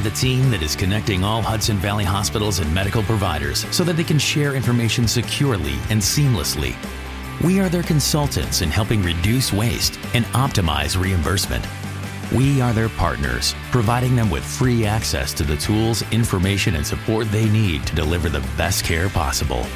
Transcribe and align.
are 0.00 0.04
the 0.04 0.10
team 0.10 0.50
that 0.50 0.62
is 0.62 0.76
connecting 0.76 1.22
all 1.24 1.42
Hudson 1.42 1.76
Valley 1.76 2.04
hospitals 2.04 2.58
and 2.58 2.74
medical 2.74 3.02
providers 3.02 3.66
so 3.70 3.84
that 3.84 3.96
they 3.96 4.04
can 4.04 4.18
share 4.18 4.54
information 4.54 5.06
securely 5.06 5.74
and 5.90 6.00
seamlessly. 6.00 6.74
We 7.44 7.60
are 7.60 7.68
their 7.68 7.82
consultants 7.82 8.62
in 8.62 8.70
helping 8.70 9.02
reduce 9.02 9.52
waste 9.52 9.98
and 10.14 10.24
optimize 10.26 11.00
reimbursement. 11.00 11.66
We 12.32 12.60
are 12.60 12.72
their 12.72 12.88
partners, 12.88 13.54
providing 13.70 14.16
them 14.16 14.30
with 14.30 14.44
free 14.44 14.86
access 14.86 15.34
to 15.34 15.44
the 15.44 15.56
tools, 15.56 16.02
information, 16.12 16.76
and 16.76 16.86
support 16.86 17.30
they 17.30 17.48
need 17.48 17.86
to 17.86 17.94
deliver 17.94 18.28
the 18.28 18.46
best 18.56 18.84
care 18.84 19.08
possible. 19.08 19.66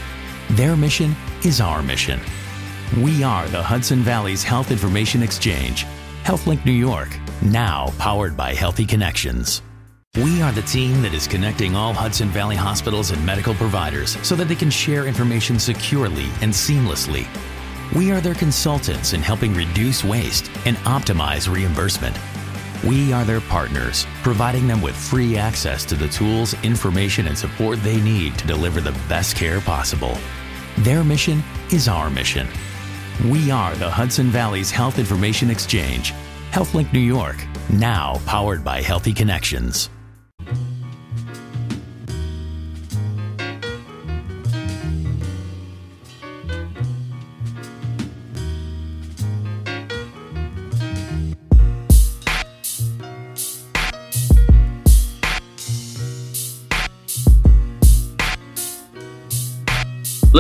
Their 0.51 0.77
mission 0.77 1.15
is 1.45 1.61
our 1.61 1.83
mission. 1.83 2.21
We 2.99 3.23
are 3.23 3.47
the 3.49 3.63
Hudson 3.63 4.01
Valley's 4.01 4.43
Health 4.43 4.71
Information 4.71 5.23
Exchange, 5.23 5.85
HealthLink 6.23 6.65
New 6.65 6.73
York, 6.73 7.19
now 7.43 7.93
powered 7.99 8.37
by 8.37 8.55
Healthy 8.55 8.87
Connections. 8.87 9.61
We 10.23 10.41
are 10.43 10.53
the 10.53 10.63
team 10.63 11.03
that 11.03 11.13
is 11.13 11.27
connecting 11.27 11.75
all 11.75 11.93
Hudson 11.93 12.29
Valley 12.29 12.55
hospitals 12.55 13.11
and 13.11 13.27
medical 13.27 13.53
providers 13.53 14.17
so 14.25 14.37
that 14.37 14.45
they 14.45 14.55
can 14.55 14.71
share 14.71 15.07
information 15.07 15.59
securely 15.59 16.27
and 16.41 16.53
seamlessly. 16.53 17.27
We 17.97 18.13
are 18.13 18.21
their 18.21 18.37
consultants 18.37 19.13
in 19.13 19.23
helping 19.23 19.55
reduce 19.55 20.05
waste 20.05 20.53
and 20.67 20.77
optimize 20.79 21.53
reimbursement. 21.53 22.17
We 22.85 23.13
are 23.13 23.25
their 23.25 23.41
partners, 23.41 24.07
providing 24.23 24.69
them 24.69 24.81
with 24.81 24.95
free 24.95 25.37
access 25.37 25.85
to 25.87 25.97
the 25.97 26.07
tools, 26.07 26.55
information, 26.63 27.27
and 27.27 27.37
support 27.37 27.83
they 27.83 28.01
need 28.01 28.39
to 28.39 28.47
deliver 28.47 28.81
the 28.81 28.97
best 29.09 29.35
care 29.35 29.61
possible. 29.61 30.17
Their 30.79 31.03
mission 31.03 31.43
is 31.73 31.89
our 31.89 32.09
mission. 32.09 32.47
We 33.25 33.51
are 33.51 33.75
the 33.75 33.91
Hudson 33.91 34.29
Valley's 34.29 34.71
Health 34.71 35.01
Information 35.01 35.51
Exchange, 35.51 36.15
HealthLink 36.53 36.93
New 36.93 37.01
York, 37.01 37.45
now 37.69 38.21
powered 38.27 38.63
by 38.63 38.81
Healthy 38.81 39.13
Connections. 39.13 39.91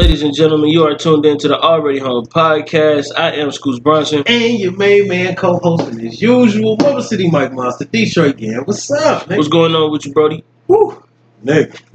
Ladies 0.04 0.22
and 0.22 0.34
gentlemen, 0.34 0.68
you 0.68 0.84
are 0.84 0.94
tuned 0.94 1.24
in 1.24 1.38
to 1.38 1.48
the 1.48 1.58
Already 1.58 1.98
Home 1.98 2.26
podcast. 2.26 3.06
I 3.16 3.32
am 3.36 3.50
Scoots 3.50 3.78
Bronson. 3.80 4.22
And 4.26 4.58
your 4.60 4.72
main 4.72 5.08
man 5.08 5.34
co-hosting 5.34 6.06
as 6.06 6.20
usual, 6.20 6.76
Mother 6.76 7.00
City 7.00 7.30
Mike 7.30 7.54
Monster, 7.54 7.86
Detroit 7.86 8.36
Gang. 8.36 8.60
What's 8.66 8.90
up, 8.90 9.22
nigga? 9.28 9.36
What's 9.38 9.48
going 9.48 9.74
on 9.74 9.90
with 9.90 10.04
you, 10.04 10.12
Brody? 10.12 10.44
Woo. 10.68 11.02
Nigga. 11.42 11.72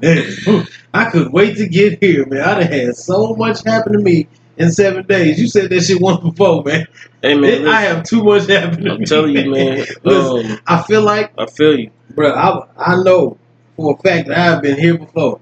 Nigga. 0.00 0.68
I 0.92 1.08
couldn't 1.08 1.30
wait 1.32 1.56
to 1.58 1.68
get 1.68 2.02
here, 2.02 2.26
man. 2.26 2.40
I 2.42 2.54
done 2.62 2.72
had 2.72 2.96
so 2.96 3.36
much 3.36 3.62
happen 3.64 3.92
to 3.92 4.00
me 4.00 4.26
in 4.56 4.72
seven 4.72 5.06
days. 5.06 5.38
You 5.38 5.46
said 5.46 5.70
that 5.70 5.80
shit 5.82 6.00
once 6.02 6.20
before, 6.20 6.64
man. 6.64 6.88
Hey 7.22 7.38
man, 7.38 7.68
I 7.68 7.82
have 7.82 8.02
too 8.02 8.24
much 8.24 8.48
happening 8.48 8.86
to 8.86 8.90
I'm 8.94 8.98
me. 9.00 9.06
telling 9.06 9.36
you, 9.36 9.50
man. 9.52 9.86
Listen, 10.02 10.50
Um, 10.52 10.58
I 10.66 10.82
feel 10.82 11.02
like, 11.02 11.32
I 11.38 11.46
feel 11.46 11.78
you. 11.78 11.90
bro, 12.10 12.32
I, 12.34 12.66
I 12.76 13.02
know 13.04 13.38
for 13.76 13.94
a 13.96 14.02
fact 14.02 14.26
that 14.28 14.36
I've 14.36 14.62
been 14.62 14.76
here 14.78 14.98
before. 14.98 15.38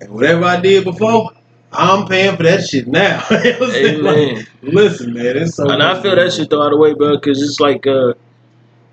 And 0.00 0.10
whatever 0.10 0.44
I 0.44 0.60
did 0.60 0.84
before, 0.84 1.30
I'm 1.72 2.06
paying 2.06 2.36
for 2.36 2.42
that 2.44 2.66
shit 2.66 2.86
now. 2.86 3.24
You 3.30 3.36
know 3.52 3.58
what 3.58 3.62
I'm 3.62 3.70
saying? 3.72 4.00
Amen. 4.00 4.34
Like, 4.36 4.48
listen, 4.62 5.12
man, 5.14 5.36
it's 5.36 5.54
so 5.54 5.68
And 5.68 5.82
I 5.82 6.00
feel 6.00 6.16
that 6.16 6.32
shit 6.32 6.50
though 6.50 6.62
out 6.62 6.66
of 6.66 6.72
the 6.72 6.76
way, 6.78 6.94
bro, 6.94 7.16
because 7.16 7.42
it's 7.42 7.60
like, 7.60 7.86
uh, 7.86 8.14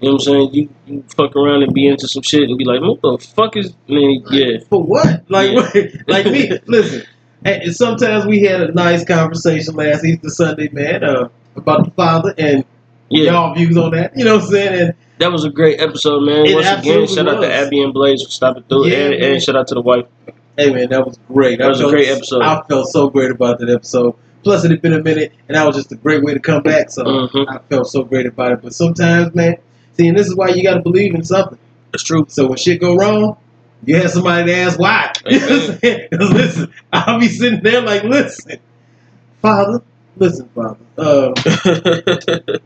you 0.02 0.10
know 0.10 0.14
what 0.14 0.14
I'm 0.14 0.20
saying? 0.20 0.54
You, 0.54 0.70
you 0.86 1.04
fuck 1.16 1.36
around 1.36 1.64
and 1.64 1.74
be 1.74 1.88
into 1.88 2.08
some 2.08 2.22
shit 2.22 2.50
and 2.50 2.58
be 2.58 2.66
like, 2.66 2.82
what 2.82 3.02
the 3.02 3.18
fuck 3.18 3.56
is, 3.56 3.74
man, 3.88 4.24
yeah. 4.30 4.58
For 4.70 4.84
what? 4.84 5.24
Like, 5.30 5.52
Yeah. 5.52 5.56
what? 5.56 5.76
like 6.08 6.26
me? 6.26 6.52
Listen, 6.66 7.04
and 7.46 7.76
sometimes 7.76 8.26
we 8.26 8.42
had 8.42 8.62
a 8.62 8.72
nice 8.74 9.06
conversation 9.06 9.76
last 9.76 10.04
Easter 10.04 10.30
Sunday, 10.30 10.70
man, 10.70 11.04
uh, 11.04 11.30
about 11.56 11.86
the 11.86 11.92
father 11.92 12.34
and 12.38 12.66
Yeah, 13.10 13.32
y'all 13.32 13.56
views 13.56 13.78
on 13.78 13.92
that. 13.92 14.18
You 14.18 14.26
know 14.26 14.36
what 14.36 14.46
I'm 14.46 14.50
saying? 14.52 14.82
And 14.82 14.94
that 15.20 15.32
was 15.32 15.46
a 15.46 15.50
great 15.50 15.80
episode, 15.80 16.22
man. 16.22 16.54
Once 16.54 16.68
again, 16.68 17.08
shout 17.08 17.28
out 17.30 17.40
to. 17.42 17.54
Abby 17.54 17.82
and 17.82 17.94
Blaze 17.94 18.22
for 18.24 18.30
stopping 18.32 18.64
through, 18.64 18.88
Yeah, 18.88 18.98
and, 18.98 19.14
and 19.14 19.42
shout 19.42 19.56
out 19.56 19.68
to 19.68 19.76
the 19.76 19.82
wife. 19.82 20.06
Hey, 20.58 20.74
man, 20.74 20.90
that 20.90 21.06
was 21.06 21.18
great. 21.28 21.60
That 21.60 21.70
was 21.70 21.82
a 21.82 21.90
great 21.90 22.08
episode. 22.10 22.42
I 22.42 22.62
felt 22.68 22.88
so 22.90 23.10
great 23.10 23.32
about 23.32 23.60
that 23.60 23.70
episode. 23.70 24.16
Plus, 24.44 24.64
it 24.64 24.72
had 24.72 24.82
been 24.82 24.94
a 24.94 25.02
minute, 25.02 25.34
and 25.48 25.56
that 25.56 25.66
was 25.66 25.76
just 25.76 25.92
a 25.92 25.96
great 25.96 26.24
way 26.24 26.34
to 26.34 26.40
come 26.40 26.62
back. 26.62 26.90
So 26.92 27.04
Mhm. 27.04 27.46
I 27.50 27.60
felt 27.70 27.88
so 27.88 28.04
great 28.04 28.26
about 28.28 28.52
it. 28.52 28.60
But 28.62 28.74
sometimes, 28.74 29.34
man, 29.34 29.56
see, 29.98 30.08
and 30.08 30.18
this 30.18 30.28
is 30.28 30.36
why 30.36 30.50
you 30.50 30.62
got 30.64 30.76
to 30.76 30.82
believe 30.82 31.16
in 31.16 31.24
something. 31.24 31.58
It's 31.94 32.04
true. 32.04 32.26
So 32.30 32.48
when 32.48 32.58
shit 32.58 32.80
go 32.80 32.96
wrong, 32.96 33.38
you 33.86 33.96
have 33.98 34.12
somebody 34.12 34.52
to 34.52 34.58
ask 34.58 34.80
why. 34.80 35.12
You 35.26 35.40
know 35.40 35.48
I'm 35.48 35.80
saying? 35.80 36.08
'Cause 36.12 36.30
listen, 36.34 36.72
I'll 36.94 37.20
be 37.20 37.28
sitting 37.28 37.62
there 37.64 37.82
like, 37.82 38.04
listen, 38.04 38.60
Father, 39.42 39.82
listen, 40.18 40.48
Father. 40.54 40.78
Uh, 40.98 41.34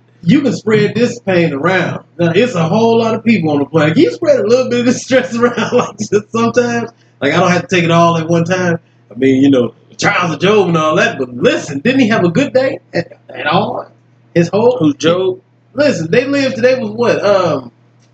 you 0.24 0.42
can 0.42 0.54
spread 0.54 0.96
this 0.96 1.20
pain 1.20 1.54
around. 1.54 2.04
Now, 2.20 2.32
it's 2.36 2.56
a 2.56 2.68
whole 2.68 2.98
lot 3.00 3.16
of 3.16 3.24
people 3.24 3.52
on 3.52 3.60
the 3.60 3.66
planet. 3.66 3.94
Can 3.96 4.04
you 4.04 4.12
spread 4.12 4.40
a 4.40 4.48
little 4.48 4.70
bit 4.70 4.82
of 4.82 4.86
this 4.86 5.02
stress 5.04 5.34
around 5.36 5.72
like 5.72 5.98
just 5.98 6.32
sometimes? 6.32 6.92
Like, 7.22 7.34
I 7.34 7.40
don't 7.40 7.52
have 7.52 7.68
to 7.68 7.75
take 7.75 7.84
it 7.84 7.91
all 7.91 8.18
at 8.18 8.28
one 8.28 8.46
time. 8.46 8.80
I 9.12 9.16
mean, 9.16 9.44
you 9.44 9.50
know, 9.50 9.74
Charles 9.97 10.34
of 10.34 10.40
Job 10.40 10.68
and 10.69 10.78
all 10.78 10.96
that, 10.96 11.18
but 11.18 11.30
listen, 11.30 11.80
didn't 11.80 12.00
he 12.02 12.07
have 12.09 12.24
a 12.24 12.30
good 12.30 12.53
day 12.53 12.80
at, 12.94 13.19
at 13.30 13.47
all? 13.47 13.91
His 14.34 14.47
whole 14.50 14.78
Who's 14.78 14.96
Joe? 14.96 15.41
listen, 15.74 16.09
they 16.12 16.25
lived 16.25 16.56
today 16.56 16.80
was 16.80 16.91
what, 16.91 17.24
um, 17.24 17.72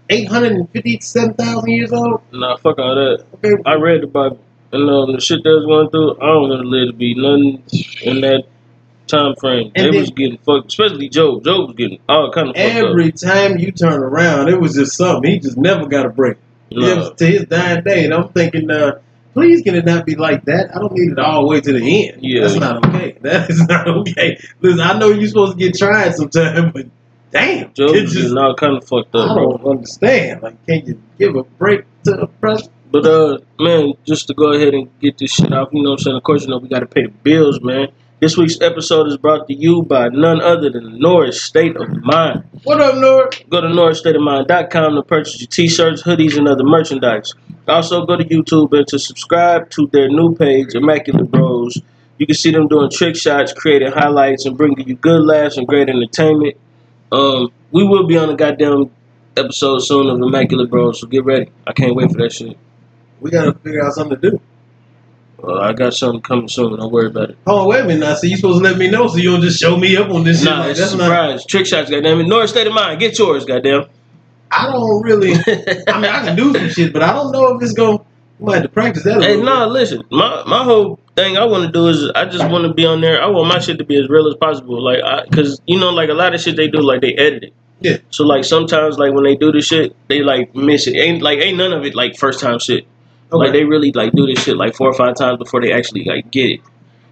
eight 0.10 0.28
hundred 0.28 0.54
and 0.54 0.70
fifty-seven 0.72 1.34
thousand 1.36 1.70
years 1.70 1.92
old. 1.92 2.22
Nah, 2.32 2.58
fuck 2.58 2.80
all 2.80 2.96
that. 2.96 3.26
Okay, 3.36 3.62
I 3.66 3.76
read 3.76 4.02
the 4.02 4.08
Bible, 4.08 4.40
and 4.72 4.90
um, 4.90 5.12
the 5.14 5.22
shit 5.22 5.44
they 5.44 5.50
was 5.52 5.66
going 5.66 5.90
through, 5.90 6.16
I 6.20 6.26
don't 6.28 6.50
want 6.50 6.62
to 6.64 6.68
live 6.68 6.88
to 6.90 6.94
be 6.94 7.14
nothing 7.16 7.64
in 8.02 8.22
that 8.22 8.46
time 9.08 9.36
frame. 9.36 9.72
And 9.76 9.88
they 9.88 9.92
then- 9.92 10.00
was 10.00 10.10
getting 10.12 10.38
fucked, 10.40 10.68
especially 10.68 11.10
Job. 11.10 11.44
Job 11.44 11.68
was 11.68 11.76
getting 11.76 12.00
all 12.10 12.32
kind 12.32 12.50
of 12.50 12.56
fucked 12.56 12.68
every 12.76 13.12
time 13.12 13.60
you 13.60 13.72
turn 13.72 14.02
around, 14.02 14.48
it 14.50 14.60
was 14.60 14.74
just 14.76 14.96
something. 14.98 15.30
He 15.30 15.40
just 15.40 15.58
never 15.58 15.86
got 15.86 16.06
a 16.08 16.10
break. 16.10 16.38
Up. 16.72 16.84
It 16.84 16.98
was 16.98 17.12
to 17.18 17.26
his 17.26 17.46
dying 17.46 17.84
day, 17.84 18.06
and 18.06 18.14
I'm 18.14 18.30
thinking, 18.30 18.70
uh, 18.70 19.00
please 19.34 19.62
can 19.62 19.76
it 19.76 19.86
not 19.86 20.06
be 20.06 20.16
like 20.16 20.46
that? 20.46 20.76
I 20.76 20.80
don't 20.80 20.94
need 20.94 21.12
it 21.12 21.20
all 21.20 21.42
the 21.42 21.48
way 21.48 21.62
to 21.62 21.74
the 21.74 22.10
end. 22.10 22.24
Yeah. 22.24 22.42
That's 22.42 22.56
not 22.56 22.86
okay. 22.86 23.18
That 23.22 23.50
is 23.50 23.68
not 23.68 23.88
okay. 23.88 24.40
Listen, 24.62 24.80
I 24.82 24.98
know 24.98 25.10
you're 25.10 25.28
supposed 25.28 25.58
to 25.58 25.58
get 25.58 25.78
tried 25.78 26.16
sometime, 26.16 26.72
but 26.72 26.88
damn, 27.32 27.74
Job 27.74 27.96
it 27.96 28.04
was 28.04 28.14
just, 28.14 28.36
all 28.36 28.56
kind 28.56 28.78
of 28.78 28.88
fucked 28.88 29.16
up, 29.16 29.32
I 29.32 29.36
don't 29.36 29.66
understand. 29.66 30.42
Like, 30.42 30.66
can 30.66 30.86
you 30.86 31.02
give 31.20 31.36
a 31.36 31.44
break 31.44 31.82
to 32.06 32.12
the 32.12 32.28
president? 32.28 32.74
But 32.92 33.06
uh, 33.06 33.40
man, 33.60 33.94
just 34.06 34.28
to 34.28 34.34
go 34.34 34.54
ahead 34.54 34.74
and 34.74 34.90
get 35.00 35.18
this 35.18 35.34
shit 35.34 35.52
off, 35.52 35.70
you 35.74 35.84
know 35.84 35.92
what 35.92 36.00
I'm 36.00 36.04
saying? 36.04 36.18
Of 36.18 36.24
course, 36.24 36.44
you 36.44 36.50
know 36.50 36.60
we 36.60 36.70
got 36.70 36.80
to 36.80 36.86
pay 36.86 37.04
the 37.04 37.10
bills, 37.10 37.60
man. 37.62 37.90
This 38.22 38.38
week's 38.38 38.62
episode 38.62 39.08
is 39.08 39.18
brought 39.18 39.46
to 39.48 39.54
you 39.54 39.84
by 39.84 40.08
none 40.08 40.40
other 40.40 40.70
than 40.70 41.00
Norris 41.00 41.42
State 41.42 41.76
of 41.76 41.90
Mind. 42.02 42.46
What 42.64 42.80
up, 42.80 42.96
Norris? 42.96 43.42
Go 43.50 43.60
to 43.60 43.68
norrisstateofmind.com 43.68 44.96
to 44.96 45.04
purchase 45.04 45.42
your 45.42 45.48
t-shirts, 45.48 46.02
hoodies, 46.02 46.38
and 46.38 46.48
other 46.48 46.64
merchandise. 46.64 47.34
Also, 47.68 48.06
go 48.06 48.16
to 48.16 48.24
YouTube 48.24 48.72
and 48.72 48.88
to 48.88 48.98
subscribe 49.00 49.70
to 49.72 49.88
their 49.92 50.08
new 50.08 50.34
page, 50.34 50.76
Immaculate 50.76 51.30
Bros. 51.30 51.82
You 52.18 52.26
can 52.26 52.36
see 52.36 52.52
them 52.52 52.70
doing 52.70 52.90
trick 52.90 53.18
shots, 53.18 53.52
creating 53.52 53.92
highlights, 53.92 54.46
and 54.46 54.58
bringing 54.58 54.88
you 54.88 54.96
good 54.96 55.22
laughs 55.24 55.58
and 55.58 55.68
great 55.68 55.90
entertainment. 55.90 56.56
Um, 57.12 57.52
we 57.72 57.84
will 57.84 58.08
be 58.08 58.18
on 58.18 58.30
a 58.30 58.36
goddamn 58.36 58.92
episode 59.36 59.80
soon 59.80 60.08
of 60.08 60.22
Immaculate 60.22 60.70
Bros, 60.70 61.02
so 61.02 61.08
get 61.08 61.26
ready. 61.26 61.52
I 61.68 61.74
can't 61.74 61.94
wait 61.94 62.12
for 62.12 62.18
that 62.20 62.32
shit. 62.32 62.58
We 63.20 63.30
gotta 63.30 63.54
figure 63.56 63.86
out 63.86 63.92
something 63.92 64.18
to 64.22 64.32
do. 64.32 64.42
Uh, 65.44 65.60
I 65.60 65.74
got 65.74 65.94
something 65.94 66.22
coming 66.22 66.48
soon. 66.48 66.78
Don't 66.80 66.92
worry 66.92 67.08
about 67.08 67.32
it. 67.32 67.38
On, 67.46 67.68
wait 67.68 67.82
a 67.82 67.84
minute 67.84 68.00
now. 68.00 68.16
So 68.16 68.28
you 68.28 68.36
supposed 68.38 68.60
to 68.60 68.64
let 68.64 68.78
me 68.78 68.90
know 68.90 69.08
so 69.08 69.18
you 69.18 69.32
don't 69.32 69.42
just 69.42 69.60
show 69.60 69.76
me 69.78 69.96
up 69.98 70.10
on 70.10 70.24
this 70.24 70.40
shit. 70.40 70.50
Nah, 70.50 70.62
Like, 70.62 70.72
it's 70.72 70.80
a 70.80 70.84
that's 70.84 70.96
not. 70.96 71.04
surprise. 71.06 71.46
Trick 71.46 71.66
shots, 71.66 71.90
goddamn 71.90 72.20
it. 72.22 72.28
Norris 72.28 72.52
State 72.52 72.68
of 72.68 72.74
Mind, 72.74 73.00
get 73.00 73.18
yours, 73.20 73.46
goddamn. 73.46 73.86
I 74.52 74.72
don't 74.72 75.02
really. 75.04 75.34
I 75.88 76.00
mean, 76.00 76.06
I 76.12 76.24
can 76.24 76.36
do 76.36 76.54
some 76.54 76.70
shit, 76.70 76.94
but 76.94 77.04
I 77.04 77.14
don't 77.14 77.32
know 77.32 77.56
if 77.56 77.62
it's 77.64 77.74
going. 77.74 77.98
to 78.00 78.52
have 78.52 78.64
to 78.64 78.70
practice 78.70 79.04
that. 79.04 79.22
Hey, 79.22 79.42
nah, 79.42 79.66
listen. 79.66 80.04
My 80.12 80.44
my 80.48 80.64
whole 80.64 81.00
thing 81.16 81.38
I 81.38 81.46
want 81.46 81.66
to 81.66 81.72
do 81.72 81.88
is 81.88 82.10
I 82.16 82.26
just 82.26 82.50
want 82.50 82.66
to 82.66 82.74
be 82.74 82.86
on 82.86 83.02
there. 83.02 83.22
I 83.22 83.26
want 83.28 83.48
my 83.50 83.60
shit 83.60 83.78
to 83.80 83.84
be 83.84 83.98
as 83.98 84.08
real 84.10 84.28
as 84.28 84.36
possible. 84.36 84.82
Like, 84.82 85.02
I, 85.04 85.26
cause 85.28 85.62
you 85.68 85.80
know, 85.80 85.90
like 85.90 86.10
a 86.10 86.14
lot 86.14 86.34
of 86.34 86.42
shit 86.42 86.56
they 86.56 86.68
do, 86.68 86.80
like 86.82 87.02
they 87.02 87.14
edit 87.16 87.44
it. 87.46 87.54
Yeah. 87.82 87.98
So 88.10 88.24
like 88.24 88.46
sometimes 88.46 88.98
like 88.98 89.14
when 89.14 89.26
they 89.26 89.36
do 89.36 89.52
this 89.52 89.66
shit, 89.68 89.96
they 90.08 90.22
like 90.22 90.56
miss 90.56 90.88
it. 90.88 90.96
Ain't 90.96 91.22
like 91.22 91.40
ain't 91.40 91.58
none 91.58 91.74
of 91.74 91.84
it 91.86 91.94
like 91.94 92.18
first 92.18 92.40
time 92.40 92.60
shit. 92.60 92.86
Bit. 93.32 93.38
Like 93.38 93.52
they 93.52 93.64
really 93.64 93.92
like 93.92 94.14
do 94.14 94.26
this 94.26 94.44
shit 94.44 94.58
like 94.58 94.76
four 94.76 94.88
or 94.90 94.94
five 94.94 95.16
times 95.16 95.38
before 95.38 95.62
they 95.62 95.72
actually 95.72 96.04
like 96.06 96.32
get 96.32 96.50
it. 96.52 96.62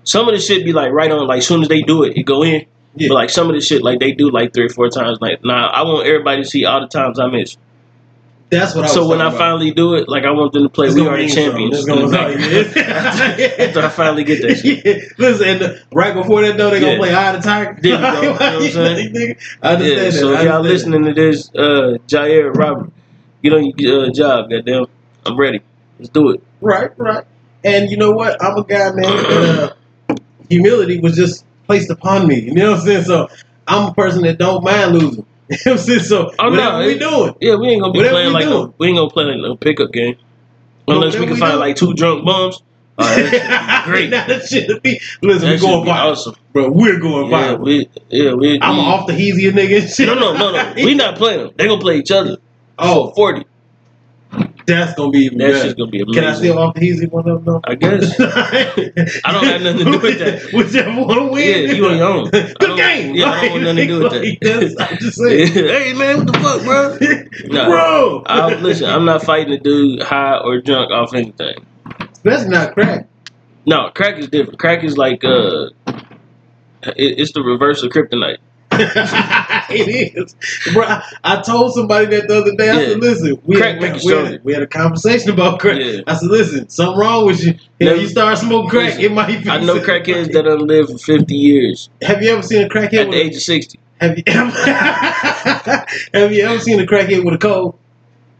Some 0.03 0.27
of 0.27 0.33
the 0.35 0.39
shit 0.41 0.65
be 0.65 0.73
like 0.73 0.91
right 0.91 1.11
on. 1.11 1.27
Like 1.27 1.41
soon 1.43 1.61
as 1.61 1.67
they 1.67 1.81
do 1.81 2.03
it, 2.03 2.17
it 2.17 2.23
go 2.23 2.43
in. 2.43 2.65
Yeah. 2.95 3.07
But 3.09 3.13
like 3.15 3.29
some 3.29 3.49
of 3.49 3.55
the 3.55 3.61
shit 3.61 3.81
like 3.81 3.99
they 3.99 4.11
do 4.11 4.29
like 4.29 4.53
three 4.53 4.65
or 4.65 4.69
four 4.69 4.89
times. 4.89 5.17
Like 5.21 5.43
nah, 5.43 5.67
I 5.67 5.81
want 5.83 6.05
everybody 6.07 6.43
to 6.43 6.49
see 6.49 6.65
all 6.65 6.81
the 6.81 6.87
times 6.87 7.19
I 7.19 7.27
miss. 7.27 7.57
That's 8.49 8.75
what 8.75 8.81
I 8.81 8.85
was 8.85 8.93
So 8.93 9.07
when 9.07 9.19
I 9.19 9.29
about. 9.29 9.39
finally 9.39 9.71
do 9.71 9.95
it, 9.95 10.07
like 10.07 10.25
I 10.25 10.31
want 10.31 10.53
them 10.53 10.61
to 10.61 10.69
play 10.69 10.85
It's 10.87 10.95
We 10.95 11.07
Are 11.07 11.17
the 11.17 11.27
Champions. 11.27 11.77
something. 11.87 12.03
in 12.03 12.11
the 12.11 12.71
gonna- 12.75 13.67
After 13.67 13.79
I 13.81 13.89
finally 13.89 14.23
get 14.23 14.43
that 14.43 14.55
shit. 14.61 14.85
Yeah. 14.85 15.01
Listen, 15.17 15.47
and 15.63 15.83
right 15.91 16.13
before 16.13 16.41
that 16.43 16.55
though, 16.55 16.69
they 16.69 16.79
gonna 16.79 16.97
play 16.97 17.11
Eye 17.15 17.33
of 17.33 17.41
the 17.41 17.47
Tiger. 17.49 17.77
There 17.81 17.91
you 17.93 17.97
go. 17.97 18.21
You 18.21 18.27
know 18.27 18.31
what 18.33 18.41
I'm 18.43 18.61
saying? 18.71 19.35
I 19.63 19.73
understand 19.73 19.97
Yeah, 19.97 20.03
that. 20.03 20.11
so 20.13 20.33
if 20.33 20.43
y'all 20.43 20.61
listening 20.61 21.03
to 21.05 21.13
this, 21.13 21.49
uh, 21.55 21.97
Jair 22.07 22.53
Robert, 22.53 22.91
get 23.41 23.53
on 23.53 23.71
your 23.75 24.05
uh, 24.05 24.11
job. 24.11 24.51
Goddamn, 24.51 24.85
I'm 25.25 25.39
ready. 25.39 25.61
Do 26.11 26.31
it. 26.31 26.43
Right, 26.61 26.91
right. 26.97 27.23
And 27.63 27.89
you 27.89 27.97
know 27.97 28.11
what? 28.11 28.41
I'm 28.43 28.57
a 28.57 28.63
guy, 28.63 28.91
man. 28.91 29.25
uh, 29.25 29.73
humility 30.49 30.99
was 30.99 31.15
just 31.15 31.45
placed 31.65 31.89
upon 31.89 32.27
me. 32.27 32.41
You 32.41 32.53
know 32.53 32.71
what 32.71 32.79
I'm 32.81 32.85
saying? 32.85 33.03
So 33.03 33.29
I'm 33.67 33.89
a 33.89 33.93
person 33.93 34.23
that 34.23 34.37
don't 34.37 34.63
mind 34.63 34.93
losing. 34.93 35.25
You 35.49 35.57
know 35.65 35.71
what 35.73 35.79
I'm 35.81 35.85
saying? 35.85 35.99
So 35.99 36.31
Oh, 36.39 36.49
no, 36.49 36.51
whatever 36.51 36.77
we 36.79 36.93
it- 36.93 36.99
doing. 36.99 37.35
Yeah, 37.41 37.55
we 37.55 37.67
ain't 37.69 37.81
gonna 37.81 37.93
be 37.93 37.99
Whatever 37.99 38.13
playing 38.15 38.27
we 38.29 38.33
like 38.33 38.43
doing. 38.45 38.67
a, 38.69 38.73
we 38.79 38.87
ain't 38.87 38.97
gonna 38.97 39.09
play 39.09 39.23
like 39.25 39.37
no 39.37 39.55
pickup 39.55 39.91
game 39.91 40.15
unless 40.87 41.13
we 41.15 41.25
can 41.25 41.33
we 41.35 41.39
find 41.39 41.59
like 41.59 41.75
two 41.75 41.93
drunk 41.93 42.25
bums. 42.25 42.59
That 42.97 43.83
great. 43.85 44.09
Nah, 44.09 44.25
that 44.25 44.45
shit 44.47 44.81
be. 44.81 44.99
Listen, 45.21 45.41
That 45.49 45.51
we 45.53 45.57
shit 45.57 45.61
going 45.61 45.85
viral, 45.85 46.11
awesome. 46.11 46.35
bro. 46.53 46.71
We're 46.71 46.99
going 46.99 47.29
Yeah, 47.29 47.55
viral. 47.55 47.59
we 47.59 47.89
yeah 48.09 48.33
we. 48.33 48.59
I'm 48.61 48.77
we, 48.77 48.83
off 48.83 49.05
the 49.07 49.13
heezy 49.13 49.51
nigga 49.51 49.81
and 49.81 49.89
shit. 49.89 50.07
No, 50.07 50.15
no, 50.15 50.33
no, 50.33 50.51
no. 50.53 50.73
We 50.75 50.93
not 50.95 51.17
playing 51.17 51.39
them. 51.41 51.51
They 51.55 51.67
gonna 51.67 51.81
play 51.81 51.97
each 51.97 52.11
other. 52.11 52.37
Oh, 52.79 53.11
forty. 53.11 53.45
That's 54.65 54.93
gonna 54.95 55.11
be 55.11 55.19
even 55.25 55.37
That 55.39 55.51
better. 55.51 55.59
shit's 55.63 55.73
gonna 55.75 55.91
be 55.91 56.01
amazing. 56.01 56.21
Can 56.23 56.31
I 56.31 56.35
steal 56.35 56.57
off 56.59 56.73
the 56.75 56.79
heezy 56.81 57.11
one 57.11 57.27
of 57.29 57.43
them? 57.45 57.59
I 57.65 57.75
guess. 57.75 58.19
I 58.19 59.31
don't 59.31 59.43
have 59.45 59.61
nothing 59.61 59.77
to 59.79 59.91
do 59.91 59.99
with 59.99 60.19
that. 60.19 60.49
Whichever 60.53 61.01
one 61.05 61.31
wins. 61.31 61.71
Yeah, 61.71 61.75
you 61.77 61.85
on 61.87 61.97
your 61.97 62.07
own. 62.07 62.29
Good 62.29 62.77
game. 62.77 63.15
yeah, 63.15 63.29
I 63.31 63.41
don't 63.41 63.51
want 63.51 63.63
nothing 63.63 63.75
to 63.77 63.85
do 63.87 64.03
with 64.03 64.13
Like, 64.13 64.39
that. 64.39 64.59
that's- 64.59 64.75
I'm 64.91 64.97
just 64.99 65.17
saying. 65.21 65.47
hey 65.53 65.93
man, 65.93 66.17
what 66.25 66.27
the 66.27 66.39
fuck, 66.39 66.63
bro? 66.63 66.97
Nah. 67.53 67.65
Bro. 67.69 68.23
I, 68.25 68.55
listen, 68.55 68.89
I'm 68.89 69.05
not 69.05 69.23
fighting 69.23 69.53
a 69.53 69.59
dude 69.59 70.01
high 70.01 70.37
or 70.37 70.61
drunk 70.61 70.91
off 70.91 71.13
anything. 71.13 71.65
That's 72.23 72.45
not 72.45 72.73
crack. 72.73 73.07
No, 73.65 73.89
crack 73.93 74.17
is 74.17 74.29
different. 74.29 74.59
Crack 74.59 74.83
is 74.83 74.97
like 74.97 75.23
uh, 75.25 75.69
it, 75.87 77.19
it's 77.19 77.33
the 77.33 77.41
reverse 77.41 77.83
of 77.83 77.91
kryptonite. 77.91 78.37
it 79.69 80.15
is. 80.15 80.35
Bro, 80.73 80.85
I, 81.23 81.41
told 81.41 81.73
somebody 81.73 82.05
that 82.07 82.27
the 82.27 82.37
other 82.37 82.55
day. 82.55 82.69
I 82.69 82.79
Yeah. 82.81 82.87
said, 82.89 82.99
listen, 82.99 83.41
we, 83.45 83.59
had, 83.59 83.75
you 83.75 83.81
we, 83.81 83.87
had, 83.87 84.01
stronger. 84.01 84.39
we 84.43 84.53
had 84.53 84.63
a 84.63 84.67
conversation 84.67 85.31
about 85.31 85.59
crack. 85.59 85.79
Yeah. 85.81 86.01
I 86.07 86.15
said, 86.15 86.29
listen, 86.29 86.69
something 86.69 86.97
wrong 86.97 87.25
with 87.25 87.43
you. 87.43 87.51
If 87.51 87.59
Never- 87.79 88.01
you 88.01 88.07
start 88.07 88.37
smoking 88.37 88.69
crack, 88.69 88.85
Listen, 88.95 89.03
it 89.03 89.11
might 89.11 89.43
be. 89.43 89.49
I 89.49 89.59
know 89.59 89.79
crackheads 89.79 90.31
that 90.33 90.45
have 90.45 90.59
lived 90.61 90.91
for 90.91 90.97
50 90.97 91.35
years 91.35 91.89
Have 92.01 92.21
you 92.21 92.31
ever 92.31 92.41
seen 92.41 92.63
a 92.63 92.69
crackhead 92.69 92.93
at 92.93 93.07
with 93.07 93.15
the 93.15 93.21
age 93.21 93.35
of 93.35 93.41
60. 93.41 93.79
Have 94.01 94.17
you 94.17 94.23
ever 94.27 94.51
Have 96.13 96.31
you 96.33 96.43
ever 96.45 96.59
seen 96.59 96.79
a 96.79 96.85
crackhead 96.85 97.23
with 97.23 97.35
a 97.35 97.37
cold? 97.37 97.77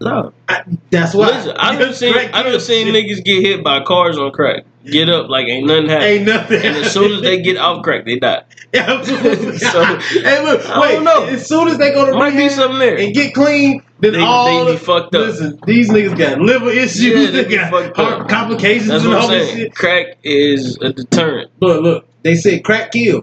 No. 0.01 0.33
I, 0.49 0.63
that's 0.89 1.13
why. 1.13 1.27
Listen, 1.27 1.55
I 1.55 1.77
done 1.77 1.93
seen 1.93 2.13
I 2.15 2.43
done 2.43 2.59
seen 2.59 2.87
niggas 2.93 3.23
get 3.23 3.41
hit 3.41 3.63
by 3.63 3.81
cars 3.83 4.17
on 4.17 4.31
crack. 4.31 4.65
Get 4.85 5.09
up 5.09 5.29
like 5.29 5.47
ain't 5.47 5.65
nothing 5.65 5.87
happened. 5.87 6.05
Ain't 6.09 6.25
nothing. 6.25 6.57
And 6.65 6.75
as 6.77 6.91
soon 6.91 7.13
as 7.13 7.21
they 7.21 7.41
get 7.41 7.57
off 7.57 7.83
crack, 7.83 8.03
they 8.05 8.19
die. 8.19 8.43
Absolutely. 8.73 9.57
So, 9.59 9.83
hey, 9.95 10.43
look, 10.43 10.65
I 10.69 10.79
wait. 10.81 10.91
don't 10.95 11.03
know. 11.05 11.23
As 11.25 11.47
soon 11.47 11.67
as 11.69 11.77
they 11.77 11.91
go 11.91 12.05
to 12.05 12.13
Might 12.17 12.35
be 12.35 12.49
something 12.49 12.79
there. 12.79 12.97
and 12.97 13.13
get 13.13 13.33
clean, 13.33 13.81
then 13.99 14.13
They- 14.13 14.19
all 14.19 14.65
they 14.65 14.73
be 14.73 14.77
fucked 14.77 15.15
up. 15.15 15.27
Listen, 15.27 15.59
these 15.65 15.89
niggas 15.89 16.17
got 16.17 16.39
liver 16.41 16.69
issues. 16.69 16.97
Yeah, 17.01 17.31
they 17.31 17.43
they 17.43 17.55
got 17.55 17.95
heart 17.95 18.27
complications 18.29 18.89
That's 18.89 19.05
and 19.05 19.13
all 19.13 19.27
this 19.29 19.51
shit. 19.51 19.73
Crack 19.75 20.17
is 20.23 20.77
a 20.81 20.91
deterrent. 20.91 21.51
Look, 21.61 21.81
look. 21.81 22.05
They 22.23 22.35
said 22.35 22.63
crack 22.63 22.91
kill. 22.91 23.21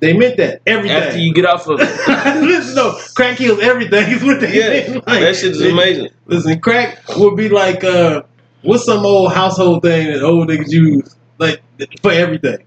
They 0.00 0.12
meant 0.16 0.36
that. 0.36 0.62
Everything. 0.64 0.96
After 0.96 1.18
you 1.18 1.34
get 1.34 1.44
off 1.44 1.66
of 1.66 1.80
it. 1.80 2.42
listen, 2.42 2.76
no, 2.76 2.96
crack 3.16 3.36
kills 3.38 3.58
everything. 3.60 4.10
Is 4.12 4.22
what 4.22 4.40
they 4.40 4.54
Yeah. 4.86 4.94
Like, 4.94 5.04
that 5.20 5.36
shit 5.36 5.50
is 5.50 5.60
amazing. 5.60 6.08
Listen, 6.26 6.60
crack 6.60 7.02
would 7.16 7.36
be 7.36 7.48
like 7.48 7.82
uh, 7.84 8.22
what's 8.62 8.84
some 8.84 9.04
old 9.04 9.32
household 9.32 9.82
thing 9.82 10.08
that 10.12 10.22
old 10.22 10.48
niggas 10.48 10.70
use 10.70 11.14
like 11.38 11.62
for 12.02 12.12
everything. 12.12 12.58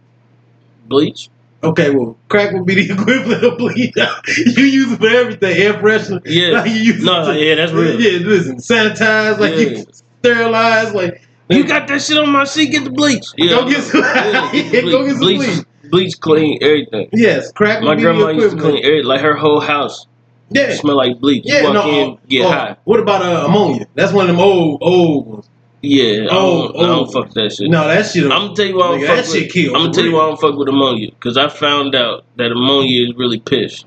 Bleach? 0.88 1.30
Okay, 1.64 1.92
well, 1.92 2.18
crack 2.28 2.54
would 2.54 2.66
be 2.66 2.74
the 2.88 2.94
equivalent 3.00 3.44
of 3.44 3.58
bleach. 3.58 3.94
you 4.58 4.64
use 4.64 4.92
it 4.94 4.98
for 5.00 5.08
everything. 5.08 5.56
Air 5.58 5.74
freshener. 5.76 6.22
Yeah. 6.26 6.60
Like, 6.62 6.72
you 6.72 6.76
use 6.78 7.04
No, 7.04 7.22
it 7.30 7.34
to, 7.34 7.40
yeah, 7.46 7.56
that's 7.56 7.72
real. 7.72 8.02
Yeah, 8.02 8.20
listen, 8.28 8.58
sanitize, 8.58 9.38
like 9.38 9.54
Yeah. 9.54 9.60
you 9.78 9.86
sterilize, 10.24 10.94
like 10.94 11.22
You 11.50 11.64
got 11.68 11.88
that 11.88 12.02
shit 12.02 12.18
on 12.18 12.30
my 12.32 12.46
seat, 12.46 12.72
get 12.72 12.84
the 12.84 12.90
bleach. 12.90 13.26
Yeah. 13.38 13.50
Go 13.60 13.70
get 13.70 13.84
some- 13.84 14.02
Yeah, 14.02 14.52
Yeah, 14.54 14.82
the 14.82 14.82
go 14.92 15.04
get 15.06 15.12
some 15.12 15.20
bleach. 15.20 15.38
bleach. 15.38 15.66
Bleach 15.92 16.20
clean 16.22 16.58
everything. 16.62 17.10
yes, 17.14 17.52
crack. 17.52 17.84
My 17.84 17.96
grandma 17.96 18.30
used 18.30 18.56
to 18.56 18.62
clean 18.62 18.84
every, 18.84 19.04
like 19.04 19.22
her 19.22 19.36
whole 19.36 19.60
house 19.60 20.08
Yeah, 20.50 20.74
smell 20.76 20.96
like 20.98 21.20
bleach. 21.20 21.44
You 21.46 21.54
yeah. 21.56 21.64
walk 21.66 21.74
No, 21.74 21.90
in, 21.90 22.10
uh, 22.12 22.16
get 22.28 22.46
uh, 22.46 22.50
high. 22.52 22.76
What 22.86 23.00
about 23.02 23.22
uh, 23.22 23.46
ammonia? 23.46 23.86
That's 23.94 24.14
one 24.14 24.30
of 24.30 24.36
them 24.36 24.44
old 24.44 24.80
old 24.82 25.28
ones. 25.28 25.50
Yeah, 25.84 26.26
I 26.26 26.28
Oh, 26.32 26.72
don't, 26.74 26.84
I 26.84 26.88
don't 26.88 27.08
oh. 27.08 27.12
fuck 27.12 27.32
that 27.34 27.54
shit. 27.54 27.70
No, 27.70 27.88
that 27.88 28.06
shit. 28.06 28.24
I'm 28.26 28.30
gonna 28.30 28.56
tell 28.56 28.66
you 28.66 28.78
why 28.78 28.86
I 28.86 28.90
don't 28.92 29.00
Nigga, 29.02 29.08
fuck 29.08 29.16
that 29.18 29.26
shit 29.32 29.56
with. 29.56 29.66
I'm 29.68 29.74
gonna 29.82 29.94
tell 29.94 30.04
you 30.06 30.14
why 30.14 30.24
I 30.24 30.28
don't 30.28 30.40
fuck 30.40 30.56
with 30.56 30.68
ammonia 30.70 31.10
because 31.12 31.38
I 31.38 31.50
found 31.50 31.96
out 31.96 32.24
that 32.38 32.52
ammonia 32.52 33.08
is 33.08 33.16
really 33.16 33.40
piss. 33.40 33.84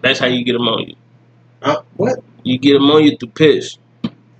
That's 0.00 0.18
how 0.18 0.26
you 0.26 0.44
get 0.44 0.54
ammonia. 0.56 0.94
uh, 1.62 1.82
what? 1.96 2.18
You 2.44 2.58
get 2.58 2.76
ammonia 2.76 3.16
through 3.18 3.30
piss. 3.30 3.76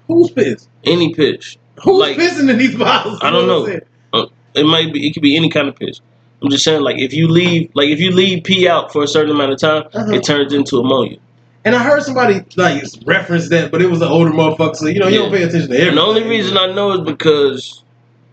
Who's 0.08 0.30
pissed? 0.30 0.68
Any 0.84 1.14
piss. 1.14 1.56
Who's 1.82 1.98
Like- 2.00 2.16
pissing 2.16 2.48
in 2.50 2.58
these 2.58 2.74
bottles? 2.76 3.18
I 3.22 3.30
don't 3.30 3.46
know. 3.48 3.62
what 4.10 4.30
It 4.54 4.64
might 4.64 4.92
be. 4.92 5.06
It 5.08 5.12
could 5.14 5.22
be 5.22 5.36
any 5.36 5.48
kind 5.50 5.68
of 5.68 5.76
piss. 5.76 6.00
I'm 6.42 6.50
just 6.50 6.64
saying, 6.64 6.82
like 6.82 6.98
if 6.98 7.12
you 7.12 7.26
leave, 7.28 7.70
like 7.74 7.88
if 7.88 7.98
you 8.00 8.10
leave 8.12 8.44
pee 8.44 8.68
out 8.68 8.92
for 8.92 9.02
a 9.02 9.08
certain 9.08 9.30
amount 9.34 9.52
of 9.52 9.58
time, 9.58 9.84
Uh-huh. 9.94 10.12
it 10.12 10.22
turns 10.24 10.52
into 10.52 10.78
ammonia. 10.78 11.18
And 11.66 11.74
I 11.74 11.82
heard 11.82 12.02
somebody 12.02 12.42
like 12.56 12.82
reference 13.06 13.48
that, 13.48 13.70
but 13.70 13.80
it 13.80 13.86
was 13.86 14.02
an 14.02 14.08
older 14.08 14.30
motherfucker, 14.30 14.76
so 14.76 14.86
you 14.86 15.00
know 15.00 15.08
you 15.08 15.18
don't 15.18 15.30
pay 15.30 15.42
attention 15.44 15.70
to 15.70 15.74
everything. 15.76 15.94
the 15.94 16.02
only 16.02 16.22
reason 16.24 16.58
I 16.58 16.72
know 16.72 16.92
is 16.92 17.00
because 17.00 17.82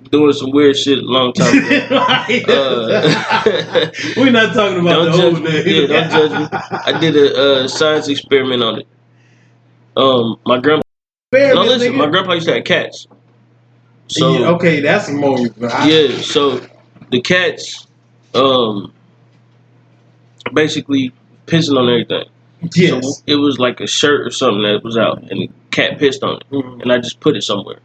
doing 0.09 0.33
some 0.33 0.51
weird 0.51 0.75
shit 0.75 0.97
a 0.97 1.01
long 1.01 1.31
time 1.33 1.57
ago. 1.57 2.05
Uh, 2.47 3.91
We're 4.17 4.31
not 4.31 4.53
talking 4.53 4.79
about 4.79 5.15
the 5.15 5.23
old 5.23 5.41
me. 5.43 5.51
days. 5.51 5.89
Yeah, 5.89 6.09
don't 6.09 6.09
judge 6.11 6.51
me. 6.51 6.59
I 6.85 6.99
did 6.99 7.15
a 7.15 7.35
uh, 7.63 7.67
science 7.67 8.07
experiment 8.09 8.63
on 8.63 8.79
it. 8.81 8.87
Um, 9.95 10.37
my 10.45 10.59
grandpa. 10.59 10.81
Fair, 11.31 11.55
No, 11.55 11.61
listen, 11.63 11.93
nigga. 11.93 11.97
my 11.97 12.05
grandpa 12.07 12.33
used 12.33 12.47
to 12.47 12.55
have 12.55 12.63
cats. 12.63 13.07
So 14.07 14.33
yeah, 14.39 14.49
okay, 14.51 14.81
that's 14.81 15.09
more. 15.09 15.37
I- 15.69 15.87
yeah, 15.87 16.19
so 16.21 16.59
the 17.11 17.21
cats, 17.21 17.87
um, 18.33 18.91
basically 20.53 21.13
pissing 21.47 21.77
on 21.77 21.87
everything. 21.89 22.25
Yes. 22.75 23.03
So 23.17 23.23
it 23.27 23.35
was 23.35 23.59
like 23.59 23.79
a 23.81 23.87
shirt 23.87 24.25
or 24.27 24.31
something 24.31 24.63
that 24.63 24.83
was 24.83 24.97
out, 24.97 25.19
and 25.29 25.41
the 25.41 25.49
cat 25.71 25.97
pissed 25.99 26.23
on 26.23 26.37
it, 26.37 26.43
Mhm. 26.51 26.81
and 26.81 26.91
I 26.91 26.97
just 26.99 27.19
put 27.19 27.35
it 27.35 27.43
somewhere. 27.43 27.79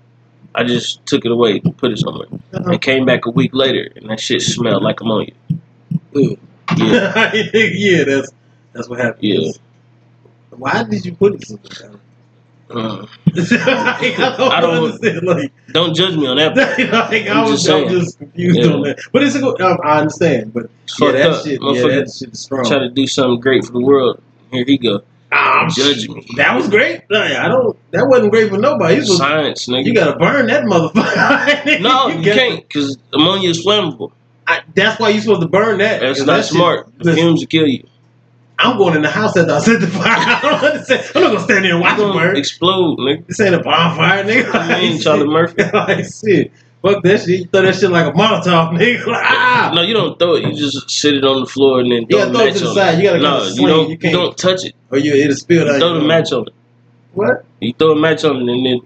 I 0.54 0.64
just 0.64 1.04
took 1.06 1.24
it 1.24 1.30
away, 1.32 1.60
put 1.60 1.92
it 1.92 1.98
somewhere, 1.98 2.28
Uh-huh. 2.54 2.70
and 2.72 2.80
came 2.80 3.04
back 3.04 3.26
a 3.26 3.30
week 3.30 3.54
later, 3.54 3.90
and 3.96 4.08
that 4.10 4.20
shit 4.20 4.42
smelled 4.42 4.82
like 4.82 5.00
ammonia. 5.00 5.32
Ugh. 6.14 6.38
Yeah, 6.76 7.32
yeah, 7.54 8.04
that's 8.04 8.30
that's 8.72 8.88
what 8.88 8.98
happened. 9.00 9.24
Yeah. 9.24 9.52
Why 10.50 10.82
did 10.84 11.04
you 11.04 11.12
put 11.14 11.34
it 11.34 11.46
somewhere? 11.46 12.00
uh, 12.68 13.06
like, 13.34 14.18
I 14.18 14.36
don't, 14.36 14.52
I 14.52 14.60
don't- 14.60 14.84
understand. 14.84 15.22
Like, 15.26 15.52
don't 15.72 15.94
judge 15.94 16.16
me 16.16 16.26
on 16.26 16.36
that. 16.38 16.56
like 17.10 17.28
I 17.28 17.30
I'm 17.40 17.50
was 17.50 17.62
just 17.62 17.70
I'm 17.70 17.88
just 17.88 18.18
confused 18.18 18.58
Yeah. 18.58 18.72
on 18.72 18.82
that. 18.82 18.98
But 19.12 19.22
it's 19.22 19.36
a 19.36 19.40
good. 19.40 19.60
I, 19.60 19.74
I 19.76 19.98
understand. 20.00 20.52
But 20.52 20.68
yeah, 21.00 21.12
that 21.12 21.30
up. 21.30 21.44
shit. 21.44 21.60
Yeah, 21.62 21.82
that 21.82 22.10
shit 22.18 22.32
is 22.32 22.40
strong. 22.40 22.64
Try 22.64 22.78
to 22.80 22.88
do 22.90 23.06
something 23.06 23.38
great 23.40 23.64
for 23.64 23.72
the 23.72 23.80
world. 23.80 24.20
Here 24.52 24.64
he 24.66 24.78
go. 24.78 25.00
Ah, 25.32 25.68
Judge 25.74 26.08
me. 26.08 26.24
That 26.36 26.56
was 26.56 26.68
great. 26.68 27.02
I 27.10 27.48
don't. 27.48 27.76
That 27.90 28.06
wasn't 28.08 28.30
great 28.30 28.48
for 28.50 28.58
nobody. 28.58 28.96
Was- 28.96 29.16
Science, 29.16 29.66
nigga. 29.66 29.84
you 29.86 29.94
gotta 29.94 30.18
burn 30.18 30.46
that 30.46 30.64
motherfucker. 30.64 31.80
no, 31.82 32.08
you, 32.08 32.24
got- 32.24 32.34
can't, 32.36 32.68
because 32.68 32.96
ammonia 33.12 33.50
is 33.50 33.64
flammable. 33.66 34.12
I, 34.46 34.60
that's 34.76 35.00
why 35.00 35.08
you're 35.08 35.20
supposed 35.22 35.42
to 35.42 35.48
burn 35.48 35.78
that. 35.78 36.00
That's 36.00 36.20
not 36.20 36.26
that 36.26 36.44
shit- 36.44 36.52
smart. 36.54 36.88
The 36.98 37.14
fumes 37.14 37.40
will 37.40 37.46
kill 37.48 37.66
you. 37.66 37.86
I'm 38.58 38.78
going 38.78 38.94
in 38.96 39.02
the 39.02 39.10
house 39.10 39.36
after 39.36 39.52
I 39.52 39.58
set 39.58 39.80
the 39.80 39.86
fire. 39.88 40.04
I 40.16 40.40
don't 40.40 40.64
understand. 40.64 41.10
I'm 41.14 41.22
not 41.22 41.28
gonna 41.32 41.40
stand 41.44 41.64
there 41.64 41.72
and 41.72 41.80
watch 41.82 41.98
it 41.98 42.12
burn. 42.14 42.36
explode, 42.36 42.98
nigga. 43.00 43.26
This 43.26 43.40
ain't 43.40 43.54
a 43.54 43.58
bonfire, 43.62 44.24
nigga. 44.24 44.54
I 44.54 44.80
mean, 44.80 45.00
Charlie 45.02 45.26
Murphy. 45.26 45.62
like 45.74 46.06
shit. 46.06 46.52
Fuck 46.94 47.02
that 47.04 47.20
shit. 47.20 47.28
You 47.40 47.44
throw 47.46 47.62
that 47.62 47.74
shit 47.74 47.90
like 47.90 48.06
a 48.06 48.12
Molotov, 48.16 48.72
nigga. 48.78 49.06
Like, 49.06 49.24
ah. 49.24 49.72
No, 49.74 49.82
you 49.82 49.94
don't 49.94 50.18
throw 50.18 50.34
it. 50.36 50.44
You 50.44 50.52
just 50.54 50.88
sit 50.90 51.14
it 51.14 51.24
on 51.24 51.40
the 51.40 51.46
floor 51.46 51.80
and 51.80 51.90
then 51.90 52.02
You 52.02 52.06
throw 52.08 52.18
gotta 52.18 52.30
the 52.32 52.38
throw 52.38 52.46
it 52.46 52.50
match 52.50 52.58
to 52.58 52.64
the 52.64 52.68
on 52.70 52.74
side. 52.76 52.94
it. 52.94 52.98
You 52.98 53.04
gotta 53.10 53.18
no, 53.20 53.30
kinda 53.38 53.46
you 53.48 53.54
swing. 53.56 53.66
don't. 53.68 53.84
You 53.84 53.90
You, 53.92 53.98
can't- 53.98 54.14
don't 54.14 54.36
touch 54.38 54.64
it. 54.64 54.74
Or 54.90 54.98
you 54.98 55.14
it'll 55.14 55.34
spill 55.36 55.66
You 55.66 55.72
out. 55.72 55.78
throw 55.80 55.92
your 55.92 56.00
the 56.02 56.06
match 56.06 56.32
on 56.32 56.46
it. 56.46 56.54
What? 57.14 57.44
You 57.60 57.72
throw 57.78 57.92
a 57.92 57.96
match 57.96 58.24
on 58.24 58.36
it 58.36 58.48
and 58.52 58.66
then 58.66 58.80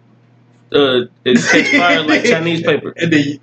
uh, 0.73 1.07
it 1.25 1.38
catch 1.50 1.69
fire 1.76 2.02
like 2.02 2.25
Chinese 2.25 2.62
paper. 2.62 2.92
And 2.97 3.12
then 3.12 3.21
you, 3.25 3.38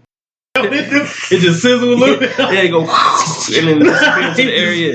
it 0.59 0.89
just, 0.89 1.31
it 1.33 1.39
just 1.41 1.61
sizzle 1.61 1.93
a 1.93 1.95
little 1.95 2.17
bit. 2.17 2.31
Yeah, 2.39 2.61
you 2.63 2.71
go 2.71 2.81
and 2.81 3.67
then 3.67 3.79
disappear 3.79 4.27
into 4.27 4.43
the 4.43 4.55
area. 4.55 4.93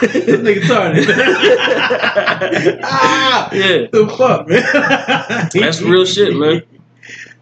this 0.00 0.40
nigga 0.40 0.64
started. 0.64 1.08
ah, 2.82 3.48
Yeah, 3.52 3.86
the 3.92 4.08
fuck, 4.16 4.48
man. 4.48 5.48
that's 5.54 5.80
real 5.82 6.04
shit, 6.04 6.34
man. 6.36 6.62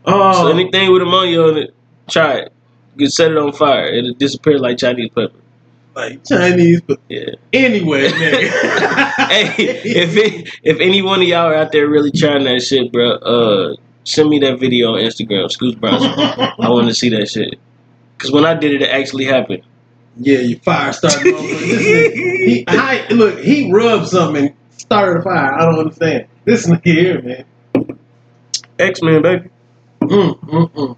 Oh, 0.06 0.32
So 0.32 0.48
anything 0.48 0.92
with 0.92 1.02
ammonia 1.02 1.42
on 1.42 1.56
it, 1.58 1.74
try 2.08 2.34
it. 2.38 2.52
You 2.96 3.06
can 3.06 3.10
set 3.10 3.30
it 3.32 3.36
on 3.38 3.52
fire. 3.52 3.86
It'll 3.86 4.14
disappear 4.14 4.58
like 4.58 4.78
Chinese 4.78 5.10
pepper. 5.10 5.32
like 5.96 6.24
Chinese, 6.24 6.80
pepper. 6.82 7.00
Yeah. 7.08 7.34
anyway, 7.52 8.08
hey, 8.10 9.54
if 9.58 10.16
it, 10.16 10.50
if 10.62 10.80
any 10.80 11.02
one 11.02 11.22
of 11.22 11.28
y'all 11.28 11.46
are 11.50 11.54
out 11.54 11.72
there 11.72 11.88
really 11.88 12.10
trying 12.10 12.44
that 12.44 12.62
shit, 12.62 12.92
bro, 12.92 13.12
uh, 13.12 13.76
send 14.04 14.28
me 14.28 14.38
that 14.40 14.58
video 14.60 14.94
on 14.94 15.00
Instagram, 15.00 15.50
Scoots 15.50 15.76
Bronson. 15.78 16.10
I 16.10 16.68
want 16.68 16.88
to 16.88 16.94
see 16.94 17.08
that 17.10 17.28
shit. 17.28 17.58
Cause 18.18 18.30
when 18.30 18.44
I 18.44 18.54
did 18.54 18.72
it, 18.72 18.82
it 18.82 18.90
actually 18.90 19.24
happened. 19.24 19.62
yeah, 20.16 20.38
you 20.38 20.58
fire 20.58 20.92
started. 20.92 21.34
He, 22.44 22.64
I, 22.68 23.06
look, 23.08 23.38
he 23.40 23.72
rubbed 23.72 24.06
something 24.08 24.48
and 24.48 24.54
started 24.76 25.20
a 25.20 25.22
fire. 25.22 25.54
I 25.54 25.64
don't 25.64 25.78
understand. 25.78 26.26
This 26.44 26.66
nigga 26.66 26.84
here, 26.84 27.22
man. 27.22 27.98
X 28.78 29.00
Men, 29.02 29.22
baby. 29.22 29.48
Mm, 30.08 30.38
mm, 30.40 30.70
mm. 30.72 30.96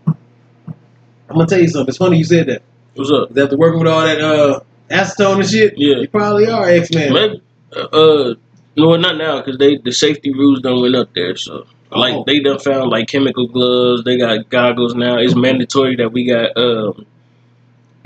I'm 1.29 1.37
gonna 1.37 1.47
tell 1.47 1.61
you 1.61 1.69
something. 1.69 1.89
It's 1.89 1.99
funny 1.99 2.19
you 2.19 2.25
said 2.25 2.47
that. 2.47 2.63
What's 2.95 3.11
up? 3.11 3.37
After 3.37 3.57
working 3.57 3.81
with 3.81 3.89
all 3.89 4.03
that 4.03 4.21
uh 4.21 4.61
acetone 4.91 5.41
and 5.41 5.49
shit, 5.49 5.75
Yeah. 5.77 5.97
you 5.97 6.09
probably 6.09 6.47
are 6.49 6.69
X 6.69 6.91
Men. 6.93 7.13
Maybe. 7.13 7.43
Uh, 7.75 8.35
no, 8.77 8.97
not 8.97 9.17
now, 9.17 9.39
because 9.41 9.59
they 9.59 9.77
the 9.79 9.93
safety 9.93 10.33
rules 10.33 10.61
done 10.61 10.81
went 10.81 10.95
up 10.97 11.13
there. 11.15 11.37
So, 11.37 11.67
like, 11.91 12.15
Oh. 12.15 12.25
they 12.27 12.41
done 12.41 12.59
found 12.59 12.91
like 12.91 13.09
chemical 13.09 13.49
gloves. 13.49 14.05
They 14.05 14.17
got 14.19 14.49
goggles 14.49 14.95
now. 14.95 15.19
It's 15.19 15.35
mandatory 15.35 15.97
that 15.97 16.13
we 16.13 16.27
got 16.27 16.57
um 16.57 17.07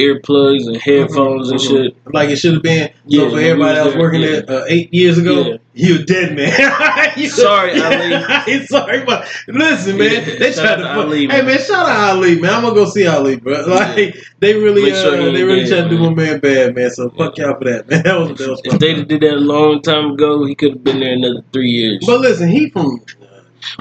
earplugs 0.01 0.67
and 0.67 0.77
headphones 0.77 1.51
and 1.51 1.61
shit. 1.61 1.97
Like 2.13 2.31
it 2.31 2.37
should 2.37 2.55
have 2.55 2.63
been. 2.63 2.91
Yeah, 3.07 3.25
so 3.25 3.31
for 3.31 3.39
everybody 3.41 3.75
that 3.75 3.87
was 3.87 3.97
working 3.97 4.21
there, 4.23 4.43
there 4.43 4.63
uh, 4.63 4.65
eight 4.69 4.93
years 4.95 5.19
ago, 5.19 5.43
Yeah. 5.43 5.57
you 5.75 6.01
a 6.01 6.03
dead 6.05 6.37
man. 6.37 7.13
You- 7.17 7.29
Sorry, 7.29 7.81
Ali. 7.83 8.67
sorry, 8.67 9.05
but 9.05 9.29
listen, 9.49 9.99
man. 9.99 10.13
Yeah, 10.13 10.39
They 10.39 10.53
tried 10.53 10.77
to. 10.77 10.83
Put, 10.95 11.07
Ali, 11.07 11.27
hey, 11.29 11.43
man. 11.43 11.59
shout 11.59 11.89
out 11.89 12.17
Ali, 12.17 12.41
man. 12.41 12.55
I'm 12.55 12.63
gonna 12.63 12.75
go 12.75 12.85
see 12.87 13.07
Ali, 13.07 13.37
bro. 13.37 13.61
Like 13.67 14.15
they 14.41 14.55
really, 14.55 14.91
sure 14.91 15.15
uh, 15.15 15.25
ain't 15.27 15.37
they 15.37 15.45
really 15.45 15.69
tried 15.69 15.83
to 15.83 15.89
do 15.89 15.99
my 15.99 16.11
man. 16.15 16.41
bad, 16.41 16.75
man. 16.75 16.91
So 16.91 17.11
fuck 17.11 17.37
y'all 17.39 17.57
for 17.59 17.65
that, 17.65 17.89
man. 17.89 18.03
That 18.05 18.19
was 18.19 18.39
that 18.39 18.49
was. 18.49 18.61
If 18.65 18.79
they'd 18.79 19.07
did 19.09 19.21
that 19.23 19.35
a 19.35 19.37
long 19.37 19.83
time 19.83 20.13
ago, 20.13 20.45
he 20.47 20.55
could 20.55 20.73
have 20.75 20.85
been 20.85 21.01
there 21.01 21.13
another 21.15 21.43
three 21.53 21.71
years. 21.71 22.03
But 22.07 22.21
listen, 22.21 22.49
he 22.49 22.71
from. 22.71 23.01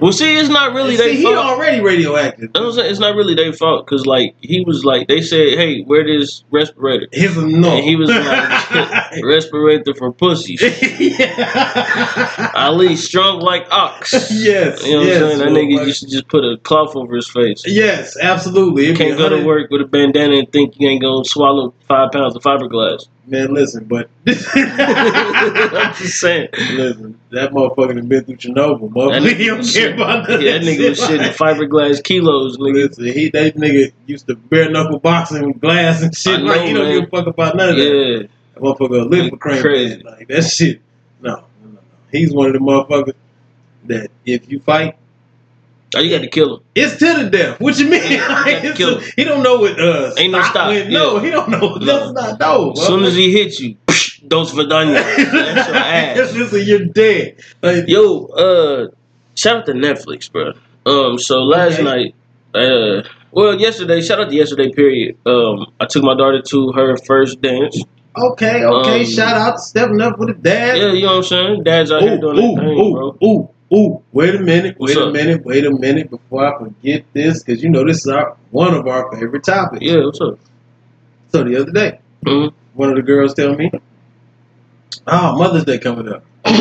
Well, 0.02 0.12
see, 0.12 0.38
it's 0.38 0.50
not 0.50 0.74
really 0.74 0.96
see, 0.96 1.04
their 1.04 1.14
he 1.14 1.24
fault. 1.24 1.38
already 1.38 1.82
radioactive. 1.82 2.52
I'm 2.56 2.72
saying. 2.72 2.90
It's 2.90 3.00
not 3.00 3.16
really 3.16 3.36
their 3.36 3.54
fault 3.54 3.86
because, 3.86 4.06
like, 4.06 4.36
he 4.42 4.64
was 4.66 4.86
like, 4.86 5.08
they 5.08 5.22
said, 5.22 5.58
"Hey, 5.58 5.82
wear 5.82 6.04
this 6.04 6.44
respirator." 6.52 7.08
His 7.12 7.38
a 7.38 7.46
no. 7.46 7.76
And 7.76 7.84
he 7.84 7.96
was 7.96 8.10
like, 8.10 9.24
respirator 9.24 9.94
for 9.94 10.12
pussies. 10.12 10.62
yeah. 11.00 12.52
Ali 12.56 12.96
strong 12.96 13.40
like 13.40 13.68
ox. 13.72 14.14
yes. 14.32 14.86
You 14.86 14.94
know 14.94 15.00
what 15.00 15.08
yes, 15.08 15.22
I'm 15.22 15.40
saying? 15.40 15.54
That 15.54 15.60
nigga 15.60 15.86
used 15.86 16.02
to 16.02 16.10
just 16.10 16.28
put 16.28 16.44
a 16.44 16.58
cloth 16.58 16.96
over 16.96 17.16
his 17.16 17.30
face. 17.30 17.64
Yes, 17.66 18.18
absolutely. 18.22 18.86
It'd 18.86 18.98
Can't 18.98 19.18
go 19.18 19.30
to 19.30 19.44
work 19.46 19.70
with 19.70 19.82
a 19.82 19.86
bandana 19.86 20.38
and 20.38 20.52
think 20.52 20.80
you 20.80 20.88
ain't 20.88 21.02
gonna 21.02 21.26
swallow 21.26 21.74
five 21.88 22.12
pounds 22.12 22.36
of 22.36 22.44
fiberglass. 22.44 23.08
Man, 23.28 23.54
listen, 23.54 23.84
but 23.86 24.10
I'm 24.28 25.94
just 25.96 26.20
saying. 26.20 26.50
listen, 26.74 27.20
that 27.32 27.52
motherfucker 27.52 27.96
done 27.96 28.08
been 28.08 28.24
through 28.26 28.38
Chernobyl, 28.38 28.90
That 29.12 29.22
motherfucker. 29.22 29.36
He 29.38 29.46
don't 29.46 29.64
care 29.72 29.94
about 29.94 30.30
Yeah, 30.42 30.54
that 30.58 30.62
nigga 30.64 30.90
was 30.90 31.00
shit. 31.06 31.20
shitting 31.22 31.36
fiberglass 31.36 32.04
kilos, 32.04 32.58
nigga. 32.58 32.88
Listen, 32.90 33.06
he 33.06 33.30
that 33.30 33.56
nigga 33.56 33.92
used 34.08 34.28
to 34.28 34.36
bare 34.36 34.70
knuckle 34.72 35.00
boxing 35.00 35.48
with 35.48 35.62
glass 35.62 36.02
and 36.02 36.16
shit. 36.16 36.40
I 36.40 36.42
like 36.42 36.62
know, 36.62 36.66
he 36.68 36.74
don't 36.74 36.84
man. 36.86 37.00
give 37.02 37.04
a 37.04 37.08
fuck 37.12 37.28
about 37.28 37.56
none 37.56 37.70
of 37.70 37.76
that. 37.76 37.84
Yeah. 37.84 38.28
That 38.56 38.62
motherfucker 38.64 39.10
live 39.10 39.30
for. 39.30 39.38
Crazy. 39.38 40.02
Like 40.02 40.28
that 40.28 40.44
shit. 40.44 40.82
No, 41.22 41.36
no, 41.36 41.44
no, 41.64 41.70
no. 41.72 41.80
He's 42.12 42.34
one 42.34 42.48
of 42.48 42.54
the 42.54 42.60
motherfuckers 42.60 43.14
that 43.86 44.10
if 44.26 44.50
you 44.52 44.60
fight, 44.60 44.98
Oh, 45.96 46.00
you 46.02 46.12
got 46.16 46.22
to 46.24 46.30
kill 46.30 46.58
him. 46.58 46.64
it's 46.76 46.98
to 46.98 47.24
the 47.24 47.30
death. 47.32 47.60
What 47.60 47.80
you 47.80 47.90
mean? 47.90 48.04
Yeah, 48.04 48.10
you 48.12 48.20
Like, 48.20 48.46
got 48.46 48.62
to 48.62 48.68
it's 48.70 48.78
kill 48.78 48.98
a- 48.98 49.02
him. 49.02 49.12
he 49.16 49.24
don't 49.24 49.42
know 49.42 49.58
what 49.60 49.80
uh 49.80 50.14
Ain't 50.18 50.32
no 50.32 50.42
stop, 50.44 50.68
when- 50.70 50.92
No, 50.92 51.16
yeah. 51.18 51.22
he 51.24 51.30
don't 51.32 51.50
know. 51.50 51.76
No. 51.76 51.80
That's 51.80 52.12
not 52.12 52.40
no. 52.40 52.72
As 52.74 52.86
soon 52.86 53.04
as 53.06 53.16
he 53.16 53.32
hits 53.34 53.60
you, 53.60 53.76
dos 54.28 54.54
vidania. 54.54 54.94
That's 55.16 55.68
your 55.68 55.74
That's 55.74 56.20
ass. 56.20 56.34
listen, 56.36 56.62
you're 56.66 56.86
dead. 56.86 57.38
Like, 57.64 57.88
Yo, 57.88 58.26
uh, 58.28 58.88
shout 59.36 59.58
out 59.58 59.66
to 59.66 59.74
Netflix, 59.74 60.32
bro. 60.32 60.54
Um, 60.86 61.18
so 61.18 61.42
last 61.44 61.74
Okay. 61.80 61.84
night, 61.84 62.16
uh, 62.54 63.02
well, 63.32 63.60
yesterday, 63.60 64.02
shout 64.02 64.20
out 64.20 64.30
to 64.30 64.36
yesterday, 64.36 64.72
period. 64.72 65.18
Um, 65.26 65.72
I 65.80 65.86
took 65.86 66.04
my 66.04 66.16
daughter 66.16 66.42
to 66.42 66.72
her 66.74 66.98
first 67.06 67.42
dance. 67.42 67.82
okay, 68.18 68.64
okay. 68.64 69.00
Um, 69.02 69.06
shout 69.06 69.36
out 69.38 69.52
to 69.58 69.62
stepping 69.62 70.02
up 70.02 70.18
with 70.20 70.30
the 70.30 70.34
dad. 70.36 70.78
Yeah, 70.78 70.92
you 70.94 71.02
know 71.04 71.08
what 71.08 71.18
I'm 71.18 71.24
saying? 71.24 71.64
Dad's 71.64 71.92
out 71.92 72.04
Ooh, 72.04 72.08
here 72.08 72.18
doing 72.20 72.38
ooh, 72.38 72.56
that 72.56 72.62
thing, 72.62 72.78
ooh, 72.80 72.92
bro. 72.94 73.18
ooh, 73.24 73.50
ooh. 73.74 74.02
Wait 74.12 74.36
a 74.36 74.40
minute, 74.40 74.76
What's 74.78 74.96
wait 74.96 75.02
a 75.02 75.08
up? 75.08 75.14
minute, 75.14 75.44
wait 75.46 75.66
a 75.66 75.72
minute 75.72 76.10
before 76.10 76.46
I 76.46 76.58
forget 76.58 77.04
this, 77.14 77.44
because 77.44 77.62
you 77.64 77.70
know 77.70 77.86
this 77.86 77.98
is 77.98 78.08
our 78.08 78.36
one 78.52 78.74
of 78.74 78.88
our 78.88 79.12
favorite 79.16 79.44
topics. 79.44 79.84
Yeah, 79.84 80.06
what's 80.06 80.20
up? 80.22 80.40
So 81.32 81.44
the 81.44 81.58
other 81.62 81.72
day, 81.72 82.00
Mhm. 82.26 82.52
one 82.74 82.90
of 82.90 82.96
the 82.96 83.02
girls 83.04 83.34
tell 83.34 83.54
me, 83.56 83.72
"Oh, 85.08 85.38
Mother's 85.38 85.66
Day 85.66 85.78
coming 85.78 86.08
up." 86.10 86.24
so, 86.46 86.52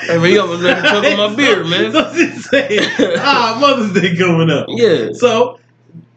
Hey, 0.00 0.18
man, 0.18 0.30
you 0.30 0.40
almost 0.40 0.62
let 0.62 0.82
me 0.82 0.88
choke 0.90 1.04
on 1.04 1.16
my 1.16 1.34
beer, 1.36 1.64
man. 1.72 1.92
So 1.92 2.12
she 2.14 2.26
said, 2.28 2.70
"Ah, 3.18 3.56
Mother's 3.60 3.92
Day 3.92 4.16
coming 4.16 4.50
up." 4.50 4.66
Yeah. 4.68 5.08
So, 5.12 5.58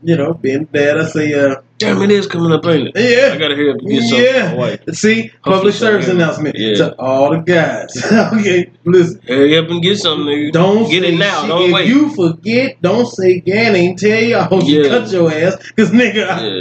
you 0.04 0.16
know, 0.18 0.34
being 0.34 0.66
dad, 0.66 0.98
I 1.00 1.06
say, 1.06 1.34
uh, 1.34 1.56
Damn, 1.79 2.01
it 2.01 2.10
is 2.10 2.25
coming 2.25 2.51
up, 2.51 2.65
ain't 2.65 2.88
it? 2.88 2.93
yeah. 2.96 3.34
I 3.34 3.38
gotta 3.38 3.55
hurry 3.55 3.69
up 3.69 3.77
and 3.77 3.88
get 3.88 4.01
something 4.03 4.50
for 4.50 4.55
my. 4.88 4.93
See, 4.93 5.31
public 5.43 5.74
service 5.75 6.07
yeah. 6.07 6.13
announcement 6.13 6.55
Yeah. 6.57 6.75
to 6.77 6.96
all 7.00 7.29
the 7.29 7.38
guys. 7.38 7.96
okay, 8.34 8.72
listen. 8.84 9.22
Hurry 9.27 9.55
up 9.57 9.69
and 9.69 9.81
get 9.84 9.98
something, 10.00 10.25
nigga. 10.25 10.51
Don't 10.53 10.89
get 10.89 11.03
say 11.03 11.13
it 11.13 11.17
now. 11.19 11.41
shit. 11.41 11.50
Don't 11.50 11.62
if 11.69 11.74
wait. 11.74 11.88
you 11.88 12.10
forget, 12.15 12.81
don't 12.81 13.05
say 13.05 13.34
again. 13.34 13.75
Ain't 13.75 14.00
tell 14.00 14.19
you. 14.24 14.38
I 14.38 14.43
hope 14.43 14.63
you 14.65 14.88
cut 14.89 15.12
your 15.12 15.31
ass. 15.31 15.72
Cause 15.74 15.91
nigga, 15.91 16.15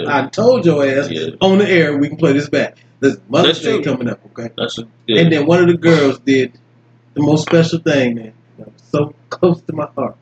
Yeah. 0.04 0.12
I, 0.12 0.24
I 0.24 0.28
told 0.28 0.66
your 0.66 0.86
ass 0.86 1.08
Yeah. 1.10 1.30
on 1.40 1.58
the 1.58 1.68
air. 1.68 1.96
We 1.96 2.08
can 2.08 2.18
play 2.18 2.34
this 2.34 2.50
back. 2.50 2.76
Listen, 3.00 3.22
Mother's 3.30 3.62
Day 3.62 3.80
coming 3.82 4.08
up. 4.10 4.20
Okay. 4.38 4.52
That's 4.58 4.78
a, 4.78 4.86
yeah. 5.06 5.22
And 5.22 5.32
then 5.32 5.46
one 5.46 5.60
of 5.62 5.68
the 5.68 5.78
girls 5.78 6.18
did 6.20 6.52
the 7.14 7.22
most 7.22 7.42
special 7.46 7.78
thing, 7.78 8.16
man. 8.16 8.32
So 8.92 9.14
close 9.30 9.62
to 9.62 9.72
my 9.72 9.88
heart. 9.96 10.16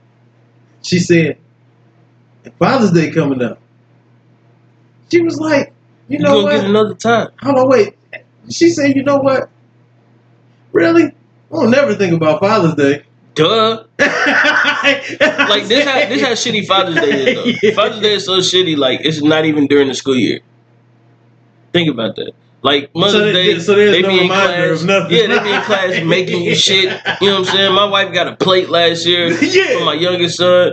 She 0.82 0.98
said, 1.00 1.38
"Father's 2.60 2.92
Day 2.92 3.10
coming 3.10 3.42
up." 3.42 3.58
She 5.10 5.20
was 5.22 5.38
like, 5.40 5.72
"You 6.08 6.18
you 6.18 6.24
know 6.24 6.42
gonna 6.42 6.44
what? 6.44 6.60
get 6.60 6.64
another 6.70 6.94
time. 6.94 7.28
Hold 7.42 7.58
on, 7.58 7.68
wait." 7.68 7.96
She 8.50 8.70
said, 8.70 8.94
"You 8.96 9.02
know 9.02 9.16
what? 9.18 9.48
Really? 10.72 11.04
I 11.04 11.12
don't 11.50 11.70
never 11.70 11.94
think 11.94 12.14
about 12.14 12.40
Father's 12.40 12.74
Day." 12.74 13.04
Duh. 13.34 13.84
like 13.98 15.64
this 15.66 15.84
how 15.84 15.98
this 16.08 16.22
how 16.22 16.32
shitty 16.32 16.66
Father's 16.66 16.94
Day 16.96 17.32
is 17.34 17.60
though. 17.60 17.70
Father's 17.74 18.00
Day 18.00 18.14
is 18.14 18.24
so 18.24 18.38
shitty, 18.38 18.76
like 18.76 19.00
it's 19.02 19.22
not 19.22 19.44
even 19.44 19.66
during 19.66 19.88
the 19.88 19.94
school 19.94 20.14
year. 20.16 20.40
Think 21.72 21.90
about 21.90 22.14
that. 22.16 22.32
Like 22.62 22.94
Mother's 22.94 23.12
So 23.12 23.32
Day, 23.32 23.58
so 23.58 23.74
they 23.74 24.00
no 24.02 24.08
be 24.08 24.20
in 24.20 24.28
class. 24.28 24.84
Yeah, 24.84 25.26
they 25.26 25.38
be 25.40 25.52
in 25.52 25.62
class 25.62 26.04
making 26.04 26.44
you 26.44 26.54
shit. 26.54 26.84
You 27.20 27.28
know 27.28 27.40
what 27.40 27.48
I'm 27.48 27.54
saying? 27.56 27.74
My 27.74 27.84
wife 27.84 28.14
got 28.14 28.26
a 28.28 28.36
plate 28.36 28.70
last 28.70 29.04
year 29.04 29.28
Yeah. 29.32 29.78
for 29.78 29.84
my 29.84 29.94
youngest 29.94 30.36
son. 30.38 30.72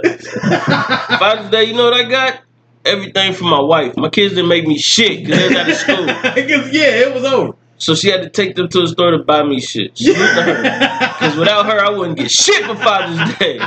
Father's 1.19 1.50
Day, 1.50 1.65
you 1.65 1.73
know 1.73 1.83
what 1.83 1.93
I 1.93 2.03
got? 2.03 2.41
Everything 2.85 3.33
for 3.33 3.43
my 3.45 3.59
wife. 3.61 3.95
My 3.97 4.09
kids 4.09 4.33
didn't 4.33 4.50
make 4.50 4.65
me 4.65 4.77
shit 4.77 5.23
because 5.25 5.38
they 5.39 5.47
was 5.50 5.57
out 5.57 5.69
of 5.69 5.75
school. 5.75 6.05
'Cause, 6.65 6.73
yeah, 6.73 7.07
it 7.07 7.13
was 7.13 7.23
over. 7.23 7.53
So 7.77 7.95
she 7.95 8.09
had 8.09 8.21
to 8.23 8.29
take 8.29 8.55
them 8.55 8.67
to 8.69 8.81
the 8.81 8.88
store 8.88 9.11
to 9.11 9.19
buy 9.19 9.43
me 9.43 9.59
shit. 9.59 9.95
Because 9.95 11.35
without 11.38 11.65
her, 11.67 11.79
I 11.83 11.89
wouldn't 11.89 12.17
get 12.17 12.29
shit 12.31 12.63
for 12.65 12.75
Father's 12.75 13.38
Day. 13.38 13.59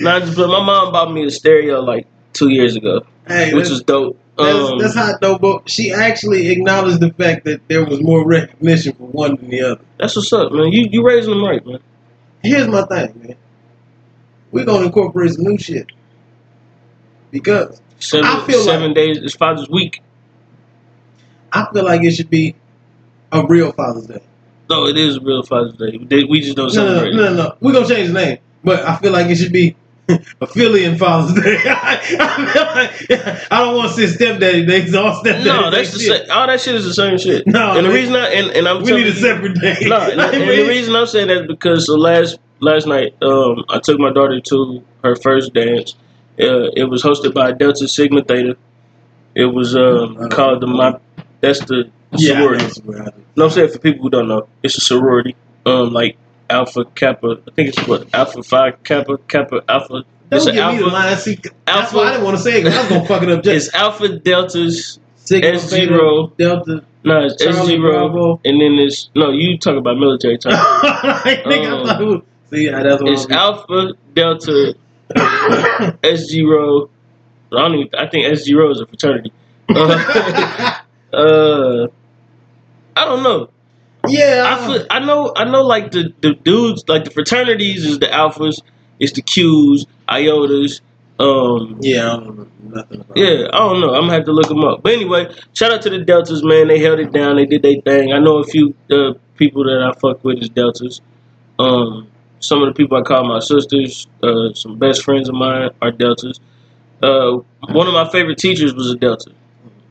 Not 0.00 0.22
just, 0.22 0.36
but 0.36 0.48
my 0.48 0.62
mom 0.64 0.92
bought 0.92 1.12
me 1.12 1.24
a 1.24 1.30
stereo 1.30 1.80
like 1.80 2.06
two 2.32 2.48
years 2.50 2.76
ago, 2.76 3.02
Hey, 3.26 3.52
which 3.54 3.68
was 3.68 3.82
dope. 3.82 4.18
that's, 4.38 4.70
Um, 4.70 4.78
that's 4.78 4.94
hot 4.94 5.20
though, 5.20 5.38
but 5.38 5.68
she 5.68 5.92
actually 5.92 6.48
acknowledged 6.48 7.00
the 7.00 7.10
fact 7.12 7.44
that 7.44 7.60
there 7.68 7.84
was 7.84 8.00
more 8.02 8.26
recognition 8.26 8.92
for 8.94 9.06
one 9.08 9.36
than 9.36 9.50
the 9.50 9.62
other. 9.62 9.80
that's 9.98 10.14
what's 10.16 10.32
up, 10.32 10.52
man. 10.52 10.72
You 10.72 10.88
you 10.90 11.04
raising 11.06 11.30
them 11.30 11.44
right, 11.44 11.64
man. 11.66 11.78
Here's 12.42 12.68
my 12.68 12.82
thing, 12.82 13.20
man. 13.22 13.36
We're 14.52 14.64
gonna 14.64 14.86
incorporate 14.86 15.32
some 15.32 15.44
new 15.44 15.58
shit. 15.58 15.86
Because 17.30 17.82
Seven, 17.98 18.26
I 18.26 18.40
feel 18.46 18.62
seven 18.62 18.88
like- 18.88 18.94
days. 18.96 19.18
It's 19.18 19.34
Father's 19.34 19.68
Week. 19.68 20.02
I 21.52 21.66
feel 21.72 21.84
like 21.84 22.02
it 22.04 22.12
should 22.12 22.30
be 22.30 22.54
a 23.32 23.44
real 23.46 23.72
Father's 23.72 24.06
Day. 24.06 24.20
No, 24.70 24.86
it 24.86 24.98
is 24.98 25.16
a 25.16 25.20
real 25.20 25.42
Father's 25.42 25.74
Day. 25.74 25.98
We 26.28 26.40
just 26.40 26.56
don't 26.56 26.72
No, 26.74 26.84
no, 26.84 26.88
celebrate. 26.90 27.14
no, 27.14 27.24
no, 27.30 27.34
no. 27.34 27.54
We're 27.60 27.72
gonna 27.72 27.88
change 27.88 28.08
the 28.08 28.14
name. 28.14 28.38
But 28.62 28.80
I 28.86 28.96
feel 28.96 29.12
like 29.12 29.28
it 29.28 29.36
should 29.36 29.52
be 29.52 29.74
a 30.08 30.46
Philly 30.46 30.84
and 30.84 30.98
Father's 30.98 31.42
Day. 31.42 31.56
I, 31.66 32.74
like, 33.08 33.50
I 33.50 33.58
don't 33.60 33.76
want 33.76 33.94
to 33.94 34.06
say 34.06 34.06
stepdaddy 34.14 34.66
day 34.66 34.82
'cause 34.82 34.94
all 34.94 35.14
stepdaddy 35.14 35.44
No, 35.44 35.70
that's 35.70 35.92
the 35.92 35.98
shit. 36.00 36.22
same. 36.26 36.30
All 36.30 36.46
that 36.46 36.60
shit 36.60 36.74
is 36.74 36.84
the 36.84 36.94
same 36.94 37.16
shit. 37.18 37.46
No, 37.46 37.76
and 37.76 37.86
the 37.86 37.90
reason 37.92 38.14
I 38.14 38.28
and, 38.28 38.50
and 38.50 38.68
I'm 38.68 38.82
We 38.82 38.92
need 38.92 39.06
a 39.06 39.12
separate 39.14 39.58
day. 39.58 39.76
No, 39.86 39.96
and, 39.98 40.20
I 40.20 40.32
and 40.32 40.42
the 40.42 40.66
reason 40.68 40.94
I'm 40.94 41.06
saying 41.06 41.28
that 41.28 41.42
is 41.42 41.46
because 41.46 41.86
so 41.86 41.94
last 41.96 42.38
last 42.60 42.86
night, 42.86 43.14
um, 43.22 43.64
I 43.70 43.78
took 43.78 43.98
my 43.98 44.10
daughter 44.12 44.40
to 44.40 44.84
her 45.02 45.16
first 45.16 45.54
dance. 45.54 45.94
Uh, 46.40 46.70
it 46.76 46.84
was 46.88 47.02
hosted 47.02 47.34
by 47.34 47.52
Delta 47.52 47.88
Sigma 47.88 48.22
Theta. 48.22 48.56
It 49.34 49.46
was 49.46 49.76
um, 49.76 50.28
called 50.30 50.60
the 50.62 50.66
my. 50.66 50.98
That's 51.40 51.60
the 51.66 51.90
yeah, 52.12 52.34
sorority. 52.40 52.82
No, 53.36 53.44
I'm 53.44 53.50
saying 53.50 53.70
for 53.70 53.78
people 53.78 54.02
who 54.02 54.10
don't 54.10 54.28
know, 54.28 54.48
it's 54.62 54.76
a 54.76 54.80
sorority. 54.80 55.36
Um, 55.66 55.92
like 55.92 56.16
Alpha 56.50 56.84
Kappa. 56.86 57.38
I 57.46 57.50
think 57.52 57.68
it's 57.70 57.86
what 57.86 58.12
Alpha 58.14 58.42
Phi 58.42 58.70
Kappa 58.72 59.18
Kappa 59.28 59.62
Alpha. 59.68 60.04
Don't 60.30 60.44
give 60.44 60.48
an 60.48 60.54
me 60.76 60.78
the 60.78 60.84
Alpha. 60.84 60.84
line. 60.86 61.16
See, 61.16 61.34
that's 61.36 61.48
Alpha- 61.66 61.96
why 61.96 62.02
I 62.04 62.10
didn't 62.12 62.24
want 62.24 62.36
to 62.36 62.42
say 62.42 62.60
it 62.60 62.64
'cause 62.64 62.74
I 62.74 62.80
was 62.80 62.88
gonna 62.88 63.04
fuck 63.06 63.22
it 63.22 63.28
up. 63.30 63.42
Just 63.42 63.66
It's 63.68 63.74
Alpha 63.74 64.08
Deltas. 64.18 64.98
Sigma, 65.16 65.58
zero. 65.58 66.32
Delta. 66.38 66.82
No, 67.04 67.24
it's 67.26 67.42
S 67.44 67.66
zero. 67.66 68.40
And 68.44 68.60
then 68.60 68.78
it's 68.78 69.10
no. 69.14 69.30
You 69.30 69.58
talk 69.58 69.76
about 69.76 69.98
military 69.98 70.38
time. 70.44 70.52
like, 71.24 71.46
Um, 71.46 72.22
see, 72.50 72.64
yeah, 72.66 72.82
that's 72.82 73.02
what 73.02 73.12
It's 73.12 73.28
Alpha 73.30 73.92
Delta 74.14 74.74
S 76.02 76.20
zero. 76.26 76.90
I 77.52 77.56
don't 77.56 77.74
even. 77.74 77.94
I 77.94 78.08
think 78.08 78.26
S 78.26 78.44
zero 78.44 78.70
is 78.70 78.80
a 78.80 78.86
fraternity. 78.86 79.32
Uh, 79.68 80.80
uh, 81.12 81.86
I 82.96 83.04
don't 83.04 83.22
know. 83.22 83.50
Yeah, 84.06 84.44
I 84.46 84.66
feel, 84.66 84.86
I 84.90 85.00
know 85.00 85.32
I 85.36 85.44
know 85.44 85.62
like 85.62 85.90
the, 85.90 86.14
the 86.20 86.34
dudes 86.34 86.84
like 86.88 87.04
the 87.04 87.10
fraternities 87.10 87.84
is 87.84 87.98
the 87.98 88.06
alphas, 88.06 88.60
it's 88.98 89.12
the 89.12 89.22
Qs, 89.22 89.86
iotas, 90.08 90.80
um 91.18 91.78
yeah, 91.80 92.12
I 92.12 92.16
don't 92.16 92.38
know 92.38 92.46
nothing 92.62 93.00
about. 93.00 93.16
yeah, 93.16 93.48
I 93.52 93.58
don't 93.58 93.80
know. 93.80 93.94
I'm 93.94 94.02
gonna 94.02 94.12
have 94.14 94.24
to 94.26 94.32
look 94.32 94.48
them 94.48 94.64
up. 94.64 94.82
But 94.82 94.92
anyway, 94.92 95.34
shout 95.52 95.72
out 95.72 95.82
to 95.82 95.90
the 95.90 95.98
Deltas, 95.98 96.44
man. 96.44 96.68
They 96.68 96.78
held 96.78 97.00
it 97.00 97.12
down. 97.12 97.36
They 97.36 97.46
did 97.46 97.62
their 97.62 97.80
thing. 97.80 98.12
I 98.12 98.18
know 98.20 98.38
a 98.38 98.44
few 98.44 98.74
uh, 98.90 99.14
people 99.36 99.64
that 99.64 99.82
I 99.82 99.98
fuck 99.98 100.22
with 100.22 100.38
is 100.38 100.48
Deltas. 100.48 101.00
Um, 101.58 102.08
some 102.40 102.62
of 102.62 102.68
the 102.68 102.74
people 102.74 102.96
I 102.96 103.02
call 103.02 103.24
my 103.24 103.40
sisters, 103.40 104.06
uh, 104.22 104.52
some 104.54 104.78
best 104.78 105.02
friends 105.02 105.28
of 105.28 105.34
mine 105.34 105.70
are 105.82 105.90
Deltas. 105.90 106.40
Uh, 107.02 107.38
one 107.70 107.86
of 107.86 107.94
my 107.94 108.08
favorite 108.10 108.38
teachers 108.38 108.74
was 108.74 108.90
a 108.90 108.96
Delta. 108.96 109.32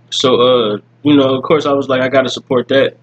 So, 0.09 0.41
uh, 0.41 0.77
you 1.03 1.15
know, 1.15 1.35
of 1.35 1.43
course, 1.43 1.65
I 1.65 1.73
was 1.73 1.89
like, 1.89 2.01
I 2.01 2.09
got 2.09 2.23
to 2.23 2.29
support 2.29 2.67
that. 2.69 2.97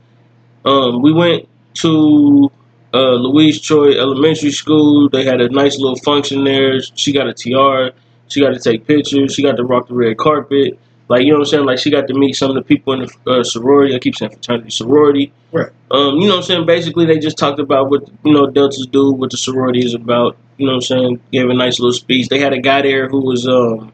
Um, 0.65 1.03
we 1.03 1.13
went 1.13 1.49
to 1.75 2.51
uh, 2.95 3.15
Louise 3.15 3.61
Troy 3.61 3.99
Elementary 3.99 4.51
School. 4.51 5.09
They 5.09 5.25
had 5.25 5.41
a 5.41 5.49
nice 5.49 5.79
little 5.79 5.97
function 5.97 6.45
there. 6.45 6.81
She 6.95 7.13
got 7.13 7.27
a 7.27 7.35
tiara. 7.35 7.93
She 8.29 8.41
got 8.41 8.55
to 8.55 8.61
take 8.61 8.87
pictures. 8.87 9.35
She 9.35 9.43
got 9.43 9.57
to 9.57 9.65
rock 9.65 9.89
the 9.89 9.95
red 9.95 10.17
carpet. 10.17 10.79
Like, 11.09 11.25
you 11.25 11.33
know 11.33 11.39
what 11.39 11.49
I'm 11.49 11.51
saying? 11.51 11.65
Like, 11.67 11.79
she 11.79 11.91
got 11.91 12.09
to 12.09 12.15
meet 12.15 12.35
some 12.35 12.51
of 12.51 12.55
the 12.57 12.63
people 12.63 12.95
in 12.95 13.01
the 13.01 13.31
uh, 13.31 13.45
sorority. 13.45 13.95
I 13.95 13.99
keep 13.99 14.17
saying 14.17 14.33
fraternity, 14.33 14.71
sorority. 14.71 15.33
Right. 15.53 15.69
Um, 15.91 16.17
you 16.17 16.29
know 16.29 16.37
what 16.37 16.37
I'm 16.37 16.43
saying? 16.45 16.67
Basically, 16.67 17.05
they 17.05 17.19
just 17.19 17.37
talked 17.37 17.59
about 17.61 17.91
what, 17.91 18.09
you 18.25 18.33
know, 18.33 18.47
Deltas 18.47 18.87
do, 18.87 19.13
what 19.13 19.31
the 19.31 19.37
sorority 19.37 19.85
is 19.85 19.93
about. 19.95 20.37
You 20.57 20.67
know 20.67 20.73
what 20.73 20.77
I'm 20.77 20.83
saying? 20.83 21.21
Gave 21.31 21.51
a 21.51 21.55
nice 21.55 21.79
little 21.79 21.93
speech. 21.93 22.29
They 22.29 22.39
had 22.39 22.53
a 22.55 22.61
guy 22.61 22.81
there 22.83 23.09
who 23.09 23.21
was, 23.21 23.47
um, 23.47 23.93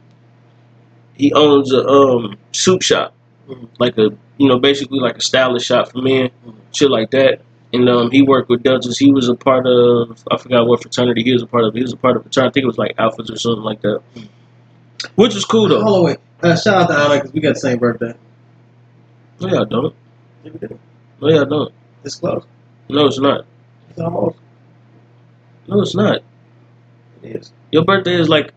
he 1.14 1.32
owns 1.32 1.72
a 1.72 1.84
um, 1.86 2.36
soup 2.52 2.82
shop. 2.82 3.12
Mhm. 3.48 3.68
Like 3.78 3.98
a, 3.98 4.10
you 4.38 4.48
know, 4.48 4.58
basically 4.58 5.00
like 5.00 5.16
a 5.18 5.20
stylist 5.20 5.66
shop 5.66 5.90
for 5.90 5.98
men, 6.00 6.30
Mhm. 6.46 6.54
shit 6.72 6.90
like 6.90 7.10
that. 7.10 7.40
And 7.72 7.88
um, 7.88 8.10
he 8.10 8.22
worked 8.22 8.48
with 8.48 8.62
Deltas. 8.62 8.98
He 8.98 9.12
was 9.12 9.28
a 9.28 9.34
part 9.34 9.66
of, 9.66 10.22
I 10.30 10.36
forgot 10.36 10.66
what 10.66 10.82
fraternity 10.82 11.22
he 11.22 11.32
was 11.32 11.42
a 11.42 11.46
part 11.46 11.64
of. 11.64 11.74
He 11.74 11.82
was 11.82 11.92
a 11.92 11.96
part 11.96 12.16
of 12.16 12.22
fraternity. 12.22 12.50
I 12.50 12.52
think 12.52 12.64
it 12.64 12.66
was 12.66 12.78
like 12.78 12.96
Alphas 12.96 13.30
or 13.32 13.36
something 13.36 13.62
like 13.64 13.80
that. 13.82 14.00
Which 15.14 15.34
was 15.34 15.44
cool 15.44 15.68
though. 15.68 16.02
Wait. 16.04 16.18
Uh, 16.42 16.56
shout 16.56 16.82
out 16.82 16.88
to 16.88 16.94
Anna 16.94 17.14
because 17.16 17.32
we 17.32 17.40
got 17.40 17.54
the 17.54 17.60
same 17.60 17.78
birthday. 17.78 18.14
No, 19.40 19.48
y'all 19.48 19.64
don't. 19.64 19.94
Yeah, 20.44 20.52
we 20.52 20.58
do. 20.58 20.78
No, 21.20 21.28
y'all 21.28 21.44
don't. 21.44 21.74
It's 22.04 22.14
close. 22.14 22.44
No, 22.88 23.06
it's 23.06 23.18
not. 23.18 23.44
It's 23.90 23.98
almost. 24.00 24.38
No, 25.66 25.82
it's 25.82 25.94
not. 25.94 26.22
It 27.22 27.36
is. 27.36 27.52
Your 27.72 27.84
birthday 27.84 28.14
is 28.14 28.28
like 28.28 28.54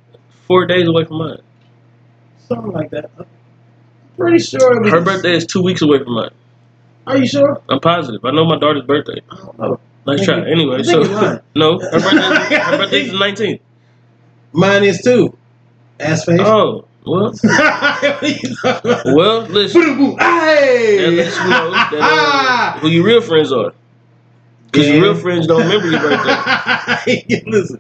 four 0.48 0.66
days 0.66 0.88
away 0.88 1.04
from 1.04 1.18
mine. 1.18 1.42
Something 2.48 2.72
like 2.72 2.90
that. 2.92 3.12
I'm 3.18 3.26
pretty 4.18 4.40
sure. 4.40 4.90
Her 4.90 5.02
birthday 5.02 5.36
is 5.36 5.46
two 5.46 5.62
weeks 5.62 5.82
away 5.82 6.00
from 6.00 6.14
mine. 6.14 6.32
Are 7.06 7.18
you 7.18 7.28
sure? 7.28 7.62
I'm 7.70 7.82
positive. 7.82 8.24
I 8.24 8.32
know 8.32 8.46
my 8.46 8.58
daughter's 8.58 8.84
birthday. 8.84 9.22
I 9.30 9.36
don't 9.36 9.60
know. 9.60 9.80
Nice 10.08 10.24
try. 10.24 10.40
Anyway, 10.50 10.80
I 10.80 10.82
so 10.84 11.02
no, 11.56 11.80
her 11.80 11.92
birthday. 11.92 12.56
her 12.56 12.78
birthday's 12.78 13.12
the 13.12 13.18
19th. 13.18 13.60
Mine 14.54 14.84
is 14.84 15.02
too. 15.02 15.36
Ass 16.00 16.26
face. 16.26 16.40
Oh 16.42 16.86
well. 17.06 17.32
what 17.32 17.44
are 18.24 18.28
you 18.28 18.56
talking 18.56 18.92
about? 18.92 19.06
Well, 19.06 19.42
listen. 19.44 19.82
Hey! 20.20 20.98
That 20.98 21.12
lets 21.12 21.40
you 21.40 21.50
know 21.50 21.72
that, 21.72 21.94
uh, 22.02 22.80
who 22.80 22.88
your 22.90 23.06
real 23.06 23.22
friends 23.22 23.52
are. 23.52 23.74
Because 24.72 24.88
Yeah. 24.88 24.96
your 24.96 25.04
real 25.04 25.16
friends 25.16 25.48
don't 25.48 25.64
remember 25.64 25.88
your 25.88 26.00
birthday. 26.00 27.44
Listen, 27.48 27.80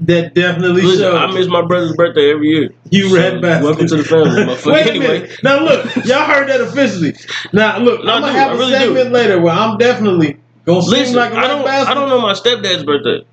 that 0.00 0.34
definitely 0.34 0.82
Listen, 0.82 1.00
shows. 1.04 1.14
I 1.14 1.26
miss 1.32 1.46
my 1.48 1.62
brother's 1.62 1.94
birthday 1.96 2.30
every 2.32 2.48
year. 2.48 2.70
you 2.90 3.08
So, 3.08 3.16
red 3.16 3.42
bastard. 3.42 3.64
welcome 3.64 3.86
to 3.86 3.96
the 3.96 4.04
family, 4.04 4.42
motherfucker. 4.44 4.72
Wait 4.72 4.86
a 4.86 4.90
Anyway. 4.90 5.20
minute. 5.20 5.42
Now 5.42 5.58
look, 5.64 5.94
y'all 6.06 6.24
heard 6.26 6.48
that 6.48 6.60
officially. 6.60 7.14
Now 7.52 7.78
look, 7.78 8.04
No, 8.04 8.12
I'm 8.14 8.20
gonna 8.22 8.32
have 8.32 8.52
I 8.52 8.54
a 8.54 8.58
really 8.58 8.78
do. 9.04 9.10
later 9.10 9.40
where 9.40 9.52
I'm 9.54 9.78
definitely 9.78 10.36
gonna 10.64 10.82
seem 10.82 10.90
Listen, 10.92 11.16
like 11.16 11.32
a 11.32 11.36
I 11.36 11.40
red 11.42 11.48
don't. 11.48 11.64
bastard. 11.64 11.90
I 11.90 11.94
don't 12.00 12.08
know 12.08 12.20
my 12.20 12.32
stepdad's 12.32 12.84
birthday. 12.84 13.24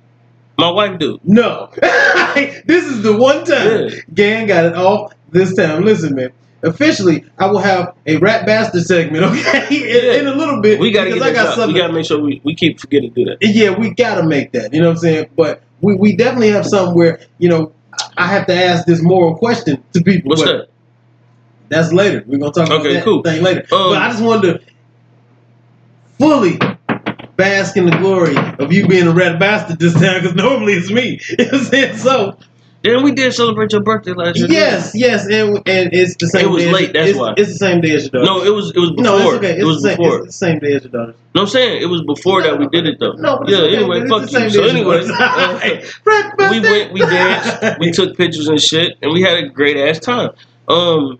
My 0.56 0.70
wife 0.70 0.98
do. 0.98 1.18
No. 1.24 1.70
this 1.80 2.84
is 2.86 3.02
the 3.02 3.16
one 3.16 3.44
time 3.44 3.88
Yeah. 3.88 4.00
Gang 4.14 4.46
got 4.46 4.64
it 4.66 4.74
off 4.74 5.12
this 5.30 5.54
time. 5.54 5.84
Listen, 5.84 6.14
man. 6.14 6.32
Officially, 6.62 7.24
I 7.38 7.46
will 7.46 7.58
have 7.58 7.94
a 8.06 8.16
rat 8.18 8.46
bastard 8.46 8.84
segment, 8.84 9.24
okay? 9.24 9.66
in, 9.68 10.04
Yeah. 10.04 10.20
in 10.20 10.26
a 10.26 10.34
little 10.34 10.62
bit. 10.62 10.80
We 10.80 10.92
gotta 10.92 11.10
get 11.10 11.22
I 11.22 11.32
got 11.32 11.56
shot. 11.56 11.68
We 11.68 11.74
gotta 11.74 11.92
make 11.92 12.06
sure 12.06 12.18
we, 12.20 12.40
we 12.44 12.54
keep 12.54 12.80
forgetting 12.80 13.12
to 13.12 13.24
do 13.24 13.30
that. 13.30 13.38
yeah, 13.42 13.70
we 13.76 13.90
gotta 13.90 14.22
make 14.26 14.52
that. 14.52 14.72
You 14.72 14.80
know 14.80 14.86
what 14.88 14.92
I'm 14.92 14.98
saying? 14.98 15.30
But 15.36 15.62
we, 15.80 15.94
we 15.96 16.16
definitely 16.16 16.50
have 16.52 16.64
something 16.66 16.94
where, 16.96 17.20
you 17.38 17.48
know, 17.48 17.72
I 18.16 18.28
have 18.28 18.46
to 18.46 18.54
ask 18.54 18.86
this 18.86 19.02
moral 19.02 19.36
question 19.36 19.82
to 19.92 20.02
people. 20.02 20.30
What's 20.30 20.42
that? 20.42 20.68
That's 21.68 21.92
later. 21.92 22.24
We're 22.26 22.38
gonna 22.38 22.52
talk 22.52 22.66
about 22.68 22.80
Okay, 22.80 22.94
that 22.94 23.04
cool. 23.04 23.22
thing 23.22 23.42
later. 23.42 23.60
Um, 23.72 23.90
but 23.90 23.98
I 24.02 24.08
just 24.10 24.22
wanted 24.22 24.60
to 24.60 24.72
fully 26.18 26.58
bask 27.36 27.76
in 27.76 27.86
the 27.86 27.96
glory 27.98 28.36
of 28.58 28.72
you 28.72 28.86
being 28.86 29.06
a 29.06 29.12
red 29.12 29.38
bastard 29.38 29.78
this 29.78 29.94
time 29.94 30.20
because 30.22 30.34
normally 30.36 30.74
it's 30.74 30.90
me. 30.90 31.20
You 31.30 31.36
know 31.38 31.44
what 31.44 31.54
I'm 31.54 31.64
saying? 31.66 31.96
So 31.98 32.38
Then 32.82 33.02
we 33.02 33.12
did 33.12 33.32
celebrate 33.34 33.72
your 33.72 33.80
birthday 33.82 34.12
last 34.12 34.38
year. 34.38 34.48
yes, 34.50 34.92
yes, 34.94 35.26
and 35.26 35.56
and 35.66 35.92
it's 35.92 36.16
the 36.16 36.26
same. 36.28 36.46
It 36.46 36.50
was 36.50 36.62
day 36.62 36.68
as- 36.68 36.74
late, 36.74 36.92
that's 36.92 37.10
it's, 37.10 37.18
why. 37.18 37.34
it's 37.36 37.48
the 37.52 37.58
same 37.58 37.80
day 37.80 37.94
as 37.94 38.02
your 38.04 38.10
daughter. 38.10 38.26
No, 38.26 38.44
it 38.44 38.54
was 38.54 38.70
it 38.70 38.78
was 38.78 38.90
before. 38.90 39.04
no, 39.04 39.16
it's 39.16 39.36
okay. 39.38 39.52
It's 39.52 39.60
it 39.60 39.64
was 39.64 39.82
the 39.82 39.88
same, 39.88 39.96
before. 39.96 40.16
It's 40.18 40.26
the 40.26 40.32
same 40.32 40.58
day 40.58 40.72
as 40.74 40.82
your 40.84 40.92
daughter. 40.92 41.14
No, 41.34 41.40
I'm 41.42 41.46
saying 41.48 41.82
it 41.82 41.86
was 41.86 42.02
before 42.02 42.42
that 42.42 42.58
we 42.58 42.68
did 42.68 42.86
it 42.86 43.00
though. 43.00 43.12
No, 43.12 43.38
but 43.38 43.48
yeah. 43.48 43.58
okay, 43.58 43.76
anyway, 43.76 44.06
fuck 44.06 44.30
you. 44.30 44.50
So 44.50 44.64
anyway, 44.64 45.02
uh, 45.08 45.80
we 46.50 46.60
went, 46.60 46.92
we 46.92 47.00
danced, 47.00 47.78
we 47.80 47.90
took 47.90 48.16
pictures 48.16 48.48
and 48.48 48.60
shit, 48.60 48.98
and 49.02 49.12
we 49.12 49.22
had 49.22 49.38
a 49.42 49.48
great 49.48 49.76
ass 49.76 49.98
time. 49.98 50.30
Um, 50.68 51.18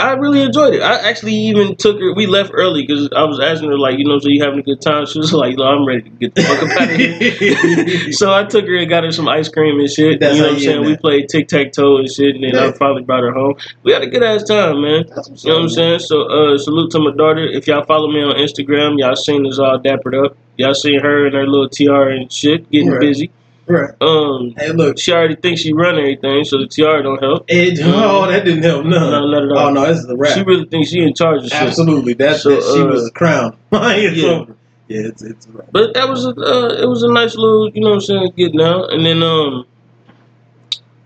I 0.00 0.12
really 0.14 0.42
enjoyed 0.42 0.74
it. 0.74 0.82
I 0.82 1.08
actually 1.08 1.34
even 1.34 1.76
took 1.76 2.00
her. 2.00 2.12
We 2.14 2.26
left 2.26 2.50
early 2.54 2.82
because 2.86 3.08
I 3.14 3.24
was 3.24 3.38
asking 3.40 3.68
her 3.70 3.78
like, 3.78 3.98
you 3.98 4.04
know, 4.04 4.18
so 4.18 4.28
you 4.28 4.42
having 4.42 4.58
a 4.60 4.62
good 4.62 4.80
time? 4.80 5.06
She 5.06 5.18
was 5.18 5.32
like, 5.44 5.56
no, 5.56 5.64
I'm 5.64 5.86
ready 5.86 6.02
to 6.02 6.10
get 6.10 6.34
the 6.34 6.42
fuck 6.42 6.62
up 6.62 6.70
out 6.80 6.90
of 6.90 6.96
here. 6.96 8.12
so 8.12 8.32
I 8.34 8.44
took 8.44 8.66
her 8.66 8.76
and 8.76 8.88
got 8.88 9.04
her 9.04 9.12
some 9.12 9.28
ice 9.28 9.48
cream 9.48 9.78
and 9.78 9.88
shit. 9.90 10.20
That's 10.20 10.36
you 10.36 10.42
know 10.42 10.48
what 10.48 10.54
I'm 10.54 10.60
saying? 10.60 10.84
We 10.84 10.96
played 10.96 11.28
tic 11.28 11.48
tac 11.48 11.72
toe 11.72 11.98
and 11.98 12.10
shit, 12.10 12.34
and 12.34 12.44
then 12.44 12.54
Yeah. 12.54 12.68
I 12.68 12.72
finally 12.72 13.02
brought 13.02 13.22
her 13.22 13.32
home. 13.32 13.54
We 13.82 13.92
had 13.92 14.02
a 14.02 14.06
good 14.08 14.22
ass 14.22 14.44
time, 14.44 14.82
man. 14.82 15.04
That's 15.14 15.44
You 15.44 15.50
know 15.50 15.56
what 15.56 15.62
I'm 15.64 15.68
saying? 15.70 15.98
So 16.00 16.22
uh, 16.22 16.58
salute 16.58 16.90
to 16.92 16.98
my 16.98 17.12
daughter. 17.16 17.46
If 17.46 17.66
y'all 17.66 17.84
follow 17.84 18.10
me 18.10 18.22
on 18.22 18.36
Instagram, 18.36 18.98
y'all 18.98 19.16
seen 19.16 19.46
us 19.46 19.58
all 19.58 19.78
dappered 19.78 20.14
up. 20.14 20.36
Y'all 20.56 20.74
seen 20.74 21.00
her 21.00 21.26
and 21.26 21.34
her 21.34 21.46
little 21.46 21.68
TR 21.68 22.10
and 22.10 22.30
shit 22.30 22.70
getting 22.70 22.90
Right. 22.90 23.00
busy. 23.00 23.30
Right. 23.66 23.90
Um, 24.00 24.52
Hey, 24.56 24.72
look. 24.72 24.98
she 24.98 25.12
already 25.12 25.36
thinks 25.36 25.60
she 25.60 25.72
run 25.72 25.96
everything, 25.98 26.42
so 26.44 26.58
the 26.58 26.66
tiara 26.66 27.02
don't 27.04 27.20
help. 27.22 27.44
It, 27.48 27.78
oh, 27.82 28.26
that 28.26 28.44
didn't 28.44 28.64
help 28.64 28.84
none. 28.84 29.10
No, 29.10 29.26
not 29.28 29.44
at 29.44 29.52
all. 29.52 29.58
Oh 29.68 29.70
no, 29.72 29.86
this 29.86 29.98
is 29.98 30.06
a 30.10 30.16
wrap. 30.16 30.34
She 30.36 30.42
really 30.42 30.64
thinks 30.66 30.90
she 30.90 31.00
in 31.00 31.14
charge 31.14 31.44
of 31.44 31.50
shit. 31.50 31.62
Absolutely. 31.62 32.14
That's 32.14 32.42
So, 32.42 32.50
that 32.50 32.62
she 32.74 32.80
uh, 32.82 32.86
was 32.86 33.10
crowned. 33.14 33.56
it's 33.72 34.16
yeah. 34.16 34.28
over. 34.30 34.56
Yeah, 34.88 35.00
it's 35.06 35.22
it's. 35.22 35.46
But 35.70 35.94
that 35.94 36.08
was 36.08 36.24
a 36.26 36.30
uh, 36.30 36.82
it 36.82 36.88
was 36.88 37.04
a 37.04 37.12
nice 37.12 37.36
little, 37.36 37.70
you 37.70 37.80
know 37.82 37.90
what 37.90 37.94
I'm 37.96 38.00
saying, 38.00 38.32
getting 38.36 38.60
out. 38.60 38.92
And 38.92 39.06
then 39.06 39.22
um 39.22 39.64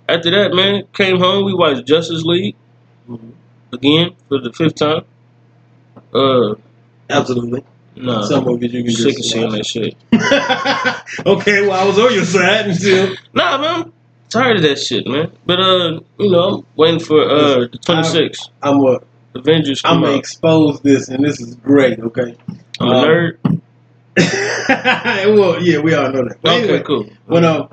after 0.09 0.31
that, 0.31 0.55
man, 0.55 0.85
came 0.95 1.19
home, 1.19 1.45
we 1.45 1.53
watched 1.55 1.87
Justice 1.87 2.23
League 2.23 2.57
Mhm. 3.11 3.33
again 3.75 4.13
for 4.29 4.39
the 4.41 4.53
fifth 4.55 4.77
time. 4.77 5.03
Uh 6.15 6.55
Absolutely. 7.11 7.63
Nah. 7.97 8.23
Some 8.25 8.47
of 8.49 8.63
it 8.63 8.71
you 8.73 8.83
can 8.85 8.93
sick 8.93 9.11
of 9.11 9.17
just 9.17 9.31
seeing 9.33 9.51
that 9.51 9.67
shit. 9.67 9.97
okay, 11.27 11.63
well 11.67 11.73
I 11.73 11.85
was 11.85 11.99
on 11.99 12.13
your 12.15 12.25
side 12.25 12.67
until 12.69 13.15
Nah, 13.33 13.59
man, 13.59 13.75
I'm 13.85 13.93
tired 14.29 14.57
of 14.57 14.63
that 14.63 14.79
shit, 14.79 15.07
man. 15.07 15.33
But 15.47 15.61
uh, 15.61 16.01
you 16.19 16.31
know, 16.31 16.59
I'm 16.59 16.67
waiting 16.77 17.01
for 17.01 17.23
uh 17.23 17.59
the 17.71 17.79
26th 17.79 18.49
I'm 18.63 18.81
a 18.85 19.01
Avengers 19.37 19.83
I'm 19.85 20.01
gonna 20.01 20.13
out. 20.13 20.19
expose 20.19 20.81
this 20.81 21.09
and 21.09 21.25
this 21.25 21.41
is 21.41 21.55
great, 21.57 21.99
okay? 22.01 22.37
I'm 22.81 22.89
a 22.89 22.93
um, 22.93 23.05
nerd. 23.05 23.61
well, 25.37 25.63
yeah, 25.63 25.79
we 25.81 25.95
all 25.95 26.11
know 26.13 26.25
that. 26.29 26.39
But 26.41 26.53
Okay, 26.53 26.63
anyway, 26.65 26.83
cool. 26.85 27.07
when 27.27 27.45
um 27.45 27.69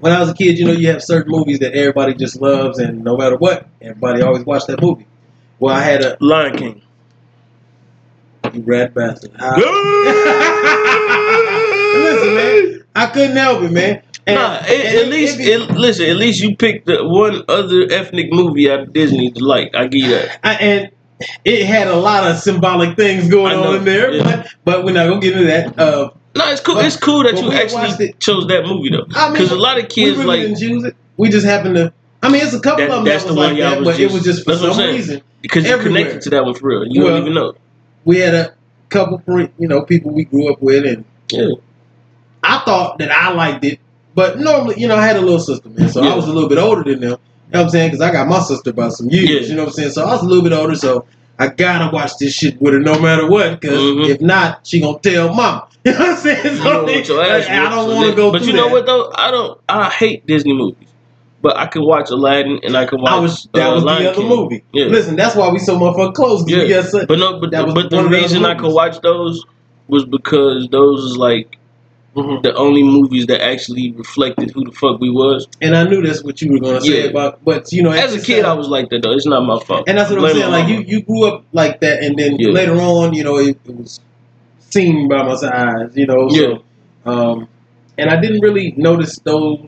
when 0.00 0.12
I 0.12 0.20
was 0.20 0.28
a 0.28 0.34
kid, 0.34 0.58
you 0.58 0.66
know, 0.66 0.72
you 0.72 0.88
have 0.88 1.02
certain 1.02 1.32
movies 1.32 1.60
that 1.60 1.72
everybody 1.74 2.12
just 2.14 2.40
loves, 2.40 2.78
and 2.78 3.02
no 3.02 3.16
matter 3.16 3.36
what, 3.36 3.66
everybody 3.80 4.20
always 4.22 4.44
watch 4.44 4.66
that 4.66 4.82
movie. 4.82 5.06
Well, 5.58 5.74
I 5.74 5.80
had 5.80 6.02
a 6.04 6.18
Lion 6.20 6.56
King. 6.56 6.82
You 8.56 8.62
rat 8.62 8.94
bastard. 8.94 9.32
Listen, 11.96 12.34
man, 12.34 12.84
I 12.94 13.06
couldn't 13.06 13.36
help 13.36 13.62
it, 13.62 13.72
man. 13.72 14.02
And- 14.26 14.36
Nah, 14.36 14.56
at, 14.56 14.68
and 14.70 14.82
at 14.88 14.94
it- 14.94 15.08
least, 15.08 15.38
it 15.38 15.46
it, 15.46 15.70
listen. 15.70 16.06
At 16.10 16.16
least 16.16 16.40
you 16.42 16.56
picked 16.56 16.86
the 16.86 17.06
one 17.06 17.42
other 17.48 17.86
ethnic 17.90 18.32
movie 18.32 18.68
out 18.70 18.80
of 18.80 18.92
Disney 18.92 19.30
to 19.30 19.44
like. 19.44 19.74
I 19.76 19.86
give 19.86 20.02
you 20.02 20.10
that. 20.10 20.40
I, 20.42 20.54
and 20.54 20.90
it 21.44 21.64
had 21.64 21.86
a 21.86 21.94
lot 21.96 22.28
of 22.28 22.36
symbolic 22.38 22.96
things 22.96 23.28
going 23.28 23.56
know, 23.56 23.68
on 23.70 23.76
in 23.76 23.84
there, 23.84 24.12
yeah. 24.12 24.22
but, 24.24 24.54
but 24.64 24.84
we're 24.84 24.92
not 24.92 25.06
gonna 25.08 25.20
get 25.20 25.34
into 25.34 25.46
that. 25.46 25.78
Uh, 25.78 26.10
No, 26.34 26.50
it's 26.50 26.60
cool. 26.60 26.74
But- 26.74 26.86
it's 26.86 26.96
cool 26.96 27.22
that 27.22 27.40
you 27.40 27.52
actually 27.52 28.14
chose 28.14 28.46
that 28.48 28.66
movie 28.66 28.90
though, 28.90 29.06
I 29.14 29.26
mean, 29.28 29.34
because 29.34 29.52
a 29.52 29.56
lot 29.56 29.78
of 29.78 29.84
we 29.84 29.88
kids 29.90 30.18
really 30.18 30.26
like 30.28 30.40
didn't 30.40 30.58
choose 30.58 30.84
it. 30.84 30.96
We 31.16 31.28
just 31.30 31.46
happened 31.46 31.76
to. 31.76 31.92
I 32.22 32.28
mean, 32.28 32.42
it's 32.42 32.52
a 32.52 32.58
couple 32.60 32.78
That- 32.84 32.90
of 32.90 32.96
them 32.96 33.04
that's 33.04 33.22
that 33.24 33.28
the 33.28 33.34
was 33.34 33.46
one 33.46 33.50
like 33.54 33.58
y'all 33.58 33.70
that, 33.70 33.78
was 33.80 33.88
but 33.96 34.00
it 34.00 34.10
was 34.12 34.24
just 34.24 34.44
for 34.44 34.50
that's 34.50 34.62
what 34.62 34.70
I'm 34.70 34.76
some 34.76 34.86
reason 34.90 35.22
because 35.42 35.64
you 35.64 35.70
everywhere. 35.70 35.98
connected 36.02 36.22
to 36.22 36.30
that 36.30 36.44
one 36.44 36.54
for 36.54 36.66
real. 36.68 36.84
You 36.88 37.04
Well, 37.04 37.12
don't 37.12 37.22
even 37.22 37.34
know. 37.34 37.54
We 38.06 38.18
had 38.20 38.34
a 38.34 38.54
couple, 38.88 39.20
you 39.58 39.68
know, 39.68 39.82
people 39.82 40.12
we 40.12 40.24
grew 40.24 40.50
up 40.50 40.62
with, 40.62 40.86
and 40.86 41.04
Yeah, 41.30 41.48
I 42.42 42.58
thought 42.64 42.98
that 42.98 43.10
I 43.10 43.32
liked 43.32 43.64
it, 43.64 43.80
but 44.14 44.38
normally, 44.38 44.80
you 44.80 44.88
know, 44.88 44.96
I 44.96 45.04
had 45.06 45.16
a 45.16 45.20
little 45.20 45.40
sister, 45.40 45.68
man, 45.68 45.88
so 45.90 46.02
Yeah. 46.02 46.12
I 46.12 46.16
was 46.16 46.26
a 46.26 46.32
little 46.32 46.48
bit 46.48 46.58
older 46.58 46.82
than 46.84 47.00
them. 47.00 47.10
You 47.48 47.52
know 47.52 47.60
what 47.60 47.60
I'm 47.64 47.68
saying? 47.70 47.88
Because 47.90 48.00
I 48.00 48.12
got 48.12 48.26
my 48.28 48.40
sister 48.40 48.72
by 48.72 48.88
some 48.88 49.08
years. 49.10 49.28
Yeah. 49.30 49.40
You 49.50 49.54
know 49.56 49.62
what 49.64 49.68
I'm 49.68 49.74
saying? 49.74 49.90
So 49.90 50.04
I 50.04 50.10
was 50.12 50.22
a 50.22 50.26
little 50.26 50.42
bit 50.42 50.52
older, 50.52 50.74
so 50.74 51.04
I 51.38 51.48
gotta 51.48 51.94
watch 51.94 52.12
this 52.18 52.32
shit 52.34 52.60
with 52.62 52.74
her 52.74 52.80
no 52.80 52.98
matter 52.98 53.28
what, 53.28 53.60
because 53.60 53.78
Mhm. 53.78 54.08
if 54.08 54.20
not, 54.20 54.60
she 54.66 54.80
gonna 54.80 54.98
tell 55.00 55.28
mama. 55.34 55.66
You 55.86 55.92
know 55.92 55.98
what 56.00 56.08
I'm 56.10 56.16
saying? 56.16 56.44
You 56.44 56.56
So 56.56 56.64
don't 56.64 56.86
want 56.86 57.08
your 57.08 57.22
ass 57.22 57.42
like, 57.48 57.50
I 57.50 57.68
don't 57.70 57.94
want 57.94 58.10
to 58.10 58.16
go 58.16 58.32
But 58.32 58.44
you 58.44 58.52
know 58.54 58.64
that. 58.66 58.72
what 58.72 58.86
though? 58.86 59.12
I 59.14 59.30
don't. 59.30 59.60
I 59.68 59.88
hate 59.90 60.26
Disney 60.26 60.52
movies, 60.54 60.88
but 61.46 61.56
I 61.56 61.66
could 61.66 61.82
watch 61.84 62.10
Aladdin 62.10 62.58
and 62.64 62.76
I 62.76 62.86
could 62.86 63.00
watch. 63.00 63.12
I 63.12 63.20
was 63.20 63.48
that 63.54 63.70
uh, 63.70 63.74
was 63.76 63.84
Lion 63.84 64.02
the 64.02 64.10
other 64.10 64.18
King. 64.20 64.28
movie. 64.28 64.64
Yeah. 64.72 64.86
Listen, 64.86 65.14
that's 65.14 65.36
why 65.36 65.48
we 65.48 65.60
so 65.60 65.78
motherfucking 65.78 66.14
close. 66.14 66.44
Yeah. 66.50 66.62
we 66.64 66.68
got 66.70 67.06
But 67.06 67.18
no, 67.20 67.38
but 67.38 67.52
That 67.52 67.72
but 67.72 67.88
the 67.88 68.02
reason 68.02 68.44
I 68.44 68.56
could 68.56 68.72
watch 68.74 69.00
those 69.00 69.44
was 69.86 70.04
because 70.04 70.66
those 70.72 71.04
is 71.04 71.16
like 71.16 71.56
Mhm. 72.16 72.42
the 72.42 72.52
only 72.56 72.82
movies 72.82 73.26
that 73.26 73.40
actually 73.44 73.92
reflected 73.92 74.50
who 74.50 74.64
the 74.64 74.72
fuck 74.72 74.98
we 75.00 75.08
was. 75.10 75.46
and 75.62 75.76
I 75.76 75.84
knew 75.84 76.02
that's 76.02 76.24
what 76.24 76.42
you 76.42 76.50
were 76.50 76.58
gonna 76.58 76.80
say 76.80 77.04
Yeah. 77.04 77.10
about. 77.10 77.44
But 77.44 77.70
you 77.72 77.80
know, 77.84 77.90
As 77.92 78.12
a 78.16 78.20
kid, 78.20 78.44
I 78.44 78.54
was 78.54 78.66
like 78.68 78.88
that 78.90 79.02
though. 79.02 79.12
It's 79.12 79.26
not 79.26 79.44
my 79.46 79.60
fault. 79.60 79.84
and 79.86 79.96
that's 79.98 80.10
what 80.10 80.18
I'm 80.24 80.30
saying. 80.34 80.50
Like 80.50 80.66
you, 80.66 80.74
mama. 80.78 80.86
you 80.88 81.02
grew 81.02 81.26
up 81.26 81.44
like 81.52 81.78
that, 81.82 82.02
and 82.02 82.16
then 82.18 82.38
Yeah. 82.40 82.50
later 82.50 82.74
on, 82.80 83.14
you 83.14 83.22
know, 83.22 83.36
it, 83.36 83.56
it 83.68 83.76
was 83.76 84.00
seen 84.70 85.06
by 85.08 85.22
my 85.22 85.34
eyes. 85.34 85.90
You 85.94 86.06
know, 86.06 86.28
so, 86.28 86.40
Yeah. 86.40 86.54
Um, 87.12 87.46
and 87.98 88.10
I 88.10 88.20
didn't 88.20 88.40
really 88.40 88.74
notice 88.76 89.18
those 89.20 89.60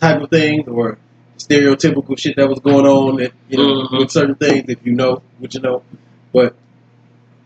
type 0.00 0.20
of 0.22 0.28
things 0.30 0.68
or 0.68 0.98
stereotypical 1.48 2.18
shit 2.18 2.36
that 2.36 2.48
was 2.48 2.60
going 2.60 2.86
on. 2.86 3.16
That, 3.16 3.32
you 3.48 3.58
know, 3.58 3.86
Mhm. 3.88 3.98
with 3.98 4.10
certain 4.10 4.34
things, 4.36 4.64
if 4.68 4.78
you 4.84 4.92
know 4.92 5.22
what 5.38 5.54
you 5.54 5.60
know. 5.60 5.82
But 6.32 6.54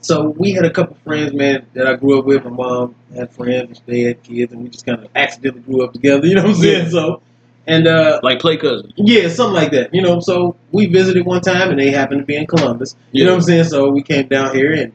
so 0.00 0.28
we 0.38 0.52
had 0.52 0.64
a 0.64 0.70
couple 0.70 0.96
friends, 1.04 1.32
man, 1.34 1.66
that 1.74 1.86
I 1.86 1.94
grew 1.96 2.18
up 2.18 2.24
with. 2.24 2.44
My 2.44 2.50
mom 2.50 2.94
had 3.14 3.30
friends, 3.32 3.82
they 3.86 4.02
had 4.02 4.22
kids, 4.22 4.52
and 4.52 4.62
we 4.62 4.68
just 4.68 4.86
kind 4.86 5.02
of 5.04 5.08
accidentally 5.14 5.62
grew 5.62 5.84
up 5.84 5.92
together. 5.92 6.26
You 6.26 6.34
know 6.36 6.42
what 6.42 6.50
I'm 6.50 6.56
saying? 6.56 6.84
Yeah. 6.84 6.90
So, 6.90 7.22
and 7.66 7.86
uh, 7.86 8.20
like 8.22 8.38
play 8.38 8.56
cousins. 8.56 8.92
yeah, 8.96 9.28
something 9.28 9.54
like 9.54 9.72
that. 9.72 9.92
You 9.92 10.00
know, 10.02 10.20
so 10.20 10.56
we 10.72 10.86
visited 10.86 11.26
one 11.26 11.40
time, 11.42 11.68
and 11.70 11.78
they 11.78 11.90
happened 11.90 12.20
to 12.20 12.26
be 12.26 12.36
in 12.36 12.46
Columbus. 12.46 12.96
You 13.12 13.24
know 13.24 13.32
what 13.32 13.36
I'm 13.38 13.42
saying? 13.42 13.64
So 13.64 13.90
we 13.90 14.02
came 14.02 14.26
down 14.28 14.54
here, 14.54 14.72
and 14.72 14.92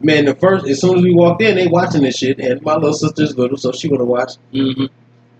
man, 0.00 0.24
the 0.24 0.34
first 0.34 0.66
as 0.66 0.80
soon 0.80 0.98
as 0.98 1.04
we 1.04 1.14
walked 1.14 1.42
in, 1.42 1.54
they 1.56 1.66
watching 1.68 2.02
this 2.02 2.16
shit, 2.16 2.40
and 2.40 2.60
my 2.62 2.74
little 2.74 2.92
sister's 2.94 3.36
little, 3.38 3.56
so 3.56 3.70
she 3.72 3.88
would 3.88 4.00
have 4.00 4.08
watched, 4.08 4.38
hmm 4.52 4.86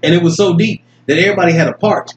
and 0.05 0.13
it 0.17 0.21
was 0.23 0.37
so 0.37 0.53
deep 0.57 0.83
that 1.07 1.17
everybody 1.19 1.53
had 1.53 1.69
a 1.69 1.73
part 1.75 2.13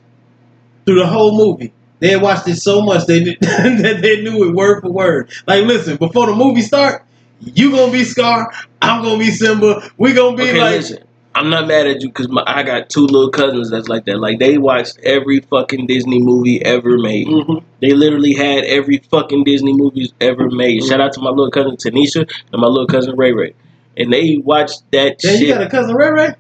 through 0.85 0.99
the 0.99 1.07
whole 1.07 1.37
movie. 1.37 1.73
They 1.99 2.09
had 2.09 2.21
watched 2.21 2.47
it 2.47 2.57
so 2.57 2.81
much 2.81 3.05
they 3.05 3.23
did, 3.23 3.39
that 3.41 3.99
they 4.01 4.21
knew 4.21 4.49
it 4.49 4.53
word 4.53 4.81
for 4.81 4.91
word. 4.91 5.29
Like, 5.47 5.63
listen, 5.65 5.97
before 5.97 6.27
the 6.27 6.35
movie 6.35 6.61
start, 6.61 7.03
you 7.39 7.71
gonna 7.71 7.91
be 7.91 8.03
Scar, 8.03 8.51
I'm 8.81 9.03
gonna 9.03 9.19
be 9.19 9.31
Simba. 9.31 9.89
We 9.97 10.13
gonna 10.13 10.35
be 10.35 10.43
Okay, 10.43 10.59
like, 10.59 10.75
listen. 10.77 11.03
I'm 11.35 11.49
not 11.49 11.67
mad 11.67 11.85
at 11.85 12.01
you 12.01 12.07
because 12.07 12.29
I 12.47 12.63
got 12.63 12.89
two 12.89 13.01
little 13.01 13.29
cousins 13.29 13.69
that's 13.69 13.89
like 13.89 14.05
that. 14.05 14.19
Like 14.19 14.39
they 14.39 14.57
watched 14.57 14.97
every 15.03 15.41
fucking 15.41 15.85
Disney 15.85 16.21
movie 16.21 16.63
ever 16.63 16.97
made. 16.97 17.27
Mhm. 17.27 17.61
They 17.81 17.91
literally 17.91 18.33
had 18.33 18.63
every 18.63 18.99
fucking 19.11 19.43
Disney 19.43 19.73
movies 19.73 20.13
ever 20.21 20.49
made. 20.49 20.85
Shout 20.85 21.01
out 21.01 21.11
to 21.13 21.19
my 21.19 21.31
little 21.31 21.51
cousin 21.51 21.75
Tanisha 21.75 22.29
and 22.53 22.61
my 22.61 22.67
little 22.67 22.87
cousin 22.87 23.17
Ray 23.17 23.33
Ray. 23.33 23.53
And 23.97 24.13
they 24.13 24.37
watched 24.37 24.83
that 24.93 25.19
Then 25.21 25.41
you 25.41 25.53
got 25.53 25.61
a 25.61 25.69
cousin 25.69 25.95
Ray 25.95 26.11
Ray. 26.11 26.35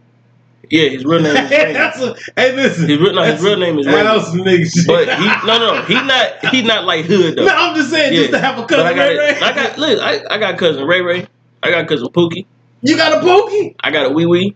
Yeah, 0.69 0.89
his 0.89 1.05
real 1.05 1.21
name 1.21 1.35
is 1.35 1.51
a, 1.51 2.15
hey, 2.35 2.55
listen. 2.55 2.89
His 2.89 2.99
real, 2.99 3.13
no, 3.13 3.23
his 3.23 3.41
real 3.41 3.57
name 3.57 3.77
is 3.79 3.87
Ray. 3.87 4.03
That's 4.03 4.27
some 4.27 4.39
nigga 4.39 4.65
shit. 4.73 4.87
But 4.87 5.07
he 5.09 5.25
no 5.47 5.57
no 5.59 5.81
he 5.83 5.93
not 5.95 6.45
he 6.53 6.61
not 6.61 6.85
like 6.85 7.05
hood 7.05 7.35
though. 7.37 7.45
No, 7.45 7.53
I'm 7.55 7.75
just 7.75 7.89
saying, 7.89 8.13
just 8.13 8.31
to 8.31 8.39
have 8.39 8.57
a 8.59 8.65
cousin 8.65 8.85
I 8.85 8.93
got 8.93 9.07
Ray 9.07 9.17
Ray. 9.17 9.39
I 9.39 9.53
got 9.55 9.77
look. 9.77 9.99
I, 10.01 10.21
I 10.29 10.37
got 10.37 10.57
cousin 10.57 10.85
Ray 10.85 11.01
Ray. 11.01 11.27
I 11.63 11.71
got 11.71 11.87
cousin 11.87 12.07
Pookie. 12.09 12.45
you 12.81 12.95
got 12.97 13.13
a 13.17 13.25
pokey. 13.25 13.75
I 13.83 13.91
got 13.91 14.05
a 14.05 14.09
wee 14.09 14.25
wee, 14.25 14.55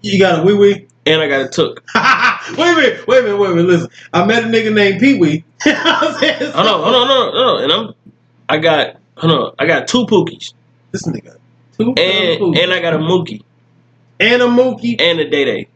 You 0.00 0.18
got 0.18 0.40
a 0.40 0.42
wee 0.42 0.54
wee. 0.54 0.88
and 1.06 1.20
I 1.20 1.28
got 1.28 1.42
a 1.42 1.48
took. 1.48 1.82
wait 1.94 2.72
a 2.72 2.76
minute, 2.76 3.06
wait 3.06 3.18
a 3.20 3.22
minute, 3.22 3.36
wait 3.38 3.50
a 3.50 3.54
minute. 3.54 3.68
Listen, 3.68 3.88
I 4.12 4.24
met 4.24 4.44
a 4.44 4.46
nigga 4.46 4.72
named 4.72 5.00
Pee 5.00 5.18
Wee. 5.18 5.44
Hold 5.64 5.76
on, 5.76 6.52
hold 6.52 6.66
on, 6.66 6.82
hold 6.84 7.10
on, 7.10 7.32
hold 7.32 7.36
on. 7.36 7.62
And 7.64 7.72
I'm 7.72 7.94
I 8.48 8.58
got 8.58 8.96
hold 9.16 9.32
on. 9.32 9.52
I 9.58 9.66
got 9.66 9.86
two 9.88 10.06
Pookies, 10.06 10.52
This 10.92 11.06
nigga. 11.06 11.36
Two 11.78 11.94
and, 11.96 12.56
and 12.56 12.72
I 12.72 12.80
got 12.80 12.94
a 12.94 12.98
Mookie, 12.98 13.40
and 14.22 14.42
a 14.42 14.46
Mookie. 14.46 15.00
and 15.00 15.20
a 15.20 15.28
Day 15.28 15.44
Day, 15.44 15.68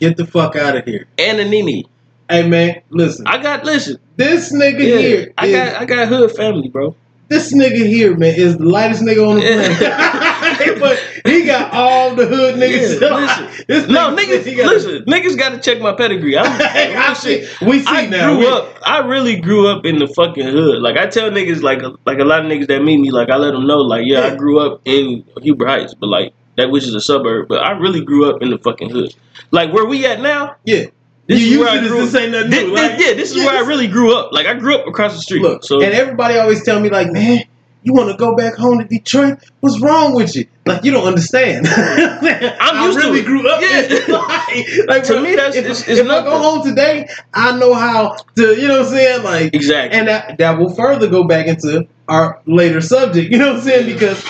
Get 0.00 0.16
the 0.16 0.26
fuck 0.26 0.56
out 0.56 0.76
of 0.76 0.84
here. 0.84 1.06
and 1.18 1.38
a 1.40 1.44
Nene. 1.48 1.84
Hey 2.30 2.48
man, 2.48 2.80
listen. 2.90 3.26
I 3.26 3.42
got 3.42 3.64
listen. 3.64 3.98
this 4.16 4.52
nigga 4.52 4.78
Yeah, 4.80 4.96
here, 4.98 5.32
I 5.38 5.46
is- 5.46 5.52
got 5.54 5.82
I 5.82 5.84
got 5.84 6.08
hood 6.08 6.30
family, 6.32 6.68
bro. 6.68 6.94
this 7.28 7.52
nigga 7.54 7.86
here, 7.86 8.16
man, 8.16 8.34
is 8.34 8.56
the 8.58 8.64
lightest 8.64 9.02
nigga 9.02 9.28
on 9.28 9.36
the 9.36 9.42
Yeah. 9.42 10.10
planet. 10.48 10.80
but 10.80 10.98
he 11.30 11.44
got 11.44 11.72
all 11.74 12.14
the 12.14 12.26
hood 12.26 12.54
niggas. 12.56 13.00
Yeah, 13.00 13.14
listen. 13.16 13.64
this 13.68 13.88
No, 13.88 14.14
nigga- 14.14 14.38
niggas, 14.40 14.44
he 14.46 14.54
got- 14.54 14.66
listen, 14.66 15.04
niggas 15.04 15.36
got 15.36 15.50
to 15.50 15.58
check 15.58 15.80
my 15.82 15.92
pedigree. 15.92 16.36
I'm, 16.38 16.46
I 16.62 17.12
see. 17.14 17.46
We 17.66 17.80
see 17.80 17.84
I 17.88 18.06
now. 18.06 18.34
grew 18.34 18.38
We- 18.40 18.46
up. 18.48 18.78
I 18.86 18.98
really 19.00 19.36
grew 19.36 19.66
up 19.68 19.84
in 19.84 19.98
the 19.98 20.06
fucking 20.08 20.46
hood. 20.46 20.80
Like 20.82 20.96
I 20.96 21.06
tell 21.06 21.30
niggas, 21.30 21.62
like 21.62 21.82
like 22.06 22.18
a 22.18 22.24
lot 22.24 22.44
of 22.44 22.50
niggas 22.50 22.66
that 22.68 22.82
meet 22.82 22.98
me, 22.98 23.10
like 23.10 23.28
I 23.30 23.36
let 23.36 23.52
them 23.52 23.66
know, 23.66 23.78
like 23.78 24.06
yeah, 24.06 24.20
I 24.26 24.36
grew 24.36 24.58
up 24.58 24.80
in 24.86 25.24
Huber 25.42 25.66
Heights, 25.66 25.94
but 25.94 26.06
like 26.08 26.32
that 26.56 26.70
which 26.70 26.84
is 26.84 26.94
a 26.94 27.00
suburb, 27.00 27.48
but 27.48 27.62
I 27.62 27.72
really 27.72 28.04
grew 28.04 28.28
up 28.30 28.42
in 28.42 28.50
the 28.50 28.58
fucking 28.58 28.90
hood. 28.90 29.14
Like 29.50 29.72
where 29.72 29.84
we 29.86 30.04
at 30.06 30.20
now. 30.20 30.56
Yeah. 30.64 30.86
This 31.28 31.40
you 31.40 31.52
is 31.52 31.58
where 31.60 31.68
I 31.68 31.78
grew 31.86 32.00
this, 32.00 32.12
this 32.12 32.22
ain't 32.22 32.32
nothing 32.32 32.50
Thi- 32.50 32.62
new. 32.66 32.76
thi- 32.76 32.82
like- 32.88 33.00
yeah, 33.00 33.14
this 33.14 33.30
is 33.30 33.36
where 33.36 33.56
I 33.56 33.66
really 33.66 33.86
grew 33.86 34.14
up. 34.16 34.32
Like 34.32 34.46
I 34.46 34.54
grew 34.54 34.74
up 34.76 34.86
across 34.86 35.14
the 35.14 35.20
street. 35.22 35.40
Look, 35.42 35.64
so 35.64 35.80
and 35.80 35.92
everybody 35.94 36.36
always 36.36 36.64
tell 36.64 36.80
me 36.80 36.90
like, 36.90 37.12
man, 37.12 37.44
you 37.84 37.92
want 37.92 38.10
to 38.10 38.16
go 38.16 38.34
back 38.36 38.54
home 38.54 38.78
to 38.80 38.84
Detroit? 38.84 39.38
What's 39.60 39.80
wrong 39.80 40.14
with 40.14 40.34
you? 40.36 40.46
Like 40.66 40.84
you 40.84 40.90
don't 40.92 41.06
understand. 41.06 41.66
I'm 41.68 42.86
used 42.86 42.98
to 43.00 43.06
really 43.06 43.20
it. 43.20 43.26
grew 43.26 43.48
up. 43.48 43.60
Yeah. 43.62 44.84
like, 44.88 45.04
To 45.04 45.12
bro, 45.14 45.22
me, 45.22 45.34
that's- 45.36 45.54
if, 45.56 45.64
it's- 45.64 45.88
it's 45.88 46.00
if 46.00 46.06
I 46.08 46.22
go 46.24 46.38
home 46.38 46.64
today, 46.66 47.08
I 47.32 47.56
know 47.58 47.74
how 47.74 48.16
to. 48.36 48.60
You 48.60 48.68
know 48.68 48.78
what 48.80 48.86
I'm 48.88 48.92
saying? 48.92 49.22
Like, 49.22 49.54
exactly. 49.54 49.98
and 49.98 50.08
that 50.08 50.38
that 50.38 50.58
will 50.58 50.74
further 50.74 51.08
go 51.08 51.24
back 51.24 51.46
into 51.46 51.86
our 52.08 52.40
later 52.46 52.80
subject. 52.80 53.30
You 53.32 53.38
know 53.38 53.48
what 53.48 53.56
I'm 53.58 53.62
saying? 53.62 53.86
Because 53.92 54.24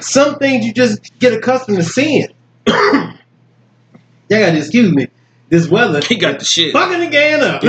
some 0.00 0.36
things 0.38 0.64
you 0.66 0.72
just 0.72 1.18
get 1.18 1.32
accustomed 1.32 1.78
to 1.78 1.84
seeing. 1.84 2.28
Y'all 2.66 4.40
got 4.40 4.50
to 4.52 4.58
excuse 4.58 4.92
me. 4.92 5.08
This 5.48 5.68
weather. 5.68 6.00
he 6.04 6.16
got 6.16 6.40
the 6.40 6.44
shit. 6.44 6.72
fucking 6.72 6.98
the 6.98 7.06
game 7.06 7.40
up. 7.40 7.62
He 7.62 7.68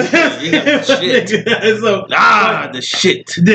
got 0.50 0.66
the 0.66 0.84
shit. 0.84 1.30
so, 1.80 2.08
Ah, 2.12 2.72
the 2.74 2.82
shit. 2.82 3.30
shit. 3.30 3.46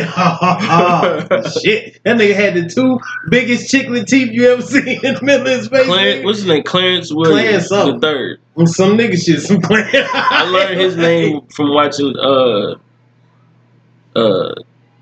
That 2.05 2.17
nigga 2.19 2.35
had 2.35 2.55
the 2.55 2.71
two 2.73 3.01
biggest 3.31 3.73
chiclet 3.73 4.07
teeth 4.07 4.31
you 4.31 4.47
ever 4.49 4.63
seen 4.75 5.05
in 5.05 5.15
the 5.17 5.21
middle 5.23 5.49
of 5.49 5.59
his 5.59 5.67
face. 5.67 5.87
Clarence, 5.87 6.25
what's 6.25 6.39
his 6.39 6.47
name? 6.47 6.63
Clarence 6.63 7.13
Williams 7.13 7.67
Clarence 7.67 7.95
the 7.95 7.99
third. 8.01 8.41
Some 8.69 8.97
nigga 8.97 9.21
shit. 9.21 9.41
Some 9.41 9.61
plan. 9.61 9.91
I 9.93 10.45
learned 10.45 10.81
his 10.81 10.97
name 10.97 11.41
from 11.49 11.75
watching 11.75 12.17
uh 12.17 12.77
uh 14.15 14.55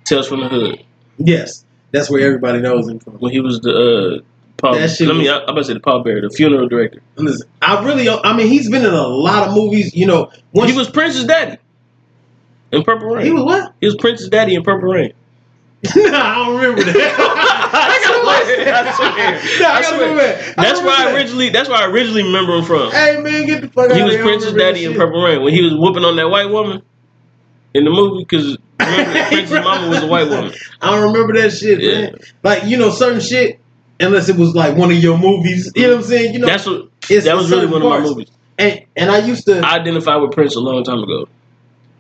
Tales 0.05 0.29
from 0.29 0.41
the 0.41 0.49
Hood 0.49 0.85
Yes, 1.19 1.67
that's 1.93 2.11
where 2.11 2.21
everybody 2.27 2.61
knows 2.61 2.89
him 2.89 2.99
from. 3.01 3.15
when 3.15 3.33
he 3.33 3.41
was 3.41 3.61
the 3.61 3.71
uh 4.21 4.25
Paul. 4.57 4.75
That 4.75 4.91
shit 4.91 5.09
Let 5.09 5.17
me. 5.17 5.23
was- 5.23 5.31
I'm 5.31 5.43
about 5.45 5.57
to 5.57 5.65
say 5.65 5.73
the 5.75 5.81
Paul 5.81 6.03
Bear, 6.03 6.21
the 6.21 6.29
funeral 6.31 6.69
director. 6.69 7.03
Listen, 7.17 7.49
I 7.63 7.83
really, 7.83 8.09
I 8.09 8.37
mean, 8.37 8.47
he's 8.49 8.69
been 8.71 8.85
in 8.85 8.93
a 8.93 9.07
lot 9.09 9.49
of 9.49 9.55
movies. 9.55 9.95
You 9.95 10.07
know, 10.07 10.31
when 10.53 10.69
he 10.69 10.77
was 10.77 10.91
Prince's 10.91 11.25
daddy 11.25 11.57
in 12.73 12.83
Purple 12.83 13.09
Rain. 13.09 13.25
he 13.25 13.33
was 13.33 13.43
what? 13.45 13.73
He 13.81 13.87
was 13.87 13.97
Prince's 13.97 14.29
daddy 14.29 14.55
in 14.55 14.63
Purple 14.63 14.91
Rain. 14.91 15.13
nah, 15.83 15.93
I 16.13 16.35
don't 16.45 16.57
remember 16.61 16.83
that. 16.85 16.97
I 17.73 18.23
swear, 18.53 18.75
I 18.75 18.93
swear. 18.93 19.61
Nah, 19.61 19.69
I, 19.69 19.79
I 19.79 19.83
swear. 19.83 20.15
that. 20.17 20.59
I 20.59 20.63
That's 20.65 20.81
where 20.83 20.91
I 21.09 21.15
originally. 21.15 21.49
That's 21.49 21.69
where 21.71 21.79
I 21.79 21.87
originally 21.87 22.23
remember 22.25 22.59
him 22.59 22.65
from. 22.65 22.91
Hey 22.91 23.19
man, 23.23 23.47
get 23.47 23.63
the 23.63 23.69
fuck 23.69 23.91
out 23.91 23.97
He 23.97 24.01
of 24.03 24.07
was 24.07 24.15
here. 24.15 24.23
I 24.23 24.27
don't 24.27 24.39
Prince's 24.41 24.53
daddy 24.59 24.85
in. 24.85 24.95
Purple 24.95 25.23
Rain 25.23 25.43
when 25.43 25.55
he 25.55 25.63
was 25.63 25.75
whooping 25.75 26.05
on 26.05 26.17
that 26.17 26.29
white 26.29 26.51
woman 26.51 26.83
in 27.73 27.85
the 27.85 27.91
movie 27.91 28.25
because 28.25 28.59
remember 28.87 29.25
Prince's 29.29 29.51
mama 29.65 29.89
was 29.89 30.03
a 30.03 30.07
white 30.07 30.29
woman. 30.29 30.53
I 30.81 30.91
don't 30.91 31.13
remember 31.13 31.35
that 31.41 31.51
shit, 31.53 31.81
Yeah. 31.81 32.01
man. 32.03 32.19
Like 32.43 32.65
you 32.65 32.77
know, 32.77 32.91
certain 32.91 33.21
shit. 33.21 33.59
Unless 34.03 34.31
it 34.31 34.37
was 34.37 34.55
like 34.55 34.77
one 34.77 34.91
of 34.91 34.97
your 34.97 35.19
movies, 35.19 35.71
you 35.77 35.83
know 35.83 35.91
what 35.97 35.97
I'm 35.99 36.03
saying? 36.05 36.33
You 36.33 36.41
know, 36.41 36.47
That's 36.47 36.65
what. 36.65 36.89
it's 37.11 37.27
That 37.27 37.37
was 37.37 37.51
really 37.51 37.67
certain 37.67 37.73
one 37.73 37.83
of 37.83 37.89
my 37.91 38.01
movies. 38.01 38.31
And 38.59 38.81
and 38.97 39.11
I 39.11 39.19
used 39.19 39.45
to, 39.47 39.61
I 39.61 39.77
identified 39.77 40.23
with 40.23 40.33
Prince 40.33 40.57
a 40.57 40.61
long 40.61 40.83
time 40.85 41.01
ago. 41.01 41.29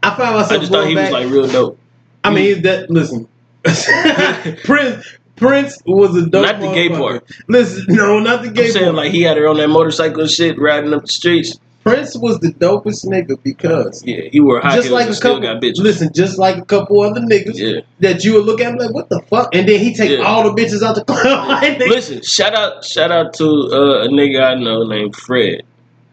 I 0.03 0.17
found 0.17 0.37
myself. 0.37 0.53
I 0.53 0.59
just 0.59 0.73
thought 0.73 0.87
he 0.89 0.95
back. 0.95 1.13
was 1.13 1.23
like 1.25 1.31
real 1.31 1.47
dope. 1.47 1.79
I 2.25 2.31
mean, 2.33 2.63
that 2.63 2.89
listen, 2.91 3.29
Prince 4.65 5.07
Prince 5.37 5.79
was 5.87 6.17
a 6.17 6.27
dope. 6.27 6.45
Not 6.45 6.61
the 6.61 6.73
gay 6.73 6.89
motherfucker. 6.89 6.99
part. 6.99 7.31
Listen, 7.49 7.85
no, 7.89 8.19
not 8.21 8.43
the 8.43 8.49
I'm 8.49 8.55
saying 8.71 8.85
part. 8.87 8.95
like 8.95 9.13
he 9.13 9.23
had 9.23 9.37
her 9.37 9.47
on 9.49 9.57
that 9.59 9.69
motorcycle 9.69 10.21
and 10.23 10.31
shit, 10.31 10.59
riding 10.59 10.93
up 10.95 11.03
the 11.03 11.09
streets. 11.09 11.59
Prince 11.85 12.17
was 12.17 12.39
the 12.41 12.53
dopest 12.53 13.07
nigga 13.07 13.43
because 13.43 14.05
Yeah, 14.05 14.23
he 14.31 14.39
wore 14.41 14.61
high 14.61 14.77
just 14.77 14.91
like 14.91 15.09
a 15.09 15.19
couple. 15.19 15.41
got 15.41 15.63
bitches. 15.63 15.79
Listen, 15.79 16.11
just 16.15 16.39
like 16.39 16.59
a 16.59 16.65
couple 16.65 17.01
other 17.01 17.21
niggas 17.23 17.57
Yeah. 17.57 17.81
that 18.01 18.23
you 18.23 18.35
would 18.35 18.45
look 18.45 18.61
at 18.61 18.79
like, 18.79 18.93
what 18.93 19.09
the 19.09 19.23
fuck? 19.31 19.55
And 19.55 19.67
then 19.69 19.81
he 19.81 19.95
take 19.95 20.11
Yeah. 20.11 20.25
all 20.25 20.43
the 20.43 20.51
bitches 20.63 20.83
out 20.83 20.95
the 20.95 21.05
club. 21.05 21.25
like, 21.49 21.79
Listen, 21.79 22.23
shout 22.23 22.55
out, 22.55 22.85
shout 22.85 23.11
out 23.11 23.33
to 23.35 23.45
uh, 23.45 24.05
a 24.05 24.09
nigga 24.09 24.43
I 24.43 24.55
know 24.57 24.85
named 24.87 25.17
Fred. 25.17 25.63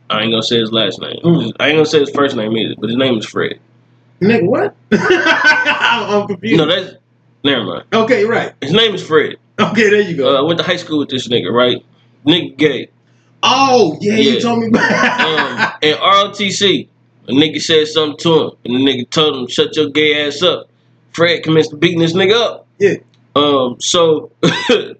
I 0.10 0.22
ain't 0.22 0.32
gonna 0.32 0.42
say 0.44 0.58
his 0.60 0.72
last 0.72 1.02
name. 1.02 1.20
Mm. 1.24 1.52
I 1.60 1.68
ain't 1.68 1.76
gonna 1.76 1.86
say 1.86 2.00
his 2.00 2.12
first 2.12 2.38
name 2.38 2.56
either, 2.56 2.76
but 2.80 2.88
his 2.90 2.98
name 2.98 3.18
is 3.18 3.26
Fred. 3.26 3.60
nigga, 4.22 4.46
what? 4.46 4.74
I'm, 4.94 5.00
I'm 6.22 6.28
confused. 6.28 6.58
No, 6.58 6.66
that's 6.66 6.96
never 7.44 7.64
mind. 7.66 7.84
okay, 7.94 8.24
right. 8.24 8.54
His 8.62 8.72
name 8.72 8.96
is 8.96 9.06
Fred. 9.06 9.36
Okay, 9.60 9.90
there 9.90 10.00
you 10.02 10.16
go. 10.16 10.34
Uh, 10.36 10.40
I 10.40 10.42
went 10.44 10.60
to 10.60 10.64
high 10.66 10.78
school 10.78 11.00
with 11.00 11.10
this 11.10 11.28
nigga, 11.28 11.52
right? 11.52 11.84
Nick 12.24 12.58
gay. 12.58 12.90
Oh, 13.44 13.98
yeah, 14.02 14.16
you 14.16 14.40
told 14.40 14.60
me 14.60 14.66
Um, 14.68 14.74
about 14.76 15.84
and 15.84 15.98
ROTC, 16.00 16.88
a 17.28 17.32
nigga 17.32 17.62
said 17.62 17.88
something 17.88 18.18
to 18.20 18.34
him, 18.44 18.52
and 18.66 18.76
the 18.76 18.80
nigga 18.80 19.10
told 19.10 19.36
him, 19.36 19.48
"Shut 19.48 19.76
your 19.76 19.90
gay 19.90 20.26
ass 20.28 20.42
up." 20.42 20.70
Fred 21.12 21.44
commenced 21.44 21.80
beating 21.80 22.00
this 22.00 22.14
nigga 22.14 22.34
up. 22.34 22.68
Yeah. 22.78 22.96
Um, 23.36 23.78
so 23.80 24.32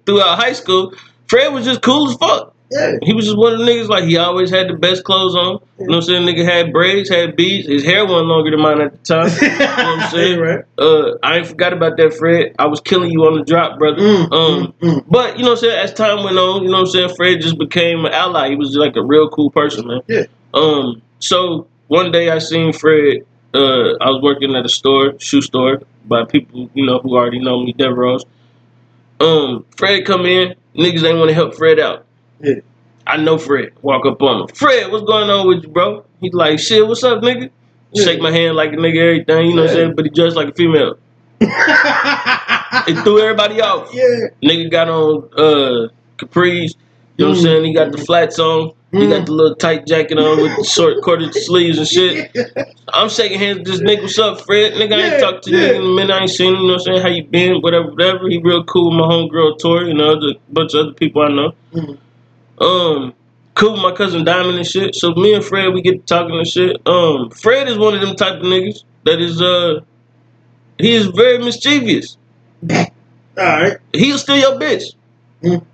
throughout 0.06 0.38
high 0.38 0.52
school, 0.52 0.92
Fred 1.28 1.52
was 1.52 1.64
just 1.64 1.82
cool 1.82 2.10
as 2.10 2.16
fuck. 2.16 2.54
Yeah. 2.70 2.96
He 3.02 3.14
was 3.14 3.24
just 3.24 3.38
one 3.38 3.54
of 3.54 3.58
the 3.60 3.64
niggas 3.64 3.88
like 3.88 4.04
he 4.04 4.18
always 4.18 4.50
had 4.50 4.68
the 4.68 4.74
best 4.74 5.04
clothes 5.04 5.34
on. 5.34 5.60
You 5.78 5.86
know 5.86 5.96
what 5.96 5.96
I'm 5.96 6.02
saying? 6.02 6.26
Nigga 6.26 6.44
had 6.44 6.72
braids, 6.72 7.08
had 7.08 7.34
beads. 7.34 7.66
His 7.66 7.84
hair 7.84 8.04
wasn't 8.04 8.28
longer 8.28 8.50
than 8.50 8.60
mine 8.60 8.80
at 8.80 8.92
the 8.92 8.98
time. 8.98 9.30
you 9.40 9.48
know 9.48 9.66
what 9.66 9.78
I'm 9.78 10.10
saying? 10.10 10.40
right. 10.40 10.64
Uh, 10.76 11.12
I 11.22 11.38
ain't 11.38 11.46
forgot 11.46 11.72
about 11.72 11.96
that, 11.96 12.14
Fred. 12.14 12.54
I 12.58 12.66
was 12.66 12.80
killing 12.80 13.10
you 13.10 13.24
on 13.24 13.38
the 13.38 13.44
drop, 13.44 13.78
brother. 13.78 14.02
Mm, 14.02 14.32
um, 14.32 14.72
mm, 14.72 14.74
mm. 14.80 15.04
but 15.08 15.38
you 15.38 15.44
know 15.44 15.50
what 15.50 15.58
I'm 15.58 15.64
saying? 15.64 15.78
As 15.78 15.94
time 15.94 16.24
went 16.24 16.36
on, 16.36 16.62
you 16.62 16.68
know 16.68 16.78
what 16.78 16.80
I'm 16.80 16.86
saying? 16.86 17.14
Fred 17.16 17.40
just 17.40 17.58
became 17.58 18.04
an 18.04 18.12
ally. 18.12 18.50
He 18.50 18.56
was 18.56 18.76
like 18.76 18.96
a 18.96 19.02
real 19.02 19.28
cool 19.30 19.50
person, 19.50 19.86
man. 19.86 20.00
Yeah. 20.06 20.24
Um. 20.52 21.00
So 21.20 21.68
one 21.86 22.12
day 22.12 22.30
I 22.30 22.38
seen 22.38 22.72
Fred. 22.72 23.24
Uh, 23.54 23.96
I 24.00 24.10
was 24.10 24.20
working 24.22 24.54
at 24.54 24.66
a 24.66 24.68
store, 24.68 25.18
shoe 25.18 25.40
store, 25.40 25.80
by 26.04 26.24
people 26.24 26.68
you 26.74 26.84
know 26.84 26.98
who 26.98 27.16
already 27.16 27.40
know 27.40 27.64
me, 27.64 27.72
Deveros. 27.72 28.24
Um, 29.20 29.64
Fred 29.76 30.04
come 30.04 30.26
in. 30.26 30.54
Niggas 30.76 31.02
ain't 31.02 31.18
want 31.18 31.28
to 31.28 31.34
help 31.34 31.54
Fred 31.54 31.80
out. 31.80 32.04
Yeah. 32.40 32.54
I 33.06 33.16
know 33.16 33.38
Fred. 33.38 33.70
Walk 33.82 34.04
up 34.06 34.20
on 34.22 34.42
him. 34.42 34.48
Fred, 34.48 34.90
what's 34.92 35.04
going 35.04 35.30
on 35.30 35.48
with 35.48 35.62
you, 35.64 35.70
bro? 35.70 36.04
He's 36.20 36.32
like, 36.34 36.58
shit, 36.58 36.86
what's 36.86 37.02
up, 37.04 37.22
nigga? 37.22 37.50
Yeah. 37.92 38.04
Shake 38.04 38.20
my 38.20 38.30
hand 38.30 38.54
like 38.56 38.72
a 38.72 38.76
nigga, 38.76 38.98
everything, 38.98 39.46
you 39.46 39.54
know 39.56 39.62
what 39.62 39.70
I'm 39.70 39.76
saying? 39.76 39.94
But 39.96 40.04
he 40.04 40.10
dressed 40.10 40.36
like 40.36 40.48
a 40.48 40.54
female. 40.54 40.98
It 42.86 43.02
threw 43.04 43.20
everybody 43.20 43.60
off. 43.60 43.90
yeah. 43.92 44.28
Nigga 44.44 44.70
got 44.70 44.88
on 44.88 45.28
uh 45.36 45.88
capris, 46.18 46.74
you 47.16 47.24
know 47.24 47.30
what 47.30 47.38
I'm 47.38 47.40
Mm. 47.40 47.42
saying? 47.42 47.64
He 47.64 47.74
got 47.74 47.92
the 47.92 47.98
flats 47.98 48.38
on. 48.38 48.72
He 48.92 48.98
Mm. 48.98 49.10
got 49.10 49.26
the 49.26 49.32
little 49.32 49.56
tight 49.56 49.86
jacket 49.86 50.18
on 50.18 50.40
with 50.40 50.56
the 50.56 50.64
short 50.74 51.02
corded 51.02 51.34
sleeves 51.34 51.78
and 51.78 51.86
shit. 51.88 52.30
I'm 52.92 53.08
shaking 53.08 53.38
hands 53.38 53.58
with 53.58 53.66
this 53.68 53.80
nigga. 53.80 54.02
What's 54.02 54.18
up, 54.18 54.40
Fred? 54.46 54.74
Nigga, 54.74 54.92
I 54.92 54.96
ain't 55.00 55.12
Yeah, 55.14 55.18
talked 55.18 55.44
to 55.44 55.50
yeah. 55.50 55.58
nigga 55.68 55.74
in 55.76 55.82
a 55.82 55.94
minute. 55.94 56.12
I 56.14 56.20
ain't 56.20 56.30
seen 56.30 56.54
him. 56.54 56.60
You 56.62 56.66
know 56.68 56.72
what 56.74 56.88
I'm 56.88 56.94
saying? 56.94 57.02
How 57.02 57.08
you 57.08 57.24
been? 57.24 57.60
Whatever, 57.60 57.90
whatever. 57.90 58.28
He 58.28 58.38
real 58.42 58.64
cool 58.64 58.90
with 58.90 58.98
my 59.00 59.06
homegirl 59.06 59.58
Tori. 59.60 59.88
You 59.88 59.94
know, 59.94 60.14
the 60.20 60.34
bunch 60.50 60.74
of 60.74 60.80
other 60.86 60.94
people 60.94 61.22
I 61.22 61.28
know. 61.28 61.52
Mm. 61.74 61.98
Um, 62.60 63.14
cool 63.54 63.72
with 63.72 63.82
my 63.82 63.92
cousin 63.92 64.24
Diamond 64.24 64.58
and 64.58 64.66
shit. 64.66 64.94
So 64.94 65.12
me 65.14 65.34
and 65.34 65.44
Fred, 65.44 65.72
we 65.74 65.82
get 65.82 65.92
to 65.92 65.98
talking 66.14 66.36
and 66.36 66.46
shit. 66.46 66.76
Um, 66.86 67.30
Fred 67.30 67.68
is 67.68 67.78
one 67.78 67.94
of 67.94 68.00
them 68.00 68.16
type 68.16 68.36
of 68.40 68.42
niggas 68.42 68.84
that 69.04 69.20
is 69.20 69.40
uh, 69.42 69.80
he 70.78 70.92
is 70.92 71.06
very 71.08 71.38
mischievous. 71.38 72.16
All 72.70 72.86
right. 73.36 73.76
He'll 73.92 74.18
steal 74.18 74.36
your 74.36 74.58
bitch. 74.58 74.94
Mm. 75.42 75.64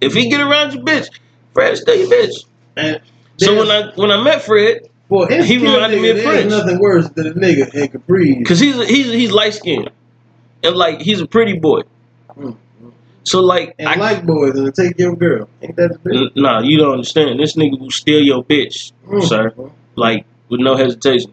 If 0.00 0.14
he 0.14 0.28
get 0.28 0.40
around 0.40 0.74
your 0.74 0.82
bitch, 0.82 1.08
Fred 1.54 1.76
steal 1.76 1.94
your 1.96 2.08
bitch. 2.08 2.44
And 2.76 3.00
So 3.36 3.56
when 3.56 3.70
I 3.70 3.92
when 3.94 4.10
I 4.10 4.22
met 4.22 4.42
Fred, 4.42 4.88
for 5.08 5.28
he 5.28 5.58
reminded 5.58 6.00
me 6.00 6.08
nigga, 6.08 6.10
of 6.10 6.16
there's 6.16 6.26
Prince. 6.26 6.50
nothing 6.52 6.78
worse 6.80 7.08
than 7.10 7.26
a 7.28 7.34
nigga 7.34 7.72
in 7.74 7.88
capris. 7.88 8.46
cause 8.46 8.58
he's 8.58 8.76
he's 8.88 9.12
he's 9.12 9.30
light 9.30 9.54
skinned, 9.54 9.90
and 10.64 10.74
like 10.74 11.00
he's 11.00 11.20
a 11.20 11.26
pretty 11.26 11.58
boy. 11.58 11.82
So 13.24 13.40
like 13.40 13.74
And 13.78 13.88
I 13.88 13.94
like 13.96 14.26
boys 14.26 14.56
and 14.56 14.74
take 14.74 14.98
your 14.98 15.14
girl. 15.16 15.48
Ain't 15.62 15.76
that 15.76 16.32
Nah, 16.34 16.60
you 16.60 16.78
don't 16.78 16.92
understand. 16.92 17.38
This 17.38 17.56
nigga 17.56 17.78
will 17.78 17.90
steal 17.90 18.20
your 18.20 18.44
bitch, 18.44 18.92
Mm. 19.08 19.22
sir. 19.28 19.54
Like 19.96 20.26
with 20.48 20.60
no 20.60 20.76
hesitation. 20.76 21.32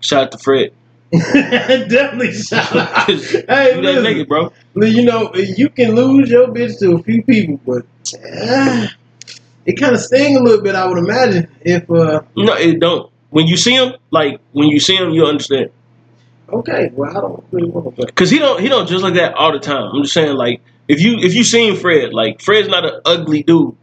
Shout 0.00 0.24
out 0.24 0.32
to 0.32 0.38
Fred. 0.38 0.72
Definitely 1.10 2.32
shout 2.34 2.76
out. 2.76 3.08
you 3.08 3.16
hey, 3.16 3.80
that 3.80 4.04
nigga, 4.04 4.28
bro. 4.28 4.52
you 4.74 5.04
know, 5.04 5.34
you 5.34 5.70
can 5.70 5.94
lose 5.94 6.30
your 6.30 6.48
bitch 6.48 6.78
to 6.80 6.96
a 6.96 7.02
few 7.02 7.22
people, 7.22 7.58
but 7.66 7.86
uh, 8.14 8.86
it 9.66 9.74
kind 9.80 9.94
of 9.94 10.00
sting 10.00 10.36
a 10.36 10.40
little 10.40 10.62
bit, 10.62 10.74
I 10.74 10.86
would 10.86 10.98
imagine. 10.98 11.48
If, 11.62 11.90
uh, 11.90 12.20
No, 12.36 12.52
it 12.54 12.78
don't. 12.78 13.10
When 13.30 13.46
you 13.46 13.56
see 13.56 13.74
him, 13.74 13.94
like 14.10 14.40
when 14.52 14.68
you 14.68 14.78
see 14.80 14.96
him, 14.96 15.10
you'll 15.10 15.28
understand. 15.28 15.70
okay, 16.50 16.90
well, 16.94 17.10
I 17.10 17.20
don't 17.20 17.44
really 17.52 17.70
want 17.70 17.96
to. 17.96 18.06
Cause 18.12 18.30
he 18.30 18.38
don't 18.38 18.60
he 18.60 18.68
don't 18.68 18.86
just 18.86 19.02
like 19.02 19.14
that 19.14 19.34
all 19.34 19.52
the 19.52 19.58
time. 19.58 19.90
I'm 19.94 20.02
just 20.02 20.14
saying, 20.14 20.36
like 20.36 20.60
if 20.88 21.00
you 21.00 21.18
if 21.18 21.34
you 21.34 21.44
seen 21.44 21.76
Fred, 21.76 22.12
like 22.12 22.40
Fred's 22.40 22.68
not 22.68 22.84
an 22.84 23.00
ugly 23.04 23.42
dude. 23.42 23.76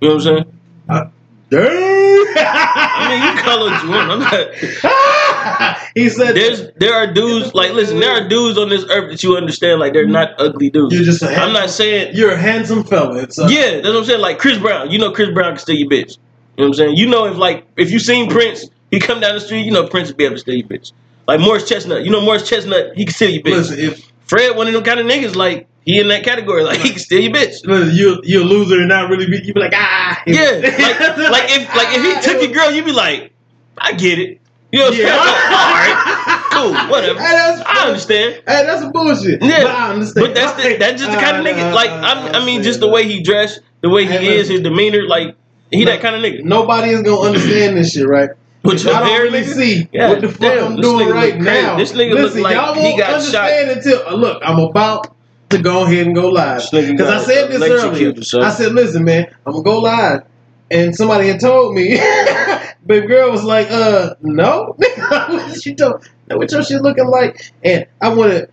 You 0.00 0.08
know 0.08 0.16
what 0.16 0.26
I'm 0.26 0.44
saying? 0.88 1.14
Damn! 1.50 2.26
I 2.36 3.06
mean, 3.10 3.36
you 3.36 3.42
call 3.42 3.66
it 3.66 3.72
what. 3.88 4.10
I'm 4.10 4.18
not. 4.18 5.78
he 5.94 6.08
said, 6.08 6.34
There's 6.34 6.70
there 6.76 6.94
are 6.94 7.12
dudes 7.12 7.54
like 7.54 7.72
listen. 7.72 8.00
There 8.00 8.10
are 8.10 8.26
dudes 8.26 8.58
on 8.58 8.68
this 8.70 8.84
earth 8.90 9.10
that 9.10 9.22
you 9.22 9.36
understand 9.36 9.78
like 9.78 9.92
they're 9.92 10.06
not 10.06 10.30
ugly 10.38 10.70
dudes. 10.70 10.94
You're 10.94 11.04
just 11.04 11.22
a 11.22 11.28
I'm 11.28 11.52
not 11.52 11.70
saying 11.70 12.16
You're 12.16 12.32
a 12.32 12.36
handsome 12.36 12.82
fella. 12.82 13.22
It's, 13.22 13.38
uh, 13.38 13.46
Yeah, 13.48 13.76
that's 13.76 13.88
what 13.88 13.96
I'm 13.96 14.04
saying. 14.04 14.20
Like 14.20 14.38
Chris 14.38 14.58
Brown, 14.58 14.90
you 14.90 14.98
know 14.98 15.12
Chris 15.12 15.30
Brown 15.30 15.52
can 15.52 15.58
steal 15.58 15.76
your 15.76 15.88
bitch. 15.88 16.18
You 16.56 16.64
know 16.64 16.64
what 16.64 16.66
I'm 16.66 16.74
saying? 16.74 16.96
You 16.96 17.06
know 17.06 17.26
if 17.26 17.36
like 17.36 17.66
if 17.76 17.90
you 17.90 17.98
seen 17.98 18.30
Prince, 18.30 18.66
he 18.90 18.98
come 18.98 19.20
down 19.20 19.34
the 19.34 19.40
street, 19.40 19.64
you 19.64 19.70
know 19.70 19.86
Prince 19.86 20.08
would 20.08 20.16
be 20.16 20.24
able 20.24 20.36
to 20.36 20.40
steal 20.40 20.54
your 20.54 20.66
bitch. 20.66 20.92
Like 21.28 21.40
Morris 21.40 21.68
Chestnut, 21.68 22.04
you 22.04 22.10
know 22.10 22.20
Morris 22.20 22.48
Chestnut, 22.48 22.96
he 22.96 23.04
can 23.04 23.14
steal 23.14 23.30
your 23.30 23.42
bitch. 23.42 23.52
Listen, 23.52 23.78
if 23.78 24.10
Fred, 24.26 24.56
one 24.56 24.66
of 24.66 24.72
them 24.72 24.82
kind 24.82 24.98
of 24.98 25.06
niggas, 25.06 25.36
like 25.36 25.68
he 25.84 26.00
in 26.00 26.08
that 26.08 26.24
category, 26.24 26.62
like 26.64 26.80
he 26.80 26.90
can 26.90 26.98
steal 26.98 27.20
your 27.22 27.32
bitch. 27.32 27.94
you 27.94 28.20
you're 28.24 28.42
a 28.42 28.44
loser 28.44 28.78
and 28.80 28.88
not 28.88 29.10
really 29.10 29.26
be, 29.26 29.40
you 29.44 29.52
be 29.54 29.60
like 29.60 29.72
ah 29.74 30.22
Yeah, 30.26 30.60
like 30.62 31.00
like 31.30 31.44
if 31.50 31.74
like 31.74 31.88
if 31.92 32.02
he 32.02 32.32
took 32.32 32.42
your 32.42 32.52
girl, 32.52 32.70
you'd 32.70 32.84
be 32.84 32.92
like, 32.92 33.34
I 33.78 33.92
get 33.92 34.18
it. 34.18 34.40
You 34.72 34.80
know 34.80 34.86
what 34.86 34.94
I'm 34.94 35.00
Yeah. 35.00 35.06
saying? 35.06 35.52
All 35.54 35.74
right, 35.74 36.44
cool, 36.50 36.90
whatever. 36.90 37.20
Hey, 37.20 37.32
that's 37.32 37.62
I 37.64 37.86
understand. 37.86 38.34
Hey, 38.46 38.66
that's 38.66 38.80
some 38.80 38.92
bullshit. 38.92 39.40
Yeah, 39.42 39.62
but 39.62 39.70
I 39.70 39.92
understand. 39.92 40.26
But 40.26 40.34
that's 40.34 40.62
the, 40.62 40.76
that's 40.78 41.00
just 41.00 41.12
the 41.12 41.18
kind 41.18 41.36
of 41.36 41.44
nigga. 41.44 41.70
uh, 41.70 41.74
Like 41.74 41.90
I'm, 41.90 42.34
I 42.34 42.44
mean, 42.44 42.62
just 42.62 42.80
the 42.80 42.88
way 42.88 43.06
he 43.06 43.22
dressed, 43.22 43.60
the 43.82 43.90
way 43.90 44.06
he 44.06 44.34
is, 44.34 44.48
his 44.48 44.62
demeanor, 44.62 45.06
like 45.06 45.36
he 45.70 45.84
that 45.84 46.00
kind 46.00 46.16
of 46.16 46.22
nigga. 46.22 46.42
Nobody 46.42 46.90
is 46.90 47.02
gonna 47.02 47.20
understand 47.20 47.76
this 47.76 47.92
shit, 47.92 48.08
right? 48.08 48.30
But 48.62 48.82
you 48.82 48.88
don't 48.90 49.22
really 49.22 49.42
nigga? 49.42 49.54
see 49.54 49.84
God 49.84 50.08
what 50.08 50.20
the 50.22 50.28
fuck 50.28 50.40
damn, 50.40 50.72
I'm 50.72 50.80
doing 50.80 51.10
right 51.10 51.38
now. 51.38 51.76
This 51.76 51.92
nigga 51.92 52.14
look 52.14 52.34
like 52.34 52.56
y'all 52.56 52.74
he 52.74 52.80
won't 52.80 52.98
got 52.98 53.22
shot. 53.22 53.50
until 53.50 54.08
uh, 54.08 54.14
look. 54.14 54.42
I'm 54.44 54.58
about 54.58 55.13
to 55.56 55.62
go 55.62 55.84
ahead 55.84 56.06
and 56.06 56.14
go 56.14 56.28
live 56.28 56.62
because 56.70 57.00
I 57.00 57.22
said 57.22 57.50
this 57.50 57.62
earlier. 57.62 58.44
I 58.44 58.50
said, 58.50 58.72
listen, 58.72 59.04
man, 59.04 59.26
I'm 59.46 59.52
gonna 59.52 59.64
go 59.64 59.78
live, 59.80 60.22
and 60.70 60.94
somebody 60.94 61.28
had 61.28 61.40
told 61.40 61.74
me. 61.74 61.98
Baby 62.86 63.06
girl 63.06 63.30
was 63.30 63.44
like, 63.44 63.70
uh, 63.70 64.14
no. 64.20 64.76
she 65.60 65.74
told, 65.74 66.06
know 66.28 66.36
what 66.36 66.52
your 66.52 66.62
shit 66.62 66.82
looking 66.82 67.06
like, 67.06 67.52
and 67.62 67.86
I 68.00 68.10
want 68.10 68.32
to 68.32 68.48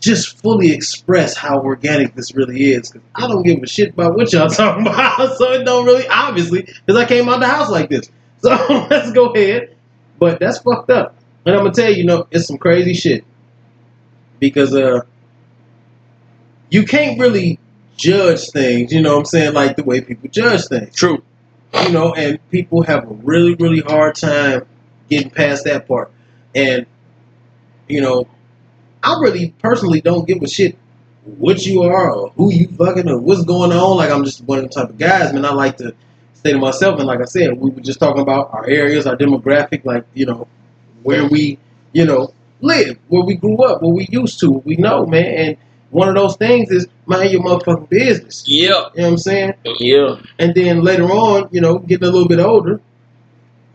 just 0.00 0.40
fully 0.40 0.72
express 0.72 1.36
how 1.36 1.60
organic 1.60 2.14
this 2.14 2.34
really 2.34 2.72
is. 2.72 2.90
Cause 2.90 3.02
I 3.14 3.26
don't 3.26 3.42
give 3.42 3.62
a 3.62 3.66
shit 3.66 3.90
about 3.90 4.14
what 4.14 4.32
y'all 4.32 4.48
talking 4.50 4.86
about, 4.86 5.36
so 5.36 5.52
it 5.52 5.64
don't 5.64 5.84
really 5.84 6.06
obviously 6.08 6.62
because 6.62 7.00
I 7.00 7.06
came 7.06 7.28
out 7.28 7.40
the 7.40 7.46
house 7.48 7.70
like 7.70 7.90
this. 7.90 8.10
So 8.38 8.50
let's 8.90 9.12
go 9.12 9.32
ahead. 9.32 9.76
But 10.18 10.38
that's 10.40 10.58
fucked 10.58 10.90
up, 10.90 11.16
and 11.44 11.54
I'm 11.54 11.62
gonna 11.62 11.74
tell 11.74 11.90
you, 11.90 11.96
you 11.96 12.04
know, 12.04 12.26
it's 12.30 12.46
some 12.46 12.58
crazy 12.58 12.94
shit 12.94 13.24
because 14.38 14.74
uh, 14.74 15.00
you 16.74 16.84
can't 16.84 17.20
really 17.20 17.60
judge 17.96 18.50
things. 18.50 18.92
You 18.92 19.00
know 19.00 19.12
what 19.12 19.20
I'm 19.20 19.24
saying? 19.26 19.54
Like 19.54 19.76
the 19.76 19.84
way 19.84 20.00
people 20.00 20.28
judge 20.28 20.66
things 20.66 20.94
True. 20.94 21.22
you 21.84 21.92
know, 21.92 22.12
and 22.14 22.38
people 22.50 22.82
have 22.82 23.04
a 23.04 23.14
really, 23.14 23.54
really 23.54 23.80
hard 23.80 24.16
time 24.16 24.66
getting 25.08 25.30
past 25.30 25.64
that 25.64 25.86
part. 25.86 26.10
And, 26.52 26.86
you 27.88 28.00
know, 28.00 28.26
I 29.04 29.20
really 29.20 29.54
personally 29.60 30.00
don't 30.00 30.26
give 30.26 30.42
a 30.42 30.48
shit 30.48 30.76
what 31.24 31.64
you 31.64 31.82
are 31.82 32.12
or 32.12 32.30
who 32.30 32.52
you 32.52 32.66
fucking 32.68 33.08
or 33.08 33.20
what's 33.20 33.44
going 33.44 33.70
on. 33.70 33.96
Like, 33.96 34.10
I'm 34.10 34.24
just 34.24 34.42
one 34.42 34.58
of 34.58 34.64
them 34.64 34.70
type 34.70 34.90
of 34.90 34.98
guys, 34.98 35.32
man. 35.32 35.44
I 35.44 35.52
like 35.52 35.76
to 35.76 35.94
stay 36.34 36.52
to 36.52 36.58
myself. 36.58 36.98
And 36.98 37.06
like 37.06 37.20
I 37.20 37.24
said, 37.24 37.56
we 37.56 37.70
were 37.70 37.82
just 37.82 38.00
talking 38.00 38.22
about 38.22 38.52
our 38.52 38.66
areas, 38.68 39.06
our 39.06 39.16
demographic, 39.16 39.84
like, 39.84 40.04
you 40.14 40.26
know, 40.26 40.48
where 41.04 41.26
we, 41.28 41.58
you 41.92 42.04
know, 42.04 42.34
live, 42.60 42.98
where 43.08 43.22
we 43.22 43.36
grew 43.36 43.62
up, 43.62 43.80
what 43.80 43.94
we 43.94 44.08
used 44.10 44.40
to, 44.40 44.50
what 44.50 44.66
we 44.66 44.74
know, 44.74 45.06
man. 45.06 45.24
And 45.24 45.56
one 45.94 46.08
of 46.08 46.16
those 46.16 46.36
things 46.36 46.72
is 46.72 46.88
mind 47.06 47.30
your 47.30 47.40
motherfucking 47.40 47.88
business. 47.88 48.42
Yeah. 48.48 48.62
You 48.62 48.70
know 48.72 48.90
what 48.94 49.04
I'm 49.04 49.16
saying? 49.18 49.54
Yeah. 49.78 50.20
And 50.40 50.52
then 50.52 50.82
later 50.82 51.04
on, 51.04 51.48
you 51.52 51.60
know, 51.60 51.78
getting 51.78 52.08
a 52.08 52.10
little 52.10 52.26
bit 52.26 52.40
older, 52.40 52.80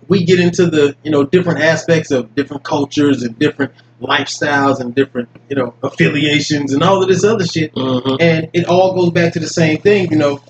we 0.09 0.25
get 0.25 0.37
into 0.37 0.65
the, 0.65 0.97
you 1.01 1.11
know, 1.11 1.23
different 1.23 1.61
aspects 1.61 2.11
of 2.11 2.35
different 2.35 2.63
cultures 2.63 3.23
and 3.23 3.39
different 3.39 3.71
lifestyles 4.01 4.81
and 4.81 4.93
different, 4.93 5.29
you 5.47 5.55
know, 5.55 5.73
affiliations 5.81 6.73
and 6.73 6.83
all 6.83 7.01
of 7.01 7.07
this 7.07 7.23
other 7.23 7.45
shit. 7.45 7.71
hmm 7.73 8.15
And 8.19 8.49
it 8.51 8.65
all 8.65 8.95
goes 8.95 9.11
back 9.11 9.31
to 9.33 9.39
the 9.39 9.47
same 9.47 9.77
thing, 9.77 10.11
you 10.11 10.17
know, 10.17 10.43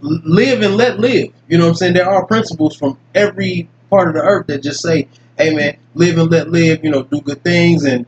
live 0.00 0.62
and 0.62 0.78
let 0.78 0.98
live. 0.98 1.30
You 1.46 1.58
know 1.58 1.64
what 1.64 1.70
I'm 1.70 1.76
saying? 1.76 1.92
There 1.92 2.08
are 2.08 2.24
principles 2.24 2.74
from 2.74 2.98
every 3.14 3.68
part 3.90 4.08
of 4.08 4.14
the 4.14 4.22
earth 4.22 4.46
that 4.46 4.62
just 4.62 4.80
say, 4.80 5.08
hey 5.36 5.54
man, 5.54 5.76
live 5.94 6.16
and 6.16 6.30
let 6.30 6.48
live, 6.48 6.82
you 6.82 6.90
know, 6.90 7.02
do 7.02 7.20
good 7.20 7.44
things 7.44 7.84
and 7.84 8.06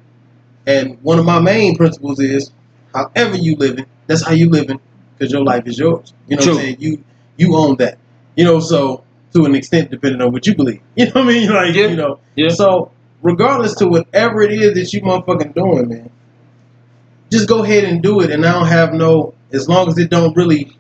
and 0.69 1.03
one 1.03 1.19
of 1.19 1.25
my 1.25 1.41
main 1.41 1.77
principles 1.77 2.21
is 2.21 2.53
however 2.95 3.37
you 3.37 3.57
living, 3.57 3.87
that's 4.07 4.23
how 4.23 4.33
you 4.35 4.51
living, 4.51 4.79
because 5.17 5.33
your 5.33 5.43
life 5.43 5.67
is 5.67 5.79
yours. 5.79 6.13
You 6.29 6.37
know 6.37 6.41
what 6.43 6.49
I'm 6.51 6.55
saying? 6.57 6.77
You 6.79 7.05
you 7.39 7.57
own 7.57 7.77
that. 7.77 7.99
You 8.37 8.45
know, 8.45 8.61
so 8.61 9.03
to 9.33 9.45
an 9.47 9.55
extent 9.55 9.91
depending 9.91 10.21
on 10.23 10.31
what 10.33 10.47
you 10.47 10.55
believe. 10.55 10.83
You 10.97 11.07
know 11.07 11.13
what 11.23 11.25
I 11.25 11.29
mean? 11.29 11.51
Like, 11.53 11.75
Yeah. 11.75 11.87
you 11.89 11.97
know. 11.97 12.21
Yeah. 12.37 12.51
So 12.51 12.93
regardless 13.23 13.75
to 13.77 13.89
whatever 13.89 14.43
it 14.43 14.53
is 14.53 14.75
that 14.75 14.93
you 14.93 15.01
motherfucking 15.03 15.55
doing, 15.55 15.89
man, 15.89 16.11
just 17.31 17.49
go 17.49 17.65
ahead 17.65 17.85
and 17.85 18.03
do 18.03 18.21
it 18.21 18.31
and 18.31 18.45
I 18.45 18.53
don't 18.53 18.67
have 18.69 18.93
no 18.93 19.35
as 19.53 19.69
long 19.69 19.89
as 19.89 19.97
it 19.99 20.11
don't 20.11 20.37
really 20.37 20.77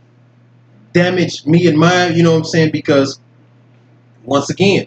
damage 0.92 1.46
me 1.46 1.66
and 1.66 1.78
mine, 1.78 2.14
you 2.14 2.22
know 2.22 2.32
what 2.32 2.38
I'm 2.38 2.44
saying? 2.44 2.72
Because 2.72 3.18
once 4.24 4.50
again, 4.50 4.86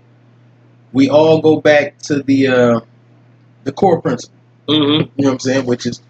we 0.94 1.10
all 1.10 1.42
go 1.42 1.60
back 1.60 1.98
to 2.04 2.22
the 2.22 2.48
uh 2.48 2.80
the 3.64 3.72
core 3.72 4.02
principle. 4.02 4.36
Hmm 4.72 4.82
You 4.82 4.98
know 5.18 5.30
what 5.30 5.32
I'm 5.34 5.40
saying? 5.40 5.66
Which 5.66 5.86
is 5.86 6.02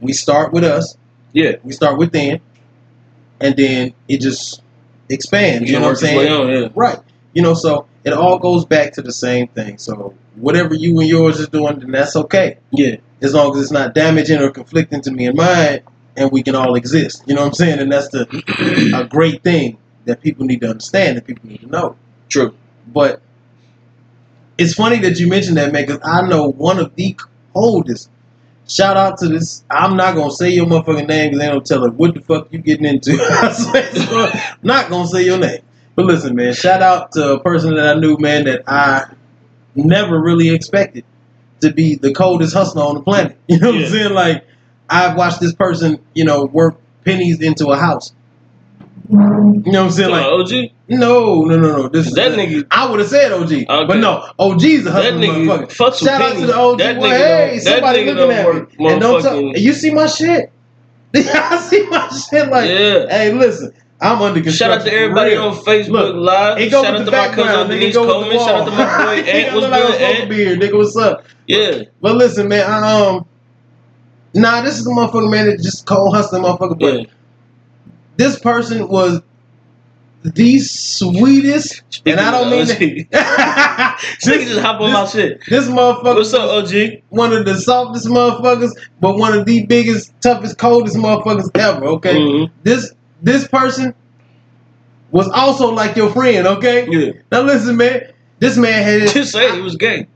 we 0.00 0.12
start 0.12 0.52
with 0.52 0.64
us. 0.64 0.96
Yeah. 1.32 1.56
We 1.62 1.72
start 1.72 1.98
within, 1.98 2.40
and 3.40 3.56
then 3.56 3.94
it 4.08 4.20
just 4.20 4.62
expands. 5.08 5.70
You 5.70 5.78
know 5.78 5.86
what 5.86 5.88
I'm 5.88 5.92
work 5.92 6.02
its 6.02 6.02
way 6.02 6.26
saying? 6.26 6.32
on, 6.32 6.48
yeah. 6.48 6.68
Right. 6.74 6.98
You 7.34 7.42
know, 7.42 7.54
so 7.54 7.86
it 8.04 8.12
all 8.12 8.38
goes 8.38 8.64
back 8.64 8.92
to 8.94 9.02
the 9.02 9.12
same 9.12 9.48
thing. 9.48 9.78
So 9.78 10.14
whatever 10.36 10.74
you 10.74 10.98
and 11.00 11.08
yours 11.08 11.38
is 11.40 11.48
doing, 11.48 11.78
then 11.78 11.90
that's 11.90 12.16
okay. 12.16 12.58
Yeah. 12.70 12.96
As 13.20 13.34
long 13.34 13.54
as 13.54 13.62
it's 13.62 13.70
not 13.72 13.94
damaging 13.94 14.40
or 14.40 14.50
conflicting 14.50 15.00
to 15.02 15.10
me 15.10 15.26
and 15.26 15.36
mine, 15.36 15.80
and 16.16 16.32
we 16.32 16.42
can 16.42 16.54
all 16.54 16.74
exist. 16.74 17.22
You 17.26 17.34
know 17.34 17.42
what 17.42 17.48
I'm 17.48 17.54
saying? 17.54 17.78
And 17.78 17.92
that's 17.92 18.08
the 18.08 18.26
a 18.94 19.04
great 19.04 19.42
thing 19.42 19.78
that 20.06 20.22
people 20.22 20.46
need 20.46 20.60
to 20.62 20.70
understand, 20.70 21.16
that 21.16 21.26
people 21.26 21.48
need 21.48 21.60
to 21.60 21.66
know. 21.66 21.96
True. 22.28 22.54
But 22.86 23.20
it's 24.58 24.74
funny 24.74 24.98
that 25.00 25.18
you 25.18 25.28
mentioned 25.28 25.56
that, 25.58 25.72
man, 25.72 25.86
because 25.86 26.00
I 26.04 26.26
know 26.26 26.48
one 26.50 26.78
of 26.78 26.94
the 26.94 27.16
coldest. 27.56 28.10
Shout 28.68 28.96
out 28.96 29.18
to 29.18 29.28
this. 29.28 29.64
I'm 29.70 29.96
not 29.96 30.14
gonna 30.16 30.32
say 30.32 30.50
your 30.50 30.66
motherfucking 30.66 31.06
name 31.06 31.30
because 31.30 31.38
they 31.38 31.46
don't 31.46 31.64
tell 31.64 31.82
her 31.82 31.90
what 31.90 32.14
the 32.14 32.20
fuck 32.20 32.52
you 32.52 32.58
getting 32.58 32.84
into. 32.84 33.12
I'm 33.22 34.56
not 34.62 34.90
gonna 34.90 35.06
say 35.06 35.24
your 35.24 35.38
name. 35.38 35.60
But 35.94 36.06
listen, 36.06 36.34
man. 36.34 36.52
Shout 36.52 36.82
out 36.82 37.12
to 37.12 37.34
a 37.34 37.40
person 37.40 37.74
that 37.76 37.96
I 37.96 38.00
knew, 38.00 38.16
man, 38.18 38.44
that 38.44 38.62
I 38.66 39.04
never 39.74 40.20
really 40.20 40.50
expected 40.50 41.04
to 41.60 41.72
be 41.72 41.94
the 41.94 42.12
coldest 42.12 42.54
hustler 42.54 42.82
on 42.82 42.96
the 42.96 43.02
planet. 43.02 43.38
You 43.48 43.58
know 43.58 43.70
what 43.70 43.78
Yeah. 43.80 43.86
I'm 43.86 43.92
saying? 43.92 44.12
Like 44.14 44.44
I've 44.90 45.16
watched 45.16 45.40
this 45.40 45.54
person, 45.54 46.00
you 46.14 46.24
know, 46.24 46.44
work 46.44 46.76
pennies 47.04 47.40
into 47.40 47.68
a 47.68 47.76
house. 47.76 48.12
You 49.08 49.16
know 49.18 49.62
what 49.64 49.76
I'm 49.76 49.90
saying? 49.90 50.10
Like, 50.10 50.24
OG? 50.26 50.70
no, 50.88 51.42
no, 51.44 51.56
no, 51.56 51.76
no. 51.82 51.88
This 51.88 52.06
is 52.08 52.14
That 52.14 52.32
nigga- 52.32 52.66
I 52.70 52.90
would 52.90 53.00
have 53.00 53.08
said 53.08 53.32
OG, 53.32 53.66
but 53.86 53.98
no, 53.98 54.28
OG's 54.38 54.86
a 54.86 54.90
nigga 54.90 55.46
motherfucker. 55.46 55.60
with 55.78 55.96
Shout 55.98 56.22
out 56.22 56.36
to 56.36 56.46
the 56.46 56.56
OG. 56.56 56.78
That 56.78 56.98
Well, 56.98 57.10
nigga 57.10 57.48
hey, 57.50 57.58
somebody 57.60 58.04
looking 58.04 58.30
at 58.32 58.46
work 58.46 58.78
me. 58.78 58.86
And 58.92 59.00
don't 59.00 59.22
tell, 59.22 59.40
you 59.40 59.72
see 59.72 59.92
my 59.92 60.06
shit? 60.06 60.50
I 61.14 61.58
see 61.68 61.86
my 61.88 62.08
shit. 62.08 62.48
Like, 62.50 62.68
Yeah. 62.68 63.06
hey, 63.08 63.32
listen, 63.32 63.72
I'm 64.00 64.20
under 64.20 64.40
construction. 64.40 64.52
Shout 64.52 64.80
out 64.80 64.84
to 64.84 64.92
everybody 64.92 65.30
real. 65.32 65.42
on 65.44 65.56
Facebook 65.56 65.88
Look, 65.88 66.16
Live. 66.16 66.70
Shout 66.70 66.84
out 66.86 67.04
to 67.04 67.10
my 67.10 67.28
cousin 67.28 67.68
Denise 67.70 67.94
Coleman. 67.96 68.38
Shout 68.38 68.48
out 68.60 68.64
to 68.66 68.70
my 68.72 69.04
boy 69.04 69.22
Ant. 69.30 69.54
What's 69.54 69.66
good, 69.66 70.00
Ant? 70.02 70.28
beard, 70.30 70.60
nigga. 70.60 70.76
What's 70.76 70.96
up? 70.96 71.24
Yeah. 71.46 71.82
But 72.00 72.16
listen, 72.16 72.48
man, 72.48 72.68
I, 72.68 73.06
um, 73.06 73.26
nah, 74.34 74.60
this 74.62 74.78
is 74.78 74.84
the 74.84 74.90
motherfucker, 74.90 75.30
man, 75.30 75.46
that 75.46 75.62
just 75.62 75.86
cold 75.86 76.14
hustling 76.14 76.42
motherfucker. 76.42 76.78
But 76.78 76.94
Yeah. 77.00 77.04
This 78.16 78.38
person 78.38 78.88
was 78.88 79.20
the 80.22 80.58
sweetest, 80.58 81.82
and 82.04 82.18
I 82.18 82.30
don't 82.32 82.50
mean 82.50 82.66
that. 82.66 82.78
This 84.20 84.24
nigga 84.34 84.46
just 84.48 84.60
hop 84.60 84.80
on 84.80 84.92
my 84.92 85.04
shit. 85.06 85.40
This 85.48 85.66
motherfucker 85.68 86.16
What's 86.16 86.34
up, 86.34 86.50
OG? 86.50 87.02
one 87.10 87.32
of 87.32 87.44
the 87.44 87.54
softest 87.60 88.06
motherfuckers, 88.06 88.72
but 89.00 89.16
one 89.18 89.38
of 89.38 89.46
the 89.46 89.64
biggest, 89.66 90.12
toughest, 90.20 90.58
coldest 90.58 90.96
motherfuckers 90.96 91.48
ever. 91.56 91.84
Okay, 91.86 92.16
Mhm. 92.16 92.50
this 92.64 92.92
this 93.22 93.46
person 93.46 93.94
was 95.12 95.28
also 95.28 95.70
like 95.72 95.94
your 95.96 96.10
friend. 96.10 96.46
Okay, 96.46 96.88
Yeah. 96.90 97.12
now 97.30 97.42
listen, 97.42 97.76
man. 97.76 98.08
This 98.38 98.56
man 98.56 98.82
had 98.82 99.00
his 99.02 99.12
Just 99.14 99.32
say 99.32 99.54
he 99.54 99.60
was 99.60 99.76
gay. 99.76 100.08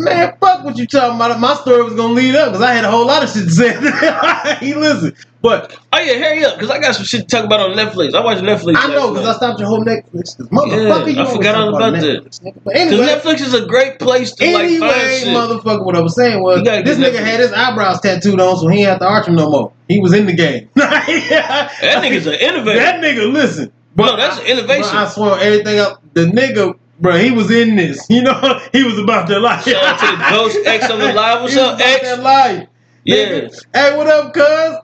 Man. 0.00 0.34
Fuck 0.40 0.64
what 0.64 0.76
you 0.76 0.86
talking 0.86 1.16
about. 1.16 1.38
My 1.40 1.54
story 1.54 1.82
was 1.82 1.94
gonna 1.94 2.14
lead 2.14 2.34
up 2.34 2.48
because 2.48 2.62
I 2.62 2.72
had 2.74 2.84
a 2.84 2.90
whole 2.90 3.06
lot 3.06 3.22
of 3.22 3.30
shit 3.30 3.44
to 3.44 3.50
say. 3.50 4.56
he 4.60 4.74
listen, 4.74 5.14
but 5.42 5.76
Oh 5.92 5.98
yeah, 5.98 6.18
hurry 6.18 6.44
up, 6.44 6.58
cause 6.58 6.70
I 6.70 6.78
got 6.80 6.94
some 6.94 7.04
shit 7.04 7.22
to 7.22 7.26
talk 7.26 7.44
about 7.44 7.60
on 7.60 7.76
Netflix. 7.76 8.14
I 8.14 8.24
watched 8.24 8.42
Netflix. 8.42 8.76
I 8.76 8.88
know 8.94 9.12
because 9.12 9.26
I 9.26 9.36
stopped 9.36 9.58
your 9.58 9.68
whole 9.68 9.84
Netflix. 9.84 10.36
motherfucker, 10.38 11.06
Yeah, 11.06 11.22
you 11.22 11.28
I 11.28 11.32
forgot 11.32 11.54
all 11.54 11.68
about 11.74 11.92
that. 11.92 12.02
Netflix, 12.02 12.40
nigga. 12.42 12.60
But 12.64 12.76
anyway, 12.76 13.06
Netflix 13.06 13.40
is 13.40 13.54
a 13.54 13.66
great 13.66 13.98
place 13.98 14.32
to 14.34 14.44
like 14.44 14.78
find 14.78 15.10
shit. 15.20 15.28
motherfucker, 15.28 15.84
what 15.84 15.96
I 15.96 16.00
was 16.00 16.14
saying 16.14 16.42
was 16.42 16.62
this 16.62 16.98
nigga 16.98 17.12
Netflix. 17.12 17.24
had 17.24 17.40
his 17.40 17.52
eyebrows 17.52 18.00
tattooed 18.00 18.40
on, 18.40 18.56
so 18.58 18.68
he 18.68 18.80
ain't 18.80 18.88
have 18.88 18.98
to 19.00 19.06
arch 19.06 19.26
them 19.26 19.34
no 19.36 19.50
more. 19.50 19.72
He 19.88 20.00
was 20.00 20.12
in 20.12 20.26
the 20.26 20.32
game. 20.32 20.68
that 20.74 21.06
That 21.80 22.04
nigga's 22.04 22.26
an 22.26 22.34
innovator. 22.34 22.78
That 22.78 23.02
nigga, 23.02 23.32
listen. 23.32 23.72
No, 23.96 24.16
that's 24.16 24.38
an 24.38 24.46
innovation. 24.46 24.96
I 24.96 25.08
swear 25.08 25.38
everything 25.40 25.78
up. 25.80 26.02
The 26.14 26.26
nigga, 26.26 26.78
bro, 27.00 27.16
he 27.18 27.30
was 27.30 27.50
in 27.50 27.76
this. 27.76 28.06
You 28.10 28.22
know, 28.22 28.60
he 28.72 28.84
was 28.84 28.98
about 28.98 29.28
that 29.28 29.40
life. 29.40 29.64
Shout 29.64 29.82
out 29.82 29.98
to 30.00 30.16
the 30.16 30.30
Ghost 30.30 30.58
X 30.66 30.90
on 30.90 30.98
the 30.98 31.12
live. 31.12 31.42
What's 31.42 31.56
up, 31.56 31.80
X? 31.80 32.02
That 32.02 32.20
life. 32.22 32.68
Yeah. 33.04 33.16
Nigga, 33.16 33.64
Hey, 33.72 33.96
what 33.96 34.06
up, 34.08 34.34
cuz? 34.34 34.42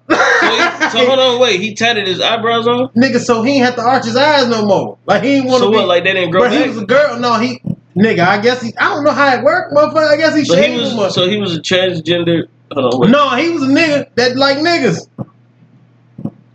So, 0.09 0.99
so 0.99 1.07
hold 1.07 1.19
on, 1.19 1.41
wait. 1.41 1.61
He 1.61 1.75
tatted 1.75 2.07
his 2.07 2.21
eyebrows 2.21 2.67
on. 2.67 2.89
Nigga, 2.91 3.19
so 3.19 3.43
he 3.43 3.57
ain't 3.57 3.65
have 3.67 3.77
to 3.77 3.83
arch 3.83 4.05
his 4.07 4.17
eyes 4.17 4.49
no 4.49 4.65
more. 4.65 4.99
Like 5.07 5.23
he 5.23 5.35
ain't 5.37 5.47
want 5.47 5.59
to 5.61 5.67
So 5.67 5.71
be. 5.71 5.77
what? 5.77 5.87
Like 5.89 6.05
they 6.05 6.15
didn't 6.15 6.31
grow 6.31 6.41
But 6.43 6.53
he 6.53 6.67
was 6.67 6.79
a 6.79 6.87
girl. 6.87 7.19
No, 7.19 7.39
he. 7.39 7.61
Nigga, 7.95 8.27
I 8.27 8.41
guess 8.41 8.63
he. 8.63 8.75
I 8.79 8.85
don't 8.95 9.05
know 9.05 9.11
how 9.13 9.37
it 9.37 9.43
worked, 9.45 9.75
motherfucker. 9.75 10.09
I 10.09 10.17
guess 10.17 10.35
he 10.37 10.45
But 10.49 10.67
he 10.67 10.77
was 10.79 11.15
so 11.15 11.29
he 11.29 11.37
was 11.39 11.57
a 11.57 11.61
transgender. 11.61 12.49
Hold 12.73 12.95
on, 12.95 13.01
wait. 13.01 13.11
No, 13.11 13.31
he 13.37 13.51
was 13.51 13.63
a 13.63 13.67
nigga 13.67 14.09
that 14.15 14.37
like 14.37 14.59
niggas. 14.59 15.09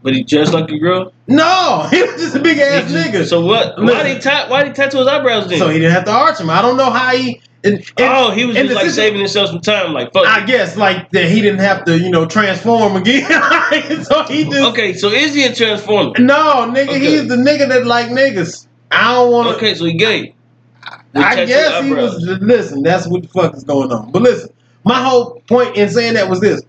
But 0.04 0.16
he 0.16 0.24
dressed 0.24 0.54
like 0.54 0.70
a 0.72 0.80
girl. 0.80 1.14
No, 1.28 1.88
he 1.92 2.02
was 2.02 2.20
just 2.20 2.36
a 2.36 2.40
big 2.40 2.58
ass 2.58 2.92
just- 2.92 3.08
nigga. 3.08 3.26
So, 3.26 3.46
what? 3.46 3.78
Why 3.78 4.04
did 4.04 4.16
he 4.16 4.20
tat? 4.22 4.50
Why 4.50 4.64
did 4.64 4.70
he 4.70 4.74
tattoo 4.74 5.00
his 5.00 5.08
eyebrows 5.08 5.48
then? 5.48 5.60
So 5.60 5.70
he 5.70 5.80
didn't 5.80 5.94
have 5.94 6.06
to 6.06 6.12
arch 6.12 6.40
him. 6.40 6.50
I 6.50 6.62
don't 6.62 6.78
know 6.78 6.90
how 6.90 7.16
he. 7.16 7.42
And, 7.64 7.76
and- 7.76 7.86
oh, 8.00 8.32
he 8.32 8.46
was 8.46 8.56
just 8.56 8.74
like 8.74 8.90
saving 8.90 9.20
himself 9.20 9.50
some 9.50 9.62
time. 9.62 9.94
Like 9.94 10.12
fuck. 10.14 10.26
I 10.26 10.44
guess 10.46 10.76
like 10.76 11.12
that 11.12 11.30
he 11.30 11.42
didn't 11.42 11.60
have 11.60 11.86
to, 11.86 12.00
you 12.00 12.10
know, 12.10 12.26
transform 12.26 12.96
again. 12.96 13.30
so 14.04 14.24
he 14.24 14.46
just 14.46 14.70
okay, 14.72 14.94
so 14.94 15.10
is 15.10 15.36
he 15.36 15.46
a 15.46 15.54
transformer? 15.54 16.14
no 16.18 16.72
nigga. 16.74 16.90
Okay. 16.90 17.00
He's 17.00 17.28
the 17.28 17.36
nigga 17.36 17.68
that 17.70 17.86
like 17.86 18.08
niggas. 18.08 18.68
I 18.90 19.14
don't 19.14 19.32
want 19.32 19.50
to. 19.50 19.56
Okay, 19.56 19.76
so 19.76 19.86
he 19.86 19.94
gay. 19.94 20.34
I 21.14 21.46
guess 21.46 21.84
he 21.84 21.94
was. 21.94 22.22
Listen, 22.24 22.84
that's 22.84 23.08
what 23.08 23.22
the 23.22 23.28
fuck 23.28 23.56
is 23.56 23.64
going 23.64 23.92
on. 23.92 24.12
But 24.12 24.24
listen, 24.24 24.50
my 24.84 25.04
whole 25.04 25.42
point 25.48 25.76
in 25.76 25.90
saying 25.90 26.16
that 26.16 26.30
was 26.30 26.40
this: 26.40 26.62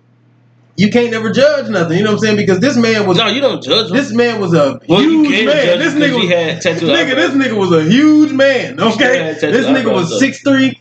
you 0.76 0.90
can't 0.90 1.11
never 1.11 1.30
judge 1.30 1.68
nothing. 1.68 1.98
You 1.98 2.04
know 2.04 2.11
what 2.11 2.14
I'm 2.14 2.20
saying? 2.20 2.37
Because 2.37 2.61
this 2.61 2.76
man 2.76 3.06
was. 3.06 3.18
No, 3.18 3.26
you 3.26 3.40
don't 3.40 3.62
judge 3.62 3.90
him. 3.90 3.96
This 3.96 4.12
man 4.12 4.40
was 4.40 4.54
a 4.54 4.80
well, 4.88 5.00
huge 5.00 5.28
man. 5.28 5.78
This 5.78 5.94
nigga 5.94 6.20
was, 6.20 6.30
had 6.30 6.62
tattooed 6.62 6.88
nigga, 6.88 7.14
this 7.14 7.32
nigga 7.32 7.56
was 7.56 7.72
a 7.72 7.85
huge 7.85 8.32
man. 8.32 8.80
Okay, 8.80 9.35
this 9.40 9.66
nigga 9.66 9.92
was 9.92 10.11
though. 10.11 10.26
6'3", 10.26 10.78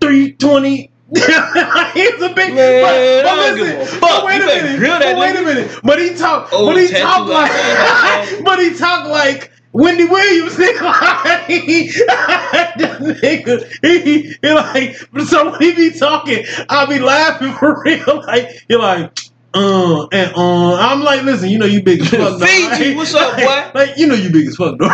320. 0.00 0.90
He's 1.14 1.22
a 1.22 2.32
big 2.34 2.54
Man, 2.54 2.82
but, 2.82 3.24
but 3.24 3.36
listen, 3.36 3.56
give 3.56 3.80
a 3.80 3.86
fuck. 3.86 4.00
but 4.00 4.24
wait 4.24 4.42
a 4.42 4.46
minute. 4.46 4.80
but 4.80 5.18
wait 5.18 5.36
a 5.36 5.42
minute. 5.42 5.80
But 5.84 6.00
he 6.00 6.14
talk. 6.14 6.48
Oh, 6.50 6.66
but 6.66 6.80
he 6.80 6.88
tattoo 6.88 7.02
talk 7.04 7.28
like. 7.28 8.44
but 8.44 8.58
he 8.58 8.74
talked 8.74 9.08
like 9.10 9.52
Wendy 9.74 10.04
Williams. 10.04 10.54
Nigga, 10.56 10.80
like, 10.82 11.46
nigga, 13.22 13.66
he, 13.82 14.34
he 14.40 14.50
like. 14.52 14.96
So 15.26 15.50
when 15.50 15.60
he 15.60 15.72
be 15.74 15.90
talking, 15.98 16.44
I 16.70 16.86
be 16.86 16.98
laughing 17.00 17.52
for 17.54 17.82
real. 17.84 18.22
Like 18.26 18.48
you're 18.68 18.80
like. 18.80 19.18
Uh 19.56 20.08
and 20.08 20.32
uh, 20.34 20.74
I'm 20.74 21.02
like, 21.02 21.22
listen, 21.22 21.48
you 21.48 21.58
know 21.58 21.64
you 21.66 21.80
big 21.80 22.00
as 22.00 22.08
fuck. 22.10 22.40
though, 22.40 22.44
Fiji, 22.44 22.96
what's 22.96 23.14
up, 23.14 23.36
like, 23.36 23.72
boy? 23.72 23.78
Like 23.78 23.96
you 23.96 24.08
know 24.08 24.16
you 24.16 24.28
big 24.32 24.48
as 24.48 24.56
fuck, 24.56 24.76
though. 24.78 24.90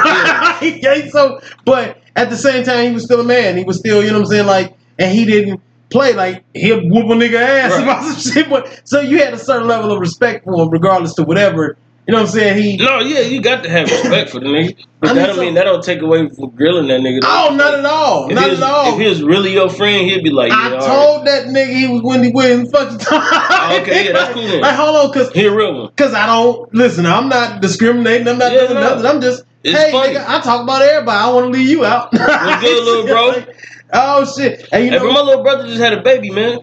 okay, 0.58 1.08
so 1.08 1.40
but 1.64 2.02
at 2.14 2.28
the 2.28 2.36
same 2.36 2.62
time, 2.64 2.88
he 2.88 2.92
was 2.92 3.04
still 3.04 3.20
a 3.20 3.24
man. 3.24 3.56
He 3.56 3.64
was 3.64 3.78
still, 3.78 4.02
you 4.02 4.08
know 4.10 4.18
what 4.18 4.26
I'm 4.26 4.30
saying, 4.32 4.46
like, 4.46 4.74
and 4.98 5.16
he 5.16 5.24
didn't 5.24 5.62
play 5.88 6.12
like 6.12 6.44
he'll 6.52 6.80
whoop 6.90 7.06
a 7.06 7.14
nigga 7.14 7.40
ass 7.40 7.72
Right. 7.72 7.82
about 7.84 8.04
some 8.04 8.32
shit. 8.34 8.50
But 8.50 8.82
so 8.84 9.00
you 9.00 9.16
had 9.24 9.32
a 9.32 9.38
certain 9.38 9.66
level 9.66 9.92
of 9.92 9.98
respect 9.98 10.44
for 10.44 10.62
him, 10.62 10.68
regardless 10.68 11.14
to 11.14 11.22
whatever. 11.22 11.78
You 12.06 12.12
know 12.14 12.22
what 12.22 12.28
I'm 12.28 12.32
saying? 12.32 12.62
He 12.62 12.76
No, 12.76 12.98
yeah, 13.00 13.20
you 13.20 13.40
got 13.40 13.62
to 13.62 13.70
have 13.70 13.88
respect 13.88 14.30
for 14.30 14.40
the 14.40 14.46
nigga. 14.46 14.76
But 15.00 15.10
I 15.10 15.14
that 15.14 15.18
mean, 15.18 15.26
don't 15.26 15.36
so- 15.36 15.40
mean 15.42 15.54
that 15.54 15.64
don't 15.64 15.84
take 15.84 16.02
away 16.02 16.28
from 16.28 16.54
grilling 16.56 16.88
that 16.88 17.00
nigga. 17.00 17.20
oh, 17.22 17.54
not 17.54 17.74
at 17.78 17.84
all, 17.84 18.28
If 18.28 18.34
not 18.34 18.50
was, 18.50 18.60
at 18.60 18.68
all. 18.68 18.94
If 18.94 19.00
he 19.00 19.08
was 19.08 19.22
really 19.22 19.52
your 19.52 19.68
friend, 19.70 20.08
he'd 20.08 20.24
be 20.24 20.30
like, 20.30 20.50
yeah, 20.50 20.56
I 20.58 20.64
all 20.66 20.72
right. 20.72 20.86
told 20.86 21.26
that 21.26 21.46
nigga 21.46 21.74
he 21.74 21.86
was 21.88 22.02
Wendy 22.02 22.32
Williams. 22.32 22.70
Fuck 22.70 22.90
you, 22.92 22.98
talking. 22.98 23.82
okay, 23.82 24.06
yeah, 24.06 24.12
that's 24.18 24.34
cool 24.34 24.48
then. 24.48 24.60
Like, 24.60 24.74
hold 24.74 24.96
on, 24.96 25.12
cause 25.12 25.30
He 25.32 25.44
a 25.46 25.54
real 25.54 25.74
one. 25.82 25.92
Cause 25.96 26.12
I 26.14 26.26
don't 26.26 26.74
listen. 26.74 27.06
I'm 27.06 27.28
not 27.28 27.62
discriminating. 27.62 28.26
I'm 28.28 28.38
not 28.38 28.52
Yeah, 28.52 28.60
doing 28.66 28.74
no. 28.74 28.80
nothing. 28.80 29.06
I'm 29.06 29.20
just 29.20 29.44
It's 29.62 29.78
hey, 29.78 29.92
funny. 29.92 30.14
nigga. 30.14 30.24
I 30.26 30.40
talk 30.40 30.62
about 30.64 30.82
everybody. 30.82 31.16
I 31.18 31.32
want 31.32 31.46
to 31.46 31.50
leave 31.58 31.68
you 31.68 31.84
out. 31.84 32.12
What's 32.12 32.60
good, 32.62 32.84
little 32.84 33.06
bro? 33.06 33.44
oh 33.92 34.24
shit! 34.36 34.66
And 34.72 34.84
you 34.84 34.90
Hey, 34.90 34.96
know, 34.96 35.02
bro, 35.04 35.12
my 35.12 35.20
little 35.20 35.42
brother 35.44 35.66
just 35.66 35.80
had 35.80 35.92
a 35.92 36.02
baby, 36.02 36.30
man. 36.30 36.58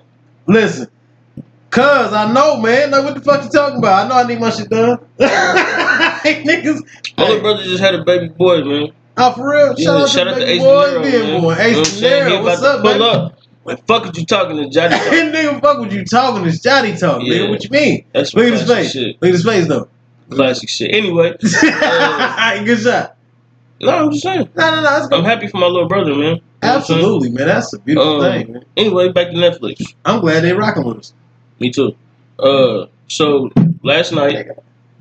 listen. 0.48 0.88
Cause 1.70 2.14
I 2.14 2.32
know, 2.32 2.58
man. 2.62 2.92
Like, 2.92 3.04
what 3.04 3.16
the 3.16 3.22
fuck 3.22 3.44
you 3.44 3.50
talking 3.50 3.80
about? 3.80 4.06
I 4.06 4.08
know 4.10 4.16
I 4.16 4.28
need 4.28 4.40
my 4.40 4.50
shit 4.50 4.70
done. 4.70 5.00
hey, 5.20 6.44
niggas. 6.44 6.80
My 7.18 7.24
little 7.26 7.42
brother 7.42 7.64
just 7.64 7.84
had 7.84 7.94
a 7.96 8.04
baby 8.04 8.30
boy, 8.30 8.64
man. 8.64 8.92
oh, 9.18 9.34
for 9.34 9.50
real. 9.52 9.74
Yeah, 9.78 9.86
Shout 9.86 10.02
out 10.02 10.10
shout 10.10 10.24
to 10.28 10.32
out 10.34 10.38
to 10.40 10.50
Ace 10.50 10.62
boy 10.62 11.02
being 11.02 11.12
born. 11.12 11.14
You 11.26 11.32
know 11.34 11.40
what 11.42 11.60
I'm 11.60 11.66
Ace 11.76 12.00
saying? 12.00 12.26
He 12.26 12.32
Venero, 12.32 12.44
what's 12.44 12.64
up, 12.64 12.82
pull 12.82 12.92
man? 12.98 13.02
up. 13.02 13.40
Like, 13.66 13.86
fuck 13.86 14.06
what 14.06 14.18
you 14.18 14.26
talking 14.26 14.58
to 14.58 14.70
Johnny? 14.70 14.96
nigga, 14.96 15.62
fuck 15.62 15.80
what 15.80 15.92
you 15.92 16.06
talking 16.06 16.44
this 16.46 16.62
Johnny 16.62 16.96
talk, 16.96 17.22
Yeah. 17.24 17.34
nigga. 17.40 17.50
What 17.50 17.64
you 17.66 17.70
mean? 17.70 18.06
That's 18.14 18.34
Look 18.34 18.46
at 18.46 18.54
his 18.54 18.68
face. 18.72 18.92
shit. 18.92 19.22
Look 19.22 19.28
at 19.30 19.34
his 19.34 19.44
face, 19.44 19.68
though. 19.68 19.90
Classic 20.30 20.70
shit. 20.70 20.94
Anyway, 20.94 21.36
Good 21.42 22.80
shot. 22.80 23.16
no, 23.82 23.90
I'm 23.90 24.12
just 24.12 24.24
saying. 24.24 24.50
No, 24.56 24.72
no, 24.76 24.82
no. 24.82 25.08
Good. 25.10 25.20
I'm 25.20 25.26
happy 25.26 25.48
for 25.48 25.58
my 25.58 25.68
little 25.68 25.88
brother, 25.88 26.12
man. 26.12 26.20
You 26.20 26.26
know 26.26 26.40
what 26.62 26.76
I'm 26.76 26.82
saying? 26.84 27.00
Absolutely, 27.00 27.30
man. 27.32 27.48
That's 27.48 27.74
a 27.74 27.80
beautiful 27.80 28.22
Um, 28.22 28.32
thing, 28.32 28.54
man. 28.54 28.66
Anyway, 28.78 29.10
back 29.12 29.28
to 29.28 29.34
Netflix. 29.34 29.94
I'm 30.06 30.22
glad 30.22 30.42
they 30.44 30.54
rocking 30.54 30.84
with 30.86 30.98
us. 31.00 31.14
Me 31.60 31.72
too. 31.72 31.96
Uh, 32.40 32.86
so 33.08 33.52
last 33.84 34.12
night, 34.12 34.48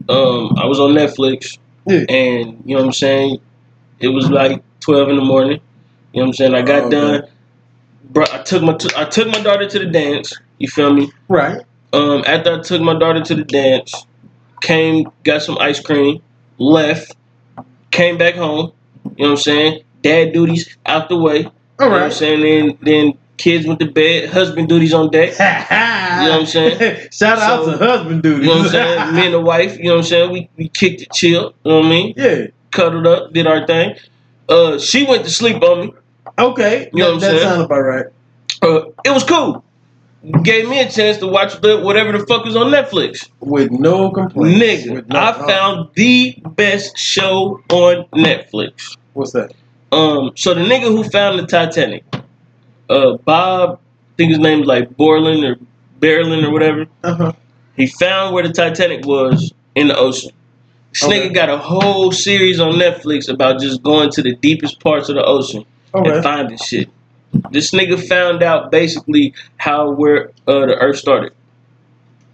um, 0.09 0.55
I 0.57 0.67
was 0.67 0.81
on 0.81 0.91
Netflix, 0.95 1.59
Yeah. 1.87 2.05
and 2.09 2.63
you 2.65 2.75
know 2.75 2.81
what 2.81 2.87
I'm 2.87 2.93
saying. 2.93 3.39
It 4.01 4.09
was 4.09 4.31
like 4.31 4.63
twelve 4.81 5.09
in 5.09 5.17
the 5.17 5.25
morning. 5.25 5.61
You 6.13 6.21
know 6.21 6.27
what 6.27 6.27
I'm 6.29 6.33
saying. 6.35 6.55
I 6.55 6.63
got 6.63 6.85
Oh, 6.85 6.91
done. 6.91 7.23
Bro, 8.11 8.25
I 8.33 8.39
took 8.43 8.63
my 8.63 8.75
t- 8.75 8.91
I 8.97 9.05
took 9.05 9.29
my 9.29 9.41
daughter 9.43 9.69
to 9.69 9.79
the 9.79 9.87
dance. 9.87 10.33
You 10.59 10.69
feel 10.69 10.93
me? 10.93 11.11
Right. 11.29 11.61
Um, 11.93 12.23
after 12.27 12.55
I 12.59 12.61
took 12.63 12.81
my 12.83 12.99
daughter 12.99 13.21
to 13.23 13.35
the 13.35 13.45
dance, 13.45 14.07
came, 14.61 15.11
got 15.25 15.43
some 15.43 15.59
ice 15.59 15.81
cream, 15.81 16.23
left, 16.59 17.15
came 17.91 18.17
back 18.19 18.35
home. 18.35 18.73
You 19.05 19.25
know 19.25 19.25
what 19.25 19.31
I'm 19.31 19.37
saying? 19.39 19.83
Dad 20.03 20.33
duties 20.33 20.77
out 20.87 21.09
the 21.09 21.17
way. 21.17 21.45
All 21.45 21.53
You 21.81 21.87
know 21.87 21.91
what 21.93 22.03
I'm 22.03 22.11
saying? 22.13 22.41
Then 22.41 22.79
then 22.83 23.19
kids 23.37 23.67
went 23.67 23.81
to 23.81 23.91
bed, 23.91 24.31
husband 24.31 24.69
duties 24.69 24.93
on 24.95 25.11
deck. 25.11 25.31
you 25.39 26.29
know 26.29 26.31
what 26.33 26.41
I'm 26.41 26.47
saying? 26.47 27.09
Shout 27.13 27.39
out 27.39 27.65
So, 27.65 27.79
to 27.79 27.85
husband 27.85 28.23
duty. 28.23 28.43
You 28.43 28.49
know 28.49 28.57
what 28.59 28.67
I'm 28.67 28.71
saying? 28.73 29.15
Me 29.15 29.25
and 29.27 29.35
the 29.35 29.41
wife, 29.41 29.77
you 29.79 29.85
know 29.85 29.93
what 29.97 29.99
I'm 29.99 30.05
saying? 30.05 30.33
We 30.33 30.49
we 30.57 30.69
kicked 30.69 31.03
it 31.03 31.13
chill, 31.13 31.55
you 31.65 31.71
know 31.71 31.79
what 31.79 31.87
I 31.87 31.91
mean? 31.91 32.15
yeah. 32.17 32.47
Cuddled 32.71 33.07
up, 33.07 33.33
did 33.33 33.47
our 33.47 33.67
thing. 33.67 33.97
Uh 34.49 34.79
she 34.79 35.05
went 35.05 35.25
to 35.25 35.31
sleep 35.31 35.63
on 35.63 35.81
me. 35.87 35.95
Okay. 36.39 36.91
You 36.93 36.99
know 37.03 37.15
what 37.15 37.15
I'm 37.15 37.21
that, 37.21 37.27
that 37.33 37.39
saying? 37.39 37.49
sounds 37.51 37.63
about 37.65 37.81
right. 37.81 38.07
Uh 38.63 38.81
it 39.05 39.11
was 39.11 39.25
cool. 39.25 39.63
Gave 40.43 40.69
me 40.69 40.81
a 40.81 40.91
chance 40.91 41.19
to 41.19 41.27
watch 41.29 41.61
the 41.61 41.79
whatever 41.81 42.11
the 42.17 42.27
fuck 42.27 42.47
is 42.47 42.57
on 42.57 42.73
Netflix. 42.73 43.29
With 43.41 43.71
no 43.71 44.11
complaints. 44.11 44.61
Nigga, 44.87 45.07
no- 45.07 45.21
I 45.21 45.33
found 45.47 45.91
the 45.95 46.37
best 46.51 46.99
show 46.99 47.61
on 47.71 48.07
Netflix. 48.13 48.97
What's 49.13 49.33
that? 49.33 49.53
Um, 49.93 50.33
so 50.35 50.53
the 50.53 50.63
nigga 50.63 50.89
who 50.89 51.05
found 51.05 51.39
the 51.39 51.47
Titanic, 51.47 52.05
uh, 52.89 53.17
Bob, 53.19 53.79
I 53.79 54.13
think 54.17 54.31
his 54.31 54.39
name's 54.39 54.67
like 54.67 54.97
Borland 54.97 55.45
or 55.45 55.57
Berlin 56.01 56.45
or 56.45 56.51
whatever. 56.51 56.87
Uh-huh. 57.05 57.33
He 57.77 57.87
found 57.87 58.35
where 58.35 58.47
the 58.47 58.53
Titanic 58.53 59.05
was 59.05 59.53
in 59.75 59.89
the 59.89 59.97
ocean. 59.97 60.31
This 60.93 61.05
Okay. 61.05 61.29
nigga 61.29 61.35
got 61.35 61.49
a 61.51 61.59
whole 61.59 62.11
series 62.13 62.59
on 62.59 62.73
Netflix 62.75 63.29
about 63.29 63.61
just 63.61 63.83
going 63.83 64.11
to 64.13 64.23
the 64.23 64.35
deepest 64.37 64.81
parts 64.81 65.09
of 65.11 65.17
the 65.17 65.25
ocean 65.25 65.65
and 65.93 66.23
finding 66.23 66.57
shit. 66.59 66.89
This 67.51 67.73
nigga 67.73 68.03
found 68.09 68.43
out 68.43 68.71
basically 68.71 69.35
how 69.59 69.91
where 69.91 70.31
uh, 70.47 70.61
the 70.67 70.77
Earth 70.77 70.97
started, 70.97 71.33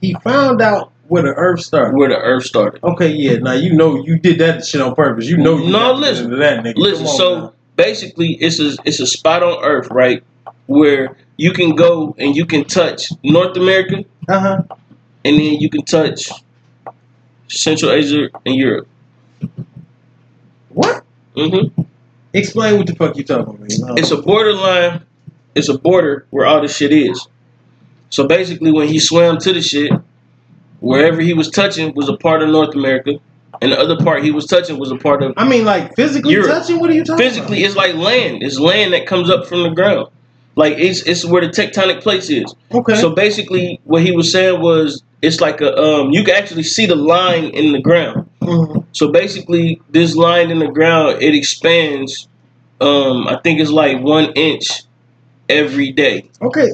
He 0.01 0.15
found 0.23 0.61
out 0.61 0.93
where 1.09 1.23
the 1.23 1.35
earth 1.35 1.61
started. 1.61 1.97
where 1.97 2.09
the 2.09 2.17
Earth 2.17 2.45
started. 2.45 2.83
Okay, 2.85 3.09
yeah. 3.11 3.39
Now 3.39 3.53
you 3.53 3.73
know 3.75 4.03
you 4.05 4.17
did 4.19 4.39
that 4.39 4.65
shit 4.65 4.81
on 4.81 4.95
purpose. 4.95 5.27
You 5.27 5.37
know 5.39 5.59
you 5.59 5.71
No, 5.71 5.95
to 5.95 5.99
listen. 5.99 6.25
into 6.27 6.37
that 6.37 6.63
nigga. 6.65 6.77
Listen, 6.77 7.07
so 7.09 7.35
now. 7.39 7.53
basically, 7.77 8.35
it's 8.35 8.61
a 8.61 8.77
it's 8.85 9.01
a 9.01 9.07
spot 9.07 9.43
on 9.43 9.63
Earth, 9.65 9.89
right, 9.91 10.23
where 10.67 11.17
you 11.37 11.53
can 11.53 11.75
go 11.75 12.15
and 12.19 12.37
you 12.37 12.47
can 12.47 12.65
touch 12.65 13.13
North 13.23 13.57
America, 13.57 14.05
uh-huh. 14.29 14.63
and 15.25 15.37
then 15.37 15.55
you 15.61 15.69
can 15.69 15.83
touch 15.85 16.31
Central 17.49 17.91
Asia 17.91 18.29
and 18.47 18.55
Europe. 18.55 18.89
What? 20.71 21.05
hmm 21.37 21.83
Explain 22.35 22.79
what 22.79 22.87
the 22.87 22.95
fuck 22.95 23.17
you 23.17 23.25
talking 23.25 23.55
about. 23.55 23.99
It's 23.99 24.11
a 24.11 24.17
borderline. 24.17 25.03
It's 25.55 25.69
a 25.69 25.77
border 25.77 26.27
where 26.31 26.47
all 26.47 26.63
this 26.63 26.75
shit 26.75 26.93
is. 26.93 27.29
So 28.09 28.27
basically, 28.27 28.73
when 28.73 28.89
he 28.89 28.99
swam 28.99 29.37
to 29.39 29.53
the 29.53 29.61
shit, 29.61 29.93
wherever 30.81 31.21
he 31.21 31.35
was 31.35 31.51
touching 31.51 31.95
was 31.95 32.09
a 32.09 32.17
part 32.17 32.43
of 32.43 32.49
North 32.49 32.75
America, 32.75 33.21
and 33.61 33.73
the 33.73 33.79
other 33.79 33.97
part 34.03 34.25
he 34.25 34.31
was 34.31 34.47
touching 34.47 34.79
was 34.79 34.91
a 34.91 34.97
part 34.97 35.23
of 35.23 35.35
I 35.37 35.47
mean, 35.47 35.65
like 35.65 35.95
physically 35.95 36.33
Europe. 36.33 36.49
touching. 36.49 36.81
What 36.81 36.89
are 36.91 36.95
you 36.95 37.05
talking 37.05 37.15
about? 37.15 37.23
physically. 37.23 37.59
about? 37.59 37.67
It's 37.67 37.77
like 37.77 37.95
land. 37.97 38.43
It's 38.43 38.59
land 38.59 38.95
that 38.95 39.07
comes 39.07 39.29
up 39.29 39.47
from 39.47 39.63
the 39.63 39.71
ground. 39.71 40.09
Like 40.57 40.75
it's 40.79 41.03
it's 41.03 41.25
where 41.25 41.41
the 41.43 41.49
tectonic 41.49 42.03
plates 42.03 42.29
is. 42.31 42.55
Okay. 42.73 42.95
So 42.97 43.11
basically, 43.15 43.81
what 43.85 44.03
he 44.03 44.13
was 44.13 44.31
saying 44.31 44.61
was 44.61 45.03
it's 45.23 45.41
like 45.41 45.61
a 45.61 45.77
um 45.81 46.11
you 46.11 46.25
can 46.25 46.35
actually 46.35 46.65
see 46.65 46.87
the 46.87 46.97
line 46.97 47.45
in 47.45 47.73
the 47.73 47.81
ground. 47.81 48.29
Mhm. 48.43 48.87
So 48.93 49.11
basically, 49.11 49.81
this 49.89 50.15
line 50.15 50.51
in 50.51 50.59
the 50.59 50.69
ground 50.69 51.23
it 51.23 51.35
expands. 51.35 52.29
Um, 52.81 53.29
I 53.29 53.39
think 53.43 53.61
it's 53.61 53.71
like 53.71 54.01
one 54.03 54.33
inch 54.35 54.69
every 55.49 55.93
day. 55.93 56.31
Okay. 56.43 56.71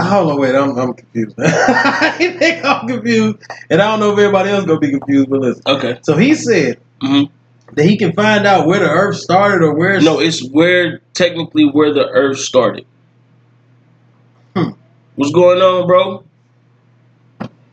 Hold 0.00 0.30
on, 0.32 0.38
wait. 0.40 0.54
I'm 0.54 0.78
I'm 0.78 0.94
confused. 0.94 1.34
I 1.40 2.10
think 2.38 2.64
I'm 2.64 2.86
confused, 2.86 3.38
and 3.68 3.82
I 3.82 3.90
don't 3.90 4.00
know 4.00 4.12
if 4.12 4.18
everybody 4.18 4.50
else 4.50 4.64
gonna 4.64 4.78
be 4.78 4.90
confused. 4.90 5.28
But 5.28 5.40
listen. 5.40 5.62
Okay. 5.66 5.98
So 6.02 6.16
he 6.16 6.34
said 6.34 6.80
hmm 7.02 7.24
that 7.74 7.84
he 7.84 7.98
can 7.98 8.12
find 8.12 8.46
out 8.46 8.66
where 8.66 8.78
the 8.80 8.88
Earth 8.88 9.16
started 9.16 9.62
or 9.64 9.74
where. 9.74 9.96
It's, 9.96 10.04
No, 10.04 10.20
it's 10.20 10.48
where 10.50 11.00
technically 11.18 11.64
where 11.64 11.92
the 11.92 12.08
Earth 12.08 12.38
started. 12.38 12.86
Hmm. 14.54 14.70
What's 15.16 15.32
going 15.32 15.60
on, 15.60 15.86
bro? 15.86 16.24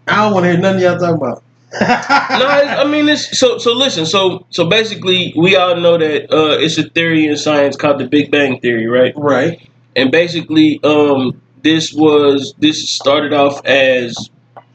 I 0.08 0.24
don't 0.24 0.34
want 0.34 0.46
to 0.46 0.52
hear 0.52 0.60
nothing 0.60 0.82
y'all 0.82 0.98
talking 0.98 1.16
about. 1.16 1.44
no, 1.82 2.48
I 2.48 2.86
mean 2.86 3.10
it's 3.10 3.38
so 3.38 3.58
so. 3.58 3.74
Listen, 3.74 4.06
so 4.06 4.46
so 4.50 4.68
basically, 4.70 5.34
we 5.36 5.58
all 5.58 5.76
know 5.76 5.98
that 5.98 6.32
uh, 6.34 6.58
it's 6.60 6.78
a 6.78 6.90
theory 6.90 7.28
in 7.28 7.36
science 7.36 7.76
called 7.76 8.00
the 8.00 8.08
Big 8.08 8.32
Bang 8.32 8.62
theory, 8.62 8.88
right? 8.88 9.14
right. 9.18 9.70
And 9.96 10.10
basically, 10.10 10.80
um, 10.84 11.42
this 11.64 11.92
was 11.92 12.54
this 12.60 12.90
started 12.90 13.34
off 13.34 13.66
as 13.66 14.30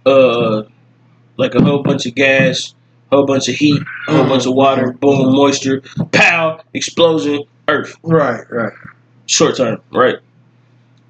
uh, 0.05 0.65
like 1.39 1.55
a 1.55 1.63
whole 1.63 1.83
bunch 1.83 2.05
of 2.05 2.15
gas, 2.15 2.75
a 3.11 3.17
whole 3.17 3.25
bunch 3.25 3.49
of 3.49 3.55
heat, 3.55 3.81
a 4.09 4.13
whole 4.13 4.29
bunch 4.29 4.45
of 4.45 4.55
water, 4.55 4.93
boom, 4.93 5.35
moisture, 5.35 5.83
pow, 6.13 6.61
explosion, 6.75 7.45
Earth. 7.71 7.97
Right. 8.03 8.43
Right. 8.51 8.73
Short 9.27 9.57
term, 9.57 9.81
right? 9.93 10.17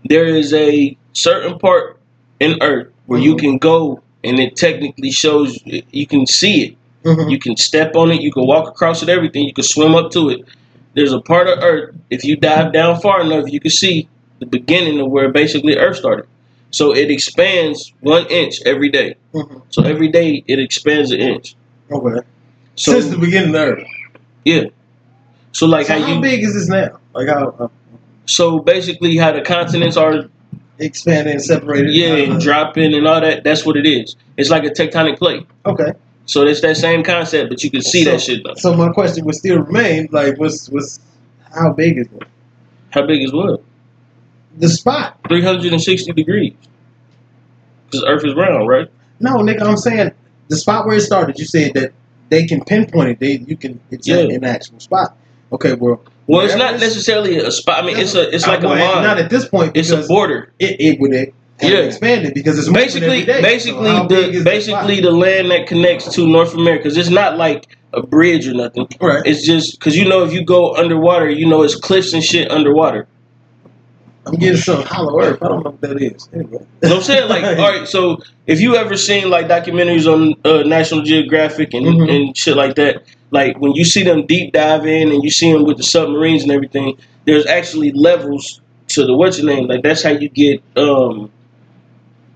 There 0.09 0.25
is 0.27 0.53
a 0.53 0.97
certain 1.13 1.59
part 1.59 1.99
in 2.39 2.59
Earth 2.63 2.89
where 3.07 3.21
you 3.21 3.35
Mhm. 3.35 3.39
can 3.41 3.59
go 3.59 4.03
and 4.25 4.39
it 4.39 4.57
technically 4.57 5.11
shows 5.11 5.59
you 5.65 6.07
can 6.07 6.27
see 6.27 6.57
it. 6.65 6.77
Mhm. 7.05 7.31
You 7.31 7.39
can 7.39 7.57
step 7.57 7.97
on 7.97 8.11
it. 8.11 8.21
You 8.21 8.33
can 8.33 8.47
walk 8.47 8.69
across 8.69 9.03
it. 9.03 9.09
Everything. 9.09 9.45
You 9.47 9.53
can 9.55 9.65
swim 9.65 9.95
up 9.95 10.11
to 10.13 10.29
it. 10.31 10.41
There's 10.95 11.13
a 11.13 11.21
part 11.21 11.49
of 11.49 11.59
Earth. 11.63 11.95
If 12.11 12.25
you 12.25 12.37
dive 12.37 12.73
down 12.73 13.01
far 13.01 13.23
enough, 13.23 13.51
you 13.51 13.61
can 13.61 13.71
see 13.71 14.09
the 14.41 14.47
beginning 14.47 15.01
of 15.01 15.09
where 15.11 15.29
basically 15.31 15.77
Earth 15.79 15.97
started. 15.97 16.27
So 16.71 16.95
it 16.95 17.11
expands 17.11 17.93
one 18.01 18.27
inch 18.31 18.61
every 18.67 18.91
day. 18.91 19.15
Mhm. 19.35 19.63
So 19.71 19.83
every 19.83 20.09
day 20.09 20.45
it 20.47 20.59
expands 20.59 21.11
an 21.11 21.21
inch. 21.21 21.55
Okay. 21.91 22.21
So 22.77 22.93
Since 22.93 23.07
the 23.09 23.19
beginning 23.19 23.55
of 23.55 23.61
Earth. 23.69 23.85
yeah. 24.45 24.65
So 25.53 25.67
like 25.67 25.87
so 25.87 25.95
how 25.95 26.01
how 26.01 26.15
you. 26.15 26.21
big 26.21 26.43
is 26.43 26.55
this 26.55 26.69
now? 26.69 26.99
Like 27.15 27.29
how 27.29 27.55
uh, 27.59 27.69
So 28.27 28.61
basically 28.61 29.17
how 29.17 29.33
the 29.33 29.41
continents 29.43 29.97
are 29.97 30.25
expanding, 30.79 31.35
and 31.35 31.43
separated? 31.43 31.93
yeah 31.95 32.13
Uh, 32.13 32.33
and 32.33 32.41
dropping 32.41 32.95
and 32.95 33.07
all 33.07 33.21
that. 33.21 33.45
That's 33.45 33.67
what 33.67 33.77
it 33.77 33.87
is. 33.87 34.17
It's 34.37 34.51
like 34.51 34.65
a 34.65 34.71
tectonic 34.71 35.19
plate. 35.19 35.47
Okay. 35.67 35.93
So 36.27 36.47
it's 36.47 36.61
that 36.61 36.77
same 36.77 37.03
concept, 37.03 37.51
but 37.51 37.63
you 37.65 37.71
can 37.71 37.83
see 37.83 38.05
So- 38.05 38.13
that 38.13 38.21
shit 38.21 38.45
though. 38.45 38.55
So 38.55 38.75
my 38.77 38.91
question 38.93 39.25
would 39.27 39.35
still 39.35 39.59
remain: 39.59 40.09
like, 40.13 40.39
what's 40.39 40.69
what's 40.71 41.01
how 41.53 41.73
big 41.73 41.99
is 41.99 42.07
it? 42.07 42.23
How 42.91 43.07
big 43.07 43.23
is 43.23 43.33
what? 43.33 43.63
The 44.59 44.69
spot? 44.69 45.17
360 45.29 46.13
degrees. 46.13 46.55
Because 47.87 48.05
Earth 48.07 48.25
is 48.25 48.35
round, 48.35 48.69
right? 48.69 48.89
No, 49.21 49.35
nigga. 49.37 49.63
I'm 49.63 49.77
saying 49.77 50.13
the 50.49 50.57
spot 50.57 50.87
where 50.87 50.97
it 50.97 51.01
started. 51.03 51.39
You 51.39 51.45
said 51.45 51.75
that 51.75 51.93
they 52.31 52.47
can 52.47 52.65
pinpoint 52.65 53.11
it. 53.11 53.19
They 53.21 53.33
you 53.49 53.57
can. 53.57 53.81
It's 53.91 54.07
Yeah. 54.09 54.19
an 54.21 54.45
actual 54.45 54.79
spot. 54.81 55.17
Okay. 55.53 55.75
Well. 55.75 56.03
Well, 56.27 56.43
it's 56.47 56.55
not 56.55 56.75
necessarily 56.79 57.39
a 57.39 57.51
spot. 57.51 57.83
I 57.83 57.87
mean, 57.87 57.97
it's 57.99 58.15
a 58.15 58.33
it's 58.35 58.47
like 58.47 58.63
a 58.63 58.69
line. 58.69 59.03
Not 59.03 59.19
at 59.19 59.31
this 59.31 59.49
point. 59.49 59.77
It's 59.77 59.91
a 59.91 60.07
border. 60.07 60.53
It, 60.61 60.81
it 60.81 61.01
would 61.01 61.13
have 61.13 61.29
Yeah. 61.61 61.79
expanded 61.79 62.35
because 62.35 62.57
it's 62.57 62.69
Basically, 62.69 63.25
day. 63.25 63.43
basically 63.43 63.87
So 63.89 64.07
the 64.07 64.43
basically 64.45 64.97
spot? 64.99 65.03
the 65.03 65.11
land 65.11 65.51
that 65.51 65.67
connects 65.67 66.09
to 66.15 66.27
North 66.29 66.55
America. 66.55 66.85
'cause 66.85 66.97
it's 66.97 67.09
not 67.11 67.37
like 67.37 67.67
a 67.93 68.01
bridge 68.03 68.47
or 68.47 68.55
nothing. 68.55 68.87
right. 69.01 69.23
It's 69.27 69.43
just 69.45 69.79
because 69.81 69.97
you 69.97 70.09
know 70.09 70.23
if 70.23 70.33
you 70.33 70.45
go 70.45 70.77
underwater, 70.77 71.29
you 71.29 71.47
know 71.49 71.63
it's 71.65 71.75
cliffs 71.75 72.13
and 72.13 72.23
shit 72.23 72.49
underwater. 72.51 73.09
I'm 74.27 74.35
getting 74.37 74.59
some 74.59 74.83
hollow 74.83 75.21
earth. 75.21 75.43
I 75.43 75.49
don't 75.49 75.65
know 75.65 75.71
what 75.71 75.81
that 75.81 76.01
is. 76.01 76.29
Anyway. 76.33 76.65
You 76.85 76.95
I'm 76.95 77.03
saying? 77.03 77.29
Like, 77.29 77.43
all 77.59 77.69
right, 77.69 77.89
so 77.89 78.23
if 78.47 78.61
you 78.61 78.77
ever 78.77 78.97
seen 78.97 79.31
like 79.31 79.49
documentaries 79.49 80.07
on 80.07 80.35
uh, 80.45 80.63
National 80.63 81.03
Geographic 81.03 81.75
and, 81.75 81.87
Mhm. 81.87 82.15
and 82.15 82.37
shit 82.37 82.57
like 82.57 82.77
that, 82.77 83.03
like 83.31 83.59
when 83.59 83.73
you 83.73 83.85
see 83.85 84.03
them 84.03 84.27
deep 84.27 84.53
dive 84.53 84.87
in 84.87 85.11
and 85.13 85.23
you 85.23 85.31
see 85.31 85.53
them 85.53 85.65
with 85.65 85.77
the 85.77 85.83
submarines 85.83 86.43
and 86.43 86.53
everything, 86.53 86.97
there's 87.27 87.47
actually 87.47 87.93
levels 87.93 88.61
to 88.89 89.07
the 89.07 89.15
what's 89.17 89.39
your 89.39 89.47
name? 89.47 89.67
Like 89.69 89.83
that's 89.83 90.03
how 90.03 90.11
you 90.11 90.29
get 90.29 90.63
um, 90.77 91.31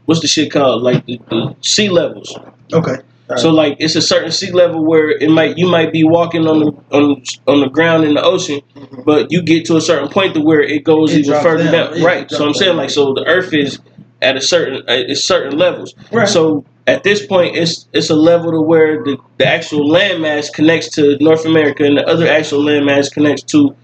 what's 0.07 0.21
the 0.21 0.29
shit 0.29 0.53
called? 0.53 0.83
Like 0.83 1.05
the, 1.07 1.21
the 1.29 1.57
sea 1.61 1.89
levels. 1.89 2.37
Okay. 2.73 2.97
All 3.31 3.39
So 3.39 3.51
like 3.51 3.77
it's 3.81 3.97
a 3.97 4.03
certain 4.03 4.31
sea 4.31 4.53
level 4.53 4.85
where 4.85 5.11
it 5.11 5.31
might 5.31 5.57
you 5.57 5.67
might 5.67 5.93
be 5.93 6.05
walking 6.05 6.47
on 6.47 6.61
the 6.61 6.73
on 6.97 7.23
on 7.47 7.61
the 7.61 7.69
ground 7.69 8.05
in 8.05 8.15
the 8.15 8.23
ocean, 8.23 8.61
Mhm. 8.77 9.05
but 9.05 9.33
you 9.33 9.41
get 9.43 9.65
to 9.67 9.77
a 9.77 9.81
certain 9.81 10.09
point 10.11 10.35
to 10.35 10.41
where 10.41 10.61
it 10.61 10.85
goes 10.85 11.13
It 11.15 11.21
even 11.27 11.43
further 11.43 11.65
down. 11.65 11.93
down. 11.95 12.03
Right. 12.03 12.31
So 12.31 12.47
I'm 12.47 12.53
saying 12.55 12.73
down. 12.73 12.77
like 12.77 12.91
so 12.91 13.15
the 13.15 13.25
Earth 13.25 13.53
is 13.55 13.79
at 14.25 14.37
a 14.37 14.41
certain 14.41 14.89
at 14.89 15.17
certain 15.17 15.57
levels. 15.59 15.95
Right. 16.11 16.29
So 16.29 16.65
at 16.87 17.03
this 17.03 17.27
point, 17.27 17.57
it's 17.57 17.87
it's 17.93 18.11
a 18.11 18.15
level 18.17 18.51
to 18.53 18.61
where 18.61 19.03
the, 19.05 19.17
the 19.39 19.47
actual 19.47 19.89
landmass 19.89 20.53
connects 20.53 20.89
to 20.97 21.17
North 21.21 21.45
America 21.45 21.85
and 21.85 21.97
the 21.99 22.07
other 22.07 22.27
actual 22.27 22.61
landmass 22.61 23.13
connects 23.13 23.43
to 23.45 23.75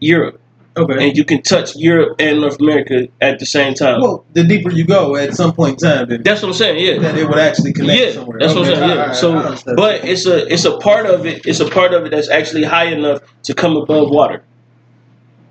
Europe, 0.00 0.40
okay. 0.76 1.08
and 1.08 1.16
you 1.16 1.24
can 1.24 1.42
touch 1.42 1.76
Europe 1.76 2.16
and 2.18 2.40
North 2.40 2.58
America 2.58 3.08
at 3.20 3.38
the 3.38 3.46
same 3.46 3.74
time. 3.74 4.00
Well, 4.00 4.24
the 4.32 4.42
deeper 4.44 4.70
you 4.70 4.84
go, 4.86 5.16
at 5.16 5.34
some 5.34 5.52
point 5.52 5.82
in 5.82 5.90
time, 5.90 6.08
then 6.08 6.22
that's 6.22 6.40
what 6.40 6.48
I'm 6.48 6.54
saying. 6.54 6.78
Yeah. 6.84 6.98
that 7.02 7.18
it 7.18 7.28
would 7.28 7.38
actually 7.38 7.74
connect 7.74 8.00
Yeah, 8.00 8.12
somewhere. 8.12 8.38
that's 8.40 8.54
what 8.54 8.66
I'm 8.68 8.74
saying. 8.74 8.90
Yeah. 8.90 9.06
right, 9.06 9.58
So, 9.58 9.74
but 9.76 10.04
it's 10.04 10.26
a 10.26 10.50
it's 10.52 10.64
a 10.64 10.78
part 10.78 11.04
of 11.06 11.26
it. 11.26 11.44
It's 11.44 11.60
a 11.60 11.68
part 11.68 11.92
of 11.92 12.06
it 12.06 12.10
that's 12.10 12.30
actually 12.30 12.64
high 12.64 12.86
enough 12.86 13.20
to 13.42 13.54
come 13.54 13.76
above 13.76 14.08
water. 14.10 14.42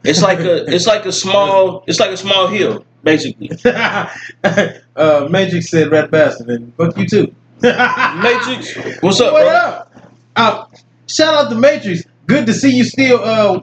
It's 0.03 0.21
like 0.23 0.39
a 0.39 0.65
it's 0.73 0.87
like 0.87 1.05
a 1.05 1.11
small 1.11 1.83
it's 1.85 1.99
like 1.99 2.11
a 2.11 2.17
small 2.17 2.47
hill. 2.47 2.85
Basically. 3.03 3.49
uh, 3.65 5.27
Matrix 5.29 5.69
said 5.69 5.91
red 5.91 6.11
bastard, 6.11 6.49
and 6.49 6.73
fuck 6.75 6.97
you 6.97 7.07
too. 7.07 7.35
Matrix, 7.61 8.75
what's 9.01 9.19
up, 9.19 9.33
what 9.33 9.43
bro? 9.43 9.55
up? 9.55 9.91
Uh, 10.35 10.65
shout 11.07 11.33
out 11.33 11.49
to 11.49 11.55
Matrix. 11.55 12.03
Good 12.27 12.45
to 12.45 12.53
see 12.53 12.71
you 12.75 12.83
still 12.83 13.19
uh 13.23 13.61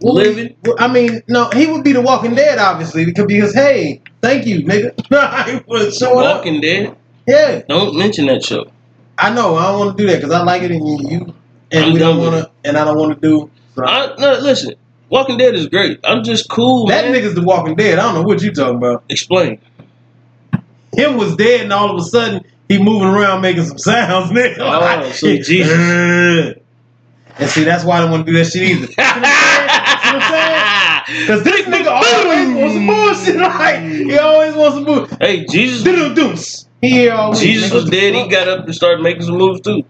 what 0.00 0.14
would 0.14 0.26
he- 0.26 0.32
Living? 0.32 0.56
I 0.78 0.88
mean, 0.88 1.22
no, 1.28 1.50
he 1.50 1.66
would 1.66 1.84
be 1.84 1.92
the 1.92 2.00
Walking 2.00 2.34
Dead, 2.34 2.58
obviously, 2.58 3.04
because, 3.04 3.26
because 3.26 3.54
hey, 3.54 4.00
thank 4.22 4.46
you, 4.46 4.64
nigga. 4.64 5.66
was 5.66 5.96
showing 5.96 6.26
up. 6.26 6.36
Walking 6.36 6.60
Dead. 6.60 6.96
Yeah, 7.26 7.62
Don't 7.68 7.96
mention 7.96 8.26
that 8.26 8.42
show. 8.42 8.70
I 9.18 9.30
know. 9.32 9.56
I 9.56 9.70
don't 9.70 9.78
want 9.78 9.96
to 9.96 10.02
do 10.02 10.10
that 10.10 10.16
because 10.16 10.32
I 10.32 10.42
like 10.42 10.62
it, 10.62 10.70
and 10.70 10.86
you, 10.86 11.10
you 11.10 11.34
and 11.70 11.84
I'm 11.84 11.92
we 11.92 11.98
don't 11.98 12.18
want 12.18 12.34
to, 12.34 12.50
and 12.64 12.76
I 12.76 12.84
don't 12.84 12.96
want 12.98 13.20
to 13.20 13.28
do. 13.28 13.50
So. 13.76 13.84
I, 13.84 14.16
no, 14.18 14.38
listen. 14.38 14.74
Walking 15.10 15.38
Dead 15.38 15.56
is 15.56 15.66
great. 15.66 15.98
I'm 16.04 16.22
just 16.22 16.48
cool, 16.48 16.86
that 16.86 17.06
man. 17.06 17.14
nigga's 17.14 17.34
the 17.34 17.42
Walking 17.42 17.74
Dead. 17.74 17.98
I 17.98 18.02
don't 18.02 18.14
know 18.14 18.22
what 18.22 18.40
you 18.42 18.52
talking 18.52 18.76
about. 18.76 19.04
Explain. 19.08 19.60
Him 20.94 21.16
was 21.16 21.34
dead, 21.34 21.62
and 21.62 21.72
all 21.72 21.90
of 21.90 21.96
a 22.00 22.04
sudden 22.04 22.44
he 22.68 22.78
moving 22.80 23.08
around 23.08 23.42
making 23.42 23.64
some 23.64 23.78
sounds, 23.78 24.30
nigga. 24.32 24.58
Oh, 24.60 25.10
so 25.10 25.26
Jesus. 25.36 26.56
and 27.38 27.50
see, 27.50 27.64
that's 27.64 27.84
why 27.84 27.96
I 27.98 28.00
don't 28.02 28.12
want 28.12 28.24
to 28.26 28.32
do 28.32 28.38
that 28.38 28.44
shit 28.44 28.62
either. 28.62 28.86
See 28.86 28.94
what 28.96 29.16
I'm 29.16 29.24
saying? 29.24 29.68
See 30.00 30.12
what 30.12 30.22
I'm 30.22 30.30
saying? 30.30 31.26
Cause 31.26 31.42
this 31.42 31.66
nigga 31.66 31.90
always 31.90 32.54
wants 32.54 32.74
some 32.74 32.86
bullshit. 32.86 33.36
Like 33.60 33.82
he 33.82 34.18
always 34.18 34.54
wants 34.54 34.74
some 34.76 34.84
bullshit. 34.84 35.18
Hey, 35.20 35.44
Jesus. 35.46 35.82
Doodle-doos. 35.82 36.68
He 36.80 36.90
here 36.90 37.14
all 37.14 37.32
week, 37.32 37.40
Jesus 37.40 37.72
was 37.72 37.90
dead. 37.90 38.14
He 38.14 38.28
got 38.28 38.46
up 38.46 38.64
and 38.64 38.74
started 38.74 39.02
making 39.02 39.22
some 39.22 39.38
moves 39.38 39.60
too. 39.62 39.82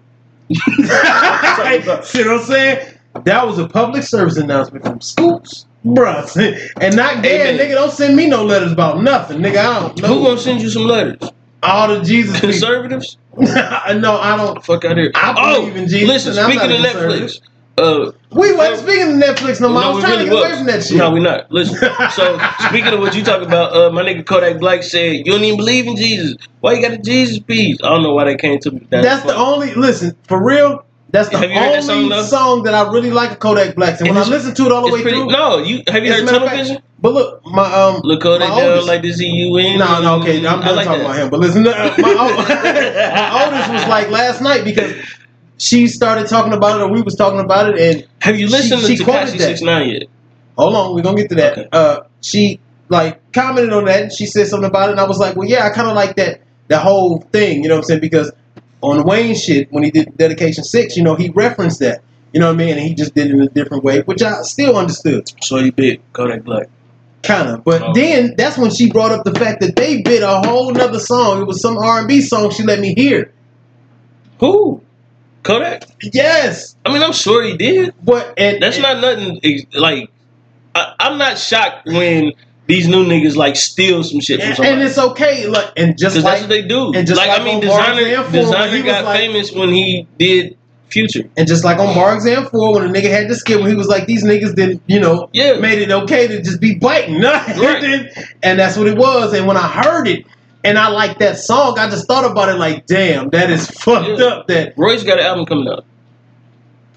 See 0.57 2.25
what 2.25 2.41
I'm 2.41 2.43
saying? 2.43 3.00
That 3.25 3.47
was 3.47 3.59
a 3.59 3.69
public 3.69 4.03
service 4.03 4.37
announcement 4.37 4.85
from 4.85 5.01
Scoops, 5.01 5.67
bruh. 5.85 6.71
And 6.81 6.97
not 6.97 7.25
Amen. 7.25 7.59
nigga. 7.59 7.75
Don't 7.75 7.93
send 7.93 8.17
me 8.17 8.27
no 8.27 8.45
letters 8.45 8.73
about 8.73 9.03
nothing, 9.03 9.39
nigga. 9.39 9.59
I 9.59 9.81
don't 9.81 10.01
know. 10.01 10.09
Who 10.09 10.25
gonna 10.25 10.41
send 10.41 10.63
you 10.63 10.71
some 10.71 10.85
letters? 10.85 11.31
all 11.63 11.89
the 11.89 12.03
Jesus. 12.03 12.41
Conservatives? 12.41 13.17
no, 13.37 14.19
I 14.21 14.37
don't. 14.37 14.65
Fuck 14.65 14.85
out 14.85 14.97
here. 14.97 15.13
I 15.15 15.35
oh, 15.37 15.61
believe 15.61 15.77
in 15.77 15.89
Jesus, 15.89 16.27
listen. 16.27 16.45
Speaking 16.45 16.73
of. 16.73 16.79
Netflix, 16.79 17.41
uh, 17.79 18.13
We 18.33 18.53
weren't 18.53 18.79
speaking 18.79 19.15
of 19.15 19.23
Netflix 19.23 19.61
no 19.61 19.69
more. 19.69 19.79
I 19.79 19.85
no, 19.85 19.91
was 19.91 19.97
we 19.97 20.03
trying 20.03 20.13
really 20.19 20.31
to 20.31 20.37
get 20.37 20.43
away 20.43 20.57
from 20.57 20.67
that 20.67 20.85
shit. 20.85 20.97
No, 20.97 21.11
we 21.11 21.21
not. 21.21 21.51
Listen. 21.51 21.79
So 22.11 22.39
speaking 22.69 22.93
of 22.93 23.01
what 23.01 23.15
you 23.15 23.23
talking 23.23 23.47
about, 23.47 23.73
uh, 23.75 23.91
my 23.91 24.03
nigga 24.03 24.27
Kodak 24.27 24.59
Black 24.59 24.83
said 24.83 25.17
you 25.17 25.25
don't 25.25 25.45
even 25.45 25.57
believe 25.57 25.87
in 25.87 25.97
Jesus. 25.97 26.35
Why 26.61 26.73
you 26.73 26.83
got 26.83 26.93
a 26.93 26.99
Jesus 26.99 27.39
piece? 27.41 27.79
I 27.83 27.89
don't 27.89 28.03
know 28.03 28.15
why 28.15 28.25
they 28.25 28.37
came 28.37 28.59
to 28.61 28.71
me. 28.71 28.87
That 28.91 29.03
that's 29.03 29.25
the 29.25 29.35
only. 29.35 29.75
Listen, 29.75 30.17
for 30.27 30.43
real. 30.45 30.85
That's 31.13 31.29
the 31.29 31.39
Have 31.39 31.51
that 31.51 31.83
song, 31.85 32.13
only 32.13 32.23
song 32.25 32.63
that 32.65 32.75
I 32.75 32.91
really 32.93 33.11
like 33.11 33.33
of 33.33 33.39
Kodak 33.41 33.75
Black's. 33.75 34.01
And 34.01 34.09
And 34.09 34.17
when 34.17 34.25
I 34.27 34.29
listen 34.29 34.55
to 34.55 34.67
it 34.67 34.73
all 34.73 34.87
the 34.87 34.93
way 34.93 35.03
pretty, 35.03 35.19
through, 35.19 35.27
no, 35.31 35.59
you 35.59 35.83
have 35.89 36.05
you 36.05 36.13
heard 36.13 36.27
Tunnel 36.27 36.47
fact- 36.49 36.59
Vision? 36.61 36.83
But 37.03 37.15
look, 37.15 37.47
my 37.47 37.65
um, 37.73 38.01
Look 38.05 38.23
Kodak 38.23 38.49
my 38.49 38.57
down 38.61 38.69
oldest- 38.71 38.87
like 38.89 39.03
the 39.03 39.11
Z 39.11 39.27
U 39.27 39.57
N. 39.57 39.79
No, 39.79 40.03
no, 40.03 40.21
okay, 40.21 40.37
I'm 40.39 40.61
done 40.61 40.77
like 40.77 40.87
talking 40.87 41.01
that. 41.03 41.07
about 41.07 41.17
him. 41.17 41.31
But 41.31 41.41
listen, 41.41 41.67
uh, 41.67 41.95
my, 41.99 42.09
old, 42.11 42.49
my 42.49 43.45
oldest 43.45 43.71
was 43.73 43.89
like 43.89 44.11
last 44.11 44.41
night 44.43 44.65
because 44.65 44.95
she 45.59 45.87
started 45.89 46.27
talking 46.29 46.53
about 46.53 46.81
it, 46.81 46.85
or 46.85 46.89
we 46.91 47.03
was 47.03 47.17
talking 47.17 47.41
about 47.41 47.71
it, 47.75 47.79
and 47.79 48.07
Have 48.21 48.39
you 48.39 48.47
listened 48.49 48.81
she 48.83 48.97
to 48.97 49.05
Tekashi 49.05 49.33
that. 49.39 49.41
Six 49.41 49.63
Nine 49.63 49.89
yet? 49.91 50.03
hold 50.59 50.75
on, 50.75 50.95
we're 50.95 51.03
gonna 51.03 51.17
get 51.17 51.29
to 51.31 51.35
that. 51.37 51.53
Okay. 51.59 51.69
Uh, 51.73 52.01
she 52.21 52.61
like 52.91 53.21
commented 53.33 53.73
on 53.73 53.87
that, 53.87 54.03
and 54.03 54.13
she 54.13 54.27
said 54.27 54.47
something 54.47 54.69
about 54.69 54.91
it, 54.91 54.93
and 54.93 55.01
I 55.01 55.07
was 55.07 55.19
like, 55.19 55.37
well, 55.37 55.49
yeah, 55.49 55.65
I 55.67 55.71
kind 55.71 55.89
of 55.89 55.95
like 55.95 56.17
that 56.17 56.43
that 56.69 56.83
whole 56.83 57.21
thing, 57.33 57.63
you 57.63 57.69
know 57.69 57.75
what 57.77 57.81
I'm 57.81 57.85
saying? 57.85 58.01
Because 58.01 58.31
on 58.83 59.05
Wayne 59.05 59.35
shit, 59.35 59.71
when 59.73 59.83
he 59.85 59.91
did 59.91 60.17
Dedication 60.17 60.65
Six, 60.65 60.97
you 60.97 61.03
know, 61.03 61.15
he 61.15 61.29
referenced 61.31 61.81
that, 61.81 62.03
you 62.33 62.41
know 62.41 62.47
what 62.47 62.55
I 62.55 62.57
mean, 62.57 62.71
and 62.71 62.81
he 62.81 62.95
just 62.95 63.15
did 63.15 63.27
it 63.29 63.33
in 63.33 63.41
a 63.43 63.49
different 63.49 63.85
way, 63.85 64.01
which 64.03 64.23
I 64.23 64.43
still 64.43 64.77
understood. 64.77 65.31
So 65.43 65.57
he 65.59 65.71
big 65.71 66.01
Kodak 66.13 66.45
Black. 66.45 66.69
kind 67.23 67.49
of. 67.51 67.65
But 67.65 67.83
Oh. 67.83 67.93
then 67.93 68.35
that's 68.39 68.57
when 68.57 68.71
she 68.71 68.91
brought 68.91 69.13
up 69.13 69.25
the 69.25 69.35
fact 69.35 69.61
that 69.61 69.77
they 69.77 70.01
bid 70.01 70.23
a 70.23 70.41
whole 70.41 70.73
nother 70.73 70.99
song. 70.99 71.43
It 71.43 71.45
was 71.45 71.61
some 71.61 71.77
R 71.77 71.99
and 71.99 72.09
B 72.09 72.23
song 72.23 72.51
she 72.51 72.63
let 72.63 72.81
me 72.81 72.95
hear. 72.95 73.31
Who? 74.39 74.81
Kodak? 75.43 75.85
Yes, 76.03 76.77
I 76.85 76.93
mean, 76.93 77.03
I'm 77.03 77.13
sure 77.13 77.43
he 77.43 77.57
did. 77.59 77.93
but 78.03 78.33
and 78.39 78.63
That's 78.63 78.77
and- 78.77 78.83
not 78.83 79.01
nothing 79.01 79.67
like. 79.75 80.11
I, 80.75 80.95
I'm 81.01 81.19
not 81.19 81.37
shocked 81.37 81.87
when 81.87 82.33
these 82.71 82.89
new 82.89 83.05
niggas 83.05 83.37
like 83.37 83.57
steal 83.57 84.03
some 84.05 84.21
shit 84.21 84.41
from 84.41 84.49
And, 84.49 84.57
somebody. 84.57 84.75
and 84.75 84.83
it's 84.89 84.99
okay. 84.99 85.47
look, 85.47 85.73
and 85.77 85.99
just 85.99 86.17
like 86.17 86.25
that's 86.25 86.41
what 86.43 86.49
they 86.51 86.63
do. 86.63 86.93
and 86.95 87.07
just 87.07 87.19
like, 87.19 87.29
like 87.29 87.41
I 87.41 87.45
mean, 87.45 87.61
designer 87.61 88.01
Exam 88.03 88.25
4, 88.25 88.33
when 88.33 88.33
he 88.33 88.41
designer 88.43 88.83
got 88.85 89.05
like- 89.05 89.19
famous 89.21 89.53
when 89.53 89.69
he 89.71 90.07
did 90.19 90.57
Future. 90.89 91.23
and 91.37 91.47
just 91.47 91.63
like 91.63 91.79
on 91.79 91.95
Bar 91.95 92.15
Exam 92.17 92.47
Four, 92.47 92.75
when 92.75 92.85
a 92.85 92.89
nigga 92.89 93.09
had 93.11 93.29
the 93.29 93.35
skit, 93.37 93.61
when 93.61 93.71
he 93.71 93.77
was 93.77 93.87
like, 93.87 94.07
these 94.07 94.25
niggas 94.25 94.57
didn't, 94.57 94.83
you 94.89 94.99
know, 94.99 95.29
Yeah. 95.33 95.53
made 95.61 95.79
it 95.79 95.91
okay 95.93 96.27
to 96.27 96.43
just 96.43 96.61
be 96.61 96.75
biting. 96.75 97.21
Right. 97.23 98.09
and 98.43 98.59
that's 98.59 98.77
what 98.77 98.89
it 98.89 98.97
was. 98.99 99.33
And 99.33 99.47
when 99.47 99.57
I 99.57 99.69
heard 99.69 100.09
it. 100.09 100.25
And 100.65 100.77
I 100.77 100.89
like 100.89 101.21
that 101.21 101.39
song. 101.39 101.79
I 101.79 101.89
just 101.89 102.07
thought 102.07 102.31
about 102.31 102.49
it 102.51 102.55
like, 102.59 102.87
damn, 102.87 103.31
that 103.31 103.49
is 103.51 103.67
fucked 103.83 104.19
Yeah. 104.19 104.27
up. 104.27 104.47
That 104.49 104.75
Royce 104.77 105.05
got 105.05 105.19
an 105.21 105.25
album 105.27 105.47
coming 105.47 105.69
up. 105.69 105.85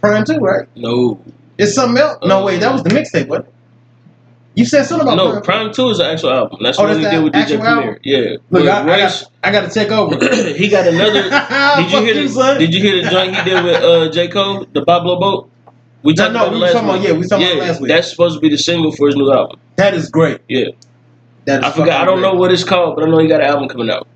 PRhyme 0.02 0.26
too, 0.26 0.40
right? 0.40 0.68
No, 0.76 1.20
It's 1.58 1.74
something 1.76 1.98
else. 2.02 2.18
No, 2.26 2.40
Uh, 2.42 2.46
wait, 2.46 2.60
that 2.62 2.74
was 2.74 2.82
the 2.84 2.90
mixtape, 2.90 3.28
wasn't 3.28 3.48
it? 3.48 3.53
You 4.56 4.66
said 4.66 4.84
something 4.84 5.08
about 5.08 5.18
no. 5.18 5.42
PRhyme. 5.42 5.44
PRhyme 5.44 5.74
Two 5.76 5.90
is 5.90 6.00
an 6.00 6.06
actual 6.08 6.30
album. 6.30 6.60
That's 6.62 6.78
Oh, 6.78 6.84
what 6.84 6.96
he 6.98 7.04
did 7.04 7.24
with 7.24 7.34
DJ 7.34 7.60
Premier. 7.60 8.00
Yeah. 8.04 8.38
Look, 8.52 8.68
I, 8.68 8.82
I, 8.84 8.98
got, 9.00 9.24
I 9.44 9.52
got 9.52 9.62
to 9.62 9.70
take 9.70 9.92
over. 9.92 10.16
he 10.54 10.70
got 10.70 10.88
another. 10.88 11.24
Did 11.82 11.92
you 11.92 12.00
hear 12.02 12.16
you, 12.16 12.28
the? 12.28 12.34
son. 12.34 12.60
Did 12.60 12.74
you 12.74 12.82
hear 12.82 13.04
the 13.04 13.10
joint 13.10 13.36
he 13.36 13.44
did 13.50 13.64
with 13.64 13.82
uh, 13.82 14.10
J 14.12 14.28
Cole, 14.28 14.66
the 14.74 14.82
Boblo 14.86 15.20
Boat? 15.20 15.50
We 16.04 16.14
No, 16.14 16.24
talked 16.24 16.34
no, 16.34 16.40
about 16.42 16.54
we 16.54 16.60
last 16.60 16.74
talking 16.74 16.90
about- 16.90 17.00
week. 17.00 17.08
yeah, 17.10 17.14
we 17.18 17.28
talking 17.28 17.46
about 17.48 17.56
Yeah, 17.56 17.64
it 17.64 17.68
last 17.68 17.82
week. 17.82 17.90
That's 17.90 18.10
supposed 18.12 18.36
to 18.36 18.42
be 18.42 18.50
the 18.50 18.58
single 18.58 18.92
for 18.92 19.08
his 19.08 19.16
new 19.16 19.32
album. 19.32 19.60
That 19.78 19.96
is 19.96 20.10
great. 20.10 20.42
Yeah, 20.48 20.66
That 21.46 21.62
is 21.62 21.66
I 21.66 21.72
forgot. 21.72 22.02
I 22.02 22.06
don't 22.06 22.22
know 22.22 22.34
what 22.36 22.52
it's 22.52 22.64
called, 22.64 22.96
but 22.96 23.06
I 23.06 23.10
know 23.10 23.18
he 23.20 23.28
got 23.28 23.42
an 23.42 23.48
album 23.48 23.70
coming 23.70 23.90
out. 23.90 24.08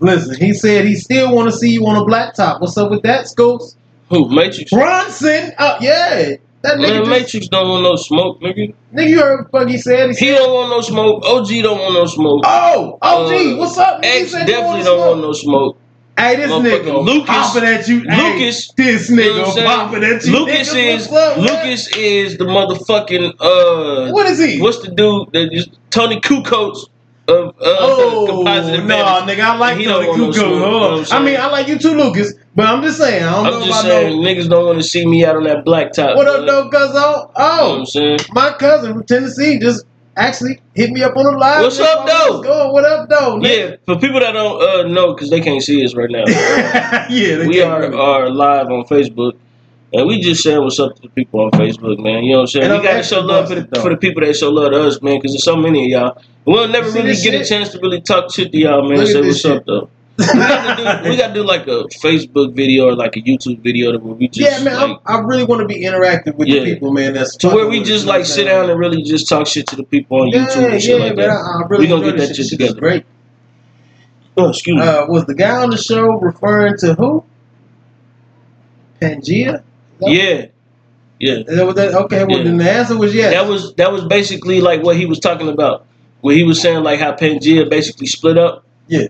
Listen, 0.00 0.36
he 0.36 0.52
said 0.52 0.84
he 0.84 0.94
still 0.96 1.34
want 1.34 1.50
to 1.50 1.56
see 1.56 1.70
you 1.70 1.86
on 1.86 1.96
a 1.96 2.04
black 2.04 2.34
top. 2.34 2.60
What's 2.60 2.76
up 2.76 2.90
with 2.90 3.02
that, 3.02 3.28
Scopes? 3.28 3.76
Who? 4.10 4.28
Matrix. 4.28 4.70
Bronson. 4.70 5.52
Oh 5.58 5.76
yeah, 5.80 6.34
that 6.64 6.78
nigga. 6.78 6.80
Man, 6.80 6.98
just, 7.04 7.10
Matrix 7.10 7.48
don't 7.48 7.68
want 7.68 7.82
no 7.84 7.96
smoke, 7.96 8.40
nigga. 8.40 8.74
nigga, 8.92 9.08
you 9.08 9.20
heard 9.20 9.40
what 9.42 9.50
Buggy 9.52 9.78
said? 9.78 10.10
He 10.10 10.16
He 10.16 10.26
said, 10.32 10.38
don't 10.38 10.52
want 10.52 10.70
no 10.70 10.80
smoke. 10.80 11.24
OG 11.24 11.48
don't 11.62 11.78
want 11.78 11.94
no 11.94 12.06
smoke. 12.06 12.42
"Oh, 12.44 12.98
OG, 13.02 13.32
Uh, 13.32 13.56
what's 13.56 13.78
up?" 13.78 14.02
Nigga, 14.02 14.12
He 14.12 14.20
X 14.22 14.30
said 14.32 14.40
he 14.48 14.52
definitely 14.52 14.82
don't 14.82 14.98
want 15.00 15.20
no 15.20 15.32
smoke. 15.32 15.76
Hey, 16.16 16.36
this 16.36 16.50
nigga 16.50 17.04
Lucas- 17.04 17.26
popping 17.28 17.64
at 17.64 17.88
you. 17.88 18.00
Hey, 18.08 18.16
Lucas- 18.38 18.70
this 18.76 19.10
You 19.10 19.16
know 19.16 19.22
nigga 19.44 19.64
popping 19.66 20.04
at 20.04 20.24
you. 20.24 20.32
Lucas 20.32 20.72
nigga. 20.74 20.94
is 20.96 21.12
up. 21.12 21.36
Lucas 21.38 21.88
is 21.96 22.36
the 22.38 22.44
motherfucking 22.44 23.32
uh 23.40 24.12
What 24.12 24.26
is 24.26 24.38
he? 24.38 24.60
what's 24.60 24.78
the 24.78 24.88
dude 24.92 25.32
that 25.32 25.66
Tony 25.90 26.20
Kukoc 26.20 26.86
of 27.28 27.48
uh 27.48 27.52
Oh 27.60 28.26
composite 28.28 28.74
no, 28.74 28.80
advantage. 28.82 29.36
nigga! 29.36 29.40
I 29.44 29.56
like 29.56 29.78
He 29.78 29.84
don't 29.84 30.06
want 30.06 30.18
no 30.20 30.26
Kukoc. 30.28 30.34
smoke, 30.34 30.46
you 30.50 30.58
know 30.60 30.70
Hold 30.70 30.82
what 31.00 31.12
on. 31.12 31.16
I'm 31.16 31.22
I 31.22 31.24
mean, 31.24 31.40
I 31.40 31.46
like 31.48 31.68
you 31.68 31.78
too, 31.78 31.94
Lucas. 31.94 32.34
But 32.54 32.66
I'm 32.66 32.82
just 32.82 32.98
saying, 32.98 33.24
I 33.24 33.32
don't 33.32 33.46
I'm 33.46 33.52
know 33.54 33.58
just 33.66 33.80
about 33.80 33.82
saying 33.82 34.22
no. 34.22 34.28
niggas 34.28 34.48
don't 34.48 34.66
want 34.66 34.78
to 34.78 34.84
see 34.84 35.06
me 35.06 35.24
out 35.24 35.36
on 35.36 35.44
that 35.44 35.64
black 35.64 35.92
top. 35.92 36.16
What 36.16 36.26
up, 36.28 36.46
though, 36.46 36.68
cuz? 36.70 36.90
Oh, 36.94 37.30
You 37.38 37.62
know 37.62 37.76
oh, 37.76 37.78
I'm 37.80 37.86
saying? 37.86 38.18
my 38.32 38.52
cousin 38.58 38.92
from 38.92 39.04
Tennessee 39.06 39.58
just 39.58 39.84
actually 40.16 40.60
hit 40.74 40.90
me 40.90 41.02
up 41.02 41.16
on 41.16 41.24
the 41.24 41.32
live. 41.32 41.62
What's 41.64 41.78
nigga, 41.78 41.84
up, 41.96 42.06
though? 42.06 42.42
Going. 42.42 42.72
What 42.72 42.84
up, 42.84 43.08
though? 43.08 43.40
Yeah, 43.42 43.76
for 43.86 43.98
people 43.98 44.20
that 44.20 44.32
don't 44.32 44.62
uh, 44.62 44.88
know, 44.88 45.14
because 45.14 45.30
they 45.30 45.40
can't 45.40 45.62
see 45.62 45.84
us 45.84 45.94
right 45.94 46.10
now, 46.10 46.24
yeah. 47.10 47.46
we 47.46 47.56
can't 47.56 47.94
are, 47.94 47.94
are 47.94 48.30
live 48.30 48.68
on 48.68 48.84
Facebook. 48.84 49.32
And 49.94 50.08
we 50.08 50.18
just 50.20 50.42
saying 50.42 50.60
what's 50.60 50.80
up 50.80 50.96
to 50.96 51.02
the 51.02 51.08
people 51.08 51.40
on 51.40 51.52
Facebook, 51.52 51.98
man. 52.00 52.24
You 52.24 52.32
know 52.32 52.36
what 52.38 52.40
I'm 52.42 52.46
saying? 52.48 52.70
And 52.70 52.80
we 52.80 52.84
gotta 52.84 53.02
show 53.04 53.20
love 53.20 53.48
for 53.48 53.54
the, 53.54 53.60
though. 53.62 53.80
for 53.80 53.90
the 53.90 53.96
people 53.96 54.22
that 54.24 54.34
show 54.36 54.50
love 54.50 54.72
to 54.72 54.82
us, 54.82 55.00
man, 55.00 55.18
because 55.18 55.32
there's 55.32 55.44
so 55.44 55.56
many 55.56 55.84
of 55.84 55.90
y'all. 55.90 56.22
We'll 56.44 56.68
never 56.68 56.90
see 56.90 57.00
really 57.00 57.14
get 57.14 57.40
a 57.40 57.44
chance 57.44 57.68
to 57.70 57.78
really 57.78 58.00
talk 58.00 58.32
shit 58.34 58.50
to 58.52 58.58
y'all, 58.58 58.86
man. 58.88 58.98
Look 58.98 59.06
Say 59.06 59.20
what's 59.20 59.44
up, 59.44 59.64
though. 59.66 59.88
we 60.18 60.24
gotta 60.26 61.02
do 61.04 61.10
we 61.10 61.16
gotta 61.16 61.34
do 61.34 61.42
like 61.44 61.66
a 61.68 61.84
Facebook 62.02 62.54
video 62.54 62.88
or 62.88 62.94
like 62.96 63.16
a 63.16 63.20
YouTube 63.20 63.60
video 63.60 63.96
where 63.98 64.14
we 64.14 64.28
just 64.28 64.50
yeah, 64.58 64.64
man, 64.64 64.90
like, 64.90 65.00
I'm, 65.06 65.26
really 65.26 65.44
want 65.44 65.60
to 65.60 65.66
be 65.66 65.82
interactive 65.82 66.34
with 66.36 66.48
Yeah. 66.48 66.60
the 66.64 66.74
people, 66.74 66.92
man. 66.92 67.14
That's 67.14 67.36
to 67.38 67.48
where 67.48 67.66
we 67.68 67.78
just 67.82 68.02
us, 68.04 68.08
like 68.08 68.24
sit 68.26 68.44
down 68.44 68.68
and 68.70 68.78
really 68.78 69.02
just 69.02 69.28
talk 69.28 69.46
shit 69.46 69.66
to 69.68 69.76
the 69.76 69.82
people 69.84 70.20
on 70.22 70.28
I'm 70.28 70.32
YouTube 70.46 70.56
and 70.64 70.72
Yeah, 70.72 70.78
shit 70.78 70.98
yeah, 70.98 71.04
like 71.06 71.16
man. 71.16 71.28
that. 71.28 71.36
I, 71.36 71.62
I 71.62 71.66
really 71.68 71.84
We 71.84 71.88
gonna 71.88 72.04
get 72.04 72.16
that 72.18 72.26
shit. 72.28 72.36
shit 72.46 72.48
together. 72.48 72.80
Great. 72.80 73.06
Oh, 74.36 74.48
excuse 74.50 74.76
me. 74.76 74.82
Uh, 74.82 75.06
was 75.06 75.24
the 75.26 75.34
guy 75.34 75.62
on 75.62 75.70
the 75.70 75.76
show 75.76 76.18
referring 76.18 76.76
to 76.78 76.94
who? 76.94 77.24
Pangea? 79.00 79.62
Yeah, 80.06 80.46
yeah. 81.20 81.42
That 81.46 81.66
what? 81.66 81.78
Okay, 81.78 82.24
well 82.24 82.38
Yeah. 82.38 82.44
then 82.44 82.56
the 82.58 82.70
answer 82.70 82.96
was 82.98 83.14
yes. 83.14 83.32
That 83.34 83.48
was 83.48 83.74
that 83.74 83.92
was 83.92 84.04
basically 84.04 84.60
like 84.60 84.82
what 84.82 84.96
he 84.96 85.06
was 85.06 85.18
talking 85.20 85.48
about. 85.48 85.86
Where 86.20 86.34
he 86.34 86.42
was 86.44 86.60
saying 86.60 86.82
like 86.82 87.00
how 87.00 87.12
Pangea 87.14 87.68
basically 87.68 88.06
split 88.06 88.38
up. 88.38 88.64
Yeah. 88.88 89.08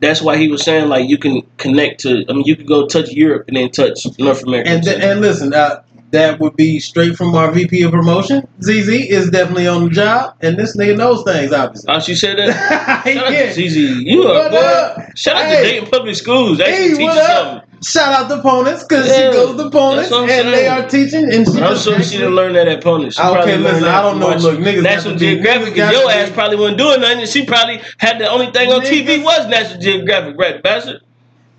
That's 0.00 0.20
why 0.20 0.36
he 0.36 0.48
was 0.48 0.62
saying 0.62 0.88
like 0.88 1.08
you 1.08 1.18
can 1.18 1.42
connect 1.56 2.00
to. 2.00 2.24
I 2.28 2.32
mean, 2.32 2.44
you 2.44 2.54
could 2.56 2.66
go 2.68 2.86
touch 2.86 3.10
Europe 3.10 3.44
and 3.48 3.56
then 3.56 3.70
touch 3.70 4.06
North 4.18 4.42
America. 4.44 4.68
and 4.70 4.82
th- 4.84 5.00
and 5.00 5.20
listen, 5.22 5.54
uh, 5.54 5.82
that 6.12 6.38
would 6.38 6.54
be 6.54 6.78
straight 6.78 7.16
from 7.16 7.34
our 7.34 7.50
VP 7.50 7.82
of 7.82 7.90
promotion. 7.92 8.46
ZZ 8.62 8.88
is 8.88 9.30
definitely 9.30 9.66
on 9.66 9.84
the 9.84 9.90
job, 9.90 10.34
and 10.42 10.56
this 10.58 10.76
nigga 10.76 10.96
knows 10.98 11.24
things, 11.24 11.50
obviously. 11.52 11.92
oh, 11.92 11.98
she 11.98 12.14
said 12.14 12.36
that. 12.38 13.04
Shout 13.06 13.24
out 13.26 13.32
yeah. 13.32 13.52
ZZ. 13.52 13.76
You 13.76 14.18
What 14.24 14.36
are 14.36 14.50
boy. 14.50 14.56
up? 14.58 15.16
Shout 15.16 15.36
out 15.36 15.46
Hey. 15.46 15.56
to 15.56 15.70
Dayton 15.70 15.90
Public 15.90 16.14
Schools. 16.14 16.58
They 16.58 16.64
Hey, 16.70 16.88
teach 16.90 16.98
you 17.00 17.12
something. 17.12 17.65
Shout 17.84 18.12
out 18.12 18.28
to 18.28 18.42
Ponitz 18.42 18.88
because 18.88 19.06
Yeah, 19.06 19.30
she 19.30 19.36
goes 19.36 19.56
to 19.56 19.70
Ponitz 19.70 19.96
that's 19.96 20.10
what 20.10 20.30
I'm 20.30 20.46
and 20.46 20.54
they 20.54 20.66
are 20.66 20.88
teaching 20.88 21.24
and 21.32 21.46
she 21.46 21.60
I'm 21.60 21.74
just 21.74 21.84
sure 21.84 22.02
she 22.02 22.16
didn't 22.16 22.34
learn 22.34 22.54
that 22.54 22.68
at 22.68 22.82
Pony. 22.82 23.10
She 23.10 23.20
Okay, 23.20 23.32
probably 23.32 23.56
listen, 23.58 23.82
that 23.82 23.94
I 23.94 24.02
don't 24.02 24.18
know, 24.18 24.28
watching 24.28 24.42
look, 24.42 24.58
niggas 24.60 24.82
got 24.82 24.82
National 24.82 25.16
Geographic, 25.16 25.74
niggas 25.74 25.82
and 25.82 25.92
your 25.92 26.10
to 26.10 26.16
ass 26.16 26.30
probably 26.30 26.56
wasn't 26.56 26.78
doing 26.78 27.00
nothing. 27.00 27.20
and 27.20 27.28
She 27.28 27.44
probably 27.44 27.82
had 27.98 28.18
the 28.18 28.28
only 28.28 28.50
thing 28.50 28.72
on 28.72 28.80
TV 28.80 29.22
was 29.22 29.46
National 29.48 29.80
Geographic, 29.80 30.36
right, 30.38 30.62
bastard? 30.62 31.02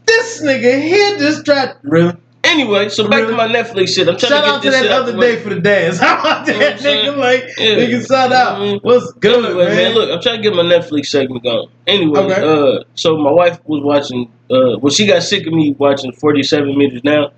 This 0.05 0.41
nigga 0.41 0.81
here 0.81 1.17
just 1.19 1.45
tried. 1.45 1.75
Really? 1.83 2.13
Anyway, 2.47 2.89
so 2.89 3.07
back 3.07 3.27
to 3.27 3.33
my 3.33 3.47
Netflix 3.47 3.89
shit. 3.95 4.07
I'm 4.07 4.17
trying 4.17 4.29
Shout 4.31 4.43
to 4.43 4.47
get 4.49 4.55
out 4.55 4.61
to 4.63 4.69
this 4.69 4.81
that 4.81 4.91
other 4.91 5.17
way. 5.17 5.35
day 5.35 5.41
for 5.43 5.49
the 5.53 5.59
dance. 5.61 5.97
How 6.01 6.19
about 6.19 6.45
that, 6.45 6.53
You 6.53 6.59
know 6.59 6.65
what 6.65 6.73
I'm 6.73 6.79
saying? 6.79 7.05
nigga? 7.05 7.17
Like, 7.17 7.43
Yeah. 7.57 7.75
nigga, 7.75 8.07
shout 8.07 8.31
out. 8.33 8.59
Mhm. 8.59 8.79
What's 8.83 9.11
good, 9.13 9.45
Anyway, 9.45 9.65
man? 9.65 9.75
man? 9.75 9.93
look, 9.95 10.09
I'm 10.11 10.21
trying 10.21 10.37
to 10.37 10.41
get 10.41 10.55
my 10.55 10.63
Netflix 10.63 11.07
segment 11.07 11.43
going. 11.43 11.67
Anyway, 11.87 12.19
Okay. 12.19 12.41
uh, 12.41 12.83
so 12.95 13.17
my 13.17 13.31
wife 13.31 13.59
was 13.65 13.83
watching. 13.83 14.31
Uh, 14.49 14.77
well, 14.79 14.91
she 14.91 15.05
got 15.05 15.23
sick 15.23 15.45
of 15.45 15.53
me 15.53 15.75
watching 15.77 16.11
47 16.13 16.77
meters 16.77 17.01
now 17.03 17.31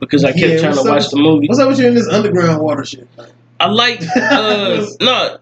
because 0.00 0.24
I 0.24 0.32
kept 0.32 0.42
Yeah, 0.52 0.58
trying 0.60 0.76
to 0.76 0.82
watch 0.90 1.08
the 1.10 1.16
movie. 1.16 1.46
What's 1.48 1.60
up 1.60 1.68
with 1.68 1.78
you 1.78 1.86
in 1.88 1.94
this 1.94 2.08
underground 2.08 2.60
water 2.62 2.84
shit? 2.84 3.08
I 3.58 3.68
like 3.68 4.02
uh 4.16 4.86
no. 5.00 5.38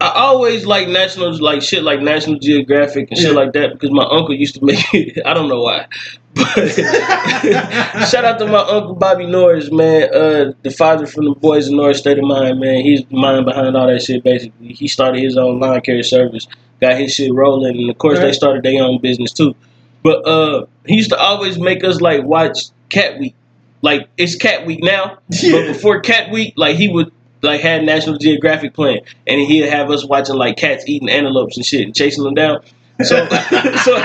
I 0.00 0.12
always 0.14 0.64
like 0.66 0.88
national 0.88 1.38
like 1.40 1.62
shit 1.62 1.82
like 1.82 2.00
National 2.00 2.38
Geographic 2.38 3.10
and 3.10 3.18
shit 3.18 3.28
Yeah. 3.32 3.36
like 3.36 3.52
that 3.52 3.72
because 3.72 3.90
my 3.90 4.04
uncle 4.04 4.34
used 4.34 4.54
to 4.56 4.64
make 4.64 4.82
it. 4.94 5.22
I 5.26 5.34
don't 5.34 5.48
know 5.48 5.60
why. 5.62 5.86
But 6.34 6.46
shout 8.08 8.24
out 8.24 8.38
to 8.38 8.46
my 8.46 8.60
uncle 8.60 8.94
Bobby 8.94 9.26
Norris, 9.26 9.70
man. 9.70 10.08
Uh 10.14 10.52
the 10.62 10.70
father 10.70 11.06
from 11.06 11.24
the 11.26 11.34
boys 11.34 11.68
in 11.68 11.76
Norris 11.76 11.98
State 11.98 12.18
of 12.18 12.24
Mind, 12.24 12.60
man. 12.60 12.84
He's 12.84 13.04
the 13.04 13.16
mind 13.16 13.44
behind 13.44 13.76
all 13.76 13.86
that 13.88 14.02
shit 14.02 14.22
basically. 14.24 14.72
He 14.72 14.88
started 14.88 15.22
his 15.22 15.36
own 15.36 15.60
lawn 15.60 15.80
care 15.80 16.02
service, 16.02 16.46
got 16.80 16.98
his 16.98 17.12
shit 17.14 17.32
rolling, 17.34 17.76
and 17.76 17.90
of 17.90 17.98
course 17.98 18.18
they 18.20 18.32
started 18.32 18.62
their 18.62 18.82
own 18.82 19.00
business 19.00 19.32
too. 19.32 19.54
But 20.02 20.26
uh 20.26 20.66
he 20.86 20.94
used 20.96 21.10
to 21.10 21.18
always 21.18 21.58
make 21.58 21.84
us 21.84 22.00
like 22.00 22.24
watch 22.24 22.58
Cat 22.88 23.18
Week. 23.18 23.34
Like 23.82 24.08
it's 24.16 24.34
Cat 24.36 24.66
Week 24.66 24.82
now, 24.82 25.18
but 25.28 25.66
before 25.66 26.00
Cat 26.00 26.30
Week, 26.30 26.54
like 26.56 26.76
he 26.76 26.88
would 26.88 27.12
like 27.42 27.60
had 27.60 27.84
National 27.84 28.18
Geographic 28.18 28.74
playing, 28.74 29.02
and 29.26 29.40
he'd 29.40 29.68
have 29.68 29.90
us 29.90 30.04
watching 30.04 30.36
like 30.36 30.56
cats 30.56 30.84
eating 30.86 31.08
antelopes 31.08 31.56
and 31.56 31.64
shit 31.64 31.84
and 31.84 31.94
chasing 31.94 32.24
them 32.24 32.34
down. 32.34 32.62
So, 33.02 33.26
so 33.84 34.00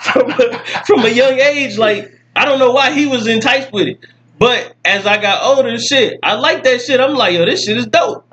from 0.00 0.30
a, 0.30 0.62
from 0.86 1.04
a 1.04 1.08
young 1.08 1.38
age, 1.38 1.78
like 1.78 2.12
I 2.34 2.44
don't 2.44 2.58
know 2.58 2.72
why 2.72 2.92
he 2.92 3.06
was 3.06 3.26
enticed 3.26 3.72
with 3.72 3.88
it, 3.88 4.00
but 4.38 4.74
as 4.84 5.06
I 5.06 5.20
got 5.20 5.42
older, 5.42 5.78
shit, 5.78 6.20
I 6.22 6.34
like 6.34 6.64
that 6.64 6.82
shit. 6.82 7.00
I'm 7.00 7.14
like, 7.14 7.34
yo, 7.34 7.46
this 7.46 7.64
shit 7.64 7.78
is 7.78 7.86
dope. 7.86 8.25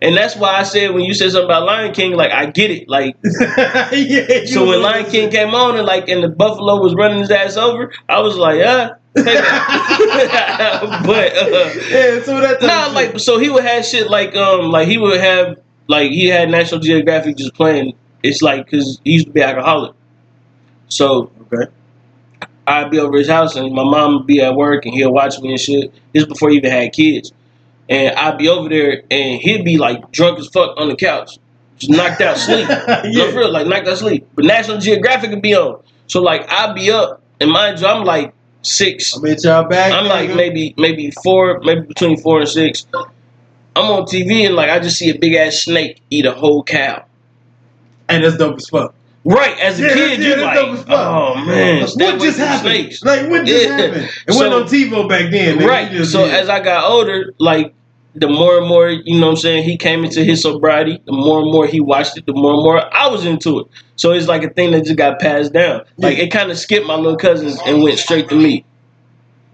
And 0.00 0.16
that's 0.16 0.36
why 0.36 0.54
I 0.54 0.62
said 0.62 0.92
when 0.94 1.02
you 1.02 1.12
said 1.12 1.32
something 1.32 1.46
about 1.46 1.64
Lion 1.64 1.92
King, 1.92 2.12
like 2.12 2.30
I 2.30 2.46
get 2.46 2.70
it. 2.70 2.88
Like 2.88 3.16
yeah, 3.24 4.44
so 4.46 4.66
when 4.68 4.80
Lion 4.80 5.06
King 5.06 5.30
came 5.30 5.54
on 5.54 5.76
and 5.76 5.86
like 5.86 6.08
and 6.08 6.22
the 6.22 6.28
Buffalo 6.28 6.80
was 6.80 6.94
running 6.94 7.18
his 7.18 7.30
ass 7.30 7.56
over, 7.56 7.92
I 8.08 8.20
was 8.20 8.36
like, 8.36 8.58
yeah. 8.58 8.90
but 9.14 9.26
uh, 9.26 9.34
yeah, 11.90 12.22
so 12.22 12.40
that 12.40 12.58
Nah, 12.62 12.92
like 12.94 13.18
so 13.18 13.38
he 13.38 13.50
would 13.50 13.64
have 13.64 13.84
shit 13.84 14.08
like 14.08 14.36
um 14.36 14.70
like 14.70 14.86
he 14.86 14.98
would 14.98 15.18
have 15.20 15.58
like 15.88 16.12
he 16.12 16.28
had 16.28 16.48
National 16.48 16.80
Geographic 16.80 17.36
just 17.36 17.54
playing. 17.54 17.94
It's 18.22 18.40
like 18.40 18.66
because 18.66 19.00
he 19.04 19.12
used 19.12 19.26
to 19.26 19.32
be 19.32 19.42
alcoholic, 19.42 19.94
so 20.88 21.32
okay. 21.52 21.72
I'd 22.68 22.90
be 22.90 23.00
over 23.00 23.16
his 23.16 23.28
house 23.28 23.56
and 23.56 23.74
my 23.74 23.82
mom 23.82 24.18
would 24.18 24.26
be 24.26 24.42
at 24.42 24.54
work 24.54 24.84
and 24.84 24.94
he'll 24.94 25.12
watch 25.12 25.40
me 25.40 25.50
and 25.50 25.60
shit. 25.60 25.92
This 26.12 26.26
before 26.26 26.50
he 26.50 26.58
even 26.58 26.70
had 26.70 26.92
kids, 26.92 27.32
and 27.88 28.14
I'd 28.16 28.38
be 28.38 28.48
over 28.48 28.68
there 28.68 29.02
and 29.10 29.40
he'd 29.40 29.64
be 29.64 29.78
like 29.78 30.10
drunk 30.12 30.38
as 30.38 30.46
fuck 30.48 30.74
on 30.76 30.88
the 30.88 30.96
couch, 30.96 31.38
just 31.78 31.90
knocked 31.90 32.20
out 32.20 32.36
sleep. 32.36 32.68
No, 32.68 33.02
yeah. 33.04 33.30
for 33.30 33.38
real, 33.38 33.50
like 33.50 33.66
knocked 33.66 33.88
out 33.88 33.98
sleep. 33.98 34.26
But 34.34 34.44
National 34.44 34.78
Geographic 34.78 35.30
would 35.30 35.42
be 35.42 35.54
on, 35.54 35.80
so 36.06 36.20
like 36.22 36.50
I'd 36.50 36.74
be 36.74 36.90
up 36.90 37.22
and 37.40 37.50
mind 37.50 37.80
you, 37.80 37.86
I'm 37.86 38.04
like 38.04 38.32
six. 38.62 39.16
I 39.16 39.20
bet 39.22 39.44
y'all 39.44 39.64
back. 39.68 39.92
I'm 39.92 40.06
like 40.06 40.34
maybe 40.34 40.74
maybe 40.76 41.10
four, 41.22 41.60
maybe 41.60 41.82
between 41.82 42.18
four 42.20 42.40
and 42.40 42.48
six. 42.48 42.86
I'm 43.76 43.90
on 43.92 44.02
TV 44.06 44.44
and 44.44 44.54
like 44.56 44.70
I 44.70 44.80
just 44.80 44.98
see 44.98 45.08
a 45.10 45.18
big 45.18 45.34
ass 45.34 45.56
snake 45.64 46.02
eat 46.10 46.26
a 46.26 46.32
whole 46.32 46.64
cow. 46.64 47.04
and 48.08 48.24
that's 48.24 48.36
dope 48.36 48.56
as 48.56 48.68
fuck. 48.68 48.94
Right, 49.24 49.58
as 49.58 49.78
a 49.78 49.82
Yeah, 49.82 49.94
kid, 49.94 50.20
yeah, 50.20 50.28
you're 50.28 50.38
like, 50.38 50.54
dope 50.56 50.70
as 50.78 50.82
fuck. 50.84 50.90
oh 50.90 51.34
man, 51.44 51.80
what 51.82 52.20
just 52.20 52.38
happened? 52.38 52.60
snakes. 52.72 53.02
Like 53.04 53.28
what 53.30 53.44
just 53.46 53.68
Yeah. 53.68 53.76
happened? 53.76 54.10
It 54.26 54.32
So- 54.32 54.36
wasn't 54.50 54.54
on 54.54 54.62
TiVo 54.64 55.08
back 55.08 55.30
then. 55.30 55.58
nigga. 55.58 55.66
Right. 55.68 56.04
So 56.06 56.24
as 56.24 56.48
I 56.48 56.60
got 56.60 56.90
older, 56.90 57.34
like 57.38 57.74
the 58.20 58.28
more 58.28 58.58
and 58.58 58.66
more, 58.68 58.88
you 58.88 59.18
know 59.20 59.26
what 59.26 59.32
I'm 59.32 59.36
saying, 59.38 59.64
he 59.64 59.76
came 59.76 60.04
into 60.04 60.24
his 60.24 60.42
sobriety, 60.42 61.00
the 61.06 61.12
more 61.12 61.40
and 61.42 61.50
more 61.50 61.66
he 61.66 61.80
watched 61.80 62.16
it, 62.18 62.26
the 62.26 62.32
more 62.32 62.54
and 62.54 62.62
more 62.62 62.94
I 62.94 63.08
was 63.08 63.24
into 63.24 63.60
it. 63.60 63.66
So 63.96 64.12
it's 64.12 64.28
like 64.28 64.42
a 64.44 64.50
thing 64.50 64.70
that 64.72 64.84
just 64.84 64.96
got 64.96 65.18
passed 65.20 65.52
down. 65.52 65.82
Like 65.96 66.18
it 66.18 66.30
kind 66.30 66.50
of 66.50 66.58
skipped 66.58 66.86
my 66.86 66.94
little 66.94 67.16
cousins 67.16 67.58
and 67.66 67.82
went 67.82 67.98
straight 67.98 68.28
to 68.28 68.36
me. 68.36 68.64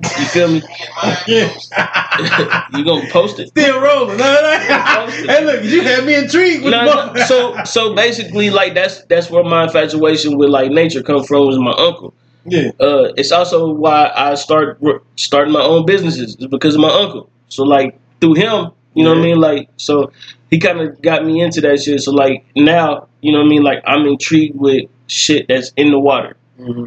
You 0.02 0.24
feel 0.26 0.48
me? 0.48 0.62
you 1.28 2.84
gonna 2.84 3.08
post 3.10 3.38
it? 3.38 3.48
Still 3.48 3.80
rolling. 3.80 4.18
No, 4.18 4.24
no. 4.42 5.06
hey, 5.26 5.44
look, 5.44 5.64
you 5.64 5.82
had 5.82 6.04
me 6.04 6.14
intrigued 6.16 6.64
with 6.64 6.72
No, 6.72 7.12
the 7.12 7.24
so 7.26 7.62
so 7.64 7.94
basically 7.94 8.50
like 8.50 8.74
that's 8.74 9.02
that's 9.04 9.30
where 9.30 9.44
my 9.44 9.64
infatuation 9.64 10.36
with 10.36 10.50
like 10.50 10.70
nature 10.70 11.02
come 11.02 11.24
from 11.24 11.46
was 11.46 11.58
my 11.58 11.72
uncle. 11.72 12.12
yeah. 12.44 12.70
Uh, 12.80 13.12
it's 13.16 13.32
also 13.32 13.72
why 13.72 14.10
I 14.14 14.34
start 14.34 14.80
starting 15.16 15.52
my 15.52 15.62
own 15.62 15.86
businesses 15.86 16.36
is 16.36 16.46
because 16.48 16.74
of 16.74 16.80
my 16.80 16.92
uncle. 16.92 17.30
So 17.48 17.62
like 17.64 17.98
through 18.24 18.34
him, 18.34 18.70
you 18.94 19.04
know 19.04 19.10
what 19.10 19.18
I 19.18 19.22
mean? 19.22 19.40
Like 19.40 19.68
so 19.76 20.12
he 20.50 20.58
kind 20.58 20.80
of 20.80 21.00
got 21.02 21.24
me 21.24 21.40
into 21.42 21.60
that 21.62 21.82
shit. 21.82 22.00
So 22.00 22.12
like 22.12 22.44
now, 22.56 23.08
you 23.20 23.32
know 23.32 23.38
what 23.38 23.46
I 23.46 23.48
mean? 23.48 23.62
Like 23.62 23.82
I'm 23.86 24.06
intrigued 24.06 24.56
with 24.58 24.88
shit 25.06 25.46
that's 25.48 25.72
in 25.76 25.90
the 25.90 25.98
water 25.98 26.36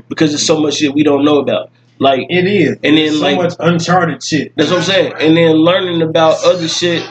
because 0.10 0.32
there's 0.32 0.46
so 0.46 0.60
much 0.60 0.76
shit 0.76 0.94
we 0.94 1.04
don't 1.04 1.24
know 1.26 1.38
about. 1.40 1.70
Like 2.00 2.22
It 2.30 2.46
is. 2.48 2.78
And 2.84 2.98
then, 2.98 3.14
so 3.14 3.20
like- 3.22 3.38
much 3.38 3.54
uncharted 3.60 4.24
shit. 4.24 4.54
that's 4.56 4.70
what 4.70 4.78
I'm 4.80 4.84
saying. 4.86 5.14
And 5.20 5.36
then 5.38 5.56
learning 5.58 6.02
about 6.02 6.44
other 6.44 6.68
shit 6.68 7.04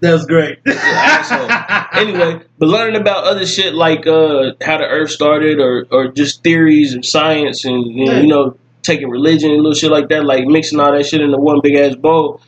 That's 0.00 0.24
great. 0.26 0.58
asshole. 0.66 1.48
anyway, 2.00 2.40
but 2.58 2.68
learning 2.68 3.00
about 3.00 3.24
other 3.24 3.46
shit 3.46 3.74
like 3.74 4.06
uh, 4.06 4.52
how 4.62 4.76
the 4.78 4.84
Earth 4.84 5.10
started, 5.10 5.58
or 5.60 5.86
or 5.90 6.08
just 6.08 6.42
theories 6.44 6.92
and 6.94 7.04
science, 7.04 7.64
and 7.64 7.86
you 7.86 8.04
know, 8.06 8.20
you 8.20 8.26
know, 8.26 8.58
taking 8.82 9.08
religion 9.08 9.50
and 9.50 9.62
little 9.62 9.74
shit 9.74 9.90
like 9.90 10.08
that, 10.10 10.24
like 10.26 10.44
mixing 10.44 10.78
all 10.80 10.92
that 10.92 11.06
shit 11.06 11.22
into 11.22 11.38
one 11.38 11.60
big 11.62 11.74
ass 11.76 11.96
bowl, 11.96 12.40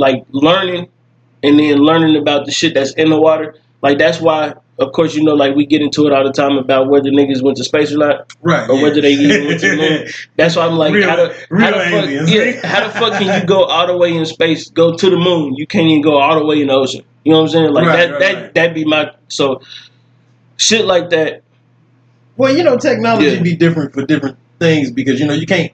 like 0.00 0.24
learning, 0.32 0.88
and 1.42 1.58
then 1.58 1.78
learning 1.78 2.16
about 2.16 2.46
the 2.46 2.52
shit 2.52 2.74
that's 2.74 2.92
in 2.94 3.10
the 3.10 3.20
water. 3.20 3.54
Like 3.82 3.98
that's 3.98 4.20
why, 4.20 4.54
of 4.78 4.92
course, 4.92 5.14
you 5.14 5.22
know, 5.22 5.34
like 5.34 5.54
we 5.54 5.64
get 5.66 5.80
into 5.80 6.06
it 6.06 6.12
all 6.12 6.24
the 6.24 6.32
time 6.32 6.58
about 6.58 6.88
whether 6.88 7.10
niggas 7.10 7.42
went 7.42 7.56
to 7.58 7.64
space 7.64 7.92
or 7.92 7.98
not, 7.98 8.34
right. 8.42 8.68
or 8.68 8.76
yeah. 8.76 8.82
whether 8.82 9.00
they 9.00 9.12
even 9.12 9.46
went 9.46 9.60
to 9.60 9.70
the 9.70 9.76
moon. 9.76 10.08
That's 10.36 10.56
why 10.56 10.66
I'm 10.66 10.76
like, 10.76 10.92
Real- 10.92 11.08
how 11.08 11.16
the, 11.16 11.34
real 11.50 11.64
how 11.64 11.70
the 11.70 11.84
fuck, 11.90 12.28
yeah, 12.28 12.66
how 12.66 12.86
the 12.86 12.92
fuck 12.92 13.12
can 13.20 13.40
you 13.40 13.46
go 13.46 13.64
all 13.64 13.86
the 13.86 13.96
way 13.96 14.14
in 14.14 14.26
space, 14.26 14.68
go 14.70 14.96
to 14.96 15.10
the 15.10 15.16
moon? 15.16 15.54
You 15.54 15.66
can't 15.66 15.86
even 15.88 16.02
go 16.02 16.18
all 16.18 16.38
the 16.38 16.44
way 16.44 16.60
in 16.60 16.68
the 16.68 16.74
ocean. 16.74 17.04
You 17.24 17.32
know 17.32 17.38
what 17.38 17.44
I'm 17.44 17.52
saying? 17.52 17.72
Like 17.72 17.86
Right, 17.86 17.96
that, 17.96 18.10
right, 18.10 18.20
that, 18.20 18.34
right. 18.34 18.54
that'd 18.54 18.74
be 18.74 18.84
my 18.84 19.12
so 19.28 19.62
shit 20.56 20.84
like 20.84 21.10
that. 21.10 21.42
Well, 22.36 22.54
you 22.56 22.64
know, 22.64 22.76
technology 22.78 23.26
Yeah. 23.26 23.42
be 23.42 23.56
different 23.56 23.92
for 23.92 24.04
different 24.04 24.38
things 24.58 24.90
because 24.90 25.20
you 25.20 25.26
know 25.26 25.34
you 25.34 25.46
can't. 25.46 25.72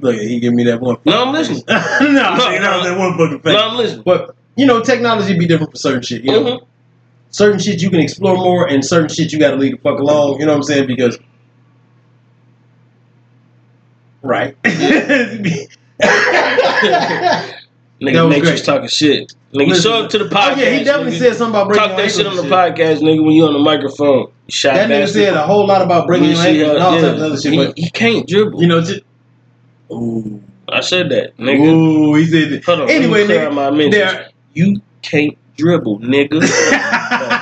Look, 0.00 0.16
he 0.16 0.40
give 0.40 0.52
me 0.54 0.64
that 0.64 0.80
one. 0.80 0.96
No, 1.04 1.24
I'm 1.26 1.32
listening. 1.32 1.62
no, 1.68 1.76
no, 1.76 2.10
No, 2.10 2.10
that 2.10 2.60
no. 2.60 2.76
was 2.78 2.86
that 2.86 2.98
one 2.98 3.18
fucking 3.18 3.40
face. 3.40 3.52
No, 3.54 3.68
I'm 3.68 3.76
listening. 3.76 4.02
But 4.04 4.34
you 4.56 4.66
know, 4.66 4.80
technology 4.82 5.36
be 5.38 5.46
different 5.46 5.72
for 5.72 5.78
certain 5.78 6.02
shit. 6.02 6.22
You 6.24 6.32
know, 6.32 6.42
Mhm. 6.42 6.60
certain 7.30 7.58
shit 7.60 7.80
you 7.82 7.90
can 7.90 8.00
explore 8.00 8.36
more, 8.36 8.66
and 8.68 8.84
certain 8.84 9.08
shit 9.08 9.32
you 9.32 9.38
got 9.38 9.50
to 9.52 9.56
leave 9.56 9.72
the 9.72 9.78
fuck 9.78 9.98
alone. 10.00 10.38
You 10.40 10.46
know 10.46 10.52
what 10.52 10.56
I'm 10.58 10.62
saying? 10.64 10.86
Because, 10.86 11.18
right? 14.22 14.56
Nigga, 18.00 18.28
Matrix 18.30 18.62
talking 18.62 18.88
shit. 18.88 19.34
Nigga, 19.52 19.68
Listen, 19.70 19.82
show 19.82 20.04
up 20.04 20.10
to 20.10 20.18
the 20.18 20.24
podcast. 20.24 20.52
Oh 20.56 20.60
yeah, 20.60 20.70
he 20.70 20.84
definitely 20.84 21.12
nigga. 21.16 21.18
said 21.18 21.34
something 21.36 21.60
about 21.60 21.68
breaking 21.68 21.88
Talk 21.88 21.96
that 21.98 22.10
shit 22.12 22.26
on 22.26 22.36
the 22.36 22.42
and 22.42 22.50
podcast, 22.50 23.00
nigga. 23.00 23.22
When 23.24 23.32
you 23.34 23.44
on 23.44 23.52
the 23.52 23.58
microphone, 23.58 24.28
shy 24.48 24.72
That 24.72 24.88
nigga 24.88 25.08
said 25.08 25.34
a 25.34 25.42
whole 25.42 25.66
lot 25.66 25.82
about 25.82 26.06
breaking 26.06 26.28
You 26.28 26.34
your 26.34 26.42
see 26.42 26.62
ankles 26.62 26.70
and 26.76 26.82
all 26.82 26.94
yeah, 26.94 27.00
types 27.02 27.18
of 27.18 27.24
other 27.26 27.36
shit. 27.40 27.52
he, 27.52 27.58
But 27.58 27.78
he 27.78 27.90
can't 27.90 28.26
dribble. 28.28 28.62
you 28.62 28.68
know, 28.68 28.80
just 28.80 29.00
ooh, 29.92 30.42
I 30.68 30.80
said 30.80 31.08
that, 31.10 31.36
nigga. 31.38 31.66
ooh, 31.66 32.14
he 32.14 32.26
said. 32.26 32.52
it. 32.52 32.64
Hold 32.64 32.80
on. 32.82 32.90
Anyway, 32.90 33.20
let 33.24 33.28
me 33.28 33.34
clear 33.34 33.46
out 33.46 33.52
nigga, 33.52 33.84
my 33.84 33.90
there. 33.90 34.28
You 34.54 34.80
can't 35.02 35.36
dribble, 35.56 36.00
nigga. 36.00 36.40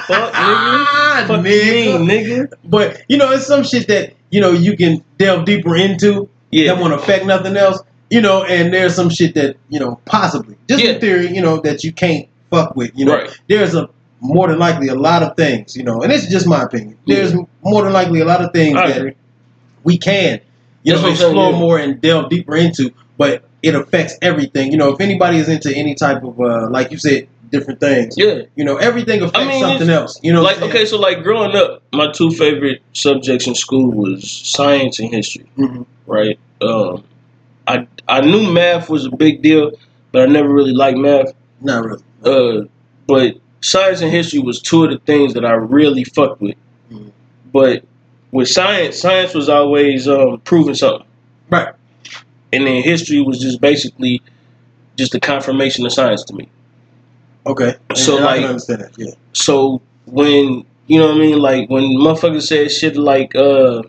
fuck, 0.06 0.32
nigga? 0.32 0.32
Ah, 0.34 1.24
fuck 1.26 1.40
Nigga. 1.40 1.98
mean, 1.98 2.08
nigga? 2.08 2.52
But 2.64 3.02
you 3.08 3.16
know, 3.16 3.30
it's 3.32 3.46
some 3.46 3.64
shit 3.64 3.86
that 3.88 4.14
you 4.30 4.40
know 4.40 4.50
you 4.52 4.76
can 4.76 5.02
delve 5.18 5.44
deeper 5.44 5.76
into 5.76 6.28
Yeah. 6.50 6.72
that 6.74 6.80
won't 6.80 6.94
affect 6.94 7.26
nothing 7.26 7.56
else. 7.56 7.80
You 8.10 8.22
know, 8.22 8.42
and 8.44 8.72
there's 8.72 8.94
some 8.94 9.10
shit 9.10 9.34
that 9.34 9.56
you 9.68 9.78
know 9.78 10.00
possibly, 10.06 10.56
just 10.68 10.82
Yeah. 10.82 10.92
in 10.92 11.00
theory, 11.00 11.28
you 11.34 11.42
know, 11.42 11.58
that 11.60 11.84
you 11.84 11.92
can't 11.92 12.26
fuck 12.50 12.74
with. 12.76 12.90
You 12.94 13.04
know, 13.04 13.14
Right. 13.16 13.30
there's 13.48 13.74
a 13.74 13.88
more 14.20 14.48
than 14.48 14.58
likely 14.58 14.88
a 14.88 14.94
lot 14.94 15.22
of 15.22 15.36
things. 15.36 15.76
You 15.76 15.82
know, 15.84 16.02
and 16.02 16.10
it's 16.12 16.26
just 16.28 16.46
my 16.46 16.62
opinion. 16.62 16.96
There's 17.06 17.34
more 17.62 17.82
than 17.84 17.92
likely 17.92 18.20
a 18.20 18.24
lot 18.24 18.42
of 18.42 18.52
things 18.52 18.76
I 18.76 18.88
that 18.88 18.96
agree. 18.96 19.14
we 19.84 19.98
can, 19.98 20.40
you 20.88 20.94
know, 20.94 21.02
what 21.02 21.10
I'm 21.10 21.16
saying, 21.16 21.30
explore 21.30 21.52
yeah. 21.52 21.58
more 21.58 21.78
and 21.78 22.00
delve 22.00 22.30
deeper 22.30 22.56
into, 22.56 22.92
but 23.16 23.44
it 23.62 23.74
affects 23.74 24.16
everything. 24.22 24.70
You 24.72 24.78
know, 24.78 24.92
if 24.92 25.00
anybody 25.00 25.38
is 25.38 25.48
into 25.48 25.74
any 25.74 25.94
type 25.94 26.22
of, 26.22 26.40
uh, 26.40 26.68
like 26.70 26.90
you 26.90 26.98
said, 26.98 27.28
different 27.50 27.80
things, 27.80 28.14
Yeah. 28.16 28.42
you 28.56 28.64
know, 28.64 28.76
everything 28.76 29.22
affects 29.22 29.46
mean, 29.48 29.60
something 29.60 29.88
else. 29.90 30.18
You 30.22 30.32
know, 30.32 30.42
Like, 30.42 30.60
okay, 30.60 30.84
so 30.84 30.98
like 30.98 31.22
growing 31.22 31.56
up, 31.56 31.82
my 31.92 32.10
two 32.12 32.30
favorite 32.30 32.82
subjects 32.92 33.46
in 33.46 33.54
school 33.54 33.90
was 33.90 34.30
science 34.30 34.98
and 34.98 35.12
history, 35.12 35.46
hmm 35.56 35.82
right? 36.06 36.38
Um, 36.60 37.04
I 37.66 37.86
I 38.08 38.20
knew 38.22 38.50
math 38.52 38.88
was 38.88 39.06
a 39.06 39.10
big 39.10 39.42
deal, 39.42 39.72
but 40.12 40.22
I 40.22 40.26
never 40.26 40.48
really 40.48 40.72
liked 40.72 40.98
math. 40.98 41.32
Not 41.60 41.84
really. 41.84 42.02
Uh, 42.24 42.64
but 43.06 43.36
science 43.60 44.00
and 44.00 44.10
history 44.10 44.40
was 44.40 44.60
two 44.60 44.84
of 44.84 44.90
the 44.90 44.98
things 44.98 45.34
that 45.34 45.44
I 45.44 45.52
really 45.52 46.04
fucked 46.04 46.40
with. 46.40 46.56
Mhm. 46.92 47.12
But 47.52 47.84
with 48.32 48.48
science, 48.48 48.98
science 48.98 49.34
was 49.34 49.48
always 49.48 50.06
um, 50.08 50.40
proving 50.44 50.74
something, 50.74 51.06
Right. 51.50 51.74
and 52.52 52.66
then 52.66 52.82
history 52.82 53.20
was 53.20 53.38
just 53.40 53.60
basically 53.60 54.22
just 54.96 55.14
a 55.14 55.20
confirmation 55.20 55.86
of 55.86 55.92
science 55.92 56.24
to 56.24 56.34
me. 56.34 56.48
Okay. 57.46 57.74
So, 57.94 58.18
I 58.18 58.20
like- 58.22 58.40
can 58.40 58.48
understand 58.50 58.80
that. 58.82 58.92
Yeah. 58.98 59.12
So 59.32 59.80
when 60.06 60.64
you 60.86 60.98
know 60.98 61.08
what 61.08 61.16
I 61.16 61.20
mean, 61.20 61.38
like 61.38 61.70
when 61.70 61.84
motherfuckers 61.84 62.46
said 62.46 62.70
shit 62.70 62.96
like 62.96 63.34
uh, 63.34 63.82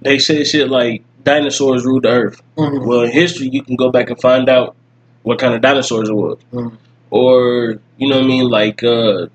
they 0.00 0.18
said 0.18 0.46
shit 0.46 0.68
like 0.68 1.02
dinosaurs 1.24 1.84
ruled 1.84 2.02
the 2.04 2.08
earth. 2.10 2.42
Mhm. 2.58 2.86
Well, 2.86 3.02
in 3.02 3.12
history, 3.12 3.48
you 3.52 3.62
can 3.62 3.76
go 3.76 3.90
back 3.90 4.10
and 4.10 4.20
find 4.20 4.48
out 4.48 4.74
what 5.22 5.38
kind 5.38 5.54
of 5.54 5.60
dinosaurs 5.60 6.08
it 6.08 6.14
was, 6.14 6.38
Mhm. 6.52 6.76
or 7.10 7.78
you 7.98 8.08
know 8.08 8.16
what 8.16 8.24
I 8.24 8.28
mean, 8.28 8.48
like 8.48 8.82
uh, 8.82 9.26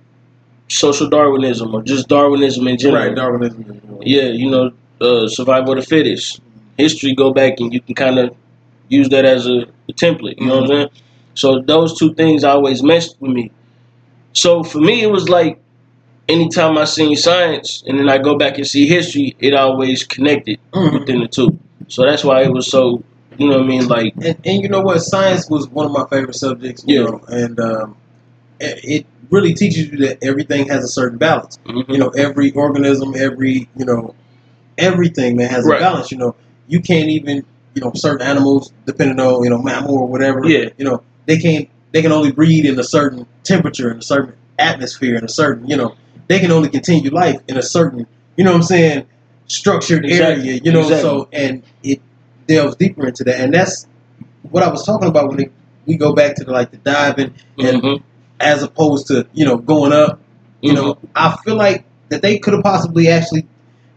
social 0.67 1.09
Darwinism 1.09 1.73
or 1.73 1.81
just 1.83 2.07
Darwinism 2.07 2.67
in 2.67 2.77
general. 2.77 3.05
Right. 3.07 3.15
Darwinism. 3.15 3.99
Yeah, 4.01 4.23
you 4.29 4.49
know, 4.49 4.71
uh, 5.01 5.27
survival 5.27 5.73
of 5.73 5.79
the 5.79 5.85
fittest. 5.85 6.41
History, 6.77 7.13
go 7.15 7.33
back 7.33 7.59
and 7.59 7.73
you 7.73 7.81
can 7.81 7.95
kind 7.95 8.19
of 8.19 8.35
use 8.89 9.09
that 9.09 9.25
as 9.25 9.47
a, 9.47 9.65
a 9.89 9.93
template. 9.93 10.39
You 10.39 10.47
know 10.47 10.61
what 10.61 10.63
I'm 10.71 10.77
saying? 10.77 10.89
So 11.35 11.61
those 11.61 11.97
two 11.97 12.13
things 12.15 12.43
always 12.43 12.83
messed 12.83 13.17
with 13.19 13.31
me. 13.31 13.51
So 14.33 14.63
for 14.63 14.79
me, 14.79 15.01
it 15.01 15.11
was 15.11 15.29
like 15.29 15.59
anytime 16.27 16.77
I 16.77 16.85
seen 16.85 17.15
science 17.15 17.83
and 17.87 17.99
then 17.99 18.09
I 18.09 18.17
go 18.17 18.37
back 18.37 18.57
and 18.57 18.67
see 18.67 18.87
history, 18.87 19.35
it 19.39 19.53
always 19.53 20.03
connected 20.05 20.59
Mhm. 20.73 20.99
within 20.99 21.21
the 21.21 21.27
two. 21.27 21.59
So 21.87 22.03
that's 22.03 22.23
why 22.23 22.43
it 22.43 22.51
was 22.51 22.69
so, 22.69 23.03
you 23.37 23.49
know 23.49 23.57
what 23.57 23.65
I 23.65 23.67
mean? 23.67 23.87
Like, 23.87 24.13
And, 24.21 24.37
and 24.45 24.61
you 24.63 24.69
know 24.69 24.81
what? 24.81 24.99
Science 24.99 25.49
was 25.49 25.69
one 25.69 25.85
of 25.87 25.91
my 25.91 26.05
favorite 26.09 26.35
subjects. 26.35 26.83
You 26.87 26.95
Yeah. 27.01 27.05
know, 27.05 27.21
and 27.27 27.59
um, 27.59 27.97
it 28.59 29.05
really 29.29 29.53
teaches 29.53 29.89
you 29.89 29.97
that 29.99 30.17
everything 30.23 30.67
has 30.69 30.83
a 30.83 30.87
certain 30.87 31.17
balance. 31.17 31.57
mhm. 31.65 31.89
You 31.89 31.97
know, 31.97 32.09
every 32.09 32.51
organism, 32.51 33.13
every 33.15 33.69
you 33.75 33.85
know, 33.85 34.15
everything 34.77 35.35
man 35.37 35.49
has 35.49 35.65
Right. 35.65 35.77
a 35.77 35.83
balance. 35.83 36.11
You 36.11 36.17
know, 36.17 36.35
you 36.67 36.79
can't 36.81 37.09
even 37.09 37.45
you 37.73 37.81
know 37.81 37.91
certain 37.95 38.25
animals, 38.25 38.71
depending 38.85 39.19
on 39.19 39.43
you 39.43 39.49
know 39.49 39.61
mammal 39.61 39.97
or 39.97 40.07
whatever. 40.07 40.47
Yeah. 40.47 40.69
You 40.77 40.85
know, 40.85 41.03
they 41.25 41.37
can't. 41.37 41.69
They 41.93 42.01
can 42.01 42.11
only 42.11 42.31
breed 42.31 42.65
in 42.65 42.77
a 42.79 42.83
certain 42.83 43.25
temperature, 43.43 43.89
in 43.91 43.97
a 43.99 44.01
certain 44.01 44.33
atmosphere, 44.59 45.15
in 45.15 45.23
a 45.23 45.29
certain 45.29 45.67
you 45.67 45.77
know. 45.77 45.95
They 46.27 46.39
can 46.39 46.51
only 46.51 46.69
continue 46.69 47.09
life 47.11 47.39
in 47.47 47.57
a 47.57 47.61
certain 47.61 48.05
you 48.35 48.43
know 48.43 48.51
what 48.51 48.57
I'm 48.57 48.63
saying 48.63 49.05
structured 49.47 50.05
Exactly. 50.05 50.49
area. 50.49 50.61
You 50.63 50.71
know, 50.73 50.81
Exactly. 50.81 51.01
so 51.09 51.29
and 51.31 51.63
it 51.83 52.01
delves 52.47 52.75
deeper 52.75 53.07
into 53.07 53.23
that, 53.25 53.39
and 53.39 53.53
that's 53.53 53.87
what 54.51 54.63
I 54.63 54.69
was 54.69 54.85
talking 54.85 55.07
about 55.07 55.29
when 55.29 55.39
it, 55.41 55.51
we 55.85 55.95
go 55.95 56.13
back 56.13 56.35
to 56.35 56.43
the, 56.43 56.51
like 56.51 56.71
the 56.71 56.77
diving 56.77 57.33
and 57.59 57.81
Mhm. 57.81 58.03
As 58.39 58.63
opposed 58.63 59.07
to 59.07 59.27
you 59.33 59.45
know 59.45 59.57
going 59.57 59.93
up. 59.93 60.19
You 60.61 60.73
know, 60.73 60.95
Mm-hmm. 60.95 61.05
I 61.15 61.37
feel 61.45 61.55
like 61.55 61.85
that 62.09 62.21
they 62.21 62.39
could 62.39 62.53
have 62.53 62.63
possibly 62.63 63.07
actually 63.09 63.45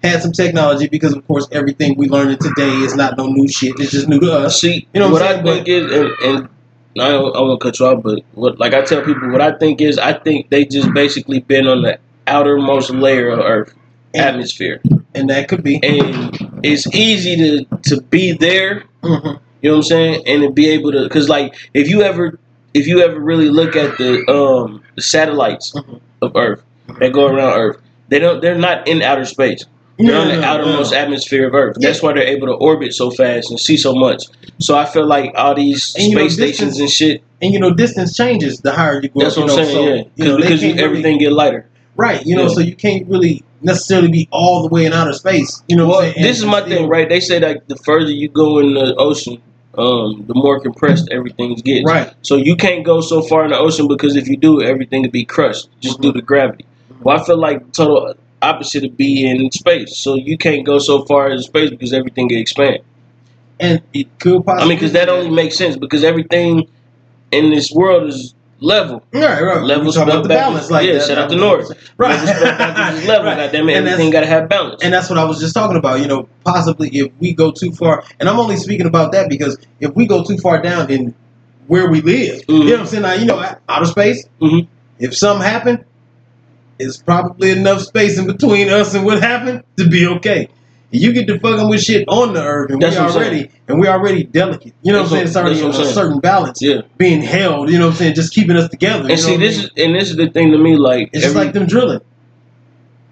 had 0.03 0.23
some 0.23 0.33
technology 0.33 0.89
because, 0.89 1.15
of 1.15 1.27
course, 1.27 1.47
everything 1.53 1.97
we 1.97 2.09
learning 2.09 2.39
today 2.39 2.71
is 2.71 2.95
not 2.95 3.17
no 3.17 3.27
new 3.27 3.49
shit. 3.49 3.75
It's 3.79 3.91
just 3.93 4.09
new 4.09 4.21
to 4.21 4.33
us. 4.33 4.61
See, 4.61 4.87
You 4.95 5.01
know 5.01 5.07
what 5.11 5.23
what, 5.23 5.23
I 5.23 5.43
think 5.43 5.69
is, 5.69 5.91
and, 5.93 6.09
and 6.23 6.49
I 7.01 7.09
don't, 7.13 7.35
I 7.37 7.41
won't 7.41 7.61
cut 7.61 7.79
you 7.79 7.87
off, 7.87 8.03
but 8.03 8.23
what, 8.35 8.59
like 8.59 8.75
I 8.75 8.83
tell 8.83 9.03
people, 9.03 9.31
what 9.31 9.41
I 9.41 9.53
think 9.57 9.81
is, 9.81 9.99
I 9.99 10.13
think 10.15 10.51
they 10.51 10.65
just 10.65 10.93
basically 10.93 11.41
been 11.41 11.67
on 11.67 11.83
the 11.83 11.99
outermost 12.27 12.91
layer 12.91 13.29
of 13.31 13.41
Earth 13.41 13.75
And, 14.15 14.25
atmosphere, 14.25 14.81
and 15.15 15.29
that 15.31 15.49
could 15.49 15.63
be. 15.63 15.77
and 15.83 16.61
it's 16.63 16.87
easy 16.95 17.37
to 17.37 17.65
to 17.91 18.01
be 18.03 18.33
there. 18.33 18.85
Mhm. 19.03 19.41
You 19.63 19.71
know 19.71 19.77
what 19.77 19.77
I'm 19.77 19.83
saying, 19.85 20.23
and 20.27 20.43
to 20.43 20.51
be 20.51 20.69
able 20.71 20.93
to, 20.93 21.05
because 21.05 21.29
like 21.29 21.55
if 21.75 21.89
you 21.89 22.03
ever, 22.03 22.39
if 22.75 22.87
you 22.87 23.01
ever 23.01 23.19
really 23.19 23.49
look 23.51 23.77
at 23.77 23.99
the 23.99 24.29
um 24.31 24.83
the 24.97 25.03
satellites 25.03 25.73
Mhm. 25.75 26.01
of 26.23 26.37
Earth 26.37 26.63
that 26.99 27.13
go 27.13 27.27
around 27.27 27.59
Earth, 27.59 27.77
they 28.09 28.19
don't, 28.19 28.41
they're 28.43 28.59
not 28.59 28.87
in 28.89 29.03
outer 29.03 29.25
space. 29.25 29.65
They're 29.99 30.07
No, 30.09 30.21
on 30.23 30.29
the 30.29 30.43
outermost 30.43 30.93
atmosphere 30.95 31.47
of 31.47 31.55
Earth. 31.55 31.77
Yeah. 31.79 31.89
That's 31.89 32.03
why 32.03 32.15
they're 32.15 32.23
able 32.27 32.47
to 32.49 32.55
orbit 32.55 32.95
so 32.95 33.11
fast 33.11 33.51
and 33.51 33.61
see 33.61 33.77
so 33.77 33.95
much. 33.95 34.25
So 34.59 34.77
I 34.77 34.87
feel 34.87 35.07
like 35.07 35.33
all 35.37 35.55
these 35.55 35.95
And, 35.99 36.07
you 36.09 36.15
know, 36.17 36.23
space 36.29 36.35
stations 36.35 36.81
and 36.81 36.89
shit. 36.91 37.23
And 37.43 37.53
you 37.53 37.61
know, 37.61 37.73
distance 37.75 38.17
changes 38.17 38.61
the 38.61 38.73
higher 38.73 39.01
you 39.03 39.09
go. 39.11 39.21
That's 39.21 39.37
what 39.37 39.47
you 39.47 39.53
I'm 39.53 39.59
know, 39.59 39.65
saying. 39.65 39.75
so, 39.77 39.95
yeah, 39.95 40.03
you 40.17 40.25
know, 40.25 40.37
because 40.39 40.63
you, 40.63 40.69
can't 40.71 40.77
really- 40.77 40.85
everything 40.85 41.19
get 41.19 41.33
lighter. 41.33 41.67
right. 41.97 42.25
You 42.27 42.35
know, 42.37 42.43
Yeah. 42.49 42.55
so 42.55 42.61
you 42.61 42.75
can't 42.75 43.07
really 43.09 43.43
necessarily 43.63 44.09
be 44.09 44.27
all 44.33 44.63
the 44.63 44.69
way 44.69 44.87
in 44.87 44.93
outer 44.95 45.13
space. 45.13 45.63
You 45.69 45.77
know, 45.77 45.87
what 45.87 45.99
Well, 46.03 46.13
this 46.19 46.39
is 46.39 46.47
my 46.47 46.63
thing, 46.63 46.89
right? 46.89 47.07
They 47.09 47.21
say 47.21 47.39
that 47.41 47.69
the 47.69 47.77
further 47.77 48.11
you 48.11 48.29
go 48.29 48.59
in 48.59 48.73
the 48.75 48.95
ocean, 48.97 49.37
um, 49.77 50.25
the 50.27 50.35
more 50.35 50.61
compressed 50.61 51.09
everything 51.11 51.55
gets. 51.57 51.85
Right. 51.87 52.13
So 52.23 52.37
you 52.37 52.57
can't 52.57 52.85
go 52.85 53.01
so 53.01 53.23
far 53.23 53.45
in 53.45 53.51
the 53.51 53.59
ocean 53.59 53.89
because 53.89 54.17
if 54.17 54.29
you 54.29 54.37
do, 54.37 54.63
everything 54.63 55.03
would 55.03 55.13
be 55.13 55.25
crushed 55.25 55.69
just 55.81 55.99
Mhm. 55.99 56.03
due 56.03 56.13
to 56.15 56.23
gravity. 56.23 56.67
Well, 57.03 57.19
I 57.21 57.25
feel 57.25 57.39
like 57.39 57.73
total 57.73 58.15
opposite 58.43 58.85
of 58.85 58.97
be 58.97 59.27
in 59.29 59.51
space. 59.53 59.97
So 59.97 60.17
you 60.17 60.37
can't 60.37 60.65
go 60.67 60.79
so 60.79 61.05
far 61.05 61.31
in 61.31 61.39
space 61.43 61.71
because 61.71 61.93
everything 61.93 62.29
get 62.29 62.39
expand. 62.39 62.81
And 63.61 63.83
it 63.93 64.19
could 64.19 64.45
possibly. 64.45 64.65
I 64.65 64.69
mean, 64.69 64.79
because 64.79 64.93
that 64.93 65.09
only 65.09 65.31
makes 65.31 65.57
sense 65.57 65.77
because 65.77 66.05
everything 66.05 66.69
in 67.33 67.51
this 67.51 67.71
world 67.73 68.09
is 68.09 68.35
level. 68.61 69.03
Right, 69.13 69.43
right. 69.43 69.63
Levels 69.63 69.97
about 69.97 70.23
the 70.23 70.29
balance, 70.29 70.71
like 70.71 70.87
Yeah, 70.87 70.95
that. 70.95 71.07
shout 71.07 71.19
out 71.19 71.31
to 71.31 71.37
That's 71.37 71.41
North. 71.41 71.61
I'm 71.61 71.67
saying. 71.75 71.81
Right. 71.99 72.11
Levels 72.11 72.37
spelled 72.37 72.59
backwards 72.59 72.99
is 73.03 73.09
level. 73.09 73.27
Right. 73.27 73.37
Goddamn 73.37 73.69
it, 73.69 73.77
And 73.77 73.89
everything 73.89 74.11
got 74.13 74.21
to 74.21 74.27
have 74.27 74.49
balance. 74.49 74.83
And 74.83 74.93
that's 74.95 75.09
what 75.11 75.19
I 75.19 75.25
was 75.25 75.41
just 75.41 75.55
talking 75.55 75.77
about. 75.77 76.01
You 76.01 76.07
know, 76.09 76.29
possibly 76.45 76.89
if 76.91 77.13
we 77.19 77.33
go 77.33 77.51
too 77.53 77.73
far, 77.73 78.05
and 78.21 78.29
I'm 78.29 78.39
only 78.39 78.57
speaking 78.57 78.87
about 78.87 79.13
that 79.13 79.29
because 79.29 79.59
if 79.81 79.95
we 79.95 80.07
go 80.07 80.25
too 80.25 80.39
far 80.39 80.61
down 80.63 80.91
in 80.91 81.15
where 81.67 81.89
we 81.91 82.01
live, 82.01 82.43
you 82.49 82.55
Mhm. 82.55 82.65
know 82.67 82.71
what 82.73 82.81
I'm 82.81 82.87
saying? 82.87 83.03
Now, 83.03 83.13
you 83.15 83.27
know, 83.27 83.55
outer 83.69 83.87
space. 83.87 84.25
Mhm. 84.41 84.67
If 84.99 85.17
something 85.17 85.47
happened, 85.47 85.85
it's 86.79 86.97
probably 86.97 87.51
enough 87.51 87.81
space 87.83 88.19
in 88.19 88.27
between 88.27 88.69
us 88.71 88.95
and 88.95 89.05
what 89.05 89.23
happened 89.23 89.63
to 89.77 89.89
be 89.89 90.07
okay. 90.07 90.49
You 90.93 91.13
get 91.13 91.29
to 91.29 91.39
fucking 91.39 91.69
with 91.69 91.83
shit 91.83 92.09
on 92.09 92.33
the 92.35 92.43
earth, 92.43 92.71
and 92.73 92.83
That's 92.83 92.97
we 92.97 93.03
already 93.03 93.51
and 93.69 93.79
we 93.79 93.87
already 93.87 94.25
delicate. 94.25 94.75
You 94.83 94.93
know 94.93 94.99
what 95.03 95.05
I'm 95.05 95.11
saying? 95.11 95.27
It's 95.29 95.37
already 95.37 95.55
that's 95.55 95.63
in 95.63 95.69
what 95.69 95.81
a 95.81 95.85
saying. 95.85 95.95
certain 95.95 96.19
balance 96.21 96.61
yeah. 96.61 96.81
being 96.99 97.23
held. 97.23 97.71
You 97.71 97.79
know 97.79 97.87
what 97.87 97.93
I'm 97.93 97.97
saying? 97.99 98.15
Just 98.17 98.35
keeping 98.35 98.57
us 98.57 98.69
together. 98.69 99.09
And 99.09 99.19
see, 99.19 99.35
I 99.35 99.37
this 99.37 99.57
mean? 99.59 99.67
is 99.67 99.71
and 99.87 99.95
this 99.95 100.11
is 100.11 100.17
the 100.17 100.29
thing 100.31 100.51
to 100.51 100.59
me. 100.59 100.77
Like, 100.77 101.11
it's 101.13 101.23
just 101.23 101.37
every- 101.37 101.45
like 101.47 101.55
them 101.55 101.67
drilling. 101.67 102.01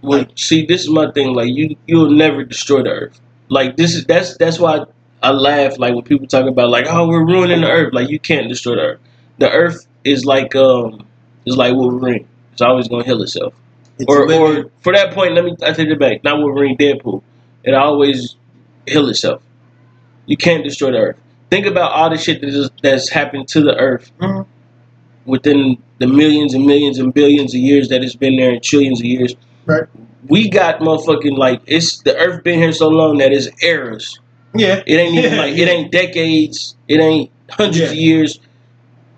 well, 0.03 0.27
see, 0.35 0.67
this 0.67 0.83
is 0.83 0.91
my 0.91 1.11
thing. 1.13 1.35
Like, 1.35 1.51
you 1.55 1.77
you'll 1.87 2.11
never 2.11 2.45
destroy 2.45 2.83
the 2.83 2.91
earth. 2.91 3.21
Like, 3.49 3.77
this 3.77 3.95
is 3.95 4.05
that's 4.07 4.37
that's 4.37 4.59
why 4.59 4.85
I 5.23 5.31
laugh. 5.31 5.79
Like 5.79 5.95
when 5.95 6.03
people 6.05 6.27
talk 6.27 6.47
about 6.47 6.71
like, 6.71 6.87
oh, 6.89 7.09
we're 7.09 7.25
ruining 7.25 7.61
the 7.61 7.71
earth. 7.71 7.93
Like, 7.95 8.09
you 8.09 8.19
can't 8.19 8.49
destroy 8.49 8.75
the 8.75 8.81
earth. 8.83 9.01
The 9.39 9.51
earth 9.51 9.87
is 10.05 10.25
like 10.25 10.57
um, 10.57 11.07
is 11.47 11.57
like 11.57 11.75
Wolverine. 11.75 12.27
It's 12.53 12.61
always 12.63 12.89
gonna 12.89 13.05
heal 13.05 13.23
itself. 13.23 13.55
It's 14.01 14.13
or 14.13 14.27
living- 14.27 14.65
or 14.67 14.71
for 14.81 14.93
that 14.93 15.13
point, 15.15 15.35
let 15.35 15.45
me 15.45 15.55
I 15.63 15.73
take 15.73 15.89
it 15.89 15.99
back. 16.01 16.25
Not 16.25 16.39
Wolverine, 16.39 16.77
Deadpool. 16.77 17.23
It 17.69 17.75
always 17.75 18.35
heal 18.87 19.07
itself. 19.11 19.43
You 20.25 20.39
can't 20.39 20.65
destroy 20.65 20.91
the 20.93 20.97
earth. 20.99 21.17
Think 21.51 21.67
about 21.67 21.93
all 21.93 22.09
the 22.09 22.17
shit 22.17 22.41
that 22.41 22.49
is, 22.49 22.71
that's 22.83 23.11
happened 23.11 23.47
to 23.49 23.61
the 23.61 23.77
earth 23.77 24.11
Mhm. 24.21 24.47
within 25.27 25.77
the 25.99 26.07
millions 26.07 26.55
and 26.55 26.65
millions 26.65 26.99
and 26.99 27.13
billions 27.13 27.53
of 27.55 27.61
years 27.61 27.91
that 27.91 28.03
it's 28.03 28.17
been 28.17 28.37
there 28.37 28.53
and 28.53 28.63
trillions 28.63 29.01
of 29.01 29.05
years. 29.07 29.35
Right. 29.67 29.85
We 30.29 30.49
got 30.49 30.81
motherfucking 30.81 31.37
like 31.37 31.61
it's 31.67 31.99
the 32.05 32.17
earth 32.17 32.43
been 32.43 32.59
here 32.59 32.73
so 32.73 32.89
long 32.89 33.19
that 33.19 33.33
it's 33.33 33.49
eras. 33.63 34.19
yeah. 34.55 34.83
It 34.87 34.95
ain't 34.97 35.15
even 35.15 35.37
like 35.43 35.55
it 35.59 35.69
ain't 35.69 35.93
decades. 35.93 36.75
It 36.89 37.01
ain't 37.01 37.31
hundreds 37.51 37.81
Yeah. 37.81 37.87
of 37.89 37.95
years. 37.97 38.41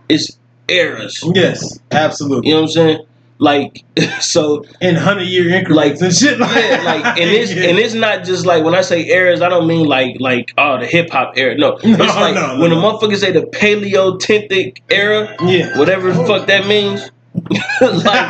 It's 0.09 0.37
eras. 0.69 1.23
Yes, 1.35 1.79
absolutely. 1.93 2.49
You 2.49 2.55
know 2.55 2.63
what 2.63 2.67
I'm 2.71 2.73
saying? 2.73 2.99
Like 3.41 3.85
so 4.21 4.65
in 4.83 4.97
hundred 4.97 5.25
year 5.25 5.49
increments 5.49 6.01
Like, 6.03 6.09
and 6.11 6.17
shit 6.17 6.39
like 6.39 6.55
yeah, 6.57 6.83
like 6.85 7.05
and 7.19 7.31
it's 7.31 7.53
Yeah. 7.55 7.71
and 7.71 7.79
it's 7.79 7.95
not 7.95 8.25
just 8.25 8.47
like 8.47 8.65
when 8.65 8.75
I 8.75 8.83
say 8.83 9.07
eras, 9.09 9.41
I 9.43 9.49
don't 9.49 9.67
mean 9.67 9.87
like 9.87 10.17
like 10.21 10.53
oh 10.59 10.79
the 10.79 10.87
hip 10.87 11.11
hop 11.11 11.35
era. 11.37 11.57
No, 11.57 11.79
it's 11.83 11.99
No, 11.99 12.05
like 12.21 12.35
no, 12.35 12.57
no, 12.57 12.61
when 12.61 12.71
the 12.71 12.77
motherfuckers 12.77 13.19
say 13.19 13.33
the 13.33 13.47
paleolithic 13.47 14.83
era, 14.91 15.35
yeah. 15.43 15.79
whatever 15.79 16.13
the 16.13 16.25
fuck 16.27 16.47
that 16.49 16.67
means. 16.67 17.11
like 17.51 18.29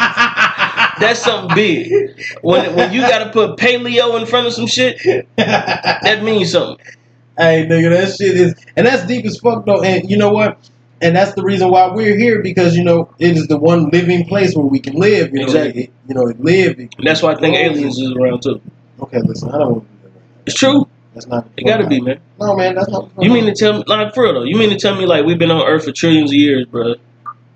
that's 1.01 1.21
something 1.21 1.57
big. 1.57 1.93
When 2.43 2.77
when 2.77 2.93
you 2.93 3.01
gotta 3.03 3.31
put 3.33 3.59
paleo 3.59 4.21
in 4.21 4.27
front 4.27 4.47
of 4.47 4.53
some 4.53 4.69
shit, 4.69 5.27
that 5.37 6.23
means 6.23 6.53
something. 6.53 6.79
Hey, 7.39 7.67
nigga, 7.67 7.91
that 7.91 8.15
shit 8.17 8.37
is, 8.37 8.55
and 8.77 8.87
that's 8.87 9.07
deep 9.07 9.25
as 9.27 9.39
fuck 9.39 9.67
though. 9.67 9.83
And 9.83 10.09
you 10.11 10.17
know 10.19 10.31
what? 10.33 10.70
And 11.03 11.17
that's 11.17 11.33
the 11.35 11.43
reason 11.43 11.71
why 11.71 11.89
we're 11.93 12.17
here 12.17 12.43
because 12.43 12.77
you 12.77 12.85
know 12.85 13.13
it 13.19 13.37
is 13.37 13.47
the 13.49 13.57
one 13.59 13.89
living 13.91 14.27
place 14.27 14.55
where 14.55 14.67
we 14.67 14.79
can 14.81 14.95
live. 14.95 15.31
You 15.33 15.47
know, 15.47 15.53
it, 15.55 15.91
you 16.09 16.15
know, 16.15 16.27
it 16.29 16.41
live. 16.41 16.79
It, 16.79 16.95
And 16.99 17.07
that's 17.07 17.23
why 17.23 17.33
I 17.33 17.37
think 17.37 17.57
aliens 17.57 17.99
is 17.99 18.13
around 18.13 18.43
too. 18.43 18.61
Okay, 19.01 19.21
listen, 19.21 19.49
I 19.51 19.59
don't 19.59 19.71
want 19.73 19.85
to 19.85 19.97
do 19.97 20.03
that 20.03 20.15
right. 20.15 20.23
It's 20.47 20.57
true. 20.57 20.89
That's 21.15 21.27
not. 21.27 21.49
It 21.57 21.65
gotta 21.65 21.87
be, 21.87 22.01
man. 22.01 22.21
No, 22.39 22.55
man, 22.55 22.75
that's 22.75 22.89
not. 22.91 23.11
You 23.19 23.33
mean 23.33 23.47
to 23.47 23.55
tell 23.55 23.73
me, 23.79 23.85
like 23.87 24.15
for 24.15 24.25
real 24.25 24.35
though? 24.35 24.43
You 24.45 24.57
mean 24.57 24.71
to 24.71 24.79
tell 24.79 24.95
me 24.95 25.07
like 25.07 25.25
we've 25.25 25.39
been 25.39 25.51
on 25.51 25.67
Earth 25.67 25.85
for 25.85 25.93
trillions 25.93 26.31
of 26.31 26.37
years, 26.37 26.67
bro, 26.67 26.95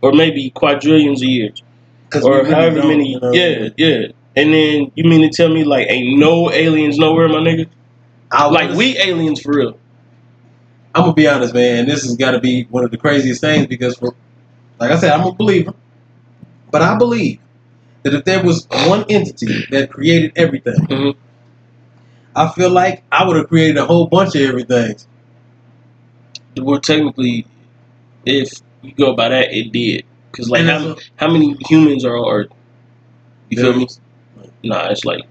or 0.00 0.12
maybe 0.12 0.50
quadrillions 0.50 1.22
of 1.22 1.28
years, 1.28 1.62
or 2.14 2.38
really 2.38 2.50
however 2.50 2.82
many. 2.82 3.12
you 3.12 3.20
know? 3.20 3.32
yeah, 3.32 3.68
yeah. 3.76 4.06
And 4.36 4.52
then 4.52 4.90
you 4.94 5.04
mean 5.04 5.20
to 5.20 5.36
tell 5.36 5.48
me 5.52 5.64
like 5.64 5.86
ain't 5.88 6.18
no 6.18 6.50
aliens 6.50 6.98
nowhere, 6.98 7.28
my 7.28 7.36
nigga? 7.36 7.68
Like 8.32 8.70
we 8.76 8.98
aliens 8.98 9.40
for 9.40 9.52
real. 9.54 9.78
I'm 10.94 11.02
gonna 11.02 11.14
be 11.14 11.28
honest, 11.28 11.54
man, 11.54 11.86
this 11.86 12.02
has 12.04 12.16
got 12.16 12.32
to 12.32 12.40
be 12.40 12.64
one 12.64 12.84
of 12.84 12.90
the 12.90 12.98
craziest 12.98 13.40
things 13.40 13.66
because, 13.66 13.96
for, 13.96 14.14
like 14.80 14.90
I 14.90 14.98
said, 14.98 15.12
I'm 15.12 15.26
a 15.26 15.32
believer, 15.32 15.74
but 16.70 16.82
I 16.82 16.96
believe 16.96 17.40
that 18.02 18.14
if 18.14 18.24
there 18.24 18.42
was 18.44 18.66
one 18.70 19.04
entity 19.10 19.66
that 19.70 19.90
created 19.90 20.32
everything, 20.36 20.74
Mhm. 20.76 21.16
I 22.36 22.48
feel 22.50 22.70
like 22.70 23.02
I 23.10 23.26
would 23.26 23.36
have 23.36 23.48
created 23.48 23.76
a 23.76 23.86
whole 23.86 24.06
bunch 24.06 24.34
of 24.36 24.42
everything. 24.42 24.96
Well, 26.56 26.80
technically, 26.80 27.46
if 28.26 28.52
you 28.82 28.92
go 28.94 29.14
by 29.16 29.30
that, 29.30 29.52
it 29.52 29.72
did. 29.72 30.04
Because 30.30 30.50
like, 30.50 30.64
how, 30.64 30.94
that's 30.94 31.10
how 31.16 31.28
many 31.30 31.56
humans 31.68 32.04
are 32.04 32.16
on 32.16 32.32
Earth? 32.32 32.52
You 33.50 33.58
feel 33.58 33.74
me? 33.74 33.88
Nah, 34.64 34.88
it's 34.90 35.04
like 35.04 35.22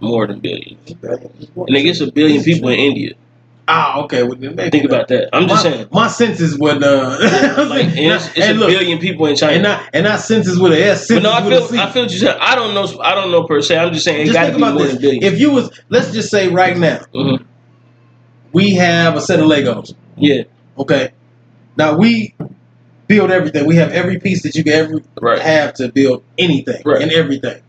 more 0.00 0.26
than 0.26 0.40
billions. 0.40 0.94
And 1.56 1.76
they 1.76 1.82
get 1.82 2.00
a 2.00 2.12
billion 2.12 2.42
people 2.44 2.68
in 2.70 2.78
India. 2.78 3.14
Ah, 3.68 4.00
okay. 4.02 4.22
Well, 4.24 4.36
Think 4.36 4.84
about 4.84 5.08
that. 5.08 5.28
I'm 5.32 5.46
just 5.48 5.64
my, 5.64 5.70
saying. 5.70 5.88
My 5.92 6.08
senses 6.08 6.58
would. 6.58 6.82
Uh, 6.82 7.16
Like, 7.68 7.86
and 7.86 7.98
it's, 7.98 8.26
it's 8.28 8.38
and 8.38 8.56
a 8.56 8.60
look, 8.60 8.68
billion 8.70 8.98
people 8.98 9.26
in 9.26 9.36
China. 9.36 9.54
and 9.54 9.62
not 9.62 9.90
and 9.92 10.04
not 10.04 10.20
senses 10.20 10.58
with 10.58 10.72
an 10.72 10.78
S. 10.80 11.06
but 11.08 11.22
no, 11.22 11.32
I 11.32 11.42
feel. 11.48 11.62
I 11.80 11.90
feel 11.92 12.02
what 12.02 12.12
you 12.12 12.18
said. 12.18 12.36
I 12.40 12.54
don't 12.56 12.74
know. 12.74 13.00
I 13.00 13.14
don't 13.14 13.30
know 13.30 13.44
per 13.44 13.60
se. 13.62 13.78
I'm 13.78 13.92
just 13.92 14.04
saying 14.04 14.22
it 14.22 14.26
Just 14.32 14.38
think 14.38 14.56
be 14.56 14.62
about 14.62 14.78
this. 14.78 14.96
If 15.00 15.38
you 15.38 15.52
was, 15.52 15.70
let's 15.90 16.12
just 16.12 16.28
say 16.30 16.48
right 16.48 16.76
now, 16.76 17.00
Mhm. 17.14 17.44
we 18.52 18.74
have 18.74 19.16
a 19.16 19.20
set 19.20 19.38
of 19.40 19.46
Legos. 19.46 19.94
Yeah, 20.16 20.42
Okay. 20.78 21.10
Now 21.76 21.96
we 21.96 22.34
build 23.06 23.30
everything. 23.30 23.64
We 23.64 23.76
have 23.76 23.92
every 23.92 24.18
piece 24.18 24.42
that 24.42 24.54
you 24.56 24.64
can 24.64 24.72
ever 24.72 25.00
right. 25.20 25.38
have 25.38 25.74
to 25.74 25.88
build 25.90 26.22
anything 26.36 26.82
Right. 26.84 27.00
and 27.00 27.12
everything. 27.12 27.62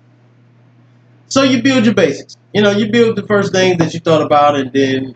So 1.28 1.44
you 1.44 1.62
build 1.62 1.86
your 1.86 1.94
basics. 1.94 2.36
You 2.54 2.62
know, 2.62 2.72
you 2.72 2.92
build 2.92 3.16
the 3.16 3.24
first 3.24 3.54
thing 3.54 3.78
that 3.78 3.94
you 3.94 4.00
thought 4.00 4.22
about, 4.22 4.56
and 4.56 4.72
then 4.74 5.16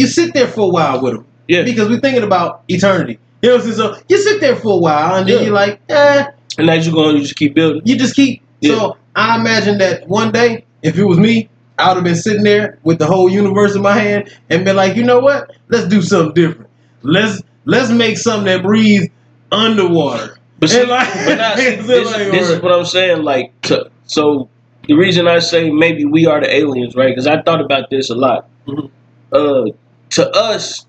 you 0.00 0.06
sit 0.06 0.34
there 0.34 0.48
for 0.48 0.62
a 0.62 0.68
while 0.68 1.00
with 1.02 1.14
them 1.14 1.26
Yeah, 1.48 1.62
because 1.62 1.88
we're 1.88 2.00
thinking 2.00 2.22
about 2.22 2.62
eternity. 2.68 3.18
You 3.42 3.50
know 3.50 3.56
what 3.56 3.64
I'm 3.66 3.72
saying? 3.72 3.94
So 3.96 4.02
you 4.08 4.18
sit 4.18 4.40
there 4.40 4.56
for 4.56 4.72
a 4.74 4.80
while, 4.86 5.16
and 5.16 5.28
then 5.28 5.38
Yeah. 5.38 5.44
you're 5.46 5.54
like, 5.54 5.80
eh, 5.88 6.24
and 6.58 6.70
as 6.70 6.86
you 6.86 6.92
go 6.92 7.08
on, 7.08 7.16
you 7.16 7.22
just 7.22 7.36
keep 7.36 7.54
building. 7.54 7.82
you 7.84 7.96
just 7.96 8.14
keep. 8.14 8.42
Yeah. 8.60 8.74
So 8.76 8.96
I 9.16 9.38
imagine 9.40 9.78
that 9.78 10.08
one 10.08 10.30
day, 10.32 10.64
if 10.82 10.98
it 10.98 11.04
was 11.04 11.18
me, 11.18 11.48
I 11.78 11.88
would 11.88 11.96
have 11.96 12.04
been 12.04 12.16
sitting 12.16 12.42
there 12.42 12.78
with 12.84 12.98
the 12.98 13.06
whole 13.06 13.28
universe 13.30 13.74
in 13.74 13.82
my 13.82 13.96
hand 13.98 14.30
and 14.50 14.64
been 14.64 14.76
like, 14.76 14.96
you 14.96 15.04
know 15.04 15.20
what? 15.20 15.50
Let's 15.68 15.88
do 15.88 16.02
something 16.02 16.34
different. 16.34 16.68
Let's 17.02 17.42
let's 17.64 17.90
make 17.90 18.18
something 18.18 18.44
that 18.46 18.62
breathes 18.62 19.08
underwater. 19.50 20.36
But, 20.58 20.68
see, 20.70 20.84
like- 20.84 21.12
but 21.26 21.36
not, 21.38 21.56
see, 21.58 21.76
this, 21.76 22.06
like, 22.12 22.20
is, 22.20 22.32
this 22.32 22.50
is 22.50 22.60
what 22.62 22.72
I'm 22.72 22.84
saying. 22.84 23.22
Like, 23.22 23.58
to, 23.62 23.90
so 24.04 24.50
the 24.86 24.94
reason 24.94 25.26
I 25.26 25.38
say 25.38 25.70
maybe 25.70 26.04
we 26.04 26.26
are 26.26 26.40
the 26.40 26.54
aliens, 26.54 26.94
right? 26.94 27.08
Because 27.08 27.26
I 27.26 27.40
thought 27.42 27.60
about 27.62 27.88
this 27.90 28.10
a 28.10 28.14
lot. 28.14 28.48
Mhm. 28.66 28.90
Uh, 29.32 29.64
to 30.10 30.30
us, 30.30 30.86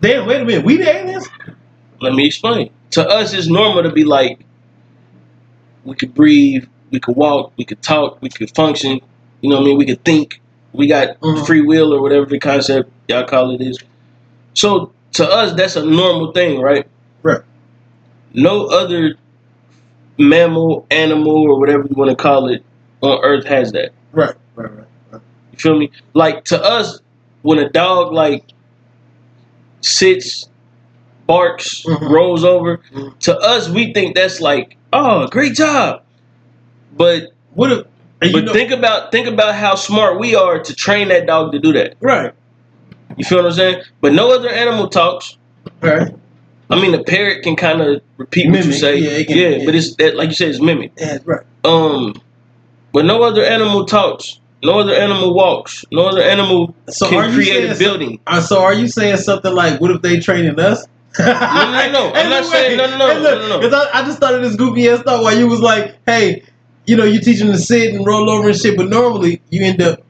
Damn, 0.00 0.26
wait 0.26 0.42
a 0.42 0.44
minute. 0.44 0.64
We 0.64 0.76
the 0.76 0.94
aliens? 0.94 1.28
let 2.00 2.14
me 2.14 2.26
explain. 2.26 2.70
To 2.92 3.08
us, 3.08 3.32
it's 3.32 3.48
normal 3.48 3.82
to 3.82 3.90
be 3.90 4.04
like, 4.04 4.44
we 5.84 5.94
could 5.94 6.14
breathe, 6.14 6.66
we 6.90 7.00
could 7.00 7.16
walk, 7.16 7.52
we 7.56 7.64
could 7.64 7.82
talk, 7.82 8.20
we 8.20 8.28
could 8.28 8.54
function. 8.54 9.00
You 9.40 9.50
know 9.50 9.56
what 9.56 9.62
I 9.62 9.66
mean? 9.66 9.78
We 9.78 9.86
could 9.86 10.04
think. 10.04 10.40
We 10.72 10.86
got 10.86 11.18
Mhm. 11.20 11.46
free 11.46 11.62
will 11.62 11.94
or 11.94 12.02
whatever 12.02 12.26
the 12.26 12.38
concept 12.38 12.90
y'all 13.08 13.24
call 13.24 13.52
it 13.52 13.60
is. 13.62 13.78
So 14.54 14.92
to 15.12 15.28
us, 15.28 15.52
that's 15.52 15.76
a 15.76 15.84
normal 15.84 16.32
thing, 16.32 16.60
right? 16.60 16.86
Right. 17.22 17.40
No 18.34 18.66
other 18.66 19.16
mammal, 20.18 20.86
animal, 20.90 21.50
or 21.50 21.58
whatever 21.58 21.84
you 21.88 21.94
want 21.96 22.10
to 22.10 22.16
call 22.16 22.48
it 22.48 22.64
on 23.00 23.18
Earth 23.22 23.46
has 23.46 23.72
that. 23.72 23.92
Right. 24.12 24.34
Right. 24.54 24.70
Right. 24.70 24.86
right. 25.12 25.22
You 25.52 25.58
feel 25.58 25.78
me? 25.78 25.90
Like 26.14 26.44
to 26.46 26.62
us, 26.62 27.00
when 27.42 27.58
a 27.58 27.68
dog 27.68 28.12
like 28.12 28.44
sits, 29.80 30.48
barks, 31.26 31.82
Mhm. 31.86 32.10
rolls 32.10 32.44
over, 32.44 32.78
Mhm. 32.94 33.18
to 33.20 33.36
us 33.38 33.68
we 33.68 33.92
think 33.92 34.14
that's 34.16 34.40
like, 34.40 34.76
oh, 34.92 35.26
great 35.28 35.54
job. 35.54 36.02
But 36.96 37.28
What 37.54 37.72
if? 37.72 37.82
but 38.32 38.44
know- 38.44 38.52
think 38.52 38.70
about 38.70 39.12
think 39.12 39.26
about 39.26 39.54
how 39.54 39.74
smart 39.74 40.18
we 40.18 40.34
are 40.34 40.58
to 40.58 40.74
train 40.74 41.08
that 41.08 41.26
dog 41.26 41.52
to 41.52 41.58
do 41.58 41.72
that. 41.74 41.94
right. 42.00 42.32
You 43.16 43.24
feel 43.24 43.38
what 43.38 43.46
I'm 43.46 43.52
saying? 43.52 43.82
But 44.00 44.12
no 44.12 44.32
other 44.34 44.48
animal 44.48 44.88
talks. 44.88 45.36
Right. 45.80 46.08
I 46.68 46.80
mean, 46.80 46.90
the 46.92 47.02
parrot 47.04 47.44
can 47.44 47.54
kind 47.54 47.80
of 47.80 48.00
repeat 48.16 48.50
what 48.50 48.64
you 48.66 48.72
say. 48.72 48.96
yeah, 48.98 49.22
can- 49.24 49.36
yeah, 49.36 49.48
yeah. 49.50 49.64
but 49.64 49.74
it's 49.76 49.94
that, 49.96 50.16
like 50.16 50.28
you 50.28 50.34
said, 50.34 50.48
it's 50.48 50.60
mimic. 50.60 50.90
Yeah, 50.98 51.18
right. 51.24 51.42
Um, 51.64 52.14
but 52.92 53.04
no 53.04 53.22
other 53.22 53.42
animal 53.44 53.84
talks. 53.86 54.40
No 54.62 54.80
other 54.80 54.94
animal 54.94 55.34
walks. 55.34 55.84
No 55.92 56.06
other 56.06 56.22
animal 56.22 56.74
So 56.88 57.08
can 57.08 57.28
you 57.30 57.36
create 57.36 57.70
a 57.70 57.78
building. 57.78 58.20
Uh, 58.26 58.40
so 58.40 58.62
are 58.62 58.72
you 58.74 58.88
saying 58.88 59.18
something 59.18 59.52
like, 59.52 59.80
what 59.80 59.90
if 59.90 60.02
they 60.02 60.18
training 60.20 60.58
us? 60.58 60.86
no, 61.18 61.24
no, 61.26 61.90
no. 61.92 62.12
I'm 62.14 62.30
not 62.30 62.44
saying- 62.46 62.76
no, 62.78 62.86
no, 62.98 63.22
no, 63.22 63.48
no. 63.48 63.58
Because 63.60 63.74
I, 63.74 64.00
I 64.00 64.04
just 64.04 64.16
started 64.16 64.42
this 64.42 64.56
goofy 64.56 64.88
ass 64.88 65.02
thought 65.02 65.22
while 65.22 65.36
you 65.38 65.46
was 65.46 65.60
like, 65.60 65.96
hey, 66.06 66.42
you 66.86 66.96
know, 66.96 67.04
you 67.04 67.20
teach 67.20 67.38
them 67.38 67.48
to 67.52 67.58
sit 67.58 67.94
and 67.94 68.06
roll 68.06 68.30
over 68.30 68.48
and 68.48 68.56
shit, 68.58 68.76
but 68.76 68.88
normally 68.88 69.40
you 69.50 69.64
end 69.64 69.82
up 69.82 70.00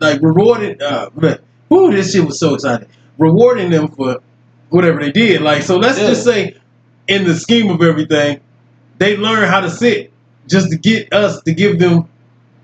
like 0.00 0.20
rewarding. 0.22 0.80
Uh, 0.82 1.10
but, 1.14 1.42
whoo, 1.68 1.90
this 1.92 2.12
shit 2.12 2.24
was 2.24 2.38
so 2.38 2.54
exciting. 2.54 2.88
Rewarding 3.18 3.70
them 3.70 3.88
for 3.88 4.18
whatever 4.70 5.00
they 5.00 5.12
did. 5.12 5.42
Like, 5.42 5.62
so 5.62 5.76
let's 5.76 5.98
Yeah. 5.98 6.08
just 6.08 6.24
say, 6.24 6.56
in 7.08 7.24
the 7.24 7.34
scheme 7.34 7.70
of 7.70 7.82
everything, 7.82 8.40
they 8.98 9.16
learn 9.16 9.48
how 9.48 9.60
to 9.60 9.70
sit 9.70 10.12
just 10.48 10.70
to 10.70 10.76
get 10.76 11.12
us 11.12 11.40
to 11.42 11.52
give 11.52 11.78
them 11.78 12.08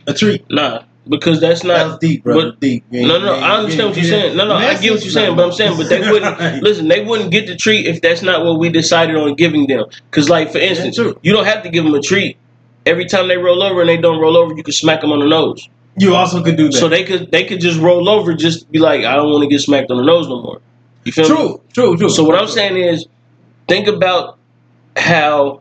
a 0.07 0.14
treat. 0.14 0.45
Nah, 0.51 0.82
because 1.09 1.40
that's 1.40 1.64
not. 1.64 2.00
deep, 2.00 2.24
brother. 2.24 2.50
but- 2.52 2.61
deep. 2.61 2.84
Ain't- 2.92 3.09
No, 3.09 3.18
no, 3.18 3.34
ain't- 3.34 3.44
I 3.44 3.56
understand 3.59 3.88
what 3.88 3.96
you're 3.96 4.06
saying. 4.06 4.36
No, 4.36 4.46
no, 4.46 4.54
I 4.54 4.74
get 4.74 4.92
what 4.92 5.02
you're 5.04 5.12
saying, 5.12 5.36
but 5.36 5.44
I'm 5.46 5.52
saying, 5.52 5.76
but 5.76 5.88
they 5.88 6.00
wouldn't 6.11 6.38
Right. 6.38 6.62
listen. 6.62 6.88
They 6.88 7.04
wouldn't 7.04 7.30
get 7.30 7.46
the 7.46 7.56
treat 7.56 7.86
if 7.86 8.00
that's 8.00 8.22
not 8.22 8.44
what 8.44 8.59
we 8.59 8.68
decided 8.68 9.16
on 9.16 9.34
giving 9.34 9.66
them. 9.66 9.86
Because, 10.11 10.28
like 10.28 10.50
for 10.52 10.59
instance, 10.59 10.96
you 10.98 11.32
don't 11.32 11.44
have 11.46 11.62
to 11.62 11.70
give 11.70 11.84
them 11.84 11.94
a 11.94 12.00
treat. 12.00 12.36
Every 12.86 13.04
time 13.06 13.28
they 13.28 13.36
roll 13.36 13.62
over 13.62 13.80
and 13.80 13.88
they 13.88 13.96
don't 13.98 14.20
roll 14.20 14.36
over, 14.36 14.54
you 14.54 14.62
can 14.62 14.72
smack 14.72 15.00
them 15.02 15.12
on 15.12 15.20
the 15.20 15.26
nose. 15.26 15.68
You 15.96 16.14
also 16.14 16.42
could 16.42 16.56
do 16.56 16.66
that. 16.68 16.74
So 16.78 16.88
they 16.88 17.04
could 17.04 17.30
they 17.32 17.44
could 17.44 17.61
just 17.61 17.78
roll 17.80 18.09
over, 18.09 18.32
just 18.34 18.70
be 18.70 18.78
like, 18.78 19.04
I 19.04 19.16
don't 19.16 19.30
want 19.30 19.42
to 19.42 19.48
get 19.48 19.61
smacked 19.61 19.90
on 19.90 19.96
the 19.98 20.04
nose 20.04 20.28
no 20.28 20.40
more. 20.42 20.61
You 21.04 21.12
feel 21.12 21.28
me? 21.28 21.34
True, 21.34 21.61
true, 21.72 21.96
true. 21.96 22.09
So 22.09 22.22
what 22.24 22.38
I'm 22.40 22.46
saying 22.48 22.76
is, 22.76 23.06
think 23.66 23.88
about 23.88 24.38
how 24.96 25.61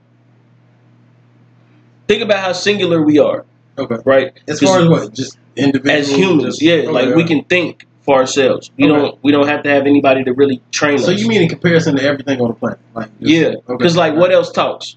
think 2.07 2.21
about 2.21 2.39
how 2.39 2.53
singular 2.53 3.01
we 3.01 3.19
are, 3.19 3.45
okay. 3.78 3.97
right? 4.05 4.39
As 4.47 4.59
far 4.59 4.80
as 4.82 4.88
what, 4.88 5.13
just 5.13 5.38
individuals, 5.55 6.09
as 6.09 6.15
humans, 6.15 6.43
just- 6.45 6.61
yeah, 6.61 6.73
okay, 6.75 6.88
like 6.88 7.15
we 7.15 7.23
can 7.23 7.43
think 7.45 7.86
for 8.01 8.15
ourselves. 8.17 8.71
We 8.78 8.86
Okay. 8.89 8.93
don't 9.01 9.19
we 9.23 9.32
don't 9.32 9.47
have 9.47 9.63
to 9.63 9.69
have 9.69 9.86
anybody 9.86 10.23
to 10.23 10.34
really 10.34 10.61
train 10.71 10.97
So 10.97 11.03
us. 11.03 11.05
So 11.07 11.11
you 11.21 11.28
mean 11.28 11.41
in 11.43 11.49
comparison 11.49 11.95
to 11.97 12.03
everything 12.03 12.39
on 12.41 12.49
the 12.49 12.53
planet? 12.53 12.80
Like 12.95 13.09
just- 13.19 13.32
yeah? 13.32 13.47
okay. 13.47 13.61
Because 13.78 13.95
like, 13.97 14.15
what 14.15 14.32
else 14.32 14.51
talks? 14.51 14.95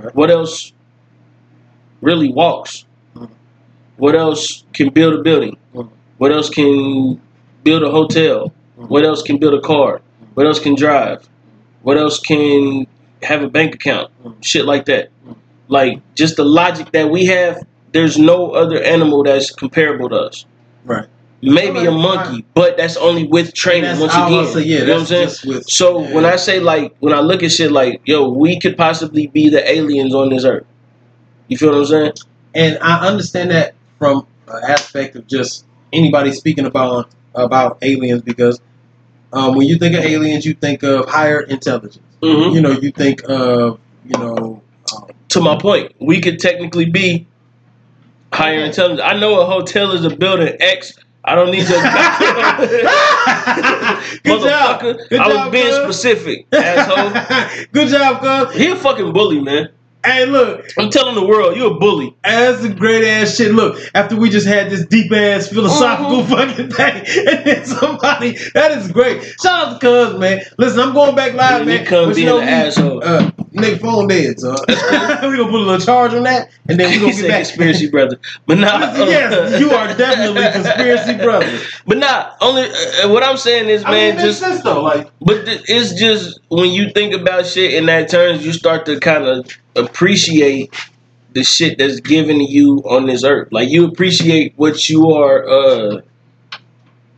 Okay. 0.00 0.10
What 0.14 0.30
else 0.30 0.72
really 2.00 2.28
walks? 2.32 2.84
Mhm. 3.16 3.28
What 3.96 4.14
else 4.14 4.64
can 4.72 4.88
build 4.90 5.14
a 5.14 5.22
building? 5.22 5.56
Mhm. 5.74 5.88
What 6.18 6.32
else 6.32 6.48
can 6.50 7.20
build 7.64 7.82
a 7.82 7.90
hotel? 7.90 8.52
Mhm. 8.78 8.88
What 8.88 9.04
else 9.04 9.22
can 9.22 9.38
build 9.38 9.54
a 9.54 9.60
car? 9.60 10.00
What 10.34 10.46
else 10.46 10.58
can 10.58 10.74
drive? 10.74 11.28
What 11.82 11.96
else 11.98 12.18
can 12.18 12.86
have 13.22 13.42
a 13.42 13.48
bank 13.48 13.74
account? 13.74 14.10
Mhm. 14.24 14.34
Shit 14.40 14.64
like 14.64 14.84
that. 14.86 15.10
Like 15.68 16.00
just 16.14 16.36
the 16.36 16.44
logic 16.44 16.92
that 16.92 17.10
we 17.10 17.26
have. 17.26 17.64
There's 17.92 18.18
no 18.18 18.52
other 18.52 18.82
animal 18.82 19.22
that's 19.22 19.50
comparable 19.50 20.08
to 20.08 20.16
us. 20.16 20.46
Right. 20.84 21.06
Maybe 21.42 21.78
Okay, 21.80 21.86
a 21.86 21.90
monkey, 21.90 22.46
but 22.54 22.76
that's 22.76 22.96
only 22.96 23.26
with 23.26 23.52
training. 23.52 23.98
Once 23.98 24.14
again, 24.14 24.32
about 24.32 24.52
say, 24.52 24.62
yeah, 24.62 24.78
you 24.78 24.86
know 24.86 24.92
what 24.92 25.00
I'm 25.00 25.06
saying? 25.06 25.28
with- 25.44 25.68
so 25.68 26.00
yeah. 26.00 26.14
when 26.14 26.24
I 26.24 26.36
say 26.36 26.60
like, 26.60 26.94
when 27.00 27.12
I 27.12 27.20
look 27.20 27.42
at 27.42 27.50
shit 27.50 27.72
like, 27.72 28.00
yo, 28.04 28.28
we 28.28 28.60
could 28.60 28.76
possibly 28.76 29.26
be 29.26 29.48
the 29.48 29.68
aliens 29.68 30.14
on 30.14 30.30
this 30.30 30.44
earth. 30.44 30.64
You 31.48 31.58
feel 31.58 31.70
what 31.70 31.78
I'm 31.78 31.86
saying? 31.86 32.12
And 32.54 32.78
I 32.80 33.06
understand 33.08 33.50
that 33.50 33.74
from 33.98 34.26
an 34.46 34.62
aspect 34.70 35.16
of 35.16 35.26
just 35.26 35.64
anybody 35.92 36.32
speaking 36.32 36.64
about 36.64 37.10
about 37.34 37.78
aliens 37.82 38.22
because 38.22 38.60
um, 39.32 39.56
when 39.56 39.66
you 39.66 39.78
think 39.78 39.96
of 39.96 40.04
aliens, 40.04 40.46
you 40.46 40.54
think 40.54 40.82
of 40.82 41.08
higher 41.08 41.40
intelligence. 41.40 41.98
Mm-hmm. 42.22 42.54
You 42.54 42.60
know, 42.60 42.70
you 42.70 42.92
think 42.92 43.22
of 43.28 43.80
you 44.06 44.18
know. 44.18 44.61
To 45.32 45.40
my 45.40 45.56
point, 45.56 45.92
we 46.00 46.20
could 46.20 46.38
technically 46.38 46.86
be 46.86 47.26
higher 48.32 48.60
intelligence. 48.64 49.00
I 49.02 49.18
know 49.18 49.40
a 49.40 49.46
hotel 49.46 49.92
is 49.92 50.04
a 50.04 50.10
building 50.14 50.56
X. 50.60 50.98
I 51.24 51.34
don't 51.34 51.50
need 51.50 51.68
your 51.68 51.80
Good 54.24 54.42
job. 54.42 54.80
motherfucker. 54.80 55.08
Good 55.08 55.20
I 55.20 55.26
was 55.28 55.36
job, 55.36 55.52
being 55.52 55.66
cuz. 55.66 55.76
specific, 55.76 56.46
asshole. 56.52 57.66
Good 57.72 57.88
job, 57.88 58.20
cuz. 58.48 58.56
He 58.56 58.66
a 58.68 58.76
fucking 58.76 59.12
bully, 59.12 59.40
man. 59.40 59.68
Hey, 60.04 60.26
look, 60.26 60.66
I'm 60.78 60.90
telling 60.90 61.14
the 61.14 61.24
world, 61.24 61.56
you're 61.56 61.72
a 61.72 61.78
bully. 61.78 62.16
That's 62.24 62.64
a 62.64 62.70
great 62.70 63.04
ass 63.04 63.36
shit. 63.36 63.52
Look, 63.52 63.78
after 63.94 64.16
we 64.16 64.30
just 64.30 64.46
had 64.48 64.68
this 64.68 64.84
deep 64.86 65.12
ass 65.12 65.48
philosophical 65.48 66.24
fucking 66.24 66.70
thing, 66.70 66.96
and 67.28 67.46
then 67.46 67.64
somebody 67.64 68.36
that 68.54 68.72
is 68.72 68.90
great. 68.90 69.22
Shout 69.40 69.68
out 69.68 69.80
to 69.80 69.86
Cuz, 69.86 70.18
man. 70.18 70.42
Listen, 70.58 70.80
I'm 70.80 70.92
going 70.92 71.14
back 71.14 71.34
live, 71.34 71.66
man. 71.66 71.84
come 71.86 72.08
But 72.08 72.10
you 72.10 72.14
being 72.16 72.26
know 72.26 72.38
an 72.40 72.46
me, 72.46 72.52
asshole. 72.52 73.04
Uh, 73.04 73.30
nigga 73.52 73.80
phone 73.80 74.08
dead, 74.08 74.40
so 74.40 74.50
we 74.68 74.74
gonna 74.74 75.44
put 75.44 75.60
a 75.60 75.64
little 75.64 75.78
charge 75.78 76.14
on 76.14 76.24
that, 76.24 76.48
and 76.68 76.80
then 76.80 76.90
we 76.90 76.98
gonna 76.98 77.12
get 77.12 77.28
back. 77.28 77.44
conspiracy 77.44 77.88
brother, 77.90 78.18
but 78.46 78.58
nah. 78.58 78.78
yes, 78.96 79.60
you 79.60 79.70
are 79.70 79.94
definitely 79.94 80.42
conspiracy 80.52 81.14
brother. 81.16 81.58
But 81.86 81.98
nah, 81.98 82.32
only 82.40 82.62
uh, 82.62 83.08
what 83.10 83.22
I'm 83.22 83.36
saying 83.36 83.68
is, 83.68 83.84
I 83.84 83.90
mean, 83.90 84.16
man, 84.16 84.24
just 84.24 84.40
sense 84.40 84.62
though. 84.62 84.82
Like, 84.82 85.10
But 85.20 85.44
th- 85.44 85.62
it's 85.66 85.94
just 85.94 86.40
when 86.48 86.70
you 86.70 86.90
think 86.90 87.14
about 87.14 87.46
shit 87.46 87.74
in 87.74 87.86
that 87.86 88.08
terms, 88.08 88.44
you 88.44 88.52
start 88.52 88.86
to 88.86 88.98
kind 89.00 89.24
of 89.24 89.46
appreciate 89.76 90.74
the 91.32 91.42
shit 91.42 91.78
that's 91.78 92.00
given 92.00 92.38
to 92.38 92.44
you 92.44 92.78
on 92.84 93.06
this 93.06 93.24
earth. 93.24 93.48
Like 93.52 93.68
you 93.70 93.86
appreciate 93.86 94.52
what 94.56 94.88
you 94.88 95.10
are. 95.12 95.48
uh 95.48 96.00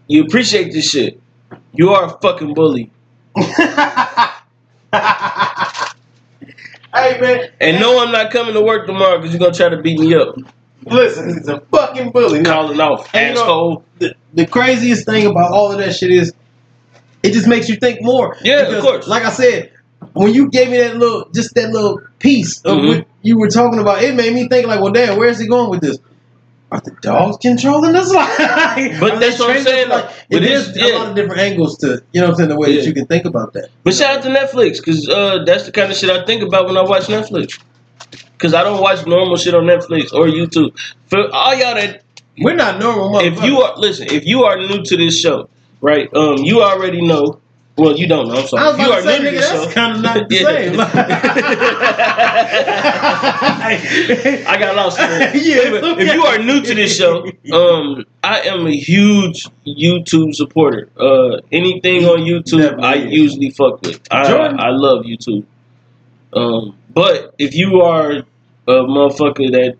You 0.06 0.24
appreciate 0.24 0.72
this 0.72 0.90
shit. 0.90 1.20
You 1.72 1.90
are 1.90 2.04
a 2.06 2.18
fucking 2.20 2.54
bully, 2.54 2.90
hey 3.36 3.60
man, 6.94 7.50
and 7.60 7.80
no, 7.80 8.00
I'm 8.04 8.12
not 8.12 8.30
coming 8.30 8.54
to 8.54 8.60
work 8.62 8.86
tomorrow 8.86 9.18
because 9.18 9.32
you're 9.32 9.40
gonna 9.40 9.52
try 9.54 9.68
to 9.68 9.82
beat 9.82 9.98
me 9.98 10.14
up, 10.14 10.36
listen, 10.86 11.28
he's 11.30 11.48
a 11.48 11.60
fucking 11.72 12.12
bully. 12.12 12.42
Calling 12.44 12.80
off 12.80 13.12
And 13.14 13.30
you 13.30 13.34
know- 13.34 13.40
asshole. 13.42 13.84
the, 13.98 14.14
the 14.34 14.46
craziest 14.46 15.04
thing 15.06 15.26
about 15.26 15.50
all 15.52 15.72
of 15.72 15.78
that 15.78 15.94
shit 15.94 16.10
is 16.12 16.32
it 17.22 17.32
just 17.32 17.48
makes 17.48 17.68
you 17.68 17.76
think 17.76 18.02
more. 18.02 18.36
Yeah, 18.42 18.60
of 18.68 18.82
course. 18.82 19.08
Like 19.08 19.24
I 19.24 19.30
said, 19.30 19.72
when 20.14 20.32
you 20.34 20.48
gave 20.48 20.70
me 20.70 20.78
that 20.78 20.96
little, 20.96 21.28
just 21.34 21.54
that 21.54 21.70
little 21.70 22.00
piece 22.18 22.60
of 22.62 22.78
Mhm. 22.78 22.88
what 22.88 23.06
you 23.22 23.38
were 23.38 23.48
talking 23.48 23.78
about, 23.78 24.02
it 24.02 24.14
made 24.14 24.32
me 24.32 24.48
think 24.48 24.66
like, 24.66 24.80
well, 24.80 24.92
damn, 24.92 25.18
where's 25.18 25.38
he 25.38 25.46
going 25.46 25.70
with 25.70 25.80
this? 25.82 25.98
Are 26.72 26.80
the 26.80 26.92
dogs 27.02 27.36
controlling 27.42 27.94
us? 27.94 28.10
Like, 28.14 28.98
But 28.98 29.20
that's 29.20 29.38
what 29.38 29.50
I'm 29.56 29.62
saying, 29.62 29.88
Like, 29.90 30.06
but 30.30 30.42
there's 30.42 30.76
yeah. 30.76 30.86
a 30.86 30.98
lot 30.98 31.08
of 31.10 31.14
different 31.14 31.40
angles 31.40 31.78
to, 31.78 32.02
you 32.12 32.20
know, 32.20 32.28
what 32.28 32.30
I'm 32.32 32.36
saying 32.38 32.48
the 32.48 32.56
way 32.56 32.74
that 32.76 32.84
you 32.86 32.92
can 32.94 33.06
think 33.06 33.26
about 33.26 33.52
that. 33.52 33.68
But 33.84 33.94
shout 33.94 34.16
out 34.18 34.22
to 34.24 34.30
Netflix 34.30 34.78
because 34.78 35.08
uh, 35.08 35.44
that's 35.46 35.66
the 35.66 35.72
kind 35.72 35.90
of 35.92 35.96
shit 35.96 36.10
I 36.10 36.24
think 36.24 36.42
about 36.42 36.66
when 36.66 36.76
I 36.76 36.82
watch 36.82 37.04
Netflix. 37.06 37.60
Because 38.32 38.54
I 38.54 38.64
don't 38.64 38.80
watch 38.80 39.06
normal 39.06 39.36
shit 39.36 39.54
on 39.54 39.64
Netflix 39.64 40.12
or 40.12 40.26
YouTube. 40.26 40.76
For 41.06 41.18
all 41.32 41.54
y'all 41.54 41.74
that 41.74 42.02
We're 42.38 42.56
not 42.56 42.80
normal. 42.80 43.20
if 43.20 43.42
you 43.44 43.60
are 43.60 43.76
listen, 43.78 44.08
if 44.10 44.24
you 44.26 44.42
are 44.44 44.56
new 44.56 44.82
to 44.82 44.96
this 44.96 45.18
show, 45.20 45.48
right? 45.80 46.08
Um, 46.14 46.38
you 46.38 46.62
already 46.62 47.02
know. 47.02 47.38
Well, 47.76 47.96
you 47.96 48.06
don't 48.06 48.28
know. 48.28 48.36
I'm 48.36 48.46
sorry. 48.46 48.70
If 48.70 48.78
you 48.86 48.92
are 48.92 49.02
say, 49.02 49.18
new 49.18 49.24
to 49.24 49.30
nigga, 49.30 49.40
that's 49.40 49.64
show, 49.64 49.70
kind 49.72 49.96
of 49.96 50.02
not 50.02 50.28
the 50.28 50.36
same. 50.36 50.80
I 54.46 54.56
got 54.58 54.76
lost. 54.76 54.98
Yeah, 55.34 55.96
if 55.98 56.14
you 56.14 56.22
are 56.22 56.38
new 56.38 56.60
to 56.62 56.74
this 56.74 56.96
show, 56.96 57.24
um, 57.52 58.04
I 58.22 58.42
am 58.42 58.66
a 58.66 58.76
huge 58.76 59.48
YouTube 59.66 60.34
supporter. 60.36 60.88
Uh, 60.96 61.40
anything 61.50 62.04
on 62.04 62.20
YouTube, 62.20 62.60
Definitely 62.62 62.84
I 62.84 62.94
is. 62.96 63.12
usually 63.12 63.50
fuck 63.50 63.82
with. 63.82 64.00
I, 64.10 64.28
Jordan. 64.28 64.60
I 64.60 64.70
love 64.70 65.04
YouTube. 65.04 65.44
Um, 66.32 66.76
but 66.90 67.34
if 67.38 67.54
you 67.54 67.82
are 67.82 68.18
a 68.68 68.72
motherfucker 68.72 69.50
that 69.50 69.76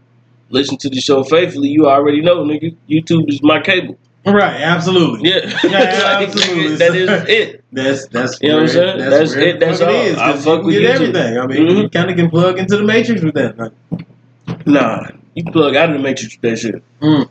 listen 0.50 0.76
to 0.78 0.88
the 0.88 1.00
show 1.00 1.22
faithfully, 1.22 1.68
you 1.68 1.88
already 1.88 2.20
know, 2.20 2.44
nigga. 2.44 2.76
YouTube 2.88 3.28
is 3.28 3.40
my 3.42 3.60
cable. 3.60 3.96
Right, 4.26 4.60
absolutely. 4.60 5.30
Yeah, 5.30 5.58
Yeah, 5.64 6.18
absolutely. 6.22 6.76
that 6.76 6.94
is 6.94 7.10
it. 7.28 7.64
That's 7.72 8.06
that's 8.14 8.40
You 8.42 8.48
know 8.48 8.54
what 8.56 8.62
I'm 8.62 8.68
saying? 8.68 8.98
where- 8.98 9.10
That's 9.10 9.32
it, 9.34 9.60
that's 9.60 9.80
all. 9.80 9.88
is, 9.90 10.16
I 10.18 10.32
fuck 10.36 10.60
you 10.60 10.66
with 10.66 10.80
get 10.80 10.94
everything. 11.00 11.38
I 11.38 11.46
mean, 11.46 11.66
you 11.66 11.74
Mhm. 11.84 11.92
kind 11.92 12.10
of 12.10 12.16
can 12.16 12.30
plug 12.30 12.58
into 12.58 12.76
the 12.76 12.84
matrix 12.84 13.22
with 13.22 13.34
that. 13.34 13.58
Like, 13.58 13.72
Nah, 14.66 15.08
you 15.34 15.44
plug 15.44 15.76
out 15.76 15.90
of 15.90 15.96
the 15.96 16.02
matrix 16.02 16.34
with 16.34 16.42
that 16.42 16.58
shit. 16.58 16.82
Mm. 17.00 17.28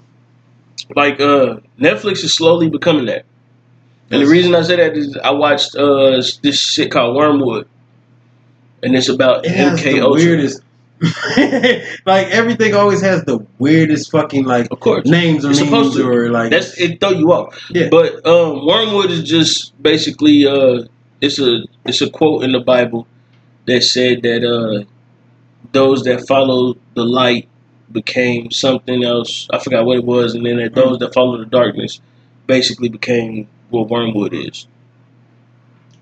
Like 0.96 1.20
uh, 1.20 1.58
Netflix 1.80 2.24
is 2.24 2.34
slowly 2.34 2.70
becoming 2.70 3.06
that. 3.06 3.26
And 4.12 4.22
the 4.22 4.28
reason 4.28 4.54
I 4.54 4.62
say 4.62 4.76
that 4.76 4.96
is 4.98 5.18
I 5.18 5.32
watched 5.32 5.76
uh 5.76 6.22
this 6.44 6.60
shit 6.60 6.92
called 6.92 7.16
Wormwood, 7.16 7.68
and 8.84 8.96
it's 8.96 9.10
about 9.10 9.46
it 9.46 9.52
MK 9.52 10.02
Ultra. 10.02 10.12
weirdest. 10.24 10.62
like 12.06 12.28
everything 12.28 12.74
always 12.74 13.02
has 13.02 13.24
the 13.26 13.46
weirdest 13.60 14.12
fucking 14.12 14.46
like 14.46 14.68
Of 14.72 14.80
course, 14.80 15.06
names 15.06 15.44
or 15.46 15.52
It's 15.52 15.60
names 15.60 15.96
to. 15.96 16.08
or 16.08 16.30
like 16.30 16.50
that's 16.52 16.78
it. 16.80 17.00
Throw 17.00 17.10
you 17.12 17.32
off. 17.34 17.60
Yeah. 17.70 17.90
But 17.90 18.26
um, 18.26 18.66
Wormwood 18.66 19.12
is 19.12 19.24
just 19.24 19.80
basically 19.82 20.46
uh, 20.48 20.84
it's 21.22 21.40
a 21.40 21.64
it's 21.86 22.02
a 22.02 22.10
quote 22.10 22.44
in 22.44 22.52
the 22.54 22.60
Bible 22.62 23.08
that 23.66 23.84
said 23.84 24.22
that 24.24 24.44
uh, 24.46 24.86
those 25.74 26.04
that 26.04 26.28
follow 26.28 26.76
the 26.96 27.04
light 27.04 27.50
became 27.92 28.50
something 28.52 29.04
else. 29.04 29.48
I 29.52 29.60
forgot 29.60 29.86
what 29.86 29.98
it 29.98 30.06
was, 30.06 30.36
and 30.36 30.46
then 30.46 30.58
that 30.58 30.74
those 30.74 31.00
that 31.00 31.14
follow 31.14 31.38
the 31.38 31.46
darkness 31.46 32.00
basically 32.48 32.90
became 32.90 33.48
what 33.70 33.90
Wormwood 33.90 34.34
is. 34.34 34.68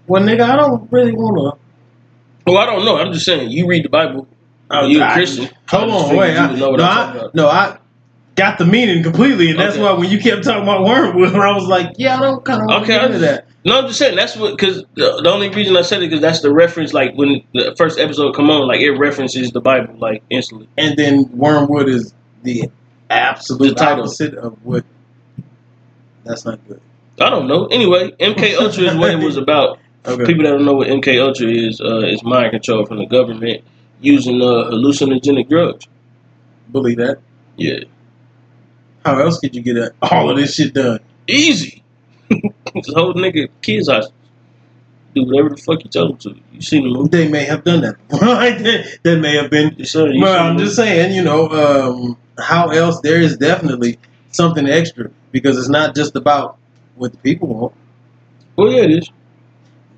well, 0.07 0.21
nigga, 0.21 0.41
I 0.41 0.55
don't 0.57 0.91
really 0.91 1.11
want 1.13 1.37
to. 1.37 2.51
Well, 2.51 2.57
I 2.57 2.65
don't 2.65 2.83
know. 2.85 2.97
I'm 2.97 3.13
just 3.13 3.25
saying. 3.25 3.51
You 3.51 3.67
read 3.67 3.85
the 3.85 3.89
Bible. 3.89 4.27
To. 4.71 4.87
you 4.89 5.03
a 5.03 5.11
Christian. 5.11 5.49
Hold 5.69 5.89
on, 5.89 6.15
wait. 6.15 6.33
you 6.33 6.39
I, 6.39 6.49
would 6.51 6.59
know 6.59 6.71
no, 6.75 6.83
I'm 6.83 6.89
I, 6.89 6.95
talking 7.05 7.19
about. 7.21 7.35
no, 7.35 7.47
I 7.47 7.77
got 8.35 8.57
the 8.57 8.65
meaning 8.65 9.03
completely, 9.03 9.51
and 9.51 9.59
that's 9.59 9.75
Okay. 9.75 9.83
why 9.83 9.91
when 9.93 10.09
you 10.09 10.19
kept 10.19 10.43
talking 10.43 10.63
about 10.63 10.85
wormwood, 10.85 11.35
I 11.35 11.51
was 11.53 11.65
like, 11.67 11.91
yeah, 11.97 12.17
I 12.17 12.21
don't 12.21 12.43
kind 12.45 12.61
of 12.61 12.83
Okay, 12.83 12.93
to 12.93 12.93
I 12.93 12.97
get 12.97 13.05
into 13.05 13.19
just- 13.19 13.21
that. 13.35 13.47
No, 13.63 13.77
I'm 13.79 13.85
just 13.85 13.99
saying 13.99 14.15
that's 14.15 14.35
what 14.35 14.57
because 14.57 14.83
the, 14.95 15.21
the 15.23 15.29
only 15.29 15.47
reason 15.49 15.77
I 15.77 15.83
said 15.83 16.01
it 16.01 16.07
because 16.07 16.19
that's 16.19 16.41
the 16.41 16.51
reference. 16.51 16.93
Like 16.93 17.13
when 17.13 17.43
the 17.53 17.75
first 17.77 17.99
episode 17.99 18.33
come 18.33 18.49
on, 18.49 18.67
like 18.67 18.79
it 18.81 18.89
references 18.93 19.51
the 19.51 19.61
Bible 19.61 19.93
like 19.99 20.23
instantly. 20.31 20.67
And 20.79 20.97
then 20.97 21.29
wormwood 21.37 21.87
is 21.87 22.11
the 22.41 22.71
absolute 23.11 23.69
The 23.69 23.75
title. 23.75 24.05
opposite 24.05 24.33
of 24.33 24.57
what. 24.65 24.83
That's 26.23 26.43
not 26.43 26.59
good. 26.67 26.81
I 27.19 27.29
don't 27.29 27.47
know. 27.47 27.67
Anyway, 27.67 28.09
MK 28.19 28.55
Ultra 28.59 28.83
is 28.85 28.95
what 28.95 29.11
it 29.11 29.23
was 29.23 29.37
about. 29.45 29.77
Okay. 30.07 30.25
People 30.25 30.43
that 30.45 30.51
don't 30.51 30.65
know 30.65 30.73
what 30.73 30.87
MK 30.87 31.21
Ultra 31.21 31.47
is, 31.47 31.79
uh, 31.81 31.99
is 31.99 32.23
mind 32.23 32.51
control 32.51 32.85
from 32.87 32.97
the 32.97 33.05
government 33.05 33.63
using 34.01 34.41
uh, 34.41 34.69
hallucinogenic 34.71 35.49
drugs. 35.49 35.87
Believe 36.71 36.97
that. 36.97 37.19
Yeah, 37.57 37.79
How 39.05 39.19
else 39.19 39.39
could 39.39 39.55
you 39.55 39.61
get 39.61 39.93
all 40.01 40.29
of 40.29 40.37
this 40.37 40.55
shit 40.55 40.73
done? 40.73 40.99
easy. 41.27 41.83
Just 42.29 42.93
hold 42.95 43.15
nigga 43.17 43.49
kids 43.61 43.87
hostage. 43.89 44.13
Do 45.13 45.25
whatever 45.25 45.49
the 45.49 45.57
fuck 45.57 45.83
you 45.83 45.89
tell 45.89 46.07
them 46.07 46.17
to. 46.19 46.35
You 46.53 46.61
seen 46.61 46.83
the 46.83 46.89
movie? 46.89 47.09
They 47.09 47.27
may 47.27 47.43
have 47.43 47.63
done 47.63 47.81
that. 47.81 47.95
That, 49.03 49.19
may 49.19 49.35
have 49.35 49.51
been. 49.51 49.83
Saw- 49.85 50.05
you 50.05 50.21
Well, 50.21 50.43
I'm 50.51 50.57
just 50.57 50.75
saying, 50.77 51.13
you 51.13 51.21
know, 51.21 51.49
um, 51.49 52.17
how 52.39 52.69
else? 52.69 53.01
There 53.01 53.19
is 53.21 53.37
definitely 53.37 53.99
something 54.31 54.67
extra 54.67 55.11
because 55.31 55.57
it's 55.57 55.67
not 55.69 55.95
just 55.95 56.15
about 56.15 56.57
what 56.95 57.11
the 57.11 57.17
people 57.17 57.49
want. 57.49 57.73
Well, 58.55 58.71
yeah, 58.71 58.83
it 58.83 58.91
is 58.91 59.11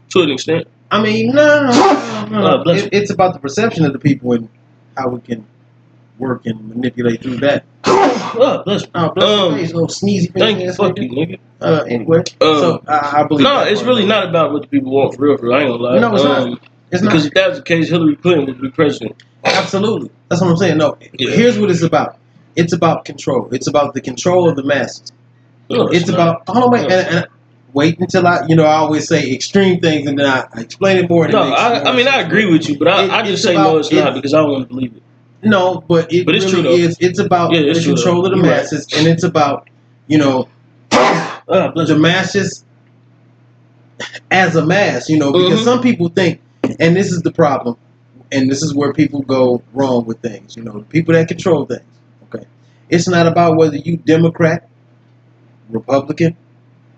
to 0.09 0.21
an 0.21 0.31
extent. 0.31 0.67
I 0.93 1.01
mean, 1.01 1.33
no, 1.33 1.63
no, 1.63 2.27
no, 2.29 2.63
no. 2.63 2.71
It, 2.71 2.89
it's 2.93 3.11
about 3.11 3.33
the 3.33 3.39
perception 3.39 3.83
of 3.85 3.93
the 3.93 3.99
people 3.99 4.33
and 4.33 4.49
how 4.95 5.09
we 5.09 5.21
can 5.21 5.45
work 6.19 6.45
and 6.45 6.69
manipulate 6.69 7.21
through 7.23 7.37
that. 7.37 7.65
oh, 7.85 8.61
bless. 8.63 8.83
Oh, 8.93 9.09
bless 9.09 9.29
Um, 9.29 9.55
face, 9.55 9.73
little 9.73 9.87
sneezy 9.87 10.31
Thank 10.31 10.59
you. 10.61 10.71
Fuck 10.73 10.97
you, 10.99 11.09
nigga. 11.09 11.39
Uh, 11.59 11.83
anyway, 11.87 12.19
Um, 12.19 12.23
so 12.39 12.83
I, 12.87 13.21
I 13.21 13.23
believe. 13.27 13.43
No, 13.43 13.61
it's 13.63 13.81
part 13.81 13.87
really 13.89 14.05
not 14.05 14.29
about 14.29 14.53
what 14.53 14.61
the 14.61 14.67
people 14.67 14.91
want 14.91 15.15
for 15.15 15.23
real. 15.23 15.37
For 15.37 15.45
real. 15.47 15.53
I 15.55 15.61
ain't 15.61 15.69
gonna 15.71 15.83
lie. 15.83 15.99
No, 15.99 16.13
it's 16.15 16.23
not. 16.23 16.41
Um, 16.43 16.59
It's 16.91 17.01
Because 17.01 17.23
not 17.23 17.27
if 17.27 17.33
that 17.33 17.49
was 17.49 17.57
the 17.59 17.63
case, 17.63 17.89
Hillary 17.89 18.15
Clinton 18.15 18.45
would 18.45 18.61
be 18.61 18.69
president. 18.69 19.21
absolutely. 19.43 20.11
That's 20.29 20.41
what 20.41 20.51
I'm 20.51 20.57
saying. 20.57 20.77
No, 20.77 20.97
Yeah. 21.17 21.31
here's 21.31 21.57
what 21.57 21.71
it's 21.71 21.81
about. 21.81 22.17
It's 22.55 22.71
about 22.73 23.05
control. 23.05 23.49
It's 23.51 23.65
about 23.67 23.95
the 23.95 24.01
control 24.01 24.47
of 24.47 24.55
the 24.55 24.63
masses. 24.63 25.11
No, 25.69 25.87
it's 25.87 26.07
not. 26.07 26.13
about 26.13 26.43
hold 26.47 26.65
on 26.65 26.71
wait 26.71 26.91
and, 26.91 27.15
and 27.17 27.27
wait 27.74 27.99
until 27.99 28.26
I 28.28 28.45
you 28.47 28.55
know 28.55 28.63
I 28.65 28.76
always 28.76 29.07
say 29.07 29.34
extreme 29.34 29.80
things 29.80 30.07
and 30.07 30.17
then 30.17 30.26
I, 30.28 30.45
I 30.53 30.61
explain 30.61 30.97
it 30.97 31.09
more. 31.09 31.28
No, 31.28 31.41
I, 31.41 31.80
more 31.80 31.88
I 31.88 31.95
mean 31.95 32.07
I 32.07 32.21
agree 32.21 32.45
with 32.51 32.69
you, 32.69 32.78
but 32.78 32.88
I, 32.88 33.03
It- 33.05 33.11
I 33.11 33.24
just 33.24 33.43
say 33.43 33.53
about- 33.55 33.74
no, 33.74 33.78
it's 33.80 33.91
it- 33.91 33.95
not 33.95 34.13
because 34.13 34.34
I 34.34 34.38
don't 34.41 34.51
want 34.51 34.63
to 34.69 34.74
believe 34.74 34.95
it. 34.95 35.03
No, 35.45 35.82
but 35.88 36.11
it 36.13 36.26
But 36.26 36.36
it's 36.36 36.45
really 36.45 36.61
true, 36.63 36.63
though. 36.63 36.76
is. 36.78 36.97
It's 37.01 37.19
about 37.19 37.51
Yeah, 37.51 37.59
it's 37.61 37.80
the 37.80 37.84
true, 37.86 37.95
control 37.95 38.21
though. 38.21 38.28
of 38.28 38.32
the 38.32 38.38
You're 38.38 38.45
right. 38.45 38.61
masses, 38.61 38.88
and 38.95 39.07
it's 39.07 39.24
about 39.24 39.69
you 40.07 40.17
know 40.17 40.47
bless 41.45 41.89
the 41.89 41.97
masses 41.99 42.63
as 44.32 44.55
a 44.55 44.65
mass. 44.65 45.09
You 45.09 45.17
know, 45.19 45.32
because 45.34 45.59
Mhm. 45.61 45.63
some 45.65 45.82
people 45.82 46.07
think, 46.09 46.39
and 46.80 46.95
this 46.95 47.11
is 47.11 47.21
the 47.24 47.32
problem, 47.32 47.76
and 48.32 48.49
this 48.49 48.63
is 48.63 48.74
where 48.74 48.93
people 48.93 49.21
go 49.21 49.61
wrong 49.74 50.05
with 50.05 50.19
things. 50.21 50.55
You 50.55 50.63
know, 50.63 50.74
the 50.80 50.86
people 50.86 51.13
that 51.13 51.28
control 51.28 51.65
things. 51.65 51.82
Okay, 52.34 52.45
it's 52.89 53.07
not 53.09 53.28
about 53.28 53.57
whether 53.57 53.76
you 53.78 53.97
Democrat, 53.97 54.67
Republican, 55.69 56.36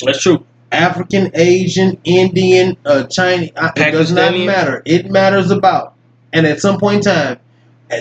That's 0.03 0.21
true. 0.21 0.45
African, 0.71 1.31
Asian, 1.33 1.97
Indian, 2.03 2.77
uh, 2.85 3.03
Chinese. 3.03 3.51
uh, 3.55 3.71
It 3.75 3.91
does 3.91 4.11
not 4.11 4.33
matter. 4.33 4.81
It 4.85 5.09
matters 5.09 5.51
about, 5.51 5.93
and 6.33 6.45
at 6.45 6.59
some 6.59 6.79
point 6.79 7.05
in 7.07 7.13
time, 7.13 7.39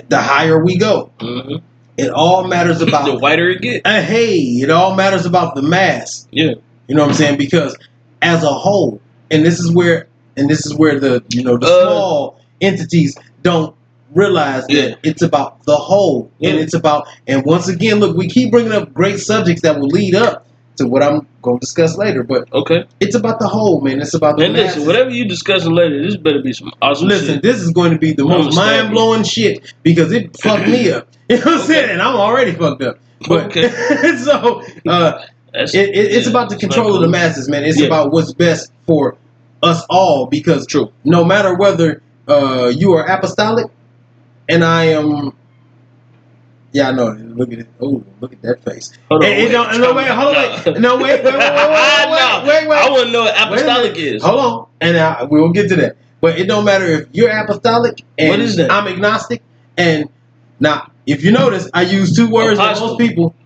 the 0.09 0.19
higher 0.21 0.63
we 0.63 0.77
go, 0.77 1.11
hmm 1.21 1.57
it 1.97 2.11
all 2.11 2.43
matters 2.49 2.81
about. 2.87 3.05
the 3.07 3.17
whiter 3.17 3.51
it 3.51 3.63
gets. 3.63 3.83
uh, 3.85 4.03
hey, 4.03 4.37
it 4.39 4.71
all 4.71 4.97
matters 4.97 5.27
about 5.27 5.55
the 5.55 5.63
mass. 5.63 6.27
Yeah. 6.33 6.55
You 6.89 6.97
know 6.97 7.03
what 7.03 7.11
I'm 7.11 7.15
saying? 7.15 7.39
Because 7.39 7.77
as 8.21 8.43
a 8.43 8.49
whole, 8.49 9.01
and 9.31 9.45
this 9.47 9.61
is 9.61 9.71
where, 9.71 10.09
and 10.37 10.51
this 10.51 10.67
is 10.67 10.75
where 10.75 10.99
the 10.99 11.23
you 11.29 11.45
know 11.45 11.57
the 11.57 11.67
Uh, 11.67 11.83
small 11.85 12.41
entities 12.61 13.17
don't 13.43 13.77
realize 14.13 14.65
Yeah. 14.69 14.89
that 14.89 14.99
it's 15.05 15.23
about 15.23 15.63
the 15.67 15.77
whole, 15.77 16.31
and 16.43 16.59
it's 16.59 16.75
about. 16.75 17.07
And 17.29 17.45
once 17.45 17.69
again, 17.69 18.01
look, 18.01 18.17
we 18.17 18.27
keep 18.27 18.51
bringing 18.51 18.73
up 18.73 18.93
great 18.93 19.21
subjects 19.21 19.63
that 19.63 19.79
will 19.79 19.87
lead 19.89 20.17
up 20.17 20.45
to 20.77 20.87
what 20.87 21.03
I'm 21.03 21.27
going 21.43 21.59
to 21.59 21.61
discuss 21.61 21.97
later. 21.97 22.23
But 22.23 22.49
Okay. 22.53 22.85
it's 23.01 23.15
about 23.15 23.39
the 23.39 23.49
whole, 23.49 23.81
man. 23.81 24.01
It's 24.01 24.15
about 24.15 24.37
the 24.37 24.45
And 24.45 24.55
listen, 24.55 24.69
masses. 24.81 24.87
whatever 24.87 25.11
you 25.11 25.27
discussing 25.29 25.73
later, 25.73 26.03
this 26.03 26.17
better 26.17 26.43
be 26.43 26.53
some 26.53 26.71
awesome 26.83 27.09
Listen, 27.09 27.35
shit. 27.35 27.43
this 27.43 27.61
is 27.61 27.71
going 27.71 27.93
to 27.93 27.99
be 27.99 28.13
the 28.13 28.25
most 28.25 28.57
mind 28.57 28.91
blowing 28.91 29.23
shit 29.25 29.73
because 29.83 30.13
it 30.13 30.37
fucked 30.41 30.69
me 30.69 30.91
up. 30.91 31.09
You 31.31 31.37
know 31.39 31.43
what 31.45 31.55
I'm 31.55 31.59
Okay. 31.61 31.67
saying? 31.73 31.91
And 31.91 32.03
I'm 32.03 32.17
already 32.17 32.53
fucked 32.53 32.83
up. 32.83 32.97
But 33.27 33.47
Okay. 33.47 33.69
so 34.19 34.61
uh, 34.87 35.23
it, 35.55 35.75
it, 35.75 35.97
it's 35.97 36.27
yeah, 36.27 36.31
about 36.31 36.51
the 36.51 36.57
control 36.57 36.95
of 36.95 37.01
the 37.01 37.09
masses, 37.09 37.49
man. 37.49 37.65
It's 37.65 37.79
Yeah. 37.81 37.87
about 37.87 38.13
what's 38.13 38.35
best 38.35 38.71
for 38.87 39.17
us 39.63 39.83
all 39.89 40.27
because 40.31 40.67
True. 40.67 40.89
no 41.05 41.25
matter 41.25 41.57
whether 41.57 42.03
uh, 42.29 42.71
you 42.77 42.93
are 42.93 43.07
apostolic 43.09 43.67
and 44.49 44.63
I 44.65 44.85
am. 44.87 45.33
Yeah, 46.75 46.91
I 46.91 46.93
know. 46.93 47.13
Look 47.13 47.53
at 47.53 47.61
it. 47.61 47.69
Oh, 47.81 48.05
look 48.21 48.33
at 48.35 48.43
that 48.43 48.65
face. 48.65 48.93
Hold 49.09 49.23
on. 49.25 49.31
Hey, 49.31 49.37
hey, 49.37 49.45
wait. 49.47 49.53
no, 49.53 49.79
no, 49.79 49.95
wait, 49.95 50.09
hold 50.09 50.37
on. 50.37 50.83
No, 50.83 50.97
wait, 50.99 51.25
wait, 51.25 51.35
wait, 51.35 51.35
wait, 51.35 51.71
wait, 51.71 52.11
wait, 52.11 52.47
wait, 52.49 52.69
wait. 52.69 52.79
I 52.79 52.91
want 52.91 53.07
to 53.07 53.13
know 53.13 53.23
what 53.25 53.35
apostolic 53.41 53.97
is. 53.97 54.25
Hold 54.25 54.41
on, 54.41 54.69
and 54.83 54.97
uh, 54.99 55.29
we 55.31 55.41
will 55.41 55.53
get 55.53 55.71
to 55.71 55.77
that. 55.77 55.99
But 56.21 56.39
it 56.41 56.49
don't 56.49 56.67
matter 56.67 56.87
if 56.87 57.09
you're 57.13 57.31
apostolic 57.31 58.03
and 58.19 58.31
What 58.31 58.41
is 58.41 58.57
that? 58.57 58.73
I'm 58.73 58.89
agnostic. 58.89 59.43
And 59.79 60.11
now, 60.61 60.91
if 61.07 61.25
you 61.25 61.33
notice, 61.33 61.71
I 61.75 61.83
use 61.83 62.17
two 62.17 62.31
words 62.31 62.59
that 62.59 62.73
Apostle. 62.73 62.89
most 62.89 62.99
people. 63.01 63.37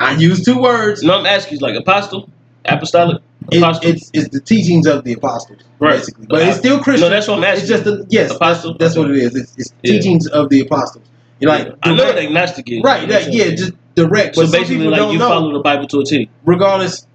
I 0.00 0.14
use 0.16 0.44
two 0.44 0.60
words. 0.60 1.02
No, 1.02 1.18
I'm 1.18 1.26
asking 1.26 1.58
you, 1.60 1.66
like 1.66 1.76
apostle, 1.76 2.30
apostolic, 2.66 3.22
It- 3.50 3.62
it's, 3.84 4.10
it's 4.14 4.28
the 4.30 4.40
teachings 4.40 4.86
of 4.86 5.04
the 5.04 5.14
apostles, 5.14 5.60
Right. 5.80 5.98
basically. 5.98 6.26
But 6.28 6.42
it's 6.42 6.58
still 6.58 6.80
Christian. 6.80 7.08
No, 7.08 7.14
that's 7.14 7.28
what 7.28 7.38
I'm 7.38 7.44
asking. 7.44 7.60
It's 7.62 7.68
just 7.70 7.84
the 7.84 8.06
yes, 8.10 8.32
Apostle? 8.32 8.72
That's, 8.78 8.94
that's 8.94 8.98
what 8.98 9.10
it 9.10 9.16
is. 9.18 9.34
It's, 9.36 9.56
it's 9.58 9.72
Yeah. 9.82 9.92
teachings 9.94 10.26
of 10.28 10.50
the 10.50 10.60
apostles. 10.60 11.04
You're 11.40 11.50
like 11.50 11.74
I 11.82 11.90
know 11.94 12.04
direct- 12.04 12.18
agnostic 12.18 12.70
is. 12.70 12.82
right? 12.82 13.02
You 13.02 13.06
know 13.08 13.14
what 13.14 13.24
That, 13.24 13.32
yeah, 13.32 13.50
just 13.54 13.72
direct. 13.94 14.34
So 14.36 14.42
but 14.44 14.52
basically, 14.52 14.86
like 14.88 15.12
you 15.12 15.18
know. 15.18 15.28
follow 15.28 15.52
the 15.52 15.60
Bible 15.60 15.86
to 15.88 16.00
a 16.00 16.04
T 16.04 16.28
regardless. 16.44 17.06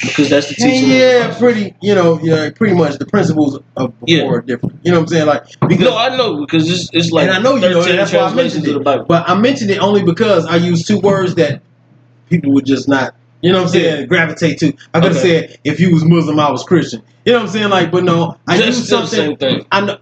because 0.00 0.30
that's 0.30 0.48
the 0.48 0.54
teaching. 0.54 0.90
Yeah, 0.90 1.24
apostles. 1.26 1.38
pretty. 1.38 1.74
You 1.82 1.94
know, 1.94 2.20
yeah, 2.22 2.50
pretty 2.50 2.74
much 2.74 2.98
the 2.98 3.06
principles 3.06 3.58
of 3.76 3.98
before 4.00 4.06
Yeah. 4.08 4.24
are 4.28 4.40
different. 4.42 4.78
You 4.84 4.92
know 4.92 4.98
what 4.98 5.02
I'm 5.04 5.08
saying? 5.08 5.26
Like 5.26 5.44
because 5.68 5.80
No, 5.84 5.96
I 5.96 6.16
know 6.16 6.40
because 6.40 6.70
it's, 6.70 6.90
it's 6.92 7.10
like 7.12 7.28
and 7.28 7.36
I 7.36 7.40
know 7.40 7.56
you 7.56 7.68
know, 7.70 7.82
that's 7.82 8.12
why 8.12 8.20
I 8.20 8.34
mentioned 8.34 8.66
of 8.68 8.74
the 8.74 8.80
it. 8.80 8.84
Bible. 8.84 9.04
But 9.06 9.28
I 9.28 9.34
mentioned 9.34 9.70
it 9.70 9.78
only 9.78 10.02
because 10.02 10.46
I 10.46 10.56
used 10.56 10.86
two 10.86 10.98
words 11.00 11.34
that 11.36 11.62
people 12.30 12.52
would 12.52 12.66
just 12.66 12.88
not, 12.88 13.14
you 13.40 13.52
know 13.52 13.58
what 13.58 13.64
I'm 13.66 13.72
saying, 13.72 14.06
gravitate 14.08 14.58
to. 14.58 14.68
I 14.92 15.00
could 15.00 15.12
have 15.12 15.16
Okay. 15.18 15.46
said 15.48 15.58
if 15.64 15.80
you 15.80 15.92
was 15.92 16.04
Muslim, 16.04 16.38
I 16.40 16.50
was 16.50 16.62
Christian. 16.64 17.02
You 17.24 17.32
know 17.32 17.38
what 17.38 17.46
I'm 17.46 17.52
saying? 17.52 17.70
Like, 17.70 17.90
but 17.90 18.04
no, 18.04 18.36
I 18.46 18.56
That's 18.58 18.76
used 18.78 18.86
something. 18.88 19.08
same 19.08 19.36
thing. 19.36 19.66
I 19.72 19.80
know, 19.80 19.98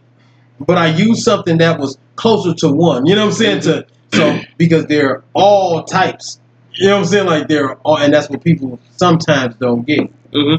but 0.60 0.76
I 0.78 0.88
used 0.88 1.22
something 1.22 1.58
that 1.58 1.78
was 1.78 1.96
closer 2.22 2.54
to 2.54 2.68
one. 2.68 3.04
You 3.04 3.16
know 3.16 3.22
what 3.26 3.32
I'm 3.32 3.36
saying? 3.36 3.60
To 3.62 3.84
so 4.14 4.38
because 4.56 4.86
they're 4.86 5.24
all 5.34 5.82
types. 5.84 6.38
You 6.74 6.86
know 6.88 6.94
what 6.94 7.00
I'm 7.00 7.04
saying? 7.06 7.26
Like 7.26 7.48
they're 7.48 7.74
all, 7.78 7.98
and 7.98 8.14
that's 8.14 8.30
what 8.30 8.42
people 8.44 8.78
sometimes 8.96 9.56
don't 9.56 9.84
get. 9.84 10.08
hmm 10.32 10.54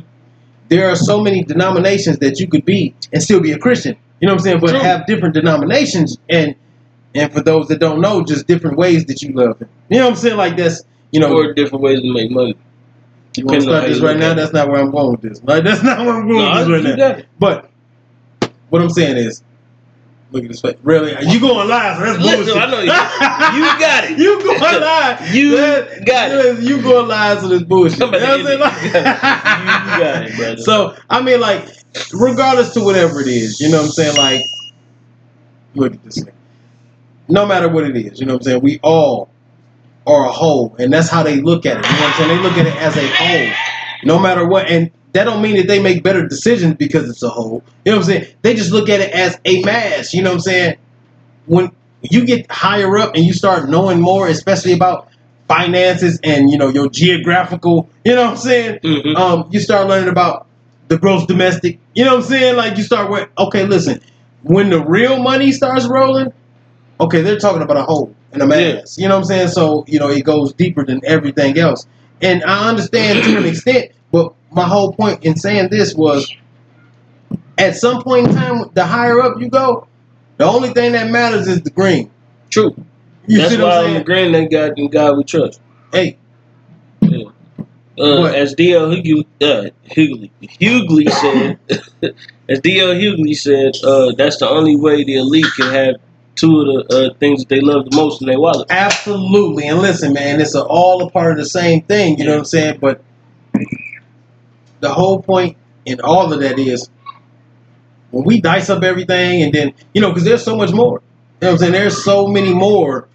There 0.67 0.89
are 0.89 0.95
so 0.97 1.21
many 1.23 1.43
denominations 1.43 2.19
that 2.19 2.39
you 2.39 2.47
could 2.47 2.65
be 2.65 2.93
and 3.13 3.23
still 3.23 3.39
be 3.39 3.53
a 3.53 3.57
Christian. 3.57 3.97
You 4.19 4.27
know 4.27 4.33
what 4.33 4.39
I'm 4.41 4.43
saying? 4.43 4.59
But 4.59 4.71
True. 4.71 4.79
have 4.79 5.05
different 5.07 5.33
denominations 5.35 6.17
and 6.29 6.55
and 7.15 7.31
for 7.31 7.41
those 7.41 7.67
that 7.69 7.79
don't 7.79 8.01
know, 8.01 8.23
just 8.25 8.45
different 8.47 8.77
ways 8.77 9.05
that 9.05 9.21
you 9.21 9.31
love 9.33 9.59
him. 9.59 9.69
You 9.89 9.99
know 9.99 10.05
what 10.05 10.11
I'm 10.11 10.15
saying? 10.17 10.37
Like 10.37 10.57
that's 10.57 10.83
you 11.11 11.21
know 11.21 11.33
Or 11.33 11.53
different 11.53 11.81
ways 11.81 12.01
to 12.01 12.13
make 12.13 12.29
money. 12.29 12.57
you 13.37 13.45
want 13.45 13.61
to 13.61 13.65
start 13.67 13.87
this 13.87 14.01
right 14.01 14.17
now. 14.17 14.31
at. 14.31 14.35
That's 14.35 14.51
not 14.53 14.67
where 14.67 14.81
I'm 14.81 14.91
going 14.91 15.11
with 15.11 15.21
this. 15.21 15.41
Like 15.43 15.63
that's 15.67 15.81
not 15.81 15.99
where 16.05 16.15
I'm 16.15 16.27
going 16.27 16.39
No, 16.43 16.65
with 16.65 16.67
this 16.67 16.85
right 16.85 16.97
now. 16.97 17.09
it. 17.19 17.27
But 17.39 17.69
what 18.69 18.81
I'm 18.81 18.89
saying 18.89 19.15
is, 19.17 19.41
look 20.33 20.43
at 20.43 20.49
this 20.49 20.61
face. 20.61 20.75
Really, 20.83 21.11
you 21.31 21.39
going 21.39 21.67
live? 21.67 21.97
So 21.97 22.03
that's 22.05 22.19
Listen, 22.19 22.45
bullshit. 22.45 22.61
I 22.61 22.71
know 22.71 22.79
you- 22.79 23.59
you 23.59 23.79
got 23.79 24.03
it. 24.05 24.17
you 24.19 24.43
going 24.43 24.59
live? 24.81 25.33
You 25.35 25.55
That- 25.57 26.05
got 26.05 26.31
it. 26.31 26.59
You 26.63 26.81
going 26.81 27.07
live? 27.07 27.39
So 27.39 27.47
this 27.47 27.61
bullshit. 27.63 27.99
You 27.99 28.05
know 28.05 28.11
what 28.11 28.23
I'm 28.23 28.43
saying? 28.45 28.59
it. 28.59 28.85
You 28.85 28.93
got 29.03 30.23
it, 30.23 30.35
brother. 30.37 30.57
So 30.57 30.95
I 31.09 31.21
mean, 31.21 31.39
like, 31.39 31.67
regardless 32.13 32.73
to 32.73 32.83
whatever 32.83 33.21
it 33.21 33.27
is, 33.27 33.61
you 33.61 33.69
know 33.69 33.77
what 33.77 33.85
I'm 33.85 33.91
saying? 33.91 34.17
Like, 34.17 34.41
look 35.75 35.93
at 35.93 36.03
this 36.03 36.23
thing. 36.23 36.33
No 37.29 37.45
matter 37.45 37.69
what 37.69 37.85
it 37.85 37.95
is, 37.95 38.19
you 38.19 38.25
know 38.25 38.33
what 38.33 38.41
I'm 38.41 38.45
saying? 38.45 38.61
We 38.61 38.79
all 38.83 39.29
are 40.05 40.25
a 40.25 40.31
whole, 40.31 40.75
and 40.79 40.91
that's 40.91 41.09
how 41.09 41.23
they 41.23 41.39
look 41.41 41.65
at 41.65 41.77
it. 41.77 41.85
You 41.85 41.93
know 41.93 42.01
what 42.01 42.09
I'm 42.09 42.17
saying? 42.17 42.37
They 42.37 42.43
look 42.43 42.57
at 42.57 42.65
it 42.67 42.75
as 42.81 42.97
a 42.97 43.07
whole, 43.07 43.55
no 44.03 44.19
matter 44.19 44.45
what. 44.45 44.67
And 44.67 44.91
that 45.13 45.23
don't 45.25 45.41
mean 45.41 45.55
that 45.57 45.67
they 45.67 45.81
make 45.81 46.03
better 46.03 46.27
decisions 46.27 46.75
because 46.75 47.09
it's 47.09 47.23
a 47.23 47.29
whole. 47.29 47.63
You 47.85 47.91
know 47.91 47.97
what 47.99 48.07
I'm 48.07 48.11
saying? 48.11 48.35
They 48.41 48.55
just 48.55 48.71
look 48.71 48.89
at 48.89 48.99
it 48.99 49.11
as 49.11 49.39
a 49.45 49.63
mass. 49.63 50.13
You 50.13 50.23
know 50.23 50.31
what 50.31 50.35
I'm 50.35 50.41
saying? 50.41 50.77
When 51.45 51.71
you 52.01 52.25
get 52.25 52.51
higher 52.51 52.97
up 52.97 53.15
and 53.15 53.23
you 53.23 53.33
start 53.33 53.69
knowing 53.69 54.01
more, 54.01 54.27
especially 54.27 54.73
about 54.73 55.07
finances 55.47 56.19
and 56.23 56.49
you 56.49 56.57
know 56.57 56.69
your 56.69 56.89
geographical, 56.89 57.89
you 58.03 58.15
know 58.15 58.23
what 58.23 58.31
I'm 58.31 58.37
saying? 58.37 58.79
Mhm. 58.83 59.15
um, 59.15 59.47
you 59.51 59.59
start 59.59 59.87
learning 59.87 60.09
about 60.09 60.47
the 60.87 60.97
gross 60.97 61.25
domestic. 61.25 61.79
You 61.95 62.05
know 62.05 62.15
what 62.15 62.23
I'm 62.25 62.29
saying? 62.29 62.55
Like 62.55 62.77
you 62.77 62.83
start 62.83 63.09
with, 63.09 63.29
okay, 63.37 63.65
listen, 63.65 64.01
when 64.41 64.69
the 64.69 64.83
real 64.83 65.19
money 65.19 65.51
starts 65.51 65.85
rolling, 65.85 66.33
okay, 66.99 67.21
they're 67.21 67.39
talking 67.39 67.61
about 67.61 67.77
a 67.77 67.83
whole 67.83 68.13
and 68.31 68.41
a 68.41 68.47
mass. 68.47 68.97
You 68.97 69.07
know 69.07 69.15
what 69.15 69.21
I'm 69.21 69.27
saying? 69.27 69.47
So 69.49 69.85
you 69.87 69.99
know 69.99 70.09
it 70.09 70.23
goes 70.25 70.53
deeper 70.53 70.83
than 70.85 71.01
everything 71.05 71.57
else. 71.59 71.85
And 72.21 72.43
I 72.45 72.69
understand 72.69 73.23
to 73.25 73.37
an 73.37 73.45
extent, 73.45 73.91
my 74.53 74.67
whole 74.67 74.93
point 74.93 75.23
in 75.25 75.35
saying 75.35 75.69
this 75.69 75.95
was, 75.95 76.33
at 77.57 77.75
some 77.75 78.01
point 78.03 78.29
in 78.29 78.35
time, 78.35 78.69
the 78.73 78.85
higher 78.85 79.21
up 79.21 79.39
you 79.39 79.49
go, 79.49 79.87
the 80.37 80.45
only 80.45 80.69
thing 80.69 80.93
that 80.93 81.09
matters 81.11 81.47
is 81.47 81.61
the 81.61 81.69
green. 81.69 82.11
True. 82.49 82.75
You 83.27 83.37
That's 83.39 83.51
see 83.51 83.57
why 83.57 83.63
what 83.63 83.73
I'm 83.73 83.79
I'm 83.79 83.85
saying? 83.91 84.01
agreeing 84.01 84.31
that 84.33 84.51
God 84.51 84.73
and 84.77 84.91
God 84.91 85.17
we 85.17 85.23
trust. 85.23 85.61
Hey, 85.91 86.17
Yeah. 87.01 87.25
Uh, 87.99 88.23
as 88.25 88.55
D.L. 88.55 88.89
Hughley, 88.89 89.25
uh, 89.41 89.69
Hughley, 89.87 90.31
Hughley 90.41 91.09
said, 91.11 91.59
as 92.49 92.59
D.L. 92.61 92.95
Hughley 92.95 93.35
said, 93.35 93.73
uh, 93.83 94.13
that's 94.17 94.37
the 94.37 94.49
only 94.49 94.75
way 94.75 95.03
the 95.03 95.17
elite 95.17 95.45
can 95.55 95.71
have 95.71 95.95
two 96.35 96.59
of 96.61 96.87
the 96.87 97.11
uh, 97.11 97.13
things 97.19 97.41
that 97.41 97.49
they 97.49 97.61
love 97.61 97.85
the 97.89 97.95
most 97.95 98.19
in 98.21 98.27
their 98.27 98.39
wallet. 98.39 98.65
Absolutely. 98.71 99.67
And 99.67 99.79
listen, 99.79 100.13
man, 100.13 100.41
it's 100.41 100.55
a, 100.55 100.63
all 100.63 101.03
a 101.05 101.11
part 101.11 101.33
of 101.33 101.37
the 101.37 101.45
same 101.45 101.83
thing. 101.83 102.17
You 102.17 102.25
know 102.25 102.31
what 102.31 102.39
I'm 102.39 102.45
saying? 102.45 102.79
But 102.81 103.03
the 104.83 104.93
whole 104.93 105.21
point 105.21 105.57
in 105.85 105.99
all 106.01 106.31
of 106.31 106.39
that 106.41 106.59
is 106.59 106.89
when 108.11 108.23
we 108.25 108.39
dice 108.39 108.69
up 108.69 108.83
everything 108.83 109.41
and 109.41 109.53
then, 109.53 109.73
you 109.93 110.01
know, 110.01 110.09
because 110.09 110.23
there's 110.23 110.43
so 110.43 110.55
much 110.55 110.71
more. 110.71 111.01
You 111.41 111.47
know 111.47 111.47
what 111.47 111.51
I'm 111.53 111.57
saying? 111.57 111.71
There's 111.73 112.03
so 112.03 112.27
many 112.27 112.53
more 112.53 113.07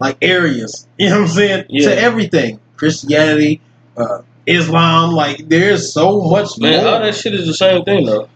like 0.00 0.16
areas, 0.22 0.86
you 0.98 1.10
know 1.10 1.20
what 1.20 1.28
I'm 1.30 1.34
saying? 1.34 1.64
Yeah. 1.68 1.90
To 1.90 1.98
everything. 1.98 2.60
Christianity, 2.76 3.60
uh, 3.96 4.22
Islam, 4.46 5.12
like 5.12 5.48
there's 5.48 5.92
so 5.92 6.20
much 6.22 6.58
Man, 6.58 6.82
more 6.84 6.94
all 6.94 7.00
that 7.00 7.14
shit 7.14 7.34
is 7.34 7.46
the 7.46 7.54
same 7.54 7.84
thing, 7.84 8.04
though. 8.06 8.28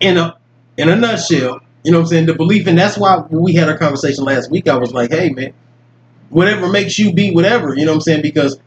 in 0.00 0.16
a 0.16 0.36
in 0.76 0.88
a 0.88 0.96
nutshell, 0.96 1.60
you 1.84 1.90
know 1.90 1.98
what 1.98 2.04
I'm 2.04 2.08
saying? 2.08 2.26
The 2.26 2.34
belief, 2.34 2.66
and 2.68 2.78
that's 2.78 2.96
why 2.96 3.18
we 3.28 3.54
had 3.54 3.68
our 3.68 3.76
conversation 3.76 4.24
last 4.24 4.50
week, 4.50 4.68
I 4.68 4.76
was 4.76 4.92
like, 4.94 5.10
hey 5.10 5.30
man, 5.30 5.52
whatever 6.30 6.68
makes 6.68 6.98
you 6.98 7.12
be 7.12 7.32
whatever, 7.34 7.74
you 7.74 7.84
know 7.84 7.90
what 7.92 7.96
I'm 7.96 8.00
saying? 8.02 8.22
Because 8.22 8.58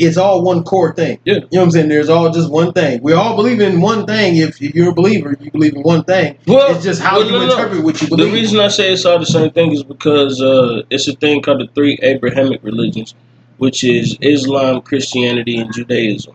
it's 0.00 0.16
all 0.16 0.42
one 0.42 0.64
core 0.64 0.94
thing. 0.94 1.18
Yeah. 1.24 1.34
You 1.34 1.40
know 1.40 1.48
what 1.50 1.62
I'm 1.62 1.70
saying? 1.72 1.88
There's 1.90 2.08
all 2.08 2.30
just 2.30 2.50
one 2.50 2.72
thing. 2.72 3.02
We 3.02 3.12
all 3.12 3.36
believe 3.36 3.60
in 3.60 3.80
one 3.80 4.06
thing. 4.06 4.36
If, 4.36 4.60
if 4.62 4.74
you're 4.74 4.90
a 4.90 4.94
believer, 4.94 5.36
you 5.38 5.50
believe 5.50 5.74
in 5.74 5.82
one 5.82 6.04
thing. 6.04 6.38
Well, 6.46 6.74
it's 6.74 6.82
just 6.82 7.02
how 7.02 7.18
well, 7.18 7.26
you 7.26 7.32
no, 7.32 7.46
no. 7.46 7.52
interpret 7.52 7.84
what 7.84 8.00
you 8.00 8.08
believe. 8.08 8.26
The 8.26 8.32
reason 8.32 8.60
I 8.60 8.68
say 8.68 8.92
it's 8.92 9.04
all 9.04 9.18
the 9.18 9.26
same 9.26 9.50
thing 9.50 9.72
is 9.72 9.82
because 9.82 10.40
uh, 10.40 10.82
it's 10.90 11.06
a 11.06 11.14
thing 11.14 11.42
called 11.42 11.60
the 11.60 11.68
three 11.74 11.98
Abrahamic 12.02 12.64
religions, 12.64 13.14
which 13.58 13.84
is 13.84 14.16
Islam, 14.22 14.80
Christianity, 14.80 15.58
and 15.58 15.72
Judaism, 15.72 16.34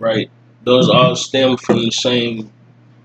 right? 0.00 0.28
Those 0.64 0.88
all 0.90 1.14
stem 1.14 1.56
from 1.56 1.78
the 1.78 1.92
same 1.92 2.50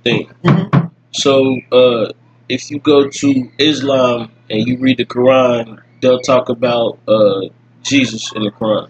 thing. 0.04 0.32
Mhm. 0.44 0.92
So 1.12 1.60
uh, 1.72 2.12
if 2.48 2.72
you 2.72 2.80
go 2.80 3.10
to 3.10 3.52
Islam 3.60 4.32
and 4.50 4.68
you 4.68 4.78
read 4.78 4.98
the 4.98 5.06
Quran, 5.06 5.80
they'll 6.02 6.22
talk 6.22 6.50
about 6.50 6.98
uh, 7.08 7.42
Jesus 7.84 8.32
in 8.34 8.44
the 8.44 8.52
Quran 8.52 8.90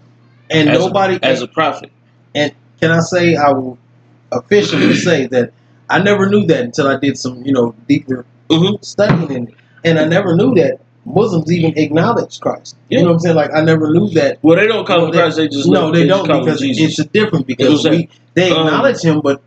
and 0.50 0.68
as, 0.68 0.78
nobody 0.78 1.16
a, 1.16 1.24
as 1.24 1.42
a 1.42 1.48
prophet. 1.48 1.90
And 2.34 2.54
can 2.80 2.90
I 2.90 3.00
say 3.00 3.36
I 3.36 3.50
will 3.50 3.78
officially 4.32 4.94
say 4.94 5.26
that 5.26 5.52
I 5.88 6.02
never 6.02 6.28
knew 6.28 6.46
that 6.46 6.60
until 6.60 6.88
I 6.88 6.98
did 6.98 7.18
some, 7.18 7.42
you 7.44 7.52
know, 7.52 7.74
deeper 7.88 8.24
hmm 8.50 8.74
studying 8.80 9.30
in 9.30 9.48
it. 9.48 9.54
And 9.84 9.98
I 9.98 10.04
never 10.04 10.36
knew 10.36 10.54
that 10.56 10.80
Muslims 11.04 11.50
even 11.50 11.76
acknowledge 11.78 12.40
Christ. 12.40 12.76
Yeah. 12.88 12.98
You 12.98 13.04
know 13.04 13.10
what 13.10 13.14
I'm 13.14 13.20
saying? 13.20 13.36
Like 13.36 13.50
I 13.54 13.60
never 13.62 13.90
knew 13.92 14.08
that. 14.10 14.38
Well, 14.42 14.56
they 14.56 14.66
don't 14.66 14.86
call 14.86 15.06
him 15.06 15.12
Christ; 15.12 15.36
they 15.36 15.48
just 15.48 15.68
no, 15.68 15.90
they, 15.90 16.06
just 16.06 16.08
don't 16.08 16.26
call 16.26 16.38
him 16.40 16.44
because 16.44 16.62
it's 16.62 16.98
a 16.98 17.04
different 17.04 17.46
because 17.46 17.84
we 17.88 18.08
they 18.34 18.50
Um, 18.50 18.66
acknowledge 18.66 19.02
him, 19.02 19.20
but 19.20 19.42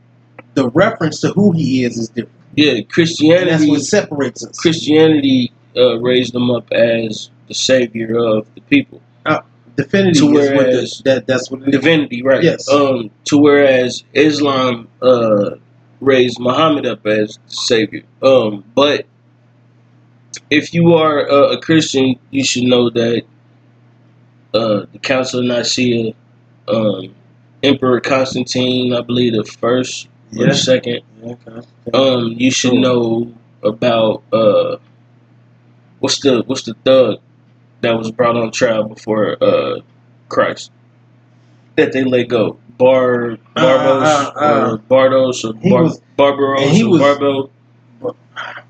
the 0.55 0.69
reference 0.69 1.19
to 1.21 1.29
who 1.29 1.51
he 1.51 1.83
is 1.83 1.97
is 1.97 2.09
different. 2.09 2.31
yeah, 2.55 2.71
And 2.71 2.85
that's 2.87 2.93
Christianity. 2.93 3.69
what 3.69 3.81
separates 3.81 4.45
us. 4.45 4.57
Christianity 4.57 5.51
uh, 5.75 5.99
raised 5.99 6.33
them 6.33 6.49
up 6.51 6.71
as 6.71 7.29
the 7.47 7.53
savior 7.53 8.17
of 8.17 8.47
the 8.55 8.61
people, 8.61 9.01
Divinity 9.75 10.19
to 10.19 10.37
is 10.37 10.49
what 10.51 10.57
the, 10.57 10.71
whereas- 10.71 11.01
that 11.05 11.27
that's 11.27 11.49
what 11.49 11.61
it 11.63 11.69
is. 11.69 11.71
divinity, 11.81 12.21
right? 12.21 12.43
Yes. 12.43 12.69
Um, 12.69 13.09
to 13.25 13.37
whereas 13.37 14.03
Islam 14.13 14.87
uh, 15.01 15.51
raised 15.99 16.39
Muhammad 16.39 16.85
up 16.85 17.05
as 17.07 17.37
the 17.47 17.55
savior. 17.55 18.03
Um, 18.21 18.63
but 18.75 19.05
if 20.49 20.73
you 20.73 20.93
are 20.93 21.27
uh, 21.29 21.53
a 21.53 21.59
Christian, 21.61 22.15
you 22.29 22.43
should 22.43 22.63
know 22.63 22.89
that 22.91 23.23
uh, 24.53 24.85
the 24.91 24.99
Council 25.01 25.39
of 25.39 25.45
Nicaea 25.45 26.13
um, 26.67 27.15
Emperor 27.63 27.99
Constantine, 27.99 28.93
I 28.93 29.01
believe 29.01 29.33
the 29.33 29.43
first 29.43 30.07
or 30.37 30.45
the 30.47 30.53
second. 30.53 31.01
Yeah. 31.23 31.35
Um, 31.93 32.33
you 32.37 32.51
should 32.51 32.71
Cool. 32.71 32.81
know 32.81 33.33
about 33.63 34.23
uh, 34.33 34.77
what's 35.99 36.19
the 36.19 36.43
what's 36.45 36.63
the 36.63 36.73
thug 36.85 37.19
that 37.83 37.97
was 37.97 38.11
brought 38.11 38.35
on 38.35 38.51
trial 38.51 38.83
before 38.85 39.37
uh 39.43 39.79
Christ 40.29 40.71
that 41.75 41.91
they 41.93 42.03
let 42.03 42.27
go. 42.27 42.57
Bar 42.77 43.37
Barbos 43.55 44.03
Uh, 44.03 44.31
uh, 44.35 44.39
uh. 44.39 44.71
or 44.71 44.77
Bardos 44.79 45.45
or 45.45 45.53
He 45.61 45.69
Bar, 45.69 45.83
was- 45.83 46.01
Barbaros 46.17 46.71
he 46.71 46.83
or 46.83 46.89
was- 46.89 47.01
Barbo. 47.01 47.49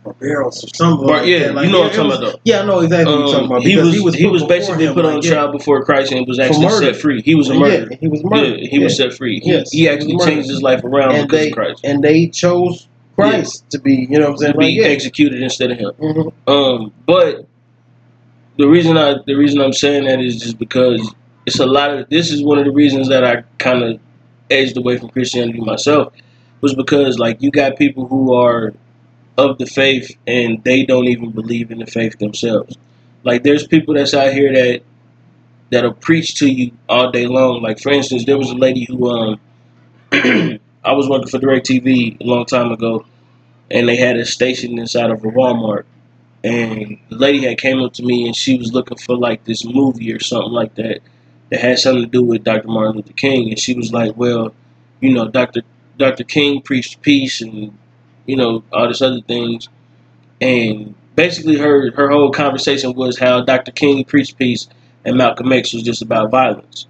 Barbaros 0.04 0.64
or 0.66 0.68
something. 0.76 1.08
Bar- 1.08 1.18
like 1.20 1.28
yeah. 1.28 1.52
Like, 1.52 1.66
you 1.68 1.72
know 1.72 1.82
what 1.82 1.92
I'm 1.98 2.10
talking 2.10 2.24
about. 2.28 2.40
Yeah, 2.44 2.62
I 2.62 2.66
know 2.66 2.80
exactly 2.82 3.14
what 3.14 3.20
you're 3.22 3.28
talking 3.32 3.46
Um, 3.46 3.52
about. 3.52 3.64
he 3.64 3.78
was 3.78 3.94
he 3.94 4.02
was, 4.02 4.16
put 4.16 4.32
before 4.34 4.48
basically 4.50 4.86
him, 4.86 4.94
put 4.94 5.06
on 5.06 5.16
like, 5.16 5.24
yeah. 5.24 5.32
trial 5.34 5.52
before 5.52 5.84
Christ 5.86 6.12
and 6.12 6.28
was 6.28 6.40
actually 6.40 6.70
set 6.70 6.96
free. 6.98 7.22
He 7.22 7.36
was 7.36 7.50
a 7.50 7.54
murderer. 7.54 7.88
Yeah, 7.92 7.98
he 8.02 8.08
was 8.10 8.22
Yeah, 8.22 8.30
murdered. 8.30 8.60
he 8.60 8.80
was 8.80 8.98
set 8.98 9.14
free. 9.14 9.40
He, 9.40 9.52
Yes, 9.52 9.72
he 9.72 9.80
he 9.80 9.90
actually 9.90 10.18
changed 10.18 10.50
his 10.50 10.62
life 10.62 10.84
around 10.84 11.16
and 11.16 11.28
because 11.28 11.40
they 11.46 11.48
of 11.50 11.54
Christ. 11.56 11.82
and 11.86 12.04
they 12.04 12.28
chose 12.28 12.88
Christ 13.16 13.70
to 13.70 13.80
be, 13.80 14.08
you 14.10 14.20
know 14.20 14.26
what 14.26 14.32
I'm 14.32 14.38
saying? 14.38 14.54
to 14.54 14.60
be 14.60 14.68
yeah. 14.74 14.86
executed 14.88 15.42
instead 15.42 15.72
of 15.72 15.78
him. 15.80 15.92
Mhm. 16.02 16.32
Um, 16.48 16.92
but 17.06 17.46
the 18.58 18.68
reason 18.68 18.98
I 18.98 19.16
the 19.26 19.36
reason 19.36 19.62
I'm 19.62 19.74
saying 19.74 20.06
that 20.06 20.20
is 20.20 20.40
just 20.40 20.58
because 20.58 21.14
it's 21.46 21.60
a 21.60 21.66
lot 21.66 21.92
of 21.92 22.10
this 22.10 22.32
is 22.32 22.44
one 22.44 22.60
of 22.60 22.66
the 22.66 22.72
reasons 22.72 23.10
that 23.10 23.24
I 23.24 23.44
kind 23.58 23.84
of 23.84 24.00
edged 24.50 24.78
away 24.78 24.98
from 24.98 25.10
Christianity 25.10 25.60
myself 25.60 26.14
was 26.62 26.76
because 26.76 27.20
like 27.20 27.42
you 27.42 27.52
got 27.52 27.78
people 27.78 28.08
who 28.08 28.34
are 28.34 28.74
of 29.38 29.58
the 29.58 29.66
faith 29.66 30.16
and 30.28 30.64
they 30.64 30.86
don't 30.86 31.08
even 31.08 31.32
believe 31.32 31.72
in 31.72 31.80
the 31.80 31.88
faith 31.88 32.20
themselves. 32.20 32.78
Like 33.24 33.44
there's 33.44 33.66
people 33.66 33.96
that's 33.96 34.14
out 34.14 34.34
here 34.34 34.54
that 34.54 34.84
that'll 35.72 35.94
preach 35.96 36.36
to 36.36 36.48
you 36.48 36.72
all 36.88 37.12
day 37.12 37.26
long. 37.26 37.62
Like 37.62 37.80
for 37.80 37.92
instance, 37.92 38.26
there 38.26 38.38
was 38.38 38.52
a 38.52 38.56
lady 38.56 38.86
who 38.86 39.10
um 39.10 39.40
I 40.12 40.92
was 40.92 41.10
working 41.10 41.28
for 41.30 41.40
DirecTV 41.40 42.22
a 42.22 42.24
long 42.24 42.46
time 42.46 42.72
ago 42.72 43.06
and 43.72 43.90
they 43.90 43.96
had 43.96 44.18
a 44.18 44.26
station 44.26 44.78
inside 44.78 45.10
of 45.10 45.24
a 45.24 45.28
Walmart 45.30 45.86
and 46.44 46.98
the 47.10 47.16
lady 47.16 47.44
had 47.46 47.58
came 47.58 47.80
up 47.82 47.94
to 47.94 48.04
me 48.04 48.26
and 48.26 48.36
she 48.36 48.58
was 48.58 48.74
looking 48.74 48.98
for 48.98 49.16
like 49.16 49.44
this 49.46 49.64
movie 49.66 50.12
or 50.14 50.20
something 50.20 50.52
like 50.52 50.76
that 50.76 51.00
that 51.50 51.60
had 51.60 51.80
something 51.80 52.04
to 52.04 52.10
do 52.10 52.24
with 52.24 52.44
Dr. 52.44 52.68
Martin 52.68 52.98
Luther 52.98 53.14
King 53.14 53.50
and 53.50 53.60
she 53.60 53.74
was 53.74 53.94
like, 53.94 54.16
Well, 54.18 54.54
you 55.00 55.14
know, 55.14 55.28
Dr. 55.30 55.62
Dr. 55.98 56.24
King 56.24 56.62
preached 56.62 57.02
peace 57.02 57.42
and 57.42 57.78
you 58.26 58.36
know, 58.36 58.64
all 58.74 58.88
this 58.88 59.02
other 59.02 59.22
things 59.22 59.70
and 60.42 60.96
basically 61.16 61.58
her 61.58 61.92
her 61.92 62.10
whole 62.10 62.32
conversation 62.32 62.94
was 62.94 63.18
how 63.18 63.42
Dr. 63.42 63.72
King 63.72 64.04
preached 64.04 64.38
peace 64.38 64.68
and 65.06 65.18
Malcolm 65.18 65.52
X 65.54 65.74
was 65.74 65.84
just 65.84 66.02
about 66.02 66.32
violence. 66.32 66.88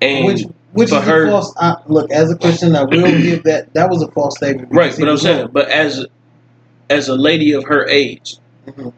And 0.00 0.24
Which 0.26 0.42
which 0.72 0.88
for 0.90 0.96
is 0.96 1.04
her- 1.04 1.26
a 1.26 1.30
false. 1.30 1.54
I, 1.58 1.76
look, 1.86 2.10
as 2.10 2.30
a 2.32 2.36
Christian, 2.38 2.74
I 2.74 2.82
will 2.84 2.90
give 3.22 3.44
that 3.44 3.72
that 3.74 3.90
was 3.90 4.02
a 4.02 4.10
false 4.10 4.36
statement. 4.36 4.72
right, 4.72 4.94
but 4.98 5.08
I'm 5.08 5.18
saying, 5.18 5.48
but 5.52 5.68
as 5.68 6.06
as 6.90 7.08
a 7.08 7.14
lady 7.14 7.52
of 7.52 7.64
her 7.64 7.86
age, 7.86 8.36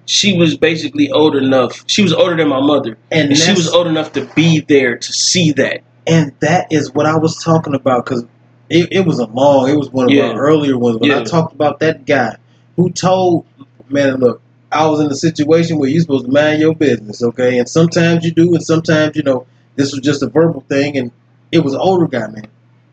She 0.07 0.37
was 0.37 0.57
basically 0.57 1.11
old 1.11 1.35
enough. 1.37 1.85
She 1.87 2.03
was 2.03 2.13
older 2.13 2.37
than 2.37 2.49
my 2.49 2.61
mother, 2.61 2.99
and 3.11 3.29
and 3.31 3.37
she 3.39 3.53
was 3.53 3.69
old 3.73 3.87
enough 3.87 4.13
to 4.13 4.27
be 4.35 4.61
there 4.61 4.97
to 4.99 5.13
see 5.13 5.53
that. 5.53 5.83
and 6.07 6.33
that 6.41 6.71
is 6.71 6.93
what 6.93 7.07
I 7.07 7.17
was 7.17 7.43
talking 7.43 7.75
about 7.75 8.05
because 8.05 8.25
it, 8.69 8.89
it 8.93 9.07
was 9.07 9.19
a 9.19 9.27
long. 9.27 9.71
It 9.71 9.77
was 9.77 9.91
one 9.91 10.07
of 10.07 10.11
Yeah. 10.11 10.25
our 10.33 10.39
earlier 10.39 10.77
ones 10.77 10.99
when 10.99 11.11
I 11.11 11.25
talked 11.25 11.55
about 11.55 11.81
that 11.81 12.05
guy 12.05 12.37
who 12.77 12.91
told 12.91 13.47
man, 13.89 14.17
look, 14.17 14.43
I 14.73 14.87
was 14.87 15.01
in 15.01 15.11
a 15.11 15.15
situation 15.15 15.79
where 15.79 15.89
you're 15.89 16.01
supposed 16.03 16.27
to 16.27 16.31
mind 16.33 16.61
your 16.61 16.75
business, 16.75 17.23
okay? 17.23 17.59
And 17.59 17.69
sometimes 17.69 18.25
you 18.25 18.33
do, 18.33 18.55
and 18.55 18.63
sometimes 18.63 19.17
you 19.17 19.23
know 19.23 19.47
this 19.77 19.93
was 19.93 20.01
just 20.03 20.23
a 20.23 20.27
verbal 20.27 20.61
thing, 20.69 20.97
and 20.99 21.11
it 21.53 21.61
was 21.61 21.73
an 21.75 21.81
older 21.81 22.07
guy, 22.07 22.27
man. 22.27 22.47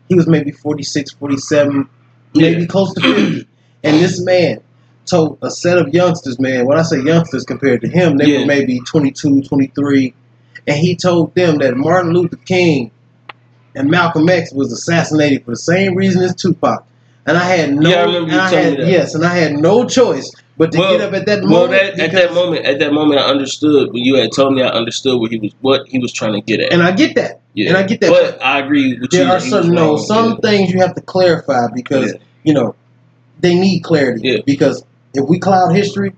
He 0.08 0.14
was 0.14 0.26
maybe 0.26 0.52
46, 0.52 1.10
47, 1.12 1.88
maybe 2.34 2.66
close 2.66 2.94
to 2.94 3.00
50. 3.00 3.46
And 3.84 3.96
this 4.00 4.20
man 4.20 4.62
told 5.06 5.38
a 5.42 5.50
set 5.50 5.78
of 5.78 5.92
youngsters, 5.92 6.38
man, 6.38 6.66
when 6.66 6.78
I 6.78 6.82
say 6.82 7.00
youngsters 7.02 7.44
compared 7.44 7.80
to 7.82 7.88
him, 7.88 8.16
they 8.18 8.26
Yeah. 8.26 8.40
were 8.40 8.46
maybe 8.46 8.80
22, 8.80 9.42
23. 9.42 10.14
And 10.66 10.76
he 10.76 10.94
told 10.96 11.34
them 11.34 11.58
that 11.58 11.76
Martin 11.76 12.12
Luther 12.12 12.36
King 12.36 12.90
and 13.74 13.90
Malcolm 13.90 14.28
X 14.28 14.52
was 14.52 14.72
assassinated 14.72 15.44
for 15.44 15.50
the 15.52 15.56
same 15.56 15.94
reason 15.96 16.22
as 16.22 16.34
Tupac. 16.34 16.84
And 17.26 17.36
I 17.36 17.44
had 17.44 17.74
no, 17.74 17.88
Yeah, 17.88 17.96
I 17.96 18.04
remember 18.04 18.28
you 18.32 18.38
and 18.38 18.40
I 18.40 18.50
had, 18.50 18.78
yes, 18.88 19.14
and 19.14 19.24
I 19.24 19.34
had 19.34 19.54
no 19.54 19.84
choice 19.86 20.30
but 20.58 20.72
to 20.72 20.78
Well- 20.78 20.92
get 20.98 21.00
up 21.00 21.14
at 21.14 21.26
that 21.26 21.42
Well, 21.42 21.50
moment. 21.66 21.96
that, 21.96 22.00
at 22.00 22.12
that 22.12 22.34
moment, 22.34 22.66
at 22.66 22.78
that 22.80 22.92
moment, 22.92 23.20
I 23.20 23.24
understood 23.24 23.92
when 23.92 24.04
you 24.04 24.16
had 24.16 24.30
told 24.32 24.54
me. 24.54 24.62
I 24.62 24.68
understood 24.68 25.18
what 25.20 25.30
he 25.30 25.38
was, 25.38 25.52
what 25.60 25.82
he 25.88 25.98
was 25.98 26.12
trying 26.12 26.34
to 26.34 26.40
get 26.40 26.60
at. 26.60 26.72
and 26.72 26.82
I 26.82 26.90
get 26.92 27.14
that. 27.16 27.40
yeah, 27.54 27.68
and 27.68 27.76
I 27.76 27.82
get 27.84 28.00
that. 28.00 28.10
But 28.10 28.44
I 28.44 28.58
agree 28.60 28.94
with 29.00 29.12
you. 29.12 29.18
there 29.20 29.28
are 29.28 29.38
that 29.38 29.42
he 29.44 29.50
was 29.52 29.62
certain 29.64 29.74
no, 29.74 29.96
some 29.96 30.36
things 30.38 30.72
you 30.72 30.80
have 30.80 30.94
to 30.94 31.00
clarify 31.00 31.68
because 31.74 32.12
Yeah. 32.12 32.18
you 32.44 32.54
know 32.54 32.74
they 33.40 33.54
need 33.54 33.80
clarity. 33.80 34.20
Yeah. 34.28 34.38
Because 34.44 34.84
if 35.14 35.28
we 35.28 35.38
cloud 35.38 35.74
history, 35.74 36.14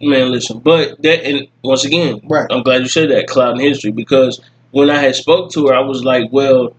Man, 0.00 0.30
listen, 0.32 0.60
but 0.60 1.02
that, 1.02 1.26
and 1.26 1.48
once 1.62 1.84
again, 1.84 2.20
right? 2.24 2.46
I'm 2.50 2.62
glad 2.62 2.82
you 2.82 2.88
said 2.88 3.10
that 3.10 3.26
clouding 3.26 3.60
history 3.60 3.90
because 3.90 4.40
when 4.70 4.90
I 4.90 4.98
had 4.98 5.14
spoke 5.14 5.50
to 5.52 5.66
her, 5.66 5.74
I 5.74 5.80
was 5.80 6.04
like, 6.04 6.32
well, 6.32 6.74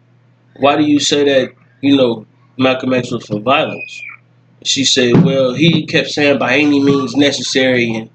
why 0.58 0.78
do 0.78 0.84
you 0.84 1.00
say 1.00 1.24
that? 1.26 1.54
You 1.82 1.96
know, 1.96 2.26
Malcolm 2.58 2.94
X 2.94 3.12
was 3.12 3.26
for 3.26 3.40
violence. 3.40 4.02
She 4.64 4.84
said, 4.84 5.24
well, 5.24 5.54
he 5.54 5.86
kept 5.86 6.10
saying 6.10 6.40
by 6.40 6.58
any 6.58 6.80
means 6.80 7.16
necessary, 7.16 7.94
and, 7.94 8.10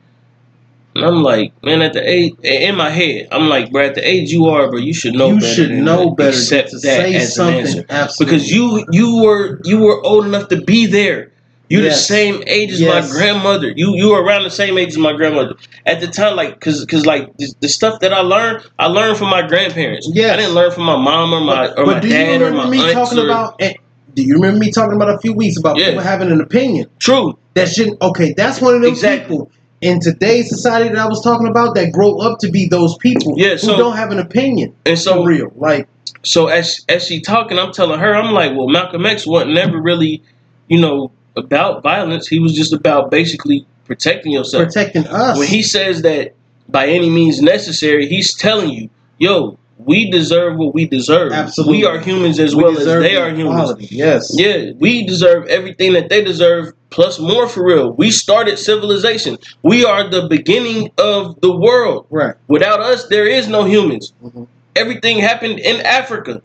and 0.97 1.05
I'm 1.05 1.23
like, 1.23 1.52
man, 1.62 1.82
at 1.82 1.93
the 1.93 2.02
age 2.09 2.35
in 2.43 2.74
my 2.74 2.90
head, 2.90 3.28
I'm 3.31 3.48
like, 3.48 3.70
bro, 3.70 3.85
at 3.85 3.94
the 3.94 4.06
age 4.06 4.32
you 4.32 4.47
are, 4.47 4.69
bro, 4.69 4.78
you 4.78 4.94
should 4.94 5.14
know 5.14 5.35
better. 5.35 5.35
you 5.35 5.40
better. 5.40 5.55
should 5.55 5.70
know 5.70 6.09
to 6.09 6.14
better 6.16 6.31
accept 6.31 6.70
to 6.70 6.78
that 6.78 7.02
say 7.02 7.14
as 7.14 7.39
an 7.39 7.55
answer. 7.55 7.85
Absolutely, 7.89 8.36
because 8.36 8.51
you 8.51 8.85
you 8.90 9.23
were 9.23 9.60
you 9.64 9.78
were 9.78 10.05
old 10.05 10.27
enough 10.27 10.48
to 10.48 10.60
be 10.62 10.86
there. 10.86 11.31
You're 11.73 11.85
Yes. 11.85 11.97
the 12.07 12.15
same 12.15 12.43
age 12.47 12.70
as 12.73 12.81
Yes. 12.81 13.09
my 13.09 13.16
grandmother. 13.16 13.73
You 13.74 13.97
you 13.97 14.11
were 14.11 14.23
around 14.23 14.43
the 14.44 14.51
same 14.51 14.77
age 14.77 14.89
as 14.90 14.99
my 14.99 15.15
grandmother 15.15 15.55
at 15.86 16.01
the 16.01 16.07
time. 16.07 16.36
Like 16.36 16.61
cause 16.61 16.85
cause 16.85 17.07
like 17.07 17.35
the, 17.39 17.47
the 17.61 17.69
stuff 17.69 18.01
that 18.01 18.12
I 18.12 18.20
learned, 18.20 18.65
I 18.78 18.86
learned 18.89 19.16
from 19.16 19.31
my 19.31 19.43
grandparents. 19.47 20.07
Yeah, 20.12 20.35
I 20.35 20.36
didn't 20.36 20.55
learn 20.55 20.70
from 20.70 20.85
my 20.85 20.97
mom 20.97 21.32
or 21.32 21.40
my 21.40 21.69
or 21.69 21.86
but 21.86 21.94
my 21.94 22.01
do 22.01 22.09
you 22.09 22.12
dad 22.15 22.43
or 22.43 22.44
remember 22.47 22.65
my 22.65 22.70
me 22.70 22.93
talking 22.93 23.19
or- 23.20 23.24
about? 23.24 23.55
eh, 23.61 23.73
Do 24.15 24.23
you 24.23 24.35
remember 24.35 24.59
me 24.59 24.70
talking 24.70 24.94
about 24.94 25.09
a 25.09 25.19
few 25.20 25.32
weeks 25.32 25.57
about 25.57 25.78
Yeah. 25.78 25.86
people 25.86 26.03
having 26.03 26.31
an 26.31 26.43
opinion 26.43 26.89
True. 26.99 27.39
that 27.55 27.69
shouldn't? 27.70 28.03
Okay, 28.03 28.35
that's 28.36 28.61
one 28.61 28.74
of 28.74 28.82
those 28.82 28.90
Exactly. 28.90 29.36
people 29.39 29.51
in 29.81 29.99
today's 30.01 30.51
society 30.51 30.90
that 30.90 30.99
I 30.99 31.07
was 31.09 31.23
talking 31.24 31.47
about 31.49 31.74
that 31.77 31.90
grow 31.93 32.19
up 32.19 32.39
to 32.40 32.51
be 32.51 32.66
those 32.69 32.94
people 32.99 33.35
Yeah, 33.39 33.57
who 33.57 33.77
don't 33.78 33.97
have 33.97 34.11
an 34.12 34.19
opinion. 34.19 34.74
And 34.85 34.99
so 34.99 35.15
for 35.23 35.28
real, 35.28 35.51
like 35.57 35.89
so 36.23 36.49
as 36.49 36.85
as 36.90 37.07
she 37.07 37.20
talking, 37.23 37.59
I'm 37.59 37.73
telling 37.73 37.99
her, 37.99 38.15
I'm 38.15 38.32
like, 38.35 38.53
well, 38.55 38.69
Malcolm 38.69 39.07
X 39.07 39.27
wasn't 39.27 39.55
never 39.55 39.81
really, 39.81 40.23
you 40.69 40.78
know, 40.78 41.11
about 41.36 41.82
violence. 41.82 42.28
He 42.28 42.38
was 42.38 42.54
just 42.54 42.72
about 42.72 43.10
basically 43.10 43.66
protecting 43.84 44.32
yourself. 44.32 44.64
protecting 44.64 45.06
us. 45.06 45.38
when 45.38 45.48
he 45.48 45.62
says 45.62 46.02
that 46.02 46.34
by 46.68 46.86
any 46.86 47.10
means 47.10 47.40
necessary, 47.42 48.06
he's 48.06 48.34
telling 48.34 48.70
you, 48.70 48.88
yo, 49.18 49.59
we 49.78 50.10
deserve 50.10 50.56
what 50.56 50.74
we 50.74 50.86
deserve. 50.86 51.32
Absolutely. 51.32 51.78
We 51.78 51.84
are 51.86 51.98
humans 51.98 52.38
as 52.38 52.54
We 52.54 52.62
well 52.62 52.78
as 52.78 52.84
they 52.84 53.16
are 53.16 53.30
humans. 53.34 53.90
Yes. 53.90 54.30
Yeah, 54.38 54.70
we 54.78 55.04
deserve 55.04 55.46
everything 55.48 55.92
that 55.94 56.09
they 56.09 56.22
deserve, 56.22 56.72
plus 56.90 57.18
more 57.18 57.48
for 57.48 57.64
real. 57.64 57.92
We 57.92 58.10
started 58.12 58.59
civilization. 58.59 59.38
We 59.62 59.84
are 59.84 60.09
the 60.09 60.28
beginning 60.28 60.90
of 60.98 61.40
the 61.40 61.54
world. 61.54 62.06
Right. 62.10 62.34
Without 62.46 62.80
us, 62.80 63.06
there 63.09 63.26
is 63.26 63.48
no 63.48 63.64
humans. 63.64 64.12
Mhm. 64.24 64.46
Everything 64.76 65.18
happened 65.18 65.59
in 65.59 65.80
Africa. 65.84 66.40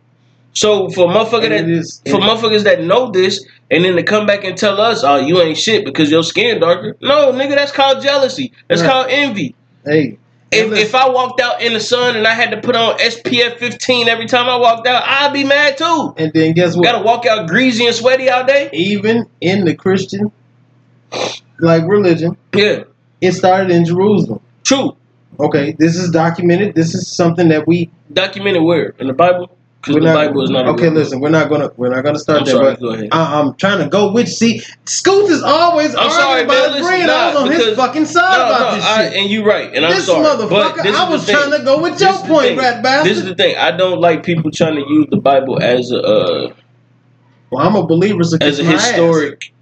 So 0.53 0.89
for 0.89 1.07
motherfucker 1.07 1.49
that 1.49 2.09
for 2.09 2.17
it- 2.17 2.23
motherfuckers 2.23 2.63
that 2.63 2.83
know 2.83 3.11
this 3.11 3.45
and 3.69 3.83
then 3.83 3.95
to 3.95 4.03
come 4.03 4.25
back 4.25 4.43
and 4.43 4.57
tell 4.57 4.79
us, 4.79 5.03
oh, 5.03 5.17
you 5.17 5.41
ain't 5.41 5.57
shit 5.57 5.85
because 5.85 6.09
your 6.09 6.23
skin 6.23 6.59
darker. 6.59 6.95
No, 7.01 7.31
nigga, 7.31 7.55
that's 7.55 7.71
called 7.71 8.01
jealousy. 8.01 8.53
That's 8.67 8.81
Right. 8.81 8.89
called 8.89 9.07
envy. 9.09 9.55
Hey. 9.85 10.17
If, 10.49 10.71
if 10.71 10.95
I 10.95 11.09
walked 11.09 11.41
out 11.41 11.61
in 11.61 11.73
the 11.73 11.79
sun 11.81 12.15
and 12.15 12.25
I 12.25 12.33
had 12.33 12.51
to 12.51 12.61
put 12.61 12.73
on 12.77 12.97
SPF 12.99 13.57
15 13.57 14.07
every 14.07 14.27
time 14.27 14.47
I 14.47 14.55
walked 14.55 14.87
out, 14.87 15.03
I'd 15.05 15.33
be 15.33 15.43
mad 15.43 15.77
too. 15.77 16.13
and 16.17 16.31
then 16.33 16.53
guess 16.53 16.73
what? 16.75 16.83
Gotta 16.85 17.03
walk 17.03 17.25
out 17.25 17.49
greasy 17.49 17.85
and 17.85 17.93
sweaty 17.93 18.29
all 18.29 18.45
day? 18.45 18.69
Even 18.71 19.25
in 19.41 19.65
the 19.65 19.75
Christian 19.75 20.31
like 21.59 21.83
religion, 21.85 22.37
Yeah, 22.53 22.83
it 23.21 23.31
started 23.33 23.71
in 23.71 23.83
Jerusalem. 23.85 24.39
true. 24.63 24.95
Okay, 25.39 25.75
this 25.77 25.95
is 25.97 26.09
documented. 26.09 26.73
This 26.75 26.95
is 26.95 27.07
something 27.07 27.49
that 27.49 27.67
we 27.67 27.91
Documented 28.11 28.63
where? 28.63 28.93
In 28.99 29.07
the 29.07 29.13
Bible? 29.13 29.51
Because 29.87 30.01
the 30.01 30.07
not. 30.07 30.13
Bible 30.15 30.43
is 30.43 30.49
not 30.49 30.67
okay, 30.69 30.89
listen, 30.89 31.19
we're 31.19 31.29
not 31.29 31.49
gonna 31.49 31.71
we're 31.77 31.89
not 31.89 32.03
gonna 32.03 32.19
start 32.19 32.39
I'm 32.39 32.45
there. 32.45 32.55
sorry, 32.55 32.71
But 32.73 32.79
go 32.81 32.89
ahead. 32.89 33.09
I, 33.11 33.39
I'm 33.39 33.55
trying 33.55 33.79
to 33.79 33.87
go 33.89 34.11
which 34.11 34.27
see. 34.27 34.61
Scoot 34.85 35.29
is 35.31 35.41
always 35.43 35.95
I'm 35.95 36.09
arguing 36.09 36.19
sorry, 36.21 36.43
about 36.43 36.53
man, 36.53 36.71
listen, 36.71 36.85
brain. 36.87 37.09
I 37.09 37.27
was 37.27 37.35
on 37.43 37.51
his 37.51 37.75
fucking 37.77 38.05
side 38.05 38.37
No, 38.37 38.45
about 38.45 38.71
no, 38.71 38.75
this 38.77 38.85
I, 38.85 39.03
shit. 39.09 39.13
and 39.13 39.31
you're 39.31 39.45
right, 39.45 39.73
and 39.73 39.85
I'm 39.85 39.91
this 39.91 40.05
sorry. 40.05 40.25
motherfucker, 40.25 40.49
but 40.49 40.83
this 40.83 40.95
I 40.95 41.09
was 41.09 41.25
thing. 41.25 41.35
trying 41.35 41.51
to 41.51 41.63
go 41.63 41.81
with 41.81 41.93
This 41.97 42.01
your 42.01 42.27
point, 42.27 42.57
rat 42.57 42.83
bastard. 42.83 43.09
This 43.11 43.17
is 43.19 43.25
the 43.25 43.35
thing. 43.35 43.55
I 43.57 43.71
don't 43.71 43.99
like 44.01 44.23
people 44.23 44.51
trying 44.51 44.75
to 44.75 44.81
use 44.89 45.07
the 45.09 45.17
Bible 45.17 45.61
as 45.61 45.91
a 45.91 46.01
uh, 46.01 46.53
well, 47.49 47.65
I'm 47.65 47.75
a 47.75 47.85
believer, 47.85 48.23
so 48.23 48.37
as 48.41 48.59
a 48.59 48.63
kiss 48.63 48.67
my 48.67 48.73
ass. 48.73 48.85
historic 48.89 49.53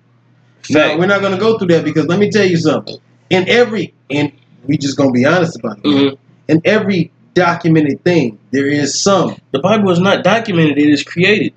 No, 0.72 0.80
fact. 0.80 1.00
we're 1.00 1.06
not 1.06 1.22
gonna 1.22 1.38
go 1.38 1.58
through 1.58 1.68
that 1.68 1.84
because 1.84 2.08
let 2.08 2.20
me 2.20 2.32
tell 2.32 2.46
you 2.46 2.58
something. 2.58 2.98
In 3.30 3.48
every, 3.50 3.94
and 4.10 4.32
we 4.66 4.78
just 4.78 4.98
gonna 4.98 5.12
be 5.12 5.26
honest 5.26 5.58
about 5.60 5.78
it. 5.80 5.84
Mhm. 5.84 6.18
In 6.48 6.62
every 6.66 7.12
documented 7.36 8.04
thing. 8.04 8.40
There 8.52 8.66
is 8.66 9.00
some. 9.00 9.38
The 9.52 9.60
Bible 9.60 9.92
is 9.92 10.00
not 10.00 10.24
documented; 10.24 10.80
it 10.80 10.90
is 10.90 11.04
created. 11.04 11.54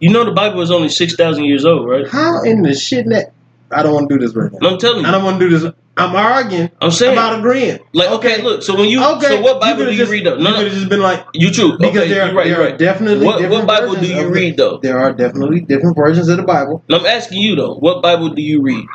You 0.00 0.10
know, 0.10 0.24
the 0.24 0.32
Bible 0.32 0.60
is 0.60 0.70
only 0.70 0.88
six 0.90 1.14
thousand 1.14 1.44
years 1.44 1.64
old, 1.64 1.88
right? 1.88 2.06
How 2.08 2.42
in 2.42 2.62
the 2.62 2.74
shit 2.74 3.06
that 3.08 3.32
I 3.70 3.82
don't 3.82 3.94
want 3.94 4.10
to 4.10 4.18
do 4.18 4.26
this 4.26 4.36
right 4.36 4.52
now. 4.52 4.68
I'm 4.70 4.78
telling 4.78 5.02
you. 5.02 5.06
I 5.08 5.12
don't 5.12 5.24
want 5.24 5.40
to 5.40 5.48
do 5.48 5.58
this. 5.58 5.72
I'm 5.96 6.16
arguing 6.16 6.70
I'm 6.80 6.90
saying, 6.90 7.12
about 7.12 7.38
agreeing. 7.38 7.78
like, 7.92 8.08
okay, 8.12 8.40
look. 8.42 8.62
So 8.62 8.74
when 8.74 8.88
you, 8.88 9.04
Okay. 9.04 9.26
so 9.28 9.40
what 9.42 9.60
Bible 9.60 9.80
could've 9.80 9.88
do 9.88 9.92
you 9.92 9.98
just, 9.98 10.10
read 10.10 10.24
though? 10.24 10.38
You 10.38 10.44
No, 10.44 10.50
could 10.52 10.58
no, 10.60 10.64
have 10.64 10.72
just 10.72 10.88
been 10.88 11.00
like 11.02 11.26
you 11.34 11.50
true. 11.50 11.76
because 11.78 11.96
okay, 11.96 12.08
there, 12.08 12.26
you're 12.26 12.34
right. 12.34 12.44
there 12.44 12.56
You're 12.56 12.60
are 12.66 12.70
right. 12.70 12.78
definitely 12.78 13.26
What, 13.26 13.38
different 13.40 13.66
what 13.66 13.80
Bible 13.80 13.88
do 13.94 14.00
versions 14.00 14.08
you 14.10 14.18
of 14.20 14.24
the- 14.26 14.32
read 14.32 14.56
though? 14.56 14.78
There 14.78 14.98
are 14.98 15.12
definitely 15.12 15.60
different 15.60 15.94
versions 15.96 16.28
of 16.28 16.38
the 16.38 16.42
Bible. 16.44 16.82
I'm 16.90 17.04
asking 17.04 17.42
you 17.42 17.56
though. 17.56 17.74
What 17.74 18.02
Bible 18.02 18.30
do 18.30 18.40
you 18.40 18.62
read? 18.62 18.86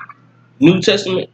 New 0.60 0.82
Testament. 0.82 1.30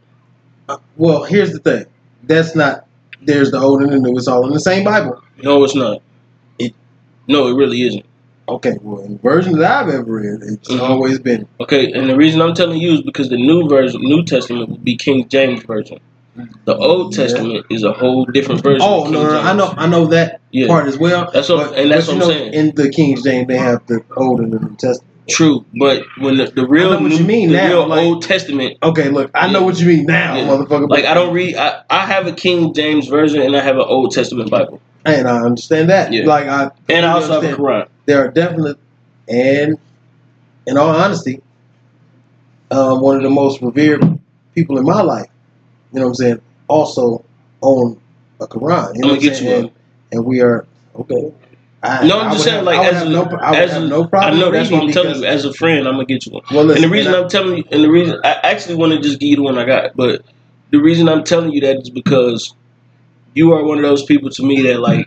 Uh, 0.68 0.76
Well, 0.96 1.24
here's 1.24 1.52
the 1.52 1.58
thing. 1.60 1.86
That's 2.24 2.54
not. 2.54 2.86
There's 3.26 3.50
the 3.50 3.58
old 3.58 3.82
and 3.82 3.92
the 3.92 3.98
new. 3.98 4.16
It's 4.16 4.28
all 4.28 4.46
in 4.46 4.52
the 4.52 4.60
same 4.60 4.84
Bible. 4.84 5.22
No, 5.42 5.64
it's 5.64 5.74
not. 5.74 6.00
It- 6.58 6.74
No, 7.28 7.48
it 7.48 7.54
really 7.54 7.82
isn't. 7.82 8.04
Okay. 8.48 8.76
Well, 8.82 9.02
in 9.02 9.14
the 9.14 9.18
version 9.20 9.58
that 9.58 9.70
I've 9.70 9.88
ever 9.94 10.04
read, 10.12 10.40
it's 10.42 10.68
Mhm. 10.68 10.80
always 10.80 11.18
been. 11.18 11.46
Okay, 11.60 11.90
and 11.92 12.08
the 12.10 12.16
reason 12.16 12.42
I'm 12.42 12.54
telling 12.54 12.78
you 12.80 12.92
is 12.92 13.02
because 13.02 13.30
the 13.30 13.38
new 13.38 13.68
version, 13.68 14.02
New 14.02 14.22
Testament, 14.22 14.68
would 14.68 14.84
be 14.84 14.96
King 14.96 15.26
James 15.28 15.62
version. 15.62 15.98
The 16.66 16.76
Old 16.76 17.16
Yeah. 17.16 17.22
Testament 17.24 17.66
is 17.70 17.84
a 17.84 17.92
whole 17.92 18.24
different 18.26 18.62
version. 18.62 18.82
Oh 18.82 19.04
no, 19.08 19.22
no, 19.22 19.38
I 19.40 19.52
know, 19.54 19.72
I 19.76 19.86
know 19.86 20.06
that 20.06 20.40
Yeah, 20.50 20.66
part 20.66 20.86
as 20.86 20.98
well. 20.98 21.30
That's 21.32 21.48
what- 21.48 21.70
but, 21.70 21.78
and 21.78 21.90
that's 21.90 22.08
what 22.08 22.16
you 22.16 22.22
I'm 22.22 22.28
know, 22.28 22.34
saying. 22.34 22.52
In 22.54 22.72
the 22.74 22.90
King 22.90 23.16
James, 23.22 23.46
they 23.46 23.56
have 23.56 23.80
the 23.86 24.00
Old 24.16 24.40
and 24.40 24.52
the 24.52 24.58
New 24.58 24.76
Testament. 24.76 25.13
True. 25.28 25.64
But 25.78 26.04
when 26.18 26.36
the, 26.36 26.46
the 26.46 26.66
real, 26.66 26.90
what 26.90 27.02
new, 27.02 27.16
you 27.16 27.24
mean 27.24 27.48
the 27.50 27.56
now, 27.56 27.68
real 27.68 27.86
like- 27.88 28.02
Old 28.04 28.22
Testament, 28.22 28.78
Okay, 28.82 29.08
look, 29.10 29.30
I 29.34 29.50
know 29.50 29.60
Yeah. 29.60 29.64
what 29.66 29.80
you 29.80 29.86
mean 29.86 30.04
now, 30.06 30.36
Yeah. 30.36 30.46
motherfucker. 30.48 30.88
like 30.88 31.04
I 31.04 31.14
don't 31.14 31.32
read. 31.34 31.56
I, 31.56 31.82
I 31.90 32.06
have 32.06 32.26
a 32.26 32.32
King 32.32 32.74
James 32.74 33.08
version 33.08 33.40
and 33.42 33.56
I 33.56 33.62
have 33.62 33.76
an 33.76 33.84
Old 33.86 34.12
Testament 34.12 34.50
Bible, 34.50 34.80
and 35.04 35.26
I 35.28 35.40
understand 35.42 35.90
that. 35.90 36.12
Yeah. 36.12 36.26
Like 36.26 36.46
I 36.48 36.70
and 36.88 37.06
I 37.06 37.12
also 37.12 37.40
have 37.40 37.52
a. 37.52 37.56
Quran. 37.56 37.88
there 38.06 38.24
are 38.24 38.28
definitely, 38.28 38.74
and 39.28 39.78
in 40.66 40.76
all 40.78 40.88
honesty, 40.94 41.42
um, 42.70 43.00
one 43.00 43.16
of 43.16 43.22
the 43.22 43.30
most 43.30 43.62
revered 43.62 44.18
people 44.54 44.78
in 44.78 44.84
my 44.84 45.02
life, 45.02 45.28
you 45.92 46.00
know 46.00 46.06
what 46.06 46.10
I'm 46.10 46.14
saying, 46.14 46.40
also 46.68 47.24
own 47.62 48.00
a 48.40 48.46
Quran. 48.46 48.94
You 48.94 49.00
know 49.02 49.08
I'ma 49.08 49.08
what 49.08 49.14
I'm 49.14 49.20
get 49.20 49.36
saying? 49.36 49.48
you 49.48 49.56
and, 49.68 49.70
and 50.12 50.24
we 50.24 50.40
are 50.40 50.66
okay. 50.96 51.32
I, 51.84 52.06
No, 52.06 52.18
I'm 52.20 52.28
I 52.28 52.32
just 52.32 52.44
saying, 52.44 52.56
have- 52.56 52.64
like, 52.64 52.78
I 52.78 52.88
as 52.88 53.02
a- 53.02 53.08
no, 53.10 53.24
I 53.40 53.56
as 53.56 53.74
a- 53.76 53.86
no 53.86 54.08
I 54.14 54.30
know 54.34 54.50
that's 54.50 54.70
what 54.70 54.82
I'm 54.84 54.90
telling 54.90 55.16
you. 55.20 55.24
As 55.26 55.44
a 55.44 55.52
friend, 55.52 55.86
I'm 55.86 55.94
gonna 55.94 56.06
get 56.06 56.24
you 56.26 56.32
one. 56.32 56.42
Well, 56.50 56.64
listen, 56.64 56.82
and 56.84 56.90
the 56.90 56.94
reason 56.96 57.08
and 57.12 57.16
I- 57.16 57.22
I'm 57.24 57.28
telling 57.28 57.56
you, 57.58 57.64
and 57.70 57.84
the 57.84 57.90
reason 57.90 58.20
I 58.24 58.38
actually 58.42 58.76
want 58.76 58.92
to 58.94 59.00
just 59.00 59.20
give 59.20 59.28
you 59.28 59.36
the 59.36 59.42
one 59.42 59.58
I 59.58 59.64
got, 59.66 59.94
but 59.96 60.22
the 60.70 60.78
reason 60.80 61.08
I'm 61.08 61.24
telling 61.24 61.52
you 61.52 61.60
that 61.60 61.76
is 61.82 61.90
because 61.90 62.54
you 63.34 63.52
are 63.52 63.62
one 63.62 63.78
of 63.78 63.82
those 63.84 64.02
people 64.04 64.30
to 64.30 64.42
me 64.42 64.62
that 64.62 64.80
like 64.80 65.06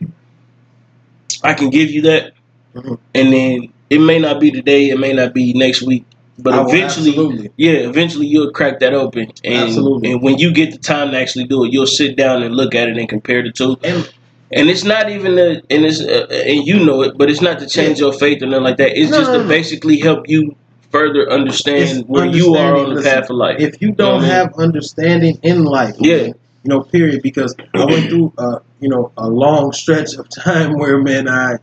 I 1.44 1.54
can 1.54 1.70
give 1.70 1.90
you 1.92 2.02
that, 2.04 2.34
Mhm. 2.76 2.98
and 3.16 3.34
then 3.34 3.70
it 3.90 4.00
may 4.00 4.20
not 4.20 4.40
be 4.40 4.52
today, 4.52 4.90
it 4.90 5.00
may 5.00 5.14
not 5.14 5.34
be 5.34 5.54
next 5.54 5.82
week, 5.82 6.04
but 6.40 6.54
I 6.54 6.62
eventually, 6.64 7.10
absolutely. 7.10 7.50
yeah, 7.58 7.72
eventually 7.72 8.28
you'll 8.28 8.52
crack 8.52 8.80
that 8.82 8.94
open, 8.94 9.32
and 9.44 9.56
Absolutely. 9.70 10.12
and 10.12 10.22
when 10.22 10.38
you 10.38 10.52
get 10.52 10.72
the 10.72 10.78
time 10.78 11.12
to 11.12 11.18
actually 11.20 11.46
do 11.46 11.64
it, 11.64 11.74
you'll 11.74 11.88
sit 11.88 12.16
down 12.18 12.44
and 12.44 12.56
look 12.56 12.76
at 12.76 12.88
it 12.90 12.98
and 12.98 13.10
compare 13.10 13.42
the 13.42 13.52
two. 13.52 13.78
And 13.84 14.08
And 14.52 14.70
it's 14.70 14.84
not 14.86 15.10
even 15.10 15.36
the 15.36 15.62
and 15.70 15.86
it's 15.86 16.00
uh, 16.00 16.28
and 16.32 16.66
you 16.66 16.86
know 16.86 17.02
it, 17.02 17.18
but 17.18 17.30
it's 17.30 17.42
not 17.42 17.60
to 17.60 17.68
change 17.68 18.00
your 18.00 18.14
faith 18.14 18.42
or 18.42 18.46
nothing 18.48 18.64
like 18.64 18.78
that. 18.78 18.98
It's 18.98 19.12
No, 19.12 19.18
just 19.18 19.32
no, 19.32 19.38
to 19.40 19.44
no. 19.44 19.50
basically 19.50 20.00
help 20.00 20.30
you 20.30 20.56
further 20.90 21.30
understand 21.30 22.00
It's 22.00 22.08
where 22.08 22.26
you 22.26 22.56
are 22.56 22.78
on 22.78 22.96
the 22.96 23.02
path 23.02 23.30
of 23.30 23.36
life. 23.36 23.60
if 23.60 23.82
you 23.82 23.92
don't 23.92 24.14
what 24.14 24.18
I 24.20 24.22
mean? 24.22 24.30
have 24.32 24.54
understanding 24.58 25.38
in 25.44 25.66
life, 25.66 25.96
Yeah. 26.00 26.16
man, 26.18 26.26
you 26.64 26.70
know, 26.70 26.82
period. 26.82 27.22
Because 27.22 27.56
I 27.74 27.84
went 27.86 28.10
through, 28.10 28.32
uh, 28.38 28.60
you 28.80 28.88
know, 28.88 29.12
a 29.18 29.28
long 29.28 29.74
stretch 29.74 30.14
of 30.16 30.30
time 30.44 30.78
where, 30.80 30.98
man, 30.98 31.28
I, 31.28 31.58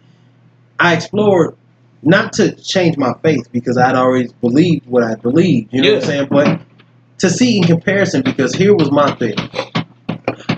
I 0.78 0.94
explored 0.94 1.56
not 2.02 2.34
to 2.34 2.54
change 2.56 2.98
my 2.98 3.14
faith 3.22 3.48
because 3.50 3.78
I'd 3.78 3.94
always 3.94 4.30
believed 4.34 4.86
what 4.86 5.04
I 5.04 5.14
believed. 5.14 5.72
You 5.72 5.80
know 5.80 5.94
what 5.94 6.02
I'm 6.02 6.08
saying? 6.10 6.28
But 6.30 6.60
to 7.20 7.30
see 7.30 7.56
in 7.56 7.64
comparison, 7.64 8.20
because 8.20 8.54
here 8.54 8.74
was 8.74 8.90
my 8.90 9.10
thing. 9.14 9.36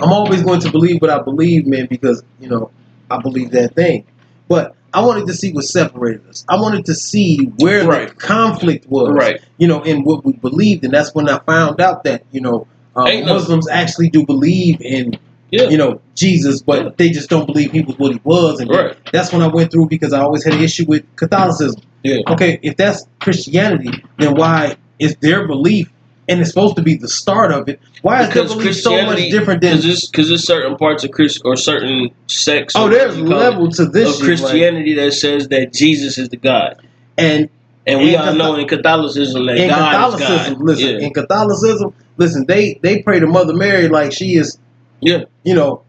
I'm 0.01 0.13
always 0.13 0.43
going 0.43 0.61
to 0.61 0.71
believe 0.71 1.01
what 1.01 1.11
I 1.11 1.21
believe, 1.23 1.67
man, 1.67 1.87
because 1.87 2.23
you 2.41 2.49
know 2.49 2.71
I 3.11 3.21
believe 3.21 3.51
that 3.53 3.75
thing. 3.75 4.05
But 4.49 4.75
I 4.95 5.01
wanted 5.05 5.27
to 5.27 5.35
see 5.35 5.53
what 5.53 5.65
separated 5.65 6.27
us. 6.29 6.45
I 6.49 6.57
wanted 6.61 6.85
to 6.87 6.95
see 6.95 7.45
where 7.59 7.85
the 7.85 8.15
conflict 8.15 8.87
was 8.87 9.11
right. 9.13 9.41
you 9.59 9.67
know, 9.69 9.83
in 9.83 10.05
what 10.05 10.25
we 10.25 10.35
believed, 10.35 10.85
and 10.85 10.93
that's 10.95 11.15
when 11.15 11.29
I 11.29 11.39
found 11.41 11.81
out 11.81 12.05
that 12.05 12.25
you 12.33 12.41
know 12.41 12.67
uh, 12.95 13.05
Ain't 13.07 13.27
no- 13.27 13.35
Muslims 13.35 13.69
actually 13.69 14.09
do 14.11 14.25
believe 14.25 14.81
in 14.81 15.19
Yeah. 15.51 15.69
you 15.69 15.77
know 15.77 16.01
Jesus, 16.15 16.63
but 16.63 16.83
Yeah. 16.83 16.91
they 16.97 17.11
just 17.11 17.29
don't 17.29 17.47
believe 17.47 17.73
he 17.73 17.83
was 17.83 17.99
what 17.99 18.13
he 18.13 18.21
was, 18.25 18.61
and 18.61 18.71
Right. 18.71 18.97
that's 19.13 19.33
when 19.33 19.43
I 19.43 19.49
went 19.49 19.71
through 19.71 19.89
because 19.89 20.13
I 20.13 20.21
always 20.21 20.45
had 20.45 20.55
an 20.55 20.63
issue 20.63 20.85
with 20.87 21.05
Catholicism. 21.17 21.81
Yeah. 22.03 22.19
Okay, 22.29 22.59
if 22.63 22.77
that's 22.77 23.07
Christianity, 23.21 23.91
then 24.19 24.35
why 24.35 24.77
is 24.99 25.17
their 25.21 25.47
belief 25.47 25.91
and 26.29 26.41
it's 26.41 26.51
supposed 26.51 26.77
to 26.77 26.83
be 26.83 26.95
the 26.97 27.09
start 27.09 27.53
of 27.53 27.69
it? 27.69 27.81
Why 28.03 28.23
is 28.23 28.29
Because 28.29 28.55
belief 28.55 28.77
so 28.77 28.91
much 29.07 29.19
different 29.31 29.61
than? 29.61 29.73
because 29.73 29.85
there's 29.85 30.07
because 30.11 30.29
there's 30.29 30.47
certain 30.47 30.77
parts 30.77 31.05
of 31.05 31.11
Chris 31.11 31.41
or 31.45 31.57
certain 31.57 32.11
sects. 32.27 32.75
Oh, 32.77 32.89
there's 32.89 33.15
call 33.15 33.25
it, 33.25 33.29
level 33.29 33.71
to 33.73 33.87
this 33.87 34.09
of 34.09 34.15
shit, 34.15 34.21
like- 34.21 34.39
Christianity 34.41 34.95
that 34.95 35.13
says 35.13 35.49
that 35.49 35.73
Jesus 35.73 36.19
is 36.19 36.29
the 36.29 36.37
God, 36.37 36.77
and 37.19 37.49
and 37.87 38.01
we 38.01 38.17
all 38.17 38.35
know 38.35 38.57
in 38.57 38.67
Catholicism 38.67 39.47
that 39.47 39.57
in 39.59 39.69
God 39.69 39.93
Catholicism, 39.93 40.35
is 40.35 40.49
God. 40.59 40.61
listen, 40.63 40.89
yeah. 41.01 41.07
in 41.07 41.13
Catholicism, 41.15 41.95
listen, 42.17 42.45
they 42.47 42.79
they 42.83 43.03
pray 43.03 43.21
to 43.21 43.27
Mother 43.27 43.55
Mary 43.55 43.89
like 43.89 44.13
she 44.13 44.35
is, 44.37 44.59
Yeah. 45.01 45.25
you 45.45 45.55
know, 45.55 45.83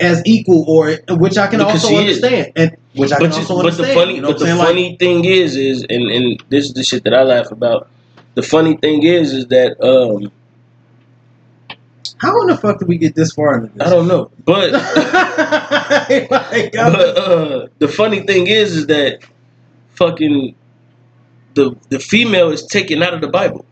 as 0.00 0.22
equal, 0.26 0.64
or 0.68 0.96
which 1.16 1.38
I 1.38 1.46
can 1.46 1.58
Because 1.60 1.84
also 1.84 1.88
she 1.88 2.06
is. 2.06 2.22
understand, 2.22 2.52
and 2.56 2.76
which 2.94 3.12
I 3.12 3.18
but, 3.18 3.30
can 3.30 3.32
you- 3.42 3.48
also 3.48 3.62
but 3.62 3.76
the 3.76 3.86
funny, 3.94 4.14
you 4.16 4.20
know 4.22 4.28
but 4.32 4.38
the 4.40 4.46
funny 4.56 4.96
thing 4.98 5.24
is, 5.24 5.56
is 5.56 5.84
and 5.88 6.10
and 6.10 6.42
this 6.50 6.64
is 6.66 6.74
the 6.74 6.82
shit 6.82 7.04
that 7.04 7.14
I 7.14 7.22
laugh 7.22 7.50
about. 7.52 7.88
The 8.36 8.42
funny 8.42 8.76
thing 8.78 9.02
is, 9.04 9.34
is 9.34 9.48
that 9.48 9.82
um 9.82 10.32
how 12.18 12.40
in 12.42 12.48
the 12.48 12.56
fuck 12.56 12.78
did 12.78 12.88
we 12.88 12.98
get 12.98 13.14
this 13.16 13.32
far 13.32 13.56
into 13.58 13.74
this? 13.74 13.86
I 13.86 13.90
don't 13.90 14.08
know, 14.08 14.30
but 14.44 14.72
but 14.72 14.82
uh, 17.18 17.68
the 17.78 17.88
funny 17.88 18.20
thing 18.20 18.46
is, 18.46 18.76
is 18.76 18.86
that 18.88 19.20
fucking 19.96 20.54
the 21.54 21.76
the 21.90 21.98
female 22.00 22.50
is 22.50 22.66
taken 22.66 23.02
out 23.02 23.14
of 23.14 23.20
the 23.22 23.28
Bible. 23.28 23.66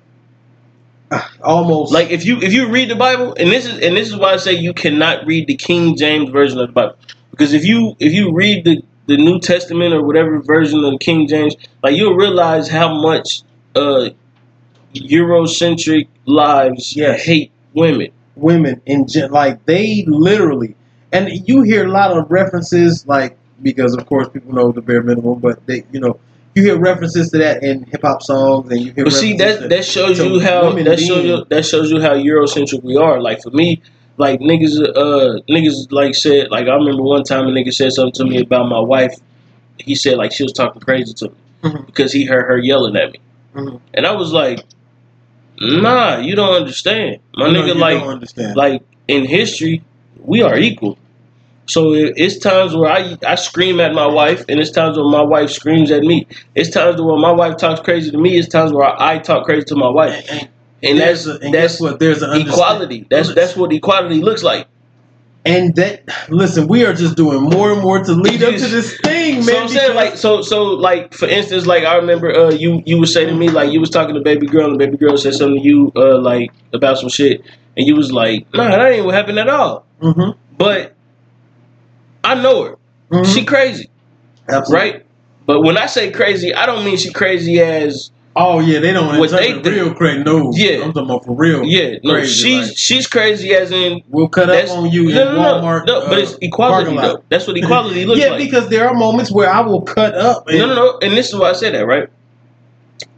almost 1.43 1.93
Like 1.93 2.11
if 2.11 2.25
you 2.27 2.39
if 2.41 2.53
you 2.53 2.69
read 2.69 2.91
the 2.91 2.97
Bible, 2.97 3.35
and 3.39 3.51
this 3.51 3.67
is 3.67 3.79
and 3.81 3.97
this 3.97 4.09
is 4.09 4.17
why 4.17 4.35
I 4.35 4.37
say 4.39 4.55
you 4.55 4.75
cannot 4.75 5.27
read 5.27 5.47
the 5.47 5.57
King 5.57 5.97
James 5.97 6.31
version 6.31 6.59
of 6.61 6.69
the 6.69 6.73
Bible 6.73 6.97
because 7.31 7.55
if 7.55 7.65
you 7.65 7.97
if 8.01 8.13
you 8.13 8.33
read 8.33 8.65
the 8.65 8.83
the 9.07 9.17
New 9.19 9.41
Testament 9.41 9.95
or 9.95 10.03
whatever 10.03 10.41
version 10.41 10.85
of 10.85 10.93
the 10.93 10.99
King 10.99 11.29
James, 11.29 11.57
like 11.83 11.97
you'll 11.97 12.17
realize 12.17 12.69
how 12.69 12.95
much 13.01 13.43
uh 13.77 14.11
Eurocentric 14.95 16.09
lives 16.27 16.97
Yes. 16.97 17.25
hate 17.25 17.51
women. 17.75 18.09
women 18.37 18.81
in 18.87 19.07
gen- 19.07 19.31
like 19.31 19.65
they 19.67 20.05
literally, 20.09 20.75
and 21.13 21.29
you 21.49 21.63
hear 21.63 21.87
a 21.87 21.91
lot 21.91 22.11
of 22.11 22.29
references 22.31 23.07
like 23.07 23.37
because 23.63 23.95
of 23.95 24.05
course 24.07 24.29
people 24.29 24.53
know 24.53 24.73
the 24.73 24.81
bare 24.83 25.03
minimum, 25.05 25.39
but 25.39 25.65
they 25.67 25.85
you 25.93 26.01
know 26.01 26.19
you 26.57 26.63
hear 26.65 26.77
references 26.77 27.31
to 27.31 27.39
that 27.39 27.63
in 27.63 27.85
hip 27.85 28.03
hop 28.03 28.23
songs, 28.23 28.71
and 28.73 28.81
you 28.81 28.93
hear. 28.93 29.05
But 29.05 29.13
see 29.13 29.37
that 29.37 29.69
that 29.69 29.85
shows 29.85 30.19
you 30.19 30.41
how 30.41 30.73
that 30.73 30.99
shows 30.99 31.25
you 31.25 31.45
that 31.49 31.65
shows 31.65 31.91
you 31.93 32.01
how 32.01 32.15
Eurocentric 32.15 32.83
we 32.83 32.97
are. 32.97 33.21
Like 33.21 33.41
for 33.41 33.51
me, 33.51 33.81
like 34.17 34.41
niggas 34.41 34.81
uh 34.83 35.39
niggas 35.49 35.93
like 35.93 36.15
said 36.17 36.51
like 36.51 36.67
I 36.67 36.75
remember 36.75 37.03
one 37.03 37.23
time 37.23 37.47
a 37.47 37.51
nigga 37.53 37.73
said 37.73 37.93
something 37.93 38.13
to 38.15 38.25
me 38.25 38.41
about 38.41 38.69
my 38.69 38.81
wife. 38.81 39.15
He 39.79 39.95
said 39.95 40.17
like 40.19 40.33
she 40.33 40.43
was 40.43 40.53
talking 40.53 40.81
crazy 40.81 41.13
to 41.15 41.29
me 41.29 41.35
Mhm. 41.63 41.87
because 41.87 42.13
he 42.13 42.25
heard 42.25 42.47
her 42.49 42.59
yelling 42.59 42.97
at 42.97 43.13
me. 43.13 43.21
Mhm. 43.55 43.81
And 43.95 44.07
I 44.07 44.13
was 44.13 44.33
like, 44.33 44.65
Nah, 45.61 46.19
you 46.19 46.35
don't 46.35 46.55
understand. 46.55 47.21
My 47.37 47.51
know, 47.51 47.63
nigga 47.63 47.77
like 47.79 48.57
like 48.57 48.83
in 49.09 49.25
history, 49.25 49.83
we 50.19 50.43
are 50.43 50.59
equal. 50.59 50.99
So 51.67 51.93
it's 51.95 52.39
times 52.39 52.75
where 52.77 52.91
I 52.91 53.17
I 53.27 53.37
scream 53.37 53.81
at 53.81 53.95
my 53.95 54.07
wife, 54.07 54.45
and 54.49 54.61
it's 54.61 54.71
times 54.71 54.97
where 54.99 55.09
my 55.09 55.23
wife 55.23 55.51
screams 55.51 55.91
at 55.91 56.03
me. 56.03 56.27
It's 56.55 56.71
times 56.71 57.01
where 57.01 57.17
my 57.19 57.33
wife 57.33 57.57
talks 57.57 57.81
crazy 57.81 58.11
to 58.11 58.19
me. 58.19 58.37
It's 58.39 58.49
times 58.49 58.73
where 58.73 59.01
I 59.01 59.19
talk 59.19 59.47
crazy 59.47 59.65
to 59.67 59.77
my 59.77 59.89
wife, 59.89 60.25
and, 60.31 60.49
and 60.83 60.99
that's 61.01 61.27
a- 61.27 61.39
and 61.41 61.55
that's 61.55 61.81
what? 61.81 61.99
There's 62.01 62.23
an 62.23 62.39
equality. 62.41 63.07
That's 63.09 63.35
that's 63.35 63.57
what 63.57 63.73
equality 63.73 64.21
looks 64.21 64.43
like. 64.43 64.67
And 65.47 65.75
that 65.77 66.05
listen, 66.31 66.69
we 66.69 66.87
are 66.87 66.95
just 66.95 67.17
doing 67.17 67.43
more 67.43 67.71
and 67.73 67.83
more 67.83 68.03
to 68.03 68.13
lead 68.13 68.43
up 68.43 68.55
to 68.55 68.67
this 68.67 68.99
thing, 69.01 69.37
man. 69.37 69.45
so 69.45 69.59
I'm 69.61 69.69
saying 69.69 69.95
like 69.95 70.17
so 70.17 70.41
so 70.41 70.65
like 70.65 71.13
for 71.13 71.29
instance 71.29 71.67
like 71.67 71.85
I 71.85 71.97
remember 71.97 72.35
uh 72.35 72.51
you 72.51 72.83
you 72.87 72.99
would 72.99 73.11
say 73.11 73.27
to 73.27 73.35
me 73.35 73.51
like 73.51 73.71
you 73.71 73.79
was 73.79 73.91
talking 73.91 74.15
to 74.15 74.23
baby 74.23 74.47
girl 74.47 74.71
and 74.71 74.79
baby 74.79 74.97
girl 74.97 75.17
said 75.19 75.35
something 75.35 75.61
to 75.63 75.69
you 75.69 75.93
uh 75.97 76.19
like 76.19 76.51
about 76.73 76.97
some 76.99 77.11
shit 77.11 77.43
and 77.77 77.87
you 77.87 77.95
was 77.95 78.11
like 78.11 78.47
nah 78.55 78.71
that 78.71 78.91
ain't 78.93 79.05
what 79.05 79.15
happened 79.15 79.39
at 79.39 79.49
all 79.49 79.85
Mm-hmm. 80.01 80.39
but 80.57 80.95
I 82.23 82.35
know 82.35 82.65
her 82.65 82.79
mhm. 83.11 83.35
she 83.35 83.45
crazy 83.45 83.91
Absolutely. 84.49 84.91
right? 84.93 85.07
But 85.47 85.61
when 85.61 85.77
I 85.77 85.87
say 85.87 86.11
crazy, 86.11 86.55
I 86.55 86.65
don't 86.65 86.85
mean 86.87 86.97
she 86.97 87.13
crazy 87.13 87.61
as 87.61 88.11
Oh 88.37 88.59
yeah, 88.59 88.81
they 88.81 88.93
don't 88.93 89.19
What 89.19 89.31
they 89.31 89.53
think. 89.53 89.65
real 89.67 89.95
crazy. 89.95 90.25
No, 90.25 90.51
Yeah. 90.53 90.83
I'm 90.83 90.93
talking 90.93 91.09
about 91.09 91.25
for 91.25 91.37
real. 91.37 91.63
Yeah, 91.65 91.99
no, 92.03 92.15
crazy, 92.15 92.33
she's 92.43 92.69
like, 92.69 92.77
she's 92.79 93.07
crazy 93.07 93.55
as 93.55 93.71
in 93.71 94.03
we'll 94.09 94.29
cut 94.29 94.51
up 94.51 94.69
on 94.71 94.91
you 94.91 95.05
no, 95.05 95.09
in 95.11 95.15
no, 95.15 95.35
no, 95.35 95.61
Walmart. 95.63 95.87
no, 95.87 96.01
but 96.09 96.19
uh, 96.19 96.23
it's 96.23 96.37
equality 96.41 96.97
though. 96.97 97.23
That's 97.29 97.47
what 97.47 97.57
equality 97.57 98.05
looks 98.07 98.21
yeah, 98.21 98.31
like. 98.31 98.41
Yeah, 98.41 98.45
because 98.47 98.69
there 98.71 98.89
are 98.89 98.95
moments 98.95 99.31
where 99.31 99.49
I 99.49 99.61
will 99.61 99.83
cut 99.83 100.15
up. 100.17 100.49
And, 100.49 100.59
No, 100.59 100.67
no, 100.67 100.75
no. 100.75 100.99
And 101.01 101.13
this 101.17 101.29
is 101.29 101.37
why 101.37 101.51
I 101.51 101.53
say 101.53 101.71
that, 101.71 101.87
right? 101.87 102.09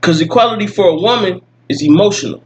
Because 0.01 0.21
equality 0.21 0.67
for 0.67 0.87
a 0.89 0.95
woman 0.95 1.41
is 1.69 1.83
emotional. 1.83 2.43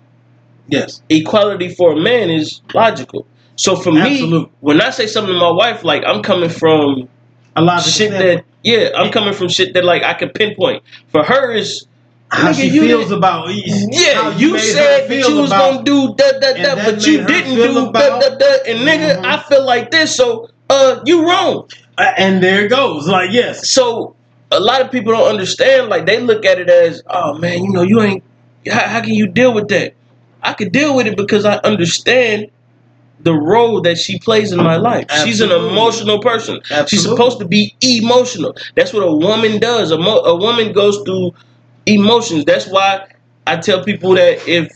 Yes, 0.69 1.03
Equality 1.09 1.75
for 1.75 1.95
a 1.95 2.01
man 2.01 2.31
is 2.31 2.61
logical. 2.73 3.27
So 3.57 3.75
for 3.75 3.91
me, 3.91 4.47
when 4.61 4.81
I 4.81 4.91
say 4.91 5.09
something 5.09 5.35
to 5.35 5.39
my 5.39 5.51
wife, 5.51 5.83
like 5.83 6.05
I'm 6.07 6.23
coming 6.23 6.49
from 6.49 7.09
a 7.57 7.61
lot 7.63 7.85
of 7.85 7.93
shit 7.93 8.13
that, 8.13 8.45
yeah, 8.63 8.91
I'm 8.95 9.11
coming 9.11 9.35
from 9.35 9.49
shit 9.49 9.75
that 9.75 9.85
like 9.85 10.05
I 10.05 10.15
can 10.15 10.29
pinpoint. 10.31 10.85
For 11.09 11.25
her 11.25 11.53
is, 11.53 11.87
how 12.33 12.51
nigga, 12.51 12.55
she 12.55 12.69
you 12.69 12.83
feels 12.83 13.09
did- 13.09 13.19
about. 13.19 13.49
yeah, 13.53 14.37
you, 14.37 14.53
made 14.53 14.61
said 14.61 15.09
that 15.09 15.29
you 15.29 15.37
was 15.37 15.51
gonna 15.51 15.83
do 15.83 16.15
da 16.15 16.33
da 16.33 16.53
da, 16.53 16.75
that 16.77 16.85
but 16.95 17.07
you 17.07 17.25
didn't 17.27 17.55
do 17.57 17.87
about- 17.89 18.21
da 18.21 18.29
da, 18.37 18.47
and 18.67 18.81
nigga, 18.81 19.19
Mhm. 19.21 19.25
I 19.25 19.39
feel 19.49 19.65
like 19.65 19.91
this, 19.91 20.15
so 20.17 20.49
uh, 20.69 21.01
you 21.05 21.27
wrong. 21.29 21.69
Uh, 21.99 22.13
and 22.17 22.43
there 22.43 22.65
it 22.67 22.69
goes. 22.69 23.09
Like 23.09 23.31
yes, 23.33 23.69
So 23.71 24.15
a 24.53 24.61
lot 24.61 24.81
of 24.81 24.91
people 24.93 25.13
don't 25.13 25.29
understand. 25.29 25.89
Like 25.89 26.07
they 26.07 26.21
look 26.21 26.45
at 26.45 26.59
it 26.59 26.71
as, 26.71 27.03
oh 27.09 27.35
man, 27.35 27.65
you 27.65 27.71
know, 27.73 27.83
you 27.83 28.01
ain't. 28.01 28.23
How, 28.71 28.87
how 28.89 29.01
can 29.01 29.15
you 29.15 29.27
deal 29.27 29.53
with 29.53 29.69
that? 29.69 29.95
I 30.43 30.53
could 30.55 30.71
deal 30.73 30.95
with 30.97 31.07
it 31.07 31.17
because 31.17 31.45
I 31.45 31.57
understand 31.65 32.47
the 33.23 33.35
role 33.35 33.83
that 33.83 33.99
she 33.99 34.19
plays 34.19 34.51
in 34.53 34.59
my 34.59 34.77
life. 34.77 35.05
She's 35.25 35.41
an 35.43 35.51
emotional 35.51 36.21
person. 36.21 36.61
She's 36.87 37.03
supposed 37.03 37.39
to 37.41 37.45
be 37.45 37.75
emotional. 37.83 38.57
That's 38.77 38.93
what 38.95 39.03
a 39.03 39.13
woman 39.13 39.59
does. 39.61 39.91
A, 39.91 39.99
mo- 39.99 40.21
a 40.21 40.35
woman 40.37 40.73
goes 40.73 40.97
through 41.05 41.33
emotions. 41.87 42.45
That's 42.45 42.67
why 42.67 43.07
I 43.47 43.57
tell 43.57 43.85
people 43.85 44.15
that 44.15 44.47
if 44.49 44.71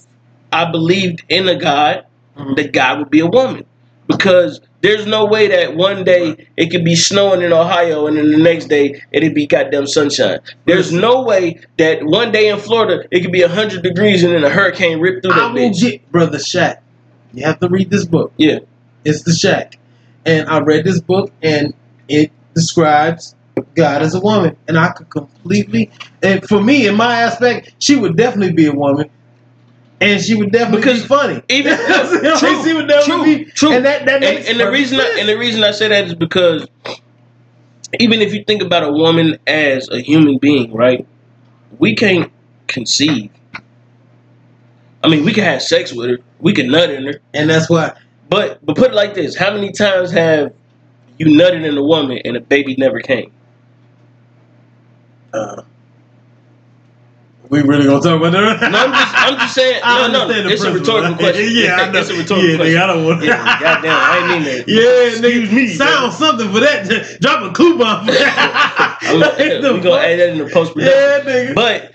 I 0.52 0.70
believed 0.70 1.24
in 1.28 1.48
a 1.48 1.56
God, 1.56 2.04
Mhm. 2.38 2.56
that 2.56 2.72
God 2.72 2.98
would 2.98 3.10
be 3.10 3.20
a 3.20 3.26
woman. 3.26 3.64
Because 4.06 4.60
there's 4.82 5.06
no 5.06 5.24
way 5.24 5.46
that 5.48 5.76
one 5.76 6.04
day 6.04 6.34
it 6.58 6.70
could 6.70 6.84
be 6.84 6.94
snowing 6.94 7.40
in 7.40 7.52
Ohio 7.52 8.06
and 8.06 8.16
then 8.18 8.30
the 8.32 8.36
next 8.38 8.66
day 8.66 9.00
it'd 9.12 9.34
be 9.34 9.46
goddamn 9.46 9.86
sunshine. 9.86 10.40
There's 10.66 10.92
no 10.92 11.22
way 11.22 11.60
that 11.78 12.04
one 12.04 12.30
day 12.32 12.48
in 12.48 12.58
Florida 12.58 13.04
it 13.10 13.20
could 13.20 13.32
be 13.32 13.42
100 13.42 13.82
degrees 13.82 14.22
and 14.22 14.34
then 14.34 14.44
a 14.44 14.50
hurricane 14.50 15.00
ripped 15.00 15.22
through 15.22 15.32
I 15.32 15.36
that 15.36 15.54
will 15.54 15.70
bitch. 15.70 15.80
get 15.80 16.12
brother 16.12 16.36
Shaq. 16.38 16.76
You 17.32 17.44
have 17.46 17.58
to 17.60 17.68
read 17.68 17.90
this 17.90 18.04
book. 18.04 18.32
Yeah. 18.36 18.58
It's 19.06 19.22
the 19.22 19.32
Shack. 19.32 19.78
And 20.26 20.48
I 20.48 20.58
read 20.60 20.84
this 20.84 21.00
book 21.00 21.30
and 21.42 21.72
it 22.08 22.30
describes 22.54 23.34
God 23.74 24.02
is 24.02 24.14
a 24.14 24.20
woman. 24.20 24.56
And 24.68 24.78
I 24.78 24.88
could 24.90 25.10
completely 25.10 25.90
and 26.22 26.46
for 26.48 26.60
me 26.62 26.86
in 26.86 26.96
my 26.96 27.20
aspect, 27.22 27.74
she 27.78 27.96
would 27.96 28.16
definitely 28.16 28.54
be 28.54 28.66
a 28.66 28.72
woman. 28.72 29.10
And 30.00 30.20
she 30.22 30.34
would 30.34 30.52
definitely 30.52 30.80
Because 30.80 31.02
be 31.02 31.08
funny. 31.08 31.42
even- 31.48 31.72
You 31.78 31.88
know 31.88 32.02
what 32.04 32.18
I 32.22 32.22
mean? 32.22 32.38
true, 32.38 32.64
she 32.64 32.74
would 32.74 32.88
definitely 32.88 33.34
true, 33.36 33.44
be 33.44 33.50
true. 33.52 33.72
and 33.72 33.84
that, 33.86 34.06
that 34.06 34.20
makes 34.20 34.48
and 34.48 34.60
the 34.60 34.64
perfect 34.64 34.72
reason 34.80 35.00
I, 35.00 35.16
and 35.20 35.28
the 35.28 35.38
reason 35.38 35.64
I 35.64 35.70
say 35.70 35.88
that 35.88 36.04
is 36.06 36.14
because 36.14 36.66
even 38.00 38.20
if 38.20 38.34
you 38.34 38.44
think 38.44 38.62
about 38.62 38.82
a 38.82 38.92
woman 38.92 39.38
as 39.46 39.88
a 39.88 40.00
human 40.00 40.38
being, 40.38 40.72
right? 40.72 41.06
We 41.78 41.94
can't 41.94 42.30
conceive. 42.66 43.30
I 45.02 45.08
mean, 45.08 45.24
we 45.24 45.32
can 45.32 45.44
have 45.44 45.62
sex 45.62 45.92
with 45.92 46.10
her, 46.10 46.18
we 46.40 46.52
can 46.54 46.70
nut 46.70 46.90
in 46.90 47.04
her, 47.06 47.20
and 47.34 47.48
that's 47.50 47.68
why 47.68 47.92
but 48.28 48.64
but 48.64 48.76
put 48.76 48.90
it 48.90 48.94
like 48.94 49.14
this: 49.14 49.36
How 49.36 49.52
many 49.52 49.70
times 49.70 50.10
have 50.12 50.52
you 51.18 51.26
nutted 51.26 51.64
in 51.64 51.76
a 51.76 51.82
woman 51.82 52.18
and 52.24 52.36
a 52.36 52.40
baby 52.40 52.74
never 52.78 53.00
came? 53.00 53.30
Uh, 55.34 55.62
we 57.50 57.62
really 57.62 57.84
gonna 57.84 58.00
talk 58.00 58.18
about 58.18 58.32
that? 58.32 58.70
No, 58.70 58.78
I'm 58.78 58.92
just 58.92 59.14
I'm 59.14 59.38
just 59.38 59.54
saying. 59.54 59.80
I 59.84 60.08
No, 60.08 60.26
no, 60.26 60.48
it's 60.48 60.62
a 60.64 60.72
rhetorical 60.72 61.14
question. 61.16 61.48
yeah, 61.52 61.76
I 61.76 61.90
know. 61.90 62.00
it's 62.00 62.10
a 62.10 62.14
rhetorical 62.16 62.48
yeah, 62.50 62.56
question. 62.56 62.74
Nigga, 62.74 62.82
I 62.82 62.86
don't 62.86 63.04
want. 63.04 63.22
Yeah, 63.22 63.60
goddamn, 63.60 63.92
I 63.92 64.18
ain't 64.18 64.28
mean 64.28 64.42
that. 64.44 64.68
Yeah, 64.68 65.28
nigga, 65.28 65.52
me, 65.52 65.68
Sound 65.68 66.12
something 66.14 66.50
for 66.50 66.60
that. 66.60 67.18
Drop 67.20 67.42
a 67.42 67.52
coupon 67.52 68.06
for 68.06 68.12
that. 68.12 68.98
I'm, 69.02 69.20
What 69.20 69.38
we 69.38 69.80
gonna 69.80 70.02
add 70.02 70.18
that 70.18 70.28
in 70.30 70.38
the 70.38 70.48
post 70.50 70.74
production. 70.74 70.98
Yeah, 70.98 71.20
nigga. 71.32 71.54
But 71.54 71.94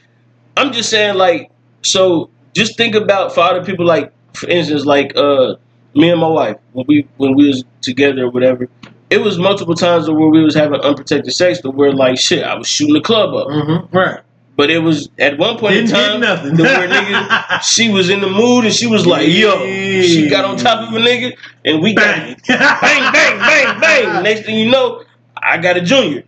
I'm 0.56 0.72
just 0.72 0.90
saying, 0.90 1.16
like, 1.16 1.52
so 1.82 2.30
just 2.54 2.78
think 2.78 2.94
about 2.94 3.34
for 3.34 3.42
other 3.42 3.66
people, 3.66 3.86
like, 3.86 4.14
for 4.34 4.48
instance, 4.50 4.86
like 4.86 5.16
uh, 5.18 5.56
me 5.96 6.12
and 6.12 6.22
my 6.22 6.28
wife 6.28 6.58
when 6.74 6.86
we 6.88 7.08
when 7.18 7.36
we 7.36 7.48
was 7.48 7.64
together 7.82 8.26
or 8.26 8.30
whatever. 8.30 8.70
It 9.10 9.22
was 9.22 9.38
multiple 9.40 9.74
times 9.76 10.08
where 10.10 10.28
we 10.28 10.44
was 10.44 10.54
having 10.56 10.80
unprotected 10.82 11.34
sex, 11.34 11.60
to 11.62 11.72
where 11.72 11.92
like 11.92 12.20
shit, 12.20 12.44
I 12.44 12.56
was 12.56 12.68
shooting 12.68 12.94
the 12.94 13.02
club 13.02 13.34
up. 13.34 13.48
mm-hmm. 13.48 13.96
Right. 13.98 14.20
But 14.56 14.70
it 14.70 14.80
was 14.80 15.10
at 15.18 15.38
one 15.38 15.58
point 15.58 15.74
Didn't 15.76 15.90
in 15.90 15.96
time 15.96 16.20
nothing. 16.20 16.58
to 16.58 16.64
where 16.64 16.88
nigga, 16.90 17.62
she 17.64 17.90
was 17.90 18.10
in 18.10 18.20
the 18.20 18.30
mood 18.30 18.66
and 18.66 18.74
she 18.74 18.88
was 18.88 19.08
like, 19.08 19.26
"Yo," 19.28 19.66
she 20.02 20.30
got 20.30 20.44
on 20.44 20.58
top 20.58 20.88
of 20.88 20.94
a 20.94 21.00
nigga 21.00 21.32
and 21.64 21.82
we 21.82 21.94
Bang. 21.94 22.36
got 22.48 22.82
bang, 22.82 23.14
bang, 23.14 23.40
bang, 23.40 23.80
bang. 23.80 24.24
Next 24.24 24.42
thing 24.46 24.60
you 24.60 24.70
know, 24.70 25.04
I 25.38 25.58
got 25.60 25.78
a 25.78 25.82
junior, 25.82 26.24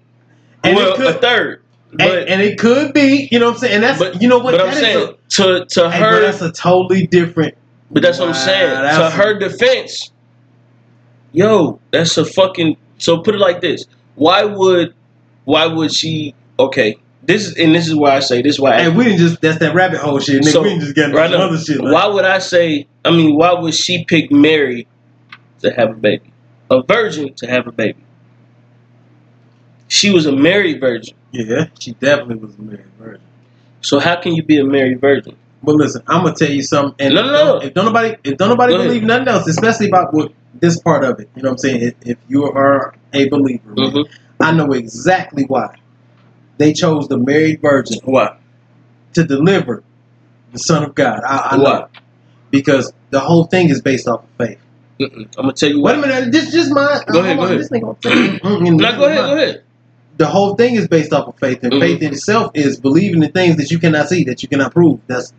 And 0.63 0.75
well, 0.77 0.95
could- 0.95 1.07
a 1.07 1.19
third. 1.19 1.61
But 1.93 2.19
and, 2.19 2.29
and 2.29 2.41
it 2.41 2.57
could 2.57 2.93
be, 2.93 3.27
you 3.33 3.37
know 3.37 3.47
what 3.47 3.55
I'm 3.55 3.59
saying? 3.59 3.73
And 3.75 3.83
that's, 3.83 3.99
but 3.99 4.21
you 4.21 4.29
know 4.29 4.37
what? 4.39 4.51
But 4.53 4.61
I'm 4.65 4.73
saying 4.73 5.09
a- 5.09 5.13
to 5.31 5.65
to 5.65 5.89
her, 5.91 6.21
that's 6.21 6.41
a 6.41 6.53
totally 6.53 7.05
different. 7.07 7.55
but 7.91 8.01
that's 8.01 8.17
what 8.17 8.29
I'm 8.29 8.33
saying. 8.33 8.69
To 8.97 9.09
her 9.09 9.37
defense, 9.37 10.09
yo, 11.31 11.79
that's 11.91 12.17
a 12.17 12.25
fucking. 12.25 12.77
So 12.97 13.21
put 13.21 13.35
it 13.35 13.39
like 13.39 13.61
this: 13.61 13.85
Why 14.15 14.43
would, 14.43 14.93
why 15.45 15.65
would 15.67 15.93
she? 15.93 16.35
Okay, 16.59 16.97
this 17.23 17.47
is 17.47 17.57
and 17.57 17.73
this 17.73 17.87
is 17.87 17.95
why 17.95 18.15
I 18.15 18.19
say 18.19 18.41
this. 18.41 18.55
Is 18.55 18.59
why 18.59 18.73
I 18.73 18.81
And 18.81 18.97
we 18.97 19.05
didn't 19.05 19.19
just, 19.19 19.41
that's 19.41 19.59
that 19.59 19.73
rabbit 19.73 19.99
hole 19.99 20.19
shit. 20.19 20.41
Nigga, 20.41 20.51
So, 20.51 20.61
we 20.61 20.69
didn't 20.69 20.81
just 20.81 20.95
get 20.95 21.05
into 21.05 21.17
right 21.17 21.33
other 21.33 21.57
shit. 21.57 21.79
Like, 21.81 21.93
why 21.93 22.07
would 22.07 22.25
I 22.25 22.39
say? 22.39 22.87
I 23.03 23.11
mean, 23.11 23.35
why 23.35 23.53
would 23.53 23.73
she 23.73 24.05
pick 24.05 24.31
Mary 24.31 24.87
to 25.59 25.71
have 25.71 25.91
a 25.91 25.93
baby, 25.93 26.31
a 26.69 26.83
virgin 26.83 27.33
to 27.35 27.47
have 27.47 27.67
a 27.67 27.71
baby? 27.71 28.03
She 29.87 30.11
was 30.11 30.25
a 30.25 30.31
married 30.31 30.79
virgin. 30.79 31.15
Yeah, 31.31 31.65
she 31.79 31.93
definitely 31.93 32.35
was 32.35 32.55
a 32.57 32.61
married 32.61 32.85
virgin. 32.97 33.21
So 33.81 33.99
how 33.99 34.15
can 34.21 34.33
you 34.35 34.43
be 34.43 34.57
a 34.57 34.63
married 34.63 35.01
virgin? 35.01 35.35
But 35.63 35.75
listen, 35.75 36.01
I'm 36.07 36.23
gonna 36.23 36.35
tell 36.35 36.49
you 36.49 36.63
something. 36.63 36.95
And 37.05 37.15
No, 37.15 37.23
no, 37.23 37.31
no. 37.31 37.57
If 37.57 37.73
don't 37.73 37.85
nobody, 37.85 38.15
if 38.23 38.37
don't 38.37 38.49
nobody 38.49 38.73
Go 38.73 38.79
ahead. 38.79 38.89
believe 38.89 39.03
nothing 39.03 39.27
else, 39.27 39.47
especially 39.47 39.87
about 39.89 40.13
what 40.13 40.31
this 40.61 40.79
part 40.79 41.03
of 41.03 41.19
it, 41.19 41.29
you 41.35 41.43
know 41.43 41.49
what 41.49 41.53
I'm 41.55 41.57
saying? 41.57 41.81
If, 41.81 41.95
if 42.05 42.17
you 42.29 42.45
are 42.45 42.95
a 43.13 43.27
believer, 43.29 43.69
man, 43.75 43.91
Mhm. 43.91 44.05
I 44.39 44.51
know 44.53 44.71
exactly 44.71 45.43
why 45.43 45.75
they 46.57 46.71
chose 46.73 47.07
the 47.07 47.17
married 47.17 47.61
virgin 47.61 47.99
Why? 48.05 48.38
to 49.13 49.23
deliver 49.25 49.83
the 50.53 50.59
Son 50.59 50.83
of 50.83 50.95
God. 50.95 51.21
I, 51.27 51.49
I 51.51 51.57
know 51.57 51.88
because 52.49 52.93
the 53.09 53.19
whole 53.19 53.45
thing 53.45 53.69
is 53.69 53.81
based 53.81 54.07
off 54.07 54.23
of 54.23 54.29
faith. 54.38 54.59
Mm-mm. 54.99 55.25
I'm 55.38 55.43
gonna 55.43 55.53
tell 55.53 55.69
you 55.69 55.81
Wait 55.81 55.95
a 55.95 55.97
minute, 55.97 56.31
this 56.31 56.47
is 56.47 56.53
just 56.53 56.71
my. 56.71 57.01
Go 57.11 57.21
ahead, 57.21 57.38
go 57.38 57.45
ahead. 57.45 57.59
This 57.59 57.69
nigga 57.69 57.81
gonna 57.81 57.97
say- 58.01 58.39
No, 58.71 58.97
go 58.97 59.05
ahead, 59.05 59.17
go 59.17 59.35
ahead. 59.35 59.63
The 60.17 60.27
whole 60.27 60.55
thing 60.55 60.75
is 60.75 60.88
based 60.88 61.13
off 61.13 61.27
of 61.27 61.39
faith, 61.39 61.63
and 61.63 61.73
Mhm. 61.73 61.79
faith 61.79 62.01
in 62.01 62.13
itself 62.13 62.51
is 62.53 62.79
believing 62.79 63.23
in 63.23 63.31
things 63.31 63.57
that 63.57 63.71
you 63.71 63.79
cannot 63.79 64.09
see, 64.09 64.23
that 64.25 64.43
you 64.43 64.49
cannot 64.49 64.73
prove. 64.73 64.99
That's 65.07 65.33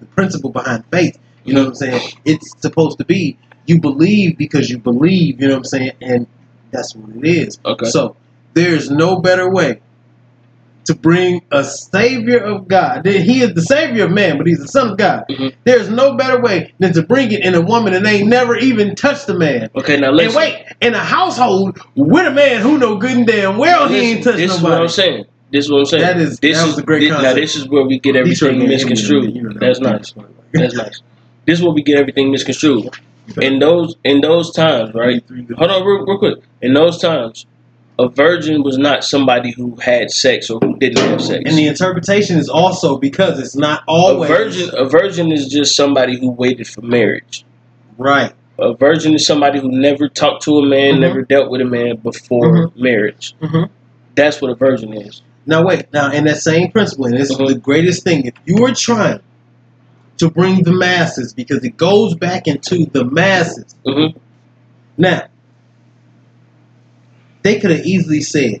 the 0.00 0.06
principle 0.06 0.50
behind 0.50 0.84
faith. 0.90 1.18
You 1.44 1.54
know 1.54 1.60
what 1.62 1.68
I'm 1.70 1.74
saying? 1.74 2.00
It's 2.24 2.54
supposed 2.60 2.98
to 2.98 3.04
be 3.04 3.36
you 3.70 3.80
believe 3.80 4.36
because 4.36 4.68
you 4.68 4.78
believe. 4.78 5.40
You 5.40 5.48
know 5.48 5.54
what 5.54 5.58
I'm 5.58 5.64
saying? 5.64 5.92
And 6.02 6.26
that's 6.72 6.94
what 6.94 7.16
it 7.16 7.26
is. 7.26 7.58
Okay. 7.64 7.86
So 7.86 8.16
there's 8.54 8.90
no 8.90 9.20
better 9.20 9.48
way 9.50 9.80
to 10.86 10.94
bring 10.94 11.42
a 11.52 11.62
savior 11.62 12.38
of 12.38 12.66
God. 12.66 13.06
He 13.06 13.42
is 13.42 13.54
the 13.54 13.62
savior 13.62 14.06
of 14.06 14.10
man, 14.10 14.38
but 14.38 14.46
he's 14.48 14.58
the 14.58 14.66
son 14.66 14.90
of 14.90 14.96
God. 14.98 15.24
Mhm. 15.30 15.52
There's 15.64 15.88
no 15.88 16.16
better 16.16 16.40
way 16.40 16.72
than 16.80 16.92
to 16.94 17.02
bring 17.02 17.30
it 17.30 17.44
in 17.44 17.54
a 17.54 17.60
woman 17.60 17.92
that 17.92 18.04
ain't 18.04 18.28
never 18.28 18.56
even 18.56 18.94
touched 18.96 19.28
a 19.28 19.34
man. 19.34 19.68
Okay, 19.76 20.00
now 20.00 20.08
And 20.08 20.16
listen. 20.16 20.36
wait, 20.40 20.64
in 20.80 20.94
a 20.94 20.98
household 20.98 21.78
with 21.94 22.26
a 22.26 22.30
man 22.32 22.62
who 22.62 22.78
know 22.78 22.96
good 22.96 23.12
and 23.12 23.26
damn 23.26 23.56
well 23.58 23.88
he 23.88 23.96
ain't 24.12 24.24
touched 24.24 24.38
this 24.38 24.52
is 24.54 24.62
what. 24.62 24.72
I'm 24.72 24.88
saying. 24.88 25.24
This 25.52 25.66
is 25.66 25.70
what 25.70 25.78
I'm 25.80 25.86
saying. 25.86 26.02
That 26.02 26.16
is- 26.18 26.38
this 26.38 26.56
that 26.56 26.62
is 26.64 26.74
was 26.74 26.78
a 26.78 26.82
great 26.82 27.00
this, 27.00 27.10
Now 27.10 27.34
this 27.34 27.56
is 27.56 27.68
where 27.68 27.84
we 27.84 27.98
get 27.98 28.16
everything 28.16 28.66
misconstrued. 28.66 29.34
you 29.36 29.42
know 29.42 29.52
that. 29.52 29.60
That's 29.60 29.80
nice. 29.80 30.14
That's 30.52 30.74
nice. 30.74 31.02
This 31.46 31.58
is 31.58 31.64
where 31.64 31.72
we 31.74 31.82
get 31.82 31.98
everything 31.98 32.30
misconstrued. 32.30 32.88
In 33.40 33.58
those 33.58 33.96
in 34.04 34.20
those 34.20 34.52
times, 34.52 34.94
right? 34.94 35.22
Hold 35.56 35.70
on, 35.70 35.84
real, 35.86 36.04
real 36.06 36.18
quick. 36.18 36.38
In 36.62 36.74
those 36.74 36.98
times, 36.98 37.46
a 37.98 38.08
virgin 38.08 38.62
was 38.62 38.78
not 38.78 39.04
somebody 39.04 39.52
who 39.52 39.76
had 39.76 40.10
sex 40.10 40.48
or 40.50 40.58
who 40.60 40.76
didn't 40.78 40.98
have 40.98 41.20
sex. 41.20 41.42
And 41.46 41.56
the 41.56 41.66
interpretation 41.66 42.38
is 42.38 42.48
also 42.48 42.96
because 42.98 43.38
it's 43.38 43.54
not 43.56 43.82
always 43.86 44.30
a 44.30 44.34
always 44.34 44.56
virgin, 44.56 44.70
a 44.78 44.84
virgin 44.88 45.32
is 45.32 45.48
just 45.48 45.76
somebody 45.76 46.18
who 46.18 46.30
waited 46.30 46.66
for 46.66 46.82
marriage. 46.82 47.44
right. 47.98 48.32
A 48.58 48.74
virgin 48.74 49.14
is 49.14 49.24
somebody 49.26 49.58
who 49.58 49.70
never 49.70 50.06
talked 50.06 50.42
to 50.44 50.58
a 50.58 50.66
man, 50.66 50.96
Mhm. 50.96 51.00
never 51.00 51.22
dealt 51.22 51.50
with 51.50 51.62
a 51.62 51.64
man 51.64 51.96
before 51.96 52.70
marriage. 52.76 53.34
Mhm. 53.40 53.70
That's 54.14 54.42
what 54.42 54.50
a 54.50 54.54
virgin 54.54 54.92
is. 54.92 55.22
Now 55.46 55.64
wait, 55.64 55.86
now 55.94 56.10
in 56.12 56.24
that 56.24 56.36
same 56.38 56.70
principle, 56.70 57.06
and 57.06 57.16
this 57.16 57.30
is 57.30 57.38
the 57.38 57.54
greatest 57.54 58.04
thing. 58.04 58.26
If 58.26 58.34
you 58.44 58.62
are 58.66 58.74
trying 58.74 59.20
to 60.20 60.30
bring 60.30 60.62
the 60.64 60.72
masses, 60.72 61.32
because 61.32 61.64
it 61.64 61.76
goes 61.78 62.14
back 62.14 62.46
into 62.46 62.84
the 62.86 63.04
masses. 63.04 63.74
hmm 63.86 64.16
Now, 64.98 65.24
they 67.42 67.58
could 67.58 67.70
have 67.70 67.86
easily 67.86 68.20
said 68.20 68.60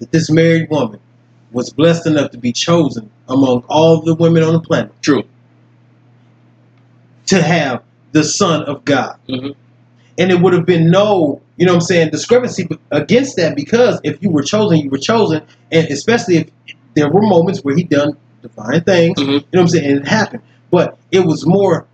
that 0.00 0.10
this 0.12 0.30
married 0.30 0.70
woman 0.70 0.98
was 1.52 1.68
blessed 1.70 2.06
enough 2.06 2.30
to 2.30 2.38
be 2.38 2.52
chosen 2.52 3.10
among 3.28 3.64
all 3.68 4.00
the 4.00 4.14
women 4.14 4.42
on 4.42 4.54
the 4.54 4.60
planet 4.60 4.92
True. 5.02 5.24
to 7.26 7.42
have 7.42 7.82
the 8.12 8.24
Son 8.24 8.62
of 8.64 8.84
God. 8.86 9.16
Mhm. 9.28 9.54
And 10.16 10.30
it 10.32 10.40
would 10.40 10.54
have 10.54 10.64
been 10.64 10.90
no, 10.90 11.42
you 11.58 11.66
know 11.66 11.72
what 11.74 11.82
I'm 11.82 11.86
saying, 11.86 12.10
discrepancy 12.10 12.66
against 12.90 13.36
that 13.36 13.54
because 13.54 14.00
if 14.04 14.22
you 14.22 14.30
were 14.30 14.42
chosen, 14.42 14.78
you 14.78 14.88
were 14.88 14.98
chosen. 14.98 15.42
And 15.70 15.86
especially 15.88 16.38
if 16.38 16.48
there 16.94 17.10
were 17.10 17.20
moments 17.22 17.60
where 17.62 17.76
he 17.76 17.84
done 17.84 18.16
divine 18.40 18.82
things, 18.84 19.18
Mhm. 19.18 19.26
you 19.26 19.32
know 19.34 19.40
what 19.50 19.60
I'm 19.60 19.68
saying, 19.68 19.84
and 19.90 20.00
it 20.00 20.08
happened. 20.08 20.42
But 20.70 20.98
it 21.10 21.20
was 21.20 21.46
more, 21.46 21.86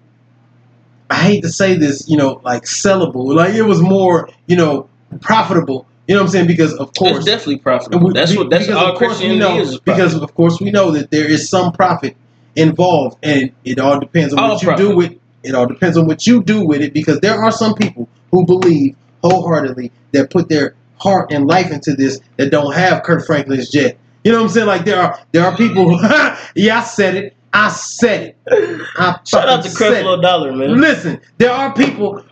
I 1.11 1.17
hate 1.17 1.43
to 1.43 1.49
say 1.49 1.77
this, 1.77 2.09
you 2.09 2.17
know, 2.17 2.41
like 2.45 2.65
sellable. 2.65 3.35
Like 3.35 3.55
it 3.55 3.63
was 3.63 3.81
more, 3.81 4.29
you 4.47 4.57
know, 4.57 4.89
profitable. 5.21 5.87
You 6.09 6.15
know 6.15 6.21
what 6.21 6.27
I'm 6.27 6.33
saying? 6.33 6.47
Because 6.47 6.75
of 6.75 6.93
course, 6.95 7.19
It's 7.19 7.25
definitely 7.27 7.59
profitable. 7.59 8.09
we- 8.09 8.13
That's 8.15 8.37
what 8.37 8.51
that's 8.51 8.67
because 8.67 8.83
all 8.83 8.93
of 8.93 8.99
course 8.99 9.21
we 9.21 9.27
Christianity 9.29 9.39
know, 9.57 9.61
is. 9.63 9.69
is 9.75 9.81
because 9.81 10.15
of 10.15 10.35
course 10.35 10.61
we 10.61 10.71
know 10.71 10.91
that 10.91 11.11
there 11.11 11.27
is 11.31 11.49
some 11.49 11.73
profit 11.73 12.17
involved, 12.57 13.19
and 13.23 13.51
it 13.65 13.79
all 13.79 13.99
depends 14.01 14.35
on 14.35 14.41
All 14.41 14.51
what 14.51 14.63
you 14.63 14.69
profit. 14.69 14.87
do 14.89 14.97
with. 14.97 15.13
It 15.43 15.55
all 15.55 15.67
depends 15.67 15.97
on 15.97 16.07
what 16.07 16.27
you 16.27 16.43
do 16.43 16.65
with 16.67 16.81
it, 16.81 16.93
because 16.95 17.21
there 17.21 17.35
are 17.43 17.51
some 17.53 17.75
people 17.75 18.09
who 18.31 18.45
believe 18.47 18.97
wholeheartedly 19.23 19.93
that 20.13 20.31
put 20.31 20.49
their 20.49 20.75
heart 20.99 21.33
and 21.33 21.47
life 21.47 21.71
into 21.71 21.93
this 21.95 22.21
that 22.39 22.51
don't 22.51 22.75
have 22.75 23.03
Kirk 23.03 23.27
Franklin's 23.27 23.71
jet. 23.71 23.97
You 24.25 24.33
know 24.33 24.39
what 24.39 24.45
I'm 24.45 24.51
saying? 24.51 24.67
Like 24.67 24.85
there 24.85 25.01
are 25.01 25.19
there 25.33 25.45
are 25.45 25.57
people. 25.57 25.97
Who, 25.97 26.07
yeah, 26.55 26.81
I 26.81 26.85
said 26.85 27.15
it. 27.15 27.35
I 27.55 27.69
said 27.69 28.35
it. 28.47 28.87
I 28.97 29.21
Shout 29.25 29.49
out 29.49 29.63
to. 29.63 29.69
Creflo 29.71 30.21
Dollar, 30.21 30.53
man. 30.53 30.81
Listen, 30.81 31.21
there 31.39 31.53
are 31.53 31.73
people 31.73 32.25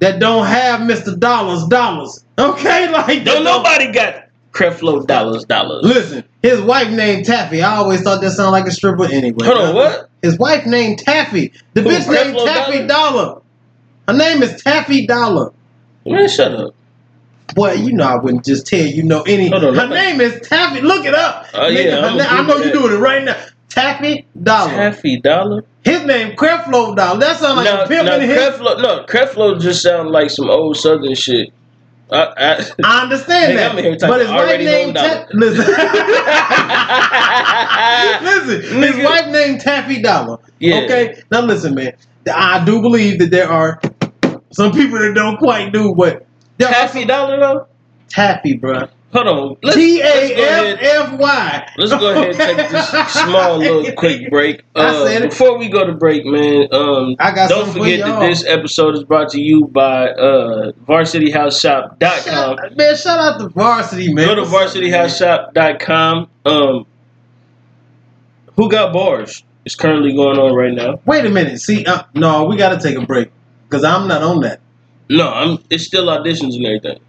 that 0.00 0.18
don't 0.18 0.44
have 0.44 0.80
Mr. 0.80 1.18
Dollars 1.18 1.64
dollars. 1.68 2.24
Okay, 2.36 2.90
like 2.90 3.24
Don't 3.24 3.44
nobody 3.44 3.92
got 3.92 4.24
Creflo 4.52 5.06
Dollars 5.06 5.44
dollars. 5.44 5.84
Listen, 5.84 6.24
his 6.42 6.60
wife 6.60 6.90
named 6.90 7.24
Taffy. 7.26 7.62
I 7.62 7.76
always 7.76 8.02
thought 8.02 8.20
that 8.22 8.32
sounded 8.32 8.50
like 8.50 8.66
a 8.66 8.72
stripper 8.72 9.04
anyway. 9.04 9.46
Hold 9.46 9.58
on, 9.58 9.74
what? 9.76 10.10
His 10.20 10.36
wife 10.36 10.66
named 10.66 10.98
Taffy. 10.98 11.52
The 11.74 11.82
Who, 11.82 11.88
bitch 11.88 12.10
named 12.12 12.36
Creflo 12.36 12.46
Taffy 12.46 12.86
Dollar. 12.88 13.42
Her 14.08 14.14
name 14.14 14.42
is 14.42 14.62
Taffy 14.62 15.06
Dollar. 15.06 15.52
Man, 16.04 16.28
shut 16.28 16.52
up. 16.52 16.74
Boy, 17.54 17.74
you 17.74 17.92
know 17.92 18.04
I 18.04 18.16
wouldn't 18.16 18.44
just 18.44 18.66
tell 18.66 18.84
you 18.84 19.04
know 19.04 19.22
any. 19.22 19.48
Hold 19.48 19.64
on, 19.64 19.74
her 19.76 19.88
name 19.88 20.20
is 20.20 20.46
Taffy. 20.48 20.80
Look 20.80 21.06
it 21.06 21.14
up. 21.14 21.46
Oh, 21.54 21.68
yeah, 21.68 21.98
I'ma 21.98 22.16
na- 22.16 22.24
I 22.28 22.42
know 22.42 22.56
you're 22.56 22.72
doing 22.72 22.92
it 22.92 22.96
right 22.96 23.22
now. 23.24 23.36
Taffy 23.68 24.26
Dollar. 24.40 24.70
Taffy 24.70 25.20
Dollar. 25.20 25.64
His 25.84 26.04
name 26.04 26.36
Creflo 26.36 26.96
Dollar. 26.96 27.20
That 27.20 27.38
sounds 27.38 27.56
like 27.56 27.66
no, 27.66 27.84
a 27.84 27.88
pimp 27.88 28.06
no, 28.06 28.16
in 28.16 28.22
his. 28.22 28.38
Creflo, 28.38 28.82
no, 28.82 29.04
Creflo 29.04 29.60
just 29.60 29.82
sounds 29.82 30.10
like 30.10 30.30
some 30.30 30.50
old 30.50 30.76
Southern 30.76 31.14
shit. 31.14 31.52
I, 32.10 32.32
I, 32.36 32.70
I 32.84 33.02
understand 33.02 33.58
that. 33.58 33.72
I'm 33.72 33.78
here 33.78 33.96
talking 33.96 34.08
but 34.08 34.20
his 34.20 34.30
wife 34.30 34.60
named 34.60 34.94
Ta- 34.94 35.26
listen. 35.32 35.66
listen, 38.24 38.82
his 38.82 38.96
wife 39.04 39.26
named 39.28 39.60
Taffy 39.60 40.00
Dollar. 40.00 40.38
Yeah. 40.60 40.82
Okay, 40.82 41.20
now 41.32 41.40
listen, 41.40 41.74
man. 41.74 41.94
I 42.32 42.64
do 42.64 42.80
believe 42.80 43.18
that 43.18 43.30
there 43.30 43.50
are 43.50 43.80
some 44.50 44.72
people 44.72 44.98
that 44.98 45.12
don't 45.14 45.36
quite 45.38 45.72
do 45.72 45.90
what 45.90 46.26
Taffy 46.58 47.04
Dollar 47.04 47.40
though. 47.40 47.66
Taffy, 48.08 48.58
bruh. 48.58 48.88
Hold 49.16 49.28
on. 49.28 49.56
Let's, 49.62 49.76
T 49.78 50.00
ahead. 50.00 50.78
F 50.78 51.10
F 51.10 51.18
Y. 51.18 51.72
Let's 51.78 51.90
go 51.92 52.10
ahead 52.10 52.28
and 52.28 52.36
take 52.36 52.70
this 52.70 52.88
small 53.12 53.56
little 53.56 53.90
quick 53.92 54.28
break. 54.28 54.62
Uh, 54.74 55.20
before 55.20 55.56
we 55.56 55.70
go 55.70 55.86
to 55.86 55.94
break, 55.94 56.26
man, 56.26 56.68
um, 56.70 57.16
I 57.18 57.34
got 57.34 57.48
don't 57.48 57.72
forget 57.72 58.00
for 58.00 58.08
that 58.08 58.20
this 58.28 58.44
episode 58.44 58.94
is 58.94 59.04
brought 59.04 59.30
to 59.30 59.40
you 59.40 59.68
by 59.68 60.10
uh, 60.10 60.72
VarsityHouseShop.com. 60.86 61.98
Shout, 61.98 62.76
man, 62.76 62.96
shout 62.96 63.18
out 63.18 63.40
to 63.40 63.48
Varsity, 63.48 64.12
man. 64.12 64.26
Go 64.26 64.34
to 64.34 64.40
What's 64.42 65.22
up, 65.22 65.54
man? 65.54 65.78
VarsityHouseShop.com. 65.78 66.30
Um, 66.44 66.86
who 68.56 68.70
got 68.70 68.92
bars? 68.92 69.44
It's 69.64 69.74
currently 69.74 70.14
going 70.14 70.38
on 70.38 70.54
right 70.54 70.74
now. 70.74 71.00
Wait 71.06 71.24
a 71.24 71.30
minute. 71.30 71.58
See, 71.62 71.86
uh, 71.86 72.02
no, 72.14 72.44
we 72.44 72.58
got 72.58 72.78
to 72.78 72.86
take 72.86 73.02
a 73.02 73.06
break 73.06 73.30
because 73.66 73.82
I'm 73.82 74.08
not 74.08 74.22
on 74.22 74.42
that. 74.42 74.60
No, 75.08 75.30
I'm. 75.30 75.58
It's 75.70 75.84
still 75.84 76.06
auditions 76.08 76.54
and 76.54 76.66
everything. 76.66 77.00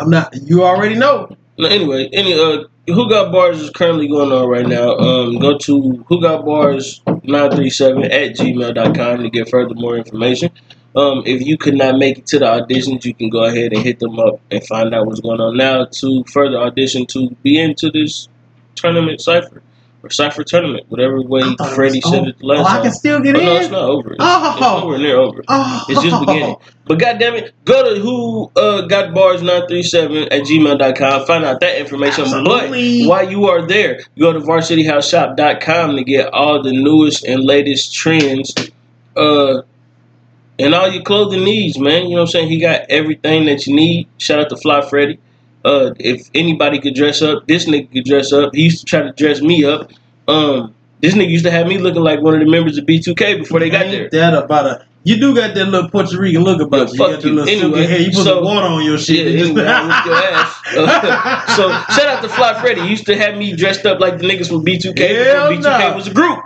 I'm 0.00 0.10
not. 0.10 0.34
You 0.34 0.64
already 0.64 0.94
know. 0.94 1.36
No, 1.58 1.68
anyway, 1.68 2.08
any 2.12 2.32
uh, 2.32 2.64
who 2.86 3.08
got 3.08 3.30
bars 3.30 3.60
is 3.60 3.70
currently 3.70 4.08
going 4.08 4.32
on 4.32 4.48
right 4.48 4.66
now. 4.66 4.96
Um, 4.96 5.38
go 5.38 5.58
to 5.58 6.04
who 6.08 6.20
got 6.20 6.44
bars 6.44 7.02
nine 7.22 7.50
three 7.50 7.70
seven 7.70 8.04
at 8.04 8.34
gmail.com 8.36 9.22
to 9.22 9.30
get 9.30 9.50
further 9.50 9.74
more 9.74 9.96
information. 9.96 10.50
Um, 10.96 11.22
if 11.26 11.42
you 11.42 11.56
could 11.56 11.74
not 11.74 11.98
make 11.98 12.18
it 12.18 12.26
to 12.28 12.38
the 12.38 12.46
auditions, 12.46 13.04
you 13.04 13.14
can 13.14 13.28
go 13.28 13.44
ahead 13.44 13.72
and 13.72 13.82
hit 13.82 14.00
them 14.00 14.18
up 14.18 14.40
and 14.50 14.66
find 14.66 14.94
out 14.94 15.06
what's 15.06 15.20
going 15.20 15.40
on 15.40 15.56
now 15.56 15.84
to 15.84 16.24
further 16.24 16.58
audition 16.58 17.06
to 17.08 17.30
be 17.42 17.60
into 17.60 17.90
this 17.90 18.28
tournament 18.74 19.20
cipher 19.20 19.62
or 20.02 20.10
cipher 20.10 20.42
tournament, 20.44 20.86
whatever 20.88 21.20
way 21.20 21.42
Freddie 21.74 22.00
said 22.00 22.28
it 22.28 22.42
last 22.42 22.60
oh, 22.60 22.78
I 22.78 22.82
can 22.82 22.92
still 22.92 23.20
get 23.20 23.36
Oh, 23.36 23.40
no, 23.40 23.56
it's 23.56 23.70
not 23.70 23.82
over. 23.82 24.12
It's, 24.12 24.20
Oh. 24.20 24.52
it's 24.52 24.60
nowhere 24.60 24.98
near 24.98 25.16
over. 25.16 25.42
Oh, 25.48 25.84
It's 25.88 26.02
just 26.02 26.20
beginning. 26.20 26.56
But 26.86 26.98
goddamn 26.98 27.34
it, 27.34 27.54
go 27.64 27.94
to 27.94 28.00
who 28.00 28.50
uh, 28.56 28.82
got 28.82 29.14
bars 29.14 29.42
937 29.42 30.24
at 30.32 30.42
gmail.com. 30.42 31.26
Find 31.26 31.44
out 31.44 31.60
that 31.60 31.78
information. 31.78 32.24
Absolutely. 32.24 33.02
But 33.02 33.08
while 33.08 33.30
you 33.30 33.44
are 33.46 33.66
there, 33.66 34.00
go 34.18 34.32
to 34.32 34.40
varsityhouseshop.com 34.40 35.96
to 35.96 36.04
get 36.04 36.32
all 36.32 36.62
the 36.62 36.72
newest 36.72 37.24
and 37.24 37.44
latest 37.44 37.94
trends 37.94 38.54
uh, 39.16 39.62
and 40.58 40.74
all 40.74 40.88
your 40.88 41.02
clothing 41.02 41.44
needs, 41.44 41.78
man. 41.78 42.04
You 42.04 42.10
know 42.10 42.14
what 42.16 42.20
I'm 42.22 42.26
saying? 42.28 42.48
He 42.48 42.58
got 42.60 42.82
everything 42.90 43.46
that 43.46 43.66
you 43.66 43.74
need. 43.74 44.08
Shout 44.18 44.40
out 44.40 44.48
to 44.50 44.56
Fly 44.56 44.80
Freddy. 44.88 45.18
Uh, 45.64 45.92
if 45.98 46.30
anybody 46.34 46.80
could 46.80 46.94
dress 46.94 47.20
up, 47.22 47.46
this 47.46 47.66
nigga 47.66 47.92
could 47.92 48.04
dress 48.04 48.32
up. 48.32 48.54
He 48.54 48.62
used 48.62 48.80
to 48.80 48.84
try 48.86 49.02
to 49.02 49.12
dress 49.12 49.40
me 49.40 49.64
up. 49.64 49.90
Um, 50.26 50.74
this 51.00 51.14
nigga 51.14 51.30
used 51.30 51.44
to 51.44 51.50
have 51.50 51.66
me 51.66 51.78
looking 51.78 52.02
like 52.02 52.20
one 52.20 52.34
of 52.34 52.40
the 52.40 52.46
members 52.50 52.78
of 52.78 52.84
B2K 52.86 53.38
before 53.38 53.60
they 53.60 53.70
got 53.70 53.86
there. 53.86 54.04
Ain't 54.04 54.12
that 54.12 54.34
about 54.34 54.66
a? 54.66 54.86
You 55.02 55.18
do 55.18 55.34
got 55.34 55.54
that 55.54 55.64
little 55.66 55.88
Puerto 55.88 56.18
Rican 56.18 56.42
look 56.44 56.60
about 56.60 56.88
Yeah, 56.88 56.92
you. 56.92 56.98
fuck 56.98 57.24
you 57.24 57.36
got 57.36 57.46
the 57.46 57.52
you. 57.52 57.62
Anyway, 57.62 57.86
hair. 57.86 58.00
You 58.00 58.10
put 58.10 58.24
so- 58.24 58.40
the 58.40 58.42
water 58.42 58.66
on 58.66 58.84
your 58.84 58.98
shit. 58.98 59.26
Yeah, 59.26 59.44
anyway, 59.44 59.62
your 59.62 60.14
ass. 60.14 60.60
Uh, 60.76 61.46
so 61.56 61.70
shout 61.94 62.06
out 62.06 62.22
to 62.22 62.28
Fly 62.28 62.60
Freddy. 62.60 62.82
He 62.82 62.88
used 62.88 63.06
to 63.06 63.16
have 63.16 63.36
me 63.36 63.54
dressed 63.56 63.86
up 63.86 63.98
like 63.98 64.18
the 64.18 64.24
niggas 64.24 64.48
from 64.48 64.64
B2K 64.64 64.98
Hell 64.98 65.48
before 65.50 65.62
B2K 65.72 65.88
nah. 65.90 65.96
was 65.96 66.06
a 66.06 66.12
group. 66.14 66.40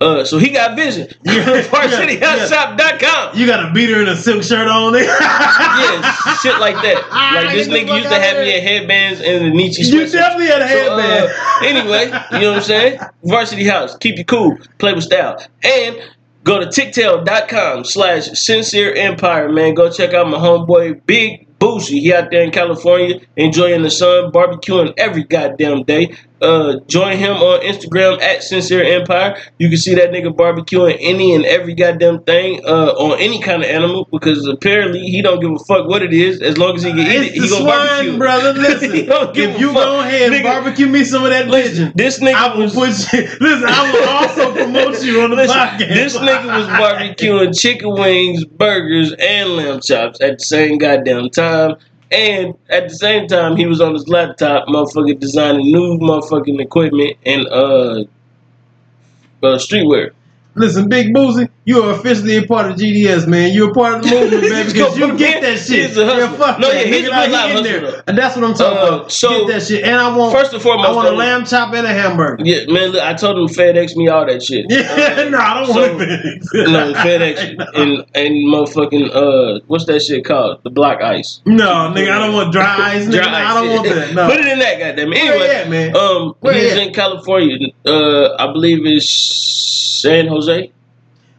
Uh, 0.00 0.24
so 0.24 0.38
he 0.38 0.48
got 0.50 0.76
vision. 0.76 1.06
Yeah, 1.24 1.62
VarsityHouseShop.com. 1.62 3.36
You 3.38 3.46
got 3.46 3.68
a 3.68 3.72
beater 3.72 4.00
and 4.00 4.08
a 4.08 4.16
silk 4.16 4.42
shirt 4.42 4.66
on 4.68 4.92
there. 4.92 5.04
Yeah, 5.20 6.36
shit 6.42 6.58
like 6.58 6.74
that. 6.76 7.06
Like 7.10 7.54
this 7.54 7.68
nigga 7.68 7.96
used 7.96 8.08
to 8.08 8.14
have 8.18 8.36
me 8.38 8.44
there. 8.44 8.58
in 8.58 8.64
headbands 8.64 9.20
and 9.20 9.44
the 9.44 9.50
Nietzsche 9.50 9.82
You 9.82 10.00
sweatshirt. 10.02 10.12
definitely 10.12 10.46
had 10.46 10.62
a 10.62 10.68
So, 10.68 10.94
uh, 10.94 11.00
headband. 11.00 11.66
anyway, 11.66 12.04
you 12.32 12.40
know 12.40 12.50
what 12.52 12.56
I'm 12.58 12.62
saying? 12.62 13.00
Varsity 13.24 13.64
House, 13.66 13.96
keep 13.96 14.16
you 14.18 14.24
cool, 14.24 14.56
play 14.78 14.92
with 14.94 15.04
style. 15.04 15.42
And 15.62 15.96
go 16.44 16.58
to 16.60 16.66
tictail.com 16.66 17.84
slash 17.84 18.26
sincere 18.38 18.94
empire, 18.94 19.48
man. 19.50 19.74
Go 19.74 19.90
check 19.90 20.14
out 20.14 20.28
my 20.28 20.38
homeboy 20.38 21.04
Big 21.06 21.46
Boosie. 21.58 22.00
He 22.00 22.12
out 22.14 22.30
there 22.30 22.42
in 22.42 22.50
California 22.50 23.20
enjoying 23.36 23.82
the 23.82 23.90
sun, 23.90 24.32
barbecuing 24.32 24.92
every 24.98 25.24
goddamn 25.24 25.84
day. 25.84 26.14
Uh, 26.40 26.80
join 26.86 27.18
him 27.18 27.32
on 27.36 27.60
Instagram 27.60 28.20
at 28.22 28.42
Sincere 28.42 28.82
Empire. 28.82 29.36
You 29.58 29.68
can 29.68 29.78
see 29.78 29.94
that 29.96 30.10
nigga 30.10 30.34
barbecuing 30.34 30.96
any 31.00 31.34
and 31.34 31.44
every 31.44 31.74
goddamn 31.74 32.22
thing 32.22 32.64
uh, 32.64 32.92
on 32.96 33.18
any 33.20 33.40
kind 33.42 33.62
of 33.62 33.68
animal 33.68 34.08
because 34.10 34.46
apparently 34.46 35.00
he 35.00 35.20
don't 35.22 35.40
give 35.40 35.50
a 35.50 35.58
fuck 35.64 35.86
what 35.88 36.02
it 36.02 36.12
is 36.14 36.40
as 36.40 36.56
long 36.56 36.76
as 36.76 36.82
he 36.82 36.90
can 36.90 37.00
eat 37.00 37.06
it. 37.08 37.32
He 37.32 37.40
gonna 37.40 37.48
swine, 37.48 37.64
barbecue. 37.66 38.18
brother. 38.18 38.52
Listen, 38.60 38.92
He 38.94 39.06
don't 39.06 39.34
give 39.34 39.50
if 39.50 39.60
you 39.60 39.72
go 39.74 40.00
ahead 40.00 40.32
and 40.32 40.42
barbecue 40.42 40.86
me 40.86 41.04
some 41.04 41.24
of 41.24 41.30
that 41.30 41.50
pigeon, 41.50 41.92
This 41.94 42.20
nigga 42.20 42.34
I 42.34 42.54
will 42.54 42.62
was 42.64 42.74
put 42.74 43.12
you. 43.12 43.20
Listen, 43.40 43.68
I 43.68 43.92
will 43.92 44.08
also 44.08 44.54
promote 44.54 45.02
you 45.04 45.20
on 45.22 45.30
the 45.30 45.36
Listen, 45.36 45.56
podcast. 45.56 45.88
this 45.94 46.16
nigga 46.16 46.46
was 46.46 46.66
barbecuing 46.68 47.58
chicken 47.60 47.92
wings, 47.92 48.44
burgers, 48.44 49.12
and 49.18 49.50
lamb 49.56 49.80
chops 49.80 50.20
at 50.20 50.38
the 50.38 50.44
same 50.44 50.78
goddamn 50.78 51.28
time. 51.30 51.76
And 52.10 52.54
at 52.68 52.88
the 52.88 52.94
same 52.94 53.28
time, 53.28 53.56
he 53.56 53.66
was 53.66 53.80
on 53.80 53.94
his 53.94 54.08
laptop, 54.08 54.66
motherfucking 54.66 55.20
designing 55.20 55.70
new 55.70 55.98
motherfucking 55.98 56.60
equipment 56.60 57.16
and 57.24 57.46
uh, 57.46 58.04
uh 59.42 59.58
streetwear. 59.58 60.12
Listen, 60.54 60.88
Big 60.88 61.14
Boozy, 61.14 61.48
you 61.64 61.82
are 61.82 61.92
officially 61.92 62.36
a 62.36 62.42
part 62.46 62.70
of 62.70 62.76
GDS, 62.76 63.26
man. 63.26 63.52
You're 63.52 63.70
a 63.70 63.74
part 63.74 63.94
of 63.96 64.02
the 64.02 64.10
movement, 64.20 64.48
man, 64.50 64.66
because 64.66 64.98
you 64.98 65.16
get 65.16 65.42
that 65.42 65.58
shit. 65.58 65.88
He's 65.88 65.96
a 65.96 66.04
hustler. 66.04 66.20
Yeah, 66.24 66.36
fuck 66.36 66.58
No, 66.58 66.70
yeah, 66.70 66.82
he's 66.84 67.06
a 67.06 67.10
like, 67.10 67.56
he 67.56 67.62
there. 67.62 68.02
And 68.08 68.18
that's 68.18 68.34
what 68.36 68.44
I'm 68.44 68.54
talking 68.54 68.78
Uh, 68.78 68.86
about. 68.96 69.12
so- 69.12 69.46
get 69.46 69.54
that 69.54 69.62
shit. 69.66 69.84
And 69.84 69.94
I 69.96 70.14
want, 70.16 70.32
First 70.36 70.52
and 70.52 70.62
foremost, 70.62 70.88
I 70.88 70.92
want 70.92 71.08
a 71.08 71.12
lamb 71.12 71.44
chop 71.44 71.72
and 71.74 71.86
a 71.86 71.92
hamburger. 71.92 72.42
Yeah, 72.44 72.66
man, 72.72 72.90
look, 72.90 73.02
I 73.02 73.14
told 73.14 73.38
him 73.38 73.46
FedEx 73.54 73.94
me 73.96 74.08
all 74.08 74.26
that 74.26 74.42
shit. 74.42 74.66
Yeah, 74.68 75.28
no, 75.30 75.38
I 75.38 75.54
don't 75.64 75.72
So- 75.72 75.80
want 75.96 76.00
FedEx. 76.00 76.44
No, 76.54 76.92
FedEx 77.04 77.56
and 77.74 78.04
and 78.14 78.34
motherfucking 78.52 79.10
uh, 79.14 79.60
what's 79.68 79.84
that 79.86 80.00
shit 80.00 80.24
called? 80.24 80.62
The 80.64 80.70
block 80.70 81.00
ice. 81.02 81.40
No, 81.46 81.92
nigga, 81.94 82.10
I 82.10 82.18
don't 82.18 82.34
want 82.34 82.52
dry 82.52 82.94
ice. 82.94 83.06
Nigga, 83.06 83.12
Dry 83.22 83.30
no, 83.30 83.36
I 83.36 83.54
don't 83.54 83.74
want 83.76 83.88
that. 83.88 84.14
No. 84.14 84.28
Put 84.28 84.40
it 84.40 84.46
in 84.46 84.58
that 84.58 84.78
goddamn. 84.78 85.12
Anyway, 85.12 85.48
at, 85.48 85.68
man? 85.70 85.96
Um, 85.96 86.34
Where 86.40 86.54
he's 86.54 86.72
at? 86.72 86.78
in 86.88 86.92
California. 86.92 87.68
Uh, 87.86 88.34
I 88.38 88.52
believe 88.52 88.84
it's 88.84 89.49
San 90.00 90.26
Jose. 90.28 90.70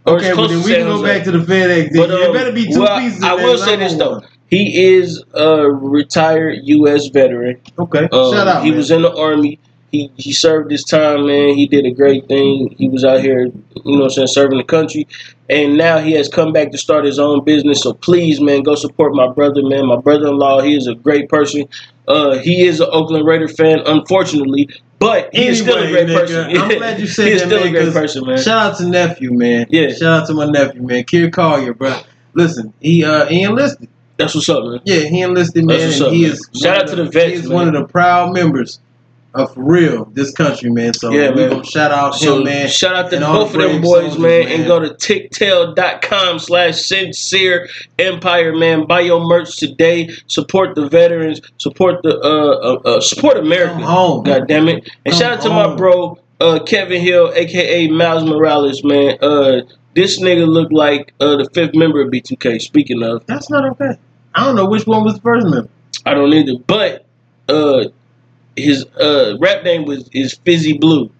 Or 0.05 0.15
okay, 0.17 0.33
well 0.33 0.47
then 0.47 0.63
we 0.63 0.73
can 0.73 0.85
go 0.85 0.97
Jose. 0.97 1.03
back 1.17 1.23
to 1.25 1.31
the 1.31 1.39
FedEx. 1.39 1.95
But, 1.95 2.09
it 2.09 2.27
um, 2.27 2.33
better 2.33 2.51
be 2.51 2.71
two 2.71 2.79
well, 2.81 2.99
pieces. 2.99 3.23
I 3.23 3.33
will 3.35 3.57
say 3.57 3.75
this 3.75 3.95
though. 3.95 4.11
one. 4.19 4.27
He 4.49 4.95
is 4.95 5.23
a 5.33 5.71
retired 5.71 6.59
U.S. 6.63 7.07
veteran. 7.07 7.61
Okay, 7.79 8.09
Um, 8.11 8.33
shout 8.33 8.47
out. 8.47 8.63
He 8.63 8.69
man. 8.71 8.77
was 8.77 8.91
in 8.91 9.01
the 9.03 9.15
army. 9.15 9.59
he 9.91 10.11
he 10.17 10.33
served 10.33 10.71
his 10.71 10.83
time, 10.83 11.27
man. 11.27 11.55
He 11.55 11.67
did 11.67 11.85
a 11.85 11.91
great 11.91 12.27
thing. 12.27 12.75
He 12.77 12.89
was 12.89 13.05
out 13.05 13.21
here, 13.21 13.45
you 13.45 13.53
know, 13.85 13.99
what 13.99 14.03
I'm 14.05 14.09
saying, 14.09 14.27
serving 14.27 14.57
the 14.57 14.63
country, 14.65 15.07
and 15.49 15.77
now 15.77 15.99
he 15.99 16.13
has 16.13 16.27
come 16.27 16.51
back 16.51 16.71
to 16.71 16.77
start 16.77 17.05
his 17.05 17.19
own 17.19 17.43
business. 17.45 17.81
So 17.81 17.93
please, 17.93 18.41
man, 18.41 18.63
go 18.63 18.75
support 18.75 19.13
my 19.13 19.27
brother, 19.27 19.61
man. 19.63 19.85
My 19.87 19.97
brother-in-law, 19.97 20.61
he 20.61 20.75
is 20.75 20.87
a 20.87 20.95
great 20.95 21.29
person. 21.29 21.67
Uh, 22.07 22.37
he 22.39 22.65
is 22.65 22.79
an 22.81 22.89
Oakland 22.91 23.25
Raider 23.25 23.47
fan, 23.47 23.79
unfortunately, 23.85 24.67
but 25.01 25.33
he 25.33 25.47
is 25.47 25.59
still 25.59 25.77
a 25.79 25.89
great 25.89 26.07
nigga, 26.07 26.19
person. 26.19 26.57
I'm 26.57 26.77
glad 26.77 26.99
you 26.99 27.07
said 27.17 27.27
he 27.27 27.33
that, 27.33 27.39
still 27.47 27.59
man, 27.59 27.67
a 27.67 27.71
great 27.71 27.93
person, 27.93 28.25
man. 28.25 28.37
Shout 28.37 28.71
out 28.71 28.77
to 28.77 28.87
nephew, 28.87 29.33
man. 29.33 29.65
Yeah. 29.69 29.89
Shout 29.89 30.21
out 30.21 30.27
to 30.27 30.33
my 30.35 30.45
nephew, 30.45 30.83
man. 30.83 31.03
Kier 31.03 31.33
Collier, 31.33 31.73
bro. 31.73 31.99
Listen, 32.35 32.71
he 32.79 33.03
uh 33.03 33.25
he 33.25 33.41
enlisted. 33.41 33.89
That's 34.17 34.35
what's 34.35 34.47
up, 34.47 34.63
man. 34.63 34.79
Yeah, 34.85 34.99
he 34.99 35.21
enlisted, 35.21 35.65
man, 35.65 35.79
That's 35.79 35.99
what's 35.99 35.99
and 36.01 36.07
up, 36.07 36.13
he 36.13 36.21
man. 36.23 36.31
is 36.31 36.49
Shout 36.61 36.81
out 36.83 36.87
to 36.89 36.95
the 36.95 37.05
vets, 37.05 37.41
He's 37.41 37.49
one 37.49 37.67
of 37.67 37.73
the 37.73 37.85
proud 37.85 38.33
members 38.33 38.79
of 39.33 39.53
for 39.53 39.61
real 39.63 40.05
this 40.13 40.31
country, 40.31 40.69
man. 40.69 40.93
So 40.93 41.11
Yeah, 41.11 41.29
we 41.29 41.35
man. 41.41 41.49
gonna 41.49 41.63
shout 41.65 41.91
out 41.91 42.15
So 42.15 42.37
him, 42.37 42.43
man. 42.45 42.67
shout 42.69 42.95
out 42.95 43.11
to 43.11 43.19
both 43.19 43.53
of 43.55 43.61
them 43.61 43.81
boys, 43.81 44.13
soldiers, 44.13 44.19
man, 44.19 44.45
man. 44.45 44.51
and 44.59 44.67
go 44.67 44.79
to 44.79 44.89
tictail.com 44.89 46.39
slash 46.39 46.81
sincere 46.81 47.69
empire, 47.99 48.55
man. 48.55 48.85
Buy 48.87 49.01
your 49.01 49.21
merch 49.25 49.57
today. 49.57 50.09
Support 50.27 50.75
the 50.75 50.87
veterans. 50.89 51.41
Support 51.57 52.03
the 52.03 52.17
uh, 52.19 52.23
uh, 52.89 52.97
uh 52.97 53.01
support 53.01 53.37
America. 53.37 53.73
Come 53.73 53.81
home. 53.83 54.23
God 54.23 54.47
damn 54.47 54.67
it. 54.67 54.89
And 55.05 55.13
Come 55.13 55.19
shout 55.21 55.33
out 55.33 55.41
to 55.43 55.49
my 55.49 55.75
bro, 55.75 56.17
uh 56.39 56.59
Kevin 56.65 57.01
Hill, 57.01 57.31
aka 57.33 57.87
Miles 57.87 58.23
Morales, 58.23 58.83
man. 58.83 59.17
Uh 59.21 59.61
this 59.93 60.19
nigga 60.21 60.47
looked 60.47 60.73
like 60.73 61.13
uh 61.19 61.37
the 61.37 61.49
fifth 61.53 61.75
member 61.75 62.01
of 62.01 62.09
B2K. 62.11 62.61
Speaking 62.61 63.03
of, 63.03 63.25
That's 63.27 63.49
not 63.49 63.65
okay. 63.71 63.97
I 64.35 64.45
don't 64.45 64.55
know 64.55 64.65
which 64.69 64.85
one 64.87 65.03
was 65.03 65.15
the 65.15 65.21
first 65.21 65.47
member. 65.47 65.69
I 66.05 66.13
don't 66.13 66.33
either, 66.33 66.53
but 66.67 67.05
uh 67.49 67.85
his 68.55 68.85
uh 68.99 69.37
rap 69.39 69.63
name 69.63 69.85
was 69.85 70.09
is 70.09 70.33
Fizzy 70.33 70.77
Blue. 70.77 71.11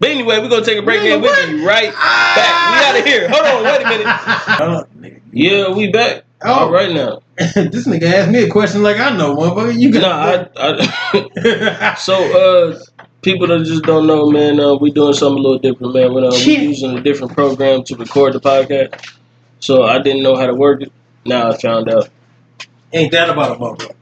But 0.00 0.10
anyway, 0.10 0.38
we're 0.38 0.48
gonna 0.48 0.64
take 0.64 0.78
a 0.78 0.82
break 0.82 1.00
Nigga, 1.00 1.14
and 1.14 1.22
we'll 1.22 1.46
be 1.48 1.64
right 1.64 1.92
back. 1.92 2.70
We 2.70 2.86
out 2.86 2.98
of 2.98 3.04
here. 3.04 3.28
Hold 3.28 3.46
on, 3.46 3.64
wait 3.64 3.82
a 3.82 3.88
minute. 3.88 4.94
minute. 5.00 5.22
Yeah, 5.32 5.74
we 5.74 5.90
back. 5.90 6.24
Oh. 6.42 6.52
All 6.52 6.72
right 6.72 6.92
now. 6.92 7.20
this 7.36 7.86
nigga 7.86 8.04
asked 8.04 8.30
me 8.30 8.44
a 8.44 8.48
question 8.48 8.82
like 8.82 8.98
I 8.98 9.16
know, 9.16 9.34
motherfucker. 9.36 9.78
You 9.78 9.90
Nah, 9.90 10.46
I, 10.56 11.92
I 11.92 11.94
so 11.98 12.14
uh 12.14 12.78
people 13.22 13.48
that 13.48 13.64
just 13.64 13.82
don't 13.82 14.06
know, 14.06 14.30
man, 14.30 14.60
uh, 14.60 14.74
we 14.74 14.90
doing 14.92 15.14
something 15.14 15.38
a 15.38 15.42
little 15.42 15.58
different, 15.58 15.94
man. 15.94 16.14
We're, 16.14 16.26
uh, 16.26 16.30
we're 16.30 16.60
using 16.60 16.96
a 16.96 17.02
different 17.02 17.34
program 17.34 17.82
to 17.84 17.96
record 17.96 18.34
the 18.34 18.40
podcast. 18.40 19.16
So 19.60 19.82
I 19.82 19.98
didn't 20.00 20.22
know 20.22 20.36
how 20.36 20.46
to 20.46 20.54
work 20.54 20.82
it. 20.82 20.92
Now 21.24 21.50
I 21.50 21.56
found 21.56 21.88
out. 21.88 22.08
Ain't 22.92 23.12
that 23.12 23.28
about 23.28 23.56
a 23.56 23.60
motherfucker? 23.60 23.94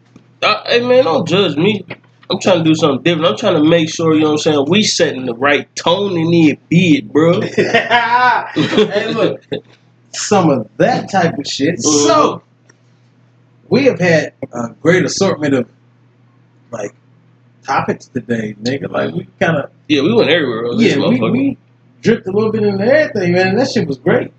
Uh, 0.43 0.63
hey 0.67 0.87
man, 0.87 1.05
don't 1.05 1.27
judge 1.27 1.57
me. 1.57 1.85
I'm 2.31 2.41
trying 2.41 2.59
to 2.59 2.65
do 2.65 2.75
something 2.75 3.03
different. 3.03 3.27
I'm 3.27 3.37
trying 3.37 3.63
to 3.63 3.69
make 3.69 3.89
sure, 3.89 4.15
you 4.15 4.21
know 4.21 4.33
what 4.33 4.33
I'm 4.33 4.39
saying, 4.39 4.67
we 4.69 4.83
setting 4.83 5.27
the 5.27 5.35
right 5.35 5.75
tone 5.77 6.19
in 6.19 6.31
the 6.31 6.59
beat, 6.69 7.13
bro. 7.13 7.41
hey, 7.41 9.15
look, 9.15 9.43
some 10.13 10.51
of 10.51 10.69
that 10.79 11.11
type 11.11 11.39
of 11.39 11.47
shit. 11.47 11.77
Mm-hmm. 11.77 12.07
So, 12.09 12.43
we 13.69 13.85
have 13.85 13.99
had 13.99 14.33
a 14.53 14.69
great 14.81 15.05
assortment 15.05 15.55
of 15.55 15.69
like 16.71 16.95
topics 17.63 18.07
today, 18.07 18.55
nigga. 18.61 18.91
Like 18.91 19.15
we 19.15 19.27
kind 19.41 19.59
of 19.59 19.71
Yeah, 19.89 20.03
we 20.03 20.13
went 20.13 20.31
everywhere 20.31 20.73
yeah, 20.75 20.99
we, 20.99 21.21
we 21.21 21.59
dripped 22.01 22.27
a 22.27 22.33
little 22.33 22.53
bit 22.53 22.63
into 22.63 22.85
everything, 22.85 23.33
man. 23.33 23.49
And 23.49 23.59
that 23.59 23.71
shit 23.71 23.87
was 23.87 23.99
great. 23.99 24.33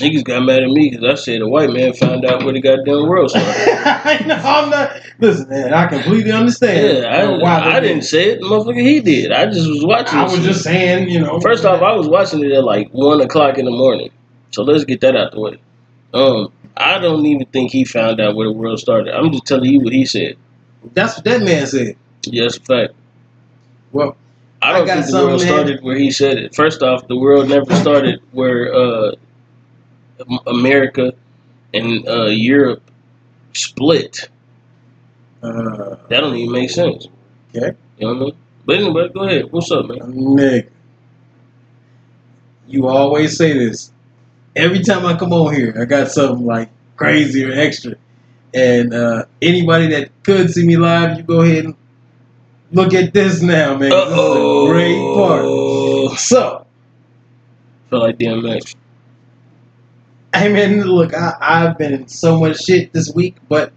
Niggas 0.00 0.24
got 0.24 0.42
mad 0.44 0.62
at 0.62 0.68
me 0.70 0.90
because 0.90 1.04
I 1.04 1.14
said 1.14 1.40
a 1.40 1.48
white 1.48 1.70
man 1.70 1.92
found 1.92 2.24
out 2.24 2.44
where 2.44 2.52
the 2.52 2.60
goddamn 2.60 3.06
world 3.08 3.30
started. 3.30 3.48
I 3.50 4.24
know, 4.26 4.34
I'm 4.36 4.70
not. 4.70 5.00
Listen, 5.18 5.48
man, 5.48 5.72
I 5.74 5.86
completely 5.86 6.30
understand. 6.32 6.98
Yeah, 6.98 7.08
I, 7.08 7.76
I 7.76 7.80
did 7.80 7.88
didn't 7.88 8.04
say 8.04 8.30
it. 8.30 8.40
Motherfucker, 8.40 8.80
he 8.80 9.00
did. 9.00 9.32
I 9.32 9.46
just 9.46 9.68
was 9.68 9.84
watching. 9.84 10.18
I 10.18 10.22
was 10.24 10.34
shit. 10.34 10.42
just 10.44 10.62
saying, 10.62 11.08
you 11.08 11.20
know. 11.20 11.40
First 11.40 11.64
off, 11.64 11.82
I 11.82 11.94
was 11.96 12.08
watching 12.08 12.44
it 12.44 12.52
at 12.52 12.64
like 12.64 12.90
one 12.92 13.20
o'clock 13.20 13.58
in 13.58 13.64
the 13.64 13.70
morning. 13.72 14.10
So 14.50 14.62
let's 14.62 14.84
get 14.84 15.00
that 15.00 15.16
out 15.16 15.32
the 15.32 15.40
way. 15.40 15.60
Um, 16.14 16.52
I 16.76 16.98
don't 16.98 17.26
even 17.26 17.46
think 17.46 17.72
he 17.72 17.84
found 17.84 18.20
out 18.20 18.36
where 18.36 18.46
the 18.46 18.52
world 18.52 18.78
started. 18.78 19.14
I'm 19.14 19.32
just 19.32 19.46
telling 19.46 19.70
you 19.70 19.80
what 19.80 19.92
he 19.92 20.04
said. 20.06 20.36
that's 20.94 21.16
what 21.16 21.24
that 21.24 21.42
man 21.42 21.66
said. 21.66 21.96
Yeah, 22.24 22.44
that's 22.44 22.56
a 22.56 22.60
fact. 22.60 22.94
Well, 23.92 24.16
I 24.62 24.70
I 24.70 24.72
don't 24.78 24.86
got 24.86 24.94
think 25.04 25.06
the 25.06 25.12
world 25.26 25.40
man. 25.40 25.48
started 25.48 25.82
where 25.82 25.96
he 25.96 26.10
said 26.10 26.38
it. 26.38 26.54
First 26.54 26.82
off, 26.82 27.06
the 27.08 27.16
world 27.16 27.48
never 27.48 27.74
started 27.74 28.20
where 28.32 28.72
uh, 28.74 29.12
America 30.46 31.12
and 31.74 32.06
uh, 32.08 32.26
Europe 32.26 32.82
split. 33.52 34.28
uh, 35.42 35.96
That 36.08 36.20
don't 36.20 36.36
even 36.36 36.52
make 36.52 36.70
sense. 36.70 37.08
Okay. 37.54 37.76
You 37.98 38.06
know 38.06 38.14
what 38.14 38.16
I 38.16 38.24
mean? 38.26 38.36
But 38.66 38.76
anyway, 38.76 39.08
go 39.08 39.20
ahead. 39.22 39.52
What's 39.52 39.70
up, 39.70 39.86
man? 39.86 39.98
Nigga, 39.98 40.68
you 42.66 42.86
always 42.86 43.36
say 43.36 43.52
this. 43.56 43.92
Every 44.56 44.80
time 44.82 45.06
I 45.06 45.16
come 45.16 45.32
on 45.32 45.54
here, 45.54 45.74
I 45.80 45.84
got 45.84 46.08
something 46.10 46.44
like 46.44 46.68
crazy 46.96 47.44
or 47.44 47.52
extra. 47.52 47.94
And 48.52 48.92
uh, 48.92 49.24
anybody 49.40 49.88
that 49.88 50.10
could 50.22 50.50
see 50.50 50.66
me 50.66 50.76
live, 50.76 51.16
you 51.18 51.22
go 51.22 51.40
ahead 51.42 51.64
and 51.66 51.74
look 52.72 52.92
at 52.94 53.14
this 53.14 53.40
now, 53.40 53.76
man. 53.76 53.90
This 53.90 54.08
is 54.08 54.14
a 54.14 54.66
great 54.68 54.98
part. 55.14 56.18
So, 56.18 56.66
Feel 57.90 58.00
like 58.00 58.18
DMX. 58.18 58.74
Hey 60.38 60.52
man, 60.52 60.82
look, 60.82 61.14
I, 61.14 61.34
I've 61.40 61.78
been 61.78 61.92
in 61.94 62.08
so 62.08 62.38
much 62.38 62.64
shit 62.64 62.92
this 62.92 63.12
week, 63.14 63.36
but 63.48 63.72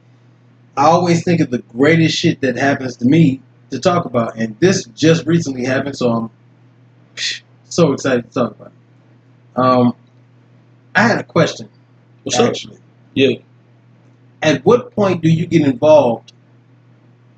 I 0.77 0.85
always 0.85 1.23
think 1.23 1.41
of 1.41 1.49
the 1.51 1.59
greatest 1.59 2.17
shit 2.17 2.41
that 2.41 2.55
happens 2.57 2.97
to 2.97 3.05
me 3.05 3.41
to 3.71 3.79
talk 3.79 4.05
about. 4.05 4.37
And 4.37 4.59
this 4.59 4.85
just 4.85 5.25
recently 5.25 5.65
happened, 5.65 5.97
so 5.97 6.11
I'm 6.11 6.29
so 7.65 7.93
excited 7.93 8.25
to 8.25 8.31
talk 8.31 8.51
about 8.51 8.67
it. 8.67 9.59
Um, 9.59 9.95
I 10.95 11.03
had 11.07 11.19
a 11.19 11.23
question, 11.23 11.69
What's 12.23 12.39
up? 12.39 12.49
actually. 12.49 12.77
Yeah. 13.13 13.37
At 14.41 14.65
what 14.65 14.91
point 14.95 15.21
do 15.21 15.29
you 15.29 15.45
get 15.45 15.61
involved 15.61 16.33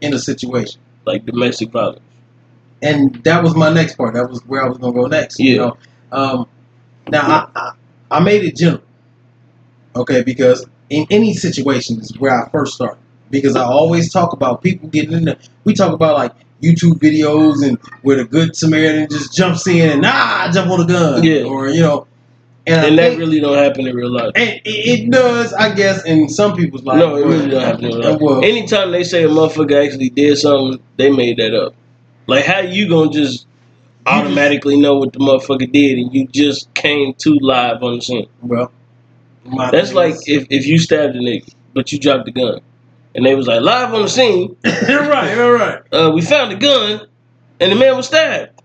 in 0.02 0.14
a 0.14 0.20
situation? 0.20 0.80
Like 1.06 1.26
domestic 1.26 1.72
violence. 1.72 2.00
And 2.82 3.16
that 3.24 3.44
was 3.44 3.56
my 3.56 3.72
next 3.74 3.96
part. 3.96 4.14
That 4.14 4.30
was 4.30 4.42
where 4.46 4.64
I 4.64 4.68
was 4.68 4.78
gonna 4.78 4.94
go 4.94 5.08
next. 5.08 5.40
You 5.40 5.52
Yeah. 5.56 5.58
know, 5.58 5.78
um, 6.12 6.48
now 7.10 7.22
I, 7.56 7.60
I 7.60 7.72
I 8.12 8.20
made 8.20 8.44
it 8.44 8.56
general, 8.56 8.84
okay? 9.96 10.24
Because 10.24 10.66
in 10.90 11.06
any 11.10 11.34
situation 11.34 12.00
is 12.00 12.18
where 12.20 12.34
I 12.46 12.50
first 12.50 12.76
start. 12.76 12.98
Because 13.30 13.56
I 13.56 13.64
always 13.64 14.12
talk 14.12 14.34
about 14.34 14.62
people 14.62 14.90
getting 14.90 15.14
in 15.14 15.26
the. 15.26 15.38
We 15.64 15.74
talk 15.74 15.92
about 15.94 16.14
like 16.16 16.32
YouTube 16.62 17.00
videos 17.00 17.68
and 17.68 17.78
where 18.04 18.18
the 18.18 18.26
good 18.26 18.56
Samaritan 18.56 19.08
just 19.10 19.34
jumps 19.36 19.66
in 19.68 19.90
and 19.90 20.04
ah 20.06 20.50
jump 20.54 20.70
on 20.72 20.86
the 20.86 20.94
gun, 20.94 21.24
Yeah. 21.24 21.44
or 21.44 21.68
you 21.70 21.82
know, 21.82 22.06
and, 22.68 22.86
And 22.86 23.00
that 23.00 23.10
think- 23.10 23.20
really 23.20 23.40
don't 23.40 23.58
happen 23.58 23.88
in 23.88 23.96
real 23.96 24.12
life. 24.12 24.32
and 24.36 24.50
it, 24.50 24.62
it 24.66 25.10
does, 25.12 25.52
I 25.54 25.74
guess, 25.74 26.06
in 26.06 26.30
some 26.30 26.56
people's 26.56 26.84
lives. 26.84 27.00
No, 27.00 27.16
it 27.16 27.26
really 27.26 27.50
don't 27.50 27.62
happen 27.64 27.86
in 27.86 27.98
real 27.98 28.18
life. 28.36 28.44
Anytime 28.44 28.92
they 28.92 29.04
say 29.04 29.24
a 29.24 29.28
motherfucker 29.30 29.84
actually 29.86 30.10
did 30.10 30.38
something, 30.38 30.80
they 30.98 31.10
made 31.12 31.38
that 31.38 31.54
up. 31.56 31.74
Like 32.28 32.46
how 32.46 32.60
you 32.60 32.88
gonna 32.88 33.10
just 33.12 33.48
automatically 34.06 34.80
know 34.80 34.98
what 34.98 35.14
the 35.14 35.20
motherfucker 35.20 35.72
did 35.72 35.98
and 35.98 36.14
you 36.14 36.28
just 36.28 36.72
came 36.74 37.14
to 37.16 37.38
live 37.42 37.82
on 37.84 37.96
the 37.96 38.02
scene? 38.02 38.28
well, 38.42 38.72
my 39.46 39.72
That's 39.72 39.94
like 39.94 40.16
if, 40.28 40.48
if 40.50 40.66
you 40.66 40.80
stabbed 40.80 41.16
a 41.16 41.20
nigga, 41.20 41.54
but 41.74 41.92
you 41.92 42.00
dropped 42.00 42.26
the 42.26 42.32
gun. 42.32 42.62
And 43.16 43.26
they 43.26 43.36
was 43.36 43.46
like, 43.46 43.62
live 43.62 43.94
on 43.94 44.04
the 44.04 44.10
scene, 44.10 44.56
you're 44.88 45.08
right, 45.08 45.38
right, 45.38 45.52
right. 45.52 45.94
uh, 45.94 46.12
we 46.12 46.22
found 46.22 46.52
the 46.52 46.56
gun 46.56 47.08
and 47.60 47.72
the 47.72 47.76
man 47.76 47.96
was 47.96 48.08
stabbed. 48.08 48.62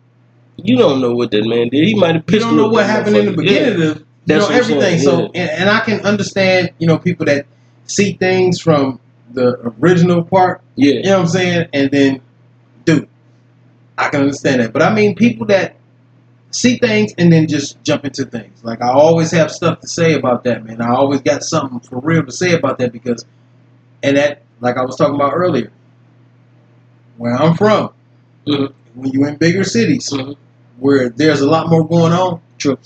You 0.56 0.76
don't 0.76 1.00
know 1.00 1.14
what 1.14 1.30
that 1.30 1.44
man 1.44 1.68
did. 1.68 1.86
He 1.86 1.94
might 1.94 2.14
have 2.14 2.16
You 2.16 2.22
pissed 2.22 2.46
don't 2.46 2.56
know 2.56 2.68
what 2.68 2.86
happened 2.86 3.16
in 3.16 3.26
the 3.26 3.32
beginning 3.32 3.74
of 3.74 3.98
you 3.98 4.04
That's 4.26 4.48
know 4.48 4.54
what 4.54 4.56
I'm 4.56 4.64
saying, 4.64 4.82
everything. 4.82 5.04
So, 5.04 5.20
yeah. 5.20 5.40
and, 5.42 5.50
and 5.50 5.70
I 5.70 5.80
can 5.80 6.00
understand, 6.00 6.72
you 6.78 6.86
know, 6.86 6.98
people 6.98 7.26
that 7.26 7.46
see 7.86 8.14
things 8.14 8.60
from 8.60 9.00
the 9.30 9.72
original 9.80 10.24
part. 10.24 10.62
Yeah. 10.76 10.94
You 10.94 11.02
know 11.02 11.12
what 11.12 11.20
I'm 11.20 11.28
saying? 11.28 11.68
And 11.72 11.90
then, 11.90 12.20
dude, 12.84 13.08
I 13.96 14.08
can 14.08 14.22
understand 14.22 14.60
that. 14.60 14.72
But 14.72 14.82
I 14.82 14.94
mean, 14.94 15.14
people 15.14 15.46
that 15.46 15.76
see 16.50 16.78
things 16.78 17.12
and 17.18 17.32
then 17.32 17.46
just 17.46 17.82
jump 17.84 18.04
into 18.04 18.24
things. 18.24 18.64
Like 18.64 18.80
I 18.82 18.88
always 18.90 19.30
have 19.32 19.50
stuff 19.50 19.80
to 19.80 19.88
say 19.88 20.14
about 20.14 20.44
that, 20.44 20.64
man. 20.64 20.80
I 20.80 20.90
always 20.94 21.20
got 21.20 21.42
something 21.42 21.80
for 21.80 22.00
real 22.00 22.24
to 22.24 22.32
say 22.32 22.52
about 22.54 22.78
that 22.78 22.92
because, 22.92 23.24
and 24.02 24.16
that, 24.16 24.42
like 24.60 24.76
I 24.76 24.84
was 24.84 24.96
talking 24.96 25.14
about 25.14 25.32
earlier, 25.34 25.70
where 27.16 27.34
I'm 27.34 27.54
from, 27.54 27.90
Mhm. 28.46 28.72
when 28.94 29.12
you 29.12 29.26
in 29.26 29.36
bigger 29.36 29.64
cities 29.64 30.10
Mhm. 30.10 30.36
where 30.78 31.08
there's 31.10 31.40
a 31.40 31.48
lot 31.48 31.68
more 31.68 31.86
going 31.86 32.12
on, 32.12 32.40
True. 32.58 32.78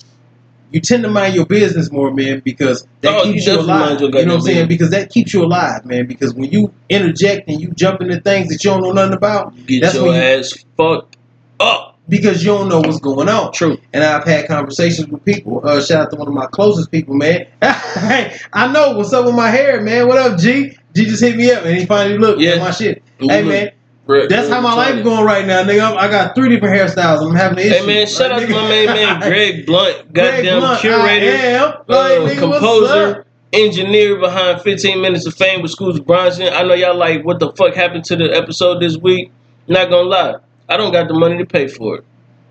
you 0.73 0.81
tend 0.81 1.03
to 1.05 1.11
mind 1.11 1.35
your 1.35 1.47
business 1.47 1.93
more, 1.93 2.11
man, 2.13 2.41
because 2.45 2.87
that 3.03 3.15
Oh, 3.15 3.23
keeps 3.25 3.47
you, 3.47 3.53
definitely 3.57 3.73
alive. 3.75 4.01
You 4.01 4.09
know 4.11 4.17
what 4.19 4.29
I'm 4.29 4.41
saying? 4.41 4.57
business. 4.57 4.69
Because 4.69 4.91
that 4.91 5.11
keeps 5.11 5.35
you 5.35 5.45
alive, 5.45 5.85
man. 5.85 6.07
Because 6.07 6.35
when 6.35 6.51
you 6.51 6.73
interject 6.89 7.49
and 7.49 7.61
you 7.61 7.69
jump 7.77 8.01
into 8.01 8.21
things 8.21 8.49
that 8.49 8.65
you 8.65 8.71
don't 8.71 8.83
know 8.83 8.93
nothing 8.93 9.15
about, 9.15 9.55
Get 9.67 9.83
That's 9.83 9.95
your 9.95 10.05
when 10.07 10.15
you- 10.15 10.21
ass 10.21 10.53
fucked 10.77 11.17
up. 11.61 11.92
Because 12.13 12.45
you 12.45 12.51
don't 12.51 12.69
know 12.69 12.81
what's 12.81 13.01
going 13.01 13.31
on. 13.31 13.51
True. 13.53 13.79
And 13.95 14.05
I've 14.05 14.25
had 14.25 14.47
conversations 14.47 15.09
with 15.09 15.25
people. 15.25 15.67
Uh, 15.67 15.81
shout 15.81 16.03
out 16.03 16.11
to 16.11 16.17
one 16.19 16.29
of 16.29 16.35
my 16.35 16.45
closest 16.45 16.91
people, 16.91 17.15
man. 17.15 17.47
hey, 17.63 18.37
I 18.53 18.71
know 18.71 18.99
what's 18.99 19.15
up 19.15 19.25
with 19.25 19.35
my 19.35 19.49
hair, 19.49 19.81
man. 19.81 20.07
What 20.07 20.19
up, 20.19 20.39
G? 20.39 20.77
G 20.95 21.05
just 21.07 21.23
hit 21.23 21.37
me 21.37 21.51
up 21.51 21.65
and 21.65 21.75
he 21.75 21.87
finally 21.87 22.19
looked 22.19 22.43
Yeah. 22.43 22.51
at 22.51 22.59
my 22.61 22.71
shit. 22.71 23.03
You 23.19 23.31
hey, 23.31 23.43
look 23.43 23.51
man. 23.51 24.29
That's 24.29 24.51
how 24.51 24.61
my 24.61 24.75
life 24.75 25.03
going 25.03 25.25
right 25.25 25.47
now, 25.47 25.63
nigga. 25.65 25.97
I'm- 25.97 26.11
got 26.11 26.35
three 26.35 26.51
different 26.51 26.77
hairstyles. 26.77 27.27
I'm 27.27 27.35
having 27.35 27.59
an 27.61 27.65
issue. 27.65 27.79
Hey 27.81 27.87
man, 27.87 28.07
shout 28.07 28.31
out 28.31 28.41
to 28.41 28.49
my 28.49 28.69
main 28.69 28.87
man 28.89 29.21
Greg 29.27 29.65
Blunt, 29.65 30.13
goddamn 30.13 30.61
Blunt, 30.61 30.81
curator, 30.81 31.31
I 31.31 31.47
am. 31.47 31.69
Like, 31.87 31.89
uh, 31.89 32.21
nigga, 32.21 32.39
composer, 32.39 33.27
engineer 33.55 34.19
behind 34.19 34.61
15 34.61 35.01
Minutes 35.01 35.25
of 35.25 35.33
Fame 35.33 35.63
with 35.63 35.71
Scoots 35.71 35.99
Bronson. 35.99 36.53
I 36.53 36.63
know 36.63 36.75
y'all 36.75 36.95
like 36.95 37.25
what 37.25 37.39
the 37.41 37.53
fuck 37.53 37.75
happened 37.75 38.05
to 38.07 38.17
the 38.17 38.25
episode 38.37 38.83
this 38.83 38.99
week. 38.99 39.31
Not 39.69 39.89
gonna 39.89 40.09
lie, 40.09 40.35
I 40.73 40.77
don't 40.77 40.93
got 40.93 41.09
the 41.09 41.15
money 41.15 41.37
to 41.39 41.47
pay 41.47 41.69
for 41.69 41.97
it. 41.99 42.05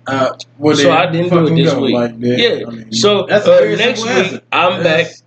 Uh, 0.06 0.36
well, 0.58 0.76
So 0.76 0.90
I 0.90 1.06
didn't 1.10 1.30
do 1.30 1.46
it 1.46 1.56
this 1.56 1.74
week. 1.74 1.94
like. 1.94 2.14
Yeah. 2.18 2.64
I 2.66 2.70
mean, 2.70 2.92
So 2.92 3.20
uh, 3.28 3.74
next 3.76 4.02
week. 4.04 4.42
I'm 4.52 4.82
That's- 4.82 5.20
back. 5.20 5.22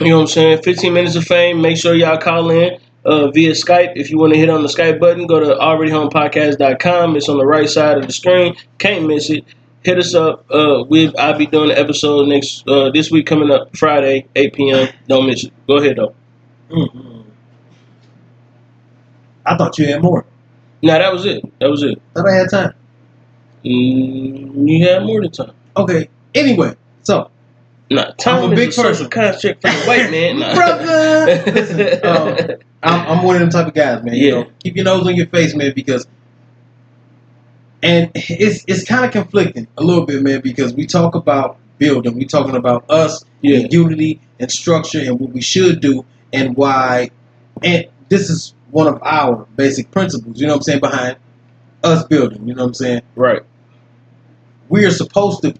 You 0.00 0.08
know 0.10 0.16
what 0.16 0.22
I'm 0.22 0.28
saying? 0.28 0.62
15 0.62 0.92
minutes 0.92 1.16
of 1.16 1.24
fame. 1.24 1.62
Make 1.62 1.78
sure 1.78 1.94
y'all 1.94 2.18
call 2.18 2.50
in 2.50 2.78
uh, 3.06 3.30
via 3.30 3.52
Skype. 3.52 3.92
If 3.96 4.10
you 4.10 4.18
want 4.18 4.34
to 4.34 4.38
hit 4.38 4.50
on 4.50 4.60
the 4.62 4.68
Skype 4.68 5.00
button, 5.00 5.26
go 5.26 5.40
to 5.40 5.54
alreadyhomepodcast.com. 5.54 7.16
It's 7.16 7.28
on 7.30 7.38
the 7.38 7.46
right 7.46 7.68
side 7.68 7.96
of 7.98 8.06
the 8.06 8.12
screen. 8.12 8.56
Can't 8.78 9.06
miss 9.06 9.30
it. 9.30 9.44
Hit 9.84 9.98
us 9.98 10.14
up. 10.14 10.44
Uh, 10.50 10.84
we 10.86 11.14
I'll 11.16 11.38
be 11.38 11.46
doing 11.46 11.68
the 11.68 11.78
episode 11.78 12.28
next 12.28 12.68
uh, 12.68 12.90
this 12.90 13.10
week 13.10 13.24
coming 13.26 13.50
up 13.50 13.74
Friday, 13.76 14.26
8 14.36 14.52
p.m. 14.52 14.88
Don't 15.08 15.26
miss 15.26 15.44
it. 15.44 15.52
Go 15.66 15.78
ahead 15.78 15.96
though. 15.96 16.14
Mm-mm. 16.70 17.24
I 19.46 19.56
thought 19.56 19.78
you 19.78 19.86
had 19.86 20.02
more. 20.02 20.26
Nah, 20.82 20.98
that 20.98 21.12
was 21.12 21.26
it. 21.26 21.42
That 21.60 21.70
was 21.70 21.82
it. 21.82 22.00
Thought 22.14 22.28
I 22.28 22.34
had 22.34 22.50
time. 22.50 22.72
Mm, 23.64 24.68
you 24.68 24.86
had 24.88 25.04
more 25.04 25.20
than 25.22 25.30
time. 25.32 25.52
Okay. 25.76 26.08
Anyway, 26.34 26.74
so 27.02 27.30
Nah, 27.90 28.10
time 28.18 28.44
I'm 28.44 28.50
a 28.50 28.52
is 28.54 28.58
big 28.60 28.68
a 28.70 28.72
social 28.72 29.08
person. 29.08 29.10
construct 29.10 29.62
for 29.62 29.70
the 29.70 29.78
white 29.86 30.10
man. 30.10 30.38
Nah. 30.40 30.54
Brother! 30.54 31.52
Listen, 31.52 31.80
um, 32.04 32.36
I'm, 32.82 33.18
I'm 33.18 33.24
one 33.24 33.36
of 33.36 33.40
them 33.40 33.50
type 33.50 33.68
of 33.68 33.74
guys, 33.74 34.04
man. 34.04 34.14
You 34.14 34.26
Yeah. 34.26 34.30
know, 34.42 34.50
keep 34.62 34.76
your 34.76 34.84
nose 34.84 35.06
on 35.06 35.14
your 35.16 35.26
face, 35.26 35.54
man, 35.54 35.72
because 35.74 36.06
and 37.82 38.10
it's 38.14 38.64
it's 38.66 38.84
kind 38.84 39.04
of 39.04 39.12
conflicting 39.12 39.68
a 39.78 39.82
little 39.84 40.06
bit, 40.06 40.22
man, 40.22 40.40
because 40.40 40.74
we 40.74 40.86
talk 40.86 41.14
about 41.14 41.58
building, 41.78 42.16
we 42.16 42.24
talking 42.24 42.56
about 42.56 42.84
us, 42.90 43.24
yeah. 43.42 43.58
and 43.60 43.72
unity 43.72 44.20
and 44.40 44.50
structure, 44.50 45.00
and 45.00 45.20
what 45.20 45.30
we 45.30 45.40
should 45.40 45.80
do, 45.80 46.04
and 46.32 46.56
why, 46.56 47.10
and 47.62 47.86
this 48.08 48.30
is 48.30 48.54
one 48.76 48.86
of 48.88 49.02
our 49.02 49.46
basic 49.56 49.90
principles. 49.90 50.38
You 50.38 50.46
know 50.46 50.52
what 50.52 50.58
I'm 50.58 50.62
saying 50.64 50.80
behind 50.80 51.16
us 51.82 52.04
building. 52.04 52.46
You 52.46 52.54
know 52.54 52.64
what 52.64 52.68
I'm 52.68 52.74
saying 52.74 53.00
Right. 53.14 53.40
we 54.68 54.84
are 54.84 54.90
supposed 54.90 55.40
to 55.42 55.54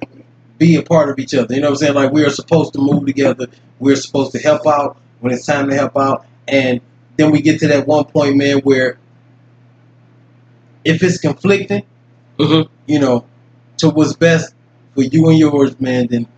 be 0.59 0.77
a 0.77 0.83
part 0.83 1.09
of 1.09 1.19
each 1.19 1.35
other. 1.35 1.55
You 1.55 1.63
know 1.63 1.69
what 1.69 1.73
I'm 1.73 1.77
saying? 1.79 1.95
Like 1.95 2.13
we 2.13 2.25
are 2.27 2.31
supposed 2.31 2.75
to 2.75 2.79
move 2.79 3.07
together. 3.07 3.47
We're 3.79 3.97
supposed 3.97 4.33
to 4.33 4.39
help 4.39 4.67
out 4.67 4.99
when 5.21 5.33
it's 5.33 5.47
time 5.47 5.71
to 5.71 5.75
help 5.75 5.97
out. 5.97 6.27
And 6.47 6.83
then 7.17 7.31
we 7.31 7.41
get 7.41 7.59
to 7.61 7.69
that 7.69 7.87
one 7.87 8.05
point, 8.05 8.37
man, 8.37 8.59
where 8.61 8.99
if 10.85 11.03
it's 11.03 11.19
conflicting, 11.19 11.85
Mm-hmm. 12.39 12.71
you 12.87 12.99
know, 12.99 13.25
to 13.79 13.89
what's 13.89 14.13
best 14.13 14.55
for 14.95 15.03
you 15.03 15.31
and 15.31 15.39
yours, 15.39 15.81
man, 15.81 16.07
then 16.09 16.29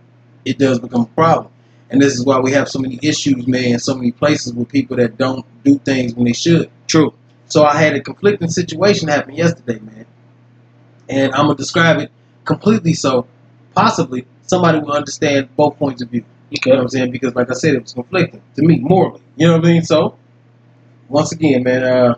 it 0.45 0.57
does 0.57 0.79
become 0.79 1.01
a 1.01 1.05
problem. 1.07 1.51
And 1.89 2.01
this 2.01 2.13
is 2.13 2.25
why 2.25 2.39
we 2.39 2.51
have 2.51 2.69
so 2.69 2.79
many 2.79 2.99
issues, 3.01 3.47
man, 3.47 3.63
in 3.73 3.79
so 3.79 3.95
many 3.95 4.11
places 4.11 4.53
with 4.53 4.69
people 4.69 4.97
that 4.97 5.17
don't 5.17 5.45
do 5.63 5.79
things 5.79 6.13
when 6.13 6.25
they 6.25 6.33
should. 6.33 6.69
True. 6.87 7.13
So 7.47 7.63
I 7.65 7.75
had 7.77 7.95
a 7.95 8.01
conflicting 8.01 8.49
situation 8.49 9.07
happen 9.07 9.33
yesterday, 9.33 9.79
man. 9.79 10.05
And 11.09 11.33
I'm 11.33 11.47
gonna 11.47 11.55
describe 11.55 11.99
it 11.99 12.11
completely 12.45 12.93
so 12.93 13.27
possibly 13.73 14.27
somebody 14.43 14.79
will 14.79 14.91
understand 14.91 15.55
both 15.55 15.77
points 15.77 16.01
of 16.03 16.09
view. 16.09 16.23
You 16.51 16.59
know 16.65 16.77
what 16.77 16.81
I'm 16.83 16.89
saying? 16.89 17.11
Because 17.11 17.33
like 17.35 17.49
I 17.49 17.53
said, 17.53 17.75
it 17.75 17.81
was 17.81 17.93
conflicting 17.93 18.41
to 18.55 18.61
me 18.61 18.79
morally. 18.79 19.21
You 19.35 19.47
know 19.47 19.57
what 19.57 19.65
I 19.65 19.69
mean? 19.69 19.83
So 19.83 20.17
once 21.07 21.31
again, 21.31 21.63
man, 21.63 21.83
uh 21.83 22.15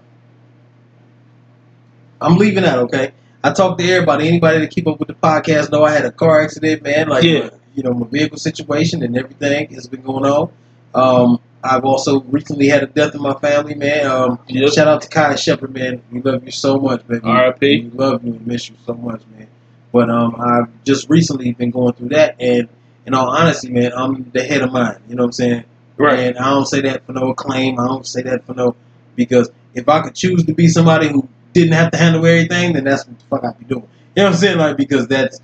I'm 2.20 2.38
leaving 2.38 2.66
out, 2.66 2.80
okay? 2.80 3.14
I 3.44 3.52
talked 3.52 3.80
to 3.80 3.90
everybody, 3.90 4.28
anybody 4.28 4.60
that 4.60 4.70
keep 4.70 4.88
up 4.88 5.00
with 5.00 5.08
the 5.08 5.16
podcast 5.16 5.72
know 5.72 5.84
I 5.84 5.92
had 5.92 6.06
a 6.06 6.12
car 6.12 6.42
accident, 6.42 6.84
man. 6.84 7.08
Like 7.08 7.24
Yeah. 7.24 7.50
You 7.76 7.84
know, 7.84 7.94
my 7.94 8.08
vehicle 8.08 8.38
situation 8.38 9.04
and 9.04 9.18
everything 9.18 9.74
has 9.74 9.88
been 9.88 10.02
going 10.02 10.26
on. 10.26 10.52
Um 10.94 11.40
I've 11.64 11.86
also 11.86 12.22
recently 12.22 12.68
had 12.68 12.84
a 12.84 12.88
death 12.88 13.14
in 13.14 13.22
my 13.22 13.36
family, 13.36 13.76
man. 13.76 14.08
Um, 14.08 14.40
Yep. 14.48 14.74
Shout 14.74 14.88
out 14.88 15.02
to 15.04 15.08
Kai 15.08 15.36
Shepherd, 15.36 15.74
man. 15.74 16.02
We 16.12 16.22
love 16.22 16.44
you 16.44 16.52
so 16.52 16.80
much, 16.80 17.08
baby. 17.08 17.22
R.I.P.. 17.24 17.82
We 17.86 17.90
love 17.98 18.26
you 18.26 18.34
and 18.34 18.48
miss 18.48 18.70
you 18.70 18.76
so 18.86 18.94
much, 18.96 19.22
man. 19.36 19.48
But 19.92 20.10
um, 20.10 20.36
I've 20.42 20.84
just 20.84 21.08
recently 21.10 21.52
been 21.54 21.70
going 21.70 21.94
through 21.94 22.10
that, 22.10 22.36
and 22.40 22.68
in 23.06 23.14
all 23.14 23.30
honesty, 23.30 23.70
man, 23.70 23.92
I'm 23.94 24.30
the 24.32 24.44
head 24.44 24.62
of 24.62 24.72
mine. 24.72 25.02
You 25.08 25.16
know 25.16 25.24
what 25.24 25.28
I'm 25.28 25.32
saying? 25.34 25.64
Right. 25.98 26.20
And 26.20 26.38
I 26.38 26.50
don't 26.50 26.66
say 26.66 26.82
that 26.82 27.06
for 27.06 27.14
no 27.14 27.30
acclaim. 27.30 27.80
I 27.80 27.86
don't 27.86 28.08
say 28.08 28.24
that 28.24 28.46
for 28.46 28.54
no 28.56 28.76
because 29.16 29.52
if 29.74 29.88
I 29.88 30.02
could 30.02 30.16
choose 30.16 30.44
to 30.46 30.54
be 30.54 30.68
somebody 30.68 31.10
who 31.10 31.28
didn't 31.54 31.74
have 31.74 31.92
to 31.92 31.98
handle 31.98 32.26
everything, 32.26 32.74
then 32.74 32.86
that's 32.86 33.06
what 33.06 33.20
the 33.20 33.26
fuck 33.26 33.44
I'd 33.44 33.60
be 33.60 33.66
doing. 33.66 33.88
You 34.16 34.24
know 34.24 34.30
what 34.30 34.34
I'm 34.34 34.40
saying? 34.40 34.58
Like 34.58 34.78
because 34.78 35.08
that's 35.08 35.40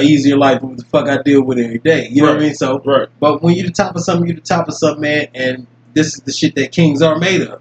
easier 0.00 0.36
life 0.36 0.60
than 0.60 0.70
what 0.70 0.78
the 0.78 0.84
fuck 0.84 1.08
I 1.08 1.20
deal 1.22 1.42
with 1.42 1.58
every 1.58 1.78
day. 1.78 2.08
You 2.10 2.22
know 2.22 2.28
what 2.28 2.36
I 2.38 2.40
mean? 2.40 2.54
So 2.54 2.80
Right. 2.84 3.08
but 3.20 3.42
when 3.42 3.54
you're 3.54 3.66
the 3.66 3.72
top 3.72 3.96
of 3.96 4.02
something, 4.02 4.26
you're 4.26 4.36
the 4.36 4.42
top 4.42 4.68
of 4.68 4.74
something, 4.74 5.00
man. 5.02 5.26
And 5.34 5.66
this 5.94 6.14
is 6.14 6.20
the 6.20 6.32
shit 6.32 6.54
that 6.56 6.72
kings 6.72 7.02
are 7.02 7.18
made 7.18 7.42
of. 7.42 7.60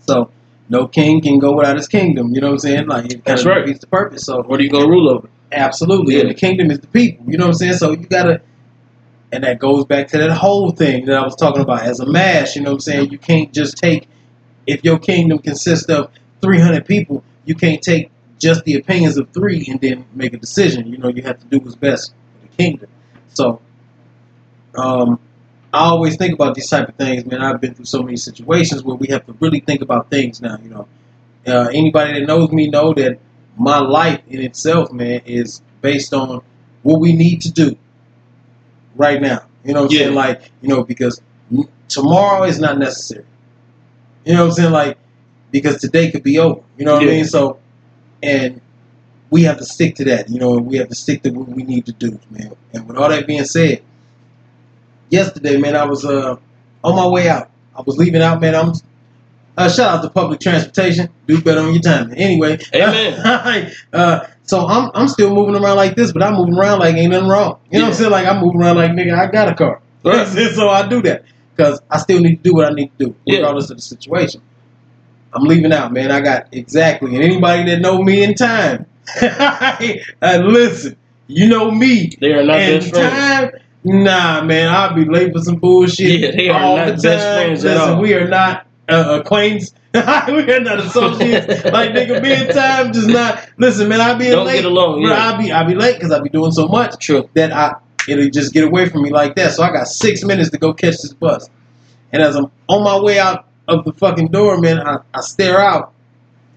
So 0.00 0.30
no 0.68 0.86
king 0.88 1.20
can 1.20 1.38
go 1.38 1.54
without 1.56 1.76
his 1.76 1.88
kingdom. 1.88 2.34
You 2.34 2.40
know 2.40 2.48
what 2.48 2.52
I'm 2.54 2.58
saying? 2.60 2.86
Like 2.88 3.12
it 3.12 3.24
That's 3.24 3.44
right. 3.44 3.64
defeats 3.64 3.80
the 3.80 3.86
purpose. 3.88 4.24
So 4.24 4.42
What 4.42 4.60
are 4.60 4.62
you 4.62 4.70
gonna 4.70 4.88
rule 4.88 5.08
over? 5.08 5.28
absolutely, 5.52 6.14
Yeah. 6.14 6.22
and 6.22 6.30
the 6.30 6.34
kingdom 6.34 6.70
is 6.70 6.80
the 6.80 6.86
people. 6.88 7.30
You 7.30 7.38
know 7.38 7.44
what 7.46 7.50
I'm 7.54 7.58
saying? 7.58 7.74
So 7.74 7.90
you 7.92 7.98
gotta, 7.98 8.40
and 9.32 9.44
that 9.44 9.58
goes 9.58 9.84
back 9.84 10.08
to 10.08 10.18
that 10.18 10.30
whole 10.32 10.70
thing 10.70 11.06
that 11.06 11.16
I 11.16 11.22
was 11.24 11.36
talking 11.36 11.62
about 11.62 11.82
as 11.82 12.00
a 12.00 12.06
mass. 12.06 12.56
You 12.56 12.62
know 12.62 12.70
what 12.70 12.76
I'm 12.76 12.80
saying? 12.80 13.10
You 13.10 13.18
can't 13.18 13.52
just 13.52 13.76
take 13.78 14.08
if 14.66 14.84
your 14.84 14.98
kingdom 14.98 15.38
consists 15.38 15.88
of 15.90 16.10
300 16.42 16.84
people. 16.86 17.24
You 17.44 17.54
can't 17.54 17.82
take 17.82 18.10
just 18.38 18.64
the 18.64 18.74
opinions 18.76 19.16
of 19.16 19.30
three 19.30 19.66
and 19.68 19.80
then 19.80 20.04
make 20.14 20.34
a 20.34 20.38
decision. 20.38 20.86
You 20.88 20.98
know, 20.98 21.08
you 21.08 21.22
have 21.22 21.38
to 21.38 21.46
do 21.46 21.58
what's 21.58 21.76
best 21.76 22.12
for 22.34 22.46
the 22.48 22.56
kingdom. 22.56 22.88
So, 23.28 23.60
um, 24.76 25.20
I 25.72 25.80
always 25.80 26.16
think 26.16 26.34
about 26.34 26.54
these 26.54 26.68
type 26.68 26.88
of 26.88 26.94
things, 26.96 27.26
man. 27.26 27.42
I've 27.42 27.60
been 27.60 27.74
through 27.74 27.84
so 27.86 28.02
many 28.02 28.16
situations 28.16 28.82
where 28.82 28.96
we 28.96 29.08
have 29.08 29.26
to 29.26 29.32
really 29.40 29.60
think 29.60 29.82
about 29.82 30.10
things 30.10 30.40
now. 30.40 30.58
You 30.62 30.70
know, 30.70 30.88
uh, 31.46 31.68
anybody 31.72 32.20
that 32.20 32.26
knows 32.26 32.50
me 32.52 32.68
know 32.68 32.94
that 32.94 33.18
my 33.56 33.78
life 33.78 34.20
in 34.28 34.40
itself, 34.42 34.92
man, 34.92 35.22
is 35.26 35.62
based 35.82 36.14
on 36.14 36.42
what 36.82 37.00
we 37.00 37.12
need 37.12 37.42
to 37.42 37.52
do 37.52 37.76
right 38.94 39.20
now. 39.20 39.46
You 39.64 39.74
know 39.74 39.82
what 39.82 39.92
I'm 39.92 39.96
saying? 39.98 40.14
Like, 40.14 40.50
you 40.62 40.68
know, 40.68 40.84
because 40.84 41.20
tomorrow 41.88 42.44
is 42.44 42.58
not 42.58 42.78
necessary. 42.78 43.24
You 44.24 44.34
know 44.34 44.42
what 44.44 44.46
I'm 44.50 44.52
saying? 44.54 44.72
Like, 44.72 44.98
because 45.50 45.80
today 45.80 46.10
could 46.10 46.22
be 46.22 46.38
over. 46.38 46.60
You 46.78 46.84
know 46.84 46.94
what 46.94 47.02
Yeah. 47.02 47.08
I 47.10 47.12
mean? 47.16 47.24
So, 47.24 47.58
and 48.22 48.60
we 49.30 49.42
have 49.44 49.58
to 49.58 49.64
stick 49.64 49.96
to 49.96 50.04
that. 50.04 50.28
You 50.30 50.38
know, 50.38 50.56
and 50.56 50.66
we 50.66 50.76
have 50.78 50.88
to 50.88 50.94
stick 50.94 51.22
to 51.22 51.30
what 51.30 51.48
we 51.48 51.62
need 51.62 51.86
to 51.86 51.92
do, 51.92 52.18
man. 52.30 52.54
And 52.72 52.86
with 52.86 52.96
all 52.96 53.08
that 53.08 53.26
being 53.26 53.44
said, 53.44 53.82
yesterday, 55.10 55.56
man, 55.56 55.76
I 55.76 55.84
was 55.84 56.04
uh 56.04 56.36
on 56.84 56.96
my 56.96 57.06
way 57.06 57.28
out. 57.28 57.50
I 57.76 57.82
was 57.82 57.96
leaving 57.96 58.22
out, 58.22 58.40
man. 58.40 58.54
I'm 58.54 58.72
uh, 59.58 59.70
shout 59.70 59.98
out 59.98 60.02
to 60.02 60.10
public 60.10 60.38
transportation. 60.40 61.08
Do 61.26 61.40
better 61.40 61.60
on 61.60 61.72
your 61.72 61.82
time. 61.82 62.12
Anyway, 62.14 62.58
Amen. 62.74 63.72
uh, 63.92 64.26
so 64.42 64.66
I'm 64.66 64.90
I'm 64.94 65.08
still 65.08 65.34
moving 65.34 65.56
around 65.56 65.76
like 65.76 65.96
this, 65.96 66.12
but 66.12 66.22
I'm 66.22 66.34
moving 66.34 66.54
around 66.54 66.80
like 66.80 66.94
ain't 66.96 67.10
nothing 67.12 67.28
wrong. 67.28 67.58
You 67.70 67.78
know 67.78 67.84
what 67.86 67.90
I'm 67.92 67.94
saying? 67.96 68.10
Like 68.10 68.26
I'm 68.26 68.42
moving 68.42 68.60
around 68.60 68.76
like 68.76 68.90
nigga, 68.92 69.18
I 69.18 69.30
got 69.30 69.48
a 69.48 69.54
car. 69.54 69.80
Right. 70.04 70.26
so 70.54 70.68
I 70.68 70.86
do 70.86 71.02
that 71.02 71.24
because 71.56 71.80
I 71.90 71.98
still 71.98 72.20
need 72.20 72.36
to 72.36 72.42
do 72.42 72.54
what 72.54 72.66
I 72.66 72.74
need 72.74 72.96
to 72.98 73.06
do, 73.06 73.14
Yeah. 73.24 73.38
regardless 73.38 73.70
of 73.70 73.78
the 73.78 73.82
situation. 73.82 74.42
I'm 75.32 75.44
leaving 75.44 75.72
out, 75.72 75.92
man. 75.92 76.10
I 76.10 76.20
got 76.20 76.48
exactly, 76.52 77.14
and 77.14 77.24
anybody 77.24 77.70
that 77.70 77.80
know 77.80 78.02
me 78.02 78.22
in 78.22 78.34
time, 78.34 78.86
uh, 79.22 80.38
listen, 80.42 80.96
you 81.26 81.48
know 81.48 81.70
me. 81.70 82.10
They 82.20 82.32
are 82.32 82.44
not 82.44 82.60
in 82.60 82.80
best 82.80 82.90
friends. 82.90 83.52
time, 83.52 83.60
nah, 83.84 84.42
man, 84.42 84.68
I'll 84.68 84.94
be 84.94 85.04
late 85.04 85.32
for 85.32 85.40
some 85.40 85.56
bullshit. 85.56 86.20
Yeah, 86.20 86.30
they 86.30 86.48
are 86.48 86.62
all 86.62 86.76
not 86.76 86.96
the 86.96 87.02
best 87.02 87.36
friends 87.36 87.64
at 87.64 87.76
all. 87.76 88.00
we 88.00 88.14
are 88.14 88.28
not 88.28 88.66
uh, 88.88 89.20
acquaintances. 89.20 89.74
we 89.94 90.52
are 90.52 90.60
not 90.60 90.78
associates. 90.78 91.64
like 91.64 91.90
nigga, 91.90 92.22
be 92.22 92.32
in 92.32 92.48
time, 92.48 92.92
just 92.92 93.08
not. 93.08 93.48
Listen, 93.56 93.88
man, 93.88 94.00
I'll 94.00 94.16
be 94.16 94.30
Don't 94.30 94.46
late. 94.46 94.56
get 94.56 94.64
along, 94.64 95.02
yeah. 95.02 95.34
I 95.34 95.38
be 95.38 95.52
I 95.52 95.64
be 95.64 95.74
late 95.74 95.94
because 95.94 96.12
I'll 96.12 96.22
be 96.22 96.28
doing 96.28 96.52
so 96.52 96.68
much 96.68 96.98
True. 96.98 97.28
that 97.34 97.52
I 97.52 97.76
it'll 98.08 98.30
just 98.30 98.52
get 98.52 98.64
away 98.64 98.88
from 98.88 99.02
me 99.02 99.10
like 99.10 99.34
that. 99.36 99.52
So 99.52 99.62
I 99.62 99.72
got 99.72 99.88
six 99.88 100.24
minutes 100.24 100.50
to 100.50 100.58
go 100.58 100.72
catch 100.72 100.98
this 100.98 101.12
bus. 101.12 101.48
And 102.12 102.22
as 102.22 102.36
I'm 102.36 102.50
on 102.68 102.84
my 102.84 103.00
way 103.00 103.18
out 103.18 103.45
of 103.68 103.84
the 103.84 103.92
fucking 103.92 104.28
door, 104.28 104.58
man, 104.58 104.80
I, 104.80 104.98
I 105.14 105.20
stare 105.20 105.60
out 105.60 105.92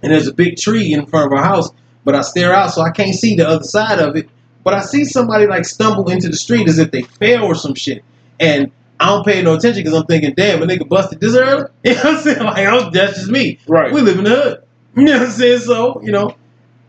and 0.01 0.11
there's 0.11 0.27
a 0.27 0.33
big 0.33 0.57
tree 0.57 0.93
in 0.93 1.05
front 1.05 1.31
of 1.31 1.37
our 1.37 1.43
house, 1.43 1.69
but 2.03 2.15
I 2.15 2.21
stare 2.21 2.53
out 2.53 2.71
so 2.71 2.81
I 2.81 2.91
can't 2.91 3.15
see 3.15 3.35
the 3.35 3.47
other 3.47 3.63
side 3.63 3.99
of 3.99 4.15
it. 4.15 4.29
But 4.63 4.73
I 4.73 4.81
see 4.81 5.05
somebody 5.05 5.47
like 5.47 5.65
stumble 5.65 6.09
into 6.09 6.29
the 6.29 6.35
street 6.35 6.67
as 6.67 6.79
if 6.79 6.91
they 6.91 7.01
fell 7.01 7.45
or 7.45 7.55
some 7.55 7.75
shit. 7.75 8.03
And 8.39 8.71
I 8.99 9.07
don't 9.07 9.25
pay 9.25 9.41
no 9.41 9.55
attention 9.55 9.83
because 9.83 9.97
I'm 9.97 10.05
thinking, 10.05 10.33
damn, 10.33 10.61
a 10.61 10.65
nigga 10.65 10.87
busted 10.87 11.19
this 11.19 11.35
early. 11.35 11.65
You 11.83 11.95
know 11.95 12.01
what 12.03 12.05
I'm 12.05 12.17
saying? 12.21 12.43
Like, 12.43 12.67
I'm, 12.67 12.91
that's 12.91 13.15
just 13.15 13.29
me. 13.29 13.59
Right. 13.67 13.91
We 13.91 14.01
live 14.01 14.17
in 14.17 14.25
the 14.25 14.29
hood. 14.29 14.63
You 14.95 15.05
know 15.05 15.19
what 15.19 15.27
I'm 15.27 15.31
saying? 15.31 15.59
So, 15.59 16.01
you 16.01 16.11
know, 16.11 16.35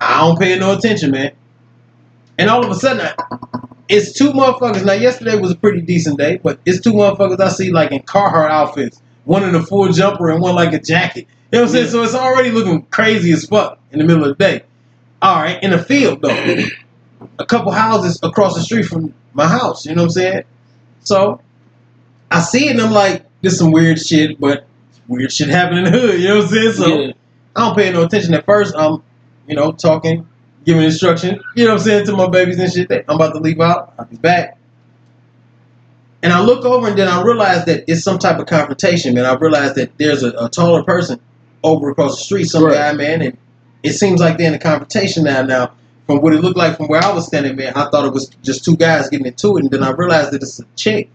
I 0.00 0.20
don't 0.20 0.38
pay 0.38 0.58
no 0.58 0.76
attention, 0.76 1.10
man. 1.12 1.32
And 2.38 2.48
all 2.48 2.64
of 2.64 2.70
a 2.70 2.74
sudden, 2.74 3.02
I, 3.02 3.60
it's 3.88 4.12
two 4.12 4.32
motherfuckers. 4.32 4.84
Now, 4.84 4.94
yesterday 4.94 5.38
was 5.38 5.52
a 5.52 5.56
pretty 5.56 5.82
decent 5.82 6.18
day, 6.18 6.38
but 6.42 6.58
it's 6.64 6.80
two 6.80 6.92
motherfuckers 6.92 7.38
I 7.38 7.50
see 7.50 7.70
like 7.70 7.92
in 7.92 8.00
Carhartt 8.02 8.50
outfits 8.50 9.00
one 9.30 9.44
in 9.44 9.54
a 9.54 9.62
full 9.62 9.88
jumper 9.92 10.28
and 10.28 10.42
one 10.42 10.56
like 10.56 10.72
a 10.72 10.80
jacket. 10.80 11.28
You 11.52 11.58
know 11.58 11.60
what 11.60 11.68
I'm 11.68 11.72
saying? 11.72 11.84
Yeah. 11.84 11.90
So 11.92 12.02
it's 12.02 12.14
already 12.16 12.50
looking 12.50 12.82
crazy 12.86 13.30
as 13.30 13.46
fuck 13.46 13.78
in 13.92 14.00
the 14.00 14.04
middle 14.04 14.24
of 14.24 14.36
the 14.36 14.44
day. 14.44 14.64
All 15.22 15.40
right, 15.40 15.62
in 15.62 15.70
the 15.70 15.78
field 15.78 16.20
though, 16.20 16.64
a 17.38 17.46
couple 17.46 17.70
houses 17.70 18.18
across 18.24 18.56
the 18.56 18.60
street 18.60 18.86
from 18.86 19.14
my 19.32 19.46
house. 19.46 19.86
You 19.86 19.94
know 19.94 20.02
what 20.02 20.06
I'm 20.06 20.10
saying? 20.10 20.42
So 21.04 21.40
I 22.28 22.40
see 22.40 22.66
it 22.66 22.72
and 22.72 22.80
I'm 22.80 22.90
like, 22.90 23.24
this 23.40 23.56
some 23.56 23.70
weird 23.70 24.00
shit, 24.00 24.40
but 24.40 24.66
weird 25.06 25.32
shit 25.32 25.48
happening 25.48 25.86
in 25.86 25.92
the 25.92 25.98
hood. 25.98 26.20
You 26.20 26.26
know 26.26 26.36
what 26.38 26.44
I'm 26.46 26.50
saying? 26.50 26.72
So 26.72 26.86
yeah. 26.88 27.12
I 27.54 27.66
don't 27.66 27.76
pay 27.76 27.92
no 27.92 28.02
attention 28.02 28.34
at 28.34 28.44
first. 28.44 28.74
I'm, 28.76 29.00
you 29.46 29.54
know, 29.54 29.70
talking, 29.70 30.26
giving 30.64 30.82
instruction, 30.82 31.40
you 31.54 31.66
know 31.66 31.74
what 31.74 31.82
I'm 31.82 31.86
saying, 31.86 32.06
to 32.06 32.16
my 32.16 32.28
babies 32.28 32.58
and 32.58 32.72
shit. 32.72 32.88
That 32.88 33.04
I'm 33.08 33.14
about 33.14 33.34
to 33.34 33.38
leave 33.38 33.60
out. 33.60 33.94
I'll 33.96 34.06
be 34.06 34.16
back. 34.16 34.58
And 36.22 36.32
I 36.32 36.40
look 36.42 36.64
over 36.64 36.88
and 36.88 36.98
then 36.98 37.08
I 37.08 37.22
realize 37.22 37.64
that 37.64 37.84
it's 37.88 38.02
some 38.02 38.18
type 38.18 38.38
of 38.38 38.46
confrontation, 38.46 39.14
man. 39.14 39.24
I 39.24 39.34
realize 39.34 39.74
that 39.74 39.96
there's 39.98 40.22
a, 40.22 40.30
a 40.32 40.48
taller 40.48 40.82
person 40.84 41.18
over 41.64 41.90
across 41.90 42.16
the 42.18 42.24
street, 42.24 42.44
some 42.44 42.64
Right. 42.64 42.74
guy, 42.74 42.92
man, 42.92 43.22
and 43.22 43.36
it 43.82 43.92
seems 43.94 44.20
like 44.20 44.36
they're 44.36 44.48
in 44.48 44.54
a 44.54 44.58
confrontation 44.58 45.24
now. 45.24 45.42
Now, 45.42 45.72
from 46.06 46.20
what 46.20 46.34
it 46.34 46.40
looked 46.40 46.58
like 46.58 46.76
from 46.76 46.88
where 46.88 47.02
I 47.02 47.12
was 47.12 47.26
standing, 47.26 47.56
man, 47.56 47.72
I 47.74 47.88
thought 47.88 48.04
it 48.04 48.12
was 48.12 48.28
just 48.42 48.64
two 48.64 48.76
guys 48.76 49.08
getting 49.08 49.26
into 49.26 49.56
it, 49.56 49.62
and 49.62 49.70
then 49.70 49.82
I 49.82 49.90
realized 49.92 50.32
that 50.32 50.42
it's 50.42 50.60
a 50.60 50.64
chick. 50.76 51.08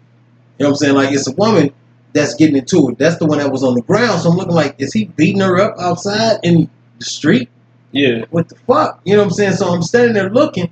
You 0.57 0.63
know 0.63 0.69
what 0.69 0.69
I'm 0.69 0.75
saying? 0.77 0.95
Like 0.95 1.11
it's 1.11 1.27
a 1.27 1.33
woman 1.33 1.71
that's 2.13 2.33
getting 2.35 2.55
into 2.55 2.89
it. 2.89 2.97
That's 2.97 3.17
the 3.17 3.25
one 3.25 3.39
that 3.39 3.51
was 3.51 3.63
on 3.63 3.75
the 3.75 3.81
ground. 3.81 4.21
So 4.21 4.31
I'm 4.31 4.37
looking 4.37 4.55
like, 4.55 4.75
is 4.79 4.93
he 4.93 5.05
beating 5.05 5.41
her 5.41 5.59
up 5.59 5.77
outside 5.79 6.39
in 6.43 6.69
the 6.97 7.05
street? 7.05 7.49
Yeah. 7.91 8.25
What 8.29 8.49
the 8.49 8.55
fuck? 8.55 9.01
You 9.03 9.13
know 9.15 9.19
what 9.19 9.25
I'm 9.25 9.31
saying? 9.33 9.53
So 9.53 9.67
I'm 9.67 9.81
standing 9.83 10.13
there 10.13 10.29
looking, 10.29 10.71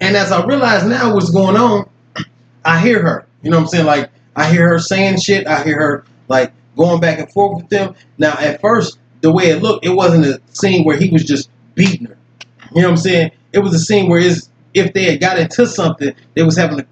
and 0.00 0.16
as 0.16 0.30
I 0.30 0.44
realize 0.44 0.84
now 0.84 1.14
what's 1.14 1.30
going 1.30 1.56
on, 1.56 1.88
I 2.64 2.80
hear 2.80 3.02
her. 3.02 3.26
You 3.42 3.50
know 3.50 3.56
what 3.58 3.64
I'm 3.64 3.68
saying? 3.68 3.86
Like 3.86 4.10
I 4.36 4.50
hear 4.50 4.68
her 4.68 4.78
saying 4.78 5.20
shit. 5.20 5.46
I 5.46 5.62
hear 5.64 5.78
her 5.78 6.04
like 6.28 6.52
going 6.76 7.00
back 7.00 7.18
and 7.18 7.30
forth 7.32 7.62
with 7.62 7.68
them. 7.70 7.94
Now 8.18 8.32
at 8.38 8.60
first, 8.60 8.98
the 9.20 9.32
way 9.32 9.44
it 9.50 9.62
looked, 9.62 9.84
it 9.84 9.90
wasn't 9.90 10.26
a 10.26 10.40
scene 10.52 10.84
where 10.84 10.96
he 10.96 11.10
was 11.10 11.24
just 11.24 11.50
beating 11.74 12.06
her. 12.06 12.16
You 12.74 12.82
know 12.82 12.88
what 12.88 12.92
I'm 12.92 12.96
saying? 12.98 13.30
It 13.52 13.58
was 13.60 13.74
a 13.74 13.78
scene 13.78 14.08
where 14.08 14.20
it's, 14.20 14.48
if 14.74 14.92
they 14.94 15.04
had 15.04 15.20
got 15.20 15.38
into 15.38 15.66
something, 15.66 16.14
they 16.34 16.42
was 16.42 16.56
having 16.56 16.80
a 16.80 16.86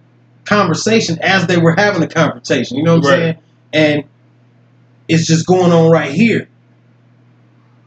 conversation 0.45 1.19
as 1.23 1.47
they 1.47 1.57
were 1.57 1.75
having 1.77 2.03
a 2.03 2.07
confrontation. 2.09 2.77
You 2.77 2.83
know 2.85 2.97
what 2.99 3.07
I'm 3.07 3.11
Right. 3.11 3.19
saying? 3.19 3.39
And 3.73 4.05
it's 5.09 5.27
just 5.27 5.47
going 5.47 5.73
on 5.73 5.91
right 5.91 6.13
here. 6.13 6.49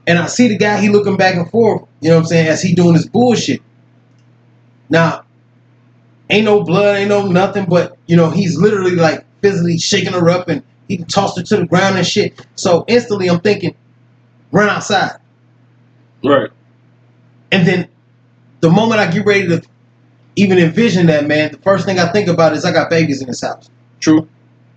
And 0.07 0.17
I 0.19 0.25
see 0.27 0.47
the 0.47 0.57
guy, 0.57 0.81
he 0.81 0.89
looking 0.89 1.15
back 1.15 1.35
and 1.35 1.49
forth, 1.49 1.83
you 2.01 2.09
know 2.09 2.15
what 2.15 2.21
I'm 2.21 2.27
saying, 2.27 2.47
as 2.47 2.61
he 2.61 2.73
doing 2.73 2.95
his 2.95 3.07
bullshit. 3.07 3.61
Now, 4.89 5.23
ain't 6.33 6.45
no 6.45 6.63
blood, 6.63 6.97
ain't 6.97 7.09
no 7.09 7.27
nothing, 7.27 7.65
but, 7.65 7.97
you 8.07 8.15
know, 8.15 8.29
he's 8.29 8.57
literally 8.57 8.95
like 8.95 9.25
physically 9.41 9.77
shaking 9.77 10.13
her 10.13 10.29
up 10.29 10.49
and 10.49 10.63
he 10.87 10.97
tossed 10.97 11.37
her 11.37 11.43
to 11.43 11.57
the 11.57 11.65
ground 11.65 11.97
and 11.97 12.05
shit. 12.05 12.45
So 12.55 12.83
instantly 12.87 13.29
I'm 13.29 13.39
thinking, 13.39 13.75
run 14.51 14.69
outside. 14.69 15.17
Right. 16.23 16.49
And 17.51 17.67
then 17.67 17.87
the 18.61 18.69
moment 18.69 18.99
I 18.99 19.11
get 19.11 19.25
ready 19.25 19.47
to 19.47 19.61
even 20.35 20.57
envision 20.57 21.07
that, 21.07 21.27
man, 21.27 21.51
the 21.51 21.59
first 21.59 21.85
thing 21.85 21.99
I 21.99 22.11
think 22.11 22.27
about 22.27 22.53
is 22.53 22.65
I 22.65 22.71
got 22.71 22.89
babies 22.89 23.21
in 23.21 23.27
this 23.27 23.41
house. 23.41 23.69
True. 23.99 24.27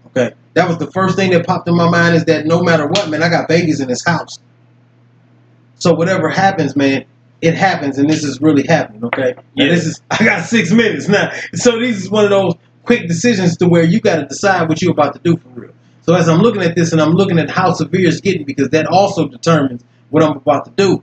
Okay. 0.09 0.35
That 0.55 0.69
was 0.69 0.79
the 0.79 0.91
first 0.93 1.17
thing 1.17 1.31
that 1.31 1.47
popped 1.47 1.69
in 1.69 1.75
my 1.75 1.89
mind 1.89 2.17
is 2.17 2.25
that 2.27 2.47
no 2.47 2.63
matter 2.63 2.87
what, 2.87 3.09
man, 3.09 3.23
I 3.23 3.29
got 3.29 3.49
babies 3.49 3.81
in 3.81 3.89
this 3.89 4.05
house. 4.05 4.39
So 5.77 5.95
whatever 5.95 6.29
happens, 6.29 6.77
man, 6.77 7.05
it 7.43 7.55
happens, 7.55 7.99
and 7.99 8.09
this 8.09 8.25
is 8.25 8.41
really 8.41 8.67
happening. 8.67 9.05
Okay. 9.05 9.35
Now, 9.37 9.65
Yeah. 9.65 9.69
this 9.71 9.87
is 9.87 10.03
I 10.11 10.25
got 10.25 10.45
six 10.47 10.73
minutes 10.73 11.09
now, 11.09 11.31
so 11.55 11.79
this 11.79 11.99
is 11.99 12.11
one 12.11 12.25
of 12.25 12.31
those 12.31 12.55
quick 12.85 13.09
decisions 13.09 13.57
to 13.59 13.69
where 13.69 13.83
you 13.85 14.01
got 14.01 14.17
to 14.17 14.25
decide 14.27 14.69
what 14.69 14.81
you're 14.81 14.93
about 14.93 15.15
to 15.15 15.21
do 15.21 15.37
for 15.37 15.49
real. 15.49 15.73
So 16.03 16.15
as 16.15 16.29
I'm 16.29 16.41
looking 16.41 16.63
at 16.63 16.77
this, 16.77 16.93
and 16.93 17.01
I'm 17.01 17.13
looking 17.13 17.39
at 17.39 17.51
how 17.51 17.73
severe 17.73 18.09
it's 18.09 18.21
getting, 18.21 18.45
because 18.45 18.69
that 18.71 18.87
also 18.87 19.27
determines 19.27 19.85
what 20.11 20.23
I'm 20.23 20.37
about 20.37 20.65
to 20.67 20.71
do. 20.73 21.03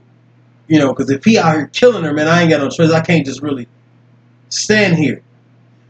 You 0.66 0.78
know, 0.78 0.88
because 0.94 1.10
if 1.10 1.24
he 1.24 1.38
out 1.38 1.54
here 1.56 1.66
killing 1.68 2.04
her, 2.04 2.12
man, 2.14 2.26
I 2.26 2.40
ain't 2.40 2.50
got 2.50 2.60
no 2.62 2.70
choice. 2.70 2.90
I 2.90 3.00
can't 3.02 3.26
just 3.26 3.42
really 3.42 3.68
stand 4.48 4.96
here. 4.96 5.22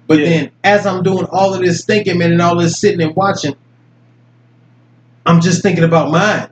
But 0.08 0.18
Yeah. 0.18 0.28
then, 0.28 0.50
as 0.64 0.84
I'm 0.84 1.02
doing 1.04 1.26
all 1.30 1.54
of 1.54 1.60
this 1.62 1.84
thinking, 1.84 2.18
man, 2.18 2.32
and 2.32 2.42
all 2.42 2.56
this 2.58 2.78
sitting 2.80 3.00
and 3.00 3.14
watching, 3.14 3.54
I'm 5.24 5.40
just 5.40 5.62
thinking 5.62 5.84
about 5.84 6.10
mine. 6.10 6.48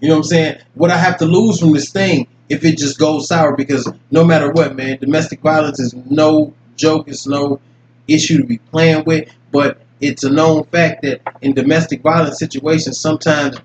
You 0.00 0.08
know 0.08 0.14
what 0.14 0.18
I'm 0.20 0.24
saying? 0.24 0.58
What 0.74 0.90
I 0.90 0.96
have 0.96 1.18
to 1.18 1.26
lose 1.26 1.60
from 1.60 1.72
this 1.72 1.90
thing 1.90 2.26
if 2.48 2.64
it 2.64 2.78
just 2.78 2.98
goes 2.98 3.28
sour 3.28 3.56
because 3.56 3.90
no 4.10 4.24
matter 4.24 4.50
what, 4.50 4.76
man, 4.76 4.98
domestic 4.98 5.40
violence 5.40 5.80
is 5.80 5.94
no 5.94 6.54
joke, 6.76 7.08
it's 7.08 7.26
no 7.26 7.60
issue 8.06 8.38
to 8.38 8.44
be 8.44 8.58
playing 8.58 9.04
with, 9.04 9.28
but 9.50 9.80
it's 10.00 10.24
a 10.24 10.30
known 10.30 10.64
fact 10.64 11.02
that 11.02 11.20
in 11.40 11.54
domestic 11.54 12.02
violence 12.02 12.38
situations, 12.38 13.00
sometimes 13.00 13.58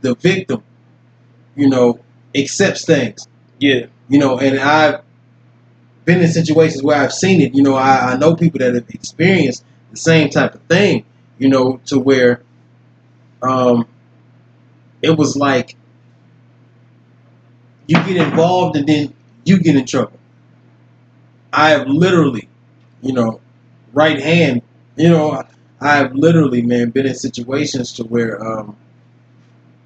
the 0.00 0.14
victim, 0.16 0.62
you 1.54 1.68
know, 1.68 2.00
accepts 2.34 2.84
things. 2.84 3.28
Yeah. 3.58 3.86
You 4.08 4.18
know, 4.18 4.38
and 4.38 4.58
I've 4.58 5.02
been 6.04 6.20
in 6.20 6.28
situations 6.28 6.82
where 6.82 7.00
I've 7.00 7.12
seen 7.12 7.40
it. 7.40 7.54
You 7.54 7.62
know, 7.62 7.74
I, 7.74 8.12
I 8.12 8.16
know 8.16 8.36
people 8.36 8.60
that 8.60 8.74
have 8.74 8.88
experienced 8.90 9.64
the 9.90 9.96
same 9.96 10.30
type 10.30 10.54
of 10.54 10.62
thing. 10.62 11.04
You 11.38 11.50
know, 11.50 11.80
to 11.86 11.98
where 11.98 12.40
um, 13.42 13.86
it 15.02 15.10
was 15.10 15.36
like 15.36 15.76
you 17.86 17.96
get 18.04 18.16
involved 18.16 18.76
and 18.76 18.86
then 18.86 19.14
you 19.44 19.58
get 19.58 19.76
in 19.76 19.86
trouble. 19.86 20.18
I 21.52 21.70
have 21.70 21.86
literally, 21.86 22.48
you 23.00 23.12
know, 23.12 23.40
right 23.92 24.20
hand. 24.20 24.62
You 24.96 25.10
know, 25.10 25.44
I 25.80 25.96
have 25.96 26.14
literally, 26.14 26.62
man, 26.62 26.90
been 26.90 27.06
in 27.06 27.14
situations 27.14 27.92
to 27.94 28.04
where 28.04 28.42
um, 28.44 28.76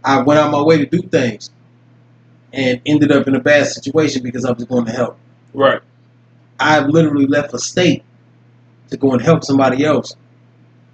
I 0.04 0.22
went 0.22 0.40
out 0.40 0.50
my 0.50 0.62
way 0.62 0.78
to 0.78 0.86
do 0.86 1.02
things 1.02 1.50
and 2.52 2.80
ended 2.86 3.12
up 3.12 3.28
in 3.28 3.34
a 3.34 3.40
bad 3.40 3.66
situation 3.66 4.22
because 4.22 4.44
I 4.44 4.52
was 4.52 4.64
going 4.64 4.86
to 4.86 4.92
help. 4.92 5.18
Right. 5.54 5.80
I've 6.58 6.88
literally 6.88 7.26
left 7.26 7.54
a 7.54 7.58
state 7.58 8.04
to 8.90 8.96
go 8.96 9.12
and 9.12 9.22
help 9.22 9.44
somebody 9.44 9.84
else, 9.84 10.16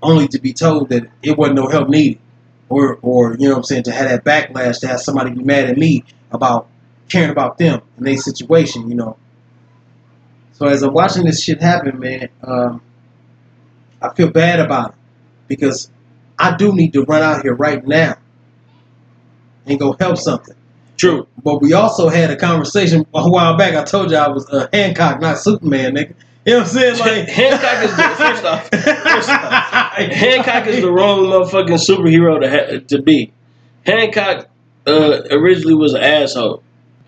only 0.02 0.28
to 0.28 0.38
be 0.38 0.52
told 0.52 0.90
that 0.90 1.08
it 1.22 1.36
wasn't 1.36 1.56
no 1.56 1.68
help 1.68 1.88
needed, 1.88 2.20
or 2.68 2.98
or 3.02 3.34
you 3.34 3.48
know 3.48 3.52
what 3.52 3.58
I'm 3.58 3.64
saying 3.64 3.84
to 3.84 3.92
have 3.92 4.08
that 4.08 4.24
backlash 4.24 4.80
to 4.80 4.86
have 4.86 5.00
somebody 5.00 5.30
be 5.30 5.42
mad 5.42 5.68
at 5.70 5.76
me 5.76 6.04
about 6.30 6.68
caring 7.08 7.30
about 7.30 7.58
them 7.58 7.80
and 7.96 8.06
their 8.06 8.16
situation, 8.16 8.88
you 8.88 8.94
know. 8.96 9.16
So 10.52 10.66
as 10.66 10.82
I'm 10.82 10.92
watching 10.92 11.24
this 11.24 11.42
shit 11.42 11.60
happen, 11.60 11.98
man, 11.98 12.28
um, 12.42 12.80
I 14.00 14.12
feel 14.14 14.30
bad 14.30 14.60
about 14.60 14.90
it 14.90 14.96
because 15.48 15.90
I 16.38 16.56
do 16.56 16.72
need 16.74 16.92
to 16.94 17.04
run 17.04 17.22
out 17.22 17.42
here 17.42 17.54
right 17.54 17.84
now 17.86 18.16
and 19.66 19.78
go 19.78 19.96
help 19.98 20.16
something. 20.18 20.54
True. 20.96 21.26
But 21.42 21.60
we 21.60 21.72
also 21.74 22.08
had 22.08 22.30
a 22.30 22.36
conversation 22.36 23.06
a 23.14 23.28
while 23.28 23.56
back. 23.56 23.74
I 23.74 23.84
told 23.84 24.10
you 24.10 24.16
I 24.16 24.28
was 24.28 24.48
uh, 24.48 24.68
Hancock, 24.72 25.20
not 25.20 25.38
Superman, 25.38 25.94
nigga. 25.96 26.14
You 26.46 26.52
know 26.52 26.58
what 26.60 26.68
I'm 26.68 26.74
saying? 26.74 26.98
Like 27.00 27.28
Hancock 27.28 27.84
is 27.84 27.96
the- 27.96 28.02
first 28.16 28.44
off- 28.44 28.70
first 28.70 29.28
off, 29.28 29.92
Hancock 29.96 30.66
is 30.68 30.80
the 30.80 30.90
wrong 30.92 31.24
motherfucking 31.24 31.84
superhero 31.86 32.40
to 32.40 32.50
ha- 32.50 32.80
to 32.88 33.02
be. 33.02 33.32
Hancock 33.84 34.48
uh, 34.86 35.22
originally 35.30 35.74
was 35.74 35.92
an 35.94 36.02
asshole. 36.02 36.62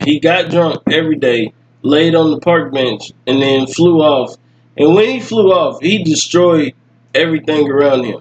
He 0.05 0.21
got 0.21 0.51
drunk 0.51 0.83
every 0.91 1.17
day, 1.17 1.53
laid 1.83 2.15
on 2.15 2.31
the 2.31 2.41
park 2.41 2.73
bench, 2.73 3.13
and 3.27 3.43
then 3.43 3.67
flew 3.67 4.01
off. 4.01 4.35
And 4.77 4.95
when 4.95 5.09
he 5.09 5.21
flew 5.21 5.53
off, 5.53 5.81
he 5.83 6.03
destroyed 6.05 6.73
everything 7.15 7.69
around 7.71 8.05
him. 8.05 8.21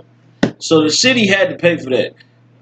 So 0.60 0.82
the 0.82 0.90
city 0.90 1.28
had 1.28 1.50
to 1.52 1.56
pay 1.56 1.78
for 1.78 1.90
that. 1.92 2.14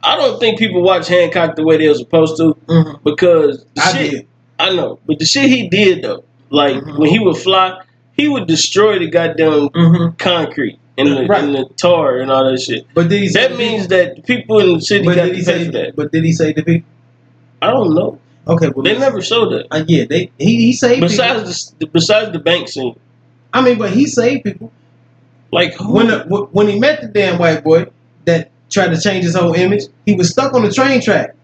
I 0.03 0.17
don't 0.17 0.39
think 0.39 0.59
people 0.59 0.83
watch 0.83 1.07
Hancock 1.07 1.55
the 1.55 1.63
way 1.63 1.77
they 1.77 1.87
were 1.87 1.93
supposed 1.95 2.37
to 2.37 2.55
Mhm. 2.67 2.99
because 3.03 3.65
the 3.75 3.81
I 3.81 3.91
shit. 3.91 4.11
did. 4.11 4.27
I 4.59 4.73
know, 4.75 4.99
but 5.05 5.19
the 5.19 5.25
shit 5.25 5.49
he 5.49 5.67
did 5.67 6.03
though, 6.03 6.23
like 6.49 6.75
Mhm. 6.75 6.97
when 6.99 7.09
he 7.09 7.19
would 7.19 7.37
fly, 7.37 7.77
he 8.15 8.27
would 8.27 8.47
destroy 8.47 8.99
the 8.99 9.07
goddamn 9.09 9.69
hmm 9.73 10.07
concrete 10.17 10.77
and 10.97 11.07
the, 11.09 11.25
Right. 11.25 11.43
and 11.43 11.55
the 11.55 11.65
tar 11.77 12.19
and 12.19 12.31
all 12.31 12.49
that 12.49 12.59
shit. 12.61 12.85
But 12.93 13.09
did 13.09 13.21
he 13.21 13.29
say 13.29 13.47
That 13.47 13.57
means 13.57 13.87
that 13.87 14.25
people 14.25 14.59
in 14.59 14.73
the 14.75 14.81
city 14.81 15.05
But 15.05 15.15
got 15.15 15.23
did 15.25 15.31
to 15.31 15.37
he 15.39 15.45
pay 15.45 15.59
say? 15.59 15.65
for 15.65 15.71
that. 15.71 15.95
But 15.95 16.11
did 16.11 16.23
he 16.23 16.31
say 16.33 16.53
the 16.53 16.63
people? 16.63 16.87
I 17.61 17.71
don't 17.71 17.93
know. 17.95 18.19
Okay, 18.47 18.69
well, 18.69 18.83
They 18.83 18.97
never 18.97 19.21
showed 19.21 19.51
that. 19.53 19.67
Uh, 19.71 19.83
yeah, 19.87 20.05
they 20.05 20.31
he 20.37 20.57
he 20.57 20.73
saved 20.73 20.95
people. 20.95 21.07
Besides 21.09 21.73
the 21.79 21.87
besides 21.87 22.31
the 22.31 22.39
bank 22.39 22.67
scene, 22.67 22.99
I 23.53 23.61
mean, 23.61 23.77
but 23.77 23.91
he 23.91 24.05
saved 24.05 24.43
people 24.43 24.71
like 25.51 25.73
who? 25.75 25.93
when 25.93 26.07
the, 26.07 26.19
when 26.51 26.67
he 26.67 26.79
met 26.79 27.01
the 27.01 27.07
damn 27.07 27.39
white 27.39 27.63
boy 27.63 27.87
that 28.25 28.51
tried 28.69 28.89
to 28.89 28.99
change 29.01 29.23
his 29.23 29.35
whole 29.35 29.53
image. 29.53 29.83
He 30.05 30.15
was 30.15 30.29
stuck 30.29 30.53
on 30.53 30.63
the 30.63 30.71
train 30.71 31.01
track. 31.01 31.35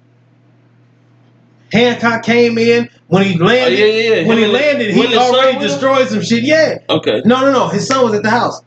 Hancock 1.72 2.24
came 2.24 2.58
in 2.58 2.90
when 3.08 3.24
he 3.26 3.40
oh, 3.40 3.46
landed. 3.46 3.80
yeah, 3.80 3.86
yeah, 3.86 4.16
yeah. 4.16 4.28
When 4.28 4.38
he 4.38 4.44
Him 4.44 4.52
landed, 4.52 4.94
he 4.94 5.16
already 5.16 5.58
with 5.58 5.64
him? 5.64 5.70
destroyed 5.70 6.08
some 6.10 6.22
shit. 6.22 6.44
Yeah. 6.44 6.80
Okay. 6.90 7.22
No, 7.24 7.42
no, 7.42 7.52
no. 7.52 7.68
His 7.70 7.88
son 7.88 8.04
was 8.04 8.14
at 8.14 8.24
the 8.24 8.30
house. 8.30 8.62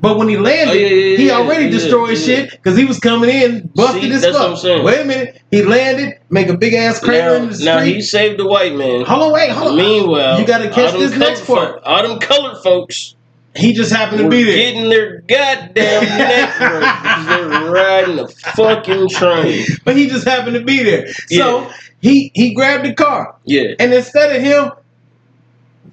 But 0.00 0.16
when 0.16 0.28
he 0.28 0.36
landed, 0.38 0.70
Oh, 0.72 0.78
yeah, 0.78 0.86
yeah, 0.88 1.16
he 1.18 1.30
already 1.30 1.68
destroyed 1.70 2.16
shit 2.16 2.50
because 2.50 2.76
he 2.76 2.84
was 2.86 2.98
coming 2.98 3.28
in 3.30 3.70
busted 3.74 4.02
See, 4.02 4.12
as 4.12 4.22
that's 4.22 4.36
fuck. 4.36 4.62
what 4.62 4.72
I'm. 4.78 4.84
Wait 4.84 5.00
a 5.00 5.04
minute. 5.04 5.42
He 5.50 5.62
landed, 5.62 6.18
make 6.30 6.48
a 6.48 6.56
big 6.56 6.72
ass 6.74 7.00
crater 7.00 7.34
in 7.36 7.44
Now, 7.46 7.50
the 7.52 7.64
now 7.64 7.78
street. 7.80 7.94
he 7.96 8.00
saved 8.02 8.38
the 8.38 8.46
white 8.46 8.74
man. 8.74 9.04
hold 9.04 9.22
on, 9.24 9.32
wait, 9.32 9.50
hold 9.50 9.72
on. 9.72 9.76
Meanwhile, 9.76 10.40
You 10.40 10.46
gotta 10.46 10.70
catch 10.70 10.92
this 10.94 11.16
next 11.16 11.44
part. 11.46 11.74
folk- 11.74 11.82
all 11.84 12.08
them 12.08 12.18
colored 12.18 12.62
folks 12.62 13.14
He 13.54 13.72
just 13.72 13.92
happened 13.92 14.22
to 14.22 14.28
be 14.28 14.44
there. 14.44 14.54
getting 14.56 14.88
their 14.88 15.20
goddamn 15.22 16.04
neck 16.04 16.56
broke 16.58 16.80
because 16.80 17.26
they 17.26 17.58
were 17.58 17.70
riding 17.72 18.16
the 18.16 18.28
fucking 18.28 19.08
train. 19.10 19.66
but 19.84 19.96
he 19.96 20.08
just 20.08 20.24
happened 20.26 20.54
to 20.54 20.62
be 20.64 20.82
there. 20.82 21.08
So 21.12 21.62
Yeah. 21.62 21.72
he 22.00 22.30
he 22.34 22.54
grabbed 22.54 22.84
the 22.86 22.94
car, 22.94 23.34
Yeah. 23.44 23.74
and 23.78 23.92
instead 23.92 24.34
of 24.34 24.40
him 24.40 24.70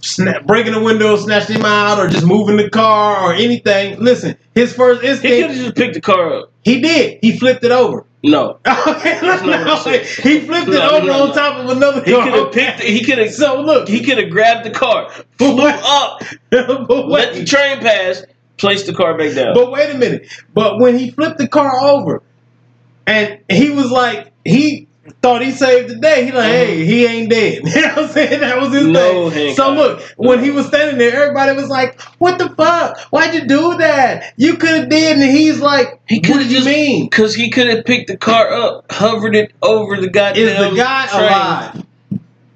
snap, 0.02 0.46
breaking 0.46 0.74
the 0.74 0.82
window, 0.82 1.16
snatching 1.18 1.56
him 1.58 1.66
out, 1.66 2.00
or 2.00 2.08
just 2.08 2.26
moving 2.26 2.58
the 2.58 2.70
car 2.70 3.18
or 3.30 3.34
anything, 3.34 4.00
listen, 4.00 4.38
his 4.56 4.74
first 4.74 5.04
instinct. 5.04 5.36
He 5.36 5.42
could 5.42 5.52
have 5.52 5.60
just 5.60 5.76
picked 5.76 5.94
the 5.96 6.02
car 6.02 6.34
up. 6.42 6.52
he 6.64 6.82
did. 6.82 7.20
He 7.22 7.38
flipped 7.38 7.64
it 7.64 7.72
over. 7.72 8.06
No. 8.24 8.60
Okay, 8.88 9.20
That's 9.22 9.44
not 9.44 9.86
what 9.86 9.86
no, 9.96 10.00
he 10.24 10.40
flipped 10.42 10.68
it 10.70 10.76
over 10.82 11.06
no, 11.06 11.24
on 11.24 11.30
no. 11.30 11.34
top 11.34 11.58
of 11.64 11.70
another 11.70 12.04
He 12.04 12.12
car. 12.14 12.24
could 12.24 12.34
have 12.34 12.52
picked. 12.52 12.80
It, 12.82 12.90
He 12.90 13.04
could 13.04 13.18
have. 13.20 13.32
So 13.34 13.62
look, 13.62 13.88
He 13.88 14.04
could 14.04 14.18
have 14.18 14.30
grabbed 14.30 14.66
the 14.66 14.72
car, 14.72 15.10
flew 15.38 15.60
up, 15.68 16.24
but 16.50 17.08
let 17.08 17.34
the 17.36 17.46
train 17.46 17.80
pass, 17.80 18.24
placed 18.58 18.88
the 18.88 18.94
car 18.94 19.18
back 19.18 19.36
down. 19.36 19.54
but 19.54 19.72
wait 19.72 19.90
a 19.94 19.98
minute. 19.98 20.28
But 20.54 20.80
when 20.80 20.98
he 20.98 21.12
flipped 21.12 21.38
the 21.38 21.48
car 21.48 21.80
over, 21.80 22.22
and 23.06 23.40
he 23.50 23.70
was 23.70 23.90
like, 23.92 24.32
he 24.44 24.87
thought 25.22 25.42
he 25.44 25.52
saved 25.52 25.90
the 25.90 25.96
day. 25.96 26.26
He 26.26 26.32
like, 26.32 26.46
hey, 26.46 26.86
he 26.86 27.06
ain't 27.06 27.30
dead. 27.30 27.64
you 27.66 27.82
know 27.82 27.88
what 27.90 27.98
I'm 27.98 28.10
saying? 28.10 28.40
That 28.40 28.60
was 28.60 28.74
his 28.74 28.84
Mm-hmm. 28.84 28.92
No, 28.94 29.30
thing. 29.30 29.56
So 29.56 29.74
look, 29.74 30.02
when 30.18 30.44
he 30.44 30.52
was 30.52 30.68
standing 30.68 30.98
there, 30.98 31.24
everybody 31.24 31.56
was 31.56 31.70
like, 31.70 32.00
"What 32.20 32.38
the 32.38 32.50
fuck? 32.50 33.00
Why'd 33.12 33.34
you 33.34 33.48
do 33.48 33.78
that? 33.78 34.34
You 34.38 34.56
could 34.58 34.70
have 34.70 34.90
did." 34.90 35.18
And 35.18 35.30
he's 35.32 35.60
like, 35.60 36.00
He 36.08 36.18
"What 36.20 36.40
do 36.40 36.46
you 36.48 36.64
mean? 36.64 37.06
Because 37.10 37.34
he 37.36 37.50
could 37.50 37.68
have 37.68 37.84
picked 37.86 38.08
the 38.08 38.18
car 38.18 38.52
up, 38.52 38.92
hovered 38.92 39.36
it 39.36 39.52
over 39.62 40.00
the 40.00 40.10
goddamn. 40.10 40.44
Is 40.48 40.70
the 40.72 40.76
guy 40.76 41.08
train. 41.08 41.24
alive?" 41.24 41.86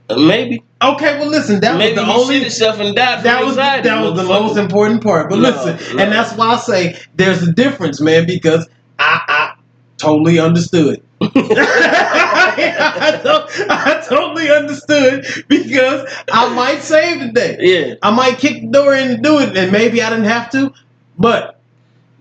Uh, 0.09 0.15
Maybe. 0.17 0.63
Okay, 0.81 1.19
well, 1.19 1.29
listen, 1.29 1.59
that 1.61 1.77
Maybe 1.77 1.95
was 1.95 2.05
the 2.05 2.11
he 2.13 2.19
only 2.21 2.39
himself 2.41 2.79
and 2.79 2.95
died 2.95 3.23
that 3.23 3.43
was 3.45 3.55
that 3.55 3.85
was 4.01 4.15
the 4.19 4.23
most 4.25 4.57
important 4.57 5.03
part. 5.03 5.29
But 5.29 5.38
No, 5.39 5.49
listen, 5.49 5.95
no. 5.95 6.03
and 6.03 6.11
that's 6.11 6.33
why 6.33 6.53
I 6.53 6.57
say 6.57 6.97
there's 7.15 7.43
a 7.43 7.51
difference, 7.51 8.01
man, 8.01 8.25
because 8.25 8.67
I, 8.97 9.21
I 9.27 9.53
totally 9.97 10.39
understood. 10.39 11.03
I, 11.22 13.19
to- 13.23 13.65
I 13.69 14.06
totally 14.07 14.49
understood 14.49 15.26
because 15.48 16.10
I 16.31 16.53
might 16.53 16.81
save 16.81 17.19
the 17.22 17.27
day. 17.31 17.57
Yeah, 17.60 17.95
I 18.02 18.11
might 18.11 18.38
kick 18.38 18.61
the 18.61 18.68
door 18.68 18.93
in 18.95 19.11
and 19.11 19.23
do 19.23 19.39
it, 19.39 19.56
and 19.56 19.72
maybe 19.72 20.02
I 20.02 20.10
didn't 20.10 20.26
have 20.26 20.49
to. 20.52 20.73
But 21.18 21.60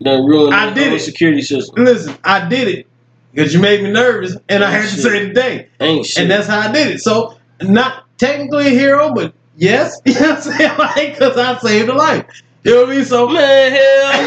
that 0.01 0.13
ruined 0.13 0.55
I 0.55 0.73
did 0.73 0.93
it. 0.93 1.01
security 1.01 1.43
system. 1.43 1.85
listen, 1.85 2.17
I 2.25 2.49
did 2.49 2.69
it 2.69 2.87
because 3.33 3.55
you 3.55 3.61
made 3.61 3.83
me 3.83 3.91
nervous, 3.91 4.37
and 4.49 4.63
I 4.65 4.71
had 4.71 4.83
to 4.83 4.89
Shit. 4.89 5.01
save 5.01 5.29
the 5.29 5.35
day. 5.35 5.69
Ain't 5.81 6.07
shit. 6.07 6.23
And 6.23 6.31
that's 6.31 6.47
how 6.47 6.61
I 6.61 6.73
did 6.73 6.89
it. 6.89 7.01
So, 7.01 7.39
not 7.63 8.05
technically 8.19 8.67
a 8.69 8.71
hero, 8.71 9.13
but 9.15 9.33
yes, 9.57 9.99
you 10.05 10.15
know 10.15 10.21
what 10.21 10.37
I'm 10.37 10.43
saying? 10.43 10.79
Like, 10.79 11.13
because 11.19 11.37
I 11.37 11.59
saved 11.59 11.89
a 11.89 11.95
life. 11.95 12.27
You 12.63 12.75
know 12.75 12.81
what 12.83 12.91
I 12.91 12.97
mean? 12.97 13.05
So, 13.07 13.27
man, 13.29 13.73
hell 13.73 14.23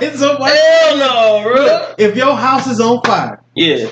no, 0.00 0.10
so 0.16 0.36
bro. 0.36 0.46
Hell 0.46 0.98
no, 0.98 1.42
bro. 1.42 1.94
If 1.98 2.14
your 2.14 2.36
house 2.36 2.68
is 2.68 2.80
on 2.80 3.02
fire, 3.02 3.42
Yeah, 3.58 3.90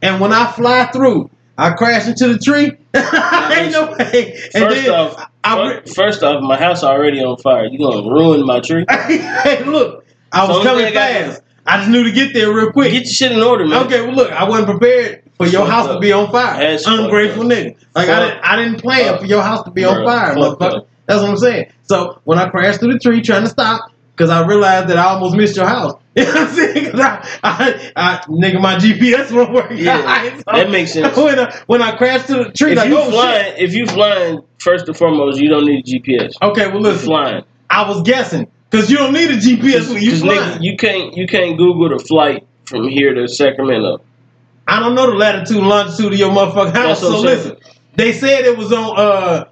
and 0.00 0.20
when 0.20 0.32
I 0.32 0.50
fly 0.52 0.86
through, 0.86 1.30
I 1.58 1.70
crash 1.70 2.06
into 2.08 2.32
the 2.32 2.38
tree, 2.38 2.64
ain't 2.94 3.72
no 3.72 3.94
way. 3.98 4.32
And 4.54 4.64
First 4.64 4.76
then, 4.84 4.90
off, 4.90 5.28
I, 5.44 5.54
fir- 5.56 5.82
first 5.94 6.22
off, 6.22 6.42
my 6.42 6.56
house 6.56 6.82
already 6.82 7.20
on 7.22 7.36
fire. 7.38 7.66
You 7.66 7.78
gonna 7.78 8.08
ruin 8.08 8.44
my 8.46 8.60
tree? 8.60 8.84
hey, 8.90 9.64
look, 9.64 10.04
I 10.32 10.46
So 10.46 10.54
was 10.58 10.66
coming 10.66 10.92
fast. 10.92 11.42
I 11.64 11.76
just 11.78 11.90
knew 11.90 12.02
to 12.04 12.10
get 12.12 12.32
there 12.34 12.52
real 12.52 12.72
quick. 12.72 12.90
Get 12.92 13.04
your 13.04 13.12
shit 13.12 13.32
in 13.32 13.40
order, 13.40 13.64
man. 13.64 13.86
Okay, 13.86 14.00
well, 14.00 14.14
look, 14.16 14.32
I 14.32 14.48
wasn't 14.48 14.68
prepared 14.70 15.22
for 15.36 15.46
your 15.46 15.64
house 15.66 15.86
to 15.88 16.00
be 16.00 16.10
on 16.12 16.30
fire. 16.32 16.58
That's 16.58 16.84
Ungrateful 16.86 17.44
nigga. 17.44 17.76
Like 17.94 18.08
I 18.08 18.20
didn't, 18.28 18.40
I 18.42 18.56
didn't 18.56 18.80
plan 18.80 19.04
Fuck. 19.12 19.20
for 19.20 19.26
your 19.26 19.42
house 19.42 19.62
to 19.64 19.70
be 19.70 19.84
on 19.84 20.04
fire, 20.04 20.34
motherfucker. 20.34 20.78
up. 20.78 20.88
That's 21.06 21.20
what 21.22 21.30
I'm 21.30 21.36
saying. 21.36 21.70
So 21.82 22.20
when 22.24 22.38
I 22.38 22.48
crashed 22.48 22.80
through 22.80 22.94
the 22.94 22.98
tree 22.98 23.20
trying 23.20 23.42
to 23.44 23.48
stop, 23.50 23.91
because 24.14 24.30
I 24.30 24.46
realized 24.46 24.88
that 24.88 24.98
I 24.98 25.04
almost 25.06 25.34
missed 25.36 25.56
your 25.56 25.66
house. 25.66 25.94
You 26.14 26.24
know 26.24 26.30
what 26.32 26.40
I'm 26.50 26.54
saying? 26.54 26.90
'Cause 26.90 27.00
I, 27.00 27.38
I, 27.42 27.92
I, 27.96 28.16
nigga, 28.28 28.60
my 28.60 28.74
GPS 28.76 29.32
won't 29.32 29.50
work. 29.50 29.70
Yeah, 29.74 30.34
So 30.36 30.42
that 30.52 30.68
makes 30.70 30.92
sense. 30.92 31.16
When 31.16 31.38
I, 31.38 31.58
when 31.66 31.80
I 31.80 31.96
crashed 31.96 32.26
to 32.26 32.44
the 32.44 32.52
tree, 32.52 32.72
If 32.72 32.76
like, 32.78 32.88
you 32.90 32.98
oh 32.98 33.10
flying, 33.10 33.54
if 33.56 33.72
you 33.72 33.86
flying, 33.86 34.42
first 34.58 34.86
and 34.88 34.94
foremost, 34.96 35.40
you 35.40 35.48
don't 35.48 35.64
need 35.64 35.88
a 35.88 35.90
GPS. 35.90 36.34
Okay, 36.42 36.68
well 36.68 36.82
listen, 36.82 37.06
flying. 37.06 37.44
I 37.70 37.88
was 37.88 38.02
guessing 38.02 38.46
because 38.70 38.90
you 38.90 38.98
don't 38.98 39.14
need 39.14 39.30
a 39.30 39.36
GPS 39.38 39.88
when 39.88 40.02
you 40.02 40.18
flying. 40.18 40.38
nigga, 40.58 40.62
you 40.62 40.76
can't 40.76 41.16
you 41.16 41.26
can't 41.26 41.56
Google 41.56 41.88
the 41.96 42.04
flight 42.04 42.46
from 42.66 42.88
here 42.88 43.14
to 43.14 43.26
Sacramento. 43.26 44.02
I 44.68 44.80
don't 44.80 44.94
know 44.94 45.06
the 45.10 45.16
latitude 45.16 45.56
and 45.56 45.68
longitude 45.68 46.12
of 46.12 46.18
your 46.18 46.30
motherfucking 46.30 46.74
house. 46.74 47.00
So 47.00 47.18
listen, 47.20 47.56
they 47.96 48.12
said 48.12 48.44
it 48.44 48.58
was 48.58 48.70
on 48.70 48.98
uh 48.98 49.44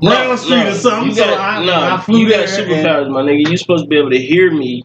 Brown 0.00 0.36
Street 0.38 0.66
or 0.66 0.74
something. 0.74 1.08
You 1.10 1.14
so 1.14 1.24
got, 1.24 1.40
I, 1.40 1.64
no, 1.64 1.74
I 1.74 2.00
flew 2.00 2.18
you 2.18 2.30
got 2.30 2.48
superpowers, 2.48 3.10
my 3.10 3.22
nigga. 3.22 3.50
You 3.50 3.56
supposed 3.56 3.84
to 3.84 3.88
be 3.88 3.96
able 3.98 4.10
to 4.10 4.18
hear 4.18 4.50
me 4.50 4.84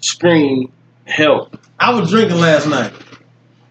scream 0.00 0.72
help. 1.04 1.56
I 1.78 1.98
was 1.98 2.10
drinking 2.10 2.38
last 2.38 2.66
night. 2.66 2.92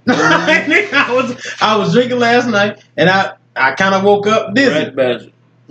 I 0.08 1.12
was 1.14 1.54
I 1.62 1.78
was 1.78 1.94
drinking 1.94 2.20
last 2.20 2.48
night, 2.48 2.84
and 2.98 3.10
I 3.10 3.34
I 3.56 3.74
kind 3.74 3.94
of 3.94 4.04
woke 4.04 4.28
up 4.28 4.54
dizzy, 4.56 4.92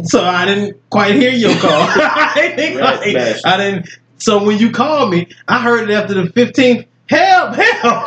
so 0.05 0.23
I 0.25 0.45
didn't 0.47 0.81
quite 0.91 1.15
hear 1.15 1.31
your 1.33 1.57
call. 1.59 1.71
I 1.73 2.53
didn't. 2.57 2.79
Right, 2.79 2.99
quite- 3.01 3.15
bastard. 3.15 3.45
I 3.45 3.57
didn't. 3.57 3.89
So 4.19 4.45
when 4.45 4.59
you 4.59 4.71
called 4.71 5.11
me, 5.11 5.29
I 5.49 5.63
heard 5.63 5.91
it 5.91 5.95
after 5.95 6.15
the 6.15 6.31
fifteenth. 6.31 6.87
Help! 7.11 7.55
Help! 7.57 8.07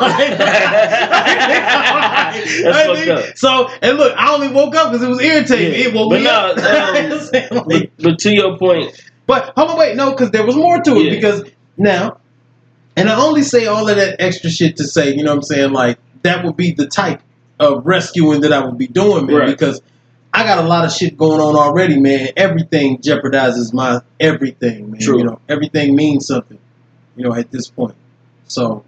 That's 2.34 2.86
fucked 2.86 3.08
up. 3.08 3.36
So 3.36 3.68
and 3.82 3.98
look, 3.98 4.14
I 4.16 4.32
only 4.34 4.48
woke 4.48 4.74
up 4.74 4.90
because 4.92 5.06
it 5.06 5.08
was 5.10 5.20
irritating. 5.20 5.72
Yeah, 5.78 5.88
It 5.88 5.94
woke 5.94 6.10
but 6.10 6.18
me 6.20 6.24
no, 6.24 6.30
up. 6.30 7.52
um, 7.52 7.64
But, 7.68 7.90
but 7.98 8.18
to 8.20 8.34
your 8.34 8.56
point, 8.58 8.98
But 9.26 9.52
hold 9.56 9.70
on, 9.72 9.78
wait, 9.78 9.96
no, 9.96 10.10
because 10.10 10.30
there 10.30 10.46
was 10.46 10.56
more 10.56 10.80
to 10.80 10.96
it. 10.96 11.04
Yeah. 11.04 11.10
Because 11.10 11.44
now, 11.76 12.18
and 12.96 13.08
I 13.10 13.20
only 13.20 13.42
say 13.42 13.66
all 13.66 13.88
of 13.88 13.96
that 13.96 14.20
extra 14.20 14.48
shit 14.50 14.76
to 14.78 14.84
say, 14.84 15.14
you 15.14 15.22
know 15.22 15.32
what 15.32 15.36
I'm 15.38 15.42
saying? 15.42 15.72
Like, 15.72 15.98
that 16.22 16.44
would 16.44 16.56
be 16.56 16.72
the 16.72 16.86
type 16.86 17.20
of 17.60 17.84
rescuing 17.86 18.40
that 18.42 18.52
I 18.52 18.64
would 18.64 18.78
be 18.78 18.86
doing, 18.86 19.26
man. 19.26 19.36
Right. 19.36 19.46
Because 19.48 19.82
I 20.32 20.44
got 20.44 20.58
a 20.64 20.66
lot 20.66 20.84
of 20.84 20.92
shit 20.92 21.16
going 21.18 21.40
on 21.40 21.56
already, 21.56 22.00
man. 22.00 22.30
Everything 22.36 22.98
jeopardizes 22.98 23.72
my 23.74 24.00
everything, 24.18 24.92
man. 24.92 25.00
True. 25.00 25.18
You 25.18 25.24
know, 25.24 25.40
everything 25.48 25.94
means 25.94 26.26
something, 26.26 26.58
you 27.16 27.24
know, 27.24 27.34
at 27.34 27.50
this 27.50 27.68
point. 27.68 27.94
So 28.46 28.84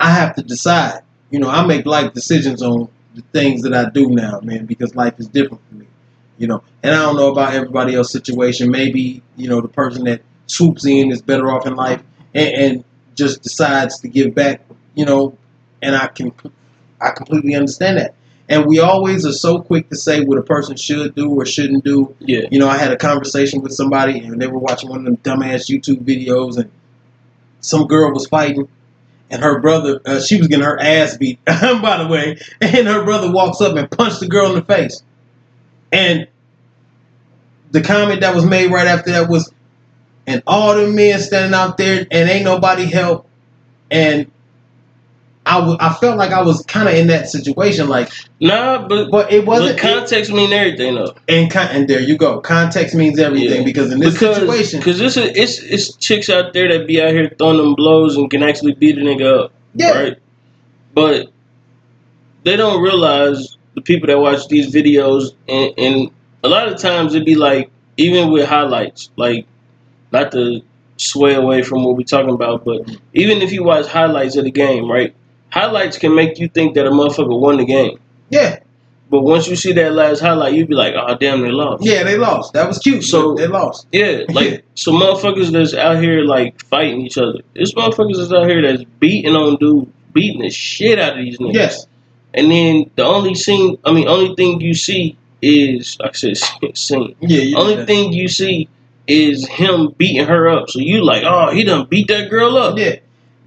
I 0.00 0.10
have 0.10 0.34
to 0.36 0.42
decide. 0.42 1.02
You 1.30 1.40
know, 1.40 1.48
I 1.48 1.66
make 1.66 1.86
life 1.86 2.14
decisions 2.14 2.62
on 2.62 2.88
the 3.14 3.22
things 3.32 3.62
that 3.62 3.74
I 3.74 3.90
do 3.90 4.08
now, 4.08 4.40
man, 4.40 4.66
because 4.66 4.94
life 4.94 5.14
is 5.18 5.28
different 5.28 5.62
for 5.68 5.74
me 5.74 5.86
you 6.38 6.46
know. 6.46 6.62
And 6.82 6.94
I 6.94 7.02
don't 7.02 7.16
know 7.16 7.30
about 7.30 7.52
everybody 7.52 7.94
else's 7.94 8.12
situation. 8.12 8.70
Maybe 8.70 9.22
you 9.36 9.48
know 9.48 9.60
the 9.60 9.68
person 9.68 10.04
that 10.04 10.22
swoops 10.46 10.86
in 10.86 11.10
is 11.10 11.20
better 11.20 11.50
off 11.50 11.66
in 11.66 11.74
life 11.74 12.02
and, 12.34 12.48
and 12.48 12.84
just 13.14 13.42
decides 13.42 13.98
to 14.00 14.08
give 14.08 14.34
back, 14.34 14.62
you 14.94 15.04
know. 15.04 15.36
And 15.82 15.94
I 15.94 16.06
can, 16.08 16.32
I 17.00 17.10
completely 17.10 17.54
understand 17.54 17.98
that. 17.98 18.14
And 18.48 18.66
we 18.66 18.78
always 18.78 19.26
are 19.26 19.32
so 19.32 19.60
quick 19.60 19.90
to 19.90 19.96
say 19.96 20.24
what 20.24 20.38
a 20.38 20.42
person 20.42 20.74
should 20.76 21.14
do 21.14 21.30
or 21.30 21.44
shouldn't 21.44 21.84
do. 21.84 22.16
yeah, 22.18 22.46
You 22.50 22.58
know, 22.58 22.68
I 22.68 22.78
had 22.78 22.90
a 22.90 22.96
conversation 22.96 23.60
with 23.60 23.72
somebody 23.72 24.18
and 24.20 24.40
they 24.40 24.46
were 24.46 24.58
watching 24.58 24.88
one 24.88 25.00
of 25.00 25.04
them 25.04 25.18
dumbass 25.18 25.68
YouTube 25.68 26.02
videos 26.02 26.56
and 26.56 26.70
some 27.60 27.86
girl 27.86 28.12
was 28.12 28.26
fighting 28.26 28.66
and 29.30 29.42
her 29.42 29.60
brother, 29.60 30.00
uh, 30.06 30.20
she 30.20 30.38
was 30.38 30.48
getting 30.48 30.64
her 30.64 30.80
ass 30.80 31.16
beat, 31.16 31.42
by 31.46 32.02
the 32.02 32.08
way, 32.08 32.38
and 32.60 32.86
her 32.86 33.04
brother 33.04 33.30
walks 33.30 33.60
up 33.60 33.76
and 33.76 33.90
punched 33.90 34.20
the 34.20 34.28
girl 34.28 34.48
in 34.50 34.54
the 34.54 34.64
face. 34.64 35.02
And 35.92 36.28
the 37.70 37.82
comment 37.82 38.22
that 38.22 38.34
was 38.34 38.44
made 38.44 38.70
right 38.70 38.86
after 38.86 39.12
that 39.12 39.28
was, 39.28 39.52
and 40.26 40.42
all 40.46 40.74
the 40.76 40.88
men 40.88 41.18
standing 41.20 41.54
out 41.54 41.76
there 41.76 42.06
and 42.10 42.30
ain't 42.30 42.44
nobody 42.44 42.84
help. 42.84 43.28
And 43.90 44.30
I 45.48 45.76
I 45.80 45.94
felt 45.94 46.18
like 46.18 46.30
I 46.30 46.42
was 46.42 46.62
kind 46.66 46.88
of 46.88 46.94
in 46.94 47.06
that 47.06 47.28
situation, 47.30 47.88
like, 47.88 48.10
nah, 48.40 48.86
but 48.86 49.10
but 49.10 49.32
it 49.32 49.46
wasn't. 49.46 49.80
but 49.80 49.80
context 49.80 50.30
mean 50.30 50.52
everything 50.52 50.94
though. 50.94 51.14
and, 51.26 51.50
con- 51.50 51.68
and 51.70 51.88
there 51.88 52.00
you 52.00 52.16
go. 52.18 52.40
Context 52.40 52.94
means 52.94 53.18
everything 53.18 53.60
Yeah. 53.60 53.64
because 53.64 53.90
in 53.92 53.98
this 54.00 54.14
because, 54.14 54.36
situation, 54.36 54.80
because 54.80 54.98
this 54.98 55.16
is 55.16 55.30
it's 55.34 55.58
it's 55.62 55.96
chicks 55.96 56.28
out 56.28 56.52
there 56.52 56.68
that 56.68 56.86
be 56.86 57.00
out 57.00 57.10
here 57.12 57.34
throwing 57.38 57.56
them 57.56 57.74
blows 57.74 58.16
and 58.16 58.30
can 58.30 58.42
actually 58.42 58.74
beat 58.74 58.98
a 58.98 59.00
nigga 59.00 59.44
up, 59.44 59.52
yeah, 59.74 59.92
right? 59.98 60.16
But 60.94 61.28
they 62.44 62.56
don't 62.56 62.82
realize 62.82 63.56
the 63.74 63.80
people 63.80 64.08
that 64.08 64.18
watch 64.18 64.48
these 64.48 64.72
videos, 64.74 65.32
and, 65.48 65.72
and 65.78 66.10
a 66.44 66.48
lot 66.48 66.68
of 66.68 66.78
times 66.78 67.14
it'd 67.14 67.24
be 67.26 67.36
like 67.36 67.70
even 67.96 68.30
with 68.30 68.46
highlights, 68.46 69.10
like 69.16 69.46
not 70.12 70.30
to 70.32 70.60
sway 70.98 71.34
away 71.34 71.62
from 71.62 71.84
what 71.84 71.96
we're 71.96 72.02
talking 72.04 72.34
about, 72.34 72.64
but 72.64 72.80
even 73.14 73.40
if 73.40 73.52
you 73.52 73.62
watch 73.64 73.86
highlights 73.86 74.36
of 74.36 74.44
the 74.44 74.50
game, 74.50 74.90
right? 74.90 75.14
Highlights 75.50 75.98
can 75.98 76.14
make 76.14 76.38
you 76.38 76.48
think 76.48 76.74
that 76.74 76.86
a 76.86 76.90
motherfucker 76.90 77.38
won 77.38 77.56
the 77.56 77.64
game. 77.64 77.98
yeah, 78.30 78.58
But 79.10 79.22
once 79.22 79.48
you 79.48 79.56
see 79.56 79.72
that 79.72 79.92
last 79.94 80.20
highlight, 80.20 80.52
you'd 80.52 80.68
be 80.68 80.74
like, 80.74 80.94
oh, 80.94 81.16
damn, 81.16 81.40
they 81.40 81.50
lost. 81.50 81.82
yeah. 81.84 82.02
They 82.04 82.18
lost. 82.18 82.52
That 82.52 82.68
was 82.68 82.78
cute. 82.78 83.02
So- 83.04 83.34
they 83.34 83.46
lost. 83.46 83.86
Yeah, 83.92 84.22
like 84.28 84.64
so 84.74 84.92
motherfuckers 84.92 85.50
that's 85.50 85.72
out 85.74 86.02
here 86.02 86.20
like 86.24 86.60
fighting 86.64 87.00
each 87.00 87.16
other. 87.16 87.40
There's 87.54 87.72
motherfuckers 87.74 88.18
that's 88.18 88.32
out 88.32 88.48
here 88.48 88.60
that's 88.62 88.84
beating 89.00 89.34
on 89.34 89.56
dude, 89.56 89.90
beating 90.12 90.42
the 90.42 90.50
shit 90.50 90.98
out 90.98 91.12
of 91.18 91.24
these 91.24 91.38
niggas. 91.38 91.54
Yes. 91.54 91.86
And 92.34 92.50
then 92.50 92.90
the 92.96 93.04
only 93.04 93.34
scene, 93.34 93.78
I 93.86 93.92
mean, 93.92 94.06
only 94.06 94.34
thing 94.34 94.60
you 94.60 94.74
see 94.74 95.16
is, 95.40 95.96
like 96.00 96.10
I 96.10 96.32
said, 96.34 96.36
scene. 96.76 97.16
Yeah. 97.20 97.40
You 97.40 97.56
Only 97.56 97.86
thing 97.86 98.12
you 98.12 98.28
see 98.28 98.68
is 99.06 99.48
him 99.48 99.94
beating 99.96 100.26
her 100.26 100.46
up. 100.50 100.68
So 100.68 100.80
you 100.80 101.02
like, 101.02 101.22
oh, 101.24 101.50
he 101.50 101.64
done 101.64 101.86
beat 101.86 102.08
that 102.08 102.28
girl 102.28 102.58
up. 102.58 102.76
Yeah. 102.78 102.96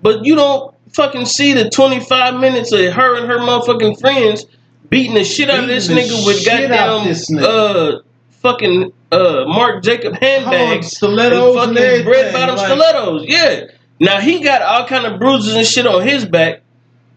But 0.01 0.25
you 0.25 0.33
don't 0.33 0.70
fucking 0.93 1.25
see 1.25 1.53
the 1.53 1.69
25 1.69 2.39
minutes 2.39 2.71
of 2.71 2.93
her 2.93 3.15
and 3.15 3.27
her 3.27 3.37
motherfucking 3.39 3.99
friends 3.99 4.45
beating 4.89 5.13
the 5.15 5.23
shit 5.23 5.49
out 5.49 5.63
of 5.63 5.67
this 5.67 5.87
nigga 5.87 6.25
with 6.25 6.45
goddamn 6.45 7.07
this 7.07 7.29
nigga. 7.29 7.43
uh 7.43 8.01
fucking 8.41 8.91
uh 9.11 9.43
Mark 9.47 9.83
Jacob 9.83 10.13
handbags 10.15 10.87
stilettos 10.87 11.67
and 11.67 11.77
fucking 11.77 12.05
red 12.07 12.33
bottom 12.33 12.55
like- 12.55 12.65
stilettos. 12.67 13.25
Yeah. 13.27 13.65
Now 13.99 14.19
he 14.19 14.39
got 14.41 14.61
all 14.61 14.87
kind 14.87 15.05
of 15.05 15.19
bruises 15.19 15.55
and 15.55 15.65
shit 15.65 15.85
on 15.85 16.01
his 16.05 16.25
back. 16.25 16.61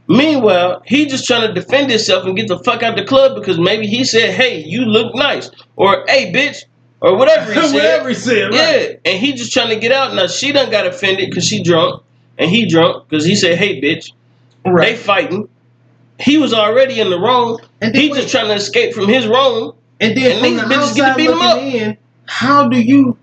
Meanwhile, 0.06 0.82
he 0.84 1.06
just 1.06 1.26
trying 1.26 1.48
to 1.48 1.54
defend 1.54 1.88
himself 1.90 2.26
and 2.26 2.36
get 2.36 2.46
the 2.48 2.58
fuck 2.58 2.82
out 2.82 2.94
the 2.94 3.04
club 3.04 3.34
because 3.36 3.58
maybe 3.58 3.86
he 3.86 4.04
said, 4.04 4.34
"Hey, 4.34 4.62
you 4.62 4.82
look 4.82 5.14
nice," 5.14 5.50
or 5.76 6.04
"Hey, 6.06 6.30
bitch," 6.30 6.58
or 7.00 7.16
whatever 7.16 7.54
he 7.54 7.60
said. 7.62 7.72
Whatever 7.74 8.08
he 8.10 8.14
said, 8.14 8.44
right? 8.50 8.52
Yeah, 9.02 9.10
and 9.12 9.18
he 9.18 9.32
just 9.32 9.50
trying 9.54 9.70
to 9.70 9.76
get 9.76 9.92
out. 9.92 10.14
Now 10.14 10.26
she 10.26 10.52
done 10.52 10.70
got 10.70 10.86
offended 10.86 11.30
because 11.30 11.46
she 11.46 11.62
drunk, 11.62 12.02
and 12.38 12.50
he 12.50 12.66
drunk 12.66 13.08
because 13.08 13.24
he 13.24 13.34
said, 13.34 13.58
"Hey, 13.58 13.80
bitch." 13.80 14.12
They 14.64 14.96
fighting. 14.96 15.48
He 16.18 16.38
was 16.38 16.54
already 16.54 16.98
in 17.00 17.10
the 17.10 17.18
wrong. 17.18 17.60
And 17.82 17.94
He 17.94 18.08
wait. 18.10 18.16
just 18.22 18.30
trying 18.30 18.46
to 18.48 18.54
escape 18.54 18.94
from 18.94 19.08
his 19.08 19.26
wrong. 19.26 19.72
And 20.00 20.16
then 20.16 20.32
And 20.32 20.40
from 20.40 20.50
these 20.50 20.60
the 20.60 20.74
bitches 20.74 20.94
get 20.96 21.02
to 21.02 21.10
outside 21.10 21.16
beat 21.16 21.28
'em 21.30 21.40
up. 21.42 21.58
in, 21.58 21.96
how 22.26 22.68
do 22.68 22.80
you 22.80 23.16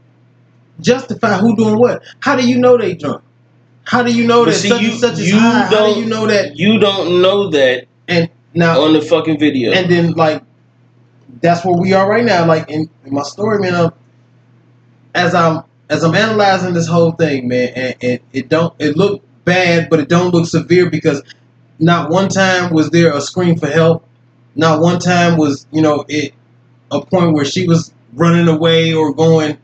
justify 0.79 1.37
who 1.37 1.55
doing 1.55 1.77
what? 1.79 2.03
How 2.19 2.35
do 2.35 2.47
you 2.47 2.57
know 2.59 2.77
they 2.77 2.93
drunk? 2.93 3.21
How 3.85 4.03
do 4.03 4.11
you 4.13 4.27
know 4.27 4.45
But 4.45 4.51
that 4.51 4.57
see, 4.57 4.69
such 4.69 4.81
you- 4.81 4.91
and 4.91 4.99
such 4.99 5.19
is 5.19 5.31
high? 5.31 5.63
How 5.63 5.69
don't- 5.71 5.93
do 5.95 5.99
you 6.01 6.05
know 6.05 6.27
that? 6.27 6.57
You 6.57 6.77
don't 6.79 7.21
know 7.21 7.49
that 7.49 7.85
And 8.07 8.29
now, 8.53 8.81
on 8.81 8.93
the 8.93 9.01
fucking 9.01 9.39
video. 9.39 9.71
and 9.71 9.89
then 9.89 10.11
like, 10.13 10.43
that's 11.41 11.65
where 11.65 11.75
we 11.75 11.93
are 11.93 12.07
right 12.09 12.23
now. 12.23 12.45
Like 12.45 12.69
in, 12.69 12.89
in 13.05 13.13
my 13.13 13.23
story, 13.23 13.59
man. 13.59 13.73
um, 13.73 13.93
as 15.15 15.33
I'm 15.33 15.63
as 15.91 16.03
I'm 16.03 16.15
analyzing 16.15 16.73
this 16.73 16.87
whole 16.87 17.11
thing, 17.11 17.49
man, 17.49 17.73
and, 17.75 17.95
and 18.01 18.19
it 18.31 18.47
don't 18.47 18.73
it 18.79 18.95
look 18.95 19.21
bad, 19.43 19.89
but 19.89 19.99
it 19.99 20.07
don't 20.07 20.33
look 20.33 20.47
severe 20.47 20.89
because 20.89 21.21
not 21.79 22.09
one 22.09 22.29
time 22.29 22.73
was 22.73 22.89
there 22.91 23.13
a 23.13 23.19
scream 23.19 23.57
for 23.57 23.67
help. 23.67 24.07
Not 24.55 24.79
one 24.79 24.99
time 24.99 25.37
was 25.37 25.67
you 25.71 25.81
know 25.81 26.05
it 26.07 26.33
a 26.91 27.05
point 27.05 27.33
where 27.33 27.43
she 27.43 27.67
was 27.67 27.93
running 28.13 28.47
away 28.47 28.93
or 28.93 29.13
going, 29.13 29.57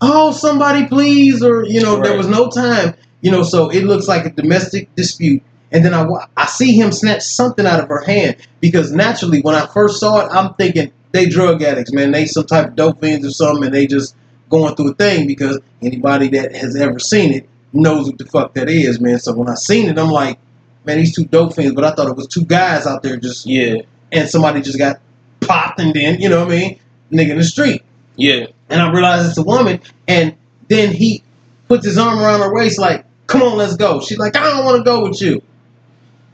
oh 0.00 0.32
somebody 0.32 0.86
please, 0.86 1.44
or 1.44 1.64
you 1.66 1.82
know 1.82 2.02
there 2.02 2.16
was 2.16 2.28
no 2.28 2.48
time. 2.48 2.94
You 3.20 3.30
know, 3.30 3.42
so 3.42 3.68
it 3.68 3.84
looks 3.84 4.08
like 4.08 4.24
a 4.24 4.30
domestic 4.30 4.94
dispute. 4.94 5.42
And 5.70 5.84
then 5.84 5.92
I, 5.92 6.08
I 6.36 6.46
see 6.46 6.72
him 6.80 6.92
snatch 6.92 7.22
something 7.22 7.66
out 7.66 7.80
of 7.80 7.88
her 7.90 8.02
hand 8.04 8.36
because 8.60 8.90
naturally, 8.90 9.42
when 9.42 9.54
I 9.54 9.66
first 9.66 10.00
saw 10.00 10.24
it, 10.24 10.30
I'm 10.30 10.54
thinking 10.54 10.92
they 11.12 11.28
drug 11.28 11.62
addicts, 11.62 11.92
man. 11.92 12.12
They 12.12 12.24
some 12.24 12.46
type 12.46 12.68
of 12.68 12.76
dope 12.76 13.00
fiends 13.00 13.26
or 13.26 13.30
something, 13.30 13.66
and 13.66 13.74
they 13.74 13.86
just 13.86 14.14
going 14.48 14.74
through 14.74 14.92
a 14.92 14.94
thing 14.94 15.26
because 15.26 15.60
anybody 15.82 16.28
that 16.28 16.54
has 16.54 16.76
ever 16.76 16.98
seen 16.98 17.32
it 17.32 17.48
knows 17.72 18.06
what 18.06 18.18
the 18.18 18.26
fuck 18.26 18.54
that 18.54 18.68
is, 18.68 19.00
man. 19.00 19.18
So 19.18 19.34
when 19.34 19.48
I 19.48 19.54
seen 19.54 19.88
it, 19.88 19.98
I'm 19.98 20.10
like, 20.10 20.38
man, 20.84 20.98
these 20.98 21.14
two 21.14 21.24
dope 21.24 21.54
fiends, 21.54 21.74
but 21.74 21.84
I 21.84 21.92
thought 21.92 22.08
it 22.08 22.16
was 22.16 22.26
two 22.26 22.44
guys 22.44 22.86
out 22.86 23.02
there 23.02 23.16
just, 23.16 23.46
yeah, 23.46 23.82
and 24.10 24.28
somebody 24.28 24.62
just 24.62 24.78
got 24.78 25.00
popped, 25.40 25.80
and 25.80 25.94
then 25.94 26.20
you 26.20 26.28
know 26.28 26.44
what 26.44 26.52
I 26.52 26.56
mean, 26.56 26.80
nigga 27.12 27.30
in 27.30 27.38
the 27.38 27.44
street, 27.44 27.82
yeah, 28.16 28.46
and 28.68 28.80
I 28.80 28.90
realized 28.90 29.28
it's 29.28 29.38
a 29.38 29.42
woman, 29.42 29.80
and 30.06 30.34
then 30.68 30.92
he 30.92 31.22
puts 31.68 31.84
his 31.84 31.98
arm 31.98 32.18
around 32.18 32.40
her 32.40 32.54
waist 32.54 32.78
like, 32.78 33.04
come 33.26 33.42
on, 33.42 33.58
let's 33.58 33.76
go. 33.76 34.00
She's 34.00 34.18
like, 34.18 34.36
I 34.36 34.42
don't 34.42 34.64
want 34.64 34.78
to 34.78 34.84
go 34.84 35.02
with 35.06 35.20
you, 35.20 35.42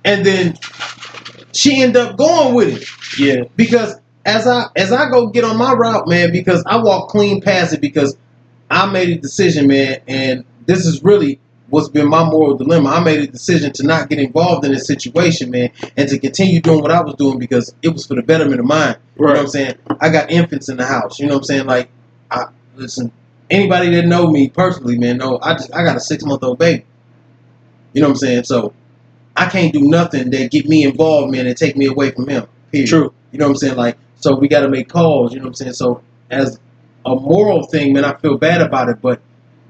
and 0.05 0.25
then 0.25 0.57
she 1.53 1.83
end 1.83 1.97
up 1.97 2.17
going 2.17 2.55
with 2.55 2.83
it. 2.83 3.19
Yeah, 3.19 3.45
because 3.57 3.97
as 4.25 4.47
I 4.47 4.69
as 4.77 4.93
I 4.93 5.11
go 5.11 5.27
get 5.29 5.45
on 5.45 5.57
my 5.57 5.73
route, 5.73 6.09
man, 6.09 6.33
because 6.33 6.63
I 6.67 6.77
walk 6.77 7.09
clean 7.09 7.41
past 7.41 7.73
it 7.73 7.81
because 7.81 8.17
I 8.71 8.87
made 8.91 9.11
a 9.11 9.17
decision, 9.17 9.67
man, 9.67 10.01
and 10.09 10.45
this 10.67 10.87
is 10.87 11.03
really 11.03 11.39
what's 11.69 11.89
been 11.89 12.09
my 12.09 12.25
moral 12.25 12.57
dilemma. 12.57 12.91
I 12.91 13.01
made 13.03 13.21
a 13.21 13.27
decision 13.27 13.73
to 13.75 13.83
not 13.83 14.09
get 14.09 14.19
involved 14.19 14.65
in 14.65 14.73
this 14.73 14.87
situation, 14.87 15.51
man, 15.51 15.71
and 15.97 16.09
to 16.09 16.19
continue 16.19 16.61
doing 16.61 16.81
what 16.81 16.91
I 16.91 17.03
was 17.03 17.15
doing 17.17 17.39
because 17.39 17.75
it 17.83 17.89
was 17.89 18.07
for 18.07 18.15
the 18.15 18.23
betterment 18.23 18.61
of 18.61 18.67
mine. 18.67 18.97
You 19.19 19.27
know 19.27 19.33
what 19.33 19.41
I'm 19.41 19.49
saying? 19.49 19.75
I 20.01 20.09
got 20.09 20.31
infants 20.31 20.69
in 20.69 20.77
the 20.77 20.87
house. 20.87 21.19
You 21.19 21.27
know 21.27 21.35
what 21.35 21.41
I'm 21.41 21.45
saying? 21.45 21.67
Like, 21.67 21.91
I 22.31 22.47
listen. 22.77 23.13
Anybody 23.51 23.91
that 23.91 24.07
know 24.07 24.31
me 24.31 24.49
personally, 24.49 24.99
man, 24.99 25.19
know 25.19 25.39
I 25.43 25.53
just 25.53 25.75
I 25.75 25.85
got 25.85 25.97
a 25.97 26.01
six 26.01 26.25
month 26.25 26.43
old 26.43 26.59
baby. 26.59 26.85
You 27.93 28.01
know 28.01 28.09
what 28.09 28.15
I'm 28.15 28.19
saying? 28.19 28.45
So 28.45 28.73
I 29.37 29.49
can't 29.51 29.73
do 29.73 29.83
nothing 29.83 30.31
that 30.31 30.51
get 30.51 30.67
me 30.67 30.85
involved, 30.85 31.31
man, 31.33 31.47
and 31.47 31.57
take 31.57 31.77
me 31.77 31.87
away 31.87 32.11
from 32.11 32.27
him. 32.27 32.47
Period. 32.73 32.89
True. 32.89 33.13
You 33.33 33.39
know 33.39 33.47
what 33.47 33.53
I'm 33.53 33.57
saying? 33.57 33.77
Like, 33.77 33.99
so 34.25 34.35
we 34.35 34.49
got 34.49 34.61
to 34.61 34.71
make 34.71 34.89
calls. 34.89 35.35
You 35.35 35.41
know 35.41 35.45
what 35.45 35.49
I'm 35.51 35.55
saying? 35.55 35.73
So 35.75 36.03
as 36.31 36.59
a 37.05 37.15
moral 37.15 37.67
thing, 37.67 37.93
man, 37.93 38.07
I 38.07 38.15
feel 38.15 38.39
bad 38.39 38.63
about 38.63 38.89
it. 38.89 39.03
But 39.03 39.21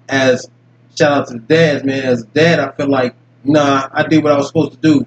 as 0.09 0.49
shout 0.97 1.13
out 1.13 1.27
to 1.27 1.35
the 1.35 1.41
dads, 1.41 1.83
man. 1.83 2.05
As 2.05 2.23
a 2.23 2.27
dad, 2.27 2.61
I 2.61 2.71
feel 2.71 2.89
like 2.89 3.17
nah, 3.43 3.89
I 3.93 4.05
did 4.05 4.23
what 4.23 4.33
I 4.33 4.37
was 4.37 4.47
supposed 4.47 4.73
to 4.73 4.79
do 4.79 5.07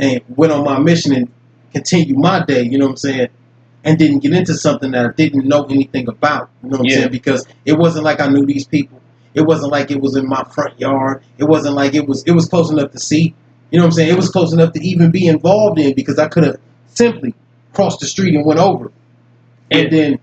and 0.00 0.20
went 0.28 0.52
on 0.52 0.64
my 0.64 0.80
mission 0.80 1.14
and 1.14 1.30
continue 1.72 2.16
my 2.16 2.44
day. 2.44 2.62
You 2.62 2.76
know 2.76 2.86
what 2.86 2.92
I'm 2.92 2.96
saying? 2.96 3.28
And 3.84 3.96
didn't 3.96 4.18
get 4.18 4.32
into 4.32 4.54
something 4.54 4.90
that 4.90 5.06
I 5.06 5.12
didn't 5.12 5.46
know 5.46 5.64
anything 5.66 6.08
about. 6.08 6.50
You 6.64 6.70
know 6.70 6.78
what 6.78 6.86
I'm 6.86 6.90
saying? 6.90 7.12
Because 7.12 7.46
it 7.64 7.78
wasn't 7.78 8.04
like 8.04 8.20
I 8.20 8.26
knew 8.26 8.44
these 8.44 8.66
people. 8.66 9.00
It 9.34 9.42
wasn't 9.42 9.70
like 9.70 9.92
it 9.92 10.00
was 10.00 10.16
in 10.16 10.26
my 10.28 10.42
front 10.42 10.80
yard. 10.80 11.22
It 11.38 11.44
wasn't 11.44 11.76
like 11.76 11.94
it 11.94 12.08
was. 12.08 12.24
It 12.24 12.32
was 12.32 12.48
close 12.48 12.68
enough 12.72 12.90
to 12.90 12.98
see. 12.98 13.36
You 13.70 13.78
know 13.78 13.84
what 13.84 13.90
I'm 13.90 13.92
saying? 13.92 14.10
It 14.10 14.16
was 14.16 14.28
close 14.28 14.52
enough 14.52 14.72
to 14.72 14.80
even 14.80 15.12
be 15.12 15.28
involved 15.28 15.78
in 15.78 15.94
because 15.94 16.18
I 16.18 16.26
could 16.26 16.42
have 16.42 16.56
simply 16.88 17.36
crossed 17.78 18.00
the 18.00 18.06
street 18.06 18.34
and 18.34 18.44
went 18.44 18.58
over, 18.58 18.90
and 19.70 19.92
then 19.92 20.18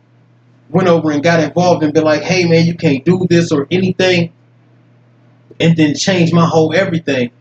went 0.70 0.90
over 0.90 1.10
and 1.10 1.24
got 1.24 1.40
involved 1.40 1.84
and 1.84 1.94
been 1.94 2.04
like, 2.04 2.22
"Hey, 2.22 2.44
man, 2.44 2.66
you 2.66 2.74
can't 2.74 3.06
do 3.06 3.26
this 3.30 3.50
or 3.50 3.66
anything," 3.72 4.34
and 5.62 5.78
then 5.78 5.96
change 5.96 6.34
my 6.34 6.46
whole 6.46 6.76
everything. 6.76 7.32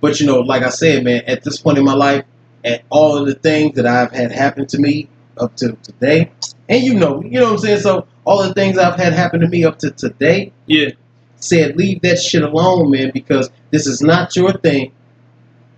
But 0.00 0.20
you 0.20 0.26
know, 0.26 0.40
like 0.40 0.62
I 0.62 0.70
said, 0.70 1.04
man, 1.04 1.22
at 1.26 1.44
this 1.44 1.60
point 1.60 1.76
in 1.76 1.84
my 1.84 1.92
life, 1.92 2.24
at 2.64 2.82
all 2.88 3.18
of 3.18 3.26
the 3.26 3.34
things 3.34 3.76
that 3.76 3.84
I've 3.84 4.10
had 4.10 4.32
happen 4.32 4.64
to 4.68 4.78
me 4.78 5.06
up 5.36 5.54
to 5.56 5.76
today, 5.82 6.30
and 6.66 6.82
you 6.82 6.94
know, 6.94 7.22
you 7.22 7.38
know 7.38 7.44
what 7.44 7.52
I'm 7.52 7.58
saying. 7.58 7.80
So 7.80 8.06
all 8.24 8.42
the 8.42 8.54
things 8.54 8.78
I've 8.78 8.96
had 8.96 9.12
happen 9.12 9.40
to 9.40 9.48
me 9.48 9.66
up 9.66 9.80
to 9.80 9.90
today, 9.90 10.50
Yeah, 10.64 10.92
said 11.36 11.76
leave 11.76 12.00
that 12.00 12.18
shit 12.18 12.42
alone, 12.42 12.90
man, 12.90 13.10
because 13.12 13.50
this 13.70 13.86
is 13.86 14.00
not 14.00 14.34
your 14.34 14.54
thing. 14.54 14.92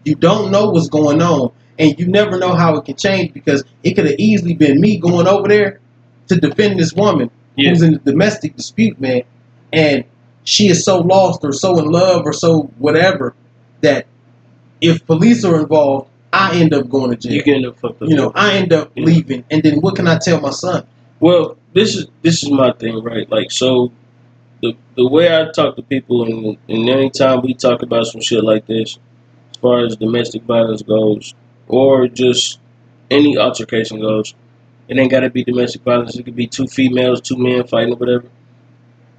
You 0.04 0.14
don't 0.14 0.52
know 0.52 0.70
what's 0.70 0.88
going 0.88 1.20
on, 1.20 1.50
and 1.80 1.98
you 1.98 2.06
never 2.06 2.38
know 2.38 2.54
how 2.54 2.76
it 2.76 2.84
can 2.84 2.96
change 2.96 3.32
because 3.32 3.64
it 3.82 3.94
could 3.94 4.06
have 4.06 4.18
easily 4.18 4.54
been 4.54 4.80
me 4.80 4.98
going 4.98 5.26
over 5.26 5.48
there 5.48 5.80
to 6.28 6.36
defend 6.36 6.78
this 6.78 6.92
woman 6.92 7.30
yeah, 7.56 7.70
who's 7.70 7.82
in 7.82 7.94
a 7.94 7.98
domestic 7.98 8.54
dispute, 8.56 9.00
man, 9.00 9.22
and 9.72 10.04
she 10.44 10.68
is 10.68 10.84
so 10.84 10.98
lost 10.98 11.40
or 11.42 11.52
so 11.52 11.78
in 11.78 11.86
love 11.86 12.22
or 12.24 12.32
so 12.32 12.62
whatever 12.78 13.34
that 13.80 14.06
if 14.80 15.04
police 15.06 15.44
are 15.44 15.58
involved, 15.60 16.08
I 16.32 16.56
end 16.60 16.72
up 16.74 16.88
going 16.88 17.10
to 17.10 17.16
jail. 17.16 17.32
you 17.32 17.42
getting 17.42 17.62
the 17.62 17.72
fucked 17.72 18.02
up. 18.02 18.08
you 18.08 18.14
know, 18.14 18.30
I 18.34 18.54
end 18.54 18.72
up 18.72 18.92
Yeah. 18.94 19.04
leaving, 19.06 19.44
and 19.50 19.62
then 19.62 19.80
what 19.80 19.96
can 19.96 20.06
I 20.06 20.18
tell 20.18 20.40
my 20.40 20.50
son? 20.50 20.86
Well, 21.18 21.56
this 21.74 21.96
is 21.96 22.06
this 22.22 22.42
is 22.42 22.50
my 22.50 22.72
thing, 22.72 23.02
right? 23.02 23.28
Like, 23.30 23.50
so 23.50 23.92
the 24.62 24.74
the 24.96 25.06
way 25.08 25.26
I 25.34 25.50
talk 25.50 25.76
to 25.76 25.82
people, 25.82 26.24
and 26.24 26.56
and 26.68 26.88
anytime 26.88 27.42
we 27.42 27.54
talk 27.54 27.82
about 27.82 28.06
some 28.06 28.20
shit 28.20 28.44
like 28.44 28.66
this, 28.66 28.98
as 29.50 29.56
far 29.58 29.84
as 29.84 29.96
domestic 29.96 30.42
violence 30.44 30.82
goes, 30.82 31.34
or 31.70 32.08
just 32.08 32.58
any 33.10 33.38
altercation 33.38 34.00
goes, 34.00 34.34
it 34.88 34.98
ain't 34.98 35.10
got 35.10 35.20
to 35.20 35.30
be 35.30 35.44
domestic 35.44 35.82
violence. 35.82 36.16
It 36.16 36.24
could 36.24 36.36
be 36.36 36.46
two 36.46 36.66
females, 36.66 37.20
two 37.20 37.36
men 37.36 37.66
fighting, 37.66 37.94
or 37.94 37.96
whatever. 37.96 38.28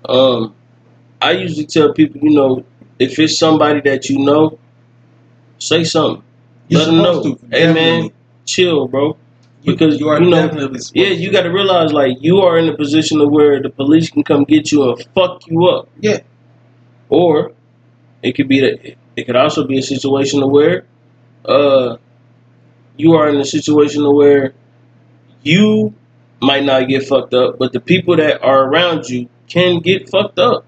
Um, 0.07 0.53
I 1.21 1.31
usually 1.31 1.65
tell 1.65 1.93
people, 1.93 2.21
you 2.21 2.31
know, 2.31 2.65
if 2.99 3.17
it's 3.19 3.37
somebody 3.37 3.81
that 3.81 4.09
you 4.09 4.19
know, 4.19 4.59
say 5.59 5.83
something. 5.83 6.23
You're 6.67 6.79
Let 6.79 6.85
them 6.87 6.97
know, 6.97 7.23
to, 7.23 7.39
hey 7.51 7.73
man, 7.73 8.11
chill, 8.45 8.87
bro. 8.87 9.17
Because, 9.63 9.99
you 9.99 10.09
are 10.09 10.21
you 10.21 10.29
know, 10.29 10.47
definitely 10.47 10.79
Yeah, 10.93 11.09
you 11.09 11.31
got 11.31 11.43
to 11.43 11.49
realize 11.51 11.93
like 11.93 12.17
you 12.19 12.41
are 12.41 12.57
in 12.57 12.67
a 12.67 12.75
position 12.75 13.21
of 13.21 13.29
where 13.29 13.61
the 13.61 13.69
police 13.69 14.09
can 14.09 14.23
come 14.23 14.43
get 14.43 14.71
you 14.71 14.89
and 14.89 15.05
fuck 15.13 15.45
you 15.47 15.65
up. 15.65 15.87
Yeah. 15.99 16.21
Or 17.09 17.51
it 18.23 18.33
could 18.33 18.47
be 18.47 18.61
that 18.61 18.95
it 19.15 19.25
could 19.25 19.35
also 19.35 19.67
be 19.67 19.77
a 19.77 19.83
situation 19.83 20.41
of 20.41 20.49
where 20.49 20.85
uh 21.45 21.97
you 22.97 23.13
are 23.13 23.29
in 23.29 23.37
a 23.37 23.45
situation 23.45 24.03
where 24.13 24.53
you 25.43 25.93
might 26.41 26.63
not 26.63 26.87
get 26.87 27.03
fucked 27.07 27.33
up, 27.33 27.57
but 27.59 27.73
the 27.73 27.79
people 27.79 28.15
that 28.17 28.41
are 28.43 28.65
around 28.65 29.09
you 29.09 29.29
can 29.47 29.79
get 29.79 30.09
fucked 30.09 30.39
up. 30.39 30.65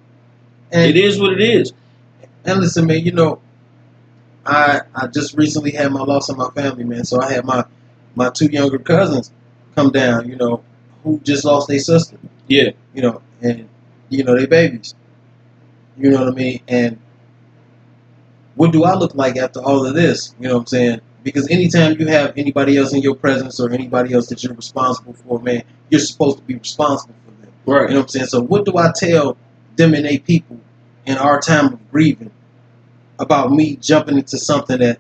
And, 0.72 0.90
it 0.90 0.98
is 0.98 1.20
what 1.20 1.34
it 1.34 1.42
is. 1.42 1.74
And 2.46 2.60
listen, 2.60 2.88
man, 2.88 3.00
you 3.06 3.12
know, 3.12 3.42
I 4.46 4.82
I 4.96 5.08
just 5.08 5.38
recently 5.38 5.72
had 5.72 5.92
my 5.92 6.02
loss 6.04 6.30
of 6.30 6.38
my 6.38 6.50
family, 6.50 6.84
man. 6.84 7.06
So 7.06 7.22
I 7.22 7.32
had 7.32 7.46
my 7.46 7.64
my 8.16 8.30
two 8.30 8.48
younger 8.48 8.80
cousins 8.80 9.32
come 9.76 9.92
down, 9.92 10.28
you 10.30 10.36
know, 10.36 10.64
who 11.04 11.20
just 11.24 11.46
lost 11.46 11.68
their 11.68 11.80
sister, 11.80 12.18
Yeah. 12.48 12.72
you 12.94 13.02
know, 13.02 13.22
and 13.42 13.70
you 14.10 14.24
know 14.24 14.38
they 14.38 14.46
babies. 14.46 14.96
You 15.98 16.10
know 16.10 16.20
what 16.26 16.34
I 16.34 16.36
mean? 16.36 16.62
And 16.68 17.00
what 18.56 18.72
do 18.72 18.84
I 18.84 18.96
look 18.96 19.16
like 19.16 19.38
after 19.38 19.60
all 19.62 19.86
of 19.86 19.94
this? 19.96 20.36
You 20.40 20.48
know 20.48 20.56
what 20.56 20.60
I'm 20.62 20.68
saying? 20.68 21.02
Because 21.24 21.48
anytime 21.50 22.00
you 22.00 22.08
have 22.08 22.34
anybody 22.38 22.78
else 22.78 22.94
in 22.94 23.02
your 23.02 23.16
presence 23.16 23.60
or 23.60 23.72
anybody 23.72 24.14
else 24.14 24.28
that 24.28 24.44
you're 24.44 24.54
responsible 24.54 25.14
for, 25.14 25.40
man, 25.40 25.64
you're 25.90 26.00
supposed 26.02 26.38
to 26.40 26.44
be 26.44 26.56
responsible 26.56 27.16
for 27.26 27.32
them. 27.42 27.52
Right. 27.66 27.82
You 27.90 27.96
know 27.96 28.02
what 28.02 28.04
I'm 28.04 28.08
saying? 28.10 28.26
So 28.28 28.42
what 28.42 28.66
do 28.66 28.78
I 28.78 28.92
tell 28.96 29.38
them 29.76 29.94
and 29.94 30.06
they 30.06 30.20
people 30.20 30.60
in 31.06 31.18
our 31.18 31.40
time 31.40 31.74
of 31.74 31.92
grieving 31.92 32.32
about 33.20 33.52
me 33.52 33.78
jumping 33.78 34.18
into 34.18 34.38
something 34.38 34.80
that 34.80 35.00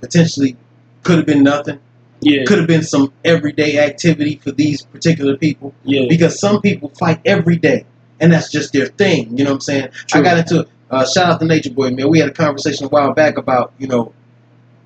potentially 0.00 0.56
could 1.02 1.16
have 1.18 1.26
been 1.26 1.42
nothing, 1.42 1.80
Yeah, 2.20 2.44
could 2.44 2.58
have 2.58 2.66
been 2.66 2.82
some 2.82 3.12
everyday 3.24 3.78
activity 3.78 4.36
for 4.42 4.50
these 4.52 4.82
particular 4.82 5.36
people. 5.36 5.74
yeah, 5.84 6.06
Because 6.08 6.38
some 6.38 6.60
people 6.62 6.90
fight 6.90 7.20
every 7.24 7.56
day, 7.56 7.84
and 8.20 8.32
that's 8.32 8.50
just 8.50 8.72
their 8.72 8.86
thing. 8.86 9.36
You 9.36 9.44
know 9.44 9.50
what 9.50 9.54
I'm 9.56 9.60
saying? 9.60 9.88
True. 10.06 10.20
I 10.20 10.24
got 10.24 10.38
into 10.38 10.66
uh, 10.90 11.04
shout 11.06 11.30
out 11.32 11.40
to 11.40 11.46
Nature 11.46 11.70
Boy, 11.70 11.90
man. 11.90 12.08
We 12.08 12.18
had 12.20 12.30
a 12.30 12.32
conversation 12.32 12.86
a 12.86 12.88
while 12.88 13.12
back 13.12 13.36
about 13.36 13.72
you 13.78 13.86
know 13.86 14.12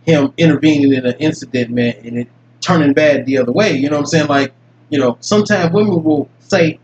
him 0.04 0.32
intervening 0.36 0.92
in 0.92 1.06
an 1.06 1.14
incident, 1.18 1.70
man, 1.70 1.94
and 2.04 2.18
it 2.18 2.28
turning 2.60 2.92
bad 2.92 3.26
the 3.26 3.38
other 3.38 3.52
way. 3.52 3.72
You 3.72 3.88
know 3.90 3.96
what 3.96 4.00
I'm 4.02 4.06
saying? 4.06 4.28
Like 4.28 4.52
you 4.90 4.98
know, 4.98 5.16
sometimes 5.20 5.72
women 5.72 6.02
will 6.02 6.28
say, 6.40 6.78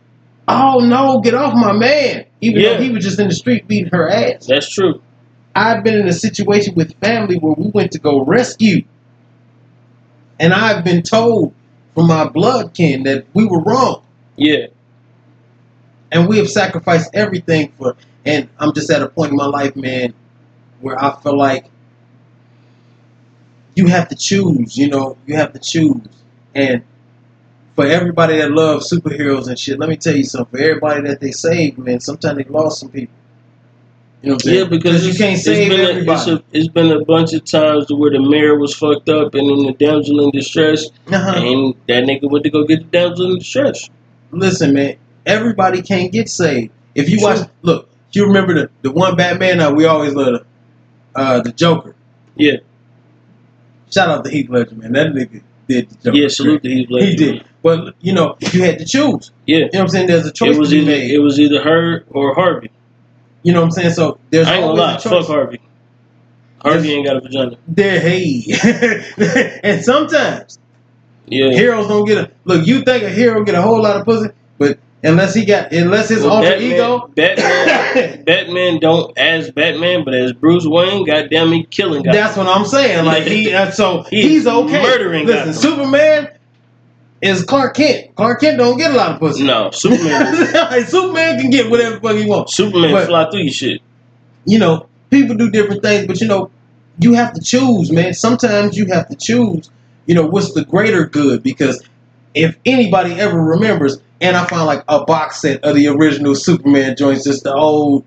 "Oh 0.49 0.81
no, 0.81 1.21
get 1.21 1.35
off 1.35 1.55
my 1.55 1.73
man," 1.73 2.27
even 2.41 2.63
Yeah. 2.63 2.75
though 2.77 2.83
he 2.83 2.91
was 2.91 3.05
just 3.05 3.19
in 3.21 3.29
the 3.29 3.35
street 3.35 3.69
beating 3.69 3.91
her 3.93 4.09
ass. 4.09 4.47
that's 4.47 4.69
true. 4.73 5.01
I've 5.55 5.83
been 5.83 5.95
in 5.95 6.07
a 6.07 6.13
situation 6.13 6.75
with 6.75 6.95
family 7.01 7.37
where 7.37 7.55
we 7.55 7.71
went 7.71 7.93
to 7.93 7.99
go 7.99 8.25
rescue, 8.25 8.85
and 10.39 10.53
I've 10.55 10.85
been 10.85 11.03
told 11.03 11.55
from 11.95 12.07
my 12.07 12.29
blood 12.29 12.75
kin 12.75 13.03
that 13.05 13.27
we 13.35 13.45
were 13.45 13.61
wrong 13.61 14.03
Yeah, 14.37 14.67
and 16.13 16.29
we 16.29 16.39
have 16.39 16.49
sacrificed 16.49 17.11
everything 17.15 17.73
for 17.79 17.97
and 18.25 18.49
i'm 18.59 18.73
just 18.73 18.91
at 18.91 19.03
a 19.03 19.09
point 19.09 19.31
in 19.31 19.37
my 19.37 19.47
life 19.47 19.75
man 19.77 20.15
where 20.81 21.03
i 21.03 21.15
feel 21.23 21.37
like 21.37 21.67
you 23.79 23.87
have 23.87 24.09
to 24.09 24.17
choose 24.17 24.77
you 24.77 24.89
know 24.89 25.17
you 25.27 25.37
have 25.37 25.53
to 25.53 25.59
choose. 25.59 26.03
And 26.55 26.83
for 27.77 27.87
everybody 27.87 28.39
that 28.39 28.51
loves 28.51 28.91
superheroes 28.91 29.47
and 29.49 29.59
shit 29.59 29.79
let 29.79 29.89
me 29.89 29.97
tell 29.97 30.17
you 30.17 30.25
something. 30.25 30.59
For 30.59 30.65
everybody 30.65 31.03
that 31.09 31.21
they 31.21 31.31
saved 31.31 31.79
man 31.79 32.01
sometimes 32.01 32.39
they 32.39 32.45
lost 32.45 32.81
some 32.81 32.91
people. 32.91 33.15
You 34.23 34.31
know 34.31 34.35
what 34.35 34.43
i'm 34.45 34.49
saying? 34.49 34.59
yeah, 34.59 34.65
because 34.69 35.07
you 35.07 35.15
can't 35.15 35.35
it's 35.35 35.45
save 35.45 35.71
been 35.71 35.81
a- 35.81 35.91
everybody. 35.91 36.19
it's, 36.19 36.29
a, 36.29 36.45
it's 36.53 36.69
been 36.69 36.91
a 36.91 37.05
bunch 37.05 37.33
of 37.35 37.45
times 37.45 37.87
where 37.93 38.11
the 38.11 38.19
mayor 38.21 38.59
was 38.59 38.75
fucked 38.75 39.09
up 39.09 39.35
and 39.35 39.49
then 39.49 39.67
the 39.67 39.73
damsel 39.79 40.25
in 40.25 40.31
distress, 40.33 40.87
uh-huh. 41.07 41.35
and 41.37 41.75
that 41.87 42.03
nigga 42.03 42.29
went 42.29 42.43
to 42.43 42.51
go 42.51 42.65
get 42.65 42.81
the 42.81 42.99
damsel 42.99 43.31
in 43.33 43.39
distress. 43.39 43.89
listen 44.33 44.75
man 44.75 44.97
everybody 45.25 45.83
can't 45.83 46.11
get 46.11 46.29
saved. 46.29 46.73
If 46.97 47.09
you 47.09 47.19
True. 47.19 47.29
watch 47.29 47.49
look 47.63 47.89
you 48.13 48.27
remember 48.27 48.55
the, 48.55 48.71
the 48.83 48.91
one 48.91 49.15
batman 49.17 49.59
that 49.59 49.77
we 49.77 49.85
always 49.85 50.15
love 50.15 50.33
the, 50.33 50.47
uh, 51.15 51.41
the 51.43 51.53
joker. 51.53 51.95
Yeah, 52.37 52.57
Shout 53.91 54.09
out 54.09 54.25
to 54.25 54.31
Heath 54.31 54.49
Ledger, 54.51 54.75
man. 54.75 54.93
That 54.93 55.09
nigga 55.09 55.43
did 55.69 55.91
the 55.91 55.95
joke. 55.97 56.15
yeah, 56.15 56.29
salute 56.29 56.63
to 56.63 56.69
Heath 56.69 56.91
Ledger. 56.91 57.07
He 57.07 57.17
did. 57.17 57.45
But 57.63 57.95
you 58.01 58.13
know, 58.13 58.37
you 58.53 58.63
had 58.63 58.79
to 58.79 58.85
choose. 58.85 59.31
Yeah, 59.47 59.57
You 59.59 59.63
know 59.65 59.69
what 59.73 59.81
I'm 59.81 59.89
saying? 59.89 60.07
There's 60.07 60.27
a 60.27 60.33
choice 60.33 60.57
it 60.57 60.59
was 60.59 60.73
either 60.75 60.87
made. 60.87 61.11
it 61.11 61.19
was 61.19 61.39
either 61.41 61.63
her 61.63 62.05
or 62.11 62.35
Harvey. 62.35 62.71
you 63.43 63.53
know 63.53 63.61
what 63.61 63.67
I'm 63.67 63.71
saying? 63.73 63.91
So 63.93 64.19
there's 64.31 64.47
I 64.49 64.57
ain't 64.57 64.65
always 64.65 64.79
lie, 64.81 64.97
a 64.97 65.01
choice. 65.01 65.27
fuck 65.27 65.27
Harvey. 65.27 65.61
Harvey 66.61 66.93
ain't 66.93 67.07
got 67.07 67.17
a 67.17 67.21
vagina. 67.21 67.57
There, 67.69 68.01
hey. 68.01 68.45
and 69.63 69.85
sometimes 69.85 70.59
Yeah, 71.27 71.51
heroes 71.51 71.87
don't 71.89 72.05
get 72.07 72.19
a 72.19 72.31
look. 72.45 72.67
You 72.67 72.83
think 72.83 73.05
a 73.05 73.11
hero 73.11 73.43
get 73.45 73.55
a 73.55 73.63
whole 73.63 73.81
lot 73.83 73.97
of 73.97 74.05
pussy, 74.05 74.31
but 74.59 74.79
unless 75.05 75.35
he 75.35 75.45
got 75.45 75.73
unless 75.73 76.09
his 76.09 76.23
Well, 76.23 76.33
alter 76.33 76.51
Batman, 76.51 76.73
ego, 76.73 77.11
Batman, 77.15 78.25
Batman 78.25 78.81
don't 78.81 79.17
as 79.19 79.51
Batman, 79.51 80.05
but 80.05 80.15
as 80.15 80.33
Bruce 80.33 80.67
Wayne, 80.67 81.05
goddamn, 81.07 81.53
he 81.53 81.65
killing 81.65 82.03
guys. 82.03 82.15
that's 82.15 82.37
what 82.37 82.47
I'm 82.47 82.65
saying. 82.67 83.05
Like 83.05 83.25
he, 83.25 83.53
uh, 83.53 83.71
so 83.71 84.03
He 84.11 84.23
he's 84.23 84.47
okay. 84.47 84.83
murdering 84.83 85.27
Listen, 85.27 85.47
Gotham. 85.47 85.53
Superman 85.55 86.31
is 87.21 87.45
Clark 87.45 87.75
Kent. 87.77 88.15
Clark 88.17 88.41
Kent 88.41 88.59
don't 88.59 88.77
get 88.79 88.93
a 88.93 88.95
lot 88.97 89.13
of 89.13 89.19
pussy. 89.21 89.45
no, 89.45 89.71
Superman. 89.73 90.53
like, 90.55 90.87
Superman 90.87 91.41
can 91.41 91.51
get 91.51 91.71
whatever 91.71 91.99
fuck 92.01 92.17
he 92.17 92.27
wants. 92.27 92.55
Superman 92.57 92.93
But- 92.93 93.07
fly 93.07 93.31
through 93.31 93.41
your 93.41 93.53
shit. 93.53 93.83
you 94.45 94.59
know, 94.59 94.87
people 95.11 95.35
do 95.37 95.51
different 95.51 95.83
things, 95.83 96.07
but 96.07 96.21
you 96.21 96.27
know, 96.29 96.51
you 97.01 97.15
have 97.15 97.33
to 97.35 97.41
choose, 97.41 97.91
man. 97.93 98.13
Sometimes 98.15 98.77
you 98.77 98.87
have 98.87 99.09
to 99.09 99.15
choose, 99.17 99.71
you 100.07 100.15
know, 100.15 100.27
what's 100.27 100.53
the 100.55 100.65
greater 100.65 101.07
good 101.07 101.43
because 101.43 101.83
if 102.35 102.57
anybody 102.65 103.13
ever 103.15 103.39
remembers, 103.41 103.99
and 104.21 104.37
I 104.37 104.45
found 104.47 104.67
like 104.67 104.85
a 104.89 105.05
box 105.05 105.41
set 105.41 105.63
of 105.65 105.75
the 105.77 105.89
original 105.89 106.35
Superman 106.35 106.97
joints, 106.97 107.25
just 107.25 107.45
the 107.45 107.55
old 107.55 108.05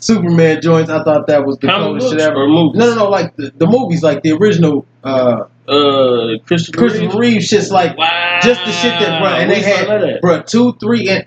Superman 0.00 0.60
joints, 0.60 0.90
I 0.90 1.04
thought 1.04 1.26
that 1.28 1.46
was 1.46 1.58
the 1.58 1.68
Comic 1.68 2.00
coolest 2.00 2.10
shit 2.10 2.20
ever. 2.20 2.46
No, 2.48 2.72
no, 2.72 2.94
no, 2.94 3.08
like 3.08 3.36
the, 3.36 3.52
the 3.56 3.66
movies, 3.66 4.02
like 4.02 4.22
the 4.22 4.32
original 4.32 4.86
uh 5.04 5.44
Uh, 5.68 6.38
Christopher, 6.44 6.78
Christopher 6.78 7.18
Reeve. 7.18 7.34
Reeve 7.34 7.44
shit's 7.44 7.70
like 7.70 7.96
Wow. 7.96 8.40
just 8.42 8.64
the 8.64 8.72
shit 8.72 8.98
that, 8.98 9.20
bro, 9.20 9.28
and 9.30 9.48
they 9.50 9.58
We 9.58 9.62
had, 9.62 10.20
bro, 10.20 10.42
two, 10.42 10.72
three, 10.80 11.08
and 11.08 11.24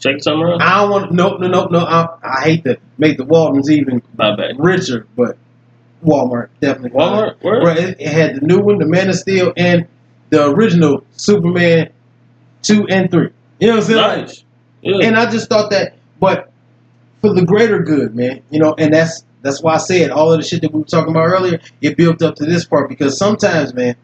Second 0.00 0.20
time 0.20 0.42
around. 0.42 0.60
I 0.62 0.80
don't 0.80 0.90
want, 0.90 1.12
no, 1.12 1.36
no, 1.36 1.48
no, 1.48 1.66
no, 1.66 1.78
I, 1.78 2.08
I 2.22 2.40
hate 2.42 2.64
to 2.64 2.78
make 2.98 3.16
the 3.16 3.24
Waltons 3.24 3.70
even 3.70 4.02
richer, 4.58 5.06
but 5.16 5.36
Walmart 6.04 6.48
definitely. 6.60 6.98
Walmart. 6.98 7.36
Where? 7.42 7.60
Bro, 7.62 7.72
it, 7.74 7.96
it 8.00 8.08
had 8.08 8.36
the 8.36 8.40
new 8.42 8.58
one, 8.60 8.78
the 8.78 8.86
Man 8.86 9.08
of 9.08 9.14
Steel, 9.14 9.52
and 9.56 9.86
the 10.34 10.50
original 10.50 11.04
Superman 11.16 11.90
two 12.62 12.86
and 12.88 13.10
three. 13.10 13.30
You 13.60 13.68
know 13.68 13.74
what 13.74 13.80
I'm 13.84 13.86
saying? 13.86 14.00
Like, 14.00 14.18
Nice. 14.26 14.44
Yeah. 14.82 15.06
and 15.06 15.16
I 15.16 15.30
just 15.30 15.48
thought 15.48 15.70
that, 15.70 15.96
but 16.20 16.50
for 17.22 17.32
the 17.32 17.44
greater 17.44 17.78
good, 17.78 18.14
man. 18.14 18.42
You 18.50 18.58
know, 18.58 18.74
and 18.76 18.92
that's 18.92 19.24
that's 19.42 19.62
why 19.62 19.74
I 19.74 19.78
said 19.78 20.10
all 20.10 20.32
of 20.32 20.40
the 20.40 20.46
shit 20.46 20.60
that 20.62 20.72
we 20.72 20.80
were 20.80 20.86
talking 20.86 21.10
about 21.10 21.26
earlier. 21.26 21.60
It 21.80 21.96
built 21.96 22.20
up 22.22 22.34
to 22.36 22.44
this 22.44 22.64
part 22.64 22.88
because 22.88 23.16
sometimes, 23.16 23.72
man, 23.74 23.96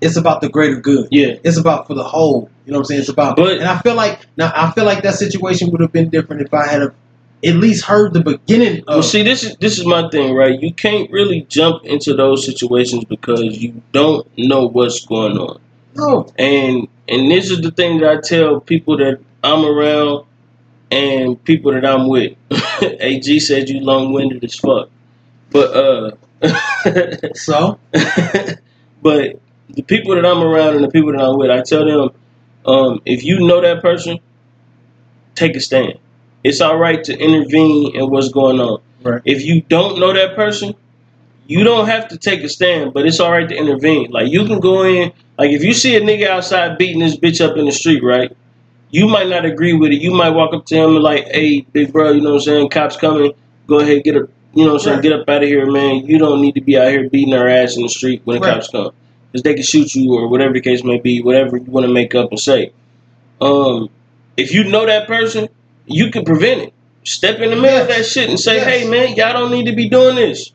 it's 0.00 0.16
about 0.16 0.40
the 0.40 0.48
greater 0.48 0.80
good. 0.80 1.08
yeah. 1.10 1.34
It's 1.44 1.56
about 1.56 1.86
for 1.86 1.94
the 1.94 2.04
whole. 2.04 2.50
You 2.66 2.72
know 2.72 2.78
what 2.78 2.84
I'm 2.84 2.84
saying? 2.86 3.00
It's 3.00 3.08
about. 3.08 3.36
But- 3.36 3.58
and 3.58 3.64
I 3.68 3.78
feel 3.80 3.94
like 3.94 4.26
now 4.36 4.52
I 4.54 4.70
feel 4.72 4.84
like 4.84 5.02
that 5.02 5.14
situation 5.14 5.70
would 5.70 5.80
have 5.80 5.92
been 5.92 6.08
different 6.10 6.42
if 6.42 6.52
I 6.52 6.66
had 6.66 6.82
a, 6.82 6.94
at 7.44 7.56
least 7.56 7.84
heard 7.84 8.14
the 8.14 8.22
beginning 8.22 8.84
of. 8.88 8.88
Well, 8.88 9.02
see, 9.02 9.22
this 9.22 9.44
is 9.44 9.56
this 9.56 9.78
is 9.78 9.86
my 9.86 10.08
thing, 10.10 10.34
right? 10.34 10.60
You 10.60 10.72
can't 10.72 11.10
really 11.10 11.42
jump 11.42 11.84
into 11.84 12.14
those 12.14 12.44
situations 12.44 13.04
because 13.04 13.42
you 13.42 13.82
don't 13.92 14.26
know 14.36 14.66
what's 14.68 15.04
going 15.06 15.38
on. 15.38 15.60
no, 15.94 16.32
And 16.38 16.88
and 17.08 17.30
this 17.30 17.50
is 17.50 17.60
the 17.62 17.70
thing 17.70 18.00
that 18.00 18.10
I 18.10 18.20
tell 18.20 18.60
people 18.60 18.96
that 18.98 19.20
I'm 19.44 19.64
around 19.64 20.26
and 20.90 21.42
people 21.44 21.72
that 21.72 21.86
I'm 21.86 22.08
with. 22.08 22.36
AG 22.82 23.40
said 23.40 23.68
you 23.68 23.80
long 23.80 24.12
winded 24.12 24.44
as 24.44 24.54
fuck. 24.56 24.90
But 25.50 25.74
uh 25.76 26.10
so 27.34 27.78
but 29.02 29.40
the 29.70 29.82
people 29.86 30.14
that 30.14 30.26
I'm 30.26 30.42
around 30.42 30.76
and 30.76 30.84
the 30.84 30.90
people 30.90 31.12
that 31.12 31.20
I'm 31.22 31.38
with, 31.38 31.50
I 31.50 31.62
tell 31.62 31.84
them, 31.84 32.10
um, 32.66 33.02
if 33.04 33.24
you 33.24 33.40
know 33.46 33.60
that 33.60 33.82
person, 33.82 34.18
take 35.34 35.56
a 35.56 35.60
stand. 35.60 35.98
It's 36.44 36.60
all 36.60 36.78
right 36.78 37.02
to 37.04 37.18
intervene 37.18 37.94
in 37.96 38.10
what's 38.10 38.28
going 38.28 38.60
on. 38.60 38.80
Right. 39.02 39.22
If 39.24 39.44
you 39.44 39.62
don't 39.62 39.98
know 39.98 40.12
that 40.12 40.34
person, 40.36 40.74
you 41.46 41.64
don't 41.64 41.86
have 41.86 42.08
to 42.08 42.18
take 42.18 42.42
a 42.42 42.48
stand, 42.48 42.92
but 42.92 43.06
it's 43.06 43.20
all 43.20 43.32
right 43.32 43.48
to 43.48 43.54
intervene. 43.56 44.10
Like 44.10 44.30
you 44.30 44.44
can 44.46 44.60
go 44.60 44.84
in, 44.84 45.12
like 45.38 45.50
if 45.50 45.62
you 45.64 45.72
see 45.72 45.96
a 45.96 46.00
nigga 46.00 46.28
outside 46.28 46.78
beating 46.78 47.00
this 47.00 47.16
bitch 47.16 47.40
up 47.46 47.56
in 47.56 47.64
the 47.64 47.72
street, 47.72 48.02
right? 48.02 48.36
You 48.90 49.08
might 49.08 49.28
not 49.28 49.44
agree 49.44 49.72
with 49.74 49.90
it. 49.92 50.00
You 50.00 50.12
might 50.12 50.30
walk 50.30 50.54
up 50.54 50.64
to 50.66 50.74
him 50.76 50.94
and 50.96 51.02
like, 51.04 51.26
"Hey, 51.26 51.60
big 51.72 51.92
bro, 51.92 52.12
you 52.12 52.20
know 52.22 52.30
what 52.30 52.36
I'm 52.36 52.40
saying? 52.42 52.68
Cops 52.70 52.96
coming. 52.96 53.32
Go 53.66 53.80
ahead, 53.80 54.02
get 54.04 54.16
a, 54.16 54.28
you 54.54 54.64
know 54.64 54.72
what 54.72 54.72
I'm 54.74 54.78
saying? 54.80 54.96
Right. 54.96 55.02
Get 55.02 55.12
up 55.12 55.28
out 55.28 55.42
of 55.42 55.48
here, 55.48 55.70
man. 55.70 56.06
You 56.06 56.18
don't 56.18 56.40
need 56.40 56.54
to 56.54 56.60
be 56.62 56.78
out 56.78 56.88
here 56.88 57.08
beating 57.10 57.34
our 57.34 57.46
ass 57.48 57.76
in 57.76 57.82
the 57.82 57.88
street 57.90 58.22
when 58.24 58.40
the 58.40 58.46
Right. 58.46 58.54
cops 58.54 58.68
come, 58.68 58.90
because 59.30 59.42
they 59.42 59.54
can 59.54 59.62
shoot 59.62 59.94
you 59.94 60.14
or 60.14 60.28
whatever 60.28 60.54
the 60.54 60.60
case 60.62 60.82
may 60.84 60.98
be, 60.98 61.20
whatever 61.22 61.58
you 61.58 61.64
want 61.64 61.84
to 61.86 61.92
make 61.92 62.14
up 62.14 62.30
and 62.30 62.40
say. 62.40 62.72
Um, 63.40 63.90
if 64.38 64.52
you 64.54 64.64
know 64.64 64.86
that 64.86 65.06
person, 65.06 65.48
you 65.90 66.10
can 66.10 66.24
prevent 66.24 66.60
it. 66.62 66.74
Step 67.04 67.38
in 67.40 67.50
the 67.50 67.56
middle 67.56 67.80
of 67.80 67.88
that 67.88 68.04
shit 68.06 68.28
and 68.28 68.38
say, 68.38 68.56
Yes. 68.56 68.66
"Hey, 68.82 68.88
man, 68.90 69.14
y'all 69.16 69.32
don't 69.32 69.50
need 69.50 69.66
to 69.66 69.74
be 69.74 69.88
doing 69.88 70.16
this." 70.16 70.52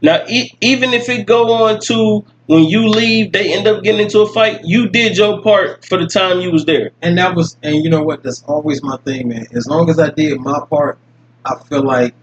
Now, 0.00 0.22
e- 0.28 0.52
even 0.60 0.92
if 0.94 1.08
it 1.08 1.26
go 1.26 1.52
on 1.52 1.80
to 1.82 2.24
when 2.46 2.64
you 2.64 2.88
leave, 2.88 3.32
they 3.32 3.52
end 3.52 3.66
up 3.66 3.82
getting 3.82 4.00
into 4.00 4.20
a 4.20 4.26
fight. 4.32 4.60
You 4.64 4.88
did 4.88 5.16
your 5.16 5.42
part 5.42 5.84
for 5.84 5.98
the 5.98 6.06
time 6.06 6.40
you 6.40 6.50
was 6.52 6.64
there. 6.64 6.92
and 7.02 7.18
that 7.18 7.34
was 7.34 7.56
and 7.62 7.76
you 7.84 7.90
know 7.90 8.02
what 8.02 8.22
that's 8.22 8.42
always 8.44 8.82
my 8.82 8.96
thing 8.98 9.28
man 9.28 9.46
as 9.52 9.66
long 9.66 9.90
as 9.90 9.98
i 9.98 10.08
did 10.10 10.38
my 10.40 10.60
part 10.70 10.98
i 11.44 11.54
feel 11.68 11.82
like 11.82 12.14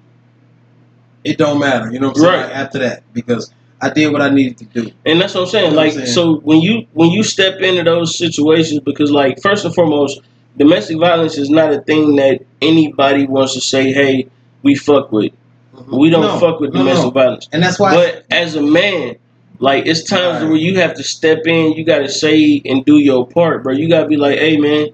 it 1.23 1.37
don't 1.37 1.59
matter 1.59 1.91
you 1.91 1.99
know 1.99 2.07
what 2.09 2.17
i'm 2.17 2.23
saying 2.23 2.33
Right. 2.33 2.45
Like, 2.47 2.55
after 2.55 2.79
that 2.79 3.03
because 3.13 3.51
i 3.81 3.89
did 3.89 4.11
what 4.11 4.21
i 4.21 4.29
needed 4.29 4.57
to 4.59 4.65
do 4.65 4.91
And 5.05 5.19
that's 5.21 5.33
what 5.33 5.41
I'm 5.41 5.47
saying. 5.47 5.65
You 5.71 5.71
know 5.71 5.77
like, 5.77 5.91
I'm 5.91 5.97
saying? 5.99 6.07
so 6.07 6.35
when 6.39 6.61
you 6.61 6.87
when 6.93 7.09
you 7.11 7.23
step 7.23 7.59
into 7.61 7.83
those 7.83 8.17
situations, 8.17 8.79
because 8.81 9.11
like 9.11 9.41
first 9.41 9.65
and 9.65 9.73
foremost, 9.75 10.19
domestic 10.57 10.97
violence 10.99 11.37
is 11.37 11.49
not 11.49 11.73
a 11.73 11.81
thing 11.81 12.15
that 12.17 12.41
anybody 12.61 13.25
wants 13.25 13.53
to 13.53 13.61
say, 13.61 13.91
"Hey, 13.91 14.27
we 14.63 14.75
fuck 14.75 15.11
with." 15.11 15.31
Mm-hmm. 15.75 15.97
We 15.97 16.09
don't 16.09 16.21
No, 16.21 16.39
fuck 16.39 16.59
with 16.59 16.73
no, 16.73 16.79
domestic 16.79 17.05
no. 17.05 17.11
violence. 17.11 17.49
and 17.51 17.61
that's 17.61 17.77
why 17.79 17.93
But 17.93 18.25
as 18.31 18.55
a 18.55 18.61
man, 18.61 19.15
like 19.59 19.85
it's 19.85 20.03
times 20.03 20.41
Right. 20.41 20.49
where 20.49 20.57
you 20.57 20.79
have 20.79 20.93
to 20.95 21.03
step 21.03 21.39
in, 21.47 21.73
you 21.73 21.83
gotta 21.83 22.09
say 22.09 22.61
and 22.65 22.83
do 22.85 22.97
your 22.97 23.27
part, 23.27 23.63
bro. 23.63 23.73
You 23.73 23.89
gotta 23.89 24.07
be 24.07 24.17
like, 24.17 24.39
hey 24.39 24.57
man, 24.57 24.87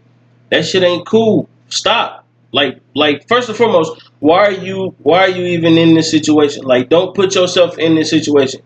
that 0.49 0.65
shit 0.65 0.83
ain't 0.83 1.05
cool. 1.05 1.47
Stop. 1.69 2.25
Like 2.51 2.79
like 2.95 3.27
first 3.29 3.47
and 3.47 3.57
foremost, 3.57 4.09
why 4.19 4.45
are 4.47 4.51
you 4.51 4.93
why 5.03 5.19
are 5.19 5.29
you 5.29 5.45
even 5.45 5.77
in 5.77 5.93
this 5.93 6.09
situation? 6.11 6.63
Like 6.65 6.89
don't 6.89 7.15
put 7.15 7.33
yourself 7.35 7.77
in 7.77 7.95
this 7.95 8.09
situation. 8.09 8.61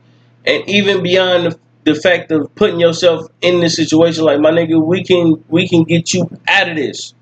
And 0.45 0.67
even 0.69 1.03
beyond 1.03 1.45
the 1.51 1.59
the 1.85 1.95
fact 1.95 2.31
of 2.31 2.53
putting 2.55 2.79
yourself 2.79 3.27
in 3.41 3.61
this 3.61 3.75
situation, 3.75 4.25
like 4.25 4.39
my 4.39 4.51
nigga, 4.51 4.83
we 4.83 5.03
can 5.03 5.43
we 5.49 5.67
can 5.67 5.83
get 5.83 6.13
you 6.13 6.29
out 6.47 6.69
of 6.69 6.75
this. 6.75 7.13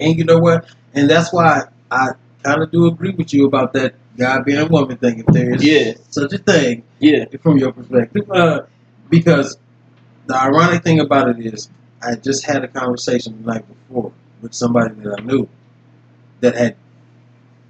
and 0.00 0.16
you 0.18 0.24
know 0.24 0.38
what 0.38 0.66
and 0.94 1.08
that's 1.10 1.32
why 1.32 1.64
I 1.90 2.10
kind 2.42 2.62
of 2.62 2.70
do 2.70 2.86
agree 2.86 3.10
with 3.12 3.32
you 3.34 3.46
about 3.46 3.72
that 3.72 3.94
guy 4.16 4.40
being 4.40 4.58
a 4.58 4.66
woman 4.66 4.96
thing. 4.98 5.20
If 5.20 5.26
there 5.26 5.54
is 5.54 5.64
Yeah. 5.64 5.92
such 6.10 6.32
a 6.34 6.38
thing 6.38 6.82
Yeah. 7.00 7.24
from 7.42 7.58
your 7.58 7.72
perspective, 7.72 8.30
uh, 8.30 8.62
because 9.10 9.56
the 10.26 10.36
ironic 10.36 10.82
thing 10.82 11.00
about 11.00 11.28
it 11.30 11.38
is, 11.54 11.68
I 12.02 12.14
just 12.16 12.44
had 12.44 12.64
a 12.64 12.68
conversation 12.68 13.42
the 13.42 13.52
night 13.52 13.64
before 13.68 14.12
with 14.42 14.54
somebody 14.54 14.94
that 15.02 15.20
I 15.20 15.22
knew 15.22 15.48
that 16.40 16.54
had 16.54 16.76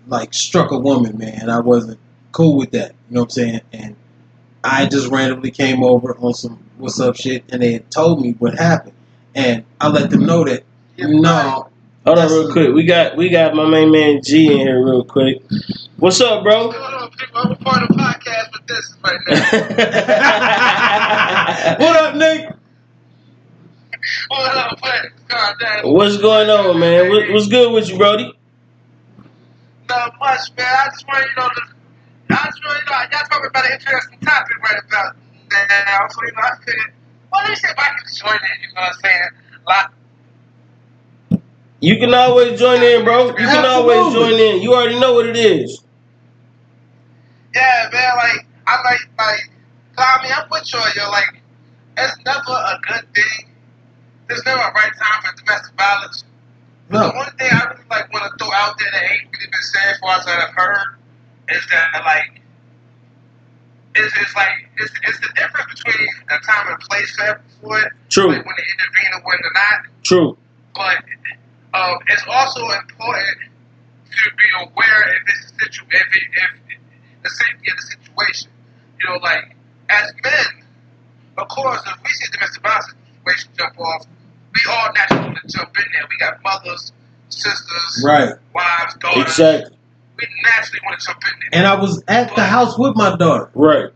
like 0.08 0.34
struck 0.34 0.70
a 0.72 0.78
woman, 0.78 1.18
man. 1.18 1.48
I 1.50 1.60
wasn't 1.60 1.98
cool 2.32 2.56
with 2.56 2.70
that. 2.72 2.92
You 3.08 3.14
know 3.14 3.20
what 3.22 3.26
I'm 3.26 3.30
saying? 3.30 3.60
And 3.72 3.96
I 4.66 4.86
just 4.86 5.08
randomly 5.08 5.50
came 5.50 5.82
over 5.84 6.16
on 6.18 6.34
some 6.34 6.58
what's 6.76 7.00
up 7.00 7.16
shit, 7.16 7.44
and 7.50 7.62
they 7.62 7.72
had 7.72 7.90
told 7.90 8.20
me 8.20 8.32
what 8.32 8.58
happened, 8.58 8.94
and 9.34 9.64
I 9.80 9.88
let 9.88 10.10
them 10.10 10.26
know 10.26 10.44
that 10.44 10.64
no, 10.98 11.68
Hold 12.06 12.18
on 12.18 12.28
real 12.28 12.52
quick. 12.52 12.72
We 12.72 12.84
got 12.84 13.16
we 13.16 13.28
got 13.28 13.54
my 13.54 13.68
main 13.68 13.90
man 13.90 14.22
G 14.22 14.46
in 14.46 14.58
here 14.58 14.84
real 14.84 15.04
quick. 15.04 15.42
What's 15.96 16.20
up, 16.20 16.44
bro? 16.44 16.68
What's 16.68 16.78
going 16.78 16.94
on, 16.94 17.10
people? 17.10 17.40
I'm 17.40 17.50
a 17.50 17.56
part 17.56 17.82
of 17.82 17.88
the 17.88 17.94
podcast 17.94 18.52
with 18.52 18.66
this 18.68 18.94
right 19.02 19.18
now. 19.26 19.44
what 21.84 21.96
up, 21.96 22.14
Nick? 22.14 22.54
what 24.28 24.56
up. 24.56 24.78
God. 25.28 25.84
What's 25.84 26.18
going 26.18 26.48
on, 26.48 26.78
man? 26.78 27.08
What, 27.08 27.28
what's 27.30 27.48
good 27.48 27.72
with 27.72 27.88
you, 27.88 27.98
Brody? 27.98 28.32
Not 29.88 30.18
much, 30.20 30.52
man. 30.56 30.66
I 30.66 30.88
just 30.90 31.06
want 31.08 31.24
you 31.24 31.42
know, 31.42 31.48
the, 31.56 31.62
I 32.36 32.46
just 32.46 32.64
want 32.64 32.78
you 32.78 32.90
know, 32.90 32.98
y'all 33.18 33.28
talking 33.28 33.46
about 33.48 33.66
an 33.66 33.72
interesting 33.72 34.18
topic 34.20 34.58
right 34.62 34.80
about 34.86 35.16
now. 35.50 36.08
So, 36.08 36.20
you 36.26 36.32
know, 36.32 36.42
I 36.42 36.56
figured, 36.64 36.92
well, 37.32 37.42
let 37.42 37.50
me 37.50 37.56
see 37.56 37.68
if 37.68 37.78
I 37.78 37.88
can 37.88 38.14
join 38.14 38.34
in, 38.34 38.60
you 38.60 38.74
know 38.74 38.80
what 38.82 38.92
I'm 38.92 39.00
saying? 39.00 39.28
Like, 39.66 39.86
You 41.80 41.96
can 41.98 42.14
always 42.14 42.58
join 42.58 42.82
in, 42.82 43.04
bro. 43.04 43.28
You 43.28 43.34
can 43.34 43.64
always 43.64 44.12
join 44.12 44.34
in. 44.34 44.62
You 44.62 44.74
already 44.74 44.98
know 45.00 45.14
what 45.14 45.26
it 45.26 45.36
is. 45.36 45.82
yeah, 47.54 47.88
man, 47.92 48.16
like, 48.16 48.46
I 48.66 48.82
like, 48.84 49.00
like, 49.18 49.50
I 49.96 50.22
mean, 50.22 50.32
I'm 50.36 50.48
with 50.50 50.72
you, 50.72 50.80
yo, 50.94 51.10
like, 51.10 51.40
it's 51.96 52.16
never 52.26 52.52
a 52.52 52.78
good 52.86 53.14
thing. 53.14 53.48
There's 54.28 54.44
never 54.44 54.60
a 54.60 54.72
right 54.72 54.92
time 55.00 55.22
for 55.22 55.34
domestic 55.40 55.74
violence. 55.76 56.24
No. 56.90 57.08
the 57.08 57.16
one 57.16 57.36
thing 57.36 57.48
I 57.50 57.64
really 57.64 57.82
like 57.90 58.12
want 58.12 58.30
to 58.30 58.44
throw 58.44 58.52
out 58.52 58.78
there 58.78 58.90
that 58.92 59.02
ain't 59.10 59.24
really 59.32 59.50
been 59.50 59.62
said 59.62 59.92
as 59.92 59.98
far 59.98 60.18
as 60.18 60.26
that 60.26 60.48
I've 60.48 60.54
heard 60.54 60.96
is 61.50 61.66
that 61.70 62.02
like 62.04 62.40
it's, 63.94 64.14
it's 64.20 64.34
like 64.36 64.68
it's, 64.78 64.92
it's 65.04 65.20
the 65.20 65.32
difference 65.34 65.82
between 65.82 66.08
a 66.28 66.38
time 66.44 66.68
and 66.68 66.80
place 66.80 67.16
for 67.16 67.78
it, 67.80 67.92
True, 68.10 68.28
like 68.28 68.44
when 68.44 68.54
they 68.56 68.64
intervene 68.76 69.12
and 69.14 69.22
when 69.24 69.38
they're 69.42 69.52
not. 69.54 69.80
true. 70.02 70.36
But 70.74 71.78
um, 71.78 71.98
it's 72.08 72.24
also 72.28 72.60
important 72.70 73.38
to 74.10 74.30
be 74.36 74.44
aware 74.60 75.14
if 75.16 75.22
it's 75.28 75.52
a 75.52 75.64
situ- 75.64 75.84
if, 75.90 76.02
it, 76.16 76.22
if 76.32 76.76
the 77.22 77.30
safety 77.30 77.70
of 77.70 77.76
the 77.76 77.82
situation. 77.82 78.50
You 79.00 79.10
know, 79.10 79.16
like 79.22 79.56
as 79.90 80.12
men, 80.24 80.64
of 81.38 81.48
course, 81.48 81.80
if 81.86 82.02
we 82.02 82.08
see 82.10 82.30
domestic 82.32 82.62
violence 82.62 82.94
situation 83.24 83.50
jump 83.56 83.80
off, 83.80 84.06
we 84.54 84.60
all 84.70 84.88
naturally 84.94 85.34
to 85.34 85.48
jump 85.48 85.76
in 85.78 85.84
there. 85.92 86.06
We 86.08 86.16
got 86.18 86.42
mothers, 86.42 86.92
sisters, 87.28 88.02
Right. 88.04 88.34
wives, 88.54 88.94
daughters. 89.00 89.22
Exactly. 89.22 89.75
We 90.18 90.26
naturally 90.44 90.80
want 90.84 91.00
to 91.00 91.06
jump 91.06 91.18
in 91.24 91.40
there. 91.40 91.60
And 91.60 91.66
I 91.66 91.74
was 91.80 92.02
at 92.08 92.34
the 92.34 92.44
house 92.44 92.78
with 92.78 92.96
my 92.96 93.16
daughter. 93.16 93.50
Right. 93.54 93.90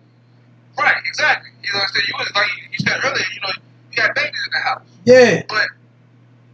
right, 0.79 0.95
exactly. 1.07 1.51
You 1.63 1.73
know 1.73 1.79
what 1.79 1.83
I'm 1.85 1.95
saying? 1.95 2.07
You 2.09 2.15
was 2.19 2.33
like 2.35 2.49
you 2.73 2.79
said 2.87 3.01
earlier. 3.05 3.25
You 3.35 3.41
know, 3.41 3.49
you 3.93 3.97
got 3.97 4.15
babies 4.15 4.41
in 4.47 4.53
the 4.53 4.59
house. 4.69 4.83
Yeah. 5.05 5.43
But 5.49 5.69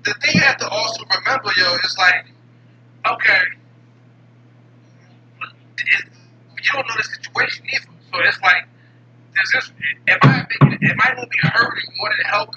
the 0.04 0.14
thing 0.20 0.34
you 0.34 0.40
have 0.40 0.56
to 0.58 0.68
also 0.68 1.04
remember, 1.04 1.50
yo, 1.56 1.74
is 1.74 1.96
like, 1.98 2.26
okay, 3.12 3.42
you 5.78 6.72
don't 6.72 6.86
know 6.88 6.94
the 6.96 7.02
situation 7.02 7.64
either. 7.72 7.86
So 8.12 8.20
it's 8.20 8.40
like, 8.40 8.66
does 9.34 9.50
this, 9.52 9.72
am 10.08 10.18
I, 10.22 10.46
making, 10.62 10.88
am 10.90 10.96
I 11.02 11.14
going 11.14 11.24
to 11.24 11.30
be 11.30 11.48
hurting 11.48 11.90
more 11.98 12.10
than 12.16 12.26
helping? 12.26 12.54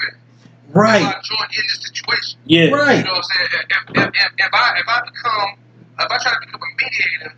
If 0.69 0.75
Right. 0.75 1.01
I 1.03 1.21
join 1.23 1.47
in 1.49 1.63
this 1.65 1.81
situation. 1.87 2.39
Yeah. 2.45 2.69
Right. 2.69 2.97
You 2.99 3.03
know 3.03 3.13
what 3.13 3.17
I'm 3.17 3.49
saying? 3.49 3.65
If, 3.69 3.97
if, 3.97 4.07
if, 4.07 4.31
if 4.37 4.53
I 4.53 4.79
if 4.79 4.87
I 4.87 5.01
become 5.01 5.49
if 6.05 6.11
I 6.11 6.17
try 6.17 6.31
to 6.31 6.39
become 6.45 6.61
a 6.61 6.83
mediator, 6.83 7.35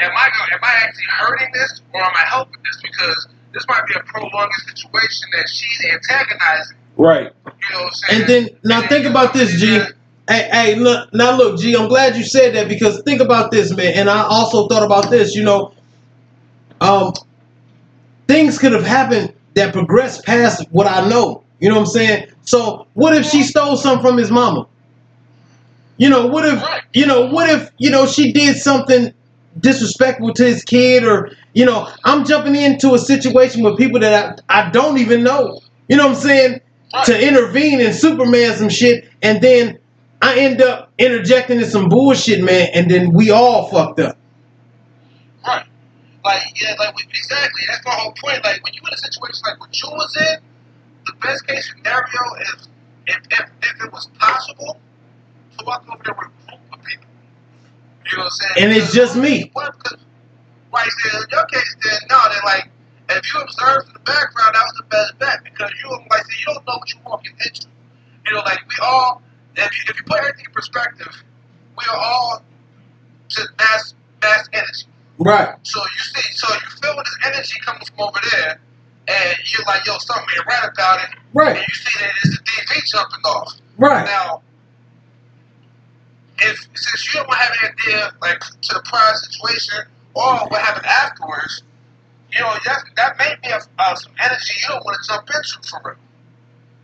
am 0.00 0.10
I 0.16 0.30
going 0.36 0.50
am 0.52 0.60
I 0.62 0.74
actually 0.82 1.04
hurting 1.18 1.52
this 1.52 1.82
or 1.92 2.02
am 2.02 2.12
I 2.14 2.24
helping 2.28 2.62
this? 2.64 2.80
Because 2.82 3.28
this 3.52 3.66
might 3.68 3.86
be 3.86 3.94
a 3.94 4.02
prolonged 4.04 4.52
situation 4.66 5.28
that 5.36 5.48
she's 5.48 5.86
antagonizing. 5.92 6.76
Right. 6.96 7.32
You 7.46 7.74
know 7.74 7.82
what 7.82 7.86
I'm 7.86 7.92
saying? 7.92 8.20
And 8.20 8.30
then 8.30 8.48
now 8.64 8.86
think 8.88 9.06
about 9.06 9.32
this, 9.32 9.60
G. 9.60 9.80
Hey, 10.28 10.48
hey, 10.52 10.74
look 10.76 11.12
now 11.12 11.36
look, 11.36 11.58
G, 11.58 11.74
I'm 11.76 11.88
glad 11.88 12.16
you 12.16 12.24
said 12.24 12.54
that 12.54 12.68
because 12.68 13.02
think 13.02 13.20
about 13.20 13.50
this, 13.50 13.74
man. 13.74 13.94
And 13.94 14.08
I 14.08 14.22
also 14.22 14.68
thought 14.68 14.82
about 14.84 15.10
this, 15.10 15.34
you 15.34 15.44
know. 15.44 15.72
Um 16.80 17.12
things 18.28 18.58
could 18.58 18.72
have 18.72 18.86
happened 18.86 19.34
that 19.54 19.72
progressed 19.72 20.24
past 20.24 20.64
what 20.70 20.86
I 20.86 21.08
know. 21.08 21.42
You 21.58 21.68
know 21.68 21.74
what 21.74 21.80
I'm 21.82 21.86
saying? 21.86 22.28
So 22.42 22.86
what 22.94 23.14
if 23.14 23.26
she 23.26 23.42
stole 23.42 23.76
something 23.76 24.06
from 24.06 24.16
his 24.16 24.30
mama? 24.30 24.66
You 26.00 26.08
know, 26.08 26.28
what 26.28 26.46
if 26.46 26.62
Right. 26.62 26.80
you 26.94 27.04
know, 27.04 27.26
what 27.26 27.50
if, 27.50 27.70
you 27.76 27.90
know, 27.90 28.06
she 28.06 28.32
did 28.32 28.56
something 28.56 29.12
disrespectful 29.60 30.32
to 30.32 30.44
his 30.44 30.64
kid 30.64 31.04
or 31.04 31.30
you 31.52 31.66
know, 31.66 31.92
I'm 32.04 32.24
jumping 32.24 32.56
into 32.56 32.94
a 32.94 32.98
situation 32.98 33.62
with 33.62 33.76
people 33.76 34.00
that 34.00 34.40
I, 34.48 34.62
I 34.62 34.70
don't 34.70 34.96
even 34.96 35.22
know. 35.22 35.60
You 35.90 35.98
know 35.98 36.06
what 36.06 36.16
I'm 36.16 36.22
saying? 36.22 36.60
Right. 36.94 37.04
To 37.04 37.28
intervene 37.28 37.82
and 37.82 37.94
Superman 37.94 38.56
some 38.56 38.70
shit 38.70 39.10
and 39.20 39.42
then 39.42 39.78
I 40.22 40.38
end 40.38 40.62
up 40.62 40.90
interjecting 40.96 41.58
in 41.58 41.68
some 41.68 41.90
bullshit, 41.90 42.42
man, 42.42 42.70
and 42.72 42.90
then 42.90 43.12
we 43.12 43.30
all 43.30 43.68
fucked 43.68 44.00
up. 44.00 44.16
Right. 45.46 45.66
Like, 46.24 46.42
yeah, 46.62 46.76
like, 46.78 46.94
exactly. 47.10 47.62
That's 47.68 47.84
my 47.84 47.92
whole 47.92 48.14
point. 48.22 48.42
Like, 48.42 48.64
when 48.64 48.72
you 48.72 48.80
in 48.86 48.94
a 48.94 48.96
situation 48.96 49.42
like 49.46 49.60
what 49.60 49.82
you 49.82 49.88
was 49.90 50.16
in, 50.16 50.40
the 51.06 51.12
best 51.20 51.46
case 51.46 51.70
scenario 51.70 52.34
is 52.40 52.68
if, 53.06 53.18
if, 53.30 53.50
if 53.62 53.84
it 53.84 53.92
was 53.92 54.08
possible 54.18 54.80
to 55.60 55.66
walk 55.66 55.84
over 55.88 56.02
there 56.04 56.14
with 56.14 56.28
a 56.28 56.50
group 56.50 56.72
of 56.72 56.84
people. 56.84 57.06
You 58.10 58.18
know 58.18 58.24
what 58.24 58.32
I'm 58.32 58.54
saying? 58.54 58.66
And 58.68 58.72
it's 58.72 58.92
just 58.92 59.16
me. 59.16 59.50
What? 59.52 59.74
Right, 60.72 60.88
so 61.02 61.18
in 61.18 61.24
your 61.30 61.44
case, 61.46 61.76
then, 61.82 61.98
no, 62.08 62.18
then, 62.28 62.38
like, 62.44 62.70
if 63.10 63.34
you 63.34 63.40
observed 63.40 63.88
in 63.88 63.92
the 63.94 64.00
background, 64.00 64.54
that 64.54 64.62
was 64.62 64.74
the 64.78 64.84
best 64.84 65.18
bet 65.18 65.42
because 65.42 65.70
you, 65.82 65.90
like, 65.90 66.24
say, 66.26 66.38
you 66.38 66.46
don't 66.46 66.66
know 66.66 66.76
what 66.78 66.92
you're 66.92 67.02
walking 67.04 67.32
into. 67.44 67.66
You 68.26 68.34
know, 68.34 68.40
like, 68.40 68.60
we 68.68 68.76
all, 68.82 69.20
if 69.56 69.70
you, 69.78 69.84
if 69.88 69.96
you 69.98 70.04
put 70.04 70.18
everything 70.18 70.46
in 70.46 70.52
perspective, 70.52 71.24
we 71.76 71.84
are 71.90 71.96
all 71.96 72.42
just 73.28 73.48
mass, 73.58 73.94
mass 74.22 74.48
energy. 74.52 74.86
Right. 75.18 75.54
So 75.62 75.80
you 75.80 75.98
see, 75.98 76.32
so 76.34 76.54
you 76.54 76.60
feel 76.80 76.96
this 76.96 77.16
energy 77.26 77.58
coming 77.64 77.82
from 77.84 78.08
over 78.08 78.20
there, 78.30 78.60
and 79.08 79.38
you're 79.44 79.66
like, 79.66 79.84
yo, 79.86 79.98
something 79.98 80.26
ain't 80.36 80.46
right 80.46 80.70
about 80.72 81.00
it. 81.00 81.10
And 81.34 81.58
you 81.58 81.74
see 81.74 81.98
that 82.00 82.12
it's 82.22 82.38
the 82.38 82.44
DP 82.44 82.86
jumping 82.86 83.24
off. 83.24 83.54
Right. 83.76 84.06
Now, 84.06 84.42
if 86.42 86.68
since 86.74 87.14
you 87.14 87.20
don't 87.20 87.34
have 87.34 87.52
an 87.62 87.70
idea 87.72 88.12
like 88.20 88.40
to 88.40 88.74
the 88.74 88.82
prior 88.84 89.14
situation 89.14 89.84
or 90.14 90.48
what 90.48 90.60
happened 90.60 90.86
afterwards, 90.86 91.62
you 92.32 92.40
know 92.40 92.54
that 92.64 92.84
that 92.96 93.18
may 93.18 93.34
be 93.42 93.48
a, 93.50 93.60
uh, 93.78 93.94
some 93.94 94.12
energy 94.18 94.54
you 94.62 94.68
don't 94.68 94.84
want 94.84 94.96
to 95.02 95.08
jump 95.08 95.28
into 95.28 95.68
for 95.68 95.80
real. 95.84 95.96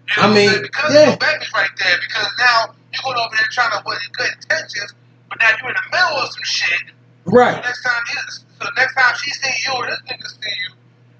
You 0.09 0.23
I 0.23 0.27
know 0.27 0.29
I'm 0.29 0.35
mean, 0.35 0.63
because 0.63 0.95
yeah. 0.95 1.09
your 1.09 1.17
baby's 1.17 1.53
right 1.53 1.71
there. 1.79 1.97
Because 2.07 2.29
now 2.39 2.75
you're 2.93 3.03
going 3.03 3.19
over 3.19 3.35
there 3.37 3.49
trying 3.51 3.73
to 3.73 3.83
with 3.87 3.99
good 4.13 4.31
intentions, 4.41 4.95
but 5.29 5.41
now 5.41 5.51
you're 5.61 5.71
in 5.71 5.77
the 5.77 5.97
middle 5.97 6.19
of 6.19 6.31
some 6.31 6.45
shit. 6.45 6.83
Right. 7.25 7.55
So 7.55 7.61
next 7.61 7.83
time 7.83 8.03
is 8.27 8.45
so 8.61 8.69
next 8.77 8.95
time 8.95 9.15
she 9.17 9.31
see 9.31 9.55
you 9.67 9.75
or 9.75 9.87
this 9.87 10.01
nigga 10.07 10.29
see 10.29 10.57
you, 10.63 10.71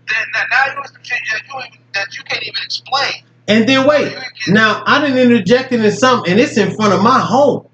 then 0.09 0.27
now, 0.35 0.45
now 0.51 0.73
you 0.73 0.79
in 0.79 0.89
some 0.89 1.03
shit 1.03 1.19
that 1.33 1.43
you 1.47 1.61
even, 1.67 1.81
that 1.95 2.17
you 2.17 2.23
can't 2.25 2.43
even 2.43 2.63
explain. 2.63 3.25
And 3.49 3.69
then 3.69 3.87
wait. 3.87 4.17
Now 4.49 4.83
I 4.87 5.01
didn't 5.01 5.19
interject 5.19 5.73
into 5.73 5.91
something, 5.91 6.31
and 6.31 6.41
it's 6.41 6.57
in 6.57 6.75
front 6.75 6.95
of 6.95 7.03
my 7.03 7.21
home. 7.21 7.67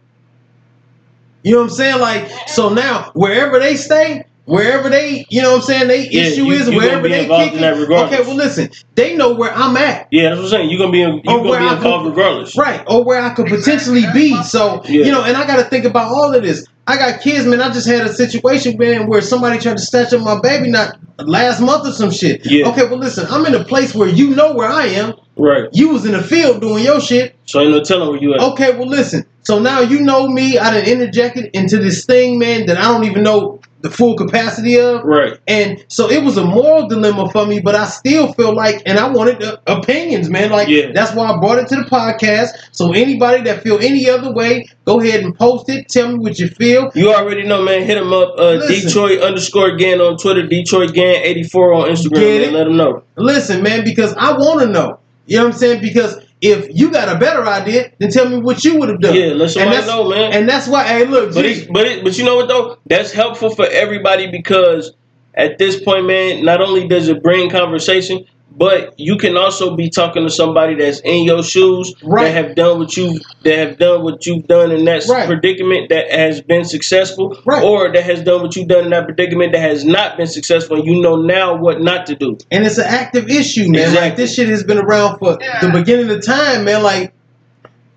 You 1.43 1.53
know 1.55 1.59
what 1.63 1.71
I'm 1.71 1.77
saying? 1.77 2.01
Like, 2.01 2.29
so 2.49 2.69
now 2.73 3.11
wherever 3.15 3.59
they 3.59 3.77
stay, 3.77 4.25
wherever 4.45 4.89
they, 4.89 5.25
you 5.29 5.43
know 5.43 5.51
what 5.53 5.57
I'm 5.57 5.63
saying, 5.63 5.89
they 5.89 6.09
Yeah, 6.09 6.23
issue 6.23 6.45
you- 6.47 6.53
is 6.53 6.69
wherever 6.71 7.09
they 7.09 7.27
kick 7.27 7.53
in 7.55 7.65
it. 7.65 7.91
Okay, 7.91 8.21
well 8.23 8.35
listen, 8.35 8.71
they 8.95 9.17
know 9.17 9.33
where 9.35 9.53
I'm 9.55 9.77
at. 9.77 10.09
Yeah, 10.11 10.31
that's 10.31 10.37
what 10.39 10.45
I'm 10.45 10.51
saying. 10.51 10.71
You're 10.71 10.79
gonna 10.79 10.93
be 10.93 10.99
you're 10.99 11.11
Or 11.11 11.43
gonna 11.45 11.59
be 11.59 11.67
I 11.67 11.75
involved 11.77 12.05
could- 12.05 12.17
regardless. 12.17 12.57
Right, 12.57 12.83
or 12.87 13.05
where 13.05 13.21
I 13.21 13.31
could 13.31 13.47
potentially 13.47 14.05
be. 14.15 14.41
So, 14.43 14.83
Yeah. 14.89 15.05
you 15.07 15.13
know, 15.13 15.23
and 15.25 15.37
I 15.37 15.47
got 15.47 15.57
to 15.57 15.65
think 15.65 15.85
about 15.85 16.09
all 16.13 16.35
of 16.35 16.43
this. 16.43 16.65
I 16.87 16.97
got 16.97 17.21
kids, 17.21 17.47
man. 17.47 17.61
I 17.63 17.73
just 17.73 17.87
had 17.87 18.05
a 18.05 18.13
situation, 18.13 18.77
man, 18.77 19.07
where 19.07 19.21
somebody 19.21 19.59
tried 19.61 19.77
to 19.77 19.83
snatch 19.83 20.13
up 20.13 20.21
my 20.23 20.41
baby 20.41 20.69
not 20.69 20.97
last 21.19 21.61
month 21.61 21.87
or 21.87 21.93
some 21.93 22.11
shit. 22.11 22.45
Yeah. 22.45 22.69
Okay, 22.71 22.83
well, 22.85 22.99
listen, 22.99 23.25
I'm 23.31 23.47
in 23.47 23.55
a 23.55 23.63
place 23.63 23.95
where 23.95 24.09
you 24.09 24.31
know 24.35 24.53
where 24.53 24.69
I 24.69 24.87
am. 24.87 25.15
Right. 25.37 25.69
You 25.73 25.91
was 25.91 26.05
in 26.05 26.13
the 26.13 26.23
field 26.23 26.61
doing 26.61 26.83
your 26.85 27.01
shit. 27.01 27.37
So 27.47 27.61
ain't 27.61 27.71
no 27.71 27.83
telling 27.85 28.09
where 28.11 28.21
you 28.21 28.35
at. 28.35 28.41
Okay, 28.41 28.73
well, 28.77 28.89
listen. 28.89 29.25
So 29.43 29.59
now 29.59 29.81
you 29.81 30.01
know 30.01 30.29
me. 30.29 30.59
I 30.59 30.71
done 30.73 30.85
interjected 30.89 31.51
into 31.55 31.79
this 31.79 32.05
thing, 32.05 32.39
man, 32.39 32.67
that 32.67 32.79
I 32.79 32.83
don't 32.83 33.05
even 33.05 33.23
know 33.23 33.61
the 33.81 33.91
full 33.91 34.17
capacity 34.17 34.79
of. 34.79 35.03
Right. 35.03 35.41
And 35.49 35.85
so 35.89 36.09
it 36.09 36.23
was 36.23 36.37
a 36.37 36.45
moral 36.45 36.87
dilemma 36.87 37.29
for 37.33 37.45
me, 37.45 37.59
but 37.61 37.75
I 37.75 37.87
still 37.87 38.33
feel 38.35 38.55
like, 38.55 38.81
and 38.87 38.97
I 38.97 39.09
wanted 39.11 39.43
opinions, 39.67 40.31
man. 40.31 40.53
Like 40.53 40.69
Yeah. 40.69 40.93
that's 40.95 41.13
why 41.17 41.27
I 41.27 41.41
brought 41.41 41.59
it 41.59 41.67
to 41.71 41.75
the 41.77 41.83
podcast. 41.83 42.51
So 42.71 42.93
anybody 42.93 43.43
that 43.43 43.65
feel 43.65 43.79
any 43.81 44.09
other 44.09 44.33
way, 44.33 44.69
go 44.85 45.01
ahead 45.01 45.25
and 45.25 45.37
post 45.37 45.69
it. 45.69 45.89
Tell 45.89 46.13
me 46.13 46.19
what 46.21 46.39
you 46.39 46.47
feel. 46.47 46.93
You 46.95 47.13
already 47.13 47.43
know, 47.43 47.61
man. 47.63 47.83
Hit 47.83 47.99
him 47.99 48.13
up. 48.13 48.35
Uh, 48.39 48.53
Listen. 48.53 48.87
Detroit 48.87 49.19
underscore 49.21 49.75
Gan 49.77 50.01
on 50.01 50.17
Twitter. 50.17 50.47
Detroit 50.47 50.95
Gan 50.95 51.17
eighty 51.17 51.43
four 51.43 51.73
on 51.75 51.89
Instagram. 51.89 52.21
Get 52.21 52.41
man. 52.43 52.51
it? 52.51 52.53
Let 52.59 52.67
him 52.69 52.77
know. 52.77 53.03
Listen, 53.17 53.65
man, 53.65 53.83
because 53.83 54.15
I 54.15 54.33
want 54.39 54.61
to 54.61 54.67
know. 54.67 55.01
You 55.27 55.39
know 55.39 55.45
what 55.47 55.55
I'm 55.55 55.59
saying? 55.59 55.83
Because 55.83 56.19
if 56.43 56.69
you 56.77 56.91
got 56.91 57.09
a 57.09 57.19
better 57.19 57.47
idea, 57.47 57.93
then 57.99 58.11
tell 58.11 58.29
me 58.29 58.39
what 58.39 58.65
you 58.65 58.77
would 58.79 58.89
have 58.89 59.01
done. 59.01 59.15
Yeah, 59.15 59.27
let 59.27 59.51
somebody 59.51 59.87
know, 59.87 60.11
man. 60.11 60.33
And 60.33 60.49
that's 60.49 60.67
why, 60.67 60.85
hey, 60.85 61.07
look, 61.07 61.33
But 61.33 61.43
G, 61.43 61.49
it's, 61.49 61.67
but 61.71 61.87
it, 61.87 62.03
but 62.03 62.19
you 62.19 62.25
know 62.25 62.35
what 62.35 62.49
though? 62.49 62.79
That's 62.87 63.13
helpful 63.13 63.55
for 63.55 63.65
everybody 63.67 64.29
because 64.29 64.93
at 65.35 65.59
this 65.59 65.81
point, 65.81 66.07
man, 66.07 66.45
not 66.45 66.61
only 66.61 66.89
does 66.89 67.09
it 67.09 67.23
bring 67.23 67.49
conversation, 67.49 68.27
but 68.57 68.95
you 68.99 69.17
can 69.17 69.37
also 69.37 69.75
be 69.77 69.89
talking 69.91 70.25
to 70.27 70.31
somebody 70.31 70.75
that's 70.75 71.01
in 71.01 71.25
your 71.25 71.43
shoes 71.43 71.95
Right. 72.03 72.25
that 72.25 72.33
have 72.47 72.55
done 72.55 72.79
what 72.79 72.97
you 72.97 73.19
that 73.45 73.57
have 73.59 73.79
done 73.79 74.03
what 74.03 74.25
you've 74.27 74.47
done 74.47 74.71
in 74.71 74.85
that 74.85 75.05
Right. 75.09 75.27
predicament 75.27 75.89
that 75.89 76.11
has 76.11 76.41
been 76.41 76.65
successful, 76.65 77.37
Right. 77.45 77.63
or 77.63 77.93
that 77.93 78.03
has 78.03 78.23
done 78.23 78.43
what 78.43 78.55
you've 78.57 78.69
done 78.69 78.85
in 78.85 78.91
that 78.91 79.05
predicament 79.07 79.53
that 79.53 79.61
has 79.61 79.85
not 79.85 80.17
been 80.17 80.27
successful, 80.27 80.77
and 80.79 80.87
you 80.87 81.01
know 81.01 81.17
now 81.17 81.55
what 81.57 81.81
not 81.81 82.07
to 82.07 82.15
do. 82.15 82.37
and 82.51 82.65
it's 82.67 82.79
an 82.79 82.87
active 82.87 83.29
issue, 83.31 83.69
man. 83.71 83.95
Like 83.95 84.17
this 84.17 84.35
shit 84.35 84.49
has 84.49 84.63
been 84.65 84.79
around 84.79 85.19
for 85.19 85.39
Yeah. 85.41 85.61
the 85.61 85.69
beginning 85.71 86.11
of 86.11 86.25
time, 86.25 86.65
man. 86.65 86.83
Like, 86.83 87.13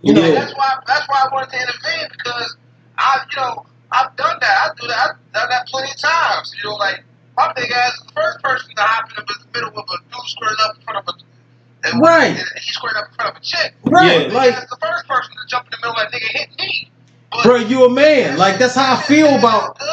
you 0.01 0.13
know, 0.13 0.21
That's 0.33 0.53
why. 0.55 0.73
That's 0.87 1.07
why 1.09 1.25
I 1.29 1.33
wanted 1.33 1.49
to 1.51 1.57
intervene 1.57 2.07
because 2.17 2.55
I, 2.97 3.19
you 3.31 3.41
know, 3.41 3.65
I've 3.91 4.15
done 4.15 4.37
that. 4.41 4.57
I 4.63 4.69
do 4.81 4.87
that. 4.87 4.97
I've 4.97 5.33
done 5.33 5.49
that 5.49 5.67
plenty 5.67 5.89
of 5.91 5.97
times. 5.99 6.51
You 6.63 6.69
know, 6.69 6.75
like 6.75 7.03
my 7.37 7.53
big 7.53 7.71
ass 7.71 7.93
is 7.95 8.01
the 8.07 8.13
first 8.13 8.43
person 8.43 8.75
to 8.75 8.81
hop 8.81 9.09
in 9.09 9.25
the 9.25 9.35
middle 9.53 9.69
of 9.79 9.85
a 9.89 9.97
dude 10.09 10.27
squaring 10.27 10.55
up 10.63 10.75
in 10.77 10.81
front 10.83 11.07
of 11.07 11.15
a. 11.15 11.87
And 11.87 12.01
Right. 12.01 12.29
And 12.37 12.59
he 12.59 12.71
squared 12.71 12.95
up 12.97 13.09
in 13.09 13.15
front 13.15 13.35
of 13.35 13.41
a 13.41 13.45
chick. 13.45 13.73
right? 13.83 14.27
Yeah. 14.27 14.33
Like, 14.33 14.55
the 14.55 14.77
first 14.81 15.07
person 15.07 15.31
to 15.31 15.47
jump 15.47 15.65
in 15.65 15.71
the 15.71 15.77
middle 15.87 16.01
of 16.01 16.11
that 16.11 16.19
nigga 16.19 16.27
hit 16.39 16.49
me. 16.57 16.91
But 17.31 17.43
bro, 17.43 17.55
you 17.57 17.85
a 17.85 17.89
man. 17.89 18.37
Like 18.37 18.57
that's 18.59 18.75
how 18.75 18.95
I 18.95 19.01
feel 19.01 19.27
about. 19.27 19.77
Good, 19.77 19.87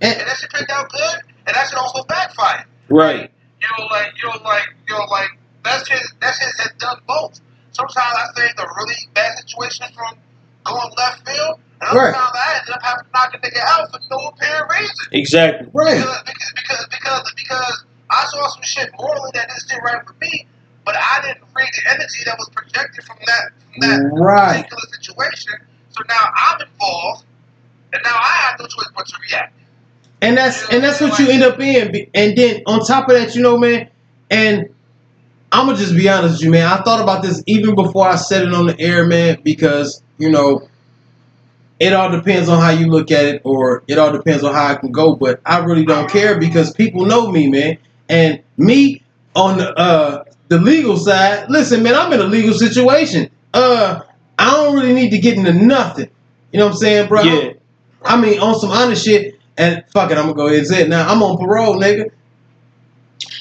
And, 0.00 0.18
and 0.18 0.28
that 0.28 0.36
shit 0.36 0.50
turned 0.50 0.70
out 0.70 0.90
good, 0.90 1.20
and 1.46 1.54
that 1.56 1.68
shit 1.68 1.78
also 1.78 2.02
backfired. 2.04 2.66
Right. 2.88 3.30
You 3.60 3.68
know, 3.78 3.86
like 3.86 4.12
you 4.22 4.28
know, 4.28 4.36
like 4.44 4.64
you 4.88 4.94
know, 4.94 5.04
like 5.10 5.30
that 5.64 5.86
shit. 5.86 6.00
That 6.20 6.34
shit 6.34 6.48
has 6.58 6.72
done 6.78 7.00
both. 7.06 7.40
Sometimes 7.72 7.96
I 7.98 8.26
saved 8.40 8.58
a 8.58 8.66
really 8.76 8.94
bad 9.14 9.38
situation 9.38 9.86
from 9.94 10.18
going 10.64 10.90
left 10.96 11.28
field, 11.28 11.60
and 11.80 11.96
Right. 11.96 12.14
times 12.14 12.34
I 12.34 12.58
ended 12.58 12.74
up 12.74 12.82
having 12.82 13.04
to 13.04 13.10
knock 13.14 13.34
a 13.34 13.38
nigga 13.38 13.60
out 13.62 13.90
for 13.90 14.00
no 14.10 14.28
apparent 14.28 14.70
reason. 14.72 15.06
Exactly. 15.12 15.68
right. 15.72 15.98
Because, 15.98 16.22
because 16.24 16.52
because 16.54 16.86
because 16.90 17.32
because 17.36 17.84
I 18.10 18.24
saw 18.26 18.48
some 18.48 18.62
shit 18.62 18.90
morally 18.98 19.30
that 19.34 19.48
didn't 19.48 19.60
sit 19.60 19.78
right 19.82 20.00
with 20.06 20.20
me, 20.20 20.46
but 20.84 20.96
I 20.96 21.20
didn't 21.22 21.44
read 21.54 21.68
the 21.76 21.90
energy 21.90 22.24
that 22.24 22.36
was 22.38 22.48
projected 22.50 23.04
from 23.04 23.18
that 23.26 23.42
from 23.72 23.80
that 23.82 24.00
Right. 24.12 24.64
particular 24.64 24.82
situation. 25.00 25.54
So 25.90 26.02
now 26.08 26.30
I'm 26.34 26.60
involved, 26.60 27.24
and 27.92 28.02
now 28.04 28.14
I 28.16 28.48
have 28.48 28.58
no 28.58 28.66
choice 28.66 28.88
but 28.96 29.06
to 29.06 29.14
react. 29.30 29.54
And 30.20 30.36
that's 30.36 30.68
and 30.72 30.82
that's 30.82 31.00
what 31.00 31.18
you 31.18 31.28
end 31.30 31.42
up 31.44 31.60
in. 31.60 32.08
And 32.14 32.36
then 32.36 32.62
on 32.66 32.84
top 32.84 33.08
of 33.08 33.14
that, 33.14 33.36
you 33.36 33.42
know, 33.42 33.56
man, 33.56 33.88
and 34.30 34.68
I'm 35.52 35.66
gonna 35.66 35.78
just 35.78 35.94
be 35.96 36.08
honest 36.08 36.34
with 36.34 36.42
you, 36.42 36.50
man. 36.50 36.66
I 36.66 36.82
thought 36.82 37.00
about 37.00 37.22
this 37.22 37.42
even 37.46 37.74
before 37.74 38.06
I 38.08 38.16
said 38.16 38.42
it 38.42 38.52
on 38.52 38.66
the 38.66 38.78
air, 38.80 39.06
man, 39.06 39.38
because 39.44 40.02
you 40.18 40.28
know, 40.30 40.68
it 41.80 41.92
all 41.92 42.10
depends 42.10 42.48
on 42.48 42.60
how 42.60 42.70
you 42.70 42.86
look 42.86 43.10
at 43.10 43.24
it, 43.24 43.42
or 43.44 43.82
it 43.86 43.98
all 43.98 44.12
depends 44.12 44.42
on 44.44 44.52
how 44.54 44.66
I 44.66 44.74
can 44.74 44.90
go. 44.90 45.14
But 45.14 45.40
I 45.46 45.58
really 45.58 45.84
don't 45.84 46.10
care 46.10 46.38
because 46.38 46.72
people 46.72 47.06
know 47.06 47.30
me, 47.30 47.48
man, 47.48 47.78
and 48.08 48.42
me 48.56 49.02
on 49.34 49.58
the 49.58 49.72
uh, 49.78 50.24
the 50.48 50.58
legal 50.58 50.96
side. 50.96 51.48
Listen, 51.48 51.82
man, 51.82 51.94
I'm 51.94 52.12
in 52.12 52.20
a 52.20 52.24
legal 52.24 52.54
situation. 52.54 53.30
Uh, 53.54 54.00
I 54.38 54.50
don't 54.50 54.74
really 54.74 54.92
need 54.92 55.10
to 55.10 55.18
get 55.18 55.36
into 55.36 55.52
nothing. 55.52 56.10
You 56.52 56.58
know 56.58 56.66
what 56.66 56.72
I'm 56.72 56.78
saying, 56.78 57.08
bro? 57.08 57.22
Yeah. 57.22 57.52
I 58.02 58.20
mean, 58.20 58.40
on 58.40 58.58
some 58.58 58.70
honest 58.70 59.04
shit. 59.04 59.34
And 59.56 59.82
fuck 59.92 60.12
it, 60.12 60.16
I'm 60.16 60.26
gonna 60.26 60.34
go 60.34 60.46
ahead 60.46 60.60
and 60.60 60.68
say 60.68 60.82
it 60.82 60.88
now. 60.88 61.08
I'm 61.10 61.20
on 61.20 61.36
parole, 61.36 61.74
nigga. 61.74 62.10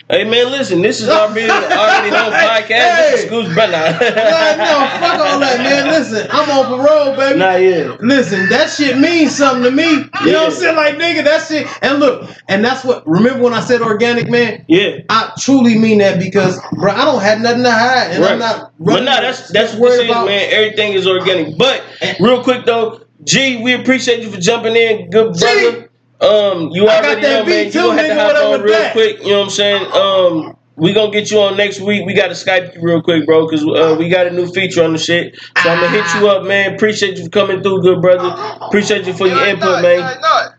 Hey 0.09 0.23
man, 0.23 0.49
listen, 0.51 0.81
this 0.81 1.01
is 1.01 1.09
already 1.09 1.49
already 1.51 2.15
on 2.15 2.31
podcast. 2.31 2.67
Hey. 2.69 3.11
This 3.11 3.19
is 3.23 3.25
Scoots 3.27 3.53
Brother. 3.53 3.73
Nah, 4.17 4.55
no, 4.55 4.88
fuck 5.01 5.19
all 5.19 5.39
that, 5.41 5.57
man. 5.59 5.88
Listen, 5.88 6.27
I'm 6.31 6.49
on 6.49 6.65
parole, 6.79 7.17
baby. 7.17 7.39
Not 7.39 7.61
yet. 7.61 7.99
Listen, 8.01 8.47
that 8.47 8.69
shit 8.69 8.97
means 8.97 9.35
something 9.35 9.63
to 9.63 9.71
me. 9.71 9.84
You 10.23 10.31
know 10.31 10.43
what 10.43 10.45
I'm 10.45 10.51
saying? 10.51 10.75
Like, 10.77 10.95
nigga, 10.95 11.25
that 11.25 11.45
shit. 11.45 11.67
And 11.81 11.99
look, 11.99 12.29
and 12.47 12.63
that's 12.63 12.85
what. 12.85 13.05
Remember 13.05 13.43
when 13.43 13.53
I 13.53 13.59
said 13.59 13.81
organic, 13.81 14.29
man? 14.29 14.63
Yeah. 14.69 14.99
I 15.09 15.34
truly 15.39 15.77
mean 15.77 15.97
that 15.97 16.19
because, 16.19 16.57
bro, 16.71 16.89
I 16.89 17.03
don't 17.03 17.21
have 17.21 17.41
nothing 17.41 17.63
to 17.63 17.71
hide, 17.71 18.11
and 18.11 18.23
I'm 18.23 18.39
not. 18.39 18.71
But 18.79 18.88
running- 18.88 19.05
no, 19.05 19.21
that's 19.21 19.49
that's 19.49 19.73
what 19.73 19.89
this 19.89 20.03
is, 20.03 20.09
about. 20.09 20.27
man. 20.27 20.47
Everything 20.53 20.93
is 20.93 21.05
organic. 21.05 21.57
But 21.57 21.84
eh. 21.99 22.15
real 22.21 22.43
quick 22.43 22.65
though, 22.65 23.01
G, 23.25 23.61
we 23.61 23.73
appreciate 23.73 24.23
you 24.23 24.31
for 24.31 24.39
jumping 24.39 24.77
in, 24.77 25.09
good 25.09 25.35
G. 25.35 25.86
brother. 26.19 26.56
Um, 26.57 26.69
you 26.72 26.84
I 26.84 26.85
got 27.02 27.03
already 27.06 27.22
that 27.22 27.30
know, 27.39 27.45
man. 27.45 27.65
beat 27.65 27.76
You 27.76 27.81
gonna 27.81 28.02
have 28.02 28.07
to 28.07 28.15
hop 28.15 28.35
on 28.53 28.61
real 28.61 28.73
that? 28.73 28.91
quick. 28.94 29.19
You 29.19 29.30
know 29.31 29.39
what 29.39 29.44
I'm 29.45 29.49
saying? 29.52 29.91
Um. 29.94 30.53
We 30.80 30.94
gonna 30.94 31.11
get 31.11 31.31
you 31.31 31.39
on 31.39 31.57
next 31.57 31.80
week. 31.81 32.06
We 32.06 32.14
got 32.14 32.27
to 32.27 32.34
Skype 32.34 32.76
you 32.76 32.81
real 32.84 33.02
quick, 33.02 33.26
bro, 33.26 33.48
because 33.48 33.65
uh, 33.65 33.95
we 33.98 34.10
got 34.10 34.27
a 34.27 34.30
new 34.30 34.45
feature 34.45 34.84
on 34.84 34.94
the 34.94 34.99
shit. 34.99 35.35
So 35.64 35.72
I'm 35.72 35.80
gonna 35.81 35.89
hit 35.89 36.14
you 36.14 36.27
up, 36.30 36.45
man. 36.45 36.76
Appreciate 36.76 37.18
you 37.18 37.23
for 37.23 37.30
coming 37.31 37.64
through, 37.64 37.81
good 37.81 37.99
brother. 37.99 38.30
Appreciate 38.61 39.07
you 39.07 39.14
for 39.14 39.26
your 39.26 39.39
You 39.39 39.45
input, 39.45 39.64
know 39.65 39.77
it, 39.80 39.81
man. 39.81 39.98
you 39.98 40.06
ain't 40.06 40.22
know 40.22 40.41
it. 40.45 40.52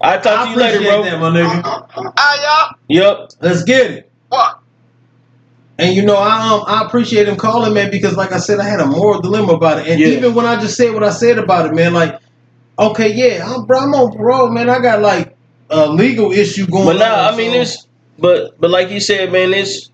I'll 0.00 0.20
talk 0.22 0.40
I 0.40 0.44
to 0.46 0.50
you 0.52 0.56
later, 0.56 0.78
appreciate 0.78 0.90
bro. 0.90 1.02
that, 1.04 1.20
my 1.20 1.30
nigga. 1.30 2.12
Ah, 2.16 2.74
Yup. 2.88 3.28
Let's 3.42 3.62
get 3.64 3.90
it. 3.90 4.12
What? 4.30 4.58
And 5.78 5.94
you 5.94 6.02
know, 6.06 6.16
I 6.16 6.48
um, 6.54 6.62
I 6.66 6.86
appreciate 6.86 7.28
him 7.28 7.36
calling, 7.36 7.74
man, 7.74 7.90
because 7.90 8.16
like 8.16 8.32
I 8.32 8.38
said, 8.38 8.58
I 8.58 8.64
had 8.64 8.80
a 8.80 8.86
moral 8.86 9.20
dilemma 9.20 9.52
about 9.52 9.80
it. 9.80 9.88
And 9.88 10.00
Yeah. 10.00 10.08
even 10.08 10.34
when 10.34 10.46
I 10.46 10.58
just 10.58 10.78
said 10.78 10.94
what 10.94 11.04
I 11.04 11.10
said 11.10 11.38
about 11.38 11.66
it, 11.66 11.74
man, 11.74 11.92
like, 11.92 12.18
okay, 12.78 13.12
yeah, 13.12 13.46
I'm, 13.46 13.64
bro, 13.66 13.78
I'm 13.80 13.94
on 13.94 14.16
parole, 14.16 14.50
man. 14.50 14.68
I 14.70 14.80
got 14.80 15.00
like 15.02 15.36
a 15.70 15.88
legal 15.88 16.32
issue 16.32 16.66
going 16.66 16.86
But 16.86 16.96
on. 16.96 17.00
nah, 17.00 17.28
I 17.30 17.36
mean 17.36 17.52
so- 17.52 17.60
it's 17.60 17.86
but 18.18 18.60
but 18.60 18.70
like 18.70 18.90
you 18.90 19.00
said, 19.00 19.32
man, 19.32 19.52
it's 19.54 19.90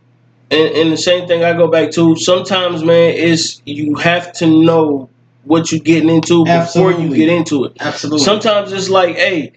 and, 0.50 0.74
and 0.74 0.92
the 0.92 0.96
same 0.96 1.28
thing 1.28 1.44
I 1.44 1.52
go 1.52 1.68
back 1.68 1.90
to. 1.92 2.16
Sometimes, 2.16 2.82
man, 2.82 3.14
is 3.14 3.60
you 3.64 3.94
have 3.96 4.32
to 4.34 4.46
know 4.46 5.08
what 5.44 5.70
you're 5.72 5.80
getting 5.80 6.08
into 6.10 6.44
before 6.44 6.92
you 6.92 7.14
get 7.14 7.28
into 7.28 7.64
it. 7.64 7.76
absolutely. 7.80 8.24
Sometimes 8.24 8.72
it's 8.72 8.90
like, 8.90 9.16
hey, 9.16 9.52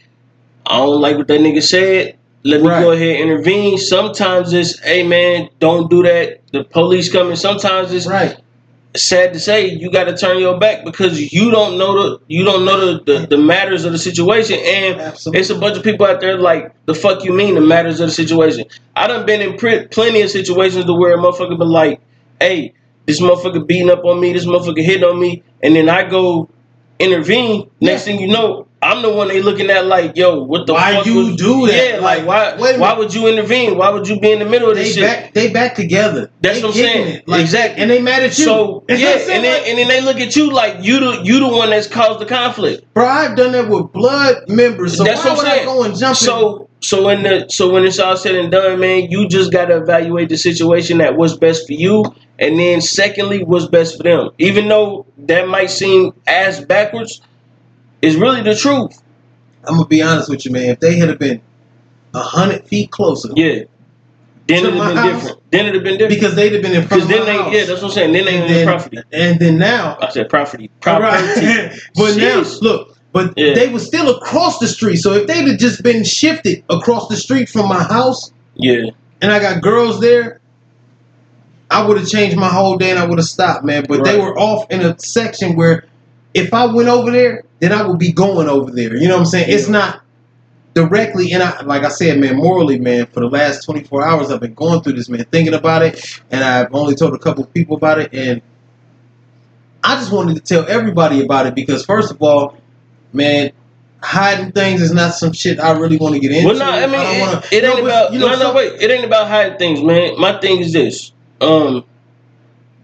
I 0.65 0.77
don't 0.77 1.01
like 1.01 1.17
what 1.17 1.27
that 1.27 1.39
nigga 1.41 1.61
said. 1.63 2.17
Let 2.43 2.61
me 2.61 2.67
Right. 2.67 2.81
go 2.81 2.91
ahead 2.91 3.21
and 3.21 3.29
intervene. 3.29 3.77
Sometimes 3.77 4.51
it's, 4.53 4.79
hey 4.79 5.03
man, 5.03 5.49
don't 5.59 5.89
do 5.89 6.03
that. 6.03 6.41
The 6.51 6.63
police 6.63 7.11
coming. 7.11 7.35
Sometimes 7.35 7.91
it's 7.93 8.07
right. 8.07 8.37
Sad 8.95 9.33
to 9.33 9.39
say 9.39 9.67
you 9.67 9.89
got 9.91 10.05
to 10.05 10.17
turn 10.17 10.39
your 10.39 10.59
back 10.59 10.83
because 10.83 11.31
you 11.33 11.49
don't 11.49 11.77
know 11.77 11.93
the 12.17 12.19
you 12.27 12.43
don't 12.43 12.65
know 12.65 12.93
the, 12.93 13.03
the, 13.19 13.27
the 13.27 13.37
matters 13.37 13.85
of 13.85 13.91
the 13.93 13.97
situation 13.97 14.59
and 14.61 14.99
Absolutely. 14.99 15.39
it's 15.39 15.49
a 15.49 15.57
bunch 15.57 15.77
of 15.77 15.83
people 15.83 16.05
out 16.05 16.19
there 16.19 16.37
like 16.37 16.73
the 16.87 16.93
fuck 16.93 17.23
you 17.23 17.31
mean 17.31 17.55
the 17.55 17.61
matters 17.61 18.01
of 18.01 18.07
the 18.09 18.13
situation 18.13 18.65
i 18.97 19.07
done 19.07 19.25
been 19.25 19.41
in 19.41 19.57
pre- 19.57 19.87
plenty 19.87 20.21
of 20.21 20.29
situations 20.29 20.83
to 20.85 20.93
where 20.93 21.13
a 21.13 21.17
motherfucker 21.17 21.57
been 21.57 21.69
like 21.69 22.01
hey 22.41 22.73
this 23.05 23.21
motherfucker 23.21 23.65
beating 23.65 23.89
up 23.89 24.03
on 24.03 24.19
me 24.19 24.33
this 24.33 24.45
motherfucker 24.45 24.83
hitting 24.83 25.05
on 25.05 25.17
me 25.19 25.41
and 25.63 25.73
then 25.75 25.87
i 25.87 26.03
go 26.03 26.49
intervene 26.99 27.69
next 27.79 28.05
Yeah. 28.07 28.13
thing 28.17 28.21
you 28.21 28.27
know 28.27 28.67
i'm 28.83 29.01
the 29.01 29.09
one 29.13 29.27
they 29.27 29.41
looking 29.41 29.69
at 29.69 29.85
like 29.85 30.15
yo 30.17 30.43
what 30.43 30.65
the 30.67 30.73
fuck? 30.73 30.81
Why 30.83 31.01
you 31.03 31.35
do 31.37 31.67
that? 31.67 31.93
yeah 31.93 31.99
like, 31.99 32.25
Like, 32.25 32.57
why 32.59 32.77
why 32.77 32.93
would 32.97 33.13
you 33.13 33.27
intervene 33.27 33.77
why 33.77 33.89
would 33.89 34.07
you 34.07 34.19
be 34.19 34.31
in 34.31 34.39
the 34.39 34.45
middle 34.45 34.69
of 34.69 34.75
this 34.75 34.95
They 34.95 35.01
shit 35.01 35.09
back, 35.23 35.33
they 35.33 35.53
back 35.53 35.75
together. 35.75 36.31
That's 36.41 36.57
They 36.59 36.63
what 36.65 36.75
I'm 36.75 36.81
saying. 36.81 37.21
Like, 37.27 37.41
Exactly. 37.41 37.81
And 37.81 37.91
they 37.91 38.01
mad 38.01 38.23
at 38.23 38.37
you. 38.37 38.43
So 38.45 38.83
yeah, 38.89 38.95
what 38.95 39.13
I'm 39.13 39.19
saying? 39.19 39.29
and 39.35 39.43
then 39.45 39.59
Like, 39.61 39.69
and 39.69 39.77
then 39.77 39.87
they 39.87 40.01
look 40.01 40.17
at 40.19 40.35
you 40.35 40.51
like 40.51 40.77
you 40.83 40.99
the 40.99 41.21
you 41.23 41.39
the 41.39 41.47
one 41.47 41.69
that's 41.69 41.87
caused 41.87 42.19
the 42.19 42.25
conflict. 42.25 42.91
bro, 42.93 43.05
I've 43.07 43.35
done 43.35 43.51
that 43.51 43.69
with 43.69 43.91
blood 43.93 44.49
members. 44.49 44.97
So 44.97 45.03
that's 45.03 45.23
why 45.23 45.31
what 45.33 45.39
I'm 45.45 45.45
saying. 45.45 45.61
I 45.61 45.65
go 45.65 45.83
and 45.83 45.95
jump 45.97 46.15
so 46.17 46.69
so 46.79 47.03
when 47.05 47.21
the 47.21 47.47
so 47.49 47.69
when 47.71 47.83
it's 47.85 47.99
all 47.99 48.17
said 48.17 48.33
and 48.35 48.51
done, 48.51 48.79
man, 48.79 49.11
you 49.11 49.27
just 49.27 49.51
gotta 49.51 49.77
evaluate 49.77 50.29
the 50.29 50.37
situation 50.37 50.99
at 51.01 51.15
what's 51.15 51.35
best 51.35 51.67
for 51.67 51.73
you, 51.73 52.03
and 52.39 52.57
then 52.57 52.81
secondly, 52.81 53.43
what's 53.43 53.67
best 53.67 53.97
for 53.97 54.03
them. 54.03 54.31
Even 54.39 54.67
though 54.67 55.05
that 55.19 55.47
might 55.47 55.69
seem 55.69 56.11
as 56.25 56.65
backwards, 56.65 57.21
is 58.01 58.15
really 58.15 58.41
the 58.41 58.55
truth. 58.55 59.01
I'm 59.65 59.75
gonna 59.75 59.87
be 59.87 60.01
honest 60.01 60.29
with 60.29 60.45
you, 60.45 60.51
man. 60.51 60.69
If 60.69 60.79
they 60.79 60.95
had 60.97 61.09
have 61.09 61.19
been 61.19 61.41
a 62.13 62.19
hundred 62.19 62.67
feet 62.67 62.91
closer, 62.91 63.29
Yeah. 63.35 63.63
Then 64.47 64.65
it'd 64.65 64.73
have 64.73 64.87
been 64.87 64.97
house? 64.97 65.21
different. 65.21 65.51
Then 65.51 65.59
it'd 65.67 65.75
have 65.75 65.83
been 65.83 65.97
different. 65.97 66.19
because 66.19 66.35
they'd 66.35 66.51
have 66.53 66.61
been 66.61 66.71
in 66.73 66.87
front 66.87 66.89
Because 66.89 67.03
of 67.03 67.09
then 67.09 67.19
my 67.19 67.25
they 67.25 67.37
house. 67.37 67.53
yeah, 67.53 67.65
that's 67.65 67.81
what 67.81 67.87
I'm 67.89 67.93
saying. 67.93 68.13
Then 68.13 68.25
they 68.25 68.41
in 68.41 68.51
the 68.51 68.65
property. 68.65 68.97
and 69.13 69.39
then 69.39 69.57
now, 69.59 69.97
I 70.01 70.09
said 70.09 70.29
property. 70.29 70.69
Property. 70.81 71.45
Right. 71.45 71.79
but 71.95 72.17
now, 72.17 72.43
look, 72.61 72.97
but 73.13 73.33
Yeah. 73.37 73.53
they 73.53 73.69
were 73.69 73.79
still 73.79 74.09
across 74.17 74.57
the 74.59 74.67
street. 74.67 74.97
So 74.97 75.13
if 75.13 75.27
they'd 75.27 75.47
have 75.47 75.59
just 75.59 75.83
been 75.83 76.03
shifted 76.03 76.63
across 76.69 77.07
the 77.07 77.15
street 77.17 77.47
from 77.49 77.69
my 77.69 77.83
house, 77.83 78.31
Yeah. 78.55 78.89
and 79.21 79.31
I 79.31 79.39
got 79.39 79.61
girls 79.61 80.01
there, 80.01 80.39
I 81.69 81.85
would 81.85 81.97
have 81.97 82.09
changed 82.09 82.35
my 82.35 82.49
whole 82.49 82.77
day 82.77 82.89
and 82.89 82.99
I 82.99 83.05
would 83.05 83.19
have 83.19 83.27
stopped, 83.27 83.63
man. 83.63 83.85
But 83.87 84.03
they 84.03 84.17
were 84.19 84.37
off 84.37 84.65
in 84.69 84.81
a 84.81 84.97
section 84.99 85.55
where 85.55 85.85
if 86.33 86.53
I 86.53 86.65
went 86.65 86.89
over 86.89 87.11
there, 87.11 87.43
then 87.61 87.71
I 87.71 87.87
would 87.87 87.99
be 87.99 88.11
going 88.11 88.49
over 88.49 88.71
there. 88.71 88.95
You 88.97 89.07
know 89.07 89.13
what 89.15 89.21
I'm 89.21 89.25
saying? 89.27 89.45
It's 89.49 89.69
not 89.69 90.01
directly 90.73 91.31
and 91.33 91.43
I 91.43 91.61
like 91.61 91.83
I 91.83 91.89
said, 91.89 92.19
man, 92.19 92.35
morally, 92.37 92.79
man, 92.79 93.05
for 93.07 93.19
the 93.19 93.27
last 93.29 93.63
24 93.65 94.03
hours 94.05 94.31
I've 94.31 94.39
been 94.39 94.53
going 94.53 94.81
through 94.81 94.93
this, 94.93 95.09
man, 95.09 95.25
thinking 95.31 95.53
about 95.53 95.83
it, 95.83 96.21
and 96.31 96.43
I've 96.43 96.73
only 96.73 96.95
told 96.95 97.13
a 97.13 97.19
couple 97.19 97.45
people 97.45 97.77
about 97.77 97.99
it, 97.99 98.13
and 98.13 98.41
I 99.83 99.95
just 99.95 100.11
wanted 100.11 100.35
to 100.35 100.41
tell 100.41 100.67
everybody 100.67 101.23
about 101.23 101.45
it 101.45 101.55
because 101.55 101.85
first 101.85 102.11
of 102.11 102.21
all, 102.21 102.57
man, 103.13 103.51
hiding 104.01 104.51
things 104.53 104.81
is 104.81 104.91
not 104.93 105.13
some 105.13 105.33
shit 105.33 105.59
I 105.59 105.77
really 105.77 105.97
want 105.97 106.15
to 106.15 106.19
get 106.19 106.31
into. 106.31 106.47
Well, 106.47 106.57
no, 106.57 106.65
I 106.71 106.87
mean, 106.87 106.99
it, 107.01 107.21
wanna- 107.21 107.43
it 107.51 107.63
ain't 107.63 107.79
about 107.79 108.13
you 108.13 108.19
know, 108.19 108.27
no, 108.27 108.39
no, 108.39 108.53
wait. 108.53 108.81
It 108.81 108.89
ain't 108.89 109.05
about 109.05 109.27
hiding 109.27 109.57
things, 109.59 109.81
man. 109.83 110.19
My 110.19 110.39
thing 110.39 110.59
is 110.61 110.73
this: 110.73 111.11
um, 111.41 111.83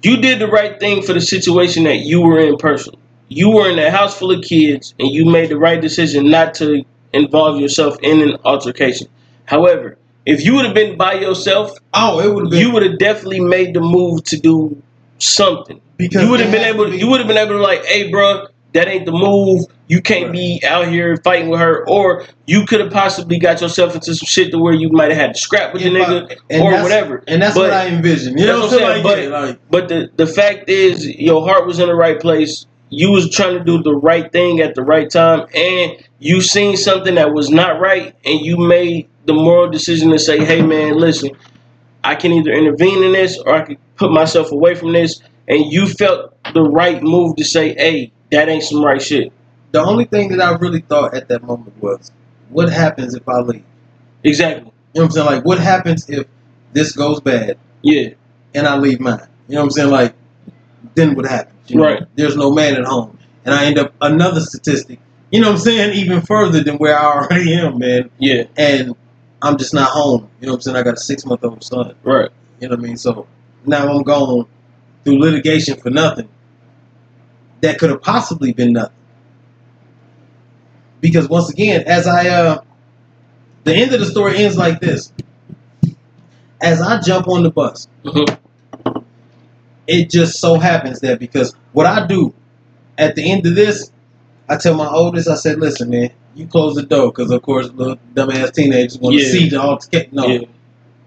you 0.04 0.18
did 0.18 0.40
the 0.40 0.48
right 0.48 0.80
thing 0.80 1.02
for 1.02 1.14
the 1.14 1.22
situation 1.22 1.86
that 1.86 1.98
you 2.00 2.22
were 2.22 2.40
in 2.40 2.58
personally. 2.58 3.00
You 3.30 3.50
were 3.52 3.70
in 3.70 3.78
a 3.80 3.92
house 3.92 4.18
full 4.18 4.32
of 4.32 4.44
kids, 4.44 4.94
and 5.00 5.10
you 5.10 5.26
made 5.26 5.50
the 5.50 5.58
right 5.58 5.82
decision 5.82 6.30
not 6.30 6.54
to 6.56 6.84
involve 7.14 7.60
yourself 7.60 7.98
in 8.02 8.22
an 8.22 8.38
altercation. 8.46 9.08
However, 9.46 9.98
if 10.26 10.44
you 10.46 10.56
would 10.56 10.66
have 10.66 10.74
been 10.76 10.98
by 10.98 11.14
yourself, 11.14 11.78
Oh, 11.94 12.20
it 12.20 12.34
would 12.34 12.54
you 12.54 12.72
would 12.72 12.84
have 12.84 12.98
definitely 13.00 13.40
made 13.42 13.74
the 13.74 13.82
move 13.82 14.24
to 14.26 14.38
do 14.38 14.82
something. 15.20 15.80
because 15.98 16.22
you 16.24 16.30
would 16.30 16.40
have 16.40 16.52
been 16.52 16.64
able. 16.64 16.86
to 16.86 16.92
be- 16.92 16.98
you 16.98 17.08
would 17.10 17.20
have 17.20 17.28
been 17.28 17.38
able 17.38 17.54
to 17.54 17.62
like, 17.62 17.84
hey, 17.86 18.10
bro, 18.12 18.46
that 18.74 18.88
ain't 18.88 19.06
the 19.06 19.12
move. 19.12 19.66
You 19.88 20.02
can't 20.02 20.26
Right. 20.26 20.32
be 20.34 20.62
out 20.68 20.90
here 20.90 21.16
fighting 21.24 21.50
with 21.50 21.60
her, 21.62 21.88
or 21.88 22.26
you 22.46 22.66
could 22.66 22.82
have 22.82 22.92
possibly 22.92 23.40
got 23.40 23.62
yourself 23.62 23.96
into 23.96 24.14
some 24.14 24.26
shit 24.28 24.52
to 24.52 24.60
where 24.60 24.74
you 24.74 24.90
might 24.90 25.10
have 25.12 25.18
had 25.20 25.34
to 25.36 25.40
scrap 25.40 25.74
with 25.74 25.82
the 25.82 25.88
If 25.96 26.08
nigga 26.08 26.36
and 26.50 26.62
or 26.62 26.84
whatever. 26.84 27.24
And 27.28 27.42
that's 27.42 27.56
But- 27.56 27.62
what 27.62 27.72
I 27.74 27.88
envisioned. 27.88 28.38
You 28.40 28.46
know 28.48 28.60
what 28.60 28.74
I'm 28.74 28.78
saying? 28.80 29.04
Like, 29.06 29.18
yeah, 29.18 29.28
like, 29.40 29.60
But 29.72 29.88
the 29.88 30.10
the 30.18 30.28
fact 30.28 30.70
is, 30.70 31.08
your 31.08 31.42
heart 31.48 31.66
was 31.66 31.80
in 31.80 31.88
the 31.88 31.96
right 31.96 32.20
place. 32.20 32.66
You 32.90 33.12
was 33.12 33.30
trying 33.30 33.58
to 33.58 33.64
do 33.64 33.82
the 33.84 33.96
right 33.96 34.32
thing 34.32 34.62
at 34.62 34.76
the 34.76 34.82
right 34.82 35.10
time, 35.10 35.48
and 35.54 35.98
you 36.20 36.42
seen 36.42 36.78
something 36.78 37.16
that 37.16 37.34
was 37.34 37.50
not 37.50 37.80
right, 37.80 38.16
and 38.26 38.40
you 38.40 38.58
made 38.58 39.08
the 39.26 39.34
moral 39.34 39.70
decision 39.70 40.10
to 40.12 40.20
say, 40.20 40.44
"Hey, 40.44 40.62
man, 40.62 40.98
listen, 40.98 41.32
I 42.04 42.16
can 42.16 42.32
either 42.32 42.52
intervene 42.52 43.04
in 43.04 43.12
this, 43.14 43.38
or 43.40 43.54
I 43.54 43.62
could 43.62 43.78
put 43.98 44.12
myself 44.12 44.52
away 44.52 44.76
from 44.76 44.94
this." 44.94 45.22
And 45.50 45.72
you 45.72 45.88
felt 45.88 46.34
the 46.54 46.64
right 46.64 47.02
move 47.04 47.36
to 47.38 47.44
say, 47.44 47.74
"Hey, 47.76 48.12
that 48.32 48.50
ain't 48.50 48.64
some 48.64 48.84
right 48.84 49.02
shit." 49.02 49.32
the 49.74 49.84
only 49.84 50.06
thing 50.06 50.30
that 50.30 50.42
I 50.42 50.54
really 50.54 50.82
thought 50.82 51.14
at 51.14 51.28
that 51.28 51.44
moment 51.44 51.74
was, 51.82 52.12
what 52.50 52.70
happens 52.70 53.14
if 53.14 53.28
I 53.28 53.40
leave? 53.42 53.64
Exactly. 54.24 54.72
You 54.94 55.02
know 55.02 55.04
what 55.04 55.04
I'm 55.06 55.12
saying? 55.12 55.26
Like, 55.28 55.46
what 55.46 55.60
happens 55.60 56.10
if 56.10 56.26
this 56.74 56.94
goes 56.94 57.20
bad 57.20 57.58
Yeah. 57.84 58.10
and 58.56 58.66
I 58.68 58.78
leave 58.78 59.00
mine? 59.00 59.28
You 59.48 59.56
know 59.56 59.62
what 59.62 59.66
I'm 59.66 59.72
saying? 59.72 59.92
Like, 59.92 60.16
then 60.96 61.16
what 61.16 61.26
happens? 61.26 61.57
You 61.68 61.78
know, 61.78 61.84
Right. 61.84 62.04
There's 62.16 62.36
no 62.36 62.52
man 62.52 62.76
at 62.76 62.86
home. 62.86 63.18
And 63.46 63.54
I 63.56 63.66
end 63.66 63.78
up 63.80 63.94
another 64.02 64.42
statistic, 64.42 65.00
you 65.32 65.40
know 65.40 65.48
what 65.48 65.54
I'm 65.58 65.60
saying? 65.62 65.94
Even 65.96 66.22
further 66.22 66.64
than 66.64 66.78
where 66.78 66.98
I 66.98 67.06
already 67.24 67.54
am, 67.54 67.78
man. 67.78 68.10
Yeah. 68.18 68.44
And 68.58 68.96
I'm 69.42 69.58
just 69.58 69.74
not 69.74 69.90
home. 69.90 70.30
You 70.40 70.48
know 70.48 70.54
what 70.54 70.58
I'm 70.58 70.62
saying? 70.62 70.78
I 70.78 70.84
got 70.84 70.96
a 70.96 70.98
six 70.98 71.26
month 71.26 71.44
old 71.44 71.64
son. 71.64 71.96
Right. 72.04 72.30
You 72.60 72.68
know 72.68 72.76
what 72.76 72.80
I 72.80 72.88
mean? 72.88 72.98
So 72.98 73.28
now 73.66 73.88
I'm 73.94 74.04
going 74.04 74.46
through 75.04 75.20
litigation 75.20 75.80
for 75.80 75.90
nothing. 75.90 76.30
That 77.62 77.80
could 77.80 77.90
have 77.90 78.02
possibly 78.02 78.54
been 78.54 78.74
nothing. 78.74 78.96
Because 81.00 81.30
once 81.30 81.50
again, 81.50 81.84
as 81.88 82.08
I 82.08 82.28
uh 82.30 82.62
the 83.64 83.76
end 83.76 83.94
of 83.94 84.00
the 84.00 84.06
story 84.06 84.38
ends 84.38 84.58
like 84.58 84.80
this. 84.80 85.12
As 86.62 86.82
I 86.82 87.00
jump 87.02 87.28
on 87.28 87.44
the 87.44 87.52
bus, 87.52 87.88
Mhm. 88.04 88.38
It 89.88 90.10
just 90.10 90.40
so 90.40 90.60
happens 90.60 91.00
that 91.02 91.20
because 91.20 91.56
what 91.74 91.86
I 91.86 92.06
do 92.06 92.34
at 92.98 93.16
the 93.16 93.32
end 93.32 93.46
of 93.46 93.56
this, 93.56 93.92
I 94.50 94.58
tell 94.58 94.76
my 94.76 94.88
oldest, 94.90 95.28
I 95.30 95.36
said, 95.36 95.60
listen, 95.60 95.90
man, 95.90 96.12
you 96.36 96.48
close 96.48 96.76
the 96.76 96.84
door, 96.84 97.08
because 97.12 97.32
of 97.32 97.42
course 97.42 97.70
little 97.74 97.98
dumbass 98.14 98.54
teenagers 98.54 99.00
want 99.00 99.16
to 99.18 99.24
Yeah. 99.24 99.32
see 99.32 99.50
the 99.50 99.58
altercation. 99.60 100.10
No, 100.14 100.28
Yeah. 100.28 100.40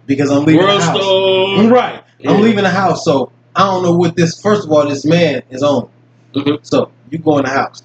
because 0.06 0.30
I'm 0.30 0.44
leaving 0.44 0.62
World 0.62 0.80
the 0.80 0.84
house. 0.84 1.00
star. 1.00 1.68
Right. 1.68 2.02
Yeah. 2.18 2.30
I'm 2.32 2.40
leaving 2.42 2.64
the 2.64 2.70
house, 2.70 3.04
so 3.04 3.30
I 3.54 3.64
don't 3.64 3.82
know 3.82 3.92
what 3.92 4.16
this. 4.16 4.40
First 4.40 4.64
of 4.64 4.72
all, 4.72 4.88
this 4.88 5.04
man 5.04 5.42
is 5.50 5.62
on. 5.62 5.88
Mhm. 6.34 6.58
So 6.62 6.90
you 7.10 7.18
go 7.18 7.38
in 7.38 7.44
the 7.44 7.50
house, 7.50 7.82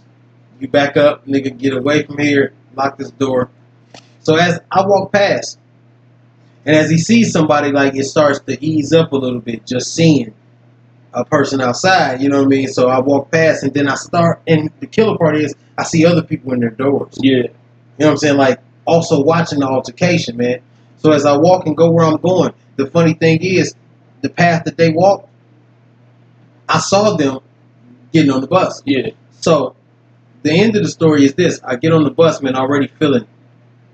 you 0.60 0.68
back 0.68 0.98
up, 0.98 1.26
nigga, 1.28 1.56
get 1.58 1.74
away 1.76 2.04
from 2.04 2.18
here, 2.18 2.54
lock 2.76 2.98
this 2.98 3.12
door. 3.12 3.50
So 4.22 4.36
as 4.36 4.60
I 4.72 4.86
walk 4.86 5.12
past, 5.12 5.58
and 6.66 6.76
as 6.76 6.90
he 6.90 6.98
sees 6.98 7.32
somebody, 7.32 7.72
like 7.72 7.96
it 7.96 8.06
starts 8.06 8.40
to 8.48 8.64
ease 8.64 8.92
up 8.94 9.12
a 9.12 9.16
little 9.18 9.40
bit, 9.40 9.66
just 9.68 9.94
seeing 9.94 10.34
a 11.16 11.26
person 11.26 11.62
outside. 11.62 12.22
You 12.22 12.30
know 12.30 12.40
what 12.40 12.46
I 12.46 12.50
mean? 12.50 12.68
So 12.68 12.90
I 12.90 13.00
walk 13.00 13.32
past, 13.32 13.64
and 13.64 13.74
then 13.74 13.88
I 13.88 13.96
start. 13.96 14.42
And 14.48 14.70
the 14.80 14.88
killer 14.88 15.18
part 15.18 15.38
is, 15.38 15.56
I 15.78 15.84
see 15.84 16.06
other 16.06 16.22
people 16.22 16.54
in 16.54 16.60
their 16.60 16.70
doors. 16.70 17.18
Yeah. 17.22 17.38
You 17.38 17.44
know 18.00 18.08
what 18.08 18.12
I'm 18.12 18.18
saying? 18.18 18.38
Like 18.38 18.60
also 18.86 19.24
watching 19.24 19.60
the 19.60 19.68
altercation, 19.68 20.38
man. 20.38 20.60
So 20.98 21.12
as 21.12 21.26
I 21.26 21.38
walk 21.38 21.66
and 21.66 21.76
go 21.76 21.90
where 21.92 22.06
I'm 22.06 22.18
going, 22.18 22.54
the 22.76 22.88
funny 22.88 23.14
thing 23.14 23.42
is, 23.42 23.76
the 24.22 24.30
path 24.30 24.66
that 24.66 24.78
they 24.78 24.92
walk, 24.92 25.30
I 26.68 26.80
saw 26.80 27.16
them 27.16 27.40
getting 28.12 28.32
on 28.32 28.42
the 28.42 28.48
bus. 28.48 28.82
Yeah. 28.86 29.12
So 29.40 29.76
the 30.44 30.52
end 30.52 30.76
of 30.76 30.84
the 30.84 30.90
story 30.90 31.26
is 31.26 31.36
this: 31.36 31.60
I 31.64 31.76
get 31.76 31.92
on 31.92 32.04
the 32.04 32.12
bus, 32.12 32.42
man, 32.42 32.56
already 32.56 32.88
feeling 32.88 33.28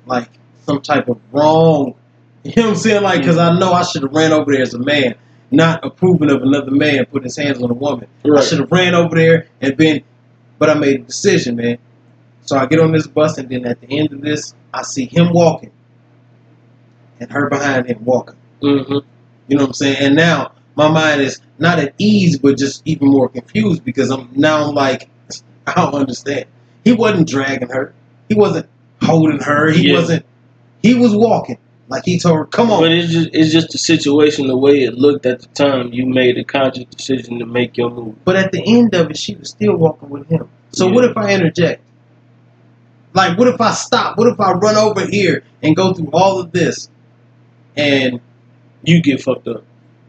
like 0.06 0.30
some 0.66 0.82
type 0.82 1.08
of 1.08 1.20
wrong. 1.32 1.96
You 2.44 2.54
know 2.56 2.64
what 2.64 2.70
I'm 2.72 2.76
saying? 2.78 3.04
Like, 3.04 3.20
because 3.20 3.38
I 3.38 3.60
know 3.60 3.72
I 3.72 3.84
should 3.84 4.02
have 4.02 4.14
ran 4.14 4.32
over 4.32 4.52
there 4.52 4.64
as 4.64 4.74
a 4.74 4.80
man, 4.80 5.14
not 5.52 5.86
approving 5.86 6.32
of 6.32 6.42
another 6.42 6.72
man 6.72 7.06
putting 7.06 7.26
his 7.26 7.38
hands 7.38 7.62
on 7.62 7.70
a 7.70 7.74
woman. 7.74 8.08
I 8.26 8.42
should 8.42 8.60
have 8.60 8.72
ran 8.72 8.96
over 8.96 9.16
there 9.16 9.48
and 9.60 9.76
been, 9.76 10.04
but 10.58 10.70
I 10.70 10.74
made 10.76 11.02
a 11.02 11.04
decision, 11.04 11.58
man. 11.58 11.78
So 12.44 12.58
I 12.58 12.66
get 12.66 12.80
on 12.80 12.92
this 12.92 13.08
bus, 13.08 13.38
and 13.38 13.50
then 13.50 13.66
at 13.66 13.80
the 13.82 14.00
end 14.00 14.14
of 14.14 14.22
this, 14.22 14.56
I 14.74 14.84
see 14.84 15.06
him 15.06 15.32
walking, 15.34 15.72
and 17.20 17.32
her 17.32 17.50
behind 17.50 17.88
him 17.88 18.04
walking. 18.04 18.36
Mm-hmm. 18.62 18.94
You 19.48 19.58
know 19.58 19.64
what 19.64 19.68
I'm 19.70 19.74
saying? 19.74 19.98
And 20.00 20.16
now 20.16 20.54
my 20.76 20.90
mind 20.90 21.22
is 21.22 21.40
not 21.60 21.80
at 21.80 21.94
ease, 21.98 22.40
but 22.40 22.58
just 22.58 22.82
even 22.86 23.10
more 23.10 23.30
confused 23.30 23.84
because 23.84 24.10
I'm 24.10 24.30
now 24.34 24.68
I'm 24.68 24.74
like, 24.76 25.10
I 25.68 25.74
don't 25.76 25.94
understand. 25.96 26.46
He 26.84 26.94
wasn't 26.94 27.28
dragging 27.28 27.70
her. 27.70 27.94
He 28.30 28.36
wasn't 28.36 28.68
holding 29.02 29.40
her. 29.40 29.70
He 29.72 29.90
Yeah. 29.90 29.96
wasn't. 30.00 30.26
He 30.82 30.96
was 30.96 31.16
walking 31.16 31.58
like 31.92 32.06
he 32.06 32.18
told 32.20 32.38
her, 32.38 32.46
"Come 32.46 32.72
on." 32.72 32.82
But 32.82 32.92
it's 32.92 33.12
just 33.12 33.30
it's 33.34 33.52
just 33.52 33.70
the 33.72 33.78
situation, 33.78 34.48
the 34.48 34.58
way 34.58 34.84
it 34.84 34.96
looked 34.96 35.26
at 35.28 35.42
the 35.42 35.48
time. 35.50 35.94
You 35.94 36.08
made 36.08 36.38
a 36.38 36.44
conscious 36.44 36.86
decision 36.86 37.40
to 37.40 37.46
make 37.46 37.78
your 37.78 37.92
move. 37.92 38.16
But 38.26 38.38
at 38.38 38.52
the 38.52 38.64
end 38.66 38.96
of 38.96 39.12
it, 39.12 39.18
she 39.18 39.36
was 39.36 39.50
still 39.50 39.76
walking 39.76 40.10
with 40.10 40.28
him. 40.30 40.50
So 40.72 40.88
Yeah. 40.88 40.94
what 40.96 41.06
if 41.06 41.18
I 41.18 41.34
interject? 41.34 41.84
Like, 43.14 43.38
what 43.38 43.48
if 43.50 43.60
I 43.60 43.72
stop? 43.74 44.18
What 44.18 44.28
if 44.28 44.40
I 44.40 44.54
run 44.54 44.78
over 44.78 45.06
here 45.06 45.44
and 45.62 45.76
go 45.76 45.94
through 45.94 46.10
all 46.14 46.40
of 46.40 46.52
this, 46.54 46.90
and 47.76 48.22
You 48.84 49.02
get 49.02 49.22
fucked 49.22 49.48
up. 49.48 49.64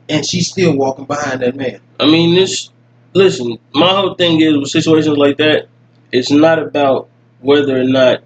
and 0.08 0.24
she's 0.26 0.48
still 0.50 0.76
walking 0.76 1.04
behind 1.06 1.40
that 1.42 1.56
man? 1.56 1.80
I 2.00 2.06
mean, 2.06 2.34
this. 2.34 2.70
Listen, 3.14 3.58
my 3.74 3.88
whole 3.88 4.14
thing 4.14 4.40
is 4.40 4.56
with 4.56 4.68
situations 4.70 5.18
like 5.18 5.36
that. 5.38 5.66
It's 6.12 6.30
not 6.30 6.58
about 6.58 7.08
whether 7.40 7.78
or 7.78 7.84
not 7.84 8.22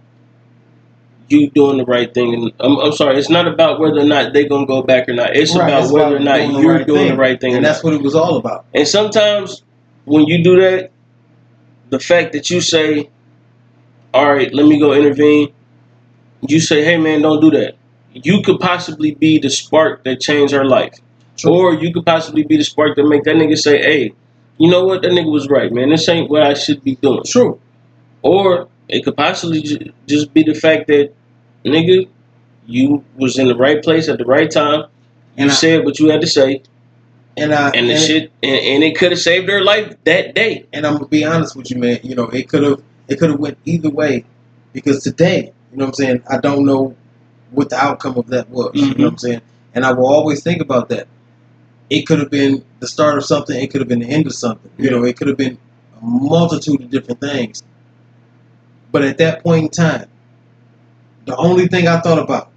you 1.28 1.50
doing 1.50 1.78
the 1.78 1.84
right 1.84 2.12
thing. 2.12 2.34
And 2.34 2.52
I'm, 2.60 2.78
I'm 2.78 2.92
sorry, 2.92 3.18
it's 3.18 3.30
not 3.30 3.46
about 3.48 3.80
whether 3.80 3.98
or 4.00 4.04
not 4.04 4.32
they're 4.32 4.48
gonna 4.48 4.66
go 4.66 4.82
back 4.82 5.08
or 5.08 5.14
not. 5.14 5.36
It's 5.36 5.54
Right, 5.56 5.68
about 5.68 5.92
whether 5.92 6.16
about 6.16 6.20
or 6.20 6.24
not 6.24 6.36
doing 6.38 6.62
you're 6.62 6.74
right 6.76 6.86
doing 6.86 6.98
thing. 7.00 7.10
the 7.12 7.16
right 7.16 7.40
thing. 7.40 7.54
and 7.54 7.62
not. 7.62 7.68
that's 7.72 7.84
what 7.84 7.94
it 7.94 8.02
was 8.02 8.14
all 8.14 8.36
about. 8.36 8.64
And 8.74 8.86
sometimes 8.86 9.62
when 10.04 10.26
you 10.26 10.42
do 10.42 10.60
that, 10.60 10.90
the 11.90 11.98
fact 12.00 12.32
that 12.32 12.50
you 12.50 12.60
say, 12.60 13.10
"All 14.14 14.26
right, 14.32 14.52
let 14.52 14.66
me 14.66 14.78
go 14.78 14.92
intervene," 14.92 15.52
you 16.46 16.60
say, 16.60 16.84
"Hey, 16.84 16.96
man, 16.96 17.22
don't 17.22 17.40
do 17.40 17.50
that." 17.52 17.74
You 18.12 18.42
could 18.42 18.60
possibly 18.60 19.14
be 19.14 19.38
the 19.38 19.50
spark 19.50 20.04
that 20.04 20.20
changed 20.20 20.54
her 20.54 20.64
life, 20.64 20.94
True. 21.36 21.52
or 21.54 21.74
you 21.74 21.92
could 21.92 22.06
possibly 22.06 22.42
be 22.44 22.56
the 22.56 22.64
spark 22.64 22.96
that 22.96 23.04
make 23.04 23.24
that 23.24 23.36
nigga 23.36 23.56
say, 23.58 23.78
"Hey, 23.78 24.12
you 24.58 24.70
know 24.70 24.84
what? 24.84 25.02
That 25.02 25.12
nigga 25.12 25.30
was 25.30 25.48
right, 25.48 25.70
man. 25.72 25.90
This 25.90 26.08
ain't 26.08 26.30
what 26.30 26.42
I 26.42 26.54
should 26.54 26.82
be 26.82 26.96
doing." 26.96 27.22
True. 27.26 27.60
Or 28.22 28.68
it 28.88 29.04
could 29.04 29.16
possibly 29.16 29.62
ju- 29.62 29.92
just 30.06 30.32
be 30.32 30.42
the 30.42 30.54
fact 30.54 30.86
that, 30.88 31.12
nigga, 31.64 32.08
you 32.66 33.04
was 33.16 33.38
in 33.38 33.48
the 33.48 33.56
right 33.56 33.82
place 33.82 34.08
at 34.08 34.18
the 34.18 34.24
right 34.24 34.50
time. 34.50 34.80
You 35.36 35.42
And 35.44 35.50
I- 35.50 35.54
said 35.54 35.84
what 35.84 35.98
you 35.98 36.08
had 36.10 36.20
to 36.20 36.26
say, 36.26 36.62
And 37.36 37.52
I 37.52 37.70
and 37.70 37.88
the 37.88 37.94
and- 37.94 38.02
shit, 38.02 38.32
and, 38.42 38.60
and 38.60 38.84
it 38.84 38.96
could 38.96 39.10
have 39.12 39.20
saved 39.20 39.48
her 39.48 39.62
life 39.62 39.94
that 40.04 40.34
day. 40.34 40.66
and 40.72 40.86
I'm 40.86 40.94
gonna 40.94 41.06
be 41.08 41.24
honest 41.24 41.54
with 41.54 41.70
you, 41.70 41.78
man. 41.78 41.98
You 42.02 42.14
know, 42.14 42.28
it 42.28 42.48
could 42.48 42.62
have 42.62 42.80
it 43.08 43.18
could 43.18 43.30
have 43.30 43.38
went 43.38 43.58
either 43.64 43.90
way 43.90 44.24
because 44.72 45.02
today, 45.02 45.52
you 45.70 45.78
know 45.78 45.84
what 45.84 45.88
I'm 45.90 45.94
saying, 45.94 46.22
I 46.28 46.38
don't 46.38 46.64
know 46.64 46.96
what 47.50 47.68
the 47.70 47.76
outcome 47.76 48.16
of 48.16 48.28
that 48.28 48.48
was. 48.50 48.70
You 48.74 48.82
know 48.82 48.88
mm-hmm. 48.92 49.02
what 49.02 49.08
I'm 49.12 49.18
saying? 49.18 49.40
And 49.74 49.84
I 49.84 49.92
will 49.92 50.06
always 50.06 50.42
think 50.42 50.60
about 50.62 50.88
that. 50.88 51.06
It 51.90 52.02
could 52.06 52.18
have 52.18 52.30
been 52.30 52.64
the 52.80 52.86
start 52.88 53.18
of 53.18 53.24
something, 53.24 53.60
it 53.62 53.70
could 53.70 53.80
have 53.82 53.88
been 53.88 54.00
the 54.00 54.08
end 54.08 54.26
of 54.26 54.32
something. 54.34 54.70
You 54.78 54.90
know, 54.90 55.04
it 55.04 55.16
could 55.16 55.28
have 55.28 55.36
been 55.36 55.58
a 56.00 56.04
multitude 56.04 56.80
of 56.80 56.90
different 56.90 57.20
things. 57.20 57.62
But 58.96 59.04
at 59.04 59.18
that 59.18 59.42
point 59.42 59.62
in 59.64 59.68
time, 59.70 60.08
the 61.26 61.36
only 61.36 61.66
thing 61.68 61.86
I 61.86 62.00
thought 62.00 62.18
about, 62.18 62.50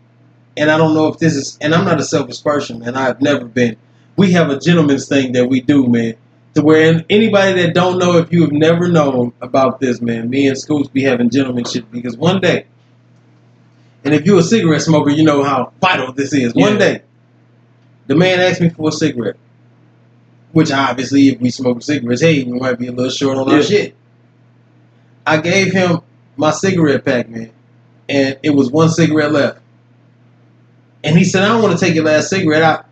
and 0.56 0.72
I 0.72 0.78
don't 0.78 0.94
know 0.94 1.08
if 1.08 1.20
this 1.20 1.36
is 1.36 1.58
and 1.60 1.76
I'm 1.76 1.84
not 1.84 2.00
a 2.00 2.04
selfish 2.04 2.42
person, 2.42 2.82
and 2.84 2.98
I've 2.98 3.22
never 3.22 3.46
been. 3.46 3.76
We 4.16 4.32
have 4.32 4.50
a 4.50 4.60
gentleman's 4.60 5.08
thing 5.08 5.34
that 5.34 5.48
we 5.50 5.62
do, 5.62 5.88
man 5.88 6.16
to 6.56 6.62
where 6.64 7.06
anybody 7.10 7.62
that 7.62 7.76
don't 7.76 8.00
know 8.00 8.18
if 8.18 8.32
you 8.32 8.42
have 8.42 8.52
never 8.52 8.88
known 8.88 9.34
about 9.42 9.80
this 9.80 10.02
man 10.02 10.30
me 10.30 10.48
and 10.48 10.58
scoops 10.58 10.88
be 10.90 11.04
having 11.04 11.30
gentlemanship 11.30 11.86
because 11.92 12.18
one 12.18 12.42
day 12.42 12.66
And 14.04 14.14
if 14.16 14.26
you're 14.26 14.40
a 14.40 14.44
cigarette 14.44 14.82
smoker, 14.82 15.10
you 15.12 15.24
know 15.24 15.44
how 15.44 15.74
vital 15.82 16.14
this 16.14 16.34
is. 16.34 16.54
Yeah. 16.56 16.64
One 16.70 16.78
day, 16.80 17.02
the 18.08 18.16
man 18.16 18.40
asked 18.40 18.62
me 18.62 18.70
for 18.70 18.90
a 18.90 18.92
cigarette, 18.92 19.36
which 20.54 20.72
obviously, 20.72 21.28
if 21.28 21.42
we 21.42 21.50
smoke 21.52 21.84
cigarettes, 21.84 22.22
hey, 22.22 22.44
we 22.44 22.58
might 22.58 22.80
be 22.80 22.88
a 22.88 22.92
little 22.94 23.12
short 23.12 23.38
on 23.38 23.48
Yeah. 23.50 23.56
our 23.56 23.62
shit. 23.64 23.96
I 25.28 25.38
gave 25.42 25.74
him 25.74 26.00
my 26.40 26.52
cigarette 26.52 27.04
pack, 27.04 27.28
man, 27.30 27.52
and 28.08 28.40
it 28.42 28.52
was 28.52 28.72
one 28.72 28.90
cigarette 28.90 29.32
left. 29.32 29.60
And 31.04 31.18
he 31.18 31.24
said, 31.24 31.44
"I 31.44 31.50
don't 31.50 31.62
want 31.62 31.78
to 31.78 31.86
take 31.86 31.96
your 31.96 32.06
last 32.06 32.30
cigarette 32.30 32.62
out." 32.64 32.86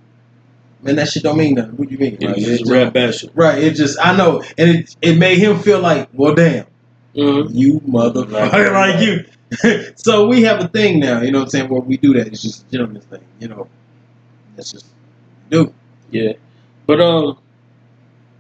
Man, 0.84 0.98
that 0.98 1.08
shit 1.08 1.24
don't 1.24 1.38
mean 1.38 1.56
nothing. 1.56 1.72
What 1.78 1.88
do 1.90 1.96
you 1.96 2.00
mean? 2.00 2.18
Yeah, 2.20 2.28
Like, 2.28 2.38
he's 2.38 2.48
it 2.50 2.58
just 2.60 2.70
a 2.70 2.74
rap 2.74 2.94
bastard. 2.94 3.32
Right. 3.34 3.58
It 3.64 3.74
just 3.76 3.98
I 4.00 4.16
know, 4.16 4.44
and 4.58 4.70
it 4.70 4.96
it 5.02 5.18
made 5.18 5.40
him 5.40 5.60
feel 5.60 5.80
like, 5.80 6.10
well, 6.14 6.36
damn, 6.36 6.66
Mm-hmm. 7.16 7.56
you 7.58 7.80
motherfucker, 7.80 8.72
like 8.74 9.02
you. 9.02 9.26
so 9.96 10.28
we 10.28 10.44
have 10.44 10.64
a 10.64 10.68
thing 10.68 11.00
now, 11.00 11.22
you 11.22 11.32
know 11.32 11.40
what 11.40 11.46
I'm 11.46 11.50
saying, 11.50 11.70
where 11.70 11.80
we 11.82 11.96
do 11.98 12.14
that. 12.14 12.28
It's 12.28 12.42
just 12.44 12.68
a 12.68 12.72
gentleman's 12.72 13.06
thing, 13.06 13.24
you 13.40 13.48
know. 13.48 13.68
That's 14.56 14.72
just 14.74 14.86
do. 15.50 15.74
Yeah. 16.12 16.34
But 16.86 17.02
um, 17.02 17.40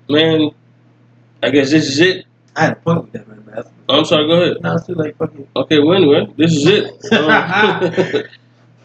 man, 0.09 0.51
I 1.41 1.49
guess 1.49 1.71
this 1.71 1.87
is 1.87 1.99
it. 2.01 2.25
I 2.57 2.61
had 2.63 2.73
a 2.73 2.75
point 2.77 3.03
with 3.03 3.11
that 3.13 3.27
man. 3.27 3.45
man. 3.45 3.63
I'm 3.87 4.03
sorry. 4.05 4.27
Go 4.27 4.41
ahead. 4.41 4.57
No, 4.61 4.75
it's 4.75 4.87
too 4.87 4.95
late. 4.95 5.15
Fuck 5.17 5.33
you. 5.35 5.47
Okay. 5.55 5.79
Well, 5.79 5.95
anyway, 5.95 6.27
this 6.37 6.51
is 6.53 6.65
it. 6.65 6.93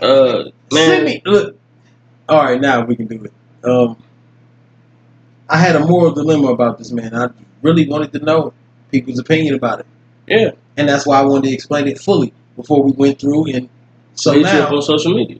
Um, 0.02 0.08
uh, 0.08 0.44
man. 0.72 0.88
Send 0.88 1.04
me 1.04 1.22
look. 1.24 1.56
All 2.28 2.42
right, 2.42 2.60
now 2.60 2.84
we 2.84 2.96
can 2.96 3.06
do 3.06 3.24
it. 3.24 3.32
Um, 3.68 3.96
I 5.48 5.58
had 5.58 5.76
a 5.76 5.80
moral 5.80 6.12
dilemma 6.12 6.48
about 6.48 6.78
this 6.78 6.90
man. 6.92 7.14
I 7.14 7.28
really 7.62 7.86
wanted 7.88 8.12
to 8.12 8.18
know 8.20 8.52
people's 8.90 9.18
opinion 9.18 9.54
about 9.54 9.80
it, 9.80 9.86
Yeah. 10.26 10.50
and 10.76 10.88
that's 10.88 11.06
why 11.06 11.18
I 11.20 11.22
wanted 11.24 11.48
to 11.48 11.54
explain 11.54 11.86
it 11.88 11.98
fully 12.00 12.32
before 12.56 12.82
we 12.82 12.92
went 12.92 13.20
through. 13.20 13.52
And 13.52 13.68
so 14.14 14.32
hit 14.32 14.38
you 14.40 14.44
now, 14.44 14.66
up 14.66 14.72
on 14.72 14.82
social 14.82 15.14
media, 15.14 15.38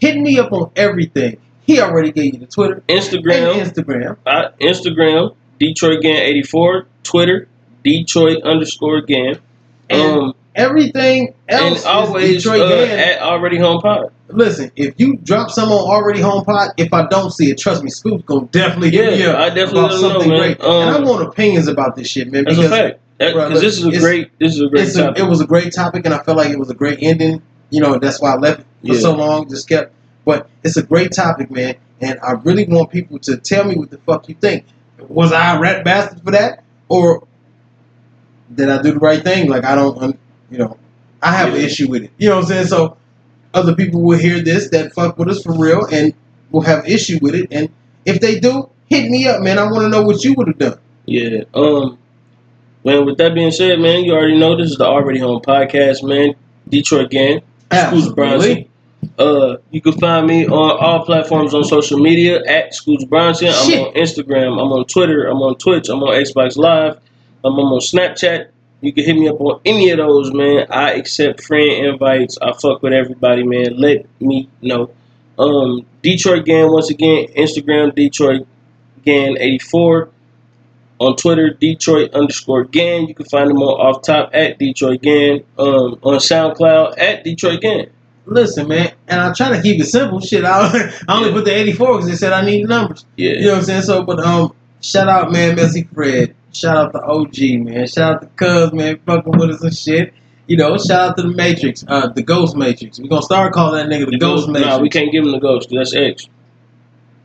hit 0.00 0.16
me 0.18 0.38
up 0.38 0.52
on 0.52 0.70
everything. 0.76 1.38
He 1.66 1.80
already 1.80 2.12
gave 2.12 2.34
you 2.34 2.40
the 2.40 2.46
Twitter 2.46 2.82
Instagram, 2.88 3.60
and 3.60 3.70
Instagram. 3.70 4.16
uh, 4.26 4.48
Instagram, 4.60 5.34
Detroit 5.58 6.02
Gang 6.02 6.16
eighty 6.16 6.42
four, 6.42 6.86
Twitter, 7.02 7.48
Detroit 7.84 8.42
underscore 8.42 9.00
Gan, 9.02 9.38
um, 9.90 10.34
Everything 10.54 11.32
else 11.48 11.78
and 11.84 11.86
always 11.86 12.36
is 12.36 12.42
Detroit 12.42 12.60
uh, 12.70 12.92
at 12.92 13.20
Already 13.22 13.58
Home 13.58 13.80
Pod. 13.80 14.12
Listen, 14.28 14.70
if 14.76 14.94
you 15.00 15.16
drop 15.16 15.50
some 15.50 15.70
on 15.70 15.78
already 15.90 16.20
home 16.20 16.44
pod, 16.44 16.70
if 16.78 16.92
I 16.94 17.06
don't 17.06 17.30
see 17.30 17.50
it, 17.50 17.58
trust 17.58 17.82
me, 17.82 17.90
Scoop's 17.90 18.24
gonna 18.24 18.46
definitely 18.46 18.90
Yeah, 18.90 19.36
I 19.38 19.48
definitely 19.50 19.78
about 19.80 19.90
know, 19.90 20.00
something 20.00 20.28
man. 20.30 20.38
great. 20.38 20.60
and 20.60 20.66
I 20.90 20.94
Um, 20.96 21.04
want 21.04 21.26
opinions 21.26 21.68
about 21.68 21.96
this 21.96 22.06
shit, 22.08 22.30
man, 22.32 22.44
That's 22.44 22.56
because 22.56 22.72
a 22.72 22.76
fact. 22.76 22.98
Bro, 23.18 23.28
Because 23.48 23.52
look, 23.52 23.62
this 23.62 23.78
is 23.78 23.84
a 23.86 23.98
great, 24.00 24.38
this 24.38 24.54
is 24.54 24.60
a 24.62 24.68
great 24.68 24.88
a, 24.88 24.92
topic. 24.92 25.18
it 25.22 25.28
was 25.28 25.40
a 25.42 25.46
great 25.46 25.72
topic, 25.74 26.04
and 26.06 26.14
I 26.14 26.18
felt 26.22 26.36
like 26.38 26.50
it 26.50 26.58
was 26.58 26.70
a 26.70 26.74
great 26.74 26.98
ending. 27.02 27.42
You 27.70 27.80
know, 27.80 27.98
that's 27.98 28.20
why 28.22 28.32
I 28.32 28.36
left 28.36 28.60
for 28.60 28.64
Yeah. 28.94 29.00
so 29.00 29.14
long, 29.14 29.48
just 29.50 29.68
kept. 29.68 29.92
But 30.24 30.48
it's 30.64 30.76
a 30.78 30.82
great 30.82 31.12
topic, 31.12 31.50
man, 31.50 31.74
and 32.00 32.18
I 32.22 32.32
really 32.32 32.64
want 32.64 32.90
people 32.90 33.18
to 33.20 33.36
tell 33.36 33.64
me 33.64 33.74
what 33.76 33.90
the 33.90 33.98
fuck 33.98 34.28
you 34.28 34.34
think. 34.34 34.64
Was 35.08 35.32
I 35.32 35.56
a 35.56 35.60
rat 35.60 35.84
bastard 35.84 36.22
for 36.24 36.30
that, 36.30 36.62
or 36.88 37.24
did 38.54 38.68
I 38.68 38.82
do 38.82 38.92
the 38.92 38.98
right 38.98 39.22
thing? 39.22 39.48
Like 39.48 39.64
I 39.64 39.74
don't, 39.74 40.18
you 40.50 40.58
know, 40.58 40.78
I 41.22 41.32
have 41.32 41.54
an 41.54 41.60
issue 41.60 41.88
with 41.88 42.04
it. 42.04 42.10
You 42.18 42.28
know 42.28 42.36
what 42.36 42.44
I'm 42.44 42.48
saying? 42.48 42.66
So 42.66 42.96
other 43.54 43.74
people 43.74 44.02
will 44.02 44.18
hear 44.18 44.40
this 44.42 44.68
that 44.70 44.92
fuck 44.92 45.18
with 45.18 45.28
us 45.28 45.42
for 45.42 45.56
real, 45.56 45.84
and 45.86 46.14
will 46.50 46.62
have 46.62 46.86
issue 46.88 47.18
with 47.22 47.34
it. 47.34 47.48
And 47.50 47.70
if 48.04 48.20
they 48.20 48.40
do, 48.40 48.68
hit 48.86 49.10
me 49.10 49.26
up, 49.28 49.42
man. 49.42 49.58
I 49.58 49.64
want 49.64 49.82
to 49.82 49.88
know 49.88 50.02
what 50.02 50.24
you 50.24 50.34
would 50.34 50.48
have 50.48 50.58
done. 50.58 50.78
Yeah. 51.06 51.44
Um. 51.54 51.98
Man, 52.84 53.06
with 53.06 53.16
that 53.18 53.32
being 53.32 53.52
said, 53.52 53.78
man, 53.78 54.02
you 54.02 54.12
already 54.12 54.36
know 54.36 54.56
this 54.56 54.72
is 54.72 54.76
the 54.76 54.84
Already 54.84 55.20
Home 55.20 55.40
podcast, 55.40 56.02
man. 56.02 56.34
Detroit 56.68 57.10
Gang, 57.10 57.40
Scoots 57.72 58.08
Bronson. 58.12 58.68
Uh, 59.18 59.56
you 59.70 59.80
can 59.80 59.92
find 59.92 60.26
me 60.26 60.46
on 60.46 60.78
all 60.80 61.04
platforms 61.04 61.54
on 61.54 61.62
social 61.62 61.98
media 61.98 62.44
at 62.44 62.74
Scoots 62.74 63.04
Bronson. 63.04 63.48
I'm 63.48 63.72
on 63.86 63.94
Instagram. 63.94 64.52
I'm 64.60 64.72
on 64.72 64.84
Twitter. 64.86 65.26
I'm 65.26 65.42
on 65.42 65.56
Twitch. 65.58 65.88
I'm 65.88 66.02
on 66.02 66.14
Xbox 66.14 66.56
Live. 66.56 66.98
I'm 67.44 67.58
on 67.58 67.80
Snapchat. 67.80 68.48
You 68.80 68.92
can 68.92 69.04
hit 69.04 69.14
me 69.14 69.28
up 69.28 69.40
on 69.40 69.60
any 69.64 69.90
of 69.90 69.98
those, 69.98 70.32
man. 70.32 70.66
I 70.70 70.92
accept 70.92 71.42
friend 71.44 71.86
invites. 71.86 72.36
I 72.42 72.52
fuck 72.52 72.82
with 72.82 72.92
everybody, 72.92 73.44
man. 73.44 73.76
Let 73.76 74.06
me 74.20 74.48
know. 74.60 74.90
Um, 75.38 75.86
Detroit 76.02 76.44
Gang 76.44 76.70
once 76.72 76.90
again. 76.90 77.28
Instagram 77.36 77.94
Detroit 77.94 78.46
Gang 79.04 79.36
84 79.38 80.08
on 81.00 81.16
Twitter, 81.16 81.50
Detroit 81.50 82.12
underscore 82.14 82.64
Gan. 82.64 83.06
You 83.08 83.14
can 83.14 83.26
find 83.26 83.50
them 83.50 83.58
on 83.58 83.80
off 83.80 84.02
top 84.02 84.30
at 84.34 84.58
Detroit 84.58 85.02
Gan. 85.02 85.42
Um, 85.58 85.98
on 86.02 86.18
SoundCloud 86.18 86.98
at 86.98 87.24
Detroit 87.24 87.60
Gan. 87.60 87.90
Listen, 88.24 88.68
man, 88.68 88.92
and 89.08 89.20
I 89.20 89.32
try 89.32 89.48
to 89.56 89.60
keep 89.62 89.80
it 89.80 89.86
simple. 89.86 90.20
Shit, 90.20 90.44
I, 90.44 90.90
I 91.08 91.16
only 91.16 91.30
Yeah. 91.30 91.34
put 91.34 91.44
the 91.44 91.54
84 91.56 91.94
because 91.98 92.08
they 92.08 92.14
said 92.16 92.32
I 92.32 92.44
need 92.44 92.68
numbers. 92.68 93.04
Yeah. 93.16 93.30
You 93.32 93.40
know 93.42 93.48
what 93.52 93.58
I'm 93.58 93.64
saying? 93.64 93.82
So, 93.82 94.04
but 94.04 94.20
um, 94.20 94.54
shout 94.80 95.08
out, 95.08 95.32
man, 95.32 95.56
Messy 95.56 95.84
Fred. 95.92 96.34
Shout 96.52 96.76
out 96.76 96.92
to 96.92 97.02
OG, 97.02 97.64
man. 97.64 97.86
Shout 97.86 98.14
out 98.16 98.20
to 98.22 98.26
Cuz, 98.36 98.72
man, 98.72 98.98
fucking 99.06 99.32
with 99.38 99.50
us 99.50 99.62
and 99.62 99.76
shit. 99.76 100.14
You 100.46 100.56
know, 100.56 100.76
shout 100.76 101.10
out 101.10 101.16
to 101.16 101.22
the 101.22 101.28
Matrix, 101.28 101.84
uh, 101.88 102.08
the 102.08 102.22
Ghost 102.22 102.56
Matrix. 102.56 102.98
We're 102.98 103.08
gonna 103.08 103.22
start 103.22 103.52
calling 103.54 103.88
that 103.88 103.94
nigga 103.94 104.10
the, 104.10 104.18
Ghost 104.18 104.48
Matrix. 104.48 104.66
Nah, 104.76 104.78
we 104.80 104.88
can't 104.90 105.10
give 105.12 105.24
him 105.24 105.30
the 105.32 105.38
Ghost. 105.38 105.70
that's 105.70 105.94
X. 105.94 106.28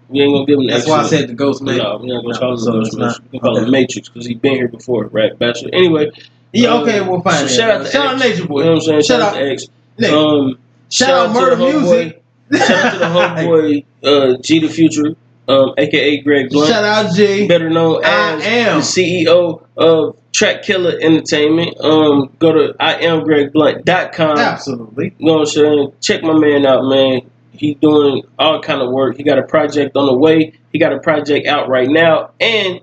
We 0.10 0.22
ain't 0.22 0.34
gonna 0.34 0.46
give 0.46 0.60
him 0.60 0.66
the 0.68 0.72
That's 0.72 0.84
X. 0.84 0.90
why 0.90 1.00
I 1.00 1.08
said 1.08 1.28
the 1.28 1.34
Ghost 1.34 1.62
Matrix. 1.62 1.84
No, 1.84 1.98
we're 1.98 2.14
not 2.14 2.22
gonna 2.22 2.34
No, 2.34 2.40
call 2.40 2.52
him 2.54 2.58
so 2.60 2.72
the 2.72 2.78
ghost. 2.80 2.98
Matrix. 2.98 3.20
We 3.34 3.40
call 3.40 3.58
him. 3.58 3.72
Matrix 3.72 4.08
because 4.10 4.26
he's 4.28 4.38
been 4.38 4.54
here 4.54 4.68
before, 4.70 5.06
right? 5.08 5.38
Bachelor. 5.38 5.72
Anyway. 5.74 6.12
Yeah, 6.54 6.70
uh, 6.76 6.82
okay, 6.84 7.02
we'll 7.02 7.22
find 7.22 7.38
so 7.40 7.46
it. 7.46 7.50
shout 7.50 7.70
out 7.72 7.86
to 7.86 7.92
Shout 7.92 8.06
out 8.08 8.14
X. 8.22 8.22
Nature 8.38 8.48
Boy. 8.48 8.60
You 8.60 8.66
know 8.66 8.72
what 8.72 8.76
I'm 8.78 8.82
saying? 8.84 9.02
Shout 9.02 9.20
Shout, 9.20 9.22
out- 9.22 9.36
out 9.36 9.40
to 9.40 9.52
X. 9.52 9.68
Um, 10.14 10.60
shout 10.90 11.10
out 11.10 11.28
to 11.28 11.34
Murder 11.34 11.56
the 11.58 11.66
Music. 11.66 12.24
Shout 12.54 12.72
out 12.86 12.92
to 12.94 13.00
the 13.00 13.06
homeboy 13.06 13.86
uh, 14.04 14.38
G 14.42 14.60
the 14.60 14.70
Future, 14.70 15.16
um, 15.48 15.74
aka 15.78 16.22
Greg 16.22 16.50
Blunt. 16.50 16.70
Shout 16.70 16.84
out 16.84 17.16
G. 17.16 17.48
better 17.48 17.70
known 17.70 18.04
as 18.04 18.44
am. 18.44 18.80
the 18.80 18.84
CEO 18.84 19.62
of 19.78 20.18
Track 20.34 20.64
Killer 20.64 20.98
Entertainment. 21.02 21.80
Um, 21.80 22.36
go 22.40 22.52
to 22.52 22.74
iamgregblunt.com. 22.80 24.38
Absolutely. 24.38 25.16
You 25.18 25.26
know 25.26 25.34
what 25.34 25.40
I'm 25.40 25.46
saying? 25.46 25.94
Check 26.02 26.24
my 26.24 26.38
man 26.38 26.66
out, 26.66 26.84
man. 26.84 27.22
He 27.52 27.74
doing 27.76 28.24
all 28.38 28.62
kind 28.62 28.82
of 28.82 28.92
work. 28.92 29.18
He 29.18 29.24
got 29.24 29.40
a 29.40 29.44
project 29.44 29.96
on 29.98 30.06
the 30.06 30.14
way. 30.14 30.54
He 30.72 30.80
got 30.80 30.94
a 30.94 31.00
project 31.00 31.48
out 31.48 31.70
right 31.70 31.90
now, 31.90 32.32
and 32.40 32.82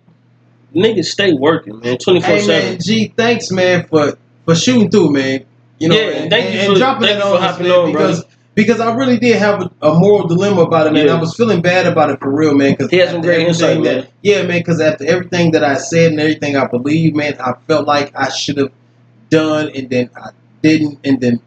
niggas 0.74 1.04
stay 1.06 1.32
working, 1.32 1.78
man, 1.78 1.98
24 1.98 2.28
hey, 2.28 2.40
7. 2.40 2.80
G, 2.80 3.12
thanks 3.16 3.50
man 3.52 3.86
for 3.86 4.18
for 4.44 4.54
shooting 4.54 4.90
through, 4.90 5.12
man. 5.12 5.44
You 5.78 5.88
know, 5.88 5.94
Yeah, 5.94 6.08
and, 6.10 6.30
thank 6.30 6.46
and, 6.46 6.54
you 6.54 6.60
and 6.70 6.76
dropping 6.76 7.06
thank 7.08 7.18
that 7.18 7.24
you 7.24 7.30
for 7.30 7.36
on 7.36 7.42
us, 7.42 7.50
hopping 7.50 7.68
man, 7.68 7.78
on, 7.78 7.92
because 7.92 8.20
brother. 8.22 8.33
Because 8.54 8.80
I 8.80 8.94
really 8.94 9.18
did 9.18 9.36
have 9.36 9.62
a, 9.62 9.70
a 9.88 9.94
moral 9.94 10.26
dilemma 10.26 10.62
about 10.62 10.86
it, 10.86 10.92
man. 10.92 11.06
Yeah. 11.06 11.14
I 11.14 11.20
was 11.20 11.36
feeling 11.36 11.60
bad 11.62 11.86
about 11.86 12.10
it 12.10 12.20
for 12.20 12.30
real, 12.30 12.54
man. 12.54 12.72
Because 12.72 12.90
He 12.90 12.98
had 12.98 13.10
some 13.10 13.20
great 13.20 13.46
insight, 13.46 13.82
that, 13.82 13.96
man. 13.96 14.08
Yeah, 14.22 14.42
man. 14.42 14.58
Because 14.60 14.80
after 14.80 15.04
everything 15.06 15.52
that 15.52 15.64
I 15.64 15.74
said 15.76 16.12
and 16.12 16.20
everything 16.20 16.56
I 16.56 16.66
believe, 16.66 17.14
man, 17.14 17.36
I 17.40 17.54
felt 17.66 17.86
like 17.86 18.14
I 18.14 18.28
should 18.30 18.58
have 18.58 18.72
done, 19.30 19.70
and 19.74 19.90
then 19.90 20.10
I 20.16 20.30
didn't, 20.62 20.98
and 21.04 21.20
then 21.20 21.40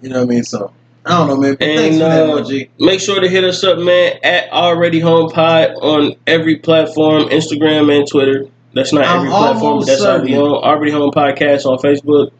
you 0.00 0.10
know 0.10 0.20
what 0.20 0.30
I 0.30 0.34
mean. 0.34 0.44
So 0.44 0.72
I 1.04 1.10
don't 1.10 1.28
know, 1.28 1.36
man. 1.36 1.52
But 1.52 1.60
thanks 1.60 1.96
And 2.00 2.46
for 2.46 2.54
uh, 2.54 2.64
make 2.78 3.00
sure 3.00 3.20
to 3.20 3.28
hit 3.28 3.44
us 3.44 3.62
up, 3.64 3.78
man, 3.78 4.18
at 4.22 4.50
Already 4.50 5.00
Home 5.00 5.30
Pod 5.30 5.70
on 5.82 6.14
every 6.26 6.56
platform, 6.56 7.24
Instagram 7.24 7.94
and 7.96 8.08
Twitter. 8.08 8.46
That's 8.74 8.92
not 8.92 9.04
I'm 9.04 9.18
every 9.18 9.30
platform, 9.30 9.78
but 9.80 9.86
that's 9.86 10.02
already 10.02 10.34
home. 10.34 10.52
Already 10.52 10.92
Home 10.92 11.12
Podcast 11.12 11.64
on 11.66 11.78
Facebook. 11.78 12.32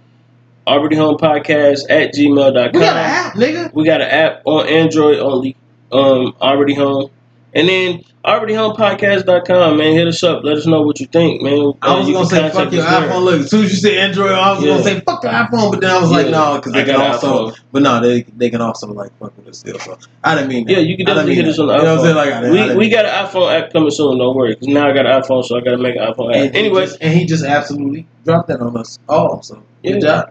Already 0.66 0.96
Home 0.96 1.16
Podcast 1.18 1.80
at 1.90 2.14
gmail.com. 2.14 2.72
We 2.72 2.80
got 2.80 2.96
an 2.96 3.04
app, 3.04 3.34
nigga. 3.34 3.74
We 3.74 3.84
got 3.84 4.00
an 4.00 4.08
app 4.08 4.42
on 4.46 4.66
Android 4.66 5.18
only. 5.18 5.56
Um, 5.92 6.34
Already 6.40 6.74
Home. 6.74 7.10
And 7.56 7.68
then 7.68 8.00
alreadyhomepodcast.com, 8.24 9.76
man. 9.76 9.92
Hit 9.92 10.08
us 10.08 10.22
up. 10.24 10.42
Let 10.42 10.56
us 10.56 10.66
know 10.66 10.82
what 10.82 10.98
you 10.98 11.06
think, 11.06 11.42
man. 11.42 11.72
I 11.82 11.92
Uh, 11.94 11.98
was 11.98 12.06
gonna 12.06 12.18
can 12.18 12.26
say 12.26 12.38
fuck 12.40 12.52
contact 12.52 12.72
your 12.72 12.84
us 12.84 12.90
there. 12.90 13.08
iPhone. 13.10 13.24
Look, 13.24 13.40
as 13.42 13.50
soon 13.50 13.64
as 13.64 13.70
you 13.70 13.76
said 13.76 13.98
Android, 13.98 14.32
I 14.32 14.52
was 14.54 14.64
Yeah. 14.64 14.70
gonna 14.72 14.82
say 14.82 15.00
fuck 15.00 15.22
your 15.22 15.32
iPhone, 15.32 15.70
but 15.70 15.80
then 15.80 15.90
I 15.90 16.00
was 16.00 16.10
like, 16.10 16.26
Yeah. 16.26 16.32
no, 16.32 16.54
because 16.56 16.72
I 16.72 16.78
they 16.78 16.84
can 16.84 16.96
got 16.96 17.12
also, 17.14 17.50
iPhone. 17.50 17.56
but 17.72 17.82
no, 17.82 18.00
they 18.00 18.24
they 18.36 18.50
can 18.50 18.60
also 18.60 18.86
like 18.88 19.10
fuck 19.20 19.32
with 19.36 19.48
us 19.48 19.58
still. 19.58 19.78
So 19.78 19.96
I 20.24 20.34
didn't 20.34 20.48
mean 20.48 20.66
that. 20.66 20.72
Yeah, 20.72 20.78
you 20.80 20.96
can 20.96 21.06
definitely 21.06 21.36
mean 21.36 21.44
hit 21.44 21.52
us 21.52 21.58
on 21.60 21.66
the 21.68 21.76
You 21.76 21.82
know 21.82 21.96
what 21.96 21.98
I'm 21.98 22.04
saying? 22.04 22.14
iPhone. 22.14 22.16
Like, 22.16 22.32
I 22.32 22.40
didn't- 22.40 22.44
I 22.44 22.50
we 22.50 22.58
didn't- 22.58 22.78
we 22.78 22.88
got 22.88 23.04
an 23.04 23.26
iPhone 23.26 23.52
app 23.54 23.72
coming 23.72 23.90
soon. 23.90 24.18
Don't 24.18 24.34
worry, 24.36 24.50
because 24.54 24.68
now 24.68 24.88
I 24.88 24.92
got 24.92 25.06
an 25.06 25.22
iPhone, 25.22 25.44
so 25.44 25.56
I 25.56 25.60
got 25.60 25.70
to 25.72 25.78
make 25.78 25.94
an 25.96 26.02
iPhone 26.02 26.30
app. 26.34 26.36
and 26.42 26.54
he 26.54 26.58
Anyway, 26.60 26.86
just- 26.86 26.98
and 27.00 27.12
he 27.14 27.24
just 27.26 27.44
absolutely 27.44 28.06
dropped 28.24 28.48
that 28.48 28.60
on 28.60 28.76
us 28.76 28.98
all. 29.08 29.42
So 29.42 29.58
good 29.84 29.94
Yeah. 29.94 29.98
job, 30.00 30.30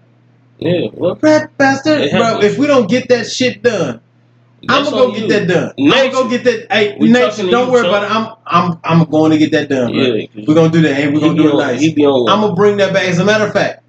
yeah. 0.59 0.87
Well, 0.93 1.17
rat 1.21 1.55
bastard, 1.57 2.11
bro. 2.11 2.39
If 2.41 2.57
we 2.57 2.67
don't 2.67 2.89
get 2.89 3.09
that 3.09 3.25
shit 3.29 3.61
done, 3.63 3.99
I'm 4.69 4.85
gonna 4.85 4.95
go 4.95 5.07
on 5.11 5.19
get 5.19 5.29
that 5.29 5.47
done. 5.47 5.73
I'm 5.77 5.89
gonna 5.89 6.11
go 6.11 6.29
get 6.29 6.43
that. 6.45 6.71
Hey, 6.71 6.95
We 6.99 7.09
nature, 7.11 7.49
don't 7.49 7.71
worry 7.71 7.83
Chuck. 7.83 7.89
about 7.89 8.03
it. 8.03 8.11
I'm 8.47 8.69
I'm 8.71 8.79
I'm 9.01 9.09
going 9.09 9.31
to 9.31 9.37
get 9.37 9.51
that 9.51 9.67
done. 9.69 9.91
bro. 9.91 10.43
We're 10.47 10.55
gonna 10.55 10.69
do 10.71 10.81
that, 10.83 10.99
and 10.99 11.13
we're 11.13 11.19
gonna 11.19 11.33
be 11.33 11.43
do 11.43 11.49
it 11.49 11.53
on- 11.53 11.57
nice. 11.59 11.81
He 11.81 11.93
be 11.93 12.05
on. 12.05 12.29
I'm 12.29 12.41
gonna 12.41 12.55
bring 12.55 12.77
that 12.77 12.93
back. 12.93 13.03
As 13.07 13.19
a 13.19 13.25
matter 13.25 13.45
of 13.45 13.53
fact, 13.53 13.83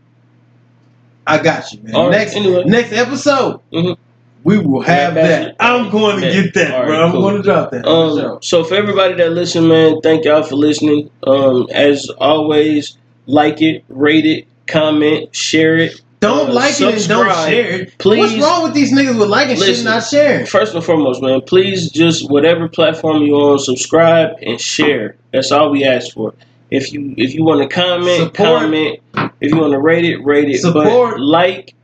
I 1.27 1.39
got 1.43 1.73
you, 1.73 1.81
man. 1.83 1.95
All 1.95 2.09
right, 2.09 2.19
next 2.19 2.37
anyway. 2.37 2.65
next 2.67 2.93
episode, 2.93 3.61
Mhm. 3.73 3.97
we 4.43 4.59
will 4.59 4.83
have 4.83 5.17
Yeah, 5.17 5.23
that. 5.27 5.57
I'm 5.61 5.91
going 5.91 6.21
to 6.21 6.27
Yeah. 6.27 6.43
get 6.43 6.55
that, 6.55 6.73
All 6.75 6.81
right, 6.81 6.87
bro. 6.89 7.05
I'm 7.07 7.13
cool. 7.13 7.21
going 7.23 7.37
to 7.37 7.43
drop 7.43 7.71
that. 7.71 7.87
Um, 7.87 8.19
sure. 8.19 8.39
so 8.43 8.65
for 8.65 8.75
everybody 8.75 9.15
that 9.15 9.33
listen, 9.33 9.67
man, 9.69 10.01
thank 10.03 10.25
y'all 10.25 10.43
for 10.43 10.57
listening. 10.57 11.09
Um, 11.27 11.67
as 11.73 12.11
always, 12.19 12.99
like 13.27 13.63
it, 13.63 13.85
rate 13.89 14.27
it, 14.27 14.47
comment, 14.67 15.35
share 15.35 15.77
it, 15.79 15.99
Don't 16.25 16.51
Uh, 16.51 16.55
like 16.55 16.81
it 16.81 16.95
and 16.95 17.09
don't 17.09 17.49
share 17.49 17.71
it. 17.83 17.99
Please. 17.99 18.19
What's 18.19 18.43
wrong 18.43 18.63
with 18.63 18.73
these 18.73 18.93
niggas 18.95 19.19
with 19.19 19.29
liking 19.29 19.57
shit 19.57 19.77
and 19.77 19.85
not 19.85 20.05
sharing? 20.05 20.47
First 20.47 20.75
and 20.75 20.83
foremost, 20.83 21.21
man, 21.21 21.43
please 21.43 21.91
just 21.91 22.31
whatever 22.31 22.67
platform 22.67 23.23
you're 23.23 23.53
on, 23.53 23.59
subscribe 23.59 24.31
and 24.41 24.59
share. 24.59 25.17
That's 25.33 25.53
all 25.53 25.71
we 25.71 25.85
ask 25.85 26.15
for. 26.15 26.33
If 26.71 26.93
you 26.95 27.15
if 27.19 27.35
you 27.35 27.45
want 27.45 27.61
to 27.63 27.69
comment, 27.69 28.33
Support. 28.33 28.35
comment. 28.63 29.01
If 29.41 29.53
you 29.53 29.59
want 29.59 29.73
to 29.73 29.79
rate 29.79 30.07
it, 30.07 30.25
rate 30.25 30.49
it. 30.49 30.61
Support. 30.63 31.17
But 31.17 31.21
like, 31.21 31.75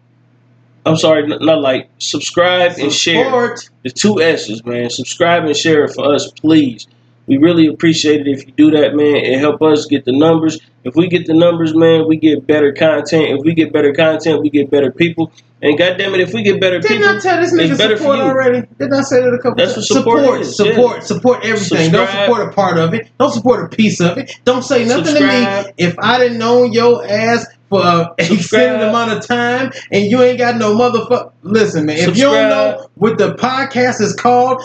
I'm 0.86 0.96
sorry, 0.96 1.26
not 1.26 1.60
like. 1.60 1.90
Subscribe 1.98 2.72
and 2.78 2.90
share. 2.90 3.56
The 3.82 3.90
two 3.90 4.22
S's, 4.22 4.64
man. 4.64 4.88
Subscribe 4.88 5.44
and 5.44 5.54
share 5.56 5.84
it 5.84 5.94
for 5.94 6.14
us, 6.14 6.30
please. 6.30 6.86
We 7.30 7.36
really 7.36 7.68
appreciate 7.68 8.22
it 8.22 8.26
if 8.26 8.44
you 8.44 8.52
do 8.56 8.72
that, 8.72 8.96
man. 8.96 9.14
It 9.14 9.38
help 9.38 9.62
us 9.62 9.86
get 9.86 10.04
the 10.04 10.10
numbers. 10.10 10.58
If 10.82 10.96
we 10.96 11.06
get 11.06 11.26
the 11.26 11.32
numbers, 11.32 11.76
man, 11.76 12.08
we 12.08 12.16
get 12.16 12.44
better 12.44 12.72
content. 12.72 13.38
If 13.38 13.44
we 13.44 13.54
get 13.54 13.72
better 13.72 13.92
content, 13.92 14.42
we 14.42 14.50
get 14.50 14.68
better 14.68 14.90
people. 14.90 15.30
And 15.62 15.78
goddamn 15.78 16.12
it, 16.14 16.22
if 16.22 16.34
we 16.34 16.42
get 16.42 16.60
better 16.60 16.80
people. 16.80 16.96
Didn't 16.96 17.20
people, 17.20 17.30
I 17.30 17.36
tell 17.36 17.40
this 17.40 17.54
nigga 17.54 17.98
support 17.98 18.18
already? 18.18 18.66
Didn't 18.80 18.94
I 18.94 19.02
say 19.02 19.20
that 19.20 19.32
a 19.32 19.38
couple 19.38 19.54
That's 19.54 19.74
times? 19.74 19.90
what 19.90 19.98
support 19.98 20.40
is, 20.40 20.56
support, 20.56 20.96
yeah. 20.96 21.02
support 21.04 21.44
everything. 21.44 21.92
Don't 21.92 22.10
support 22.10 22.48
a 22.48 22.52
part 22.52 22.78
of 22.78 22.94
it. 22.94 23.08
Don't 23.20 23.32
support 23.32 23.72
a 23.72 23.76
piece 23.76 24.00
of 24.00 24.18
it. 24.18 24.40
Don't 24.44 24.62
say 24.62 24.84
nothing 24.84 25.04
Subscribe. 25.04 25.66
to 25.66 25.68
me 25.68 25.74
if 25.78 25.96
I 26.00 26.18
didn't 26.18 26.38
know 26.38 26.64
your 26.64 27.06
ass 27.06 27.46
for 27.68 27.84
an 27.84 28.08
extended 28.18 28.88
amount 28.88 29.12
of 29.12 29.24
time 29.24 29.70
and 29.92 30.10
you 30.10 30.20
ain't 30.20 30.38
got 30.38 30.56
no 30.56 30.74
motherfucker. 30.74 31.30
Listen, 31.42 31.86
man, 31.86 31.96
if 31.98 32.16
you 32.16 32.24
don't 32.24 32.48
know 32.48 32.88
what 32.96 33.18
the 33.18 33.34
podcast 33.34 34.00
is 34.00 34.16
called, 34.16 34.62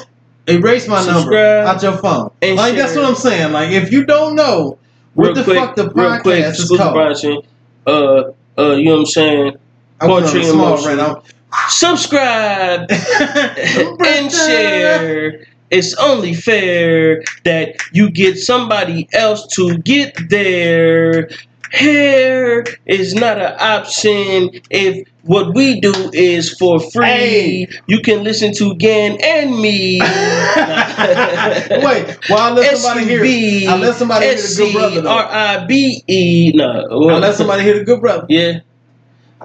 erase 0.47 0.87
my 0.87 1.05
number 1.05 1.21
Subscribe. 1.21 1.67
out 1.67 1.83
your 1.83 1.97
phone. 1.97 2.31
And 2.41 2.55
like 2.55 2.75
that's 2.75 2.95
what 2.95 3.05
I'm 3.05 3.15
saying. 3.15 3.51
Like 3.51 3.71
if 3.71 3.91
you 3.91 4.05
don't 4.05 4.35
know 4.35 4.77
what 5.13 5.27
real 5.27 5.35
the 5.35 5.43
quick, 5.43 5.57
fuck 5.57 5.75
the 5.75 5.89
real 5.89 6.19
quick, 6.19 6.45
is 6.45 6.69
called. 6.69 7.45
Uh, 7.87 8.31
uh, 8.57 8.71
you 8.75 8.85
know 8.85 8.91
what 8.91 8.99
I'm 8.99 9.05
saying? 9.05 9.57
Poetry 9.99 10.41
a 10.41 10.43
in 10.43 10.51
small 10.51 10.77
motion. 10.77 11.23
Subscribe 11.69 12.91
and 12.91 14.31
share. 14.31 15.47
It's 15.71 15.95
only 15.95 16.33
fair 16.33 17.23
that 17.43 17.75
you 17.91 18.11
get 18.11 18.37
somebody 18.37 19.09
else 19.13 19.47
to 19.55 19.77
get 19.79 20.15
there. 20.29 21.29
Hair 21.75 22.65
is 22.85 23.13
not 23.13 23.37
an 23.39 23.55
option 23.59 24.49
if 24.69 25.07
what 25.23 25.53
we 25.55 25.79
do 25.81 25.93
is 26.13 26.53
for 26.57 26.79
free. 26.79 27.05
Hey. 27.05 27.67
You 27.87 27.99
can 28.01 28.23
listen 28.23 28.53
to 28.55 28.75
Gan 28.75 29.17
and 29.21 29.59
me. 29.59 29.99
Wait, 29.99 30.07
well, 32.29 32.39
I 32.39 32.51
let 32.53 32.77
somebody 32.77 33.05
hear. 33.05 33.69
I 33.69 33.77
let 33.77 33.95
somebody 33.95 34.25
hear 34.25 34.35
the 34.35 34.55
good 34.57 34.73
brother. 34.73 35.01
though. 35.01 35.17
S-C-R-I-B-E. 35.17 36.51
No. 36.55 37.09
I 37.09 37.17
let 37.19 37.35
somebody 37.35 37.63
hear 37.63 37.79
the 37.79 37.85
good 37.85 38.01
brother. 38.01 38.25
Yeah. 38.29 38.59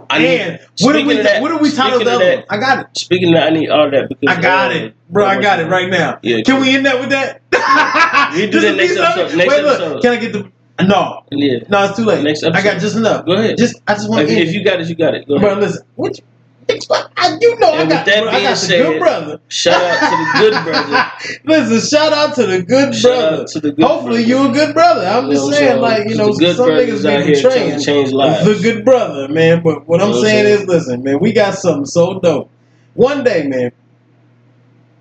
I 0.09 0.18
need- 0.18 0.41
And 0.41 0.60
what 0.81 0.92
do 0.92 1.00
speaking 1.00 1.07
we? 1.09 1.17
that- 1.23 1.42
what 1.42 1.49
do 1.49 1.59
we 1.59 1.70
title 1.70 2.00
speaking 2.00 2.05
the 2.07 2.15
of 2.15 2.20
that- 2.20 2.44
I 2.50 2.57
got 2.59 2.78
it. 2.81 2.99
Speaking 2.99 3.28
of 3.28 3.34
that, 3.34 3.47
I 3.49 3.50
need 3.50 3.68
all 3.70 3.91
that 3.91 4.09
because 4.09 4.36
I 4.36 4.41
got 4.41 4.70
uh, 4.70 4.75
it, 4.75 4.94
bro. 5.10 5.26
I 5.26 5.41
got 5.41 5.60
it 5.60 5.67
right 5.67 5.89
now. 5.89 6.18
Yeah, 6.23 6.42
Can 6.42 6.60
we 6.60 6.75
end 6.75 6.86
that 6.86 7.00
with 7.00 7.10
that? 7.10 7.42
We 8.34 8.47
do 8.50 8.60
that 8.60 8.76
next 8.76 8.97
episode. 8.97 9.36
Next 9.36 9.49
Wait, 9.52 9.62
look. 9.65 10.02
Can 10.02 10.12
I 10.12 10.17
get 10.17 10.33
the? 10.33 10.50
No, 10.86 11.23
Yeah. 11.31 11.59
no, 11.68 11.84
it's 11.84 11.97
too 11.97 12.05
late. 12.05 12.23
Next 12.25 12.42
I 12.44 12.62
got 12.62 12.81
just 12.81 12.97
enough. 12.97 13.26
Go 13.26 13.33
ahead. 13.33 13.57
Just, 13.59 13.81
I 13.86 13.94
just 13.94 14.09
want 14.09 14.23
If, 14.23 14.28
to. 14.28 14.34
if 14.34 14.52
you 14.55 14.65
got 14.65 14.81
it, 14.81 14.89
you 14.89 14.94
got 14.94 15.15
it. 15.15 15.26
Go 15.28 15.39
bro, 15.39 15.55
listen. 15.55 15.83
What? 15.97 16.18
You, 16.18 16.25
I, 17.17 17.36
you 17.41 17.59
know, 17.59 17.73
I 17.73 17.84
got, 17.86 18.07
that 18.07 18.23
bro, 18.23 18.31
I 18.31 18.42
got 18.42 18.57
the 18.57 18.68
good 18.68 18.99
brother. 19.00 19.41
Shout 19.49 19.83
out 19.83 19.99
to 20.10 20.17
the 20.17 20.39
good 20.50 20.65
brother. 20.65 21.12
Listen, 21.44 21.99
shout 21.99 22.12
out 22.12 22.34
to 22.36 22.47
the 22.47 22.62
good 22.62 22.94
Shout 22.94 23.10
brother. 23.31 23.44
to 23.44 23.60
the 23.60 23.73
good 23.73 23.84
Hopefully, 23.84 24.25
brother. 24.25 24.44
you 24.44 24.50
a 24.50 24.52
good 24.52 24.75
brother. 24.75 25.07
I'm 25.07 25.26
You 25.26 25.33
just 25.33 25.44
what 25.47 25.55
saying, 25.57 25.81
like 25.81 26.09
you 26.09 26.15
know, 26.15 26.33
some 26.33 26.44
niggas 26.70 27.05
out 27.05 27.26
be 27.26 27.33
betraying 27.34 27.81
change 27.81 28.12
lives. 28.12 28.44
the 28.47 28.62
good 28.62 28.84
brother, 28.84 29.26
man. 29.26 29.62
But 29.65 29.89
what 29.89 30.00
You 30.00 30.07
I'm 30.07 30.12
I'm 30.12 30.20
saying 30.23 30.44
saying? 30.47 30.60
is, 30.62 30.67
listen, 30.68 31.02
man, 31.02 31.18
we 31.18 31.33
got 31.33 31.55
something 31.55 31.86
so 31.86 32.20
dope. 32.20 32.50
One 32.94 33.25
day, 33.25 33.49
man, 33.49 33.73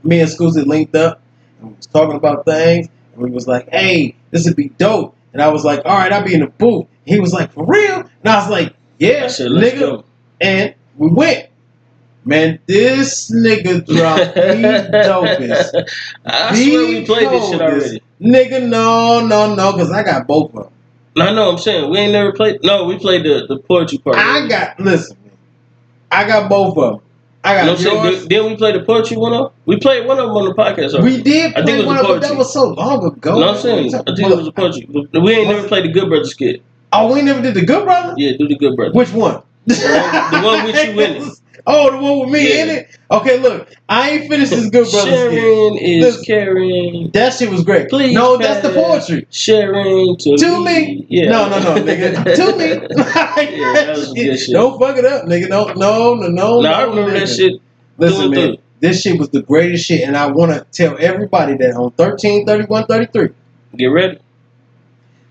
me 0.03 0.21
and 0.21 0.29
Scoozy 0.29 0.65
linked 0.65 0.95
up 0.95 1.21
and 1.59 1.69
we 1.69 1.75
was 1.75 1.85
talking 1.87 2.15
about 2.15 2.45
things, 2.45 2.87
and 3.13 3.21
we 3.21 3.29
was 3.29 3.47
like, 3.47 3.69
"Hey, 3.69 4.15
this 4.31 4.45
would 4.45 4.55
be 4.55 4.69
dope." 4.69 5.15
And 5.33 5.41
I 5.41 5.49
was 5.49 5.63
like, 5.63 5.81
"All 5.85 5.97
right, 5.97 6.11
I'll 6.11 6.23
be 6.23 6.33
in 6.33 6.41
the 6.41 6.47
booth." 6.47 6.87
He 7.05 7.19
was 7.19 7.33
like, 7.33 7.51
"For 7.53 7.65
real?" 7.65 7.99
And 7.99 8.27
I 8.27 8.35
was 8.37 8.49
like, 8.49 8.75
"Yeah, 8.97 9.27
said, 9.27 9.51
nigga." 9.51 9.79
go. 9.79 10.05
And 10.41 10.75
we 10.97 11.09
went. 11.09 11.45
Man, 12.25 12.59
this 12.67 13.31
nigga 13.31 13.85
dropped 13.87 14.19
the 14.35 14.89
dopest. 14.91 15.89
I 16.25 16.53
swear 16.53 16.87
we 16.87 17.05
played 17.05 17.29
this 17.29 17.49
shit 17.49 17.61
already. 17.61 18.03
Nigga, 18.21 18.67
no, 18.67 19.25
no, 19.25 19.55
no, 19.55 19.71
because 19.71 19.91
I 19.91 20.03
got 20.03 20.27
both 20.27 20.53
of 20.53 20.63
them. 20.65 20.73
No, 21.15 21.33
no, 21.33 21.49
I'm 21.49 21.57
saying 21.57 21.89
we 21.89 21.97
ain't 21.97 22.11
never 22.13 22.31
played. 22.33 22.59
No, 22.63 22.85
we 22.85 22.99
played 22.99 23.23
the, 23.23 23.45
the 23.47 23.57
poetry 23.57 23.97
part. 23.97 24.17
I 24.17 24.47
got, 24.47 24.79
listen, 24.79 25.17
I 26.11 26.27
got 26.27 26.49
both 26.49 26.77
of 26.77 26.99
them. 26.99 27.08
I 27.43 27.59
You 27.59 27.65
know 27.65 27.71
what 27.71 27.79
I'm 27.79 27.83
saying? 27.83 28.03
yours. 28.03 28.19
Did, 28.19 28.29
didn't 28.29 28.45
we 28.51 28.55
play 28.57 28.71
the 28.73 28.83
poetry 28.83 29.17
one 29.17 29.33
up? 29.33 29.53
We 29.65 29.77
played 29.77 30.05
one 30.05 30.19
of 30.19 30.27
them 30.27 30.35
on 30.35 30.45
the 30.45 30.53
podcast. 30.53 30.93
already. 30.93 31.17
We 31.17 31.23
did 31.23 31.53
I 31.55 31.63
think 31.63 31.79
it 31.79 31.85
was 31.85 32.03
one, 32.03 32.15
of 32.15 32.21
that 32.21 32.35
was 32.35 32.53
so 32.53 32.69
long 32.69 33.05
ago. 33.05 33.39
No, 33.39 33.49
I'm 33.49 33.57
saying 33.57 33.95
I 33.95 34.03
think 34.03 34.19
it 34.19 34.37
was 34.37 34.47
a 34.47 34.51
poetry. 34.51 34.87
We 34.89 35.33
ain't 35.33 35.47
never 35.47 35.67
played 35.67 35.85
the 35.85 35.91
Good 35.91 36.09
Brother 36.09 36.25
skit. 36.25 36.61
Oh, 36.91 37.13
we 37.13 37.21
never 37.21 37.41
did 37.41 37.53
the 37.53 37.65
Good 37.65 37.85
Brother? 37.85 38.15
Yeah, 38.17 38.35
do 38.37 38.47
the 38.47 38.55
Good 38.55 38.75
Brother. 38.75 38.93
Which 38.93 39.11
one? 39.11 39.41
the 39.65 40.41
one 40.43 40.65
with 40.65 40.75
you 40.75 40.91
in 40.99 41.23
it. 41.23 41.33
Oh, 41.67 41.91
the 41.91 41.97
one 41.97 42.19
with 42.19 42.29
me 42.29 42.47
Yeah. 42.49 42.63
in 42.63 42.69
it? 42.69 42.97
Okay, 43.11 43.39
look, 43.39 43.69
I 43.87 44.11
ain't 44.11 44.29
finished 44.29 44.51
this 44.51 44.65
Good 44.69 44.89
Brother 44.91 45.11
skit. 45.11 45.13
Sharing 45.13 45.77
is 45.77 46.03
Listen. 46.03 46.23
caring. 46.25 47.11
That 47.13 47.33
shit 47.33 47.49
was 47.49 47.63
great. 47.63 47.89
Please 47.89 48.13
no, 48.13 48.37
that's 48.37 48.65
the 48.67 48.73
poetry. 48.73 49.27
Sharing 49.31 50.15
to, 50.17 50.37
To 50.37 50.63
me. 50.65 51.05
Yeah. 51.09 51.29
No, 51.29 51.49
no, 51.49 51.59
no, 51.59 51.81
nigga. 51.83 52.23
to 52.35 52.57
me. 52.57 52.87
Yeah, 53.39 53.73
that 53.73 53.95
was 53.97 54.13
good 54.13 54.37
shit. 54.37 54.51
Don't 54.53 54.79
fuck 54.79 54.97
it 54.97 55.05
up, 55.05 55.25
nigga. 55.25 55.49
No, 55.49 55.67
no, 55.73 56.13
no, 56.15 56.27
no. 56.27 56.61
No, 56.61 56.69
I 56.71 56.83
remember 56.83 57.11
nigga. 57.11 57.19
that 57.21 57.29
shit. 57.29 57.61
Listen, 57.97 58.31
through 58.33 58.47
man, 58.47 58.57
this 58.79 59.01
shit 59.01 59.17
was 59.19 59.29
the 59.29 59.41
greatest 59.41 59.85
shit, 59.85 60.01
and 60.07 60.15
I 60.15 60.27
want 60.27 60.51
to 60.51 60.65
tell 60.71 60.95
everybody 60.99 61.55
that 61.57 61.75
on 61.75 61.91
13, 61.91 62.45
31, 62.45 62.85
33, 62.85 63.29
Get 63.75 63.85
ready. 63.87 64.19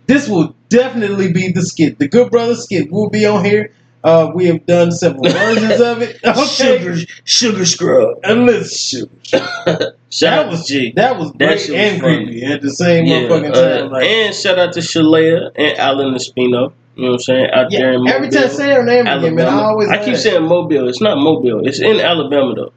this 0.06 0.28
will 0.28 0.54
definitely 0.68 1.32
be 1.32 1.50
the 1.52 1.62
skit. 1.62 1.98
The 1.98 2.08
Good 2.08 2.30
Brothers 2.30 2.64
skit 2.64 2.90
will 2.90 3.08
be 3.08 3.24
on 3.26 3.44
here. 3.44 3.72
Uh, 4.04 4.30
we 4.34 4.46
have 4.46 4.64
done 4.66 4.92
several 4.92 5.24
versions 5.30 5.80
of 5.80 6.02
it. 6.02 6.18
Okay. 6.24 6.44
Sugar, 6.46 6.96
sugar 7.24 7.66
scrub. 7.66 8.18
And 8.22 8.46
listen, 8.46 9.10
Shout 9.32 9.92
that 10.20 10.48
was 10.48 10.66
G. 10.66 10.92
that 10.92 11.18
was 11.18 11.32
great 11.32 11.50
was 11.56 11.70
and 11.70 12.00
funny. 12.00 12.24
creepy 12.26 12.44
at 12.44 12.62
the 12.62 12.70
same 12.70 13.06
Yeah, 13.06 13.22
motherfucking 13.22 13.50
uh, 13.56 13.78
time. 13.80 13.90
Like, 13.90 14.04
and 14.06 14.34
shout 14.34 14.58
out 14.58 14.72
to 14.74 14.80
Shalea 14.80 15.50
and 15.56 15.76
Alan 15.78 16.14
Espino. 16.14 16.72
You 16.96 17.04
know 17.04 17.08
what 17.10 17.12
I'm 17.14 17.18
saying? 17.20 17.50
Out 17.50 17.70
there 17.70 17.92
in 17.92 18.04
yeah, 18.04 18.12
Mobile, 18.12 18.12
every 18.14 18.28
time 18.30 18.44
I 18.44 18.48
say 18.48 18.70
her 18.74 18.82
name 18.84 19.06
again, 19.06 19.34
man, 19.34 19.46
I 19.46 19.50
Alabama. 19.50 19.62
always 19.68 19.88
I 19.90 20.04
keep 20.04 20.16
saying 20.16 20.44
Mobile. 20.44 20.88
It's 20.88 21.00
not 21.00 21.18
Mobile. 21.18 21.66
It's 21.66 21.80
in 21.80 22.00
Alabama 22.00 22.54
though. 22.54 22.72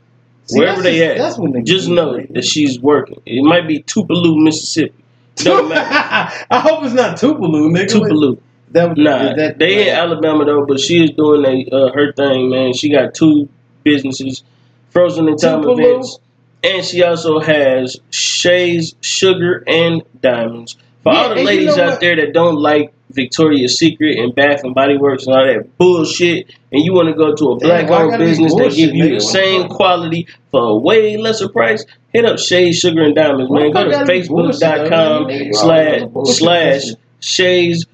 See, 0.48 0.59
Wherever 0.59 0.82
they 0.82 0.98
just- 0.98 1.11
at, 1.11 1.17
That's 1.17 1.38
when 1.38 1.53
niggas 1.53 1.66
Just 1.66 1.88
know 1.88 2.16
it. 2.16 2.33
that 2.33 2.43
she's 2.43 2.80
working. 2.80 3.22
It 3.25 3.43
might 3.43 3.67
be 3.67 3.82
Tupelo, 3.83 4.35
Mississippi. 4.35 4.93
Don't 5.38 5.69
matter. 5.69 6.45
I 6.51 6.59
hope 6.59 6.83
it's 6.83 6.93
not 6.93 7.17
Tupelo, 7.17 7.69
nigga. 7.69 7.88
Tupelo. 7.90 8.38
That 8.72 8.90
was 8.90 8.98
Nah, 8.98 9.35
that, 9.35 9.59
they 9.59 9.90
in 9.90 9.95
Alabama 9.95 10.45
though, 10.45 10.66
but 10.66 10.80
she 10.80 11.03
is 11.03 11.11
doing 11.11 11.45
a, 11.45 11.75
uh, 11.75 11.91
her 11.93 12.14
thing, 12.14 12.50
man. 12.50 12.74
She 12.74 12.90
got 12.90 13.14
two 13.14 13.50
businesses, 13.83 14.43
Frozen 14.91 15.27
in 15.27 15.38
Time 15.38 15.61
Tupelo. 15.61 15.80
events, 15.80 16.19
and 16.64 16.85
she 16.85 17.03
also 17.03 17.40
has 17.40 17.98
Shay's 18.11 18.95
Sugar 19.01 19.64
and 19.67 20.03
Diamonds. 20.22 20.77
For 21.03 21.11
Yeah, 21.14 21.19
all 21.19 21.30
the 21.30 21.35
and 21.35 21.40
you 21.41 21.45
ladies 21.48 21.77
know 21.77 21.83
out 21.90 22.00
there 22.00 22.16
that 22.16 22.33
don't 22.33 22.58
like 22.58 22.93
Victoria's 23.09 23.77
Secret 23.77 24.17
and 24.19 24.33
Bath 24.33 24.64
and 24.64 24.74
Body 24.74 24.98
Works 24.98 25.25
and 25.25 25.35
all 25.35 25.45
that 25.45 25.77
bullshit, 25.77 26.53
and 26.72 26.83
you 26.83 26.93
want 26.93 27.09
to 27.09 27.14
go 27.14 27.35
to 27.35 27.51
a 27.51 27.58
black-owned 27.58 28.17
business 28.19 28.53
that 28.56 28.74
give 28.74 28.95
you 28.95 29.16
the 29.16 29.19
same 29.19 29.67
quality 29.67 30.27
for 30.51 30.64
a 30.64 30.75
way 30.75 31.17
lesser 31.17 31.50
price, 31.50 31.85
hit 32.14 32.24
up 32.25 32.40
Shay's 32.40 32.80
Sugar 32.80 33.01
and 33.03 33.16
Diamonds, 33.16 33.51
man. 33.51 33.67
the 33.67 33.72
Go 33.72 33.83
to 33.85 33.91
fuck 33.91 34.08
gotta 34.08 34.22
be 34.22 34.27
bullshit, 34.27 34.59
though, 34.59 34.67
facebook.com 34.67 35.27
man? 35.27 35.45
You 35.45 35.53
slash 35.53 36.01
always 36.01 36.14
bullshit 36.14 36.35
slash 36.38 36.82
bullshit. 36.82 37.00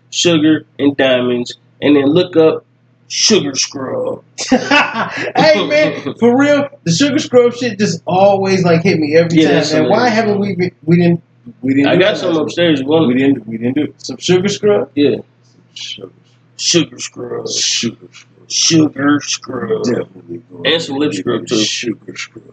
Sugar 0.10 0.66
and 0.80 0.95
Diamonds, 0.98 1.56
and 1.82 1.95
then 1.95 2.06
look 2.06 2.36
up 2.36 2.66
Sugar 3.08 3.56
Scrub. 3.56 4.24
hey 4.50 5.68
man, 5.68 6.16
for 6.19 6.38
real, 6.38 6.68
the 6.84 6.92
sugar 6.92 7.19
scrub 7.19 7.53
shit 7.53 7.80
just 7.80 8.02
always 8.06 8.64
like 8.64 8.84
hit 8.84 9.00
me 9.00 9.16
every 9.16 9.42
Yeah, 9.42 9.61
time. 9.61 9.84
Man, 9.84 9.90
why 9.92 10.10
haven't 10.10 10.40
we 10.40 10.56
been, 10.56 10.72
we 10.84 10.98
didn't 10.98 11.24
we 11.61 11.74
didn't? 11.74 11.88
I 11.90 11.95
got 11.98 12.18
some 12.18 12.36
upstairs. 12.36 12.84
Want 12.84 13.08
We 13.08 13.14
didn't 13.16 13.48
we 13.48 13.58
didn't 13.58 13.76
do 13.76 13.84
it. 13.84 14.02
some 14.02 14.18
sugar 14.18 14.50
scrub. 14.50 14.92
Yeah, 14.95 15.18
Sugar, 15.74 16.11
Sugar 16.58 17.00
Scrub. 17.00 17.48
sugar 17.50 18.08
scrub. 18.11 18.50
Sugar 18.50 19.19
Scrub. 19.22 19.84
Definitely 19.84 20.42
And 20.66 20.82
some 20.82 20.95
lip 20.98 21.14
scrub, 21.14 21.48
too. 21.48 21.58
Sugar 21.64 22.16
scrub. 22.16 22.44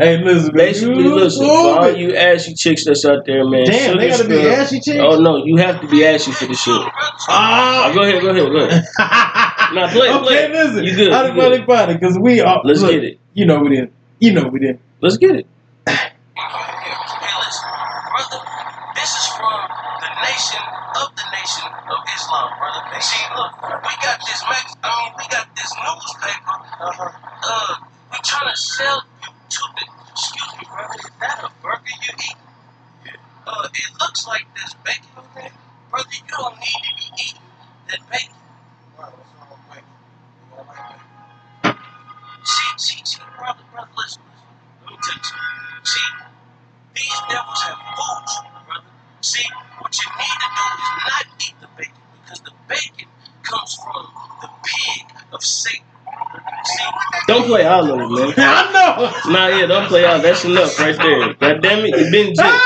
Hey, 0.00 0.16
listen, 0.24 0.54
Basically, 0.54 0.94
man, 1.04 1.14
listen, 1.14 1.44
for 1.46 1.52
all 1.52 1.94
you 1.94 2.14
ashy 2.16 2.54
chicks 2.54 2.86
that's 2.86 3.04
out 3.04 3.26
there, 3.26 3.44
man. 3.46 3.66
Damn, 3.66 3.98
they 3.98 4.08
gotta 4.08 4.26
be 4.26 4.36
Scrub- 4.38 4.52
ashy 4.58 4.80
chicks. 4.80 4.98
Oh 4.98 5.20
no, 5.20 5.44
you 5.44 5.56
have 5.58 5.80
to 5.82 5.88
be 5.88 6.04
ashy 6.06 6.32
for 6.32 6.46
the 6.46 6.54
shit. 6.54 6.72
Oh, 6.72 6.88
Ah. 7.28 7.90
go 7.94 8.02
ahead, 8.02 8.22
go 8.22 8.30
ahead, 8.30 8.48
go 8.50 8.64
ahead. 8.66 8.84
Nah, 9.70 9.86
play 9.92 10.08
it, 10.08 10.14
okay, 10.16 10.24
play 10.24 10.34
it. 10.44 10.50
listen. 10.50 10.82
You 10.84 10.96
good, 10.96 11.12
How 11.12 11.26
you 11.26 11.34
the 11.34 11.58
fuck 11.58 11.66
find 11.68 11.90
it? 11.92 12.00
Because 12.00 12.18
we 12.18 12.40
are. 12.40 12.60
Let's 12.64 12.80
look, 12.80 12.90
get 12.90 13.04
it. 13.04 13.20
You 13.34 13.44
know 13.46 13.60
we 13.60 13.68
didn't. 13.68 13.92
You 14.18 14.32
know 14.32 14.48
we 14.48 14.58
didn't. 14.58 14.80
Let's 15.00 15.16
get 15.16 15.36
it. 15.36 15.46
Hey, 15.86 16.10
listen, 16.34 17.68
brother, 18.10 18.40
this 18.96 19.10
is 19.14 19.26
from 19.36 19.60
the 20.02 20.10
nation 20.26 20.64
of 20.98 21.06
the 21.14 21.22
nation 21.30 21.70
of 21.70 21.98
Islam, 22.16 22.48
brother. 22.58 22.82
They 22.90 23.00
see, 23.00 23.22
look, 23.36 23.52
we 23.62 23.92
got 24.02 24.18
this 24.26 24.42
Mex- 24.48 24.74
I 24.82 24.90
mean, 24.90 25.12
we 25.18 25.24
got 25.30 25.46
this 25.54 25.70
newspaper. 25.70 26.56
Uh, 26.80 26.90
huh. 26.90 27.10
Uh, 27.46 27.74
we 28.10 28.18
trying 28.24 28.50
to 28.50 28.56
sell 28.58 28.98
you 29.06 29.09
Excuse 29.50 30.52
me, 30.58 30.66
brother. 30.68 30.94
Is 30.94 31.10
that 31.20 31.44
a 31.44 31.50
burger 31.62 31.82
you 32.06 32.14
eat? 32.18 32.36
Uh, 33.46 33.68
it 33.74 33.90
looks 34.00 34.26
like 34.28 34.46
there's 34.56 34.74
bacon 34.84 35.10
on 35.16 35.24
there, 35.34 35.50
brother. 35.90 36.08
You 36.12 36.22
don't 36.28 36.56
need 36.60 36.82
to 36.84 36.96
be 36.96 37.06
eating 37.18 37.42
that 37.90 38.00
bacon. 38.10 38.36
See, 42.44 42.72
see, 42.78 43.02
see, 43.04 43.20
brother, 43.38 43.60
brother, 43.72 43.90
listen, 43.96 44.22
listen. 44.22 44.54
Let 44.84 44.90
me 44.92 44.98
tell 45.02 45.16
you 45.16 45.24
something. 45.24 45.84
See, 45.84 46.10
these 46.94 47.20
devils 47.28 47.62
have 47.62 47.80
fooled 47.96 48.28
you, 48.30 48.50
brother. 48.66 48.92
See, 49.22 49.48
what 49.80 49.94
you 49.98 50.10
need 50.18 50.38
to 50.40 50.48
do 50.56 50.66
is 50.78 50.90
not 51.10 51.26
eat 51.42 51.54
the 51.60 51.68
bacon 51.76 52.04
because 52.22 52.40
the 52.42 52.52
bacon 52.68 53.08
comes 53.42 53.74
from 53.74 54.06
the 54.42 54.50
pig 54.64 55.06
of 55.32 55.42
Satan. 55.44 55.89
Don't 57.26 57.46
play 57.46 57.64
all 57.64 57.90
of 57.90 58.00
it, 58.00 58.08
man. 58.10 58.34
I 58.38 58.72
know. 58.72 59.32
Nah, 59.32 59.46
yeah, 59.48 59.66
don't 59.66 59.86
play 59.86 60.04
all. 60.04 60.20
That's 60.20 60.44
enough 60.44 60.78
right 60.80 60.96
there. 60.96 61.34
God 61.34 61.62
damn 61.62 61.84
it, 61.84 61.96
you 61.96 62.10
been 62.10 62.34
jipped. 62.34 62.60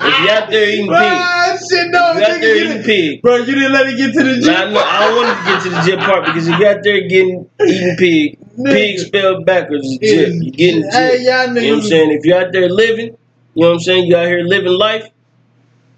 If 0.00 0.20
you 0.24 0.30
out 0.30 0.50
there 0.50 0.68
eating 0.70 0.86
pig, 0.86 0.94
Ah, 0.96 1.56
shit, 1.70 1.90
no, 1.90 2.12
you 2.12 2.24
out 2.24 2.40
there 2.40 2.56
you 2.56 2.70
eating 2.70 2.82
pig. 2.82 3.22
Bro, 3.22 3.36
you 3.38 3.54
didn't 3.54 3.72
let 3.72 3.86
it 3.88 3.96
get 3.96 4.12
to 4.14 4.22
the 4.24 4.36
Nah, 4.46 4.64
gym. 4.64 4.72
no, 4.74 4.80
I 4.80 5.00
don't 5.00 5.16
want 5.16 5.38
to 5.38 5.44
get 5.44 5.62
to 5.64 5.68
the 5.70 5.80
jip 5.82 6.00
part 6.00 6.24
because 6.26 6.48
if 6.48 6.58
you 6.58 6.66
out 6.66 6.82
there 6.82 7.00
getting 7.08 7.50
eating 7.66 7.96
pig, 7.96 8.38
pig 8.64 8.98
spelled 9.00 9.44
backwards 9.44 9.86
is 9.86 9.98
jip. 9.98 10.32
You 10.34 10.50
getting 10.50 10.82
jip. 10.82 10.92
Hey, 10.92 11.24
y'all 11.24 11.46
You 11.48 11.54
know 11.54 11.68
what 11.76 11.82
I'm 11.84 11.88
saying? 11.88 12.10
If 12.12 12.24
you're 12.24 12.38
out 12.40 12.52
there 12.52 12.68
living, 12.70 13.06
you 13.54 13.62
know 13.62 13.68
what 13.68 13.72
I'm 13.74 13.80
saying? 13.80 14.06
You 14.06 14.16
out 14.16 14.26
here 14.26 14.42
living 14.44 14.72
life. 14.72 15.08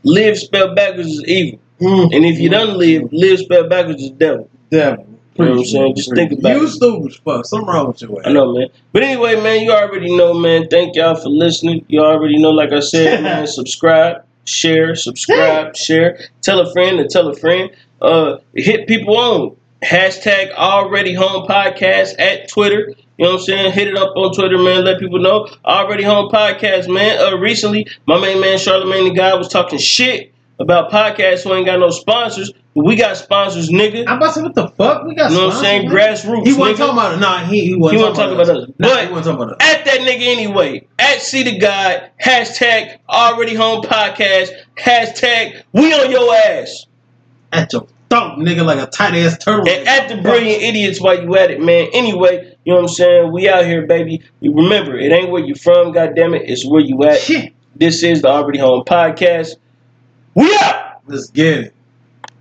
Live 0.03 0.39
spelled 0.39 0.75
backwards 0.75 1.09
is 1.09 1.25
evil. 1.25 1.61
Mm. 1.81 2.15
And 2.17 2.25
if 2.25 2.39
you 2.39 2.49
don't 2.49 2.79
live, 2.79 3.13
live 3.13 3.39
spelled 3.39 3.69
backwards 3.71 4.03
is 4.03 4.11
devil. 4.11 4.49
Devil. 4.71 5.07
You 5.41 5.47
know 5.47 5.52
what 5.52 5.60
I'm 5.60 5.65
saying? 5.67 5.97
Just 5.97 6.15
think 6.15 6.33
about 6.33 6.57
you 6.57 6.65
it. 6.65 6.69
stupid 6.69 7.10
as 7.12 7.17
fuck. 7.17 7.47
Something 7.47 7.69
wrong 7.69 7.89
with 7.89 8.02
your 8.02 8.20
ass. 8.20 8.27
I 8.27 8.33
know, 8.33 8.52
man. 8.52 8.69
But 8.93 9.02
anyway, 9.02 9.41
man, 9.41 9.62
you 9.62 9.73
already 9.73 10.15
know, 10.17 10.35
man. 10.35 10.69
Thank 10.69 10.97
y'all 10.97 11.15
for 11.15 11.28
listening. 11.28 11.85
You 11.89 12.01
already 12.01 12.41
know, 12.41 12.51
like 12.51 12.73
I 12.73 12.81
said, 12.81 13.23
man, 13.23 13.47
subscribe, 13.47 14.25
share, 14.44 14.94
subscribe, 14.94 15.77
share. 15.77 16.20
Tell 16.43 16.60
a 16.60 16.73
friend 16.73 17.01
and 17.01 17.09
tell 17.09 17.28
a 17.28 17.35
friend. 17.35 17.70
Uh, 18.01 18.39
hit 18.55 18.86
people 18.86 19.17
on. 19.17 19.57
Hashtag 19.83 20.52
already 20.52 21.15
home 21.15 21.47
podcast 21.47 22.20
at 22.20 22.49
Twitter. 22.51 22.93
You 23.17 23.27
know 23.27 23.33
what 23.33 23.41
I'm 23.41 23.47
saying? 23.47 23.73
Hit 23.73 23.89
it 23.89 23.97
up 23.97 24.15
on 24.17 24.35
Twitter, 24.35 24.59
man. 24.59 24.85
Let 24.85 24.99
people 24.99 25.19
know. 25.19 25.49
Already 25.65 26.02
home 26.02 26.31
podcast, 26.31 26.93
man. 26.93 27.19
Uh, 27.19 27.36
recently, 27.39 27.86
my 28.07 28.20
main 28.20 28.41
man 28.41 28.59
Charlamagne 28.59 29.09
tha 29.09 29.15
God 29.15 29.39
was 29.39 29.49
talking 29.49 29.78
shit 29.78 30.35
about 30.59 30.91
podcasts 30.91 31.44
who 31.44 31.55
ain't 31.55 31.67
got 31.67 31.81
no 31.81 31.91
sponsors. 31.91 32.52
We 32.73 32.95
got 32.95 33.17
sponsors, 33.17 33.69
nigga. 33.69 34.05
I'm 34.07 34.19
about 34.19 34.29
to 34.29 34.33
say, 34.35 34.43
what 34.43 34.55
the 34.55 34.69
fuck? 34.69 35.05
We 35.05 35.15
got 35.17 35.33
You 35.33 35.39
know 35.39 35.47
what 35.49 35.57
I'm 35.57 35.61
saying? 35.63 35.91
sponsors. 35.91 36.25
Grassroots. 36.25 36.47
He 36.47 36.53
wasn't 36.55 36.77
nigga. 36.77 36.79
talking 36.79 36.99
about 36.99 37.15
it. 37.15 37.21
Nah, 37.21 37.39
he, 37.45 37.61
he 37.67 37.75
wasn't 37.75 37.99
He 37.99 38.05
wasn't 38.07 38.17
talking 38.17 38.35
about 38.35 38.49
us. 38.57 38.69
Nah, 38.79 38.89
But- 38.89 39.07
he 39.07 39.13
wasn't 39.13 39.25
talking 39.39 39.43
about 39.55 39.63
us. 39.63 39.75
at 39.77 39.85
that 39.87 39.99
nigga 40.01 40.23
anyway. 40.23 40.87
At 40.99 41.21
See 41.21 41.43
the 41.43 41.59
God, 41.59 42.11
hashtag 42.23 42.99
already 43.09 43.55
home 43.55 43.83
podcast, 43.83 44.51
hashtag 44.77 45.63
we 45.73 45.93
on 45.93 46.11
your 46.13 46.33
ass. 46.33 46.87
At 47.53 47.73
your 47.73 47.89
throat, 48.09 48.39
nigga, 48.39 48.65
like 48.65 48.79
a 48.79 48.87
tight 48.87 49.15
ass 49.17 49.37
turtle. 49.39 49.69
And 49.69 49.89
at 49.89 50.09
the 50.09 50.23
brilliant 50.23 50.63
idiots 50.63 51.01
while 51.01 51.21
you 51.21 51.37
at 51.37 51.51
it, 51.51 51.61
man. 51.61 51.89
Anyway, 51.93 52.55
you 52.65 52.73
know 52.73 52.83
what 52.83 52.89
I'm 52.91 52.95
saying? 52.95 53.33
We 53.33 53.49
out 53.49 53.65
here, 53.67 53.85
baby. 53.87 54.23
You 54.39 54.55
remember, 54.55 54.97
it 54.97 55.11
ain't 55.11 55.31
where 55.31 55.43
you 55.45 55.57
from, 55.57 55.91
goddamn 55.91 56.35
it. 56.35 56.43
It's 56.49 56.65
where 56.65 56.81
you 56.83 57.03
at. 57.03 57.19
Shit. 57.19 57.53
This 57.75 58.05
is 58.05 58.23
the 58.23 58.29
Already 58.29 58.61
Home 58.61 58.85
Podcast. 58.85 59.57
We 60.35 60.55
out! 60.61 61.01
Let's 61.07 61.29
get 61.31 61.59
it. 61.59 61.75